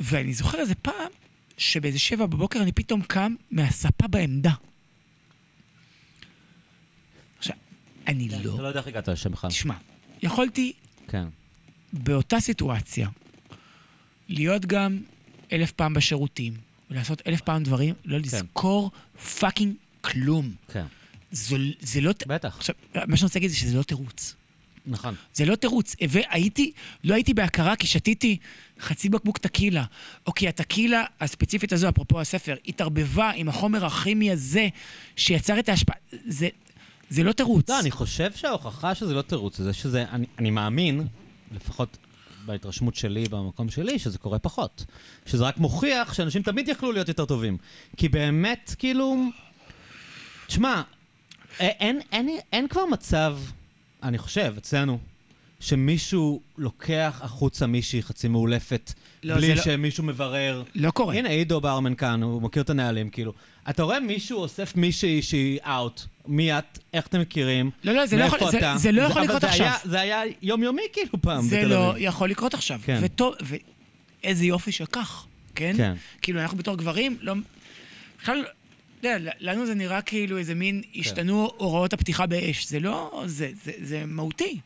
ואני 0.00 0.34
זוכר 0.34 0.58
איזה 0.58 0.74
פעם, 0.74 1.10
שבאיזה 1.58 1.98
שבע 1.98 2.26
בבוקר 2.26 2.62
אני 2.62 2.72
פתאום 2.72 3.02
קם 3.02 3.34
מהספה 3.50 4.08
בעמדה. 4.08 4.52
עכשיו, 7.38 7.56
אני 8.06 8.28
אתה 8.28 8.38
לא... 8.38 8.62
לא 8.62 8.68
יודע 8.68 8.80
איך 8.80 8.86
הגעת 8.86 9.08
לשם 9.08 9.32
בכלל. 9.32 9.50
תשמע, 9.50 9.74
יכולתי 10.22 10.72
כן. 11.08 11.28
באותה 11.92 12.40
סיטואציה 12.40 13.08
להיות 14.28 14.66
גם 14.66 15.02
אלף 15.52 15.72
פעם 15.72 15.94
בשירותים, 15.94 16.54
ולעשות 16.90 17.22
אלף 17.26 17.40
פעם 17.40 17.62
דברים, 17.62 17.94
לא 18.04 18.18
לזכור 18.18 18.90
פאקינג 19.38 19.74
כלום. 20.00 20.54
כן. 20.72 20.86
זו, 21.32 21.56
זה 21.80 22.00
לא... 22.00 22.12
בטח, 22.26 22.56
עכשיו, 22.56 22.74
מה 22.94 23.16
שאני 23.16 23.26
רוצה 23.26 23.38
להגיד 23.38 23.50
זה 23.50 23.56
שזה 23.56 23.78
לא 23.78 23.82
תירוץ. 23.82 24.34
נכון. 24.86 25.14
זה 25.34 25.44
לא 25.44 25.54
תירוץ. 25.54 25.96
והייתי, 26.08 26.72
לא 27.04 27.14
הייתי 27.14 27.34
בהכרה 27.34 27.76
כי 27.76 27.86
שתיתי 27.86 28.36
חצי 28.80 29.08
בקבוק 29.08 29.38
טקילה. 29.38 29.84
או 30.26 30.34
כי 30.34 30.48
הטקילה 30.48 31.04
הספציפית 31.20 31.72
הזו, 31.72 31.88
אפרופו 31.88 32.20
הספר, 32.20 32.56
התערבבה 32.66 33.30
עם 33.34 33.48
החומר 33.48 33.84
הכימי 33.86 34.30
הזה 34.30 34.68
שיצר 35.16 35.58
את 35.58 35.68
ההשפעה. 35.68 35.96
זה, 36.26 36.48
זה 37.10 37.22
לא 37.22 37.32
תירוץ. 37.32 37.70
לא, 37.70 37.80
אני 37.80 37.90
חושב 37.90 38.32
שההוכחה 38.34 38.94
שזה 38.94 39.14
לא 39.14 39.22
תירוץ, 39.22 39.60
זה 39.60 39.72
שזה, 39.72 40.04
אני, 40.10 40.26
אני 40.38 40.50
מאמין, 40.50 41.06
לפחות 41.54 41.96
בהתרשמות 42.46 42.94
שלי, 42.94 43.24
במקום 43.30 43.70
שלי, 43.70 43.98
שזה 43.98 44.18
קורה 44.18 44.38
פחות. 44.38 44.84
שזה 45.26 45.44
רק 45.44 45.58
מוכיח 45.58 46.14
שאנשים 46.14 46.42
תמיד 46.42 46.68
יכלו 46.68 46.92
להיות 46.92 47.08
יותר 47.08 47.24
טובים. 47.24 47.56
כי 47.96 48.08
באמת, 48.08 48.74
כאילו... 48.78 49.16
תשמע, 50.46 50.82
א- 51.58 51.62
אין, 51.62 52.00
אין, 52.12 52.28
אין 52.52 52.68
כבר 52.68 52.86
מצב, 52.86 53.38
אני 54.04 54.18
חושב, 54.18 54.54
אצלנו, 54.58 54.98
שמישהו 55.60 56.40
לוקח 56.58 57.20
החוצה 57.22 57.66
מישהי 57.66 58.02
חצי 58.02 58.28
מאולפת, 58.28 58.92
לא, 59.22 59.34
בלי 59.34 59.54
לא- 59.54 59.62
שמישהו 59.62 60.04
מברר. 60.04 60.62
לא 60.74 60.90
קורה. 60.90 61.14
הנה, 61.14 61.28
עידו 61.28 61.60
ברמן 61.60 61.94
כאן, 61.94 62.22
הוא 62.22 62.42
מכיר 62.42 62.62
את 62.62 62.70
הנהלים, 62.70 63.10
כאילו. 63.10 63.32
אתה 63.70 63.82
רואה 63.82 64.00
מישהו 64.00 64.38
אוסף 64.38 64.76
מישהי 64.76 65.22
שהיא 65.22 65.58
אאוט, 65.66 66.02
מי 66.26 66.58
את, 66.58 66.78
איך 66.94 67.06
אתם 67.06 67.20
מכירים, 67.20 67.70
לא, 67.84 67.92
לא, 67.92 68.06
זה 68.06 68.16
לא 68.16 68.24
יכול- 68.24 68.50
זה- 68.50 68.58
אתה? 68.58 68.74
זה 68.78 68.92
לא 68.92 69.02
יכול 69.02 69.22
לקרות 69.22 69.40
זה 69.40 69.46
עכשיו. 69.48 69.66
היה- 69.66 69.76
זה 69.84 70.00
היה 70.00 70.22
יומיומי 70.42 70.82
כאילו 70.92 71.22
פעם 71.22 71.42
זה 71.44 71.56
בתל 71.58 71.66
לא 71.66 71.90
אביב. 71.90 72.02
יכול 72.06 72.30
לקרות 72.30 72.54
עכשיו. 72.54 72.80
כן. 72.84 72.98
וטוב, 73.02 73.34
ואיזה 74.22 74.44
יופי 74.46 74.72
שכך, 74.72 75.26
כן? 75.54 75.74
כן. 75.76 75.94
כאילו, 76.22 76.40
אנחנו 76.40 76.58
בתור 76.58 76.76
גברים, 76.76 77.16
לא... 77.20 77.34
בכלל, 78.22 78.44
אתה 79.06 79.22
יודע, 79.22 79.32
לנו 79.40 79.66
זה 79.66 79.74
נראה 79.74 80.02
כאילו 80.02 80.38
איזה 80.38 80.54
מין, 80.54 80.82
השתנו 80.96 81.50
הוראות 81.56 81.92
הפתיחה 81.92 82.26
באש. 82.26 82.66
זה 82.66 82.80
לא... 82.80 83.22
זה, 83.26 83.50
זה, 83.64 83.72
זה 83.82 84.06
מהותי. 84.06 84.60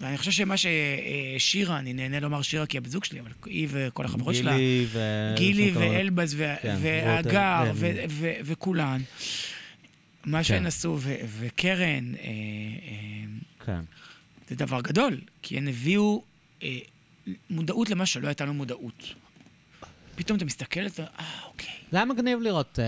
ואני 0.00 0.18
חושב 0.18 0.30
שמה 0.30 0.54
ששירה, 0.56 1.78
אני 1.78 1.92
נהנה 1.92 2.20
לומר 2.20 2.42
שירה 2.42 2.66
כי 2.66 2.76
היא 2.76 2.80
הבת 2.80 2.90
זוג 2.90 3.04
שלי, 3.04 3.20
אבל 3.20 3.30
היא 3.46 3.68
וכל 3.70 4.04
החברות 4.04 4.34
שלה, 4.34 4.52
גילי 4.56 4.86
ו... 4.88 5.34
גילי 5.36 5.70
ואלבז 5.74 6.34
ו- 6.38 6.54
כן, 6.62 6.76
והגר 6.80 7.58
רותם, 7.58 7.72
ו- 7.74 7.94
כן. 7.96 8.06
ו- 8.10 8.32
וכולן, 8.44 9.00
מה 10.24 10.38
כן. 10.38 10.44
שהן 10.44 10.66
עשו, 10.66 10.96
ו- 11.00 11.14
וקרן, 11.38 12.14
אה, 12.14 12.24
אה, 12.24 13.64
כן. 13.66 13.80
זה 14.48 14.56
דבר 14.56 14.80
גדול, 14.80 15.20
כי 15.42 15.58
הן 15.58 15.68
הביאו 15.68 16.22
אה, 16.62 16.78
מודעות 17.50 17.90
למה 17.90 18.06
שלא 18.06 18.26
הייתה 18.26 18.44
לנו 18.44 18.54
מודעות. 18.54 19.14
פתאום 20.14 20.36
אתה 20.36 20.44
מסתכל 20.44 20.80
על 20.80 20.88
זה, 20.88 21.02
אה, 21.02 21.40
אוקיי. 21.48 21.70
זה 21.90 21.96
היה 21.96 22.06
מגניב 22.06 22.40
לראות 22.40 22.78
אה, 22.78 22.84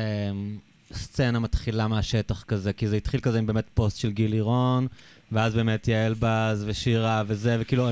סצנה 0.93 1.39
מתחילה 1.39 1.89
מהשטח 1.89 2.43
כזה, 2.43 2.73
כי 2.73 2.89
זה 2.89 2.97
התחיל 2.97 3.20
כזה 3.20 3.39
עם 3.39 3.47
באמת 3.47 3.65
פוסט 3.74 3.98
של 3.98 4.10
גילי 4.10 4.40
רון, 4.40 4.86
ואז 5.32 5.55
באמת 5.55 5.89
יעל 5.89 6.15
בז 6.19 6.65
ושירה 6.66 7.23
וזה, 7.27 7.56
וכאילו... 7.60 7.90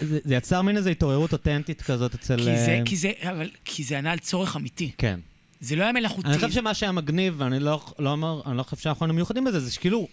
זה, 0.00 0.18
זה 0.24 0.34
יצר 0.34 0.62
מין 0.62 0.76
איזו 0.76 0.90
התעוררות 0.90 1.32
אותנטית 1.32 1.82
כזאת 1.82 2.14
אצל... 2.14 2.36
כי 2.36 2.44
זה, 2.44 2.50
אה, 2.50 2.82
כי 2.84 2.96
זה, 2.96 3.12
אבל, 3.22 3.50
כי 3.64 3.84
זה 3.84 3.98
ענה 3.98 4.12
על 4.12 4.18
צורך 4.18 4.56
אמיתי. 4.56 4.90
כן. 4.98 5.20
זה 5.60 5.76
לא 5.76 5.82
היה 5.82 5.92
מלאכותי. 5.92 6.28
אני 6.28 6.34
חושב 6.34 6.50
שמה 6.50 6.74
שהיה 6.74 6.92
מגניב, 6.92 7.34
ואני 7.38 7.60
לא, 7.60 7.84
לא 7.98 8.10
אומר, 8.10 8.42
אני 8.46 8.56
לא 8.56 8.62
חושב 8.62 8.76
שאנחנו 8.76 9.04
היינו 9.04 9.14
מיוחדים 9.14 9.44
בזה, 9.44 9.60
זה 9.60 9.70
שכאילו, 9.70 10.08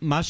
מה 0.00 0.22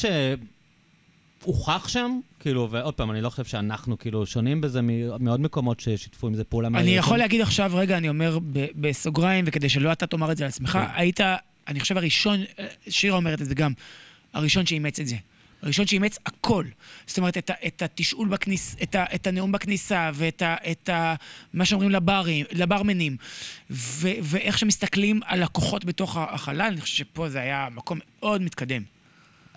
שהוכח 1.43 1.87
שם, 1.87 2.19
כאילו, 2.39 2.67
ועוד 2.71 2.93
פעם, 2.93 3.11
אני 3.11 3.21
לא 3.21 3.29
חושב 3.29 3.45
שאנחנו 3.45 3.97
כאילו 3.97 4.25
שונים 4.25 4.61
בזה 4.61 4.81
מעוד 5.19 5.39
מקומות 5.39 5.79
ששיתפו 5.79 6.27
עם 6.27 6.33
זה 6.33 6.43
פעולה. 6.43 6.67
אני. 6.67 6.89
יכול 6.89 7.17
להגיד 7.17 7.41
עכשיו, 7.41 7.71
רגע, 7.75 7.97
אני 7.97 8.09
אומר 8.09 8.39
בסוגריים, 8.51 9.45
וכדי 9.47 9.69
שלא 9.69 9.91
אתה 9.91 10.07
תאמר 10.07 10.31
את 10.31 10.37
זה 10.37 10.43
על 10.43 10.47
עצמך, 10.47 10.71
כן. 10.71 10.83
היית, 10.93 11.19
אני 11.67 11.79
חושב, 11.79 11.97
הראשון, 11.97 12.39
אה, 12.59 12.67
שירה 12.89 13.17
אומרת 13.17 13.41
את 13.41 13.45
זה 13.45 13.55
גם, 13.55 13.71
הראשון 14.33 14.65
שאימץ 14.65 14.99
את 14.99 15.07
זה. 15.07 15.15
הראשון 15.61 15.87
שאימץ 15.87 16.17
הכל. 16.25 16.65
זאת 17.07 17.17
אומרת, 17.17 17.37
את, 17.37 17.51
את 17.67 17.81
התשאול 17.81 18.27
בכניס, 18.27 18.75
את, 18.83 18.95
את 19.15 19.27
הנאום 19.27 19.51
בכניסה, 19.51 20.11
ואת 20.13 20.41
ה, 20.41 20.55
את 20.71 20.89
ה, 20.89 21.15
מה 21.53 21.65
שאומרים 21.65 21.89
לברים, 21.89 22.45
לברמנים, 22.51 23.17
ו, 23.71 24.09
ואיך 24.23 24.57
שמסתכלים 24.57 25.19
על 25.25 25.43
לקוחות 25.43 25.85
בתוך 25.85 26.17
החלל, 26.17 26.61
אני 26.61 26.81
חושב 26.81 26.95
שפה 26.95 27.29
זה 27.29 27.39
היה 27.39 27.67
מקום 27.71 27.99
מאוד 28.19 28.41
מתקדם. 28.41 28.98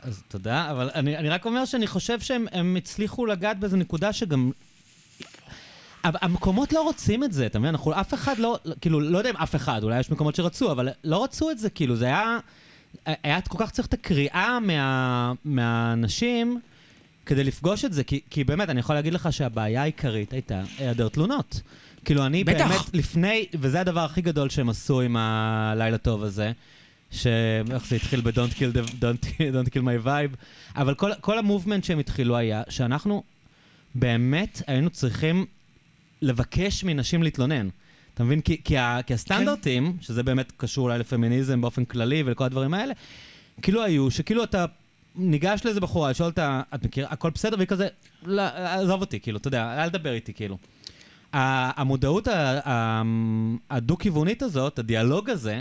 אז 0.03 0.23
תודה, 0.29 0.71
אבל 0.71 0.91
אני, 0.95 1.17
אני 1.17 1.29
רק 1.29 1.45
אומר 1.45 1.65
שאני 1.65 1.87
חושב 1.87 2.21
שהם 2.21 2.47
הם 2.53 2.77
הצליחו 2.77 3.27
לגעת 3.27 3.59
באיזו 3.59 3.77
נקודה 3.77 4.13
שגם... 4.13 4.51
המקומות 6.05 6.73
לא 6.73 6.83
רוצים 6.83 7.25
את 7.25 7.33
זה, 7.33 7.47
אתה 7.47 7.59
מבין? 7.59 7.71
אנחנו, 7.75 8.01
אף 8.01 8.15
אחד 8.15 8.39
לא, 8.39 8.59
כאילו, 8.81 9.01
לא 9.01 9.19
יודע 9.19 9.31
אם 9.31 9.37
אף 9.37 9.55
אחד, 9.55 9.83
אולי 9.83 10.01
יש 10.01 10.11
מקומות 10.11 10.35
שרצו, 10.35 10.73
אבל 10.73 10.89
לא 11.05 11.25
רצו 11.25 11.51
את 11.51 11.59
זה, 11.59 11.71
כאילו, 11.71 11.97
זה 11.97 12.05
היה... 12.05 12.39
היה 13.07 13.41
כל 13.41 13.59
כך 13.59 13.71
צריך 13.71 13.89
את 13.89 13.95
הקריאה 13.95 14.59
מה, 14.61 15.33
מהאנשים 15.45 16.61
כדי 17.27 17.45
לפגוש 17.45 17.85
את 17.85 17.93
זה, 17.93 18.05
כי, 18.05 18.21
כי 18.31 18.45
באמת, 18.45 18.71
אני 18.71 18.81
יכול 18.81 18.95
להגיד 18.95 19.15
לך 19.15 19.33
שהבעיה 19.33 19.83
העיקרית 19.83 20.33
הייתה 20.33 20.63
היעדר 20.79 21.09
תלונות. 21.09 21.61
כאילו, 22.05 22.27
אני 22.27 22.45
בטח. 22.45 22.69
באמת, 22.69 22.95
לפני, 22.95 23.47
וזה 23.55 23.81
הדבר 23.81 24.01
הכי 24.01 24.21
גדול 24.21 24.49
שהם 24.49 24.69
עשו 24.69 25.01
עם 25.01 25.17
הלילה 25.17 25.99
טוב 25.99 26.25
הזה, 26.25 26.53
שאיך 27.13 27.87
זה 27.89 27.97
התחיל 27.97 28.21
ב-Don't 28.21 28.55
kill, 28.55 28.77
the, 28.77 28.91
don't, 28.91 29.27
don't 29.39 29.71
kill 29.71 29.83
my 29.83 30.07
vibe, 30.07 30.37
אבל 30.77 30.95
כל, 30.95 31.11
כל 31.21 31.39
המובמנט 31.39 31.85
שהם 31.85 31.99
התחילו 31.99 32.37
היה 32.37 32.63
שאנחנו 32.69 33.23
באמת 33.95 34.63
היינו 34.67 34.91
צריכים 34.91 35.47
לבקש 36.23 36.85
מנשים 36.85 37.23
להתלונן. 37.23 37.69
אתה 38.15 38.25
מבין? 38.25 38.41
כי, 38.41 38.61
כי, 38.65 38.79
ה, 38.79 39.01
כי 39.07 39.15
הסטנדרטים, 39.15 39.93
כן. 39.93 40.03
שזה 40.03 40.23
באמת 40.23 40.53
קשור 40.57 40.85
אולי 40.85 40.99
לפמיניזם 40.99 41.61
באופן 41.61 41.85
כללי 41.85 42.23
ולכל 42.27 42.45
הדברים 42.45 42.75
האלה, 42.75 42.95
כאילו 43.63 43.83
היו, 43.83 44.11
שכאילו 44.11 44.45
אתה 44.45 44.65
ניגש 45.17 45.61
לאיזה 45.65 45.81
בחורה, 45.81 46.11
לשאול 46.11 46.29
אותה, 46.29 46.63
את 46.75 46.85
מכירה, 46.85 47.09
הכל 47.11 47.31
בסדר? 47.31 47.57
והיא 47.57 47.69
כזה, 47.69 47.89
לא, 48.23 48.43
עזוב 48.43 49.01
אותי, 49.01 49.21
כאילו, 49.21 49.39
אתה 49.39 49.49
יודע, 49.49 49.83
אל 49.85 49.89
תדבר 49.89 50.13
איתי, 50.13 50.33
כאילו. 50.35 50.59
המודעות 51.33 52.29
הדו-כיוונית 53.71 54.43
הזאת, 54.43 54.79
הדיאלוג 54.79 55.31
הזה, 55.31 55.61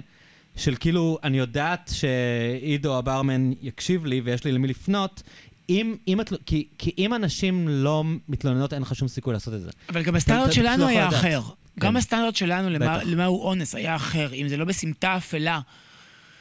של 0.55 0.75
כאילו, 0.79 1.17
אני 1.23 1.37
יודעת 1.37 1.91
שעידו 1.93 2.97
הברמן 2.97 3.51
יקשיב 3.61 4.05
לי 4.05 4.21
ויש 4.21 4.43
לי 4.45 4.51
למי 4.51 4.67
לפנות, 4.67 5.23
אם, 5.69 5.95
אם 6.07 6.21
את, 6.21 6.31
לא- 6.31 6.37
כי, 6.45 6.67
כי 6.77 6.91
אם 6.97 7.13
אנשים 7.13 7.67
לא 7.67 8.03
מתלוננות, 8.29 8.73
אין 8.73 8.81
לך 8.81 8.95
שום 8.95 9.07
סיכוי 9.07 9.33
לעשות 9.33 9.53
את 9.53 9.61
זה. 9.61 9.69
אבל 9.89 10.03
גם 10.03 10.15
הסטנדרט 10.15 10.51
שלנו 10.53 10.83
לא 10.83 10.87
היה 10.87 11.07
לדעת. 11.07 11.19
אחר. 11.19 11.41
גם 11.79 11.91
כן. 11.91 11.97
הסטנדרט 11.97 12.35
שלנו 12.35 12.69
למה- 12.69 13.25
הוא 13.25 13.41
אונס 13.43 13.75
היה 13.75 13.95
אחר. 13.95 14.33
אם 14.33 14.47
זה 14.47 14.57
לא 14.57 14.65
בסמטה 14.65 15.17
אפלה 15.17 15.59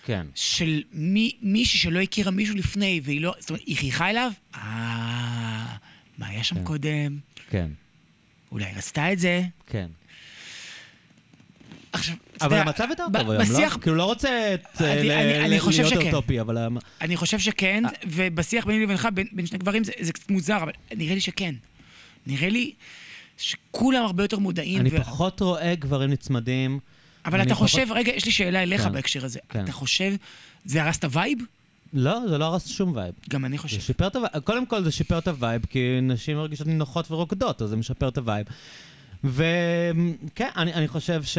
כן. 0.04 0.26
של 0.34 0.82
מי- 0.92 1.36
מישהי 1.42 1.78
שלא 1.78 2.00
הכירה 2.00 2.30
מישהו 2.30 2.54
לפני, 2.56 3.00
והיא 3.04 3.20
לא... 3.20 3.34
זאת 3.38 3.50
אומרת, 3.50 3.62
היא 3.66 3.76
חייכה 3.76 4.10
אליו? 4.10 4.32
אה... 4.54 5.76
מה 6.18 6.26
היה 6.26 6.44
שם 6.44 6.54
כן. 6.56 6.64
קודם? 6.64 7.18
כן, 7.50 7.68
אולי 8.52 8.64
רצתה 8.76 9.12
את 9.12 9.18
זה? 9.18 9.42
כן. 9.66 9.86
עכשיו, 11.92 12.16
אבל 12.40 12.58
המצב 12.58 12.86
יותר 12.90 13.04
טוב 13.12 13.30
היום, 13.30 13.42
לא? 13.62 13.68
כאילו, 13.80 13.96
לא 13.96 14.04
רוצה 14.04 14.54
להיות. 14.80 16.06
אוטופי, 16.06 16.40
אבל... 16.40 16.68
אני 17.00 17.16
חושב 17.16 17.38
שכן, 17.38 17.86
אה. 17.86 17.90
ובשיח 18.06 18.66
ביני 18.66 18.84
לבינך, 18.84 19.08
בין, 19.14 19.46
שני 19.46 19.58
גברים, 19.58 19.84
זה, 19.84 19.92
זה 20.00 20.12
קצת 20.12 20.30
מוזר, 20.30 20.56
אבל 20.56 20.72
נראה 20.94 21.14
לי 21.14 21.20
שכן. 21.20 21.54
נראה 22.26 22.48
לי 22.48 22.72
שכולם 23.36 24.04
הרבה 24.04 24.24
יותר 24.24 24.38
מודעים. 24.38 24.80
אני 24.80 24.90
פחות 24.90 25.40
רואה 25.40 25.74
גברים 25.74 26.10
נצמדים. 26.10 26.78
אבל 27.24 27.42
אתה 27.42 27.54
חושב, 27.54 27.86
רגע, 27.90 28.12
יש 28.12 28.24
לי 28.24 28.32
שאלה 28.32 28.62
אליך 28.62 28.82
כן, 28.82 28.92
בהקשר 28.92 29.24
הזה. 29.24 29.38
כן. 29.48 29.64
אתה 29.64 29.72
חושב, 29.72 30.12
זה 30.64 30.82
הרס 30.82 30.98
את 30.98 31.04
ה 31.04 31.10
vibe? 31.10 31.38
לא, 31.92 32.20
זה 32.28 32.38
לא 32.38 32.44
הרס 32.44 32.68
שום 32.68 32.96
vibe. 32.96 33.14
גם 33.30 33.44
אני 33.44 33.56
זה 33.56 33.62
חושב. 33.62 33.80
שיפר 33.80 34.06
את 34.06 34.16
ה 34.16 34.20
vibe. 34.20 34.38
קודם 34.44 34.66
כל 34.66 34.84
זה 34.84 34.90
שיפר 34.90 35.18
את 35.18 35.28
ה 35.28 35.34
vibe, 35.34 35.64
כי 35.70 35.98
נשים 36.02 36.36
מרגישות 36.36 36.66
נינוחות 36.66 37.10
ורוקדות, 37.10 37.62
אז 37.62 37.70
זה 37.70 37.76
משפר 37.76 38.08
את 38.08 38.18
ה 38.18 38.23
vibe. 38.23 38.46
וכן, 39.24 40.48
אני, 40.56 40.74
אני 40.74 40.88
חושב 40.88 41.22
ש... 41.22 41.38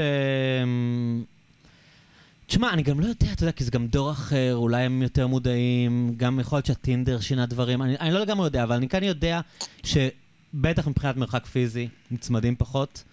תשמע, 2.45 2.73
אני 2.73 2.83
גם 2.83 2.99
לא 2.99 3.05
יודע, 3.05 3.33
אתה 3.33 3.43
יודע, 3.43 3.51
כי 3.51 3.63
זה 3.63 3.71
גם 3.71 3.87
דור 3.87 4.11
אחר, 4.11 4.55
אולי 4.55 4.83
הם 4.83 5.01
יותר 5.01 5.27
מודעים, 5.27 6.13
גם 6.17 6.39
יכול 6.39 6.57
להיות 6.57 6.65
שהטינדר 6.65 7.19
שינה 7.19 7.45
דברים, 7.45 7.81
אני, 7.81 7.95
אני 7.99 8.13
לא 8.13 8.19
לגמרי 8.19 8.45
יודע, 8.45 8.63
אבל 8.63 8.75
אני 8.75 8.89
כאן 8.89 9.03
יודע 9.03 9.41
שבטח 9.83 10.87
מבחינת 10.87 11.17
מרחק 11.17 11.45
פיזי, 11.45 11.87
נצמדים 12.11 12.55
פחות, 12.55 13.03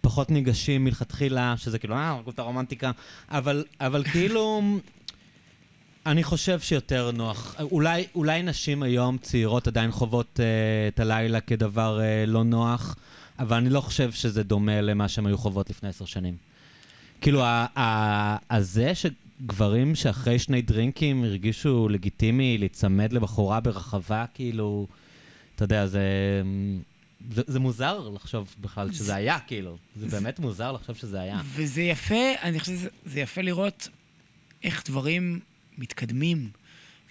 פחות 0.00 0.30
ניגשים 0.30 0.84
מלכתחילה, 0.84 1.54
שזה 1.56 1.78
כאילו, 1.78 1.94
אה, 1.94 2.10
הרגו 2.10 2.30
את 2.30 2.38
הרומנטיקה, 2.38 2.90
אבל, 3.30 3.64
אבל 3.80 4.04
כאילו, 4.12 4.62
אני 6.06 6.24
חושב 6.24 6.60
שיותר 6.60 7.10
נוח. 7.10 7.56
אולי, 7.60 8.06
אולי 8.14 8.42
נשים 8.42 8.82
היום, 8.82 9.18
צעירות, 9.18 9.66
עדיין 9.66 9.90
חוות 9.90 10.40
uh, 10.40 10.94
את 10.94 11.00
הלילה 11.00 11.40
כדבר 11.40 12.00
uh, 12.00 12.30
לא 12.30 12.44
נוח, 12.44 12.96
אבל 13.38 13.56
אני 13.56 13.70
לא 13.70 13.80
חושב 13.80 14.12
שזה 14.12 14.42
דומה 14.42 14.80
למה 14.80 15.08
שהן 15.08 15.26
היו 15.26 15.38
חוות 15.38 15.70
לפני 15.70 15.88
עשר 15.88 16.04
שנים. 16.04 16.36
כאילו, 17.20 17.42
הזה 18.50 18.92
שגברים 18.94 19.94
שאחרי 19.94 20.38
שני 20.38 20.62
דרינקים 20.62 21.24
הרגישו 21.24 21.88
לגיטימי 21.88 22.58
להיצמד 22.58 23.12
לבחורה 23.12 23.60
ברחבה, 23.60 24.24
כאילו, 24.34 24.86
אתה 25.54 25.64
יודע, 25.64 25.86
זה... 25.86 26.02
זה, 27.30 27.42
זה 27.46 27.60
מוזר 27.60 28.08
לחשוב 28.08 28.54
בכלל 28.60 28.92
שזה 28.92 29.04
זה, 29.04 29.14
היה, 29.14 29.38
כאילו. 29.40 29.76
זה, 29.96 30.08
זה 30.08 30.16
באמת 30.16 30.38
מוזר 30.38 30.72
לחשוב 30.72 30.96
שזה 30.96 31.20
היה. 31.20 31.40
וזה 31.44 31.82
יפה, 31.82 32.32
אני 32.42 32.60
חושב 32.60 32.72
שזה 33.06 33.20
יפה 33.20 33.40
לראות 33.40 33.88
איך 34.62 34.82
דברים 34.86 35.40
מתקדמים, 35.78 36.50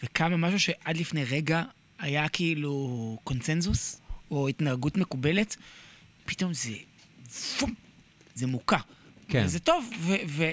וכמה 0.04 0.38
משהו 0.38 0.60
שעד 0.60 0.98
לפני 0.98 1.24
רגע 1.24 1.64
היה 2.00 2.30
כאילו 2.30 3.18
קונצנזוס, 3.24 4.02
או 4.32 4.48
התנהגות 4.48 4.98
מקובלת, 4.98 5.58
פתאום 6.26 6.54
זה... 6.54 6.72
פום, 7.60 7.74
זה 8.36 8.48
מוכה. 8.48 8.78
כן. 9.28 9.48
זה 9.48 9.60
טוב, 9.60 9.90
ו... 10.00 10.14
ו 10.28 10.44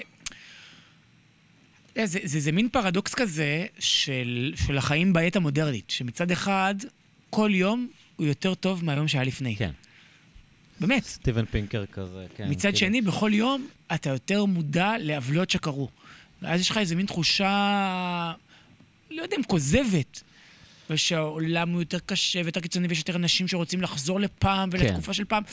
זה, 2.03 2.19
זה, 2.23 2.39
זה 2.39 2.51
מין 2.51 2.69
פרדוקס 2.69 3.13
כזה 3.13 3.65
של, 3.79 4.53
של 4.65 4.77
החיים 4.77 5.13
בעת 5.13 5.35
המודרנית, 5.35 5.89
שמצד 5.89 6.31
אחד, 6.31 6.75
כל 7.29 7.51
יום 7.53 7.87
הוא 8.15 8.25
יותר 8.27 8.55
טוב 8.55 8.85
מהיום 8.85 9.07
שהיה 9.07 9.23
לפני. 9.23 9.55
כן. 9.55 9.71
באמת. 10.79 11.03
סטיבן 11.03 11.45
פינקר 11.45 11.85
כזה, 11.85 12.25
כן. 12.35 12.49
מצד 12.49 12.61
כאילו. 12.61 12.77
שני, 12.77 13.01
בכל 13.01 13.31
יום 13.33 13.67
אתה 13.95 14.09
יותר 14.09 14.45
מודע 14.45 14.91
לעוולות 14.99 15.49
שקרו. 15.49 15.89
ואז 16.41 16.61
יש 16.61 16.69
לך 16.69 16.77
איזה 16.77 16.95
מין 16.95 17.05
תחושה, 17.05 18.33
לא 19.11 19.21
יודע 19.21 19.37
אם 19.37 19.43
כוזבת, 19.43 20.23
ושהעולם 20.89 21.69
הוא 21.69 21.81
יותר 21.81 21.99
קשה 22.05 22.41
ויותר 22.43 22.59
קיצוני, 22.59 22.87
ויש 22.87 22.99
יותר 22.99 23.15
אנשים 23.15 23.47
שרוצים 23.47 23.81
לחזור 23.81 24.19
לפעם 24.19 24.69
ולתקופה 24.71 25.07
כן. 25.07 25.13
של 25.13 25.25
פעם. 25.25 25.43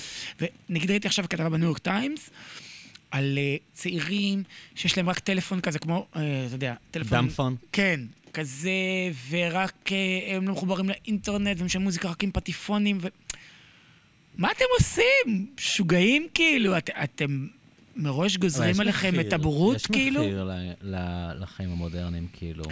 ונגיד 0.41 0.91
ראיתי 0.91 1.09
עכשיו 1.09 1.25
כתבה 1.31 1.49
בניו 1.49 1.67
יורק 1.67 1.79
טיימס, 1.79 2.31
על 3.11 3.39
uh, 3.39 3.63
צעירים 3.75 4.43
שיש 4.75 4.97
להם 4.97 5.09
רק 5.09 5.19
טלפון 5.19 5.61
כזה, 5.61 5.79
כמו, 5.79 6.07
uh, 6.13 6.17
אתה 6.17 6.55
יודע, 6.55 6.75
טלפון... 6.91 7.19
דמפון? 7.19 7.57
כן, 7.73 8.01
כזה, 8.33 8.71
ורק 9.31 9.75
uh, 9.87 9.91
הם 10.31 10.49
לא 10.49 10.55
מחוברים 10.55 10.89
לאינטרנט, 10.89 11.59
והם 11.59 11.69
שומעים 11.69 11.85
מוזיקה 11.85 12.09
רק 12.09 12.25
עם 12.25 12.31
פטיפונים, 12.33 12.99
ו... 13.01 13.09
מה 14.37 14.51
אתם 14.51 14.65
עושים? 14.79 15.47
משוגעים 15.59 16.27
כאילו? 16.35 16.79
את, 16.79 16.91
אתם 17.05 17.47
מראש 17.97 18.37
גוזרים 18.37 18.81
עליכם 18.81 19.09
מחיר, 19.09 19.21
את 19.21 19.33
הבורות, 19.33 19.87
כאילו? 19.87 20.23
יש 20.23 20.27
מחיר 20.27 20.51
לחיים 21.35 21.71
המודרניים, 21.71 22.27
כאילו. 22.33 22.65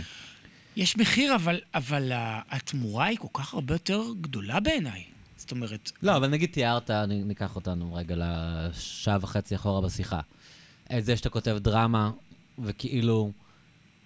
יש 0.79 0.97
מחיר, 0.97 1.35
אבל, 1.35 1.61
אבל 1.75 2.13
התמורה 2.51 3.07
היא 3.07 3.19
כל 3.19 3.29
כך 3.33 3.55
הרבה 3.55 3.75
יותר 3.75 4.03
גדולה 4.21 4.61
בעיניי. 4.61 5.05
זאת 5.37 5.51
אומרת... 5.51 5.93
לא, 6.03 6.17
אבל 6.17 6.29
נגיד 6.29 6.51
תיארת, 6.53 6.91
ניקח 7.09 7.57
אותנו 7.57 7.95
רגע 7.95 8.15
לשעה 8.19 9.19
וחצי 9.21 9.55
אחורה 9.55 9.81
בשיחה. 9.81 10.21
את 10.99 11.05
זה 11.05 11.17
שאתה 11.17 11.29
כותב 11.29 11.59
דרמה, 11.61 12.11
וכאילו, 12.59 13.33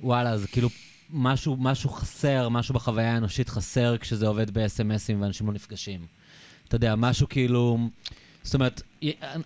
וואלה, 0.01 0.39
זה 0.39 0.49
כאילו 0.49 0.69
משהו, 1.11 1.57
משהו 1.57 1.91
חסר, 1.91 2.49
משהו 2.49 2.75
בחוויה 2.75 3.15
האנושית 3.15 3.49
חסר 3.49 3.99
כשזה 3.99 4.27
עובד 4.27 4.59
ב-SMSים 4.59 5.15
ואנשים 5.21 5.47
לא 5.47 5.53
נפגשים. 5.53 6.07
אתה 6.69 6.77
יודע, 6.77 6.95
משהו 6.97 7.29
כאילו... 7.29 7.79
זאת 8.43 8.55
אומרת, 8.55 8.83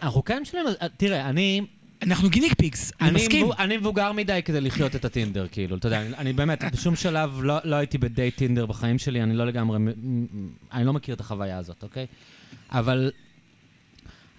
אנחנו 0.02 0.24
כן 0.24 0.42
משלמים... 0.42 0.66
תראה, 0.96 1.28
אני... 1.28 1.66
אנחנו 2.02 2.30
guinea 2.30 2.54
pigs, 2.54 2.92
אני 3.00 3.10
מסכים. 3.10 3.52
אני 3.58 3.76
מבוגר 3.76 4.12
מדי 4.12 4.40
כדי 4.44 4.60
לחיות 4.60 4.96
את 4.96 5.04
הטינדר, 5.04 5.46
כאילו, 5.52 5.76
אתה 5.76 5.86
יודע, 5.86 6.02
אני, 6.02 6.16
אני 6.16 6.32
באמת, 6.32 6.64
בשום 6.72 6.96
שלב 6.96 7.40
לא, 7.42 7.58
לא 7.64 7.76
הייתי 7.76 7.98
בדייט 7.98 8.36
טינדר 8.36 8.66
בחיים 8.66 8.98
שלי, 8.98 9.22
אני 9.22 9.34
לא 9.34 9.46
לגמרי, 9.46 9.78
אני 10.72 10.84
לא 10.84 10.92
מכיר 10.92 11.14
את 11.14 11.20
החוויה 11.20 11.58
הזאת, 11.58 11.82
אוקיי? 11.82 12.06
אבל, 12.70 13.10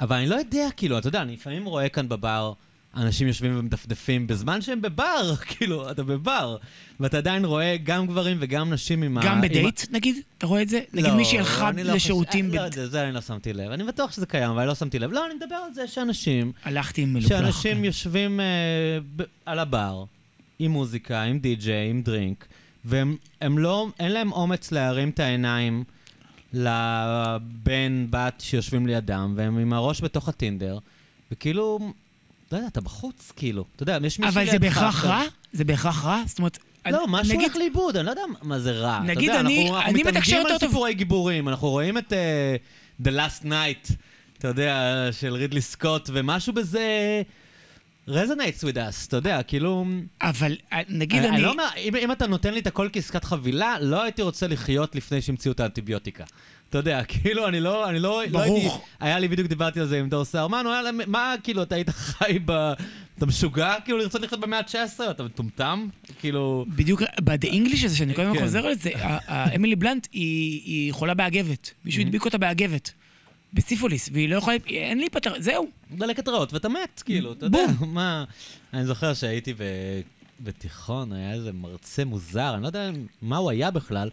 אבל 0.01 0.15
אני 0.15 0.27
לא 0.27 0.35
יודע, 0.35 0.67
כאילו, 0.77 0.97
אתה 0.97 1.07
יודע, 1.07 1.21
אני 1.21 1.33
לפעמים 1.33 1.65
רואה 1.65 1.89
כאן 1.89 2.09
בבר, 2.09 2.53
אנשים 2.97 3.27
יושבים 3.27 3.59
ומדפדפים 3.59 4.27
בזמן 4.27 4.61
שהם 4.61 4.81
בבר, 4.81 5.33
כאילו, 5.49 5.91
אתה 5.91 6.03
בבר, 6.03 6.57
ואתה 6.99 7.17
עדיין 7.17 7.45
רואה 7.45 7.75
גם 7.83 8.07
גברים 8.07 8.37
וגם 8.39 8.73
נשים 8.73 9.03
עם 9.03 9.17
ה... 9.17 9.21
גם 9.23 9.41
בדייט. 9.41 9.81
נגיד? 9.91 10.15
אתה 10.37 10.47
רואה 10.47 10.61
את 10.61 10.69
זה? 10.69 10.79
לא, 10.93 11.01
נגיד 11.01 11.13
מישהי 11.13 11.39
הלכה 11.39 11.71
לא 11.71 11.93
לשירותים... 11.93 12.51
אה. 12.53 12.67
לא 12.77 12.85
זה 12.85 13.03
אני 13.03 13.13
לא 13.13 13.21
שמתי 13.21 13.53
לב. 13.53 13.71
אני 13.71 13.83
בטוח 13.83 14.11
שזה 14.11 14.25
קיים, 14.25 14.49
אבל 14.49 14.59
אני 14.59 14.67
לא 14.67 14.75
שמתי 14.75 14.99
לב. 14.99 15.11
לא, 15.11 15.25
אני 15.25 15.33
מדבר 15.33 15.55
על 15.55 15.73
זה 15.73 15.87
שאנשים... 15.87 16.51
הלכתי 16.63 17.01
עם 17.01 17.13
מלוכלך. 17.13 17.29
שאנשים 17.29 17.77
כן. 17.77 17.85
יושבים 17.85 18.39
ב- 19.15 19.23
על 19.45 19.59
הבר, 19.59 20.03
עם 20.59 20.71
מוזיקה, 20.71 21.21
עם 21.21 21.39
די-ג'יי, 21.39 21.89
עם 21.89 22.01
דרינק, 22.01 22.47
והם 22.85 23.17
לא... 23.57 23.87
אין 23.99 24.11
להם 24.11 24.31
אומץ 24.31 24.71
להרים 24.71 25.09
את 25.09 25.19
העיניים 25.19 25.83
לבן, 26.53 28.05
בת 28.09 28.33
שיושבים 28.39 28.87
לידם, 28.87 29.33
והם 29.37 29.57
עם 29.57 29.73
הראש 29.73 30.01
בתוך 30.01 30.29
הטינדר, 30.29 30.77
וכאילו... 31.31 31.79
לא 32.51 32.57
יודע, 32.57 32.67
אתה 32.67 32.81
בחוץ, 32.81 33.31
כאילו. 33.35 33.65
אתה 33.75 33.83
יודע, 33.83 33.97
יש 34.03 34.19
מישהו 34.19 34.33
אבל 34.33 34.51
זה 34.51 34.59
בהכרח 34.59 35.05
רע? 35.05 35.23
זה 35.53 35.63
בהכרח 35.63 36.05
רע? 36.05 36.23
זאת 36.25 36.39
אומרת... 36.39 36.57
לא, 36.91 37.05
משהו 37.07 37.39
הולך 37.39 37.55
לאיבוד, 37.55 37.97
אני 37.97 38.05
לא 38.05 38.11
יודע 38.11 38.21
מה 38.41 38.59
זה 38.59 38.71
רע. 38.71 38.99
נגיד, 38.99 39.29
אני, 39.29 39.39
אני 39.39 39.67
טוב... 39.67 39.75
אנחנו 39.75 39.93
מתנגדים 39.93 40.45
על 40.45 40.59
סיפורי 40.59 40.93
גיבורים, 40.93 41.49
אנחנו 41.49 41.69
רואים 41.69 41.97
את 41.97 42.13
uh, 42.13 43.05
The 43.05 43.09
Last 43.09 43.45
Night, 43.45 43.93
אתה 44.37 44.47
יודע, 44.47 45.09
של 45.11 45.33
רידלי 45.33 45.61
סקוט, 45.61 46.09
ומשהו 46.13 46.53
בזה... 46.53 47.21
resonates 48.09 48.63
with 48.63 48.75
us, 48.75 49.07
אתה 49.07 49.17
יודע, 49.17 49.43
כאילו... 49.43 49.85
אבל 50.21 50.57
אה, 50.73 50.81
נגיד 50.89 51.23
אני... 51.23 51.29
אני 51.29 51.41
לא 51.41 51.51
אומר, 51.51 51.67
אם, 51.77 51.95
אם 51.95 52.11
אתה 52.11 52.27
נותן 52.27 52.53
לי 52.53 52.59
את 52.59 52.67
הכל 52.67 52.89
כעסקת 52.93 53.23
חבילה, 53.23 53.75
לא 53.81 54.03
הייתי 54.03 54.21
רוצה 54.21 54.47
לחיות 54.47 54.95
לפני 54.95 55.21
שהמציאו 55.21 55.53
את 55.53 55.59
האנטיביוטיקה. 55.59 56.23
אתה 56.69 56.77
יודע, 56.77 57.01
כאילו, 57.11 57.47
אני 57.47 57.59
לא, 57.59 57.89
אני 57.89 57.99
לא, 57.99 58.21
לא 58.31 58.39
הייתי... 58.41 58.67
היה 58.99 59.19
לי, 59.19 59.27
בדיוק 59.27 59.47
דיברתי 59.47 59.79
על 59.79 59.85
זה 59.85 59.99
עם 59.99 60.09
דור 60.09 60.25
סהרמן, 60.25 60.61
הוא 60.65 60.73
היה 60.73 60.81
להם, 60.81 60.99
מה, 61.07 61.35
כאילו, 61.43 61.63
אתה 61.63 61.75
היית 61.75 61.89
חי 61.89 62.39
ב... 62.45 62.73
אתה 63.17 63.25
משוגע, 63.25 63.75
כאילו, 63.85 63.97
לרצות 63.97 64.21
לחיות 64.21 64.41
במאה 64.41 64.59
ה-19? 64.59 65.11
אתה 65.11 65.23
מטומטם? 65.23 65.87
כאילו... 66.19 66.65
בדיוק, 66.67 67.01
ב-The 67.23 67.47
English 67.47 67.85
הזה, 67.85 67.95
שאני 67.95 68.15
כל 68.15 68.21
הזמן 68.21 68.35
כן. 68.35 68.41
חוזר 68.41 68.67
על 68.67 68.73
זה, 68.75 68.89
אמילי 69.55 69.75
בלנט 69.75 70.07
היא 70.11 70.93
חולה 70.93 71.13
באגבת. 71.13 71.71
מישהו 71.85 72.01
הדביק 72.01 72.25
אותה 72.25 72.37
באגבת. 72.37 72.91
בסיפוליס, 73.53 74.09
והיא 74.13 74.29
לא 74.29 74.35
יכולה, 74.35 74.57
אין 74.67 74.99
לי 74.99 75.09
פתר, 75.09 75.33
זהו. 75.39 75.67
דלקת 75.91 76.27
ריאות 76.27 76.53
ואתה 76.53 76.69
מת, 76.69 77.03
כאילו, 77.05 77.33
אתה 77.33 77.45
יודע, 77.45 77.65
מה... 77.81 78.23
אני 78.73 78.85
זוכר 78.85 79.13
שהייתי 79.13 79.53
בתיכון, 80.39 81.13
היה 81.13 81.33
איזה 81.33 81.53
מרצה 81.53 82.05
מוזר, 82.05 82.53
אני 82.53 82.61
לא 82.61 82.67
יודע 82.67 82.89
מה 83.21 83.37
הוא 83.37 83.51
היה 83.51 83.71
בכלל, 83.71 84.09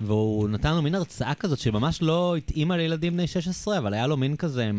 והוא 0.00 0.48
נתן 0.48 0.70
לנו 0.70 0.82
מין 0.82 0.94
הרצאה 0.94 1.34
כזאת 1.34 1.58
שממש 1.58 2.02
לא 2.02 2.36
התאימה 2.36 2.76
לילדים 2.76 3.12
בני 3.12 3.26
16, 3.26 3.78
אבל 3.78 3.94
היה 3.94 4.06
לו 4.06 4.16
מין 4.16 4.36
כזה 4.36 4.70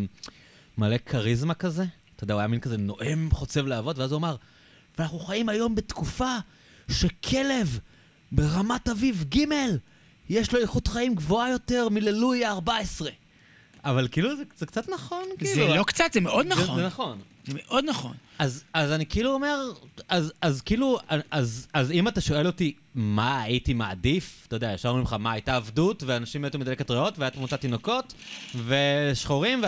מלא 0.78 0.98
כריזמה 1.06 1.54
כזה. 1.54 1.86
אתה 2.16 2.24
יודע, 2.24 2.34
הוא 2.34 2.40
היה 2.40 2.48
מין 2.48 2.60
כזה 2.60 2.78
נואם, 2.78 3.30
חוצב 3.32 3.66
להבות, 3.66 3.98
ואז 3.98 4.12
הוא 4.12 4.18
אמר, 4.18 4.36
ואנחנו 4.98 5.20
חיים 5.20 5.50
היום 5.50 5.76
בתקופה 5.76 6.38
שכלב 6.92 7.80
ברמת 8.32 8.90
אביב 8.90 9.26
ג' 9.36 9.46
יש 10.30 10.54
לו 10.54 10.60
איכות 10.60 10.88
חיים 10.88 11.16
גבוהה 11.16 11.50
יותר 11.50 11.90
מללויה 11.90 12.52
14. 12.52 13.10
אבל 13.86 14.08
כאילו 14.12 14.36
זה, 14.36 14.44
זה 14.58 14.66
קצת 14.66 14.90
נכון, 14.90 15.24
כאילו. 15.38 15.68
זה 15.68 15.76
לא 15.76 15.84
קצת, 15.84 16.14
זה 16.14 16.22
מאוד 16.22 16.48
נכון. 16.48 16.76
זה, 16.76 16.82
זה 16.82 16.88
נכון. 16.88 17.18
זה 17.48 17.54
מאוד 17.56 17.86
נכון. 17.86 18.16
אז, 18.40 18.64
אז 18.74 18.92
אני 18.92 19.06
כאילו 19.06 19.34
אומר, 19.34 19.72
אז, 20.10 20.34
אז 20.42 20.62
כאילו, 20.62 20.98
אז, 21.32 21.68
אז 21.74 21.92
אם 21.92 22.08
אתה 22.08 22.22
שואל 22.22 22.48
אותי 22.48 22.74
מה 22.96 23.42
הייתי 23.42 23.74
מעדיף, 23.74 24.46
אתה 24.48 24.56
יודע, 24.56 24.74
ישר 24.74 24.90
אומרים 24.90 25.06
לך 25.06 25.14
מה 25.14 25.32
הייתה 25.32 25.56
עבדות, 25.56 26.04
ואנשים 26.06 26.42
מתו 26.42 26.60
מדלקת 26.60 26.92
ריאות, 26.92 27.20
והיה 27.20 27.30
תמותת 27.30 27.62
תינוקות, 27.62 28.14
ושחורים, 28.66 29.62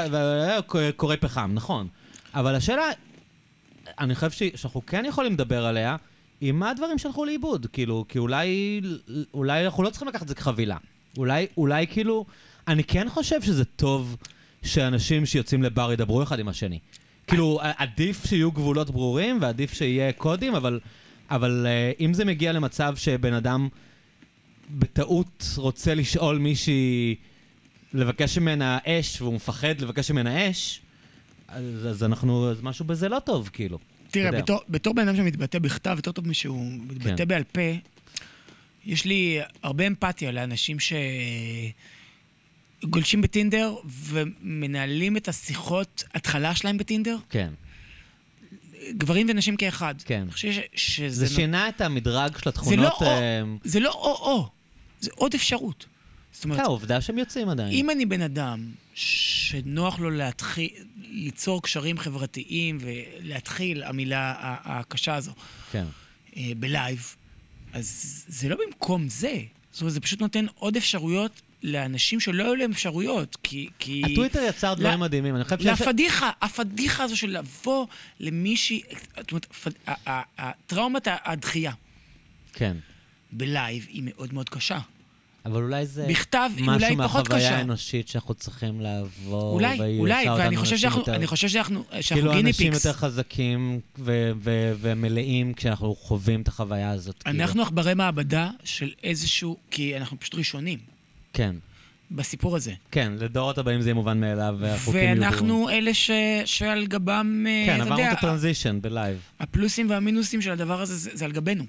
וקורי 0.74 1.18
פחם, 1.18 1.52
נכון. 1.54 1.88
אבל 2.34 2.56
השאלה, 2.56 2.84
אני 4.00 4.16
חושב 4.16 4.52
שאנחנו 4.56 4.86
כן 4.86 5.06
יכולים 5.06 5.34
לדבר 5.34 5.66
עליה, 5.66 5.96
עם 6.42 6.60
מה 6.60 6.70
הדברים 6.70 6.98
שהלכו 6.98 7.26
לאיבוד, 7.26 7.68
כאילו, 7.74 8.06
כי 8.10 8.20
אולי, 8.20 8.82
אולי 9.34 9.66
אנחנו 9.66 9.84
לא 9.84 9.90
צריכים 9.90 10.08
לקחת 10.08 10.22
את 10.22 10.28
זה 10.28 10.36
כחבילה. 10.36 10.78
אולי, 11.18 11.48
אולי 11.58 11.88
כאילו, 11.88 12.26
אני 12.70 12.84
כן 12.84 13.10
חושב 13.10 13.42
שזה 13.42 13.66
טוב 13.66 14.18
שאנשים 14.64 15.26
שיוצאים 15.26 15.64
לבר 15.64 15.94
ידברו 15.94 16.24
אחד 16.24 16.40
עם 16.40 16.48
השני. 16.48 16.80
כאילו, 17.28 17.60
עדיף 17.78 18.26
שיהיו 18.26 18.52
גבולות 18.52 18.90
ברורים 18.90 19.38
ועדיף 19.42 19.74
שיהיה 19.74 20.12
קודים, 20.12 20.56
אבל, 20.56 20.80
אבל 21.30 21.68
uh, 21.68 22.04
אם 22.04 22.14
זה 22.14 22.26
מגיע 22.26 22.52
למצב 22.52 22.96
שבן 22.96 23.34
אדם 23.34 23.68
בטעות 24.70 25.46
רוצה 25.58 25.96
לשאול 25.96 26.38
מישהי, 26.38 27.16
לבקש 27.94 28.38
ממנה 28.38 28.78
אש, 28.86 29.22
והוא 29.22 29.34
מפחד 29.34 29.82
לבקש 29.82 30.12
ממנה 30.12 30.50
אש, 30.50 30.82
אז, 31.48 31.88
אז 31.88 32.04
אנחנו, 32.04 32.52
אז 32.52 32.62
משהו 32.62 32.86
בזה 32.86 33.10
לא 33.10 33.20
טוב, 33.20 33.50
כאילו. 33.54 33.80
תראה. 34.12 34.32
בתור, 34.32 34.60
בתור 34.70 34.94
בן 34.94 35.08
אדם 35.08 35.16
שמתבטא 35.16 35.60
בכתב 35.60 35.94
יותר 35.96 36.12
טוב 36.12 36.28
משהוא 36.28 36.72
מתבטא 36.88 37.16
כן. 37.18 37.28
בעל 37.28 37.44
פה, 37.44 37.62
יש 38.86 39.06
לי 39.06 39.40
הרבה 39.64 39.88
אמפתיה 39.88 40.32
לאנשים 40.32 40.78
שגולשים 42.84 43.22
בטינדר 43.22 43.76
ומנהלים 43.86 45.18
את 45.18 45.28
השיחות 45.28 46.04
התחלה 46.14 46.56
שלהם 46.56 46.78
בטינדר, 46.78 47.18
כן. 47.30 47.50
גברים 48.92 49.28
ונשים 49.30 49.58
כאחד. 49.58 49.96
כן. 50.06 50.22
אני 50.22 50.32
חושב 50.32 50.52
ש- 50.52 50.60
שזה... 50.76 51.26
זה 51.26 51.36
שינה 51.36 51.70
את 51.70 51.82
המדרג 51.82 52.38
של 52.38 52.40
זה 52.40 52.46
לא 52.46 52.50
התכונות... 52.50 53.02
או, 53.02 53.08
אה, 53.08 53.42
זה 53.64 53.80
לא 53.80 53.90
או-או, 53.92 54.50
זה 55.02 55.10
עוד 55.16 55.34
אפשרות. 55.34 55.86
זאת 56.32 56.44
אומרת, 56.44 56.58
כן, 56.60 56.64
העובדה 56.64 57.02
שהם 57.02 57.18
יוצאים 57.18 57.50
עדיין. 57.50 57.72
אם 57.72 57.90
אני 57.90 58.06
בן 58.06 58.22
אדם 58.22 58.66
שנוח 58.94 60.00
לו 60.00 60.10
להתחיל, 60.10 60.70
ליצור 60.98 61.62
קשרים 61.62 61.98
חברתיים 61.98 62.78
ולהתחיל, 62.82 63.84
המילה 63.84 64.34
הקשה 64.64 65.16
הזו, 65.16 65.32
כן. 65.72 65.86
אה, 66.38 66.52
בלייב, 66.58 67.16
אז 67.74 68.24
זה 68.28 68.50
לא 68.50 68.56
במקום 68.66 69.10
זה. 69.10 69.42
זאת 69.72 69.82
אומרת, 69.82 69.94
זה 69.94 70.00
פשוט 70.00 70.22
נותן 70.22 70.46
עוד 70.56 70.76
אפשרויות 70.78 71.42
לאנשים 71.64 72.20
שלא 72.20 72.44
היו 72.44 72.56
להם 72.56 72.72
אפשרויות, 72.72 73.38
כי... 73.44 73.70
כי... 73.80 74.02
הטוויטר 74.06 74.44
יצר 74.50 74.74
דברים 74.74 74.94
לא- 74.94 74.98
מדהימים, 75.06 75.36
אני 75.36 75.44
חושב 75.44 75.60
שיש... 75.60 75.82
לפדיחה, 75.82 76.30
הפדיחה 76.42 77.04
הזו 77.04 77.18
של 77.18 77.38
לבוא 77.38 77.86
למישהי, 78.20 78.82
זאת 79.18 79.32
אומרת, 79.32 79.46
פד- 79.46 79.94
הטראומת 80.38 81.08
הדחייה 81.26 81.72
כן. 82.54 82.78
ב 83.32 83.43
live 83.43 83.86
היא 83.90 84.02
מאוד 84.06 84.34
מאוד 84.34 84.50
קשה. 84.50 84.80
אבל 85.46 85.62
אולי 85.64 85.86
זה... 85.86 86.06
בכתב 86.10 86.50
אולי 86.62 86.78
משהו 86.78 86.98
פחות 86.98 87.30
מהחוויה 87.30 87.48
קשה. 87.50 87.58
האנושית 87.58 88.08
שאנחנו 88.08 88.34
צריכים 88.34 88.82
לעבור, 88.82 89.54
אולי, 89.54 89.98
אולי, 90.00 90.30
ואני 90.30 90.58
חושב 90.58 90.72
אנשים 90.74 90.78
שאנחנו, 90.78 91.00
יותר- 91.00 91.16
אני 91.16 91.28
חושב 91.28 91.48
שאנחנו, 91.48 91.84
שאנחנו 92.02 92.16
כאילו 92.16 92.32
guinea 92.32 92.50
אנשים 92.50 92.72
pigs. 92.72 92.86
יותר 92.86 92.98
חזקים 92.98 93.80
ו- 94.00 94.32
ו- 94.42 94.74
ומלאים 94.82 95.54
כשאנחנו 95.54 95.96
חווים 95.96 96.42
את 96.42 96.48
החוויה 96.48 96.92
הזאת. 96.92 97.24
כאילו. 97.24 97.42
אנחנו 97.44 97.62
עכברי 97.62 97.94
מעבדה 97.94 98.50
של 98.64 98.92
איזשהו, 99.04 99.58
כי 99.72 99.98
אנחנו 99.98 100.20
פשוט 100.20 100.36
ראשונים 100.36 100.80
כן, 101.34 101.56
בסיפור 102.12 102.56
הזה. 102.56 102.74
כן, 102.92 103.14
לדורות 103.20 103.58
הבאים 103.58 103.82
זה 103.82 103.90
יהיה 103.90 103.94
מובן 103.94 104.20
מאליו, 104.20 104.56
והחוקים 104.60 105.02
יהיו... 105.02 105.22
ואנחנו 105.22 105.70
אלה 105.70 105.94
ש, 105.94 106.12
שעל 106.46 106.88
גבם, 106.88 107.46
אה, 107.48 107.64
כן, 107.66 107.76
אתה 107.76 107.84
עברנו 107.84 108.00
יודע, 108.00 108.12
את 108.12 108.18
הטרנזישן 108.18 108.82
בלייב. 108.82 109.18
הפלוסים 109.40 109.90
והמינוסים 109.90 110.42
של 110.42 110.52
הדבר 110.52 110.82
הזה, 110.82 110.96
זה, 110.96 111.10
זה 111.14 111.26
על 111.26 111.32
גבנו. 111.32 111.64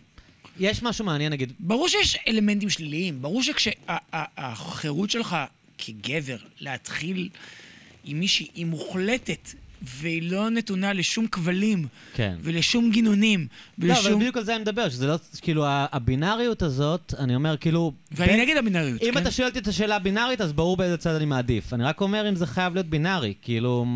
יש 0.60 0.82
משהו 0.82 1.04
מעניין, 1.04 1.32
נגיד, 1.32 1.52
ברור 1.60 1.88
שיש 1.88 2.18
אלמנטים 2.28 2.70
שליליים, 2.70 3.22
ברור 3.22 3.42
שכשהחירות 3.42 5.10
שלך 5.10 5.36
כגבר 5.78 6.36
להתחיל 6.60 7.28
עם 8.04 8.20
מישהי, 8.20 8.48
היא 8.54 8.66
מוחלטת, 8.66 9.48
והיא 9.82 10.30
לא 10.30 10.50
נתונה 10.50 10.92
לשום 10.92 11.26
כבלים 11.26 11.86
כן. 12.14 12.36
ולשום 12.40 12.90
גינונים 12.90 13.46
לא, 13.78 13.92
אבל 13.92 14.00
ולשום... 14.02 14.20
בדיוק 14.20 14.36
על 14.36 14.44
זה 14.44 14.54
אני 14.54 14.62
מדבר, 14.62 14.88
שזה 14.88 15.06
לא, 15.06 15.16
כאילו, 15.42 15.64
הבינאריות 15.68 16.62
הזאת, 16.62 17.14
אני 17.18 17.34
אומר, 17.34 17.56
כאילו... 17.56 17.92
ואני 18.12 18.32
בין- 18.32 18.40
נגד 18.40 18.56
הבינאריות, 18.56 19.02
אם 19.02 19.10
כן? 19.14 19.18
אתה 19.22 19.30
שואל 19.30 19.48
אותי 19.48 19.58
את 19.58 19.66
השאלה 19.68 19.96
הבינארית, 19.96 20.40
אז 20.40 20.52
ברור 20.52 20.76
באיזה 20.76 20.96
צד 20.96 21.14
אני 21.14 21.24
מעדיף. 21.24 21.72
אני 21.74 21.84
רק 21.84 22.00
אומר 22.00 22.28
אם 22.28 22.36
זה 22.36 22.46
חייב 22.46 22.74
להיות 22.74 22.86
בינארי, 22.86 23.34
כאילו... 23.42 23.86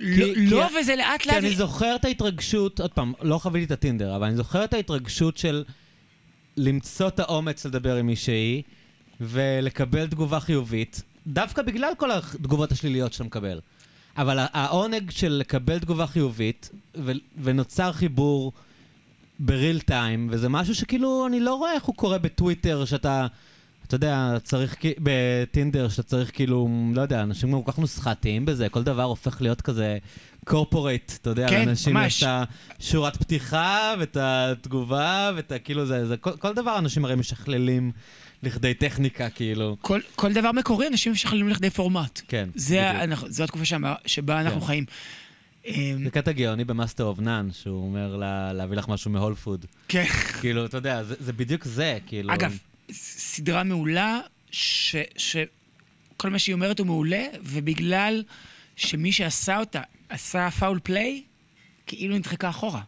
לא, 0.00 0.24
כי- 0.34 0.46
לא, 0.46 0.68
כי- 0.68 0.74
וזה 0.80 0.96
לאט 0.96 1.20
כי 1.22 1.28
לאט... 1.28 1.38
אני 1.38 1.56
זוכר 1.56 1.94
את 1.96 2.04
ההתרגשות, 2.04 2.80
עוד 2.80 2.90
פעם, 2.92 3.12
לא 3.22 3.38
חוויתי 3.38 3.66
את 3.66 3.70
הטינדר, 3.70 4.16
אבל 4.16 4.26
אני 4.26 4.36
זוכר 4.36 4.64
את 4.64 4.74
ההתרגשות 4.74 5.36
של 5.36 5.64
למצוא 6.56 7.08
את 7.08 7.20
האומץ 7.20 7.66
לדבר 7.66 7.96
עם 7.96 8.06
מישהי 8.06 8.62
ולקבל 9.20 10.06
תגובה 10.06 10.40
חיובית, 10.40 11.02
דווקא 11.26 11.62
בגלל 11.62 11.92
כל 11.96 12.10
התגובות 12.10 12.72
השליליות 12.72 13.12
שאתה 13.12 13.24
מקבל. 13.24 13.60
אבל 14.18 14.38
העונג 14.52 15.10
של 15.10 15.32
לקבל 15.32 15.78
תגובה 15.78 16.06
חיובית, 16.06 16.70
ו- 16.96 17.12
ונוצר 17.42 17.92
חיבור 17.92 18.52
בריל 19.38 19.80
טיים, 19.80 20.28
וזה 20.30 20.48
משהו 20.48 20.74
שכאילו, 20.74 21.26
אני 21.26 21.40
לא 21.40 21.54
רואה 21.54 21.72
איך 21.72 21.84
הוא 21.84 21.94
קורה 21.94 22.18
בטוויטר, 22.18 22.84
שאתה, 22.84 23.26
אתה 23.86 23.94
יודע, 23.94 24.36
צריך, 24.44 24.76
בטינדר, 24.98 25.88
שאתה 25.88 26.02
צריך 26.02 26.30
כאילו, 26.34 26.68
לא 26.94 27.02
יודע, 27.02 27.22
אנשים 27.22 27.52
גם 27.52 27.62
כל 27.62 27.72
כך 27.72 27.78
נוסחתיים 27.78 28.44
בזה, 28.46 28.68
כל 28.68 28.82
דבר 28.82 29.02
הופך 29.02 29.42
להיות 29.42 29.60
כזה 29.60 29.98
corporate, 30.44 31.12
אתה 31.22 31.30
יודע, 31.30 31.48
כן, 31.48 31.66
לאנשים 31.66 31.94
ממש. 31.94 32.16
יש 32.16 32.22
את 32.22 32.48
השורת 32.80 33.16
פתיחה, 33.16 33.94
ואת 33.98 34.16
התגובה, 34.20 35.30
ואת. 35.36 35.52
כאילו, 35.64 35.86
זה, 35.86 36.06
זה 36.06 36.16
כל, 36.16 36.36
כל 36.36 36.54
דבר 36.54 36.78
אנשים 36.78 37.04
הרי 37.04 37.14
משכללים 37.14 37.92
לכדי 38.42 38.74
טכניקה, 38.74 39.30
כאילו. 39.30 39.76
כל, 39.80 40.00
כל 40.14 40.32
דבר 40.32 40.52
מקורי, 40.52 40.86
אנשים 40.86 41.12
משכללים 41.12 41.48
לכדי 41.48 41.70
פורמט. 41.70 42.20
כן, 42.28 42.48
זה, 42.54 42.88
בדיוק. 42.88 43.02
אנחנו, 43.02 43.30
זו 43.30 43.44
התקופה 43.44 43.64
שבה, 43.64 43.94
שבה 44.06 44.40
אנחנו 44.40 44.60
כן. 44.60 44.66
חיים. 44.66 44.84
אמ, 45.66 46.04
זה 46.04 46.10
קטע 46.10 46.32
גאוני 46.32 46.64
ב 46.64 46.70
Master 46.70 47.04
of 47.04 47.18
None, 47.18 47.48
שהוא 47.52 47.82
אומר 47.82 48.16
לה, 48.16 48.52
להביא 48.52 48.76
לך 48.76 48.88
משהו 48.88 49.10
מ 49.10 49.14
Whole 49.14 49.34
Foods. 49.34 49.66
כן. 49.88 50.04
כאילו, 50.40 50.64
אתה 50.64 50.76
יודע, 50.76 51.04
זה, 51.04 51.14
זה 51.20 51.32
בדיוק 51.32 51.64
זה, 51.64 51.98
כאילו... 52.06 52.34
אגב, 52.34 52.58
סדרה 52.92 53.62
מעולה, 53.62 54.20
ש, 54.50 54.96
שכל 55.16 56.30
מה 56.30 56.38
שהיא 56.38 56.54
אומרת 56.54 56.78
הוא 56.78 56.86
מעולה, 56.86 57.24
ובגלל 57.42 58.22
שמי 58.76 59.12
שעשה 59.12 59.58
אותה 59.58 59.80
עשה 60.08 60.50
foul 60.50 60.80
play, 60.82 61.22
כאילו 61.86 62.16
נדחקה 62.16 62.48
אחורה. 62.48 62.80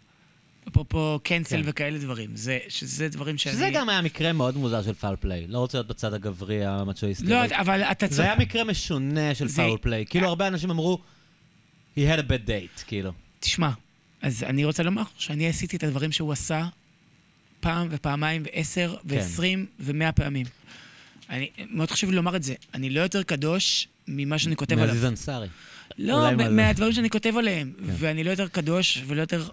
אפרופו 0.71 1.19
cancel 1.23 1.57
כן. 1.57 1.63
וכאלה 1.69 1.99
דברים. 1.99 2.31
זה, 2.37 2.59
שזה 2.69 3.09
דברים 3.09 3.39
שאני... 3.39 3.55
שזה 3.55 3.71
גם 3.75 3.89
היה 3.89 4.03
מקרה 4.03 4.33
מאוד 4.33 4.57
מוזר 4.57 4.83
של 4.83 4.95
foul 4.95 5.17
play. 5.17 5.47
לא 5.49 5.59
רוצה 5.59 5.79
להיות 5.79 5.87
בצד 5.89 6.15
הגברי 6.15 6.65
המצ'ואיסטי. 6.67 7.27
לא, 7.27 7.37
אבל 7.51 7.83
אתה 7.83 8.07
זה 8.07 8.13
צודק. 8.17 8.25
היה 8.29 8.37
מקרה 8.39 8.65
משונה 8.65 9.35
של 9.35 9.49
זה- 9.49 9.63
foul 9.62 9.79
play. 9.81 10.07
כאילו, 10.07 10.29
הרבה 10.29 10.49
אנשים 10.49 10.71
אמרו, 10.71 10.99
he 11.97 12.01
had 12.01 12.19
a 12.19 12.23
bad 12.23 12.49
date, 12.49 12.85
כאילו. 12.87 13.13
תשמע, 13.41 13.71
אז 14.23 14.43
אני 14.43 14.65
רוצה 14.65 14.83
לומר 14.83 15.03
שאני 15.19 15.49
עשיתי 15.49 15.77
את 15.77 15.85
הדברים 15.85 16.13
שהוא 16.13 16.33
עשה 16.33 16.67
פעם 17.61 17.89
ופעמיים 17.91 18.43
ועשר 18.47 18.97
כן. 19.03 19.15
ועשרים 19.17 19.67
ומאה 19.81 20.13
פעמים. 20.13 20.47
אני, 21.31 21.51
מאוד 21.71 21.91
חשוב 21.91 22.11
לי 22.11 22.17
לומר 22.17 22.37
את 22.37 22.43
זה. 22.43 22.55
אני 22.75 22.91
לא 22.91 23.01
יותר 23.01 23.23
קדוש 23.23 23.89
ממה 24.09 24.39
שאני 24.39 24.57
כותב 24.57 24.73
עליו. 24.75 24.87
מעזיז 24.87 25.05
אנסארי. 25.05 25.49
לא, 25.99 26.31
מהדברים 26.51 26.93
שאני 26.93 27.11
כותב 27.11 27.37
עליהם. 27.37 27.73
כן. 27.79 27.85
ואני 27.99 28.25
לא 28.25 28.31
יותר 28.31 28.49
קדוש 28.49 29.03
ולא 29.07 29.21
יותר 29.21 29.49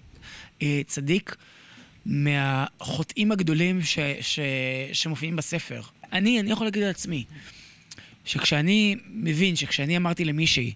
צדיק 0.88 1.36
מהחוטאים 2.06 3.32
הגדולים 3.32 3.82
ש, 3.82 4.00
ש, 4.22 4.40
שמופיעים 4.94 5.36
בספר. 5.36 5.82
אני, 6.14 6.40
אני 6.40 6.52
יכול 6.52 6.68
להגיד 6.68 6.84
על 6.84 6.90
עצמי, 6.90 7.24
שכשאני 8.26 8.96
מבין 9.08 9.56
שכשאני 9.56 9.98
אמרתי 9.98 10.26
למישהי, 10.26 10.74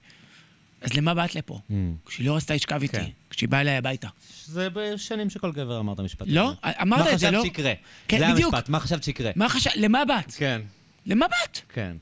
אז 0.81 0.93
למה 0.93 1.13
באת 1.13 1.35
לפה? 1.35 1.59
Mm. 1.69 1.73
כשהיא 2.05 2.27
לא 2.27 2.35
רצתה 2.35 2.55
לשכב 2.55 2.81
איתי, 2.81 2.97
כן. 2.97 3.05
כשהיא 3.29 3.49
באה 3.49 3.61
אליי 3.61 3.77
הביתה. 3.77 4.07
זה 4.45 4.67
בשנים 4.69 5.29
שכל 5.29 5.51
גבר 5.51 5.79
אמר 5.79 5.93
את 5.93 5.99
המשפט 5.99 6.27
לא? 6.29 6.53
הזה. 6.63 6.81
אמרת 6.81 7.13
את 7.13 7.19
זה, 7.19 7.25
מה 7.25 7.31
לא? 7.31 7.37
חשבת 7.39 7.55
שיקרה? 7.55 7.73
כן, 8.07 8.19
זה 8.19 8.33
בדיוק. 8.33 8.53
המשפט, 8.53 8.69
מה 8.69 8.79
חשבת 8.79 9.03
שיקרה? 9.03 9.31
מה 9.35 9.49
חשב... 9.49 9.69
למה 9.75 10.05
באת? 10.05 10.31
כן, 10.31 10.61
למה 11.05 11.25
באת? 11.27 11.59
כן, 11.73 11.97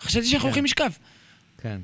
חשבתי 0.00 0.26
שאנחנו 0.26 0.40
כן. 0.40 0.46
הולכים 0.46 0.64
לשכב. 0.64 0.90
כן. 1.62 1.80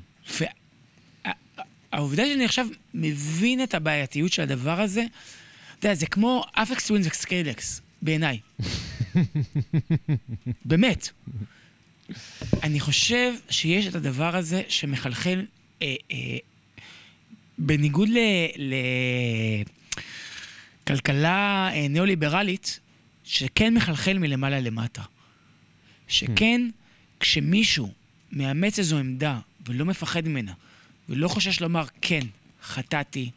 והעובדה 1.91 2.25
שאני 2.25 2.45
עכשיו 2.45 2.67
מבין 2.93 3.63
את 3.63 3.73
הבעייתיות 3.73 4.33
של 4.33 4.41
הדבר 4.41 4.81
הזה, 4.81 5.05
אתה 5.79 5.87
יודע, 5.87 5.95
זה 5.95 6.05
כמו 6.05 6.43
Aphex 6.53 6.87
Twin, 6.87 7.07
Skrillex, 7.07 7.81
בעיניי. 8.01 8.39
באמת. 10.65 11.09
אני 12.63 12.79
חושב 12.79 13.33
שיש 13.49 13.87
את 13.87 13.95
הדבר 13.95 14.35
הזה 14.35 14.61
שמחלחל, 14.69 15.45
אה, 15.81 15.95
אה, 16.11 16.17
בניגוד 17.57 18.09
לכלכלה 20.85 21.69
אה, 21.73 21.87
ניאו-ליברלית, 21.87 22.79
שכן 23.23 23.73
מחלחל 23.73 24.17
מלמעלה 24.17 24.59
למטה. 24.59 25.01
שכן, 26.07 26.61
כשמישהו 27.19 27.91
מאמץ 28.31 28.79
איזו 28.79 28.97
עמדה 28.97 29.39
ולא 29.65 29.85
מפחד 29.85 30.27
ממנה, 30.27 30.53
ולא 31.09 31.27
חושש 31.27 31.61
לומר, 31.61 31.83
כן, 32.01 32.21
חטאתי, 32.63 33.31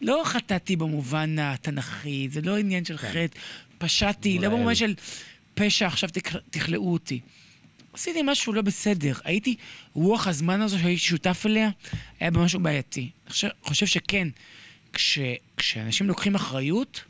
לא 0.00 0.22
חטאתי 0.24 0.76
במובן 0.76 1.38
התנ"כי, 1.38 2.28
זה 2.30 2.40
לא 2.40 2.58
עניין 2.58 2.84
של 2.84 2.96
כן. 2.96 3.08
חטא, 3.08 3.38
פשעתי, 3.78 4.38
לא 4.38 4.48
במובן. 4.48 4.74
של 4.74 4.94
פשע, 5.54 5.86
עכשיו 5.86 6.08
תכ- 6.10 6.36
תכלאו 6.50 6.92
אותי. 6.92 7.20
עשיתי 7.92 8.20
משהו 8.24 8.52
לא 8.52 8.62
בסדר. 8.62 9.12
הייתי, 9.24 9.56
רוח 9.94 10.26
הזמן 10.26 10.60
הזו 10.60 10.78
שהייתי 10.78 11.00
שותף 11.00 11.42
אליה, 11.46 11.70
היה 12.20 12.30
במשהו 12.30 12.60
בעייתי. 12.60 13.00
אני 13.00 13.32
חושב, 13.32 13.48
חושב 13.62 13.86
שכן, 13.86 14.28
כש, 14.92 15.18
כשאנשים 15.56 16.06
לוקחים 16.08 16.34
אחריות, 16.34 17.04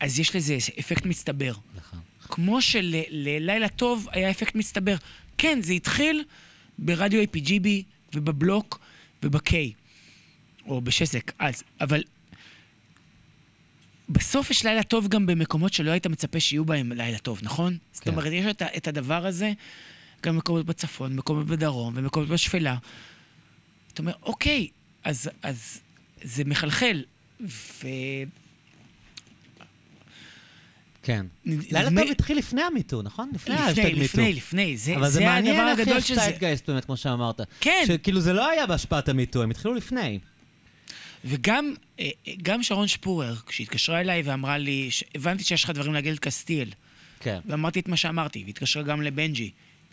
אז 0.00 0.18
יש 0.20 0.36
לזה 0.36 0.56
אפקט 0.80 1.06
מצטבר. 1.06 1.52
נכון. 1.74 2.00
כמו 2.20 2.62
שללילה 2.62 3.68
טוב 3.68 4.06
היה 4.12 4.30
אפקט 4.30 4.54
מצטבר. 4.54 4.96
כן, 5.38 5.58
זה 5.62 5.72
התחיל 5.72 6.24
ברדיו 6.78 7.22
APGB 7.22 7.66
ובבלוק 8.14 8.80
וב-K, 9.22 9.52
או 10.66 10.80
בשזק 10.80 11.32
אז, 11.38 11.62
אבל 11.80 12.02
בסוף 14.08 14.50
יש 14.50 14.66
לילה 14.66 14.82
טוב 14.82 15.08
גם 15.08 15.26
במקומות 15.26 15.72
שלא 15.72 15.90
היית 15.90 16.06
מצפה 16.06 16.40
שיהיו 16.40 16.64
בהם 16.64 16.92
לילה 16.92 17.18
טוב, 17.18 17.40
נכון? 17.42 17.76
זאת 17.92 18.04
כן. 18.04 18.10
אומרת, 18.10 18.32
יש 18.32 18.46
את, 18.46 18.62
את 18.76 18.88
הדבר 18.88 19.26
הזה 19.26 19.52
גם 20.22 20.34
במקומות 20.34 20.66
בצפון, 20.66 21.16
מקומות 21.16 21.46
בדרום 21.46 21.92
ומקומות 21.96 22.28
בשפלה. 22.28 22.76
אתה 23.92 24.02
אומר, 24.02 24.12
אוקיי, 24.22 24.68
אז, 25.04 25.30
אז 25.42 25.80
זה 26.22 26.44
מחלחל. 26.44 27.04
ו... 27.40 27.86
כן. 31.02 31.26
לילה 31.44 31.90
טוב 31.90 32.10
התחיל 32.10 32.38
לפני 32.38 32.62
ה 32.62 32.68
MeToo, 32.68 33.02
נכון? 33.02 33.30
לפני 33.34 33.54
לפני, 33.54 33.66
ה 33.66 33.68
hashtag 33.68 33.84
MeToo. 33.84 34.00
לפני, 34.00 34.32
לפני, 34.32 34.76
זה, 34.76 34.96
אבל 34.96 35.08
זה 35.08 35.20
מעניין 35.20 35.56
הדבר 35.56 35.70
איך 35.70 35.78
הגדול 35.78 35.98
יש. 35.98 36.12
ציידגייסט 36.12 36.70
באמת, 36.70 36.84
כמו 36.84 36.96
שאמרת. 36.96 37.40
כן. 37.60 37.84
שכאילו 37.86 38.20
זה 38.20 38.32
לא 38.32 38.50
היה 38.50 38.66
בהשפעת 38.66 39.08
ה 39.08 39.13
MeToo, 39.13 39.42
הם 39.42 39.50
התחילו 39.50 39.74
לפני. 39.74 40.18
וגם 41.24 41.74
אה, 42.00 42.08
אה, 42.28 42.32
גם 42.42 42.62
שרון 42.62 42.88
שפורר, 42.88 43.34
כשהתקשרה 43.46 44.00
אליי 44.00 44.22
ואמרה 44.22 44.58
לי, 44.58 44.90
הבנתי 45.14 45.44
שיש 45.44 45.64
לך 45.64 45.70
דברים 45.70 45.94
להגיד 45.94 46.10
על 46.12 46.18
קסטיאל, 46.18 46.68
כן. 47.20 47.38
ואמרתי 47.46 47.80
את 47.80 47.88
מה 47.88 47.96
שאמרתי, 47.96 48.42
והתקשרה 48.46 48.82
גם 48.82 49.02
לבנג'י, 49.02 49.50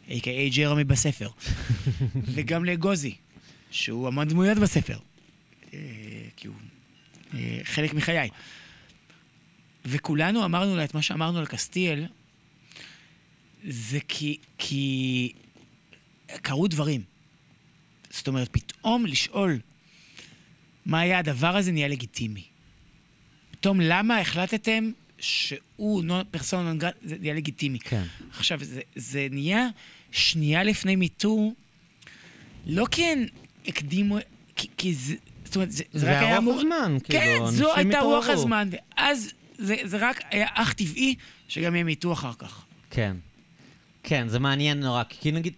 a.k.a. 0.09 0.55
ג'רמי 0.55 0.83
בספר, 0.83 1.29
וגם 2.33 2.65
לגוזי, 2.65 3.15
שהוא 3.71 4.07
המון 4.07 4.27
דמויות 4.27 4.57
בספר, 4.57 4.97
אה, 5.73 5.79
כי 6.35 6.47
הוא 6.47 6.55
חלק 7.63 7.93
מחיי. 7.93 8.29
וכולנו 9.87 10.45
אמרנו 10.45 10.75
לה 10.75 10.83
את 10.83 10.93
מה 10.93 11.01
שאמרנו 11.01 11.39
על 11.39 11.45
קסטיאל, 11.45 12.05
זה 13.67 13.99
כי, 14.07 14.37
כי 14.57 15.31
קרו 16.27 16.67
דברים. 16.67 17.01
זאת 18.09 18.27
אומרת, 18.27 18.49
פתאום 18.51 19.05
לשאול 19.05 19.59
מה 20.85 20.99
היה 20.99 21.19
הדבר 21.19 21.55
הזה 21.55 21.71
נהיה 21.71 21.87
לגיטימי. 21.87 22.43
פתאום 23.51 23.81
למה 23.81 24.19
החלטתם 24.19 24.91
שהוא 25.19 26.03
נו- 26.03 26.21
פרסונה 26.31 26.63
נון 26.63 26.77
גרטה, 26.77 26.97
זה 27.03 27.15
נהיה 27.19 27.33
לגיטימי. 27.33 27.79
כן. 27.79 28.03
עכשיו, 28.37 28.59
זה, 28.63 28.81
זה 28.95 29.27
נהיה 29.31 29.67
שנייה 30.11 30.63
לפני 30.63 30.95
מיטו, 30.95 31.53
לא 32.65 32.85
כי 32.91 33.05
הן 33.05 33.27
הקדימו, 33.67 34.17
כי, 34.55 34.67
כי 34.77 34.93
זה, 34.93 35.15
זאת 35.45 35.55
אומרת, 35.55 35.71
זה, 35.71 35.83
זה, 35.93 35.99
רק 35.99 36.13
זה 36.13 36.19
היה 36.19 36.37
אמור... 36.37 36.53
רוח 36.53 36.63
הזמן, 36.63 36.97
כן, 37.03 37.19
כאילו, 37.19 37.51
זו 37.51 37.69
אנשים 37.75 37.91
הייתה 37.91 37.99
רוח. 37.99 38.29
הזמן, 38.29 38.69
ואז 38.71 39.33
זה, 39.57 39.75
זה 39.83 39.97
רק 40.01 40.21
היה 40.31 40.47
אך 40.53 40.73
טבעי 40.73 41.15
שגם 41.47 41.75
יהיה 41.75 41.83
מיטו 41.83 42.13
אחר 42.13 42.33
כך. 42.33 42.65
כן. 42.89 43.15
כן, 44.03 44.27
זה 44.27 44.39
מעניין 44.39 44.79
נורא, 44.79 45.03
כי 45.09 45.31
נגיד, 45.31 45.53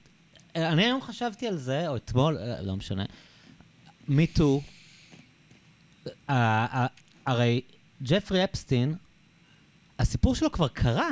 אני 0.55 0.83
היום 0.85 1.01
חשבתי 1.01 1.47
על 1.47 1.57
זה, 1.57 1.87
או 1.87 1.95
אתמול, 1.95 2.37
אה, 2.37 2.61
לא 2.61 2.75
משנה. 2.75 3.05
מיטו, 4.07 4.61
הרי 7.25 7.61
ג'פרי 8.03 8.43
אפסטין, 8.43 8.95
הסיפור 9.99 10.35
שלו 10.35 10.51
כבר 10.51 10.67
קרה. 10.67 11.09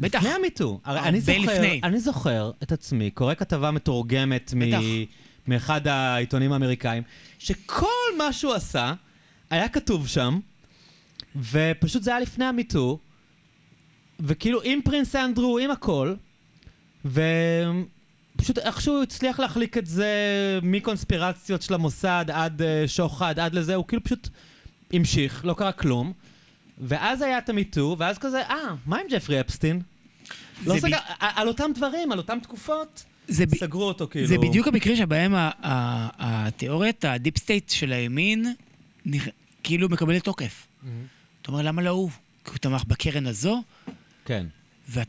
בטח. 0.00 0.18
לפני 0.18 0.30
המיטו. 0.34 0.80
הרבה 0.84 1.08
אני 1.08 1.20
זוכר, 1.20 1.38
לפני. 1.38 1.80
אני 1.84 2.00
זוכר 2.00 2.50
את 2.62 2.72
עצמי, 2.72 3.10
קורא 3.10 3.34
כתבה 3.34 3.70
מתורגמת 3.70 4.54
מ-. 4.56 4.60
מאחד 5.46 5.86
העיתונים 5.86 6.52
האמריקאים, 6.52 7.02
שכל 7.38 8.16
מה 8.18 8.32
שהוא 8.32 8.54
עשה 8.54 8.94
היה 9.50 9.68
כתוב 9.68 10.08
שם, 10.08 10.38
ופשוט 11.52 12.02
זה 12.02 12.10
היה 12.10 12.20
לפני 12.20 12.44
המיטו, 12.44 12.98
וכאילו 14.20 14.62
עם 14.62 14.80
פרינס 14.84 15.16
אנדרו, 15.16 15.58
עם 15.58 15.70
הכל, 15.70 16.14
ופשוט 17.04 18.58
איכשהו 18.58 18.94
הוא 18.94 19.02
הצליח 19.02 19.40
להחליק 19.40 19.78
את 19.78 19.86
זה 19.86 20.08
מקונספירציות 20.62 21.62
של 21.62 21.74
המוסד 21.74 22.24
עד 22.32 22.62
אה, 22.62 22.64
שוחד, 22.88 23.38
עד 23.38 23.54
לזה, 23.54 23.74
הוא 23.74 23.84
כאילו 23.86 24.04
פשוט 24.04 24.28
המשיך, 24.92 25.44
לא 25.44 25.54
קרה 25.54 25.72
כלום. 25.72 26.12
ואז 26.78 27.22
היה 27.22 27.38
את 27.38 27.48
ה 27.48 27.55
MeToo, 27.55 27.96
ואז 27.98 28.18
כזה, 28.18 28.42
אה, 28.42 28.56
מה 28.86 28.98
עם 28.98 29.06
ג'פרי 29.10 29.40
אפסטין? 29.40 29.80
לא 30.66 30.74
זה 30.74 30.80
סגר, 30.80 30.96
ב- 30.96 31.12
על 31.18 31.48
אותם 31.48 31.70
דברים, 31.74 32.12
על 32.12 32.18
אותם 32.18 32.38
תקופות, 32.42 33.04
זה, 33.28 33.46
ב... 33.46 33.54
סגרו 33.56 33.82
אותו 33.82 34.08
כאילו. 34.10 34.26
זה 34.26 34.38
בדיוק 34.38 34.68
המקרים 34.68 34.96
שבהם 34.96 35.32
התיאוריית 36.18 37.04
ה 37.04 37.11
deep 37.11 37.38
state 37.38 37.70
של 37.70 37.92
הימין 37.92 38.54
נכ- 39.06 39.30
כאילו 39.62 39.88
מקבלת 39.88 40.24
תוקף. 40.24 40.66
אתה 41.46 41.52
אומר, 41.52 41.64
למה 41.64 41.82
לא 41.82 41.90
הוא? 41.90 42.10
כי 42.44 42.50
הוא 42.50 42.58
תמך 42.58 42.84
בקרן 42.84 43.26
הזו, 43.26 43.62
כן, 44.24 44.46
ו- 44.88 45.00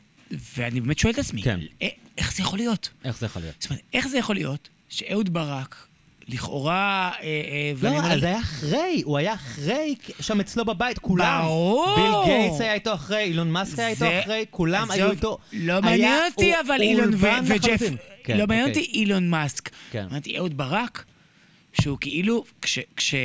ואני 0.58 0.82
באמת 0.82 1.00
שואל 1.00 1.14
את 1.14 1.20
עצמי, 1.20 1.42
כן. 1.42 1.60
א- 1.84 1.86
איך 2.18 2.34
זה 2.34 2.42
יכול 2.42 2.60
להיות? 2.60 2.90
איך 3.06 3.18
זה 3.20 3.26
יכול 3.26 3.42
להיות? 3.42 3.56
זאת 3.60 3.70
אומרת, 3.70 3.84
איך 3.94 4.08
זה 4.08 4.18
יכול 4.18 4.36
להיות 4.36 4.70
שאהוד 4.90 5.34
ברק, 5.34 5.88
לכאורה... 6.28 7.12
אה, 7.22 7.24
אה, 7.24 7.72
לא, 7.82 7.90
אומר- 7.90 8.12
אז 8.14 8.20
זה 8.20 8.28
היה 8.28 8.40
אחרי, 8.40 9.02
הוא 9.06 9.18
היה 9.18 9.34
אחרי, 9.34 9.96
שם 10.20 10.40
אצלו 10.40 10.66
בבית, 10.66 11.00
כולם. 11.00 11.42
ברור. 11.44 11.96
ביל 12.26 12.36
גייטס 12.36 12.62
היה 12.62 12.74
איתו 12.74 12.94
אחרי, 12.94 13.24
אילון 13.24 13.52
מאסק 13.52 13.80
היה 13.80 13.88
איתו 13.90 14.06
אחרי, 14.24 14.46
כולם 14.50 14.92
היו 14.92 15.12
איתו. 15.12 15.38
לא 15.54 15.82
מעניין 15.82 16.20
אותי, 16.32 16.54
אבל 16.68 16.82
אילון 16.82 17.14
וג'ף... 17.14 17.50
לחלוטין. 17.50 17.98
כן, 18.24 18.38
לא 18.38 18.48
מעניין 18.48 18.68
אוקיי. 18.68 18.84
אותי 18.84 18.92
אילון 19.00 19.30
מאסק. 19.30 19.70
כן. 19.92 20.08
אותי 20.16 20.38
אהוד 20.38 20.58
ברק, 20.58 21.04
שהוא 21.82 21.98
כאילו, 22.02 22.44
כש... 22.62 23.16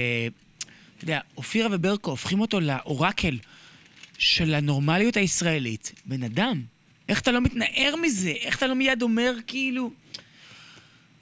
אתה 1.03 1.11
יודע, 1.11 1.21
אופירה 1.37 1.69
וברקו 1.73 2.11
הופכים 2.11 2.41
אותו 2.41 2.61
לאורקל 2.61 3.39
של 4.19 4.55
הנורמליות 4.55 5.17
הישראלית. 5.17 5.93
בן 6.07 6.23
אדם, 6.23 6.63
איך 7.09 7.21
אתה 7.21 7.33
לא 7.33 7.41
מתנער 7.41 7.95
מזה? 8.03 8.31
איך 8.31 8.57
אתה 8.57 8.67
לא 8.67 8.75
מיד 8.75 9.03
אומר, 9.03 9.35
כאילו... 9.47 9.91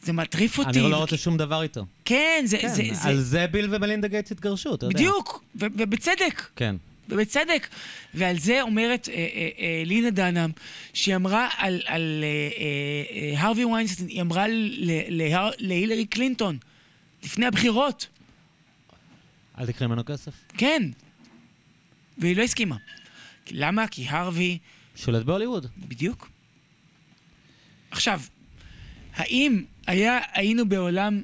זה 0.03 0.13
מטריף 0.13 0.59
אותי. 0.59 0.81
אני 0.81 0.91
לא 0.91 0.97
רוצה 0.97 1.17
שום 1.17 1.37
דבר 1.37 1.63
איתו. 1.63 1.87
כן, 2.05 2.43
זה... 2.45 2.59
כן, 2.59 2.69
זה, 2.69 2.83
זה... 2.93 3.09
על 3.09 3.21
זה 3.21 3.47
ביל 3.47 3.75
ומלינדה 3.75 4.09
גייטס 4.09 4.33
התגרשו, 4.33 4.75
אתה 4.75 4.87
יודע. 4.87 4.95
בדיוק, 4.95 5.45
ובצדק. 5.55 6.43
כן. 6.57 6.77
ובצדק. 7.09 7.67
ועל 8.15 8.39
זה 8.39 8.63
אומרת 8.63 9.09
אה, 9.09 9.15
אה, 9.15 9.49
אה, 9.59 9.83
לינה 9.87 10.11
דנהאם, 10.11 10.51
שהיא 10.93 11.17
אמרה 11.17 11.49
על, 11.57 11.81
על 11.87 12.25
אה, 12.25 12.29
אה, 12.59 13.33
אה, 13.35 13.41
הרווי 13.41 13.65
ויינסטיין, 13.65 14.09
היא 14.09 14.23
אמרה 14.23 14.45
להילרי 15.59 16.07
קלינטון, 16.07 16.59
לפני 17.25 17.47
הבחירות, 17.47 18.07
אל 19.61 19.67
תקחי 19.67 19.87
ממנו 19.87 20.05
כסף. 20.05 20.33
כן. 20.49 20.83
והיא 22.19 22.37
לא 22.37 22.43
הסכימה. 22.43 22.77
כי- 23.45 23.55
למה? 23.55 23.87
כי 23.89 24.07
הרווי, 24.09 24.59
שולט 24.97 25.25
בהוליווד. 25.25 25.67
בדיוק. 25.89 26.31
עכשיו, 27.91 28.21
האם 29.15 29.65
היה, 29.87 30.19
היינו 30.33 30.69
בעולם 30.69 31.23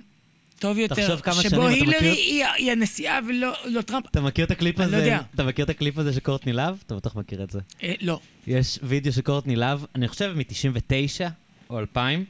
טוב 0.58 0.78
יותר, 0.78 1.16
שבו 1.42 1.66
הילרי 1.66 1.96
מכיר? 1.96 2.12
היא, 2.12 2.44
היא 2.44 2.72
הנשיאה 2.72 3.18
ולא 3.28 3.52
לא 3.64 3.82
טראמפ? 3.82 4.06
אתה 4.06 4.20
מכיר 4.20 4.44
את 4.44 4.50
הקליפ 4.50 4.80
אני 4.80 4.90
לא 4.92 4.96
הזה? 4.96 5.04
יודע. 5.06 5.20
אתה 5.34 5.44
מכיר 5.44 5.64
את 5.64 5.70
הקליפ 5.70 5.98
הזה 5.98 6.12
של 6.12 6.20
קורטני 6.20 6.52
לאב? 6.52 6.76
אתה 6.86 6.94
בטח 6.94 7.16
מכיר 7.16 7.42
את 7.42 7.50
זה. 7.50 7.60
אה, 7.82 7.94
לא. 8.00 8.20
יש 8.46 8.78
וידאו 8.82 9.12
של 9.12 9.20
קורטני 9.20 9.56
לאב, 9.56 9.80
אני 9.94 10.08
חושב 10.08 10.34
מ-99 10.36 11.30
או 11.70 11.78
2000. 11.78 12.24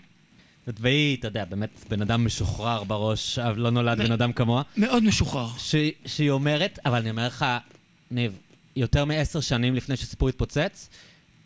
והיא, 0.66 1.16
אתה 1.16 1.28
יודע, 1.28 1.44
באמת 1.44 1.84
בן 1.90 2.02
אדם 2.02 2.24
משוחרר 2.24 2.84
בראש, 2.84 3.38
אבל 3.38 3.60
לא 3.60 3.70
נולד 3.70 3.98
בן 3.98 4.12
אדם 4.12 4.32
כמוה. 4.32 4.62
מאוד 4.76 5.04
משוחרר. 5.04 5.48
שהיא 6.06 6.30
אומרת, 6.30 6.78
אבל 6.86 6.98
אני 6.98 7.10
אומר 7.10 7.26
לך, 7.26 7.44
ניב, 8.10 8.38
יותר 8.76 9.04
מעשר 9.04 9.40
שנים 9.40 9.74
לפני 9.74 9.96
שהסיפור 9.96 10.28
התפוצץ, 10.28 10.88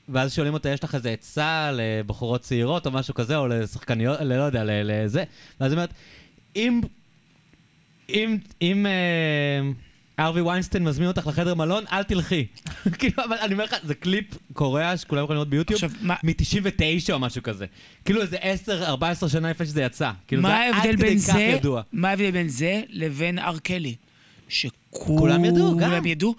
ואז 0.08 0.34
שואלים 0.34 0.55
אותה, 0.55 0.68
יש 0.68 0.84
לך 0.84 0.94
איזה 0.94 1.10
עצה 1.10 1.70
לבחורות 1.73 2.40
צעירות 2.40 2.86
או 2.86 2.90
משהו 2.90 3.15
כזה, 3.15 3.36
או 3.36 3.49
לשחקניות, 3.49 4.20
לא 4.20 4.34
יודע, 4.34 4.65
ל- 4.65 4.70
לזה, 5.05 5.24
ואז 5.60 5.73
היא 5.73 5.76
אומרת, 5.76 5.90
אם... 6.57 6.81
אם... 8.08 8.39
אם... 8.62 8.86
אה, 10.20 10.26
ארווי 10.26 10.42
ויינסטיין 10.42 10.84
מזמין 10.84 11.08
אותך 11.08 11.26
לחדר 11.26 11.55
מלון, 11.55 11.84
אל 11.92 12.02
תלכי. 12.02 12.47
כאילו, 12.99 13.24
אבל 13.24 13.36
אני 13.40 13.52
אומר 13.52 13.65
לך, 13.65 13.74
זה 13.82 13.94
קליפ 13.94 14.24
קוריאה 14.52 14.97
שכולם 14.97 15.24
יכולים 15.24 15.36
לראות 15.36 15.50
ביוטיוב, 15.50 15.84
עכשיו, 15.84 15.90
מה- 16.02 16.15
מ-99 16.23 17.12
או 17.12 17.18
משהו 17.18 17.42
כזה. 17.42 17.66
כאילו 18.05 18.23
איזה 18.23 18.36
10-14 19.23 19.28
שנה 19.28 19.50
לפני 19.50 19.66
שזה 19.66 19.82
יצא. 19.82 20.10
כאילו, 20.28 20.42
זה 20.42 20.49
היה 20.57 20.76
עד 20.76 20.82
כדי 20.82 21.16
כך 21.16 21.32
זה, 21.32 21.40
ידוע. 21.40 21.82
מה 21.92 22.08
ההבדל 22.10 22.31
בין 22.31 22.49
זה 22.49 22.82
לבין 22.89 23.39
אר 23.39 23.58
קלי? 23.58 23.94
כולם 24.90 25.44
ידעו, 25.44 25.76
גם. 25.76 25.90
כולם 25.90 26.07
ידעו, 26.07 26.34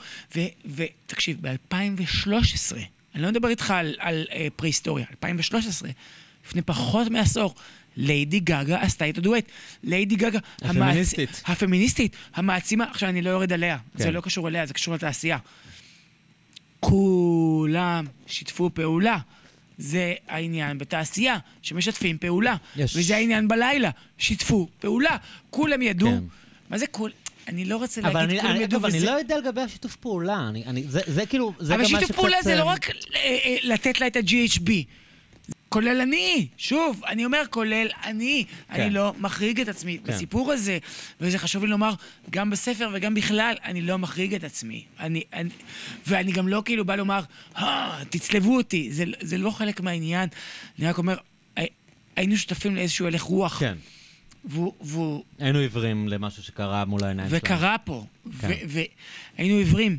ותקשיב, 0.66 1.38
ב-2013, 1.42 2.76
אני 3.16 3.24
לא 3.24 3.30
מדבר 3.30 3.48
איתך 3.48 3.72
על, 3.72 3.96
על 4.00 4.26
uh, 4.30 4.34
פרה-היסטוריה, 4.56 5.06
2013, 5.12 5.90
לפני 6.46 6.62
פחות 6.62 7.08
מעשור, 7.08 7.56
ליידי 7.98 8.40
גגה 8.40 8.82
עשתה 8.82 9.06
איתו 9.06 9.22
דואט. 9.22 9.46
ליידי 9.84 10.16
גגה... 10.16 10.40
הפמיניסטית. 10.62 11.30
המעצ... 11.30 11.44
הפמיניסטית, 11.46 12.16
המעצימה, 12.36 12.86
עכשיו 12.92 13.10
אני 13.10 13.22
לא 13.22 13.30
יורד 13.30 13.54
עליה, 13.54 13.78
כן. 13.78 14.04
זה 14.04 14.12
לא 14.12 14.22
קשור 14.22 14.48
אליה, 14.48 14.66
זה 14.66 14.74
קשור 14.74 14.94
לתעשייה. 14.94 15.38
כולם 16.80 18.06
שיתפו 18.28 18.70
פעולה. 18.74 19.18
זה 19.78 20.14
העניין 20.28 20.78
בתעשייה, 20.78 21.38
שמשתפים 21.62 22.18
פעולה. 22.18 22.56
יש. 22.76 22.96
וזה 22.96 23.16
העניין 23.16 23.48
בלילה, 23.48 23.90
שיתפו 24.18 24.68
פעולה. 24.80 25.18
כולם 25.50 25.82
ידעו. 25.82 26.10
כן. 26.10 26.24
מה 26.70 26.78
זה 26.78 26.88
כול? 26.88 27.12
אני 27.48 27.66
לא 27.66 27.78
רוצה 27.78 28.02
אבל 28.02 28.14
להגיד 28.14 28.30
אני, 28.30 28.42
כולם 28.42 28.56
אני, 28.56 28.64
ידעו 28.64 28.86
אני 28.86 28.98
וזה... 28.98 29.06
לא 29.06 29.12
יודע 29.12 29.38
לגבי 29.38 29.62
השיתוף 29.62 29.96
פעולה. 29.96 30.50
אני, 30.50 30.66
אני, 30.66 30.84
זה, 30.88 31.00
זה 31.08 31.26
כאילו, 31.26 31.54
זה 31.60 31.76
אבל 31.76 31.86
שיתוף 31.86 32.02
שקצת... 32.02 32.16
פעולה 32.16 32.38
זה 32.44 32.56
לא 32.56 32.62
אה, 32.62 32.74
רק 32.74 32.90
אה, 32.90 32.96
אה, 33.16 33.58
לתת 33.64 34.02
לה 34.02 34.08
את 34.08 34.16
ה-GHB. 34.16 34.72
כולל 35.70 36.02
אני, 36.02 36.48
שוב, 36.58 37.02
אני 37.08 37.26
אומר 37.26 37.42
כולל 37.50 37.88
אני, 38.04 38.46
אני 38.70 38.90
לא 38.90 39.14
מחריג 39.20 39.60
את 39.60 39.68
עצמי 39.68 39.98
כן. 40.06 40.12
בסיפור 40.14 40.52
הזה, 40.52 40.78
וזה 41.22 41.38
חשוב 41.38 41.64
לי 41.64 41.70
לומר, 41.70 41.94
גם 42.30 42.50
בספר 42.50 42.90
וגם 42.94 43.14
בכלל, 43.14 43.56
אני 43.64 43.82
לא 43.82 43.98
מחריג 43.98 44.34
את 44.36 44.44
עצמי. 44.44 44.86
אני, 45.00 45.24
אני, 45.34 45.50
ואני 46.08 46.32
גם 46.32 46.48
לא 46.48 46.62
כאילו 46.66 46.86
בא 46.86 46.96
לומר, 46.96 47.22
תצלבו 48.10 48.58
אותי, 48.58 48.92
זה, 48.92 49.04
זה 49.22 49.38
לא 49.38 49.50
חלק 49.52 49.82
מהעניין. 49.82 50.30
אני 50.80 50.88
רק 50.88 50.98
אומר, 50.98 51.18
הי- 51.56 51.68
היינו 52.16 52.38
שותפים 52.38 52.76
לאיזשהו 52.76 53.08
הלך 53.08 53.22
רוח. 53.22 53.60
כן. 53.60 53.76
והוא, 54.46 54.74
והוא 54.82 55.24
היינו 55.40 55.60
עיוורים 55.60 56.08
למשהו 56.08 56.44
שקרה 56.44 56.86
מול 56.86 57.04
העיניים 57.04 57.30
שלנו. 57.30 57.42
וקרה 57.44 57.76
פה, 57.78 58.06
כן. 58.42 58.48
והיינו 58.68 59.58
עיוורים. 59.58 59.98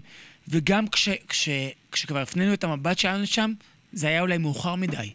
וגם 0.49 0.89
כש, 0.89 1.09
כש, 1.29 1.49
כשכבר 1.93 2.19
הפנינו 2.19 2.55
את 2.55 2.65
המבט 2.65 2.99
שלנו 2.99 3.27
שם, 3.27 3.53
זה 3.93 4.09
היה 4.09 4.21
אולי 4.21 4.39
מאוחר 4.39 4.75
מדי. 4.75 5.11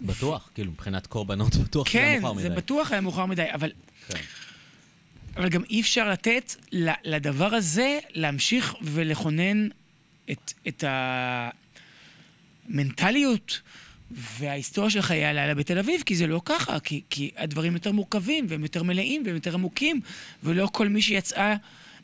בטוח, 0.00 0.50
כאילו, 0.54 0.72
מבחינת 0.72 1.06
קורבנות 1.06 1.56
בטוח 1.56 1.88
שזה 1.88 1.98
היה 1.98 2.16
כן, 2.16 2.22
מאוחר 2.22 2.40
זה 2.40 2.48
מדי. 2.48 2.56
בטוח 2.56 2.92
היה 2.92 3.00
מאוחר 3.00 3.26
מדי, 3.26 3.46
אבל, 3.54 3.72
כן. 4.08 4.18
אבל 5.36 5.48
גם 5.48 5.62
אי 5.70 5.80
אפשר 5.80 6.10
לתת 6.10 6.54
לדבר 7.04 7.54
הזה 7.54 7.98
להמשיך 8.14 8.74
ולכונן 8.82 9.68
את, 10.30 10.52
את 10.68 10.84
המנטליות 12.68 13.60
וההיסטוריה 14.10 14.90
של 14.90 15.02
חיי 15.02 15.24
הלילה 15.24 15.54
בתל 15.54 15.78
אביב, 15.78 16.02
כי 16.06 16.16
זה 16.16 16.26
לא 16.26 16.40
ככה, 16.44 16.80
כי, 16.80 17.02
כי 17.10 17.30
הדברים 17.36 17.74
יותר 17.74 17.92
מורכבים 17.92 18.46
והם 18.48 18.62
יותר 18.62 18.82
מלאים 18.82 19.22
והם 19.26 19.34
יותר 19.34 19.54
עמוקים, 19.54 20.00
ולא 20.42 20.68
כל 20.72 20.88
מי 20.88 21.02
שיצאה 21.02 21.56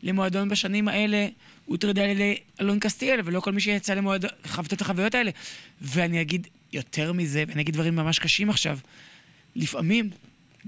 למועדון 0.03 0.49
בשנים 0.49 0.89
האלה 0.89 1.29
הוטרדה 1.67 2.03
על 2.05 2.11
ידי 2.11 2.37
אלון 2.61 2.79
קסטיאל, 2.79 3.21
ולא 3.25 3.41
כל 3.41 3.53
מי 3.53 3.61
שיצא 3.61 3.95
למועדון 3.95 4.31
חוותה 4.47 4.77
את 4.77 4.81
החוויות 4.81 5.15
האלה. 5.15 5.31
ואני 5.83 6.21
אגיד 6.21 6.47
יותר 6.73 7.13
מזה, 7.13 7.45
ואני 7.49 7.63
אגיד 7.63 7.75
דברים 7.75 7.97
ממש 7.97 8.19
קשים 8.19 8.51
עכשיו. 8.51 8.79
לפעמים, 9.57 10.11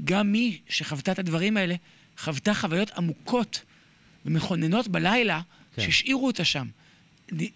גם 0.04 0.32
מי 0.32 0.60
שחוותה 0.68 1.12
את 1.12 1.18
הדברים 1.18 1.56
האלה, 1.56 1.74
חוותה 2.18 2.54
חוויות 2.54 2.90
עמוקות 2.90 3.62
ומכוננות 4.26 4.88
בלילה, 4.88 5.40
כן. 5.76 5.82
שהשאירו 5.82 6.26
אותה 6.26 6.44
שם. 6.44 6.68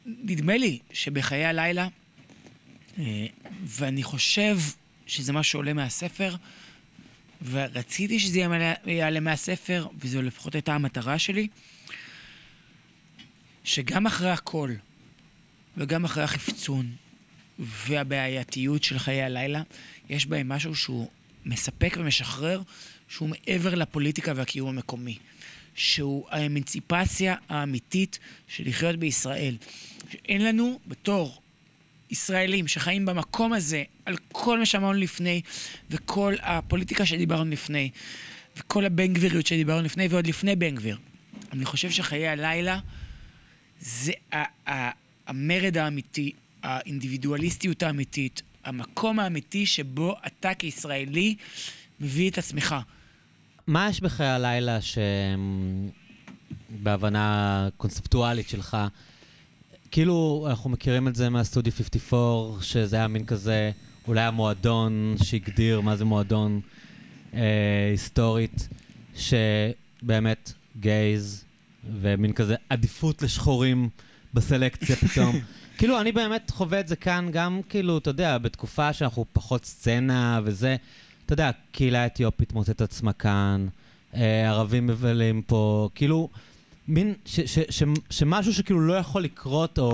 נדמה 0.07 0.57
לי 0.57 0.79
שבחיי 0.93 1.45
הלילה, 1.45 1.89
אה, 2.99 3.27
ואני 3.65 4.03
חושב 4.03 4.59
שזה 5.07 5.33
מה 5.33 5.43
שעולה 5.43 5.73
מהספר, 5.73 6.35
ורציתי 7.51 8.19
שזה 8.21 8.41
יעלה 8.87 9.21
מהספר, 9.21 9.87
וזו 10.01 10.23
לפחות 10.23 10.55
הייתה 10.55 10.75
המטרה 10.75 11.19
שלי, 11.19 11.49
שגם 13.65 14.07
אחרי 14.07 14.31
הכל, 14.31 14.71
וגם 15.77 16.05
אחרי 16.05 16.23
החפצון 16.25 16.87
והבעייתיות 17.59 18.83
של 18.83 18.99
חיי 18.99 19.23
הלילה, 19.23 19.63
יש 20.09 20.27
בהם 20.27 20.49
משהו 20.49 20.75
שהוא 20.75 21.09
מספק 21.45 21.97
ומשחרר, 21.99 22.63
שהוא 23.09 23.29
מעבר 23.29 23.75
לפוליטיקה 23.75 24.33
והקיום 24.37 24.69
המקומי. 24.69 25.19
שהוא 25.77 26.27
האמנציפציה 26.31 27.35
האמיתית 27.49 28.19
של 28.49 28.69
לחיות 28.69 28.97
בישראל. 28.97 29.57
שאין 30.11 30.45
לנו, 30.45 30.81
בתור 30.87 31.43
ישראלים 32.11 32.69
שחיים 32.69 33.07
במקום 33.07 33.53
הזה, 33.53 33.83
על 34.05 34.17
כל 34.33 34.59
מה 34.59 34.67
שאמרנו 34.67 34.99
לפני, 34.99 35.41
וכל 35.91 36.35
הפוליטיקה 36.43 37.07
שדיברנו 37.07 37.51
לפני, 37.51 37.91
וכל 38.57 38.85
הבן 38.85 39.13
גביריות 39.13 39.47
שדיברנו 39.47 39.83
לפני, 39.83 40.09
ועוד 40.09 40.27
לפני 40.27 40.57
בן 40.57 40.75
גביר. 40.75 40.99
אני 41.53 41.65
חושב 41.65 41.91
שחיי 41.91 42.29
הלילה 42.29 42.79
זה 43.81 44.13
המרד 45.27 45.77
האמיתי, 45.77 46.33
האינדיבידואליסטיות 46.67 47.83
האמיתית, 47.83 48.43
המקום 48.65 49.19
האמיתי 49.21 49.67
שבו 49.67 50.15
אתה 50.27 50.55
כישראלי 50.55 51.37
מביא 52.01 52.31
את 52.31 52.39
עצמך. 52.39 52.75
מה 53.67 53.89
יש 53.91 54.01
בחיי 54.01 54.27
הלילה 54.27 54.79
שבהבנה 56.73 57.69
קונספטואלית 57.77 58.49
שלך, 58.49 58.77
כאילו 59.91 60.47
אנחנו 60.51 60.71
מכירים 60.71 61.09
את 61.09 61.17
זה 61.17 61.29
מהסטודיו 61.29 61.73
54, 61.73 62.63
שזה 62.63 62.97
היה 62.97 63.09
מין 63.09 63.27
כזה, 63.27 63.71
אולי 64.09 64.21
המועדון 64.21 65.17
שהגדיר 65.23 65.81
מה 65.81 65.97
זה 65.97 66.05
מועדון 66.05 66.61
אה, 67.35 67.89
היסטורית, 67.91 68.69
שבאמת 69.17 70.53
גייז 70.81 71.45
ומין 72.01 72.33
כזה 72.33 72.55
עדיפות 72.69 73.23
לשחורים 73.23 73.89
בסלקציה 74.35 74.97
פתאום. 75.09 75.41
כאילו, 75.79 76.01
אני 76.01 76.13
באמת 76.13 76.51
חווה 76.51 76.81
את 76.81 76.89
זה 76.89 76.97
כאן 76.97 77.29
גם, 77.33 77.61
כאילו, 77.69 77.99
אתה 77.99 78.11
יודע, 78.11 78.39
בתקופה 78.39 78.93
שאנחנו 78.93 79.25
פחות 79.33 79.65
סצנה 79.65 80.41
וזה. 80.45 80.77
אתה 81.25 81.33
יודע, 81.33 81.51
קהילה 81.73 82.03
האתיופית 82.03 82.53
מוצאת 82.53 82.81
עצמה 82.81 83.13
כאן, 83.13 83.67
אה, 84.15 84.49
ערבים 84.49 84.87
מבלים 84.87 85.43
פה, 85.43 85.89
כאילו, 85.95 86.29
מין, 86.89 87.15
ש, 87.25 87.41
ש, 87.41 87.59
ש, 87.71 87.83
שמשהו 88.11 88.55
שכאילו 88.55 88.81
לא 88.81 88.95
יכול 88.95 89.23
לקרות, 89.23 89.79
או, 89.79 89.85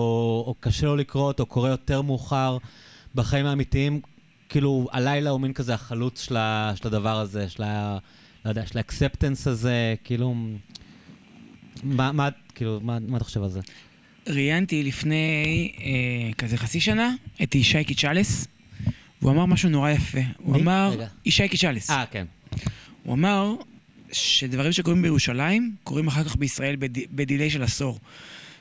או 0.46 0.54
קשה 0.60 0.86
לו 0.86 0.96
לקרות, 0.96 1.40
או 1.40 1.46
קורה 1.46 1.70
יותר 1.70 2.02
מאוחר 2.02 2.58
בחיים 3.14 3.46
האמיתיים, 3.46 4.00
כאילו, 4.48 4.88
הלילה 4.92 5.30
הוא 5.30 5.40
מין 5.40 5.52
כזה 5.52 5.74
החלוץ 5.74 6.22
של, 6.22 6.36
ה, 6.36 6.72
של 6.76 6.86
הדבר 6.86 7.18
הזה, 7.18 7.48
של 7.48 7.62
ה... 7.62 7.98
לא 8.44 8.50
יודע, 8.50 8.66
של 8.66 8.78
האקספטנס 8.78 9.46
הזה, 9.46 9.94
כאילו... 10.04 10.34
מה, 11.82 12.12
מה, 12.12 12.28
כאילו, 12.54 12.80
מה, 12.82 12.98
מה 12.98 13.16
אתה 13.16 13.24
חושב 13.24 13.42
על 13.42 13.48
זה? 13.48 13.60
ראיינתי 14.26 14.82
לפני 14.82 15.72
אה, 15.80 16.32
כזה 16.38 16.56
חצי 16.56 16.80
שנה 16.80 17.14
את 17.42 17.54
ישי 17.54 17.84
קיצ'לס, 17.84 18.46
והוא 19.22 19.32
אמר 19.32 19.46
משהו 19.46 19.68
נורא 19.68 19.90
יפה. 19.90 20.20
הוא 20.38 20.56
מי? 20.56 20.62
אמר, 20.62 20.90
רגע. 20.92 21.06
ישי 21.24 21.48
קיצ'לס. 21.48 21.90
אה, 21.90 22.04
כן. 22.10 22.26
הוא 23.02 23.14
אמר 23.14 23.54
שדברים 24.12 24.72
שקורים 24.72 25.02
בירושלים, 25.02 25.74
קורים 25.84 26.08
אחר 26.08 26.24
כך 26.24 26.36
בישראל 26.36 26.76
בד... 26.76 26.98
בדיליי 27.10 27.50
של 27.50 27.62
עשור. 27.62 27.98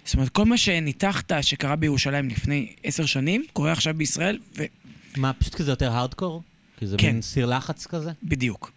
זאת 0.06 0.14
אומרת, 0.14 0.30
כל 0.30 0.46
מה 0.46 0.58
שניתחת 0.58 1.32
שקרה 1.42 1.76
בירושלים 1.76 2.30
לפני 2.30 2.74
עשר 2.84 3.06
שנים, 3.06 3.46
קורה 3.54 3.72
עכשיו 3.72 3.94
בישראל, 3.94 4.40
מה, 5.18 5.34
פשוט 5.34 5.56
כזה 5.56 5.72
יותר 5.72 5.92
הארדקור? 5.92 6.44
כי 6.78 6.88
זה 6.88 6.98
כן. 6.98 7.08
מין 7.08 7.22
סיר 7.22 7.46
לחץ 7.46 7.86
כזה? 7.86 8.12
ובדיוק. 8.24 8.72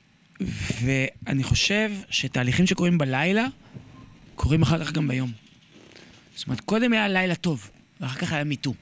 ואני 0.82 1.42
חושב 1.42 1.90
שתהליכים 2.10 2.66
שקורים 2.66 2.98
בלילה, 2.98 3.46
קורים 4.34 4.62
אחר 4.62 4.84
כך 4.84 4.92
גם 4.92 5.08
ביום. 5.08 5.43
זאת 6.34 6.46
אומרת, 6.46 6.60
קודם 6.60 6.92
היה 6.92 7.08
לילה 7.08 7.34
טוב, 7.34 7.70
ואחר 8.00 8.18
כך 8.18 8.32
היה 8.32 8.44
מיטו. 8.44 8.74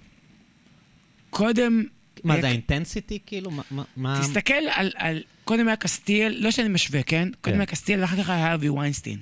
קודם... 1.31 1.85
מה, 2.25 2.35
היה- 2.35 2.43
זה 2.43 2.49
האינטנסיטי, 2.49 3.19
כאילו? 3.27 3.51
מה-. 3.97 4.21
תסתכל 4.23 4.55
על, 4.73 4.91
על... 4.95 5.23
קודם 5.45 5.67
היה 5.69 5.77
קסטיאל, 5.77 6.37
לא 6.39 6.51
שאני 6.51 6.69
משווה, 6.69 7.03
כן? 7.03 7.29
קודם 7.41 7.55
כן. 7.57 7.61
היה 7.61 7.67
קסטיאל, 7.67 8.01
ואחר 8.01 8.23
כך 8.23 8.31
היה 8.31 8.47
הארווי 8.47 8.69
ויינסטין. 8.69 9.19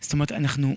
זאת 0.00 0.12
אומרת, 0.12 0.32
אנחנו... 0.32 0.76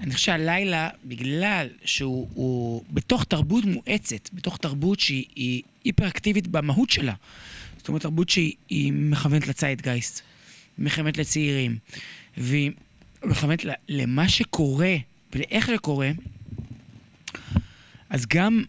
אני 0.00 0.14
חושב 0.14 0.26
שהלילה, 0.26 0.88
בגלל 1.04 1.68
שהוא 1.84 2.28
הוא 2.34 2.84
בתוך 2.90 3.24
תרבות 3.24 3.64
מואצת, 3.64 4.28
בתוך 4.32 4.56
תרבות 4.56 5.00
שהיא 5.00 5.24
היא 5.36 5.62
היפראקטיבית 5.84 6.46
במהות 6.46 6.90
שלה, 6.90 7.14
זאת 7.78 7.88
אומרת, 7.88 8.02
תרבות 8.02 8.28
שהיא 8.28 8.54
היא 8.68 8.92
מכוונת 8.92 9.46
לציידגייסט, 9.48 10.20
מכוונת 10.78 11.18
לצעירים, 11.18 11.76
והיא 12.36 12.70
מכוונת 13.24 13.64
ל- 13.64 13.70
למה 13.88 14.28
שקורה 14.28 14.96
ולאיך 15.34 15.66
שקורה, 15.66 16.10
אז 18.10 18.26
גם 18.26 18.62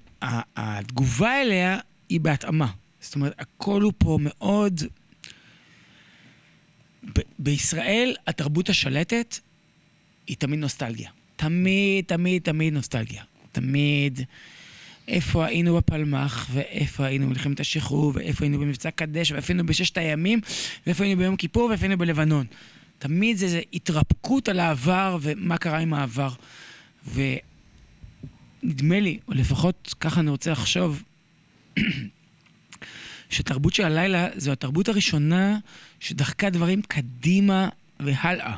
התגובה 0.55 1.41
אליה 1.41 1.79
היא 2.09 2.19
בהתאמה. 2.19 2.67
זאת 3.01 3.15
אומרת, 3.15 3.33
הכל 3.37 3.81
הוא 3.81 3.93
פה 3.97 4.17
מאוד... 4.21 4.81
ב- 7.17 7.21
בישראל 7.39 8.15
התרבות 8.27 8.69
השלטת 8.69 9.37
היא 10.27 10.37
תמיד 10.37 10.59
נוסטלגיה. 10.59 11.09
תמיד, 11.35 12.05
תמיד, 12.05 12.41
תמיד 12.41 12.73
נוסטלגיה. 12.73 13.23
תמיד 13.51 14.19
איפה 15.07 15.45
היינו 15.45 15.75
בפלמ"ח, 15.75 16.47
ואיפה 16.51 17.05
היינו 17.05 17.25
במלחמת 17.25 17.59
השחרור, 17.59 18.11
ואיפה 18.15 18.45
היינו 18.45 18.59
במבצע 18.59 18.91
קדש, 18.91 19.31
ואיפה 19.31 19.53
היינו 19.53 19.65
בששת 19.65 19.97
הימים, 19.97 20.41
ואיפה 20.87 21.03
היינו 21.03 21.19
ביום 21.21 21.35
כיפור, 21.35 21.69
ואיפה 21.69 21.83
היינו 21.85 21.97
בלבנון. 21.97 22.45
תמיד 23.03 23.37
זה, 23.37 23.47
זה 23.47 23.61
התרפקות 23.73 24.49
על 24.49 24.59
העבר 24.59 25.17
ומה 25.21 25.57
קרה 25.57 25.77
עם 25.77 25.93
העבר. 25.93 26.29
ונדמה 27.13 28.99
לי, 28.99 29.19
או 29.27 29.33
לפחות 29.33 29.95
ככה 29.99 30.19
אני 30.19 30.29
רוצה 30.29 30.51
לחשוב, 30.51 31.03
שתרבות 33.29 33.73
של 33.73 33.83
הלילה 33.83 34.27
זו 34.35 34.51
התרבות 34.51 34.89
הראשונה 34.89 35.57
שדחקה 35.99 36.49
דברים 36.49 36.81
קדימה 36.81 37.69
והלאה, 37.99 38.55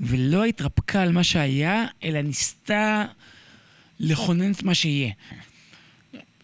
ולא 0.00 0.44
התרפקה 0.44 1.02
על 1.02 1.12
מה 1.12 1.24
שהיה, 1.24 1.84
אלא 2.04 2.20
ניסתה 2.20 3.04
לכונן 4.00 4.52
את 4.52 4.62
מה 4.62 4.74
שיהיה. 4.74 5.12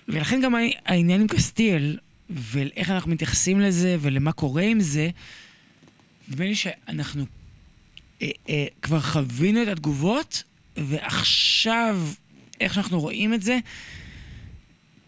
ולכן 0.08 0.40
גם 0.40 0.54
העניין 0.86 1.20
עם 1.20 1.26
קסטיאל, 1.26 1.98
ואיך 2.30 2.90
אנחנו 2.90 3.10
מתייחסים 3.10 3.60
לזה, 3.60 3.96
ולמה 4.00 4.32
קורה 4.32 4.62
עם 4.62 4.80
זה, 4.80 5.10
נדמה 6.28 6.44
לי 6.44 6.54
שאנחנו 6.54 7.24
אה, 8.22 8.30
אה, 8.48 8.66
כבר 8.82 9.00
חווינו 9.00 9.62
את 9.62 9.68
התגובות, 9.68 10.42
ועכשיו, 10.76 12.00
איך 12.60 12.74
שאנחנו 12.74 13.00
רואים 13.00 13.34
את 13.34 13.42
זה, 13.42 13.58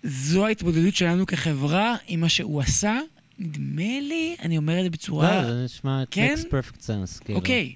זו 0.02 0.47
ההתמודדות 0.47 0.94
שלנו 0.94 1.26
כחברה 1.26 1.97
עם 2.07 2.20
מה 2.20 2.28
שהוא 2.28 2.60
עשה. 2.60 2.99
נדמה 3.39 4.00
לי, 4.00 4.36
אני 4.42 4.57
אומר 4.57 4.78
את 4.78 4.84
זה 4.84 4.90
בצורה... 4.90 5.42
לא, 5.42 5.55
זה 5.55 5.65
נשמע, 5.65 6.02
it 6.02 6.07
כן? 6.10 6.34
makes 6.39 6.44
perfect 6.44 6.81
sense, 6.81 7.24
כאילו. 7.24 7.39
אוקיי. 7.39 7.74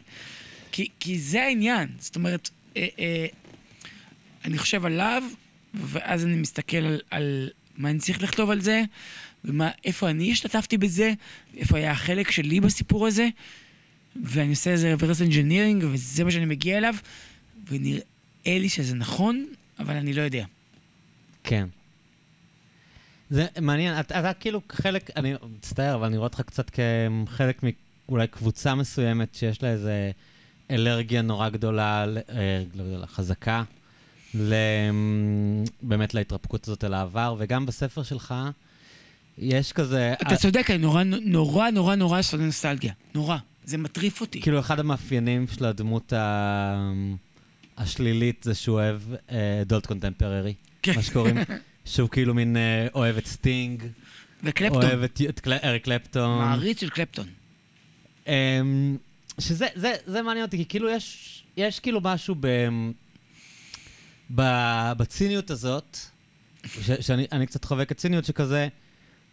כי, 0.73 0.89
כי 1.01 1.19
זה 1.19 1.43
העניין. 1.43 1.89
זאת 1.99 2.17
אומרת, 2.17 2.51
אה, 2.77 2.87
אה, 2.99 3.27
אני 4.45 4.59
חושב 4.59 4.85
עליו, 4.85 5.23
ואז 5.75 6.25
אני 6.25 6.37
מסתכל 6.37 6.77
על, 6.77 7.01
על 7.11 7.51
מה 7.77 7.91
אני 7.91 7.99
צריך 7.99 8.23
לכתוב 8.23 8.51
על 8.51 8.61
זה, 8.61 8.83
ואיפה 9.45 10.11
אני 10.11 10.33
השתתפתי 10.33 10.79
בזה, 10.79 11.13
איפה 11.57 11.77
היה 11.79 11.93
החלק 11.93 12.31
שלי 12.31 12.61
בסיפור 12.61 13.07
הזה, 13.07 13.29
ואני 14.23 14.51
עושה 14.51 14.71
איזה 14.71 14.95
reverse 14.95 15.31
engineering, 15.31 15.85
וזה 15.85 16.25
מה 16.25 16.31
שאני 16.31 16.45
מגיע 16.45 16.79
אליו, 16.79 16.95
ונראה 17.69 18.03
לי 18.47 18.69
שזה 18.69 18.95
נכון, 18.95 19.47
אבל 19.79 19.97
אני 19.97 20.13
לא 20.13 20.23
יודע. 20.23 20.45
כן. 21.45 21.67
זה 23.31 23.47
מעניין, 23.61 24.01
אתה, 24.01 24.21
אתה 24.21 24.33
כאילו 24.33 24.61
חלק, 24.73 25.11
אני 25.17 25.35
מצטער, 25.57 25.95
אבל 25.95 26.07
אני 26.07 26.17
רואה 26.17 26.27
אותך 26.27 26.41
קצת 26.41 26.71
כחלק 26.71 27.63
מאולי 28.09 28.27
קבוצה 28.27 28.75
מסוימת 28.75 29.35
שיש 29.35 29.63
לה 29.63 29.69
איזה 29.69 30.11
אלרגיה 30.71 31.23
נורא 31.23 31.49
גדולה, 31.49 32.05
אה, 32.05 32.65
לא 32.75 32.85
גדולה, 32.85 33.07
חזקה, 33.07 33.63
באמת 35.83 36.15
להתרפקות 36.15 36.69
הזאת 36.69 36.85
אל 36.85 36.95
העבר, 36.95 37.35
וגם 37.39 37.67
בספר 37.67 38.03
שלך 38.03 38.35
יש 39.39 39.73
כזה... 39.73 40.15
אתה 40.23 40.37
צודק, 40.37 40.71
אני 40.71 40.79
נורא 40.79 41.03
נורא 41.03 41.71
נורא 41.71 41.95
נורא 41.95 42.23
שונא 42.23 42.43
נוסטלגיה. 42.45 42.93
נורא. 43.15 43.37
זה 43.65 43.79
מטריף 43.79 44.21
אותי. 44.21 44.41
כאילו, 44.41 44.59
אחד 44.61 44.81
המאפיינים 44.81 45.47
של 45.57 45.65
הדמות 45.65 46.13
השלילית 47.77 48.43
זה 48.43 48.55
שהוא 48.55 48.75
אוהב 48.75 49.01
adult 49.63 49.87
contemporary. 49.87 50.55
כן. 50.83 50.93
מה 50.97 51.03
שקוראים, 51.03 51.37
שהוא 51.85 52.09
כאילו 52.09 52.35
מין 52.35 52.57
אה, 52.57 52.87
אוהב 52.95 53.17
את 53.17 53.27
סטינג. 53.27 53.83
וקלפטון. 54.43 54.83
אוהב 54.83 55.03
את 55.03 55.49
אריק 55.65 55.85
קלפטון. 55.85 56.39
מעריץ 56.39 56.81
של 56.81 56.91
קלפטון. 56.91 57.27
אמ, 58.27 58.97
שזה 59.39 59.67
זה, 59.75 59.93
זה 60.07 60.23
מעניין 60.23 60.45
אותי, 60.45 60.57
כי 60.57 60.65
כאילו 60.65 60.91
יש, 60.91 61.45
יש 61.57 61.81
כאילו 61.81 62.01
משהו 62.03 62.35
ב, 62.41 62.69
ב, 64.35 64.43
בציניות 64.97 65.51
הזאת, 65.51 65.99
שאני 67.01 67.47
קצת 67.47 67.65
חובק 67.65 67.93
את 67.93 67.97
ציניות 67.97 68.25
שכזה, 68.25 68.69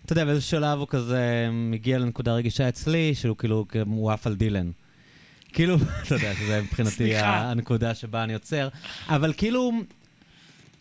אתה 0.06 0.14
יודע, 0.14 0.26
באיזה 0.26 0.42
שלב 0.42 0.80
הוא 0.80 0.88
כזה 0.90 1.50
מגיע 1.52 2.00
לנקודה 2.00 2.34
רגישה 2.34 2.70
אצלי, 2.70 3.16
שהוא 3.16 3.38
כאילו, 3.38 3.66
הוא 3.86 4.12
עף 4.12 4.28
על 4.28 4.36
דילן. 4.36 4.72
כאילו, 5.54 5.76
אתה 6.04 6.16
יודע, 6.16 6.34
שזה 6.36 6.62
מבחינתי 6.62 7.16
הנקודה 7.16 7.96
שבה 7.96 8.24
אני 8.24 8.34
עוצר, 8.34 8.68
אבל 9.08 9.34
כאילו, 9.38 9.72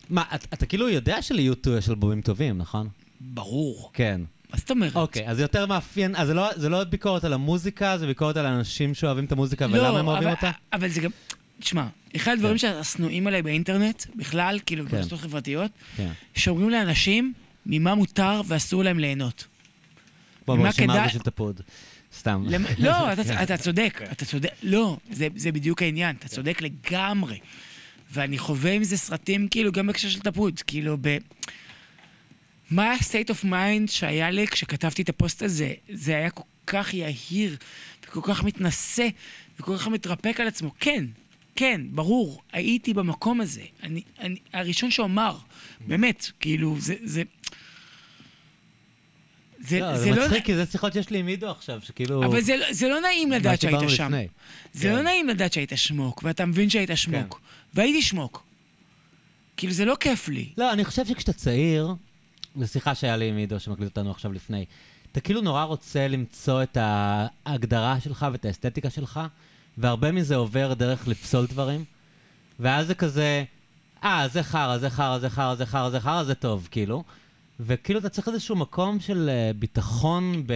מה, 0.09 0.23
אתה, 0.35 0.47
אתה 0.53 0.65
כאילו 0.65 0.89
יודע 0.89 1.21
שליוטו 1.21 1.77
יש 1.77 1.89
אלבומים 1.89 2.21
טובים, 2.21 2.57
נכון? 2.57 2.87
ברור. 3.21 3.91
כן. 3.93 4.21
מה 4.51 4.57
זאת 4.57 4.71
אומרת? 4.71 4.95
אוקיי, 4.95 5.27
אז 5.27 5.37
זה 5.37 5.43
יותר 5.43 5.65
מאפיין, 5.65 6.15
אז 6.15 6.27
זה 6.27 6.33
לא, 6.33 6.49
זה 6.55 6.69
לא 6.69 6.83
ביקורת 6.83 7.23
על 7.23 7.33
המוזיקה, 7.33 7.97
זה 7.97 8.07
ביקורת 8.07 8.37
על 8.37 8.45
האנשים 8.45 8.93
שאוהבים 8.93 9.25
את 9.25 9.31
המוזיקה 9.31 9.67
לא, 9.67 9.77
ולמה 9.77 9.99
הם 9.99 10.07
אוהבים 10.07 10.27
אבל, 10.27 10.35
אותה? 10.35 10.51
אבל 10.73 10.87
זה 10.87 11.01
גם, 11.01 11.11
תשמע, 11.59 11.87
אחד 12.15 12.31
הדברים 12.31 12.53
כן. 12.53 12.57
שהשנואים 12.57 13.27
עליי 13.27 13.41
באינטרנט, 13.41 14.03
בכלל, 14.15 14.59
כאילו, 14.65 14.85
כן. 14.85 14.97
ברשתות 14.97 15.19
חברתיות, 15.19 15.71
כן. 15.97 16.11
שאומרים 16.35 16.69
לאנשים 16.69 17.33
ממה 17.65 17.95
מותר 17.95 18.41
ואסור 18.47 18.83
להם 18.83 18.99
ליהנות. 18.99 19.47
בוא, 20.45 20.55
בוא, 20.55 20.71
שמע 20.71 21.05
בשביל 21.05 21.21
תפוד. 21.21 21.61
סתם. 22.17 22.43
למ... 22.47 22.63
לא, 22.77 22.91
אתה, 23.13 23.43
אתה 23.43 23.57
צודק, 23.57 24.01
אתה 24.11 24.25
צודק. 24.25 24.49
לא, 24.63 24.97
זה, 25.11 25.27
זה 25.35 25.51
בדיוק 25.51 25.81
העניין, 25.81 26.15
אתה 26.15 26.27
צודק 26.27 26.61
לגמרי. 26.61 27.39
ואני 28.11 28.37
חווה 28.37 28.71
עם 28.71 28.83
זה 28.83 28.97
סרטים, 28.97 29.47
כאילו, 29.47 29.71
גם 29.71 29.87
בהקשר 29.87 30.09
של 30.09 30.19
תפוד. 30.19 30.59
כאילו, 30.67 30.97
ב... 31.01 31.17
מה 32.71 32.91
ה-state 32.91 33.29
of 33.29 33.45
mind 33.45 33.91
שהיה 33.91 34.31
לי 34.31 34.47
כשכתבתי 34.47 35.01
את 35.01 35.09
הפוסט 35.09 35.43
הזה? 35.43 35.73
זה 35.89 36.15
היה 36.15 36.29
כל 36.29 36.43
כך 36.67 36.93
יהיר, 36.93 37.57
וכל 38.03 38.21
כך 38.23 38.43
מתנשא, 38.43 39.07
וכל 39.59 39.77
כך 39.77 39.87
מתרפק 39.87 40.39
על 40.39 40.47
עצמו. 40.47 40.71
כן, 40.79 41.05
כן, 41.55 41.81
ברור, 41.91 42.41
הייתי 42.53 42.93
במקום 42.93 43.41
הזה. 43.41 43.63
אני, 43.83 44.01
אני 44.19 44.35
הראשון 44.53 44.91
שאומר, 44.91 45.37
באמת, 45.87 46.31
כאילו, 46.39 46.75
זה... 46.79 46.95
זה 47.03 47.23
זה, 49.61 49.79
לא, 49.79 49.97
זה, 49.97 50.03
זה 50.03 50.09
לא 50.11 50.25
מצחיק, 50.25 50.45
כי 50.45 50.55
זה 50.55 50.65
שיחות 50.65 50.93
שיש 50.93 51.09
לי 51.09 51.19
עם 51.19 51.27
עידו 51.27 51.49
עכשיו, 51.49 51.79
שכאילו... 51.83 52.25
אבל 52.25 52.41
זה, 52.41 52.55
זה 52.71 52.87
לא 52.87 53.01
נעים 53.01 53.31
לדעת 53.31 53.61
שהיית 53.61 53.89
שם. 53.89 54.05
לפני. 54.05 54.27
זה 54.73 54.87
לא 54.89 54.93
כן. 54.93 54.97
לא 54.97 55.03
נעים 55.03 55.27
לדעת 55.27 55.53
שהיית 55.53 55.71
שמוק, 55.75 56.21
ואתה 56.23 56.45
מבין 56.45 56.69
שהיית 56.69 56.89
שמוק. 56.95 57.33
כן. 57.33 57.39
והייתי 57.73 58.01
שמוק. 58.01 58.43
כאילו, 59.57 59.73
זה 59.73 59.85
לא 59.85 59.95
כיף 59.99 60.27
לי. 60.27 60.49
לא, 60.57 60.73
אני 60.73 60.85
חושב 60.85 61.05
שכשאתה 61.05 61.33
צעיר, 61.33 61.93
זו 62.55 62.67
שיחה 62.67 62.95
שהיה 62.95 63.17
לי 63.17 63.29
עם 63.29 63.37
עידו 63.37 63.59
שמקליט 63.59 63.89
אותנו 63.89 64.11
עכשיו 64.11 64.33
לפני, 64.33 64.65
אתה 65.11 65.19
כאילו 65.19 65.41
נורא 65.41 65.63
רוצה 65.63 66.07
למצוא 66.07 66.63
את 66.63 66.77
ההגדרה 66.81 67.99
שלך 67.99 68.25
ואת 68.31 68.45
האסתטיקה 68.45 68.89
שלך, 68.89 69.19
והרבה 69.77 70.11
מזה 70.11 70.35
עובר 70.35 70.73
דרך 70.73 71.07
לפסול 71.07 71.45
דברים, 71.45 71.83
ואז 72.59 72.87
זה 72.87 72.95
כזה, 72.95 73.43
אה, 74.03 74.27
זה 74.27 74.43
חרא, 74.43 74.77
זה 74.77 74.89
חרא, 74.89 75.19
זה 75.19 75.29
חרא, 75.29 75.55
זה 75.55 75.65
חרא, 75.65 75.89
זה 75.89 75.99
חרא, 75.99 76.23
זה 76.23 76.35
טוב, 76.35 76.67
כאילו. 76.71 77.03
וכאילו 77.65 77.99
אתה 77.99 78.09
צריך 78.09 78.27
איזשהו 78.27 78.55
מקום 78.55 78.99
של 78.99 79.29
uh, 79.29 79.57
ביטחון 79.57 80.43
ב- 80.45 80.53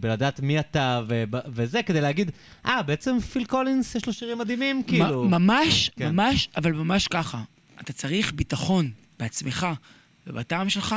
בלדעת 0.00 0.40
מי 0.40 0.60
אתה 0.60 1.00
ו- 1.08 1.24
וזה, 1.46 1.82
כדי 1.82 2.00
להגיד, 2.00 2.30
אה, 2.66 2.82
בעצם 2.82 3.20
פיל 3.20 3.44
קולינס 3.44 3.94
יש 3.94 4.06
לו 4.06 4.12
שירים 4.12 4.38
מדהימים, 4.38 4.82
כאילו. 4.82 5.24
ממש, 5.24 5.90
כן. 5.96 6.14
ממש, 6.14 6.48
אבל 6.56 6.72
ממש 6.72 7.08
ככה. 7.08 7.42
אתה 7.80 7.92
צריך 7.92 8.32
ביטחון 8.32 8.90
בעצמך 9.18 9.66
ובטעם 10.26 10.70
שלך 10.70 10.94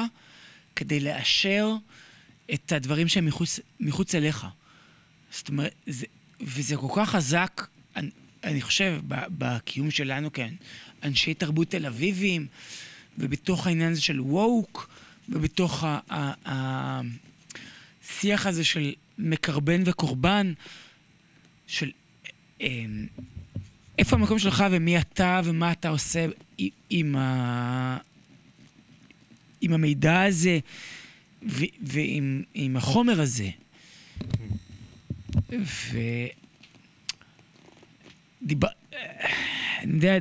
כדי 0.75 0.99
לאשר 0.99 1.69
את 2.53 2.71
הדברים 2.71 3.07
שהם 3.07 3.25
מחוץ, 3.25 3.59
מחוץ 3.79 4.15
אליך. 4.15 4.47
זאת 5.31 5.49
אומרת, 5.49 5.75
זה, 5.87 6.05
וזה 6.41 6.77
כל 6.77 6.87
כך 6.95 7.09
חזק, 7.09 7.67
אני, 7.95 8.09
אני 8.43 8.61
חושב, 8.61 9.01
בקיום 9.07 9.91
שלנו 9.91 10.29
כאנשי 10.33 11.33
תרבות 11.33 11.67
תל 11.67 11.85
אביבים, 11.85 12.47
ובתוך 13.17 13.67
העניין 13.67 13.91
הזה 13.91 14.01
של 14.01 14.21
ווק, 14.21 14.89
ובתוך 15.29 15.83
השיח 16.45 17.25
הזה 18.45 18.63
של 18.63 18.93
מקרבן 19.17 19.81
וקורבן, 19.85 20.53
של 21.67 21.91
אמ, 22.61 23.07
איפה 23.99 24.15
המקום 24.15 24.39
שלך 24.39 24.63
ומי 24.71 24.99
אתה 24.99 25.41
ומה 25.43 25.71
אתה 25.71 25.89
עושה 25.89 26.25
עם, 26.89 27.15
ה... 27.15 27.97
עם 29.61 29.73
המידע 29.73 30.21
הזה 30.21 30.59
ו... 31.49 31.63
ועם 31.81 32.77
החומר 32.77 33.21
הזה. 33.21 33.49
ו... 35.49 35.97
דיבר... 38.41 38.67
יודע, 39.83 40.17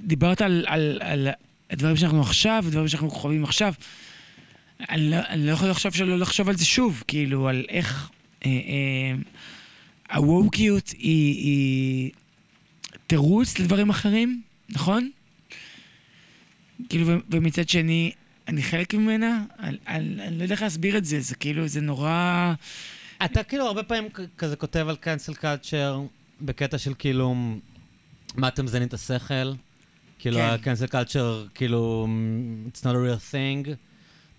דיברת 0.00 0.40
על, 0.40 0.64
על, 0.68 0.98
על 1.02 1.28
הדברים 1.70 1.96
שאנחנו 1.96 2.22
עכשיו, 2.22 2.64
הדברים 2.66 2.88
שאנחנו 2.88 3.10
חווים 3.10 3.44
עכשיו. 3.44 3.74
אני 4.80 5.10
לא, 5.10 5.16
אני 5.28 5.46
לא 5.46 5.52
יכול 5.52 5.70
לחשוב 5.70 5.94
שלא 5.94 6.18
לחשוב 6.18 6.48
על 6.48 6.56
זה 6.56 6.64
שוב, 6.64 7.02
כאילו, 7.08 7.48
על 7.48 7.64
איך 7.68 8.10
אה, 8.46 8.50
אה, 8.50 9.14
הווקיות 10.16 10.88
היא, 10.88 11.34
היא 11.34 12.10
תירוץ 13.06 13.58
לדברים 13.58 13.90
אחרים, 13.90 14.42
נכון? 14.68 15.10
כאילו, 16.88 17.18
ומצד 17.30 17.68
שני, 17.68 18.12
אני 18.48 18.62
חלק 18.62 18.94
ממנה, 18.94 19.44
אני, 19.58 19.76
אני, 19.88 20.22
אני 20.26 20.38
לא 20.38 20.42
יודע 20.42 20.54
איך 20.54 20.62
להסביר 20.62 20.98
את 20.98 21.04
זה, 21.04 21.20
זה 21.20 21.34
כאילו, 21.34 21.68
זה 21.68 21.80
נורא... 21.80 22.54
אתה 23.24 23.42
כאילו 23.42 23.66
הרבה 23.66 23.82
פעמים 23.82 24.08
כזה 24.38 24.56
כותב 24.56 24.86
על 24.88 24.96
קאנסל 24.96 25.34
קלצ'ר, 25.34 26.00
בקטע 26.40 26.78
של 26.78 26.92
כאילו, 26.98 27.34
מה 28.34 28.48
אתם 28.48 28.64
מזיינים 28.64 28.88
את 28.88 28.94
השכל? 28.94 29.52
כאילו, 30.18 30.40
הקאנסל 30.40 30.86
קלצ'ר, 30.86 31.46
כאילו, 31.54 32.06
it's 32.68 32.80
not 32.80 32.84
a 32.84 32.86
real 32.86 33.32
thing. 33.32 33.68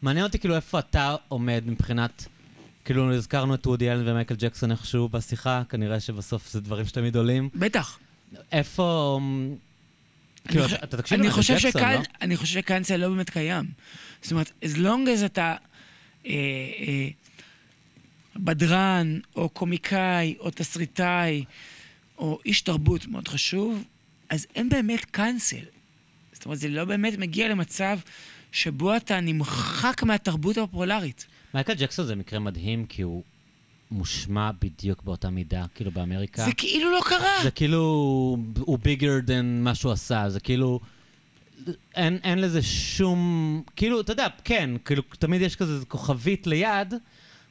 מעניין 0.02 0.26
אותי 0.26 0.40
כאילו 0.40 0.56
איפה 0.56 0.80
אתה 0.80 1.16
עומד 1.28 1.64
מבחינת... 1.68 2.28
כאילו, 2.86 3.14
הזכרנו 3.14 3.56
את 3.56 3.68
וודי 3.68 3.92
אלן 3.92 4.08
ומייקל 4.08 4.36
ג'קסון 4.36 4.72
איכשהו 4.72 5.10
בשיחה, 5.10 5.62
כנראה 5.70 6.00
שבסוף 6.00 6.52
זה 6.52 6.62
דברים 6.62 6.86
שתמיד 6.86 7.16
עולים. 7.16 7.50
בטח. 7.56 8.00
איפה... 8.52 9.20
כאילו, 10.48 10.66
אתה 10.66 10.98
תקשיב 10.98 11.20
למייקל 11.20 11.42
ג'קסון, 11.42 11.82
לא? 11.82 12.00
אני 12.22 12.38
חושב 12.38 12.60
שכאן 12.60 12.84
זה 12.84 12.98
לא 12.98 13.10
באמת 13.10 13.30
קיים. 13.30 13.66
זאת 14.22 14.32
אומרת, 14.32 14.52
as 14.64 14.78
long 14.78 15.22
as 15.22 15.26
אתה 15.26 15.56
אה, 16.26 16.32
אה, 16.32 17.08
בדרן, 18.36 19.20
או 19.36 19.50
קומיקאי, 19.50 20.36
או 20.40 20.50
תסריטאי, 20.50 21.44
או 22.18 22.40
איש 22.46 22.62
תרבות 22.62 23.08
מאוד 23.08 23.28
חשוב, 23.28 23.84
אז 24.30 24.48
אין 24.56 24.70
באמת 24.70 25.06
קאנסל. 25.06 25.66
זאת 26.34 26.46
אומרת, 26.46 26.60
זה 26.60 26.68
לא 26.68 26.86
באמת 26.86 27.18
מגיע 27.18 27.48
למצב 27.50 28.00
שבו 28.52 28.96
אתה 28.96 29.20
נמחק 29.20 30.04
מהתרבות 30.04 30.58
הפופולרית. 30.58 31.26
מייקל 31.54 31.74
ג'קסון 31.74 32.06
זה 32.06 32.16
מקרה 32.16 32.40
מדהים, 32.40 32.86
כי 32.86 33.02
הוא 33.02 33.24
מושמע 33.92 34.52
בדיוק 34.62 35.04
באותה 35.04 35.30
מידה, 35.30 35.66
כאילו 35.76 35.92
באמריקה. 35.92 36.46
זה 36.46 36.52
כאילו 36.54 36.92
לא 36.92 37.02
קרה. 37.06 37.44
זה 37.44 37.52
כאילו, 37.52 37.80
הוא 38.60 38.80
ביגר 38.80 39.20
דן 39.20 39.62
מה 39.64 39.76
שהוא 39.76 39.92
עשה, 39.92 40.30
זה 40.30 40.40
כאילו... 40.40 40.80
אין, 41.96 42.20
אין 42.24 42.42
לזה 42.42 42.62
שום... 42.62 43.64
כאילו, 43.76 44.02
אתה 44.02 44.12
יודע, 44.12 44.28
כן, 44.44 44.70
כאילו, 44.86 45.04
תמיד 45.20 45.42
יש 45.42 45.56
כזה 45.56 45.86
כוכבית 45.86 46.48
ליד, 46.48 46.94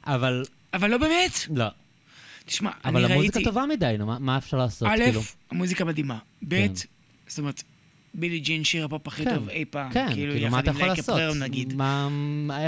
אבל... 0.07 0.44
אבל 0.75 0.91
לא 0.91 0.99
באמת. 0.99 1.33
לא. 1.55 1.65
תשמע, 2.47 2.70
אני 2.84 2.94
ראיתי... 2.94 3.07
אבל 3.07 3.12
המוזיקה 3.12 3.41
טובה 3.44 3.66
מדי, 3.66 3.94
נו, 3.99 4.07
מה, 4.07 4.18
מה 4.18 4.39
אפשר 4.39 4.57
לעשות? 4.57 4.89
א', 4.89 4.97
כאילו? 5.05 5.20
המוזיקה 5.50 5.84
מדהימה. 5.84 6.18
ב', 6.42 6.55
כן. 6.55 6.73
זאת 7.26 7.39
אומרת, 7.39 7.62
בילי 8.18 8.38
ג'ין 8.38 8.64
שיר 8.64 8.84
הפופ 8.84 9.08
הכי 9.08 9.24
כן, 9.24 9.34
טוב 9.34 9.48
אי 9.48 9.64
פעם. 9.64 9.92
כן, 9.92 10.06
כאילו, 10.14 10.32
כאילו, 10.32 10.50
מה 10.50 10.60
אתה 10.60 10.70
יכול 10.70 10.86
לעשות? 10.88 11.04
פראו 11.18 11.34
נגיד. 11.34 11.74
מה, 11.74 12.08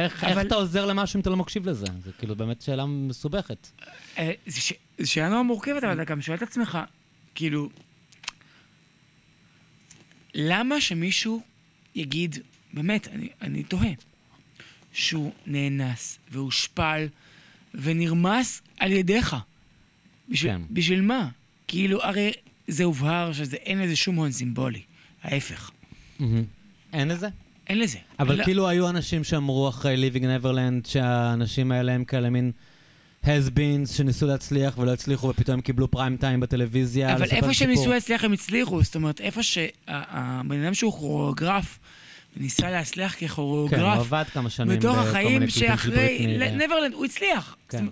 איך, 0.04 0.24
איך 0.24 0.32
אבל- 0.32 0.46
אתה 0.46 0.54
עוזר 0.54 0.86
למשהו 0.86 1.16
אם 1.16 1.20
אתה 1.20 1.30
לא 1.30 1.36
מקשיב 1.36 1.68
לזה? 1.68 1.86
זה 2.04 2.12
כאילו 2.18 2.36
באמת 2.36 2.62
שאלה 2.62 2.86
מסובכת. 2.86 3.68
אה, 4.18 4.32
זו 4.46 4.60
ש- 4.60 4.72
שאלה 5.04 5.28
נורא 5.28 5.42
מורכבת, 5.42 5.84
אבל 5.84 5.92
אתה 6.02 6.04
גם 6.04 6.20
שואל 6.20 6.36
את 6.36 6.42
עצמך, 6.42 6.78
כאילו, 7.34 7.68
למה 10.34 10.80
שמישהו 10.80 11.42
יגיד, 11.94 12.36
באמת, 12.74 13.08
אני, 13.08 13.28
אני 13.42 13.62
תוהה, 13.62 13.90
שהוא 14.92 15.32
נאנס 15.46 16.18
והושפל 16.30 17.06
ונרמס 17.74 18.62
על 18.80 18.92
ידיך? 18.92 19.36
בשביל, 20.28 20.52
כן. 20.52 20.62
בשביל 20.70 21.00
מה? 21.00 21.28
כאילו, 21.68 22.02
הרי 22.02 22.32
זה 22.68 22.84
הובהר 22.84 23.32
שאין 23.32 23.78
לזה 23.82 23.96
שום 23.96 24.16
הון 24.16 24.32
סימבולי. 24.32 24.82
ההפך. 25.22 25.70
מהמם. 26.18 26.44
אין 26.92 27.08
לזה? 27.08 27.28
אין 27.66 27.78
לזה. 27.78 27.98
אבל 28.20 28.38
לא- 28.38 28.44
כאילו 28.44 28.68
היו 28.68 28.88
אנשים 28.88 29.24
שאמרו 29.24 29.68
אחרי 29.68 30.10
Living 30.10 30.42
Neverland 30.42 30.88
שהאנשים 30.88 31.72
האלה 31.72 31.92
הם 31.92 32.04
כאלה 32.04 32.30
מין 32.30 32.52
has 33.24 33.50
beens 33.56 33.92
שניסו 33.96 34.26
להצליח 34.26 34.78
ולא 34.78 34.92
הצליחו 34.92 35.28
ופתאום 35.28 35.54
הם 35.54 35.60
קיבלו 35.60 35.90
פריים 35.90 36.16
טיים 36.16 36.40
בטלוויזיה. 36.40 37.14
אבל 37.16 37.24
איפה 37.30 37.54
שהם. 37.54 37.70
ניסו 37.70 37.90
להצליח 37.90 38.24
הם 38.24 38.32
הצליחו, 38.32 38.82
זאת 38.82 38.94
אומרת, 38.94 39.20
איפה 39.20 39.42
שהבן 39.42 40.62
אדם 40.64 40.74
שהוא 40.74 40.92
כוריאוגרף, 40.92 41.78
וניסה 42.36 42.70
להצליח 42.70 43.14
כן, 43.14 43.26
הוא 43.26 43.28
ככוריאוגרף, 43.30 43.98
עבד 43.98 44.24
כמה 44.32 44.50
שנים 44.50 44.78
בתוך 44.78 44.96
החיים 44.96 45.48
שאחרי 45.48 46.36
נברלנד, 46.36 46.94
הוא 46.94 47.04
הצליח. 47.04 47.56
כן. 47.68 47.84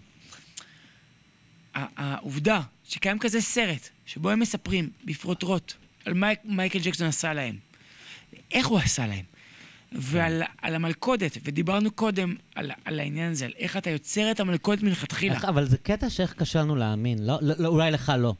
העובדה 1.75 2.61
שקיים 2.85 3.19
כזה 3.19 3.41
סרט, 3.41 3.89
שבו 4.07 4.31
הם 4.31 4.41
מספרים 4.41 4.91
בפרוטרוט 5.05 5.73
על 6.07 6.15
מה 6.15 6.29
מייקל 6.45 6.79
ג'קסון 6.79 7.07
עשה 7.07 7.35
להם, 7.35 7.57
איך 8.53 8.67
הוא 8.67 8.79
עשה 8.79 9.07
להם, 9.07 9.25
ועל 9.93 10.43
על 10.63 10.75
המלכודת, 10.75 11.39
ודיברנו 11.45 11.91
קודם 11.91 12.35
על, 12.55 12.71
על 12.85 13.01
העניין 13.01 13.33
הזה, 13.33 13.45
על 13.45 13.53
איך 13.59 13.77
אתה 13.77 13.91
יוצר 13.91 14.31
את 14.31 14.41
המלכודת 14.41 14.83
מלכתחילה. 14.83 15.39
אבל 15.49 15.65
זה 15.65 15.79
קטע 15.79 16.11
שאיך 16.11 16.33
קשה 16.33 16.61
לנו 16.61 16.77
להאמין, 16.77 17.27
לא, 17.27 17.39
לא, 17.41 17.55
לא, 17.59 17.69
אולי 17.69 17.91
לך 17.91 18.13
לא. 18.19 18.35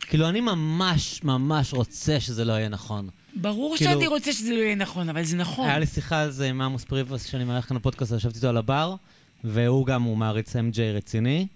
כאילו, 0.00 0.28
אני 0.28 0.40
ממש 0.40 1.20
ממש 1.24 1.74
רוצה 1.74 2.20
שזה 2.20 2.44
לא 2.44 2.52
יהיה 2.52 2.68
נכון. 2.68 3.08
ברור 3.34 3.76
כאילו- 3.76 3.90
שאני 3.90 4.06
רוצה 4.06 4.32
שזה 4.32 4.50
לא 4.54 4.60
יהיה 4.60 4.74
נכון, 4.74 5.08
אבל 5.08 5.24
זה 5.24 5.36
נכון. 5.36 5.68
היה 5.68 5.78
לי 5.78 5.86
שיחה 5.86 6.22
על 6.22 6.30
זה 6.30 6.48
עם 6.48 6.60
עמוס 6.60 6.84
פריבוס, 6.84 7.24
שאני 7.24 7.44
מארח 7.44 7.68
כאן 7.68 7.76
בפודקאסט, 7.76 8.12
ישבתי 8.16 8.36
איתו 8.36 8.48
על 8.48 8.56
הבר, 8.56 8.94
והוא 9.44 9.86
גם, 9.86 10.02
הוא 10.02 10.16
מעריץ 10.16 10.56
MJ 10.56 10.78
רציני. 10.94 11.46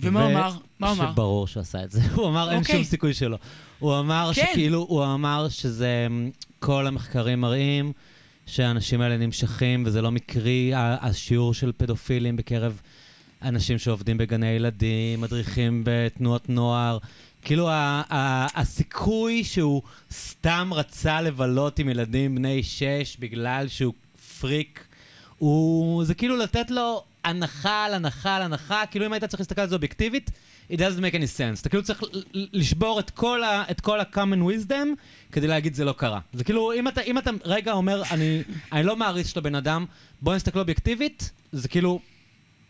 ומה 0.00 0.24
הוא 0.24 0.32
אמר? 0.32 0.52
מה 0.78 0.88
הוא 0.88 0.96
אמר? 0.96 1.12
שברור 1.12 1.46
שהוא 1.46 1.60
עשה 1.60 1.84
את 1.84 1.90
זה. 1.90 2.00
הוא 2.14 2.28
אמר, 2.28 2.50
אין 2.50 2.58
אוקיי. 2.58 2.74
שום 2.74 2.84
סיכוי 2.84 3.14
שלא. 3.14 3.38
הוא 3.78 3.98
אמר 3.98 4.30
כן. 4.34 4.46
שכאילו, 4.52 4.86
הוא 4.88 5.04
אמר 5.04 5.48
שזה, 5.48 6.06
אמ, 6.06 6.30
כל 6.58 6.86
המחקרים 6.86 7.40
מראים 7.40 7.92
שהאנשים 8.46 9.00
האלה 9.00 9.16
נמשכים, 9.16 9.82
וזה 9.86 10.02
לא 10.02 10.10
מקרי, 10.12 10.72
השיעור 10.74 11.54
של 11.54 11.72
פדופילים 11.76 12.36
בקרב 12.36 12.80
אנשים 13.42 13.78
שעובדים 13.78 14.18
בגני 14.18 14.46
ילדים, 14.46 15.20
מדריכים 15.20 15.82
בתנועות 15.84 16.48
נוער. 16.48 16.98
כאילו, 17.42 17.68
הסיכוי 18.54 19.44
שהוא 19.44 19.82
סתם 20.12 20.70
רצה 20.72 21.20
לבלות 21.20 21.78
עם 21.78 21.88
ילדים 21.88 22.34
בני 22.34 22.62
שש 22.62 23.16
בגלל 23.20 23.68
שהוא 23.68 23.94
פריק, 24.40 24.84
הוא... 25.38 26.04
זה 26.04 26.14
כאילו 26.14 26.36
לתת 26.36 26.70
לו 26.70 27.04
הנחה 27.26 27.84
על 27.84 27.94
הנחה 27.94 28.36
על 28.36 28.42
הנחה, 28.42 28.82
כאילו 28.90 29.06
אם 29.06 29.12
היית 29.12 29.24
צריך 29.24 29.40
להסתכל 29.40 29.60
על 29.60 29.68
זה 29.68 29.74
אובייקטיבית, 29.74 30.30
it 30.72 30.76
doesn't 30.76 31.00
make 31.00 31.14
any 31.14 31.38
sense. 31.38 31.60
אתה 31.60 31.68
כאילו 31.68 31.82
צריך 31.82 32.02
לשבור 32.32 33.00
את 33.00 33.10
כל 33.10 33.42
ה- 33.44 33.64
את 33.70 33.80
כל 33.80 34.00
ה-common 34.00 34.40
wisdom 34.50 34.72
כדי 35.32 35.46
להגיד 35.46 35.74
זה 35.74 35.84
לא 35.84 35.92
קרה. 35.92 36.20
זה 36.32 36.44
כאילו, 36.44 36.72
אם 36.72 36.88
אתה, 36.88 37.00
אם 37.00 37.18
אתה 37.18 37.30
רגע 37.44 37.72
אומר, 37.72 38.02
אני, 38.10 38.42
אני 38.72 38.82
לא 38.84 38.96
מעריץ 38.96 39.26
של 39.32 39.38
הבן 39.38 39.54
אדם, 39.54 39.84
בוא 40.22 40.34
נסתכל 40.36 40.58
אובייקטיבית, 40.58 41.30
זה 41.52 41.68
כאילו, 41.68 42.00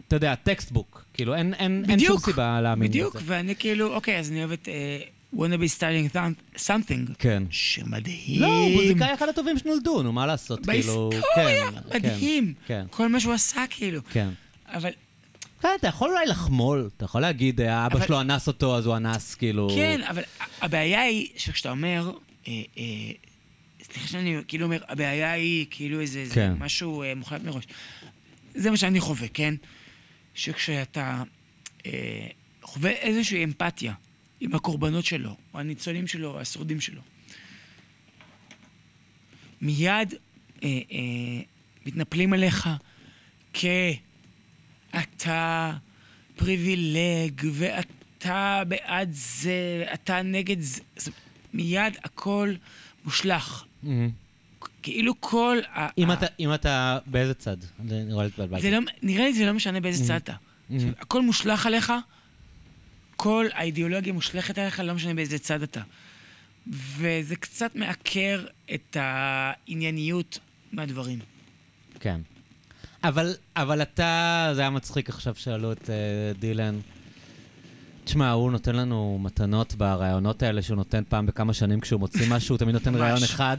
אתה 0.08 0.16
יודע, 0.16 0.34
textbook. 0.34 1.04
כאילו, 1.14 1.34
אין, 1.34 1.54
אין, 1.54 1.84
אין 1.88 1.98
שום 1.98 2.06
בדיוק, 2.08 2.24
סיבה 2.24 2.60
להאמין 2.60 2.88
בדיוק, 2.88 3.14
בזה. 3.16 3.24
ואני 3.26 3.56
כאילו, 3.56 3.94
אוקיי, 3.94 4.18
אז 4.18 4.30
אני 4.30 4.38
אוהב 4.38 4.52
את 4.52 4.68
אה, 4.68 5.36
wanna 5.36 5.60
be 5.60 5.78
starting 5.78 6.16
something, 6.56 7.14
כן. 7.18 7.42
שמדהים. 7.50 8.42
לא, 8.42 8.46
הוא 8.46 8.70
מוזיקאי 8.70 9.14
אחד 9.14 9.28
הטובים 9.28 9.58
שנולדו, 9.58 10.02
נו, 10.02 10.12
מה 10.12 10.26
לעשות? 10.26 10.66
כאילו, 10.66 11.10
בהיסטוריה, 11.10 11.70
כן, 11.70 11.78
מדהים. 11.94 12.54
כן, 12.66 12.84
כל 12.90 13.08
מה 13.08 13.20
שהוא 13.20 13.32
עשה, 13.34 13.64
כאילו. 13.70 14.00
כן. 14.12 14.28
אבל 14.68 14.90
כן, 15.60 15.68
אתה 15.80 15.88
יכול 15.88 16.10
אולי 16.10 16.26
לחמול, 16.26 16.90
אתה 16.96 17.04
יכול 17.04 17.20
להגיד, 17.20 17.60
אה, 17.60 17.86
אבא 17.86 17.94
אבל- 17.96 18.06
שלו 18.06 18.20
אנס 18.20 18.46
אותו, 18.48 18.76
אז 18.76 18.86
הוא 18.86 18.96
אנס, 18.96 19.34
כאילו... 19.34 19.68
כן, 19.76 20.00
אבל 20.08 20.22
הבעיה 20.60 21.00
היא 21.02 21.28
שכשאתה 21.36 21.70
אומר, 21.70 22.12
אה, 22.48 22.52
אה, 22.78 22.82
סליחה 23.82 24.08
שאני 24.08 24.36
כאילו 24.48 24.64
אומר, 24.64 24.82
הבעיה 24.88 25.32
היא 25.32 25.66
כאילו 25.70 26.00
איזה 26.00 26.18
איזה 26.18 26.34
כן. 26.34 26.52
משהו 26.58 27.02
אה, 27.02 27.14
מוחלט 27.14 27.42
מראש. 27.44 27.64
זה 28.54 28.70
מה 28.70 28.76
שאני 28.76 29.00
חווה, 29.00 29.28
כן? 29.28 29.54
שכשאתה 30.34 31.22
אה, 31.86 32.26
חווה 32.62 32.90
איזושהי 32.90 33.44
אמפתיה 33.44 33.94
עם 34.40 34.54
הקורבנות 34.54 35.04
שלו, 35.04 35.36
או 35.54 35.58
הניצולים 35.60 36.06
שלו, 36.06 36.30
או 36.34 36.40
השורדים 36.40 36.80
שלו, 36.80 37.00
מיד 39.60 40.14
אה, 40.62 40.68
אה, 40.68 41.42
מתנפלים 41.86 42.32
עליך 42.32 42.68
כאתה 45.00 45.72
פריבילג, 46.36 47.42
ואתה 47.52 48.62
בעד 48.68 49.08
זה, 49.12 49.84
אתה 49.94 50.22
נגד 50.22 50.60
זה. 50.60 50.80
אומרת, 51.06 51.20
מיד 51.54 51.96
הכל 52.04 52.54
מושלך. 53.04 53.64
מהמם. 53.82 54.10
כאילו 54.82 55.20
כל 55.20 55.58
ה... 55.74 55.88
אם 55.98 56.10
ה- 56.10 56.14
אתה, 56.14 56.26
אם 56.40 56.54
אתה, 56.54 56.98
באיזה 57.06 57.34
צד? 57.34 57.56
זה 57.88 58.02
נראה 58.04 58.22
לי 58.22 58.28
התבלבלתי. 58.28 58.62
זה 58.62 58.70
לא, 58.70 58.78
נראה 59.02 59.24
לי 59.24 59.32
זה 59.34 59.46
לא 59.46 59.52
משנה 59.52 59.80
באיזה 59.80 60.04
צד 60.04 60.14
אתה. 60.14 60.34
מהמם. 60.70 60.92
הכל 60.98 61.22
מושלך 61.22 61.66
עליך, 61.66 61.92
כל 63.16 63.46
האידיאולוגיה 63.52 64.12
מושלכת 64.12 64.58
עליך, 64.58 64.80
לא 64.80 64.94
משנה 64.94 65.14
באיזה 65.14 65.38
צד 65.38 65.62
אתה. 65.62 65.80
וזה 66.72 67.36
קצת 67.36 67.74
מעקר 67.76 68.44
את 68.74 68.96
הענייניות 69.00 70.38
מהדברים. 70.72 71.18
כן. 72.00 72.20
אבל, 73.04 73.34
אבל 73.56 73.82
אתה, 73.82 74.50
זה 74.54 74.60
היה 74.60 74.70
מצחיק 74.70 75.08
עכשיו 75.08 75.34
שאלו 75.34 75.72
את 75.72 75.82
uh, 75.82 76.40
דילן. 76.40 76.78
תשמע, 78.04 78.30
הוא 78.30 78.52
נותן 78.52 78.76
לנו 78.76 79.18
מתנות 79.22 79.74
ברעיונות 79.74 80.42
האלה 80.42 80.62
שהוא 80.62 80.76
נותן 80.76 81.02
פעם 81.08 81.26
בכמה 81.26 81.52
שנים 81.52 81.80
כשהוא 81.80 82.00
מוציא 82.00 82.26
משהו, 82.34 82.52
הוא 82.52 82.58
תמיד 82.58 82.74
נותן. 82.74 82.94
רעיון 82.94 83.22
אחד, 83.24 83.56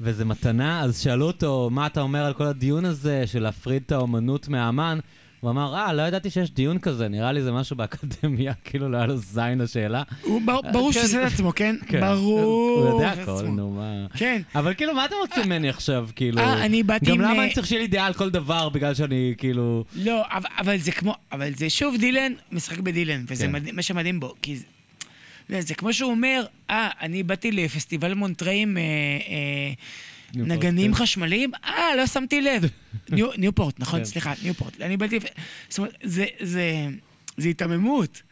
וזה 0.00 0.24
מתנה, 0.24 0.80
אז 0.80 1.00
שאלו 1.00 1.26
אותו, 1.26 1.68
מה 1.72 1.86
אתה 1.86 2.00
אומר 2.00 2.24
על 2.24 2.34
כל 2.34 2.46
הדיון 2.46 2.84
הזה 2.84 3.26
של 3.26 3.42
להפריד 3.42 3.82
את 3.86 3.92
האומנות 3.92 4.48
מהאמן? 4.48 4.98
הוא 5.40 5.50
אמר, 5.50 5.74
אה, 5.76 5.92
לא 5.92 6.02
ידעתי 6.02 6.30
שיש 6.30 6.50
דיון 6.50 6.78
כזה, 6.78 7.08
נראה 7.08 7.32
לי 7.32 7.42
זה 7.42 7.52
משהו 7.52 7.76
באקדמיה, 7.76 8.52
כאילו 8.64 8.88
לא 8.88 8.96
היה 8.96 9.06
לו 9.06 9.16
זין 9.16 9.58
לשאלה. 9.58 10.02
ברור 10.44 10.62
כן. 10.62 10.92
שהוא 10.92 11.04
עושה 11.04 11.26
את 11.26 11.32
עצמו, 11.32 11.52
כן? 11.56 11.76
כן. 11.88 12.00
ברור. 12.00 12.80
הוא 12.80 12.88
יודע 12.88 13.10
הכל. 13.10 13.42
נו, 13.42 13.70
מה... 13.70 14.06
כן. 14.16 14.42
אבל 14.54 14.74
כאילו, 14.74 14.94
מה 14.94 15.04
אתה 15.04 15.14
רוצה 15.20 15.44
ממני 15.44 15.68
עכשיו, 15.68 16.08
כאילו? 16.16 16.38
אה, 16.38 16.64
אני 16.64 16.82
באתי 16.82 17.06
גם 17.06 17.12
עם, 17.12 17.20
למה 17.20 17.38
אה, 17.38 17.44
אני 17.44 17.54
צריך 17.54 17.66
שיהיה 17.66 17.82
לי 17.82 17.88
דעה 17.88 18.06
על 18.06 18.14
כל 18.14 18.30
דבר, 18.30 18.68
בגלל 18.68 18.94
שאני, 18.94 19.34
כאילו... 19.38 19.84
לא, 19.94 20.24
אבל, 20.58 20.78
זה 20.78 20.92
כמו, 20.92 21.14
אבל 21.32 21.54
זה 21.56 21.70
שוב 21.70 21.96
דילן 21.96 22.32
משחק 22.52 22.78
בדילן, 22.78 23.24
וזה 23.28 23.46
כן. 23.46 23.76
מה 23.76 23.82
שמדהים 23.82 24.20
בו, 24.20 24.34
כי 24.42 24.58
זה, 25.48 25.60
זה, 25.60 25.74
כמו 25.74 25.92
שהוא 25.92 26.10
אומר, 26.10 26.44
אה, 26.70 26.88
אני 27.00 27.22
באתי 27.22 27.52
לפסטיבל 27.52 28.14
מונטרי 28.14 28.62
עם 28.62 28.76
אה, 28.76 28.82
אה, 28.82 29.72
נגנים 30.34 30.94
כן. 30.94 31.02
חשמליים, 31.02 31.50
אה, 31.64 31.96
לא 31.96 32.06
שמתי 32.06 32.40
לב. 32.40 32.62
ניו, 33.10 33.28
ניופורט, 33.38 33.80
נכון? 33.80 33.98
כן. 33.98 34.04
סליחה, 34.04 34.32
ניופורט. 34.42 34.80
אני 34.80 34.96
באתי, 34.96 35.18
זאת 35.68 35.78
אומרת, 35.78 35.94
זה, 36.02 36.26
זה, 36.40 36.86
זה 37.36 37.48
היתממות. 37.48 38.22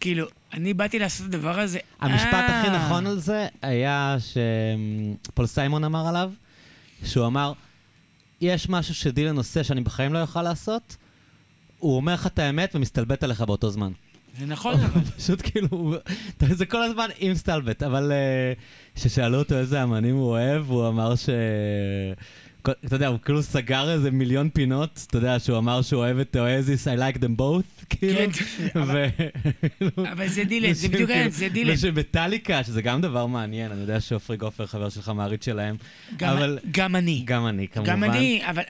כאילו, 0.00 0.26
אני 0.52 0.74
באתי 0.74 0.98
לעשות 0.98 1.28
את 1.28 1.34
הדבר 1.34 1.60
הזה, 1.60 1.78
המשפט 2.00 2.34
אה. 2.34 2.60
הכי 2.60 2.70
נכון 2.70 3.06
על 3.06 3.18
זה 3.18 3.46
היה 3.62 4.16
שפול 4.18 5.46
סיימון 5.46 5.84
אמר 5.84 6.08
עליו, 6.08 6.32
שהוא 7.04 7.26
אמר, 7.26 7.52
יש 8.40 8.68
משהו 8.68 8.94
שדילן 8.94 9.36
עושה 9.36 9.64
שאני 9.64 9.80
בחיים 9.80 10.12
לא 10.12 10.22
אוכל 10.22 10.42
לעשות, 10.42 10.96
הוא 11.78 11.96
אומר 11.96 12.14
לך 12.14 12.26
את 12.26 12.38
האמת 12.38 12.74
ומסתלבט 12.74 13.22
עליך 13.22 13.40
באותו 13.40 13.70
זמן. 13.70 13.92
זה 14.38 14.46
נכון, 14.46 14.74
אבל. 14.74 15.00
פשוט 15.18 15.42
כאילו, 15.44 15.94
זה 16.58 16.66
כל 16.66 16.82
הזמן 16.82 17.08
עם 17.18 17.34
סטלבט, 17.34 17.82
אבל 17.82 18.12
אה, 18.12 18.52
כששאלו 18.94 19.38
אותו 19.38 19.54
איזה 19.58 19.82
אמנים 19.82 20.16
הוא 20.16 20.28
אוהב, 20.30 20.70
הוא 20.70 20.88
אמר 20.88 21.16
ש... 21.16 21.28
אתה 22.62 22.94
יודע, 22.96 23.06
הוא 23.06 23.18
כאילו 23.24 23.42
סגר 23.42 23.90
איזה 23.90 24.10
מיליון 24.10 24.48
פינות, 24.50 25.04
אתה 25.06 25.18
יודע, 25.18 25.38
שהוא 25.38 25.58
אמר 25.58 25.82
שהוא 25.82 26.00
אוהב 26.00 26.18
את 26.18 26.36
אוהזיס, 26.36 26.88
I 26.88 26.90
like 26.90 27.16
them 27.16 27.40
both, 27.40 27.84
כאילו. 27.90 28.18
כן, 28.32 28.80
אבל- 28.80 29.06
ו... 29.98 30.02
אבל 30.12 30.28
זה 30.28 30.44
דילן, 30.44 30.72
זה 30.72 30.88
בדיוק 30.88 31.10
העניין, 31.10 31.30
כאילו- 31.30 31.48
זה 31.48 31.54
דילן. 31.54 31.74
ושמטאליקה, 31.74 32.64
שזה 32.64 32.82
גם 32.82 33.00
דבר 33.00 33.26
מעניין, 33.26 33.70
אני 33.72 33.80
יודע 33.80 34.00
שעופרי 34.00 34.36
גופר, 34.36 34.66
חבר 34.66 34.88
שלך, 34.88 35.08
מעריץ 35.14 35.44
שלהם, 35.44 35.76
גם- 36.16 36.36
אבל... 36.36 36.58
גם 36.70 36.96
אני. 36.96 37.22
גם 37.24 37.46
אני, 37.46 37.68
כמובן. 37.68 37.90
גם 37.90 38.04
אני, 38.04 38.42
אבל, 38.50 38.62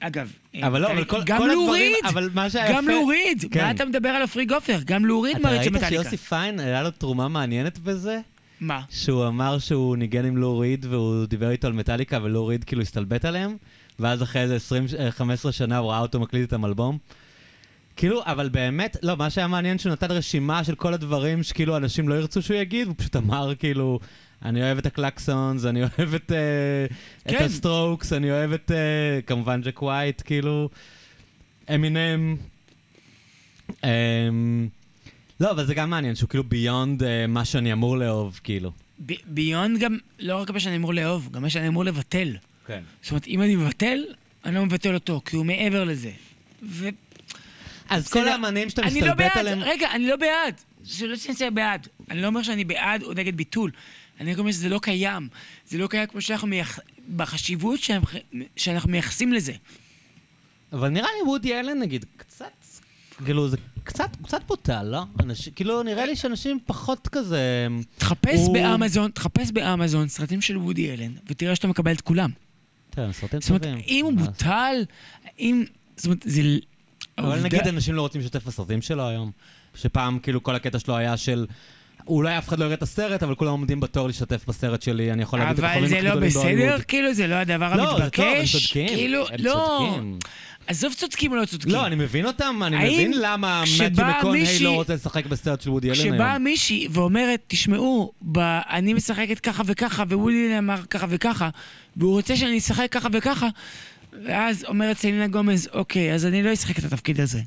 אגב, 0.00 0.32
אבל 0.62 0.80
לא, 0.80 0.92
אבל 0.92 1.04
כל 1.04 1.20
הדברים, 1.20 1.92
אבל 2.04 2.30
מה 2.34 2.50
שהיה 2.50 2.64
יפה... 2.64 2.76
גם 2.76 2.88
להוריד. 2.88 3.44
כן. 3.50 3.60
מה 3.64 3.70
אתה 3.70 3.84
מדבר 3.84 4.08
על 4.08 4.22
עפרי 4.22 4.44
גופר? 4.44 4.78
גם 4.84 5.06
להוריד 5.06 5.36
אתה 5.36 5.42
מעריצים 5.42 5.72
ראית 5.72 5.84
מטאליקה. 5.84 6.02
שיוסי 6.02 6.16
פיין, 6.16 6.60
היה 6.60 6.82
לו 6.82 6.90
תרומה 6.90 7.28
מעניינת 7.28 7.78
בזה? 7.78 8.20
מה? 8.62 8.82
שהוא 8.90 9.26
אמר 9.26 9.58
שהוא 9.58 9.96
ניגן 9.96 10.24
עם 10.24 10.36
לו 10.36 10.58
ריד 10.58 10.86
והוא 10.90 11.26
דיבר 11.26 11.50
איתו 11.50 11.66
על 11.66 11.72
מטאליקה 11.72 12.18
ולו 12.22 12.46
ריד 12.46 12.64
כאילו 12.64 12.82
הסתלבט 12.82 13.24
עליהם, 13.24 13.56
ואז 13.98 14.22
אחרי 14.22 14.42
איזה 14.42 14.56
20, 14.56 14.84
אה, 14.98 15.10
15 15.10 15.52
שנה 15.52 15.78
הוא 15.78 15.90
ראה 15.90 16.00
אותו 16.00 16.20
מקליט 16.20 16.42
איתם 16.42 16.64
אלבום. 16.64 16.98
כאילו, 17.96 18.22
אבל 18.24 18.48
באמת, 18.48 18.96
לא, 19.02 19.16
מה 19.16 19.30
שהיה 19.30 19.46
מעניין 19.46 19.78
שהוא 19.78 19.92
נתן 19.92 20.10
רשימה 20.10 20.64
של 20.64 20.74
כל 20.74 20.94
הדברים 20.94 21.42
שכאילו 21.42 21.76
אנשים 21.76 22.08
לא 22.08 22.14
ירצו 22.14 22.42
שהוא 22.42 22.56
יגיד, 22.56 22.86
הוא 22.86 22.94
פשוט 22.98 23.16
אמר 23.16 23.54
כאילו, 23.58 23.98
אני 24.42 24.62
אוהב 24.62 24.78
את 24.78 24.86
הקלקסונס, 24.86 25.64
אני 25.64 25.80
אוהב 25.82 26.14
את, 26.14 26.32
אה, 26.32 26.86
את 27.26 27.38
כן. 27.38 27.44
הסטרוקס, 27.44 28.12
אני 28.12 28.30
אוהב 28.30 28.52
את, 28.52 28.70
אה, 28.70 29.20
כמובן 29.26 29.60
ג'ק 29.60 29.82
ווייט, 29.82 30.22
כאילו, 30.24 30.68
אמינם. 31.74 32.36
אמ, 33.84 34.68
לא, 35.40 35.50
אבל 35.50 35.66
זה 35.66 35.74
גם 35.74 35.90
מעניין, 35.90 36.14
שהוא 36.14 36.28
כאילו 36.28 36.44
ביונד 36.44 37.02
מה 37.28 37.44
שאני 37.44 37.72
אמור 37.72 37.98
לאהוב, 37.98 38.40
כאילו. 38.44 38.72
ביונד 39.26 39.80
גם, 39.80 39.98
לא 40.18 40.36
רק 40.36 40.50
מה 40.50 40.60
שאני 40.60 40.76
אמור 40.76 40.94
לאהוב, 40.94 41.28
גם 41.32 41.42
מה 41.42 41.50
שאני 41.50 41.68
אמור 41.68 41.84
לבטל. 41.84 42.36
כן. 42.66 42.82
זאת 43.02 43.10
אומרת, 43.10 43.26
אם 43.26 43.42
אני 43.42 43.56
מבטל, 43.56 44.04
אני 44.44 44.54
לא 44.54 44.66
מבטל 44.66 44.94
אותו, 44.94 45.20
כי 45.24 45.36
הוא 45.36 45.46
מעבר 45.46 45.84
לזה. 45.84 46.10
ו... 46.62 46.88
אז 47.88 48.08
כל 48.08 48.28
האמנים 48.28 48.70
שאתה 48.70 48.82
אני 48.82 49.00
לא 49.00 49.06
מסתלבט 49.06 49.16
בעד, 49.18 49.38
עליהם... 49.38 49.60
רגע, 49.60 49.90
אני 49.92 50.06
לא 50.06 50.16
בעד. 50.16 50.54
שלא 50.84 51.16
תנסה 51.16 51.50
בעד. 51.50 51.88
אני 52.10 52.22
לא 52.22 52.26
אומר 52.26 52.42
שאני 52.42 52.64
בעד 52.64 53.02
או 53.02 53.12
נגד 53.12 53.36
ביטול. 53.36 53.70
אני 54.20 54.32
רק 54.32 54.38
אומר 54.38 54.52
שזה 54.52 54.68
לא 54.68 54.78
קיים. 54.82 55.28
זה 55.66 55.78
לא 55.78 55.86
קיים 55.86 56.06
כמו 56.06 56.20
שאנחנו 56.20 56.48
מייח... 56.48 56.78
בחשיבות 57.16 57.80
שאנחנו, 57.80 58.18
שאנחנו 58.56 58.90
מייחסים 58.90 59.32
לזה. 59.32 59.52
אבל 60.72 60.88
נראה 60.88 61.08
לי 61.16 61.28
וודי 61.28 61.60
אלן, 61.60 61.78
נגיד, 61.78 62.04
קצת, 62.16 62.46
כאילו, 63.24 63.48
זה 63.48 63.56
קצת, 64.08 64.16
קצת 64.26 64.40
בוטל, 64.48 64.82
לא? 64.82 65.02
אנשים, 65.20 65.52
כאילו, 65.52 65.82
נראה 65.82 66.06
לי 66.06 66.16
שאנשים 66.16 66.58
פחות 66.66 67.08
כזה... 67.08 67.66
תחפש 67.98 68.38
הוא- 68.38 68.54
באמזון, 68.54 69.10
תחפש 69.10 69.50
באמזון 69.52 70.08
סרטים 70.08 70.40
של 70.40 70.56
וודי 70.58 70.92
אלן, 70.92 71.12
ותראה 71.30 71.56
שאתה 71.56 71.68
מקבל 71.68 71.92
את 71.92 72.00
כולם. 72.00 72.30
תראה, 72.90 73.12
סרטים 73.12 73.40
זאת 73.40 73.50
אומרת, 73.50 73.62
טובים. 73.62 73.78
אם 73.88 74.04
הוא 74.04 74.12
בוטל, 74.26 74.74
אם... 75.38 75.64
זאת 75.96 76.04
אומרת, 76.06 76.18
זה... 76.26 76.40
אבל 77.18 77.26
העובדה- 77.26 77.44
נגיד 77.44 77.66
אנשים 77.68 77.94
לא 77.94 78.02
רוצים 78.02 78.20
לשתף 78.20 78.46
בסרטים 78.46 78.82
שלו 78.82 79.08
היום. 79.08 79.30
שפעם, 79.74 80.18
כאילו, 80.18 80.42
כל 80.42 80.54
הקטע 80.54 80.78
שלו 80.78 80.96
היה 80.96 81.16
של... 81.16 81.46
אולי 82.06 82.38
אף 82.38 82.48
אחד 82.48 82.58
לא 82.58 82.64
יראה 82.64 82.74
את 82.74 82.82
הסרט, 82.82 83.22
אבל 83.22 83.34
כולם 83.34 83.50
עומדים 83.50 83.80
בתור 83.80 84.06
להשתתף 84.06 84.44
בסרט 84.48 84.82
שלי, 84.82 85.12
אני 85.12 85.22
יכול 85.22 85.38
להביא 85.38 85.52
את 85.52 85.58
אבל 85.58 85.68
הכוכבים 85.68 85.88
זה 85.88 85.96
הכי 85.96 86.04
לא 86.04 86.10
גדולים 86.10 86.28
בסדר? 86.28 86.42
בהוליווד. 86.42 86.82
כאילו, 86.82 87.14
זה 87.14 87.26
לא 87.26 87.34
הדבר 87.34 87.76
לא, 87.76 87.76
זה 87.76 87.82
טוב, 87.82 87.96
הם 87.96 88.02
המתבקש? 88.02 88.56
צודקים. 88.56 88.88
כאילו, 88.88 89.28
הם 89.28 89.34
לא. 89.38 89.80
צודקים. 89.90 90.18
עזוב 90.66 90.94
צודקים 90.94 91.32
או 91.32 91.36
לא 91.36 91.44
צודקים. 91.44 91.72
לא, 91.72 91.86
אני 91.86 91.96
מבין 91.96 92.26
אותם, 92.26 92.60
אני 92.66 92.76
מבין 92.76 93.12
למה 93.20 93.64
מתיו 93.84 94.06
מקונהי 94.18 94.58
לא 94.60 94.70
רוצה 94.70 94.94
לשחק 94.94 95.26
בסרט 95.26 95.60
של 95.60 95.70
וודי 95.70 95.90
אלן 95.90 95.98
היום. 96.00 96.14
כשבאה 96.14 96.38
מישהי 96.38 96.88
ואומרת, 96.90 97.40
תשמעו, 97.46 98.12
ב... 98.32 98.38
אני 98.70 98.94
משחקת 98.94 99.40
ככה 99.40 99.62
וככה, 99.66 100.02
ווולי 100.02 100.46
אלן 100.46 100.58
אמר 100.58 100.82
ככה 100.90 101.06
וככה, 101.10 101.48
והוא 101.96 102.12
רוצה 102.12 102.36
שאני 102.36 102.58
אשחק 102.58 102.86
ככה 102.90 103.08
וככה, 103.12 103.48
ואז 104.26 104.64
אומרת 104.64 104.98
סלינה 104.98 105.26
גומז, 105.26 105.68
אוקיי, 105.72 106.14
אז 106.14 106.26
אני 106.26 106.42
לא 106.42 106.52
אשחק 106.52 106.78
את 106.78 106.84
התפקיד 106.84 107.20
הזה. 107.20 107.40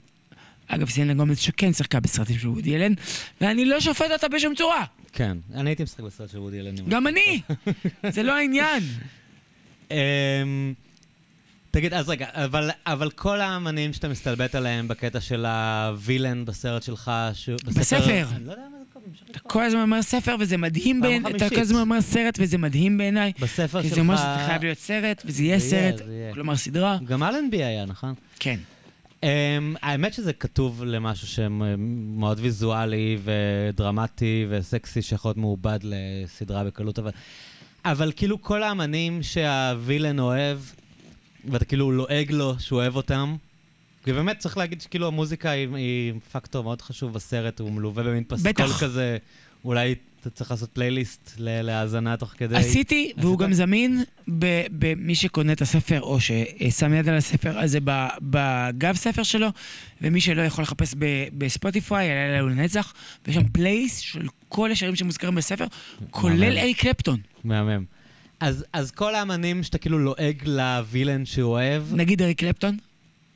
אגב, 0.67 0.89
סלינה 0.89 1.13
גומז 1.13 1.39
שכן 1.39 1.73
שיחקה 1.73 1.99
בסרטים 1.99 2.37
של 2.37 2.49
וודי 2.49 2.75
אלן, 2.75 2.93
ואני 3.41 3.65
לא 3.65 3.79
שופט 3.79 4.11
אותה 4.11 4.27
בשום 4.27 4.55
צורה. 4.55 4.85
כן, 5.13 5.37
אני 5.53 5.69
הייתי 5.69 5.83
משחק 5.83 5.99
בסרט 5.99 6.29
של 6.29 6.39
וודי 6.39 6.59
אלן. 6.59 6.75
גם 6.89 7.07
אני! 7.07 7.41
זה 8.15 8.23
לא 8.23 8.35
העניין. 8.37 8.83
אמ, 9.91 9.97
תגיד, 11.71 11.93
אז 11.93 12.09
רגע, 12.09 12.27
אבל, 12.33 12.69
אבל 12.85 13.09
כל 13.09 13.41
האמנים 13.41 13.93
שאתה 13.93 14.07
מסתלבט 14.07 14.55
עליהם 14.55 14.87
בקטע 14.87 15.21
של 15.21 15.45
הווילן 15.45 16.45
בסרט 16.45 16.83
שלך, 16.83 17.11
שהוא... 17.33 17.57
בספר. 17.65 18.25
אני 18.35 18.45
לא 18.45 18.51
יודע 18.51 18.63
מה 18.71 18.77
זה 18.83 18.85
אתה. 19.31 19.39
כל 19.39 19.63
הזמן 19.63 19.81
אומר 19.81 20.01
ספר 20.01 20.35
וזה 20.39 20.57
מדהים 20.57 21.01
בעיניי, 21.01 21.31
אתה. 21.35 21.49
כל 21.49 21.59
הזמן 21.59 21.79
אומר 21.79 22.01
סרט 22.01 22.37
וזה 22.39 22.57
מדהים 22.57 22.97
בעיניי, 22.97 23.33
בספר 23.39 23.81
כי 23.81 23.87
שלך... 23.87 23.95
זה 23.95 24.01
אומר 24.01 24.17
שזה 24.17 24.45
חייב 24.45 24.63
להיות 24.63 24.77
סרט, 24.77 25.21
וזה 25.25 25.43
יהיה 25.43 25.59
סרט, 25.59 26.01
יהיה. 26.07 26.33
כלומר 26.33 26.55
סדרה. 26.55 26.97
גם 27.05 27.23
אלנבי 27.23 27.63
היה, 27.63 27.85
נכון? 27.85 28.13
כן. 28.39 28.59
Um, 29.25 29.77
האמת 29.81 30.13
שזה 30.13 30.33
כתוב 30.33 30.83
למשהו 30.83 31.27
שמאוד 31.27 32.39
ויזואלי 32.41 33.17
ודרמטי 33.23 34.45
וסקסי 34.49 35.01
שיכול 35.01 35.29
להיות 35.29 35.37
מעובד 35.37 35.79
לסדרה 35.83 36.63
בקלות, 36.63 36.99
אבל, 36.99 37.11
אבל 37.85 38.11
כאילו 38.15 38.41
כל 38.41 38.63
האמנים 38.63 39.23
שהווילן 39.23 40.19
אוהב, 40.19 40.59
ואתה 41.51 41.65
כאילו 41.65 41.91
לועג 41.91 42.31
לו 42.31 42.55
שהוא 42.59 42.79
אוהב 42.79 42.95
אותם, 42.95 43.35
ובאמת 44.07 44.39
צריך 44.39 44.57
להגיד 44.57 44.81
שכאילו 44.81 45.07
המוזיקה 45.07 45.49
היא, 45.49 45.67
היא 45.75 46.13
פקטור 46.31 46.63
מאוד 46.63 46.81
חשוב 46.81 47.13
בסרט, 47.13 47.59
הוא 47.59 47.71
מלווה 47.71 48.03
במין 48.03 48.23
פסקול 48.27 48.51
בטח. 48.51 48.81
כזה, 48.81 49.17
אולי 49.65 49.95
אתה 50.27 50.35
צריך 50.35 50.51
לעשות 50.51 50.69
פלייליסט 50.69 51.31
להאזנה 51.39 52.17
תוך 52.17 52.33
כדי. 52.37 52.55
עשיתי, 52.55 53.11
והוא? 53.17 53.39
גם 53.39 53.53
זמין 53.53 54.03
במי 54.71 55.15
שקונה 55.15 55.53
את 55.53 55.61
הספר, 55.61 56.01
או 56.01 56.17
ששם 56.19 56.93
יד 56.93 57.09
על 57.09 57.17
הספר 57.17 57.59
הזה 57.59 57.79
ב- 57.83 58.07
בגב 58.21 58.95
ספר 58.95 59.23
שלו, 59.23 59.47
ומי 60.01 60.21
שלא 60.21 60.41
יכול 60.41 60.61
לחפש 60.63 60.95
בספוטיפיי, 61.37 62.07
יעלה 62.07 62.41
לו 62.41 62.49
לנצח, 62.49 62.93
ויש 63.27 63.35
שם 63.35 63.47
פלייליסט 63.47 63.97
של 63.99 64.27
כל 64.49 64.71
השירים 64.71 64.95
שמוזכרים 64.95 65.35
בספר, 65.35 65.65
כולל. 66.09 66.57
אריק 66.57 66.79
קלפטון. 66.79 67.19
מהמם. 67.43 67.85
אז, 68.39 68.65
אז 68.73 68.91
כל 68.91 69.15
האמנים 69.15 69.63
שאתה 69.63 69.77
כאילו 69.77 69.99
לועג 69.99 70.41
לווילן 70.45 71.25
שהוא 71.25 71.51
אוהב, 71.51 71.83
נגיד 71.93 72.21
אריק 72.21 72.39
קלפטון, 72.39 72.77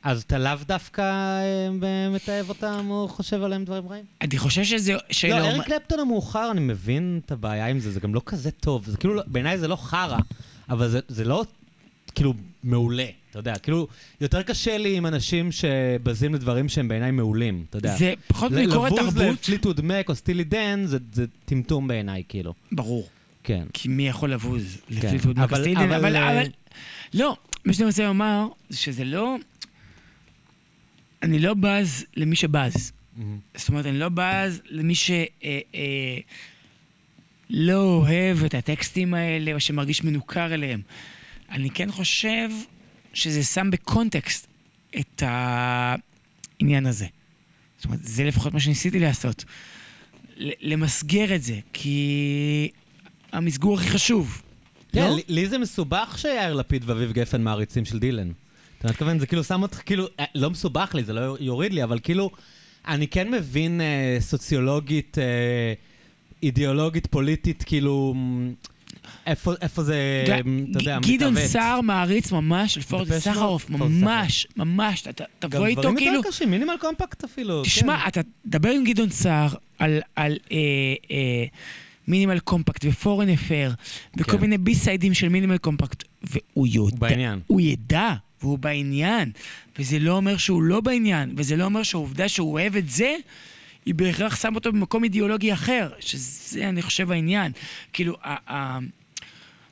אז 0.10 0.22
אתה 0.22 0.38
לאו 0.38 0.52
דווקא 0.68 1.02
אה, 1.02 1.70
מתעב 2.10 2.50
אותם 2.50 2.86
או 2.90 3.08
חושב 3.08 3.44
עליהם 3.44 3.66
דברים 3.66 3.88
רעים? 3.88 4.04
אני 4.22 4.38
חושב 4.38 4.64
שזה... 4.64 4.94
לא, 4.94 5.00
שלא- 5.12 5.36
אריק 5.36 5.64
קלפטון 5.66 6.00
המאוחר, 6.00 6.52
אני 6.52 6.60
מבין 6.60 7.20
את 7.26 7.32
הבעיה 7.32 7.68
עם 7.68 7.80
זה, 7.80 7.92
זה 7.92 8.00
גם 8.00 8.14
לא 8.16 8.22
כזה 8.26 8.52
טוב. 8.52 8.86
זה 8.86 8.98
כאילו, 8.98 9.14
לא- 9.14 9.24
בעיניי 9.28 9.58
זה 9.58 9.68
לא 9.68 9.76
חרא, 9.76 10.18
אבל 10.70 10.90
זה, 10.90 11.00
זה 11.08 11.26
לא 11.26 11.46
כאילו 12.16 12.34
מעולה, 12.64 13.06
אתה 13.32 13.40
יודע. 13.40 13.56
כאילו, 13.58 13.88
יותר 14.22 14.44
קשה 14.44 14.78
לי 14.78 14.98
עם 14.98 15.06
אנשים 15.06 15.52
שבזים 15.52 16.34
לדברים 16.36 16.70
שהם 16.70 16.88
בעיניי 16.88 17.12
מעולים, 17.12 17.66
אתה 17.70 17.78
יודע. 17.78 17.96
זה 17.98 18.14
פחות 18.28 18.52
ל- 18.52 18.56
ביקורת 18.66 18.92
לבוז 18.92 19.14
תרבות. 19.16 19.34
לפליטווד 19.40 19.82
מק 19.82 20.10
או 20.10 20.16
סטילי 20.16 20.44
דן, 20.44 20.82
זה, 20.86 20.98
זה 21.14 21.26
טמטום 21.46 21.88
בעיניי, 21.88 22.24
כאילו. 22.30 22.54
ברור. 22.72 23.08
כן. 23.44 23.64
כי 23.74 23.88
מי 23.90 24.08
יכול 24.08 24.32
לבוז 24.34 24.78
לפליטות 24.90 25.38
אבל- 25.38 25.46
מקסטילדן, 25.58 25.82
אבל, 25.92 25.96
אבל... 25.96 26.16
אה, 26.16 26.32
אבל... 26.42 26.48
לא, 27.14 27.36
מה 27.66 27.74
שאני 27.74 27.86
רוצה 27.86 28.04
לומר, 28.08 28.48
זה 28.70 28.78
שזה 28.78 29.04
לא... 29.06 29.36
אני 31.24 31.40
לא 31.40 31.54
בז 31.54 32.06
למי 32.16 32.36
שבז. 32.36 32.92
זאת 33.56 33.70
אומרת, 33.70 33.86
אני 33.86 34.00
לא 34.00 34.10
בז 34.14 34.62
למי 34.70 34.96
ש... 34.96 35.12
אה, 35.12 35.26
אה, 35.76 36.18
לא 37.50 37.82
אוהב 37.82 38.44
את 38.44 38.54
הטקסטים 38.54 39.14
האלה, 39.14 39.54
או 39.54 39.60
שמרגיש 39.60 40.04
מנוכר 40.04 40.54
אליהם. 40.54 40.82
אני 41.52 41.70
כן 41.70 41.92
חושב 41.92 42.50
שזה 43.14 43.44
שם 43.44 43.72
בקונטקסט 43.72 44.48
את 45.00 45.24
העניין 45.26 46.86
הזה. 46.86 47.06
זאת 47.78 47.86
אומרת, 47.86 48.00
זה 48.04 48.24
לפחות 48.24 48.54
מה 48.54 48.60
שניסיתי 48.60 49.00
לעשות. 49.00 49.46
למסגר 50.38 51.36
את 51.36 51.44
זה, 51.44 51.60
כי 51.74 52.70
המסגור 53.32 53.80
הכי 53.80 53.90
חשוב. 53.90 54.42
כן, 54.92 55.10
לא? 55.10 55.18
לי 55.28 55.48
זה 55.48 55.58
מסובך 55.58 56.16
שיאיר 56.18 56.54
לפיד 56.54 56.90
ואביב 56.90 57.12
גפן 57.12 57.42
מעריצים 57.42 57.86
של 57.86 58.00
דילן. 58.00 58.32
אתה 58.80 58.88
מתכוון, 58.88 59.20
זה 59.20 59.26
כאילו 59.28 59.44
שם 59.44 59.62
אותך, 59.62 59.82
כאילו, 59.86 60.06
אה, 60.20 60.26
לא 60.36 60.50
מסובך 60.50 60.92
לי, 60.96 61.04
זה 61.04 61.14
לא 61.14 61.38
יוריד 61.40 61.74
לי, 61.74 61.84
אבל 61.84 62.00
כאילו, 62.04 62.32
אני 62.88 63.08
כן 63.08 63.32
מבין 63.32 63.82
אה, 63.82 64.18
סוציולוגית, 64.20 65.18
אה, 65.18 65.74
אידיאולוגית, 66.44 67.08
פוליטית, 67.08 67.64
כאילו, 67.64 68.16
איפה, 69.26 69.54
איפה 69.62 69.84
זה, 69.84 70.22
אתה 70.24 70.32
יודע, 70.32 70.44
מ, 70.46 70.72
אתה 70.72 70.80
יודע, 70.80 71.00
גדעון 71.00 71.34
מתעוות. 71.34 71.50
סער 71.52 71.82
מעריץ 71.82 72.32
ממש 72.32 72.74
של 72.74 72.82
דפש 73.06 73.24
סחרוף, 73.24 73.70
מוד, 73.70 73.80
פורט 73.80 73.92
ממש, 73.92 74.48
ממש, 74.58 75.08
אתה- 75.08 75.24
גם 75.44 75.50
תבוא 75.50 75.66
איתו 75.68 75.82
דברים 75.82 75.98
כאילו... 75.98 76.14
יותר 76.14 76.30
קשים, 76.30 76.52
מינימל 76.52 76.76
קומפקט 76.80 77.24
אפילו. 77.24 77.64
תשמע, 77.64 77.98
כן. 77.98 78.08
אתה 78.08 78.22
תדבר 78.48 78.70
עם 78.70 78.84
גדעון 78.84 79.10
סער 79.10 79.50
על, 79.80 80.00
על 80.16 80.38
אה, 80.52 80.58
אה, 81.12 81.46
מינימל 82.08 82.40
קומפקט 82.40 82.86
ופורן 82.90 83.30
אפר, 83.30 83.72
וכל 84.18 84.32
כן. 84.32 84.38
מיני 84.42 84.58
בי 84.58 84.76
סיידים 84.76 85.14
של 85.14 85.30
מינימל 85.30 85.58
קומפקט, 85.58 86.04
והוא 86.24 86.68
יודע. 86.68 87.34
הוא 87.48 87.62
ידע, 87.62 88.14
והוא 88.42 88.60
בעניין, 88.60 89.32
וזה 89.80 90.00
לא 90.00 90.12
אומר 90.12 90.38
שהוא 90.38 90.64
לא 90.64 90.82
בעניין, 90.82 91.34
וזה 91.38 91.56
לא 91.56 91.66
אומר 91.66 91.84
שהעובדה 91.84 92.30
שהוא 92.30 92.54
אוהב 92.54 92.76
את 92.76 92.90
זה, 92.90 93.16
היא 93.86 93.96
בהכרח 93.96 94.42
שם 94.42 94.56
אותו 94.56 94.72
במקום 94.72 95.04
אידיאולוגי 95.04 95.54
אחר, 95.54 95.90
שזה, 96.00 96.70
אני 96.70 96.82
חושב, 96.82 97.12
העניין. 97.12 97.52
כאילו, 97.94 98.18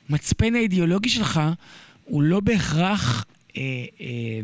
המצפן 0.08 0.54
האידיאולוגי 0.54 1.08
שלך 1.08 1.40
הוא 2.04 2.22
לא 2.22 2.40
בהכרח... 2.40 3.24
אה, 3.56 3.62
אה, 4.00 4.40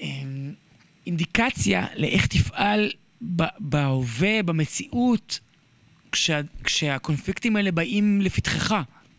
אה, 0.00 0.22
אינדיקציה 1.06 1.86
לאיך 1.96 2.26
תפעל 2.26 2.90
בהווה, 3.60 4.42
במציאות, 4.42 5.40
כשה, 6.12 6.40
כשהקונפליקטים 6.64 7.56
האלה 7.56 7.72
באים 7.72 8.20
לפתחך. 8.20 8.74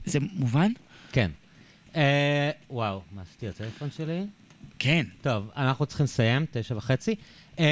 זה 0.05 0.19
מובן? 0.33 0.71
כן. 1.11 1.31
אה, 1.95 2.51
וואו, 2.69 3.01
מה 3.11 3.21
עשיתי 3.21 3.47
לטלפון 3.47 3.89
שלי? 3.97 4.25
כן. 4.79 5.05
טוב, 5.21 5.49
אנחנו 5.57 5.85
צריכים 5.85 6.03
לסיים, 6.03 6.45
תשע 6.51 6.75
וחצי. 6.77 7.15
אמ, 7.59 7.63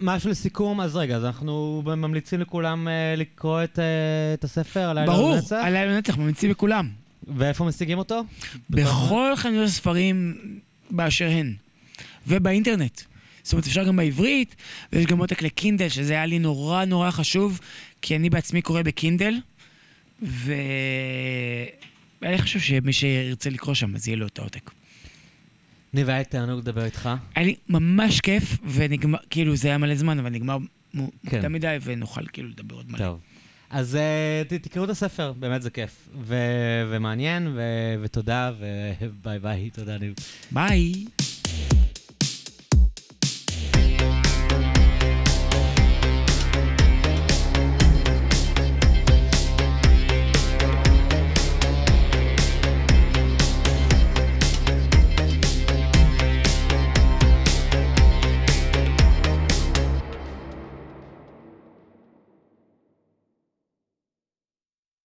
משהו 0.00 0.30
לסיכום, 0.30 0.80
אז 0.80 0.96
רגע, 0.96 1.16
אז 1.16 1.24
אנחנו 1.24 1.82
ממליצים 1.86 2.40
לכולם 2.40 2.88
אה, 2.88 3.14
לקרוא 3.16 3.64
את, 3.64 3.78
אה, 3.78 4.34
את 4.34 4.44
הספר, 4.44 4.80
הלילה 4.80 5.06
ברור, 5.06 5.34
לנצח, 5.34 5.56
הלילה 5.64 5.92
לנצח, 5.92 6.16
ממליצים 6.16 6.50
לכולם. 6.50 6.90
ואיפה 7.36 7.64
משיגים 7.64 7.98
אותו? 7.98 8.24
בכל 8.70 9.32
חנויות 9.36 9.68
הספרים 9.68 10.38
באשר 10.90 11.28
הן. 11.28 11.54
ובאינטרנט. 12.26 13.00
זאת 13.42 13.52
אומרת, 13.52 13.66
אפשר 13.66 13.84
גם 13.84 13.96
בעברית, 13.96 14.56
ויש 14.92 15.06
גם 15.06 15.18
עותק 15.18 15.42
לקינדל, 15.42 15.88
שזה 15.88 16.12
היה 16.12 16.26
לי 16.26 16.38
נורא 16.38 16.84
נורא 16.84 17.10
חשוב, 17.10 17.60
כי 18.02 18.16
אני 18.16 18.30
בעצמי 18.30 18.62
קורא 18.62 18.82
בקינדל, 18.82 19.34
ו... 20.22 20.52
אני 22.24 22.38
חושב 22.42 22.60
שמי 22.60 22.92
שירצה 22.92 23.50
לקרוא 23.50 23.74
שם, 23.74 23.94
אז 23.94 24.08
יהיה 24.08 24.16
לו 24.16 24.26
את 24.26 24.38
העותק. 24.38 24.70
ניב, 25.92 26.08
היה 26.08 26.24
תענוג 26.24 26.58
לדבר 26.58 26.84
איתך. 26.84 27.10
היה 27.34 27.46
לי 27.46 27.54
ממש 27.68 28.20
כיף, 28.20 28.58
ונגמר, 28.72 29.18
כאילו, 29.30 29.56
זה 29.56 29.68
היה 29.68 29.78
מלא 29.78 29.94
זמן, 29.94 30.18
אבל 30.18 30.30
נגמר 30.30 30.58
כן. 30.58 30.98
מוקדם 31.24 31.52
מדי, 31.52 31.76
ונוכל 31.82 32.26
כאילו 32.26 32.48
לדבר 32.48 32.76
עוד 32.76 32.90
מלא. 32.90 32.98
טוב. 32.98 33.20
אז 33.70 33.96
אה, 33.96 34.42
תקראו 34.58 34.84
את 34.84 34.90
הספר, 34.90 35.32
באמת 35.32 35.62
זה 35.62 35.70
כיף. 35.70 36.08
ומעניין, 36.88 37.58
ותודה, 38.02 38.52
וביי 39.00 39.38
ביי, 39.44 39.70
תודה 39.70 39.98
ניב. 39.98 40.14
ביי. 40.50 41.04